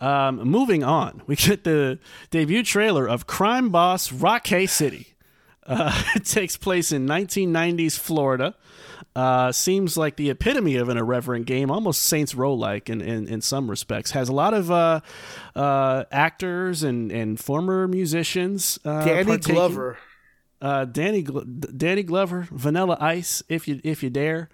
Um, 0.00 0.36
moving 0.38 0.82
on, 0.82 1.22
we 1.26 1.36
get 1.36 1.64
the 1.64 1.98
debut 2.30 2.62
trailer 2.62 3.06
of 3.06 3.26
Crime 3.26 3.70
Boss 3.70 4.10
Rockay 4.12 4.66
City. 4.66 5.13
Uh, 5.66 6.02
it 6.16 6.24
takes 6.24 6.56
place 6.56 6.92
in 6.92 7.06
1990s 7.06 7.98
Florida. 7.98 8.54
Uh, 9.16 9.52
seems 9.52 9.96
like 9.96 10.16
the 10.16 10.28
epitome 10.30 10.74
of 10.74 10.88
an 10.88 10.96
irreverent 10.96 11.46
game, 11.46 11.70
almost 11.70 12.02
Saints 12.02 12.34
Row 12.34 12.52
like 12.52 12.90
in, 12.90 13.00
in, 13.00 13.28
in 13.28 13.40
some 13.40 13.70
respects. 13.70 14.10
Has 14.10 14.28
a 14.28 14.32
lot 14.32 14.54
of 14.54 14.70
uh, 14.72 15.00
uh, 15.54 16.04
actors 16.10 16.82
and, 16.82 17.12
and 17.12 17.38
former 17.38 17.86
musicians. 17.86 18.78
Uh, 18.84 19.04
Danny 19.04 19.24
partaking. 19.24 19.54
Glover. 19.54 19.98
uh, 20.60 20.84
Danny 20.86 21.22
Danny 21.22 22.02
Glover, 22.02 22.48
Vanilla 22.50 22.96
Ice, 23.00 23.42
if 23.48 23.68
you 23.68 23.80
if 23.84 24.02
you 24.02 24.10
dare, 24.10 24.48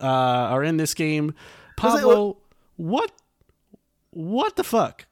uh, 0.00 0.06
are 0.06 0.64
in 0.64 0.76
this 0.76 0.92
game. 0.94 1.32
Pablo, 1.76 2.38
what 2.76 3.12
what 4.10 4.56
the 4.56 4.64
fuck? 4.64 5.06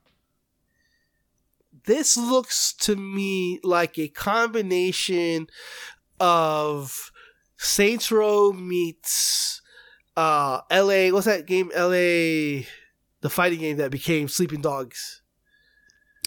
This 1.88 2.18
looks 2.18 2.74
to 2.80 2.96
me 2.96 3.60
like 3.64 3.98
a 3.98 4.08
combination 4.08 5.46
of 6.20 7.10
Saints 7.56 8.12
Row 8.12 8.52
meets 8.52 9.62
uh, 10.14 10.60
L.A. 10.70 11.10
What's 11.12 11.24
that 11.24 11.46
game? 11.46 11.70
L.A. 11.74 12.66
The 13.22 13.30
fighting 13.30 13.60
game 13.60 13.78
that 13.78 13.90
became 13.90 14.28
Sleeping 14.28 14.60
Dogs. 14.60 15.22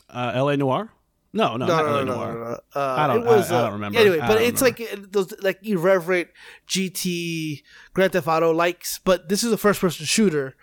Uh, 0.09 0.31
L.A. 0.33 0.57
Noire? 0.57 0.89
No, 1.31 1.57
no, 1.57 1.67
no, 1.67 1.67
not 1.67 1.85
no, 1.85 1.91
L.A. 1.91 2.05
no, 2.05 2.15
Noir. 2.15 2.33
no, 2.33 2.39
no. 2.39 2.59
Uh, 2.75 2.95
I 2.97 3.07
don't- 3.07 3.17
It 3.19 3.25
was, 3.25 3.51
I- 3.51 3.55
I 3.55 3.59
uh, 3.59 3.63
don't 3.65 3.73
remember. 3.73 3.99
Anyway, 3.99 4.19
I 4.19 4.27
but 4.27 4.41
it's 4.41 4.63
like 4.63 4.81
uh, 4.81 4.97
those 5.11 5.31
like 5.43 5.59
irreverent 5.61 6.29
GT 6.67 7.61
Grand 7.93 8.13
Theft 8.13 8.27
Auto 8.27 8.51
likes, 8.51 8.99
but 9.05 9.29
this 9.29 9.43
is 9.43 9.51
a 9.51 9.57
first 9.57 9.79
person 9.79 10.07
shooter. 10.07 10.55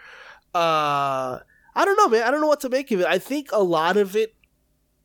Uh, 0.53 1.39
I 1.77 1.85
don't 1.85 1.97
know, 1.97 2.09
man. 2.09 2.25
I 2.25 2.33
don't 2.33 2.41
know 2.41 2.49
what 2.49 2.61
to 2.63 2.69
make 2.69 2.91
of 2.91 2.99
it. 3.01 3.07
I 3.07 3.19
think 3.21 3.51
a 3.53 3.63
lot 3.63 3.97
of 3.97 4.17
it 4.17 4.35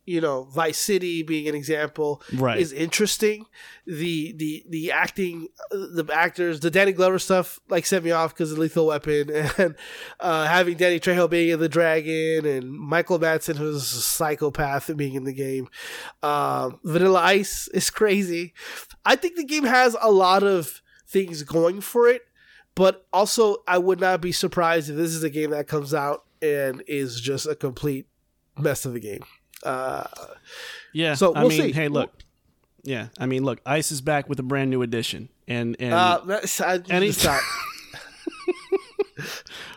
you 0.06 0.20
know 0.20 0.44
Vice 0.44 0.78
City 0.78 1.24
being 1.24 1.48
an 1.48 1.56
example 1.56 2.22
Right. 2.34 2.60
is 2.60 2.72
interesting. 2.74 3.46
The 3.86 4.34
the 4.34 4.66
the 4.70 4.92
acting, 4.92 5.48
uh, 5.72 5.78
the 5.94 6.10
actors, 6.14 6.60
the 6.60 6.70
Danny 6.72 6.92
Glover 6.92 7.20
stuff 7.20 7.60
like 7.70 7.86
set 7.86 8.04
me 8.04 8.12
off 8.12 8.34
because 8.34 8.52
of 8.52 8.58
Lethal 8.58 8.88
Weapon, 8.88 9.30
and 9.58 9.76
uh, 10.20 10.46
having 10.48 10.78
Danny 10.78 11.00
Trejo 11.00 11.30
being 11.30 11.50
in 11.50 11.60
the 11.60 11.70
Dragon, 11.70 12.46
and 12.46 12.72
Michael 12.72 13.20
Madsen 13.20 13.56
who's 13.56 13.94
a 13.94 14.02
psychopath 14.02 14.96
being 14.98 15.14
in 15.16 15.24
the 15.24 15.34
game. 15.34 15.68
Um, 16.22 16.80
Vanilla 16.84 17.22
Ice 17.22 17.68
is 17.70 17.90
crazy. 17.90 18.54
I 19.06 19.16
think 19.16 19.36
the 19.36 19.44
game 19.46 19.66
has 19.66 19.96
a 20.02 20.12
lot 20.12 20.44
of 20.44 20.82
things 21.08 21.44
going 21.44 21.80
for 21.82 22.08
it, 22.08 22.24
but 22.76 23.06
also 23.14 23.58
I 23.68 23.78
would 23.78 24.00
not 24.00 24.22
be 24.22 24.32
surprised 24.32 24.90
if 24.90 24.96
this 24.96 25.12
is 25.14 25.24
a 25.24 25.30
game 25.30 25.52
that 25.52 25.68
comes 25.68 25.94
out 25.94 26.24
and 26.42 26.84
is 26.88 27.22
just 27.22 27.46
a 27.48 27.56
complete 27.56 28.08
mess 28.58 28.86
of 28.86 28.96
a 28.96 29.00
game. 29.00 29.24
Uh, 29.64 30.04
Yeah. 30.94 31.16
So, 31.16 31.34
I 31.34 31.42
we'll 31.42 31.50
mean, 31.50 31.62
see. 31.62 31.72
hey, 31.72 31.88
look. 31.88 32.12
Yeah, 32.84 33.08
I 33.18 33.28
mean, 33.28 33.46
look. 33.46 33.62
Ice 33.66 33.92
is 33.94 34.02
back 34.02 34.28
with 34.28 34.40
a 34.40 34.44
brand 34.44 34.70
new 34.70 34.82
edition, 34.82 35.30
and 35.48 35.78
and 35.80 35.94
uh, 35.94 36.20
that's, 36.26 36.60
I, 36.60 36.80
Any- 36.90 37.12
not- 37.24 37.42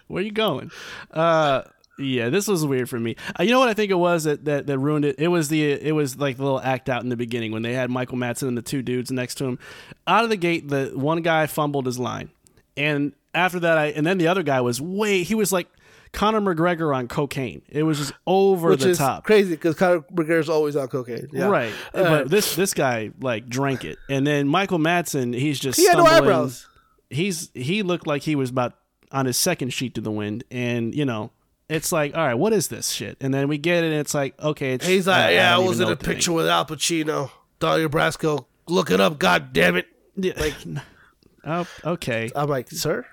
Where 0.09 0.23
you 0.23 0.31
going? 0.33 0.71
Uh, 1.13 1.63
yeah, 1.99 2.29
this 2.31 2.47
was 2.49 2.65
weird 2.67 2.89
for 2.89 2.99
me. 3.01 3.17
Uh, 3.39 3.43
you 3.45 3.51
know 3.51 3.59
what 3.59 3.69
I 3.69 3.75
think 3.75 3.91
it 3.91 3.95
was 3.99 4.25
that, 4.25 4.45
that 4.45 4.67
that 4.67 4.79
ruined 4.79 5.05
it? 5.05 5.17
It 5.19 5.29
was 5.29 5.49
the 5.49 5.63
it 5.71 5.95
was 5.95 6.19
like 6.19 6.37
the 6.37 6.43
little 6.43 6.61
act 6.61 6.89
out 6.89 7.03
in 7.03 7.09
the 7.09 7.17
beginning 7.17 7.53
when 7.53 7.63
they 7.63 7.73
had 7.75 7.91
Michael 7.91 8.19
Madsen 8.19 8.49
and 8.49 8.57
the 8.59 8.63
two 8.63 8.83
dudes 8.83 9.11
next 9.11 9.37
to 9.37 9.47
him. 9.47 9.59
Out 10.07 10.25
of 10.25 10.31
the 10.31 10.37
gate, 10.37 10.69
the 10.69 10.93
one 10.95 11.23
guy 11.23 11.47
fumbled 11.47 11.87
his 11.87 11.99
line, 11.99 12.31
and 12.77 13.13
after 13.35 13.59
that, 13.61 13.79
I 13.79 13.87
and 13.87 14.07
then 14.07 14.19
the 14.19 14.29
other 14.29 14.43
guy 14.43 14.61
was 14.61 14.81
way 14.81 15.23
he 15.23 15.35
was 15.35 15.53
like 15.53 15.69
Conor 16.17 16.41
McGregor 16.41 16.97
on 16.97 17.07
cocaine. 17.09 17.61
It 17.69 17.83
was 17.85 17.99
just 17.99 18.13
over 18.27 18.71
which 18.71 18.83
the 18.83 18.89
is 18.91 18.99
top. 18.99 19.23
crazy 19.25 19.51
because 19.51 19.75
Conor 19.77 20.01
McGregor's 20.13 20.49
always 20.49 20.75
on 20.75 20.89
cocaine. 20.89 21.29
Yeah. 21.33 21.45
Right, 21.49 21.73
Uh, 21.95 22.03
but 22.03 22.31
this 22.31 22.57
this 22.57 22.73
guy 22.75 23.11
like 23.21 23.49
drank 23.49 23.85
it, 23.85 23.99
and 24.09 24.27
then 24.27 24.49
Michael 24.49 24.79
Madsen, 24.79 25.35
he's 25.35 25.61
just 25.61 25.79
he 25.79 25.87
had 25.87 25.99
no 25.99 26.05
eyebrows. 26.07 26.67
he's 27.11 27.51
he 27.55 27.83
looked 27.83 28.07
like 28.07 28.23
he 28.23 28.35
was 28.35 28.49
about 28.51 28.73
on 29.13 29.27
his 29.27 29.37
second 29.37 29.75
sheet 29.75 29.95
to 29.95 30.01
the 30.01 30.11
wind, 30.11 30.43
and 30.51 30.95
you 30.95 31.05
know, 31.05 31.31
it's 31.69 31.93
like, 31.93 32.17
all 32.17 32.27
right, 32.27 32.35
what 32.35 32.53
is 32.55 32.69
this 32.69 32.91
shit? 32.91 33.17
And 33.21 33.33
then 33.35 33.47
we 33.49 33.59
get 33.59 33.85
it, 33.85 33.89
and 33.93 34.01
it's 34.01 34.15
like, 34.15 34.41
okay, 34.43 34.73
it's, 34.73 34.87
He's 34.87 35.07
like, 35.07 35.17
I- 35.17 35.29
I 35.29 35.31
yeah, 35.33 35.53
I, 35.53 35.57
don't 35.59 35.67
was 35.67 35.81
in 35.81 35.87
a 35.87 35.91
what 35.91 36.01
to 36.01 36.05
think." 36.07 36.17
picture 36.17 36.33
with 36.33 36.49
Al 36.49 36.65
Pacino, 36.65 37.31
Donnie 37.61 37.85
Brasco. 37.89 38.47
Look 38.69 38.91
it 38.91 39.01
up, 39.01 39.19
god 39.19 39.53
damn 39.53 39.77
it! 39.77 39.87
Yeah, 40.17 40.33
like, 40.39 40.55
oh, 41.45 41.67
okay, 41.85 42.31
I'm 42.35 42.49
like, 42.49 42.71
sir. 42.71 43.05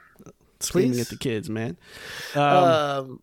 Screaming 0.63 0.93
please? 0.93 1.01
at 1.01 1.07
the 1.09 1.17
kids, 1.17 1.49
man. 1.49 1.77
Um, 2.35 2.41
Um, 2.43 3.21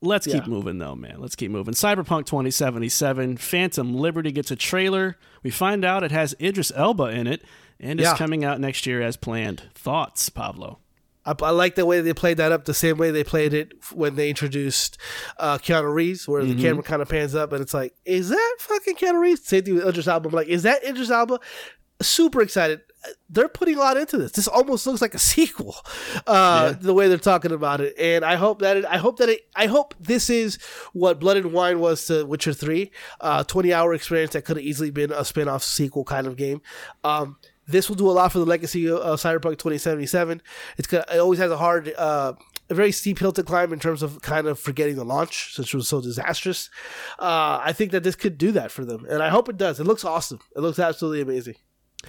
let's 0.00 0.26
keep 0.26 0.46
moving 0.46 0.78
though, 0.78 0.94
man. 0.96 1.16
Let's 1.18 1.36
keep 1.36 1.50
moving. 1.50 1.74
Cyberpunk 1.74 2.26
2077, 2.26 3.36
Phantom 3.36 3.94
Liberty 3.94 4.32
gets 4.32 4.50
a 4.50 4.56
trailer. 4.56 5.16
We 5.42 5.50
find 5.50 5.84
out 5.84 6.02
it 6.02 6.10
has 6.12 6.34
Idris 6.40 6.72
Elba 6.74 7.04
in 7.10 7.26
it, 7.26 7.42
and 7.80 8.00
it's 8.00 8.08
Yeah. 8.10 8.16
coming 8.16 8.44
out 8.44 8.60
next 8.60 8.86
year 8.86 9.02
as 9.02 9.16
planned. 9.16 9.62
Thoughts, 9.74 10.28
Pablo? 10.28 10.78
I, 11.24 11.34
I 11.40 11.50
like 11.50 11.76
the 11.76 11.86
way 11.86 12.00
they 12.00 12.12
played 12.12 12.38
that 12.38 12.50
up 12.50 12.64
the 12.64 12.74
same 12.74 12.96
way 12.98 13.12
they 13.12 13.22
played 13.22 13.54
it 13.54 13.72
when 13.92 14.16
they 14.16 14.28
introduced 14.28 14.98
uh, 15.38 15.56
Keanu 15.58 15.92
Reeves, 15.94 16.26
where 16.26 16.42
Mm-hmm. 16.42 16.56
the 16.56 16.62
camera 16.62 16.82
kind 16.82 17.00
of 17.00 17.08
pans 17.08 17.36
up 17.36 17.52
and 17.52 17.62
it's 17.62 17.72
like, 17.72 17.94
is 18.04 18.28
that 18.30 18.54
fucking 18.58 18.96
Keanu 18.96 19.20
Reeves? 19.20 19.44
Same 19.46 19.62
thing 19.62 19.74
with 19.76 19.86
Idris 19.86 20.08
Elba. 20.08 20.28
I'm 20.30 20.34
like, 20.34 20.48
is 20.48 20.64
that 20.64 20.82
Idris 20.84 21.10
Elba? 21.10 21.38
Super 22.00 22.42
excited. 22.42 22.80
They're 23.28 23.48
putting 23.48 23.76
a 23.76 23.80
lot 23.80 23.96
into 23.96 24.18
this. 24.18 24.32
This 24.32 24.48
almost 24.48 24.86
looks 24.86 25.00
like 25.00 25.14
a 25.14 25.18
sequel, 25.32 25.76
uh, 26.26 26.74
the 26.80 26.94
way 26.94 27.08
they're 27.08 27.18
talking 27.18 27.52
about 27.52 27.80
it. 27.80 27.94
And 27.98 28.24
I 28.24 28.36
hope 28.36 28.60
that 28.60 28.76
it, 28.76 28.84
I 28.84 28.98
hope 28.98 29.18
that 29.18 29.28
it, 29.28 29.40
I 29.54 29.66
hope 29.66 29.94
this 29.98 30.30
is 30.30 30.58
what 30.92 31.20
Blood 31.20 31.36
and 31.36 31.52
Wine 31.52 31.80
was 31.80 32.04
to 32.06 32.24
Witcher 32.24 32.52
Three, 32.52 32.92
uh, 33.20 33.44
twenty 33.44 33.72
hour 33.72 33.94
experience 33.94 34.32
that 34.32 34.44
could 34.44 34.56
have 34.56 34.66
easily 34.66 34.90
been 34.90 35.12
a 35.12 35.24
spin 35.24 35.48
off 35.48 35.64
sequel 35.64 36.04
kind 36.04 36.26
of 36.26 36.36
game. 36.36 36.62
Um, 37.04 37.36
this 37.66 37.88
will 37.88 37.96
do 37.96 38.10
a 38.10 38.12
lot 38.12 38.32
for 38.32 38.38
the 38.38 38.44
legacy 38.44 38.88
of 38.88 39.20
Cyberpunk 39.20 39.58
2077. 39.58 40.42
It's 40.76 40.88
got, 40.88 41.12
it 41.12 41.18
always 41.18 41.38
has 41.38 41.50
a 41.50 41.56
hard, 41.56 41.92
uh, 41.96 42.34
a 42.68 42.74
very 42.74 42.92
steep 42.92 43.18
hill 43.18 43.32
to 43.32 43.42
climb 43.42 43.72
in 43.72 43.78
terms 43.78 44.02
of 44.02 44.20
kind 44.22 44.46
of 44.46 44.58
forgetting 44.58 44.96
the 44.96 45.04
launch, 45.04 45.54
since 45.54 45.68
it 45.68 45.74
was 45.74 45.88
so 45.88 46.00
disastrous. 46.00 46.70
Uh, 47.18 47.60
I 47.62 47.72
think 47.72 47.92
that 47.92 48.02
this 48.02 48.16
could 48.16 48.38
do 48.38 48.52
that 48.52 48.70
for 48.70 48.84
them, 48.84 49.06
and 49.08 49.22
I 49.22 49.28
hope 49.28 49.48
it 49.48 49.56
does. 49.56 49.78
It 49.78 49.84
looks 49.84 50.04
awesome. 50.04 50.40
It 50.56 50.60
looks 50.60 50.78
absolutely 50.78 51.20
amazing. 51.20 51.56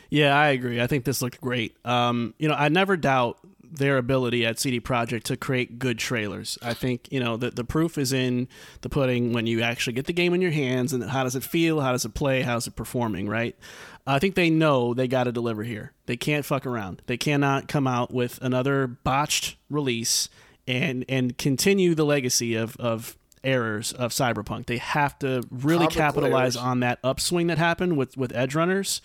Yeah, 0.10 0.38
I 0.38 0.50
agree. 0.50 0.82
I 0.82 0.88
think 0.88 1.06
this 1.06 1.22
looked 1.22 1.42
great. 1.42 1.76
Um, 1.86 2.34
you 2.38 2.48
know, 2.48 2.56
I 2.56 2.70
never 2.70 2.98
doubt 2.98 3.40
their 3.74 3.98
ability 3.98 4.46
at 4.46 4.60
CD 4.60 4.80
Projekt 4.80 5.24
to 5.24 5.36
create 5.36 5.80
good 5.80 5.98
trailers. 5.98 6.58
I 6.62 6.74
think 6.74 7.12
you 7.12 7.20
know 7.20 7.38
the 7.38 7.50
the 7.50 7.64
proof 7.64 7.98
is 7.98 8.14
in 8.14 8.48
the 8.82 8.90
pudding 8.90 9.34
when 9.34 9.48
you 9.48 9.62
actually 9.62 9.94
get 9.94 10.06
the 10.06 10.14
game 10.14 10.34
in 10.34 10.42
your 10.42 10.52
hands 10.52 10.94
and 10.94 11.04
how 11.04 11.24
does 11.24 11.36
it 11.36 11.44
feel, 11.44 11.82
how 11.82 11.92
does 11.92 12.06
it 12.06 12.14
play, 12.14 12.42
how's 12.42 12.68
it 12.68 12.76
performing, 12.76 13.28
right? 13.28 13.56
I 14.06 14.20
think 14.20 14.36
they 14.36 14.50
know 14.50 14.94
they 14.94 15.08
got 15.08 15.24
to 15.24 15.32
deliver 15.32 15.64
here. 15.64 15.94
They 16.06 16.18
can't 16.18 16.46
fuck 16.46 16.66
around. 16.66 17.02
They 17.08 17.18
cannot 17.18 17.68
come 17.68 17.88
out 17.88 18.14
with 18.14 18.38
another 18.42 18.86
botched 18.88 19.56
release 19.70 20.30
and 20.68 21.04
and 21.10 21.38
continue 21.38 21.96
the 21.96 22.06
legacy 22.06 22.56
of 22.56 22.78
of 22.78 23.18
errors 23.44 23.92
of 23.92 24.12
Cyberpunk. 24.12 24.68
They 24.68 24.78
have 24.78 25.18
to 25.20 25.44
really 25.50 25.88
capitalize 25.88 26.56
errors. 26.56 26.66
on 26.66 26.80
that 26.82 27.00
upswing 27.04 27.48
that 27.48 27.58
happened 27.58 27.98
with 27.98 28.16
with 28.18 28.32
Edgerunners 28.34 29.02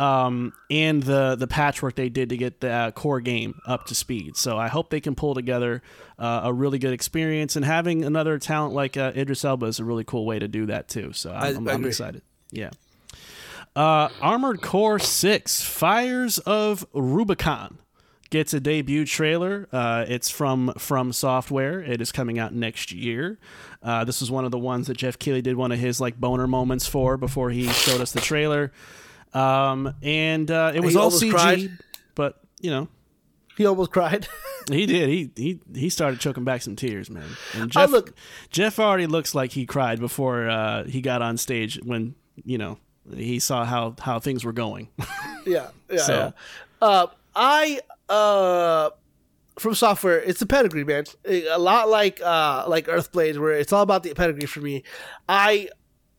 um, 0.00 0.52
and 0.70 1.02
the 1.02 1.36
the 1.36 1.46
patchwork 1.46 1.94
they 1.94 2.08
did 2.08 2.30
to 2.30 2.36
get 2.36 2.60
the 2.60 2.70
uh, 2.70 2.90
core 2.92 3.20
game 3.20 3.60
up 3.66 3.86
to 3.86 3.94
speed. 3.94 4.36
So 4.36 4.56
I 4.56 4.68
hope 4.68 4.88
they 4.90 5.00
can 5.00 5.14
pull 5.14 5.34
together 5.34 5.82
uh, 6.18 6.40
a 6.44 6.52
really 6.52 6.78
good 6.78 6.92
experience. 6.92 7.54
And 7.56 7.64
having 7.64 8.04
another 8.04 8.38
talent 8.38 8.72
like 8.74 8.96
uh, 8.96 9.12
Idris 9.14 9.44
Elba 9.44 9.66
is 9.66 9.78
a 9.78 9.84
really 9.84 10.04
cool 10.04 10.24
way 10.24 10.38
to 10.38 10.48
do 10.48 10.66
that 10.66 10.88
too. 10.88 11.12
So 11.12 11.30
I'm, 11.32 11.42
I- 11.42 11.48
I'm, 11.58 11.68
I 11.68 11.72
I'm 11.72 11.84
excited. 11.84 12.22
Yeah. 12.50 12.70
Uh, 13.76 14.08
Armored 14.20 14.62
Core 14.62 14.98
Six: 14.98 15.62
Fires 15.62 16.38
of 16.38 16.86
Rubicon 16.92 17.78
gets 18.30 18.52
a 18.54 18.60
debut 18.60 19.04
trailer. 19.04 19.68
Uh, 19.72 20.04
it's 20.08 20.28
from 20.30 20.72
From 20.78 21.12
Software. 21.12 21.80
It 21.80 22.00
is 22.00 22.10
coming 22.10 22.38
out 22.38 22.52
next 22.54 22.90
year. 22.92 23.38
Uh, 23.82 24.04
this 24.04 24.20
was 24.20 24.30
one 24.30 24.44
of 24.44 24.50
the 24.50 24.58
ones 24.58 24.86
that 24.88 24.96
Geoff 24.96 25.18
Keighley 25.18 25.42
did 25.42 25.56
one 25.56 25.72
of 25.72 25.78
his 25.78 26.00
like 26.00 26.18
boner 26.18 26.46
moments 26.46 26.86
for 26.86 27.16
before 27.16 27.50
he 27.50 27.68
showed 27.68 28.00
us 28.00 28.12
the 28.12 28.20
trailer. 28.20 28.72
Um, 29.32 29.94
and 30.02 30.50
uh, 30.50 30.72
it 30.74 30.80
was 30.80 30.94
He 30.94 30.98
all 30.98 31.10
CG, 31.10 31.30
cried. 31.30 31.70
but 32.14 32.40
you 32.60 32.70
know 32.70 32.88
He 33.56 33.64
almost 33.66 33.90
cried. 33.92 34.26
he 34.70 34.86
did. 34.86 35.08
He 35.08 35.30
he 35.36 35.60
he 35.74 35.88
started 35.90 36.20
choking 36.20 36.44
back 36.44 36.62
some 36.62 36.76
tears, 36.76 37.08
man. 37.10 37.28
And 37.54 37.70
Geoff 37.70 37.90
look- 37.90 38.14
Geoff 38.50 38.78
already 38.80 39.06
looks 39.06 39.34
like 39.34 39.52
he 39.52 39.66
cried 39.66 40.00
before 40.00 40.48
uh, 40.48 40.84
he 40.84 41.00
got 41.00 41.22
on 41.22 41.36
stage 41.36 41.78
when 41.82 42.14
you 42.44 42.58
know 42.58 42.78
he 43.14 43.38
saw 43.38 43.64
how 43.64 43.94
how 44.00 44.18
things 44.18 44.44
were 44.44 44.52
going. 44.52 44.88
yeah, 45.46 45.68
yeah. 45.90 45.98
So- 45.98 46.14
yeah. 46.14 46.30
Uh, 46.86 47.06
I 47.36 47.80
uh, 48.08 48.90
From 49.58 49.74
Software, 49.74 50.18
it's 50.20 50.40
the 50.40 50.46
pedigree, 50.46 50.84
man. 50.84 51.04
A 51.26 51.58
lot 51.58 51.88
like 51.88 52.20
uh, 52.22 52.64
like 52.66 52.86
Earthblade, 52.86 53.38
where 53.38 53.52
it's 53.52 53.72
all 53.72 53.82
about 53.82 54.02
the 54.02 54.14
pedigree 54.14 54.46
for 54.46 54.60
me. 54.60 54.82
I 55.28 55.68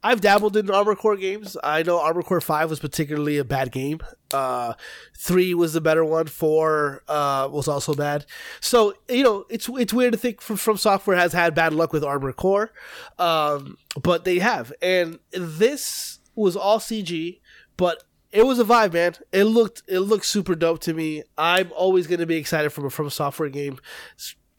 I've 0.03 0.22
dabbled 0.22 0.57
in 0.57 0.69
Armored 0.72 0.98
Core 0.98 1.15
games. 1.15 1.56
I 1.64 1.84
know 1.84 1.99
Armored 1.99 2.26
Core 2.26 2.41
Five 2.41 2.69
was 2.69 2.80
particularly 2.80 3.38
a 3.38 3.44
bad 3.44 3.72
game. 3.72 3.99
Uh, 4.34 4.73
three 5.18 5.53
was 5.53 5.73
the 5.73 5.82
better 5.82 6.03
one. 6.03 6.28
Four 6.28 7.03
uh, 7.07 7.48
was 7.52 7.68
also 7.68 7.94
bad. 7.94 8.26
So 8.60 8.95
you 9.07 9.23
know, 9.23 9.45
it's 9.49 9.69
it's 9.69 9.94
weird 9.94 10.14
to 10.14 10.18
think 10.18 10.41
from, 10.41 10.57
from 10.57 10.78
Software 10.78 11.18
has 11.18 11.34
had 11.34 11.53
bad 11.53 11.73
luck 11.73 11.94
with 11.94 12.03
Armored 12.03 12.36
Core, 12.36 12.72
um, 13.19 13.78
but 14.02 14.26
they 14.26 14.40
have. 14.40 14.73
And 14.82 15.19
this 15.32 16.19
was 16.36 16.56
all 16.56 16.80
CG, 16.80 17.40
but 17.78 18.03
it 18.32 18.45
was 18.45 18.60
a 18.60 18.64
vibe, 18.64 18.94
man. 18.94 19.14
It 19.32 19.44
looked 19.44 19.84
it 19.88 19.99
looked 19.99 20.26
super 20.26 20.56
dope 20.56 20.80
to 20.82 20.94
me. 20.94 21.23
I'm 21.38 21.72
always 21.76 22.07
going 22.07 22.19
to 22.19 22.26
be 22.26 22.38
excited 22.38 22.72
from 22.72 22.86
a 22.86 22.90
From 22.90 23.10
Software 23.10 23.49
game. 23.49 23.80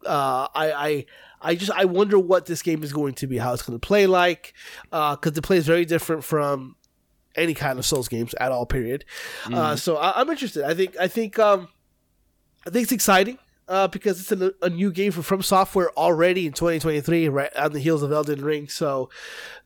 Uh, 0.07 0.49
I 0.55 0.73
I 0.73 1.07
I 1.43 1.55
just 1.55 1.73
I 1.73 1.85
wonder 1.85 2.19
what 2.19 2.47
this 2.47 2.63
game 2.63 2.83
is 2.83 2.93
going 2.93 3.15
to 3.15 3.27
be, 3.27 3.39
how 3.39 3.53
it's 3.53 3.63
going 3.63 3.79
to 3.79 3.85
play 3.87 4.07
like, 4.07 4.55
because 4.91 5.37
it 5.37 5.43
plays 5.43 5.67
very 5.67 5.85
different 5.85 6.25
from 6.25 6.77
any 7.37 7.55
kind 7.55 7.79
of 7.79 7.87
Souls 7.87 8.09
games 8.09 8.35
at 8.35 8.53
all. 8.53 8.67
Period. 8.67 9.05
Uh, 9.53 9.77
so 9.77 9.97
I, 9.97 10.21
I'm 10.21 10.31
interested. 10.31 10.65
I 10.65 10.75
think 10.75 10.97
I 10.99 11.09
think 11.09 11.39
um, 11.39 11.69
I 12.67 12.71
think 12.71 12.85
it's 12.85 12.93
exciting. 12.93 13.39
Uh, 13.69 13.87
because 13.87 14.21
it's 14.21 14.33
a, 14.33 14.53
a 14.61 14.69
new 14.69 14.91
game 14.91 15.13
from 15.13 15.23
From 15.23 15.41
Software 15.41 15.91
already 15.93 16.47
in 16.47 16.53
2023, 16.53 17.29
right 17.29 17.57
on 17.57 17.73
the 17.73 17.79
heels 17.79 18.03
of 18.03 18.13
Elden 18.13 18.45
Ring. 18.45 18.69
So, 18.69 19.09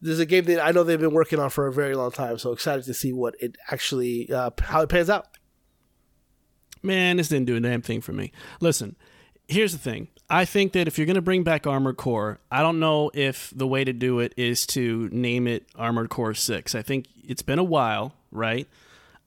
there's 0.02 0.20
a 0.20 0.26
game 0.26 0.44
that 0.44 0.64
I 0.64 0.70
know 0.70 0.84
they've 0.84 1.00
been 1.00 1.14
working 1.14 1.40
on 1.40 1.48
for 1.48 1.66
a 1.66 1.72
very 1.72 1.96
long 1.96 2.12
time. 2.12 2.38
So 2.38 2.52
excited 2.52 2.84
to 2.84 2.94
see 2.94 3.12
what 3.12 3.34
it 3.40 3.56
actually 3.70 4.30
uh, 4.30 4.50
how 4.60 4.82
it 4.82 4.90
pans 4.90 5.10
out. 5.10 5.26
Man, 6.82 7.16
this 7.16 7.28
didn't 7.28 7.46
do 7.46 7.56
a 7.56 7.60
damn 7.60 7.82
thing 7.82 8.00
for 8.00 8.12
me. 8.12 8.32
Listen, 8.60 8.96
here's 9.48 9.72
the 9.72 9.78
thing. 9.78 10.08
I 10.28 10.44
think 10.44 10.72
that 10.72 10.88
if 10.88 10.98
you're 10.98 11.06
going 11.06 11.14
to 11.14 11.22
bring 11.22 11.44
back 11.44 11.66
Armored 11.66 11.96
Core, 11.96 12.40
I 12.50 12.60
don't 12.62 12.80
know 12.80 13.10
if 13.14 13.52
the 13.54 13.66
way 13.66 13.84
to 13.84 13.92
do 13.92 14.18
it 14.18 14.34
is 14.36 14.66
to 14.68 15.08
name 15.12 15.46
it 15.46 15.66
Armored 15.76 16.10
Core 16.10 16.34
6. 16.34 16.74
I 16.74 16.82
think 16.82 17.06
it's 17.24 17.42
been 17.42 17.58
a 17.60 17.64
while, 17.64 18.12
right? 18.32 18.66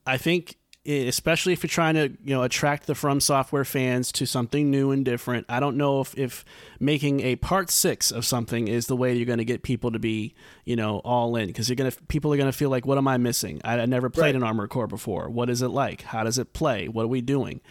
I 0.06 0.18
think 0.18 0.56
especially 0.86 1.54
if 1.54 1.62
you're 1.62 1.68
trying 1.70 1.94
to 1.94 2.08
you 2.24 2.34
know 2.34 2.42
attract 2.42 2.88
the 2.88 2.96
From 2.96 3.20
Software 3.20 3.66
fans 3.66 4.12
to 4.14 4.26
something 4.26 4.72
new 4.72 4.92
and 4.92 5.06
different. 5.06 5.46
I 5.48 5.60
don't 5.60 5.78
know 5.78 6.02
if 6.02 6.18
if 6.18 6.44
making 6.80 7.20
a 7.22 7.36
part 7.36 7.70
six 7.70 8.12
of 8.12 8.26
something 8.26 8.68
is 8.68 8.88
the 8.88 8.96
way 8.96 9.14
you're 9.16 9.26
going 9.26 9.38
to 9.40 9.46
get 9.46 9.62
people 9.62 9.92
to 9.92 10.00
be 10.00 10.34
you 10.66 10.76
know 10.76 11.00
all 11.00 11.36
in 11.36 11.48
because 11.48 11.70
you're 11.70 11.76
gonna 11.76 11.92
people 12.08 12.34
are 12.34 12.38
gonna 12.38 12.52
feel 12.52 12.70
like 12.70 12.86
what 12.86 12.98
am 12.98 13.08
I 13.08 13.18
missing? 13.18 13.62
I, 13.64 13.80
I 13.80 13.86
never 13.86 14.10
played 14.10 14.28
Right. 14.34 14.36
an 14.36 14.44
Armored 14.44 14.70
Core 14.70 14.88
before. 14.88 15.30
What 15.30 15.50
is 15.50 15.62
it 15.62 15.68
like? 15.68 16.02
How 16.02 16.24
does 16.24 16.38
it 16.40 16.54
play? 16.54 16.88
What 16.88 17.04
are 17.04 17.08
we 17.08 17.22
doing? 17.22 17.62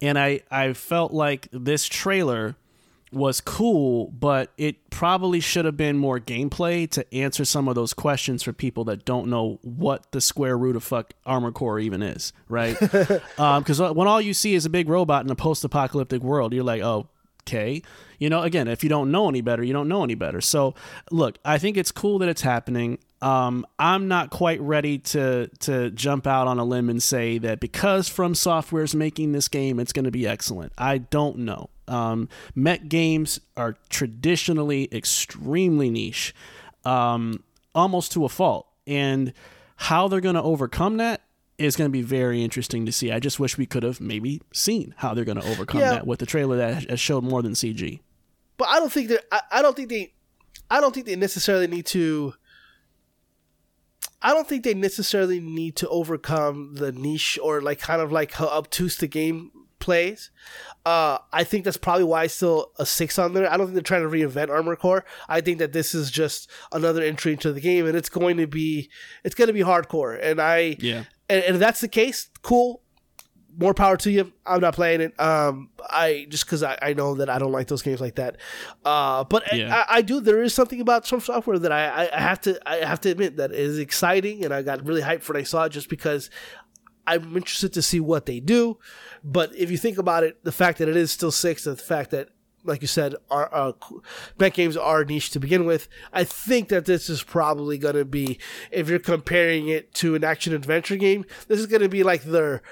And 0.00 0.18
I 0.18 0.40
I 0.50 0.72
felt 0.72 1.12
like 1.12 1.48
this 1.52 1.86
trailer 1.86 2.56
was 3.14 3.40
cool, 3.40 4.08
but 4.08 4.52
it 4.56 4.90
probably 4.90 5.40
should 5.40 5.64
have 5.64 5.76
been 5.76 5.98
more 5.98 6.18
gameplay 6.18 6.88
to 6.90 7.14
answer 7.14 7.44
some 7.44 7.68
of 7.68 7.74
those 7.74 7.94
questions 7.94 8.42
for 8.42 8.52
people 8.52 8.84
that 8.84 9.04
don't 9.04 9.28
know 9.28 9.58
what 9.62 10.10
the 10.12 10.20
square 10.20 10.56
root 10.56 10.76
of 10.76 10.84
fuck 10.84 11.12
Armored 11.26 11.54
Core 11.54 11.78
even 11.78 12.02
is, 12.02 12.32
right? 12.48 12.76
Um, 13.38 13.62
because 13.62 13.80
uh, 13.80 13.92
when 13.92 14.06
all 14.06 14.20
you 14.20 14.32
see 14.32 14.54
is 14.54 14.64
a 14.64 14.70
big 14.70 14.88
robot 14.88 15.24
in 15.24 15.30
a 15.30 15.34
post-apocalyptic 15.34 16.22
world, 16.22 16.52
you're 16.52 16.64
like, 16.64 16.82
oh, 16.82 17.08
okay. 17.42 17.82
You 18.18 18.30
know, 18.30 18.42
again, 18.42 18.68
if 18.68 18.82
you 18.82 18.88
don't 18.88 19.10
know 19.10 19.28
any 19.28 19.40
better, 19.40 19.62
you 19.62 19.72
don't 19.72 19.88
know 19.88 20.04
any 20.04 20.14
better. 20.14 20.40
So, 20.40 20.74
look, 21.10 21.38
I 21.44 21.58
think 21.58 21.76
it's 21.76 21.90
cool 21.92 22.18
that 22.20 22.28
it's 22.28 22.42
happening. 22.42 22.98
Um, 23.24 23.64
I'm 23.78 24.06
not 24.06 24.30
quite 24.30 24.60
ready 24.60 24.98
to 24.98 25.48
to 25.60 25.90
jump 25.90 26.26
out 26.26 26.46
on 26.46 26.58
a 26.58 26.64
limb 26.64 26.90
and 26.90 27.02
say 27.02 27.38
that 27.38 27.58
because 27.60 28.08
From 28.08 28.34
Software 28.34 28.82
is 28.84 28.94
making 28.94 29.32
this 29.32 29.48
game, 29.48 29.80
it's 29.80 29.92
going 29.92 30.04
to 30.04 30.10
be 30.10 30.26
excellent. 30.26 30.72
I 30.76 30.98
don't 30.98 31.38
know. 31.38 31.70
Um, 31.88 32.28
mech 32.54 32.88
games 32.88 33.40
are 33.56 33.76
traditionally 33.88 34.88
extremely 34.92 35.90
niche, 35.90 36.34
um, 36.84 37.42
almost 37.74 38.12
to 38.12 38.24
a 38.24 38.28
fault, 38.28 38.66
and 38.86 39.32
how 39.76 40.08
they're 40.08 40.20
going 40.20 40.34
to 40.34 40.42
overcome 40.42 40.98
that 40.98 41.22
is 41.56 41.76
going 41.76 41.88
to 41.88 41.92
be 41.92 42.02
very 42.02 42.42
interesting 42.42 42.84
to 42.86 42.92
see. 42.92 43.10
I 43.12 43.20
just 43.20 43.38
wish 43.40 43.56
we 43.56 43.64
could 43.66 43.82
have 43.84 44.00
maybe 44.00 44.42
seen 44.52 44.94
how 44.98 45.14
they're 45.14 45.24
going 45.24 45.40
to 45.40 45.46
overcome 45.48 45.80
Yeah. 45.80 45.90
that 45.92 46.06
with 46.06 46.18
the 46.18 46.26
trailer 46.26 46.56
that 46.56 46.90
has 46.90 47.00
showed 47.00 47.22
more 47.24 47.42
than 47.42 47.52
CG. 47.52 48.00
but 48.56 48.68
I 48.68 48.78
don't 48.80 48.92
think 48.92 49.08
that 49.08 49.24
I, 49.32 49.40
I 49.58 49.62
don't 49.62 49.76
think 49.76 49.88
they 49.88 50.12
I 50.70 50.80
don't 50.80 50.92
think 50.94 51.06
they 51.06 51.16
necessarily 51.16 51.66
need 51.68 51.86
to 51.86 52.34
I 54.24 54.32
don't 54.32 54.48
think 54.48 54.64
they 54.64 54.74
necessarily 54.74 55.38
need 55.38 55.76
to 55.76 55.88
overcome 55.88 56.74
the 56.76 56.90
niche 56.90 57.38
or 57.42 57.60
like 57.60 57.78
kind 57.78 58.00
of 58.00 58.10
like 58.10 58.32
how 58.32 58.48
obtuse 58.48 58.96
the 58.96 59.06
game 59.06 59.52
plays. 59.78 60.30
Uh, 60.86 61.18
I 61.30 61.44
think 61.44 61.64
that's 61.64 61.76
probably 61.76 62.04
why 62.04 62.24
it's 62.24 62.34
still 62.34 62.72
a 62.78 62.86
six 62.86 63.18
on 63.18 63.34
there. 63.34 63.50
I 63.50 63.58
don't 63.58 63.66
think 63.66 63.74
they're 63.74 63.82
trying 63.82 64.02
to 64.02 64.08
reinvent 64.08 64.48
Armored 64.48 64.78
Core. 64.78 65.04
I 65.28 65.42
think 65.42 65.58
that 65.58 65.74
this 65.74 65.94
is 65.94 66.10
just 66.10 66.50
another 66.72 67.02
entry 67.02 67.32
into 67.32 67.52
the 67.52 67.60
game, 67.60 67.86
and 67.86 67.94
it's 67.96 68.08
going 68.08 68.38
to 68.38 68.46
be 68.46 68.88
it's 69.24 69.34
going 69.34 69.48
to 69.48 69.52
be 69.52 69.60
hardcore. 69.60 70.18
And 70.20 70.40
I 70.40 70.76
Yeah. 70.80 71.04
and, 71.28 71.44
and 71.44 71.54
if 71.56 71.60
that's 71.60 71.82
the 71.82 71.88
case, 71.88 72.30
cool. 72.42 72.80
More 73.56 73.74
power 73.74 73.96
to 73.98 74.10
you. 74.10 74.32
I'm 74.44 74.60
not 74.60 74.74
playing 74.74 75.00
it. 75.00 75.18
Um, 75.20 75.70
I 75.88 76.26
just 76.28 76.44
because 76.46 76.62
I, 76.62 76.76
I 76.82 76.92
know 76.92 77.14
that 77.16 77.28
I 77.30 77.38
don't 77.38 77.52
like 77.52 77.68
those 77.68 77.82
games 77.82 78.00
like 78.00 78.16
that. 78.16 78.36
Uh, 78.84 79.24
but 79.24 79.52
I- 79.52 79.56
Yeah. 79.56 79.84
I, 79.88 79.96
I 79.98 80.02
do. 80.02 80.20
There 80.20 80.42
is 80.42 80.52
something 80.54 80.80
about 80.80 81.06
some 81.06 81.20
software 81.20 81.58
that 81.58 81.70
I, 81.72 82.08
I, 82.12 82.20
have 82.20 82.40
to 82.42 82.60
I 82.68 82.76
have 82.84 83.00
to 83.02 83.10
admit 83.10 83.36
that 83.36 83.52
is 83.52 83.78
exciting, 83.78 84.44
and 84.44 84.52
I 84.52 84.62
got 84.62 84.84
really 84.86 85.02
hyped 85.02 85.28
when 85.28 85.36
I 85.36 85.44
saw 85.44 85.64
it 85.64 85.70
just 85.70 85.88
because 85.88 86.30
I'm 87.06 87.36
interested 87.36 87.72
to 87.74 87.82
see 87.82 88.00
what 88.00 88.26
they 88.26 88.40
do. 88.40 88.78
But 89.22 89.54
if 89.54 89.70
you 89.70 89.76
think 89.76 89.98
about 89.98 90.24
it, 90.24 90.42
the 90.44 90.52
fact 90.52 90.78
that 90.78 90.88
it 90.88 90.96
is 90.96 91.10
still 91.12 91.30
six, 91.30 91.64
the 91.64 91.76
fact 91.76 92.10
that 92.10 92.30
like 92.66 92.80
you 92.80 92.88
said, 92.88 93.14
our 93.30 93.54
uh, 93.54 93.72
mech 94.38 94.54
games 94.54 94.74
are 94.74 95.04
niche 95.04 95.28
to 95.30 95.38
begin 95.38 95.66
with. 95.66 95.86
I 96.14 96.24
think 96.24 96.70
that 96.70 96.86
this 96.86 97.10
is 97.10 97.22
probably 97.22 97.76
going 97.76 97.94
to 97.94 98.06
be, 98.06 98.38
if 98.70 98.88
you're 98.88 98.98
comparing 98.98 99.68
it 99.68 99.92
to 99.96 100.14
an 100.14 100.24
action 100.24 100.54
adventure 100.54 100.96
game, 100.96 101.26
this 101.46 101.60
is 101.60 101.66
going 101.66 101.82
to 101.82 101.90
be 101.90 102.02
like 102.02 102.22
their 102.22 102.62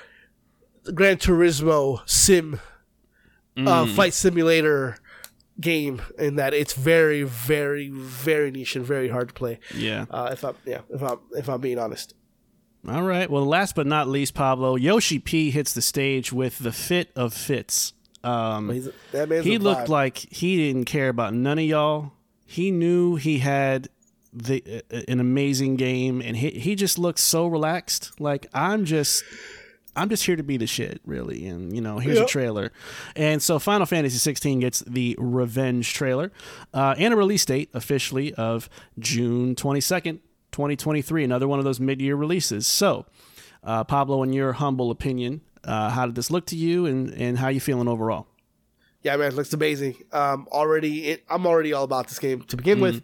Gran 0.95 1.17
Turismo 1.17 2.01
sim 2.07 2.61
uh, 3.57 3.87
fight 3.87 4.15
simulator 4.15 4.97
game 5.61 6.03
in 6.19 6.37
that 6.37 6.55
it's 6.55 6.73
very, 6.73 7.23
very, 7.23 7.89
very 7.89 8.51
niche 8.51 8.77
and 8.77 8.85
very 8.85 9.09
hard 9.09 9.29
to 9.29 9.35
play. 9.35 9.61
Yeah. 9.75 10.07
Uh, 10.11 10.31
if 10.33 10.45
I'm 10.45 10.57
yeah, 10.65 10.81
if 10.91 11.03
I'm 11.03 11.19
if 11.33 11.49
I'm 11.49 11.61
being 11.61 11.79
honest. 11.79 12.15
All 12.89 13.03
right. 13.03 13.31
Well, 13.31 13.45
last 13.45 13.77
but 13.77 13.87
not 13.87 14.09
least, 14.09 14.35
Pablo 14.35 14.75
Yoshi 14.77 15.19
P 15.19 15.51
hits 15.51 15.73
the 15.73 15.83
stage 15.83 16.33
with 16.33 16.59
the 16.59 16.73
fit 16.73 17.11
of 17.15 17.33
fits. 17.33 17.93
Um, 18.25 18.69
that 19.13 19.29
man's 19.29 19.45
he 19.45 19.59
looked 19.59 19.89
like 19.89 20.17
he 20.17 20.57
didn't 20.57 20.85
care 20.85 21.09
about 21.09 21.35
none 21.35 21.59
of 21.59 21.65
y'all. 21.65 22.13
He 22.45 22.71
knew 22.71 23.17
he 23.17 23.39
had 23.39 23.89
the 24.33 24.83
uh, 24.93 25.01
an 25.09 25.21
amazing 25.21 25.77
game, 25.77 26.21
and 26.21 26.37
he 26.37 26.51
he 26.51 26.75
just 26.75 26.99
looked 26.99 27.21
so 27.21 27.47
relaxed. 27.47 28.21
Like 28.21 28.47
I'm 28.53 28.85
just. 28.85 29.23
I'm 29.95 30.09
just 30.09 30.25
here 30.25 30.37
to 30.37 30.43
be 30.43 30.57
the 30.57 30.67
shit, 30.67 31.01
really, 31.05 31.47
and 31.47 31.75
you 31.75 31.83
know, 31.83 31.99
here's 31.99 32.19
a 32.19 32.27
trailer, 32.27 32.73
and 33.15 33.43
so 33.43 33.59
Final 33.59 33.87
Fantasy 33.87 34.19
16 34.19 34.61
gets 34.61 34.81
the 34.81 35.17
Revenge 35.19 35.93
trailer, 35.93 36.33
uh, 36.73 36.95
and 36.97 37.13
a 37.13 37.17
release 37.17 37.45
date 37.45 37.69
officially 37.75 38.33
of 38.35 38.71
June 38.99 39.55
22nd, 39.55 40.21
2023. 40.53 41.25
Another 41.25 41.47
one 41.47 41.59
of 41.59 41.65
those 41.65 41.81
mid-year 41.81 42.17
releases. 42.17 42.67
So, 42.67 43.07
uh, 43.63 43.85
Pablo, 43.85 44.23
in 44.23 44.33
your 44.33 44.53
humble 44.53 44.91
opinion, 44.91 45.43
uh, 45.65 45.91
how 45.91 46.07
did 46.07 46.15
this 46.15 46.31
look 46.31 46.47
to 46.47 46.57
you, 46.57 46.87
and 46.87 47.11
and 47.13 47.39
how 47.39 47.49
you 47.49 47.61
feeling 47.61 47.89
overall? 47.89 48.27
Yeah, 49.03 49.17
man, 49.17 49.33
it 49.33 49.35
looks 49.35 49.53
amazing. 49.53 49.97
Um, 50.13 50.47
already, 50.53 51.09
it, 51.09 51.25
I'm 51.29 51.45
already 51.45 51.73
all 51.73 51.83
about 51.83 52.07
this 52.09 52.21
game 52.21 52.43
to 52.43 52.57
begin 52.57 52.81
with, 52.81 53.03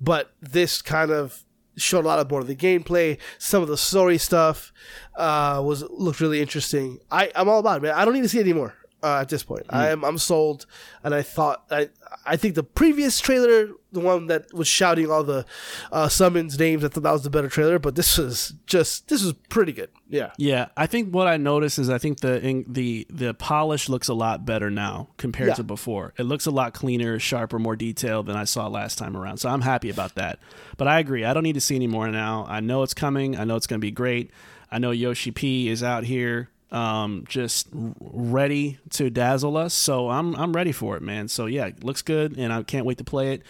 but 0.00 0.32
this 0.40 0.82
kind 0.82 1.12
of 1.12 1.44
showed 1.76 2.04
a 2.04 2.08
lot 2.08 2.18
of 2.18 2.30
more 2.30 2.40
of 2.40 2.46
the 2.46 2.56
gameplay. 2.56 3.18
Some 3.38 3.62
of 3.62 3.68
the 3.68 3.76
story 3.76 4.18
stuff 4.18 4.72
uh, 5.16 5.62
was 5.64 5.82
looked 5.90 6.20
really 6.20 6.40
interesting. 6.40 7.00
I, 7.10 7.30
I'm 7.34 7.48
all 7.48 7.60
about 7.60 7.78
it, 7.78 7.82
man. 7.82 7.94
I 7.94 8.04
don't 8.04 8.14
need 8.14 8.22
to 8.22 8.28
see 8.28 8.38
it 8.38 8.42
anymore 8.42 8.74
uh, 9.06 9.20
at 9.20 9.28
this 9.28 9.42
point. 9.44 9.66
I 9.70 9.88
am 9.90 10.04
I'm 10.04 10.18
sold, 10.18 10.66
and 11.04 11.14
I 11.14 11.22
thought 11.22 11.64
I 11.70 11.88
I 12.24 12.36
think 12.36 12.54
the 12.54 12.62
previous 12.64 13.20
trailer, 13.20 13.68
the 13.92 14.00
one 14.00 14.26
that 14.26 14.52
was 14.52 14.66
shouting 14.68 15.10
all 15.10 15.22
the 15.24 15.44
uh, 15.92 16.08
summons 16.08 16.58
names, 16.58 16.84
I 16.84 16.88
thought 16.88 17.02
that 17.04 17.12
was 17.12 17.22
the 17.22 17.30
better 17.30 17.48
trailer. 17.48 17.78
But 17.78 17.94
this 17.94 18.18
was 18.18 18.54
just 18.66 19.08
this 19.08 19.22
was 19.22 19.32
pretty 19.48 19.72
good. 19.72 19.90
Yeah. 20.08 20.30
Yeah, 20.38 20.66
I 20.76 20.86
think 20.86 21.12
what 21.14 21.26
I 21.26 21.36
noticed 21.36 21.78
is 21.78 21.88
I 21.90 21.98
think 21.98 22.20
the 22.20 22.40
in, 22.46 22.64
the 22.68 23.06
the 23.10 23.34
polish 23.34 23.88
looks 23.88 24.08
a 24.08 24.14
lot 24.14 24.44
better 24.44 24.70
now 24.70 25.08
compared 25.16 25.48
Yeah. 25.48 25.54
to 25.54 25.64
before. 25.64 26.12
It 26.18 26.24
looks 26.24 26.46
a 26.46 26.50
lot 26.50 26.74
cleaner, 26.74 27.18
sharper, 27.18 27.58
more 27.58 27.76
detailed 27.76 28.26
than 28.26 28.36
I 28.36 28.44
saw 28.44 28.66
last 28.68 28.98
time 28.98 29.16
around. 29.16 29.38
So 29.38 29.48
I'm 29.48 29.62
happy 29.62 29.90
about 29.90 30.14
that. 30.16 30.38
But 30.76 30.88
I 30.88 30.98
agree, 31.00 31.24
I 31.24 31.32
don't 31.34 31.42
need 31.44 31.54
to 31.54 31.60
see 31.60 31.76
any 31.76 31.86
more 31.86 32.08
now. 32.08 32.46
I 32.48 32.60
know 32.60 32.82
it's 32.82 32.94
coming. 32.94 33.36
I 33.38 33.44
know 33.44 33.56
it's 33.56 33.66
going 33.66 33.80
to 33.80 33.84
be 33.86 33.90
great. 33.90 34.30
I 34.70 34.78
know 34.78 34.90
Yoshi 34.90 35.30
P 35.30 35.68
is 35.68 35.82
out 35.82 36.04
here 36.04 36.50
um 36.72 37.24
just 37.28 37.68
ready 37.72 38.78
to 38.90 39.08
dazzle 39.10 39.56
us. 39.56 39.72
So 39.72 40.10
i'm 40.10 40.34
i'm 40.36 40.52
ready 40.52 40.72
for 40.72 40.96
it 40.96 41.02
man. 41.02 41.28
So 41.28 41.46
yeah 41.46 41.70
looks 41.82 42.02
good 42.02 42.36
and 42.36 42.52
i 42.52 42.62
can't 42.62 42.84
wait 42.86 42.98
to 42.98 43.04
play 43.04 43.34
it. 43.34 43.42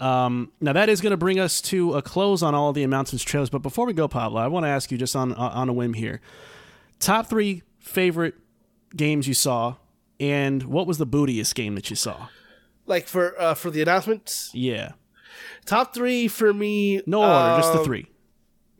Um 0.00 0.50
now 0.60 0.72
that 0.72 0.88
is 0.88 1.00
going 1.00 1.12
to 1.12 1.16
bring 1.16 1.38
us 1.38 1.60
to 1.62 1.94
a 1.94 2.02
close 2.02 2.42
on 2.42 2.54
all 2.54 2.72
the 2.72 2.82
announcements 2.82 3.24
trailers 3.24 3.50
but 3.50 3.62
before 3.62 3.86
we 3.86 3.92
go 3.92 4.08
pablo 4.08 4.40
i 4.40 4.46
want 4.46 4.64
to 4.64 4.68
ask 4.68 4.90
you 4.90 4.98
just 4.98 5.14
on 5.16 5.32
on 5.34 5.68
a 5.68 5.72
whim 5.72 5.94
here. 5.94 6.20
Top 6.98 7.26
three 7.28 7.62
favorite 7.78 8.34
games 8.96 9.28
you 9.28 9.34
saw 9.34 9.76
and 10.18 10.62
what 10.64 10.86
was 10.86 10.98
the 10.98 11.06
bootiest 11.06 11.54
game 11.54 11.74
that 11.76 11.90
you 11.90 11.96
saw? 11.96 12.28
Like 12.86 13.06
for 13.06 13.40
uh, 13.40 13.54
for 13.54 13.70
the 13.70 13.82
announcements, 13.82 14.50
yeah. 14.54 14.92
Top 15.66 15.92
three 15.94 16.26
for 16.28 16.54
me. 16.54 17.02
no 17.06 17.22
order 17.22 17.56
just 17.60 17.72
the 17.72 17.78
um, 17.80 17.84
three. 17.84 18.06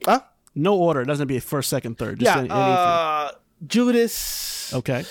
Huh? 0.05 0.21
no 0.55 0.75
order. 0.77 1.03
It 1.03 1.07
doesn't 1.07 1.27
be 1.27 1.39
first 1.41 1.69
second 1.69 1.99
third. 1.99 2.21
Just 2.21 2.35
Yeah. 2.35 2.39
any, 2.41 2.49
any 2.51 2.59
uh, 2.59 3.31
Judas. 3.65 4.73
okay 4.75 5.05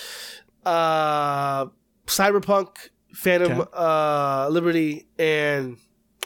uh, 0.65 1.65
Cyberpunk, 2.07 2.69
Phantom 3.13 3.61
Okay. 3.61 3.69
uh, 3.73 4.47
Liberty, 4.49 5.07
and 5.17 5.77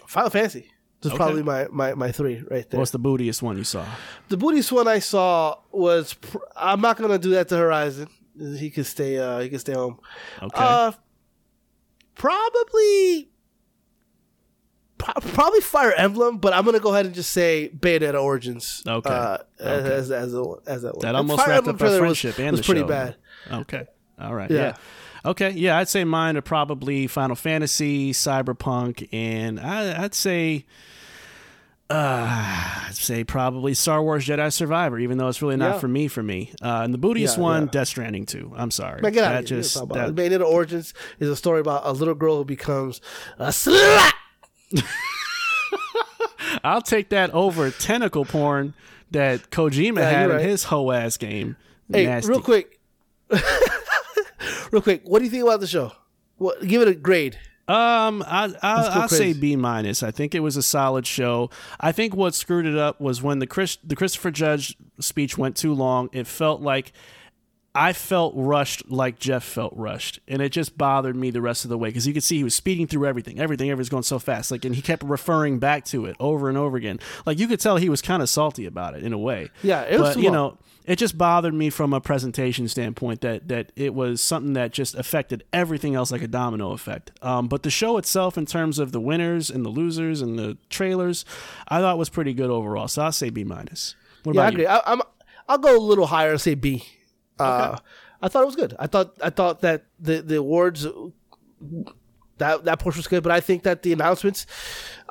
Final 0.07 0.29
Fantasy. 0.29 0.71
Those 1.01 1.11
are 1.11 1.15
Okay. 1.15 1.23
probably 1.23 1.43
my, 1.43 1.67
my, 1.71 1.93
my 1.93 2.11
three 2.11 2.41
right 2.49 2.69
there. 2.69 2.79
what's 2.79 2.91
the 2.91 2.99
bootiest 2.99 3.41
one 3.41 3.57
you 3.57 3.63
saw 3.63 3.85
the 4.29 4.37
bootiest 4.37 4.71
one 4.71 4.87
I 4.87 4.99
saw 4.99 5.55
was 5.71 6.13
pr- 6.15 6.37
I'm 6.57 6.81
not 6.81 6.97
gonna 6.97 7.17
do 7.19 7.29
that 7.31 7.47
to 7.49 7.57
Horizon. 7.57 8.07
He 8.37 8.69
could 8.69 8.85
stay. 8.85 9.17
Uh, 9.17 9.39
he 9.39 9.49
could 9.49 9.59
stay 9.61 9.73
home. 9.73 9.99
okay 10.41 10.51
Uh, 10.55 10.91
probably. 12.15 13.28
Pro- 14.99 15.13
Probably 15.33 15.61
Fire 15.61 15.91
Emblem, 15.93 16.37
but 16.37 16.53
I'm 16.53 16.63
gonna 16.65 16.79
go 16.79 16.93
ahead 16.93 17.07
and 17.07 17.15
just 17.15 17.31
say 17.31 17.71
Bayonetta 17.75 18.21
Origins. 18.23 18.83
Okay. 18.87 19.09
Uh, 19.09 19.37
Okay. 19.59 19.67
As, 19.93 20.09
as, 20.11 20.33
a, 20.33 20.43
as 20.67 20.83
that 20.83 20.93
one. 20.95 21.01
That 21.01 21.15
almost 21.15 21.39
Fire 21.41 21.49
wrapped 21.49 21.67
Emblem 21.67 21.75
up 21.75 21.81
our 21.81 21.87
trailer 21.87 22.07
was- 22.07 22.19
friendship 22.19 22.39
and 22.39 22.51
was 22.51 22.59
the 22.61 22.65
pretty 22.65 22.81
show. 22.81 22.87
bad. 22.87 23.15
Okay. 23.51 23.87
All 24.21 24.33
right. 24.35 24.49
Yeah. 24.51 24.57
Yeah. 24.57 24.75
Okay. 25.25 25.49
Yeah, 25.51 25.77
I'd 25.79 25.89
say 25.89 26.03
mine 26.05 26.37
are 26.37 26.41
probably 26.41 27.07
Final 27.07 27.35
Fantasy, 27.35 28.13
Cyberpunk, 28.13 29.09
and 29.11 29.59
I, 29.59 30.03
I'd 30.03 30.13
say, 30.13 30.65
uh, 31.89 32.85
I'd 32.87 32.93
say 32.95 33.23
probably 33.23 33.73
Star 33.73 34.01
Wars 34.03 34.25
Jedi 34.25 34.53
Survivor, 34.53 34.99
even 34.99 35.17
though 35.17 35.27
it's 35.27 35.41
really 35.41 35.57
not 35.57 35.73
Yeah. 35.75 35.79
for 35.79 35.87
me. 35.87 36.07
For 36.07 36.21
me, 36.23 36.53
uh, 36.61 36.81
and 36.83 36.93
the 36.93 36.99
bootiest 36.99 37.35
Yeah, 37.37 37.43
one, 37.43 37.63
yeah. 37.63 37.71
Death 37.71 37.87
Stranding 37.89 38.25
too. 38.27 38.53
I'm 38.55 38.71
sorry. 38.71 39.01
Man, 39.01 39.11
get 39.11 39.23
out 39.23 39.29
that 39.33 39.43
of 39.43 39.49
here. 39.49 39.57
just 39.59 39.73
Just, 39.73 39.89
that, 39.89 40.13
Bayonetta 40.15 40.45
Origins 40.45 40.93
is 41.19 41.29
a 41.29 41.35
story 41.35 41.59
about 41.61 41.81
a 41.85 41.91
little 41.91 42.13
girl 42.15 42.37
who 42.37 42.45
becomes 42.45 43.01
a 43.39 43.47
slut. 43.47 44.11
I'll 46.63 46.81
take 46.81 47.09
that 47.09 47.31
over 47.31 47.69
tentacle 47.71 48.25
porn 48.25 48.73
that 49.11 49.49
Kojima 49.51 49.97
Yeah, 49.97 50.09
had 50.09 50.27
you're 50.29 50.37
in 50.39 50.47
his 50.49 50.65
hoe 50.65 50.91
ass 50.91 51.17
game. 51.17 51.55
Hey, 51.91 52.05
Nasty. 52.05 52.29
real 52.29 52.41
quick, 52.41 52.79
real 54.71 54.81
quick. 54.81 55.01
What 55.05 55.19
do 55.19 55.25
you 55.25 55.31
think 55.31 55.43
about 55.43 55.59
the 55.59 55.67
show? 55.67 55.91
What 56.37 56.65
give 56.65 56.81
it 56.81 56.87
a 56.87 56.95
grade? 56.95 57.37
Um, 57.67 58.23
I, 58.25 58.45
I 58.63 58.83
I'll 59.01 59.07
say. 59.07 59.33
B 59.33 59.55
minus. 59.55 60.01
I 60.01 60.09
think 60.09 60.33
it 60.33 60.39
was 60.39 60.57
a 60.57 60.63
solid 60.63 61.05
show. 61.05 61.51
I 61.79 61.91
think 61.91 62.15
what 62.15 62.33
screwed 62.33 62.65
it 62.65 62.75
up 62.75 62.99
was 62.99 63.21
when 63.21 63.39
the 63.39 63.47
Chris 63.47 63.77
the 63.83 63.95
Christopher 63.95 64.31
Judge 64.31 64.75
speech 64.99 65.37
went 65.37 65.55
too 65.55 65.73
long. 65.73 66.09
It 66.11 66.25
felt 66.25 66.61
like 66.61 66.93
I 67.75 67.93
felt 67.93 68.33
rushed, 68.35 68.89
like 68.89 69.19
Geoff 69.19 69.43
felt 69.43 69.73
rushed, 69.75 70.19
and 70.27 70.41
it 70.41 70.49
just 70.49 70.77
bothered 70.77 71.15
me 71.15 71.29
the 71.29 71.41
rest 71.41 71.65
of 71.65 71.69
the 71.69 71.77
way 71.77 71.89
because 71.89 72.07
you 72.07 72.13
could 72.13 72.23
see 72.23 72.37
he 72.37 72.43
was 72.43 72.55
speeding 72.55 72.87
through 72.87 73.05
everything, 73.05 73.39
everything, 73.39 73.69
everything's 73.69 73.89
going 73.89 74.03
so 74.03 74.17
fast. 74.17 74.49
Like, 74.49 74.65
and 74.65 74.75
he 74.75 74.81
kept 74.81 75.03
referring 75.03 75.59
back 75.59 75.85
to 75.85 76.05
it 76.05 76.15
over 76.19 76.49
and 76.49 76.57
over 76.57 76.77
again. 76.77 76.99
Like 77.25 77.37
you 77.37 77.47
could 77.47 77.59
tell 77.59 77.77
he 77.77 77.89
was 77.89 78.01
kind 78.01 78.23
of 78.23 78.29
salty 78.29 78.65
about 78.65 78.95
it 78.95 79.03
in 79.03 79.13
a 79.13 79.17
way. 79.17 79.49
Yeah, 79.61 79.81
it 79.83 79.99
was 79.99 80.15
But 80.15 80.23
you 80.23 80.31
know, 80.31 80.57
it 80.85 80.95
just 80.97 81.15
bothered 81.17 81.53
me 81.53 81.69
from 81.69 81.93
a 81.93 82.01
presentation 82.01 82.67
standpoint 82.67 83.21
that 83.21 83.47
that 83.49 83.71
it 83.75 83.93
was 83.93 84.21
something 84.21 84.53
that 84.53 84.71
just 84.71 84.95
affected 84.95 85.43
everything 85.53 85.93
else 85.93 86.11
like 86.11 86.23
a 86.23 86.27
domino 86.27 86.71
effect. 86.71 87.11
Um, 87.21 87.47
but 87.47 87.61
the 87.61 87.69
show 87.69 87.97
itself, 87.97 88.37
in 88.37 88.47
terms 88.47 88.79
of 88.79 88.91
the 88.91 88.99
winners 88.99 89.51
and 89.51 89.63
the 89.63 89.69
losers 89.69 90.21
and 90.23 90.39
the 90.39 90.57
trailers, 90.69 91.23
I 91.67 91.79
thought 91.79 91.99
was 91.99 92.09
pretty 92.09 92.33
good 92.33 92.49
overall. 92.49 92.87
So 92.87 93.03
I'll 93.03 93.11
say 93.11 93.29
B 93.29 93.43
minus. 93.43 93.95
What 94.23 94.35
Yeah, 94.35 94.41
I 94.41 94.47
agree. 94.47 94.63
you? 94.63 94.69
I, 94.69 94.81
I'm 94.91 95.01
I'll 95.47 95.59
go 95.59 95.77
a 95.77 95.79
little 95.79 96.07
higher 96.07 96.31
and 96.31 96.41
say 96.41 96.55
B. 96.55 96.83
Uh, 97.39 97.77
I 98.21 98.27
thought 98.27 98.43
it 98.43 98.47
was 98.47 98.55
good. 98.55 98.75
I 98.79 98.87
thought 98.87 99.15
I 99.23 99.29
thought 99.29 99.61
that 99.61 99.85
the 99.99 100.21
the 100.21 100.35
awards 100.37 100.85
that 102.37 102.63
that 102.63 102.79
portion 102.79 102.99
was 102.99 103.07
good, 103.07 103.23
but 103.23 103.31
I 103.31 103.39
think 103.39 103.63
that 103.63 103.81
the 103.83 103.91
announcements, 103.93 104.45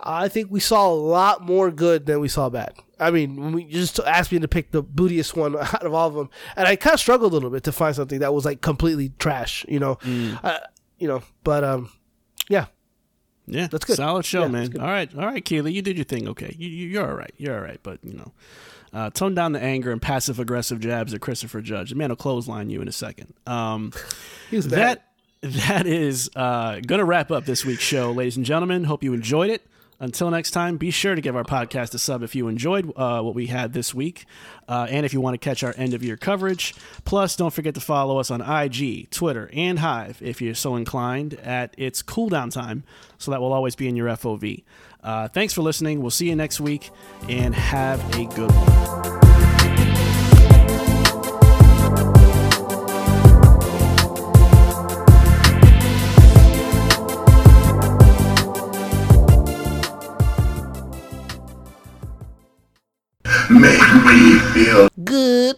I 0.03 0.29
think 0.29 0.51
we 0.51 0.61
saw 0.61 0.91
a 0.91 0.95
lot 0.95 1.43
more 1.43 1.71
good 1.71 2.07
than 2.07 2.21
we 2.21 2.29
saw 2.29 2.49
bad. 2.49 2.73
I 3.01 3.11
mean, 3.11 3.37
when 3.37 3.53
we 3.53 3.65
you 3.65 3.73
just 3.81 3.99
asked 4.01 4.33
me 4.33 4.39
to 4.41 4.49
pick 4.49 4.71
the 4.73 4.83
bootiest 4.83 5.37
one 5.37 5.57
out 5.59 5.85
of 5.85 5.93
all 5.95 6.09
of 6.09 6.15
them, 6.15 6.31
and 6.57 6.67
I 6.67 6.77
kind 6.77 6.95
of 6.95 7.01
struggled 7.01 7.33
a 7.33 7.35
little 7.35 7.51
bit 7.51 7.65
to 7.65 7.73
find 7.73 7.95
something 7.95 8.21
that 8.21 8.33
was 8.35 8.45
like 8.45 8.61
completely 8.61 9.13
trash, 9.19 9.65
you 9.69 9.79
know, 9.79 9.97
Mm. 9.97 10.41
uh, 10.43 10.59
you 10.99 11.07
know. 11.07 11.23
But 11.45 11.65
um, 11.65 11.91
yeah, 12.49 12.67
Yeah, 13.47 13.69
That's 13.69 13.85
good. 13.85 13.97
Solid 13.97 14.25
show, 14.25 14.43
Yeah, 14.43 14.49
man. 14.49 14.81
All 14.81 14.87
right, 14.87 15.15
all 15.15 15.27
right, 15.27 15.45
Keighley, 15.45 15.73
you 15.73 15.83
did 15.83 15.97
your 15.97 16.05
thing. 16.05 16.29
Okay, 16.29 16.55
you, 16.59 16.69
you, 16.69 16.89
you're 16.89 17.09
all 17.09 17.17
right. 17.17 17.33
You're 17.37 17.55
all 17.57 17.63
right. 17.63 17.81
But 17.83 17.99
you 18.03 18.15
know, 18.15 18.33
uh, 18.93 19.11
tone 19.11 19.35
down 19.35 19.53
the 19.53 19.63
anger 19.63 19.91
and 19.93 20.01
passive 20.01 20.39
aggressive 20.39 20.81
jabs 20.81 21.15
at 21.15 21.21
Christopher 21.21 21.61
Judge. 21.61 21.91
The 21.91 21.97
man 21.97 22.11
will 22.11 22.17
clothesline 22.17 22.71
you 22.71 22.81
in 22.81 22.89
a 22.89 22.93
second. 22.93 23.35
Um, 23.47 23.93
that 24.51 25.05
that 25.43 25.87
is 25.87 26.31
uh, 26.35 26.81
gonna 26.81 27.05
wrap 27.05 27.31
up 27.31 27.45
this 27.45 27.65
week's 27.65 27.83
show, 27.83 28.13
ladies 28.13 28.37
and 28.37 28.47
gentlemen. 28.47 28.85
Hope 28.85 29.03
you 29.03 29.13
enjoyed 29.13 29.51
it. 29.51 29.67
Until 30.01 30.31
next 30.31 30.53
time, 30.53 30.77
be 30.77 30.93
sure 30.93 31.17
to 31.17 31.21
give 31.21 31.35
our 31.35 31.43
podcast 31.43 31.93
a 31.93 31.99
sub 31.99 32.23
if 32.23 32.37
you 32.37 32.47
enjoyed 32.47 32.93
uh, 32.95 33.21
what 33.21 33.35
we 33.35 33.49
had 33.49 33.73
this 33.73 33.93
week, 33.93 34.27
uh, 34.69 34.87
and 34.89 35.05
if 35.05 35.13
you 35.13 35.21
want 35.21 35.35
to 35.35 35.39
catch 35.39 35.65
our 35.65 35.75
end 35.77 35.93
of 35.93 36.05
year 36.05 36.17
coverage. 36.17 36.73
Plus, 37.05 37.35
don't 37.35 37.53
forget 37.53 37.75
to 37.75 37.81
follow 37.81 38.19
us 38.19 38.31
on 38.31 38.41
IG, 38.41 39.11
Twitter, 39.11 39.51
and 39.53 39.81
Hive 39.81 40.23
if 40.23 40.41
you're 40.41 40.55
so 40.55 40.77
inclined. 40.77 41.35
At 41.35 41.75
its 41.77 42.01
cooldown 42.01 42.53
time, 42.53 42.85
so 43.19 43.33
that 43.33 43.41
will 43.41 43.53
always 43.53 43.75
be 43.75 43.89
in 43.89 43.97
your 43.97 44.07
FOV. 44.09 44.63
Uh, 45.03 45.29
thanks 45.29 45.53
for 45.53 45.63
listening. 45.63 46.01
We'll 46.01 46.11
see 46.11 46.29
you 46.29 46.37
next 46.37 46.61
week 46.61 46.91
and 47.29 47.55
have 47.55 48.01
a 48.17 48.27
good 48.27 48.51
one. 48.51 49.09
Make 63.51 63.81
me 64.05 64.39
feel 64.53 64.89
good. 65.05 65.57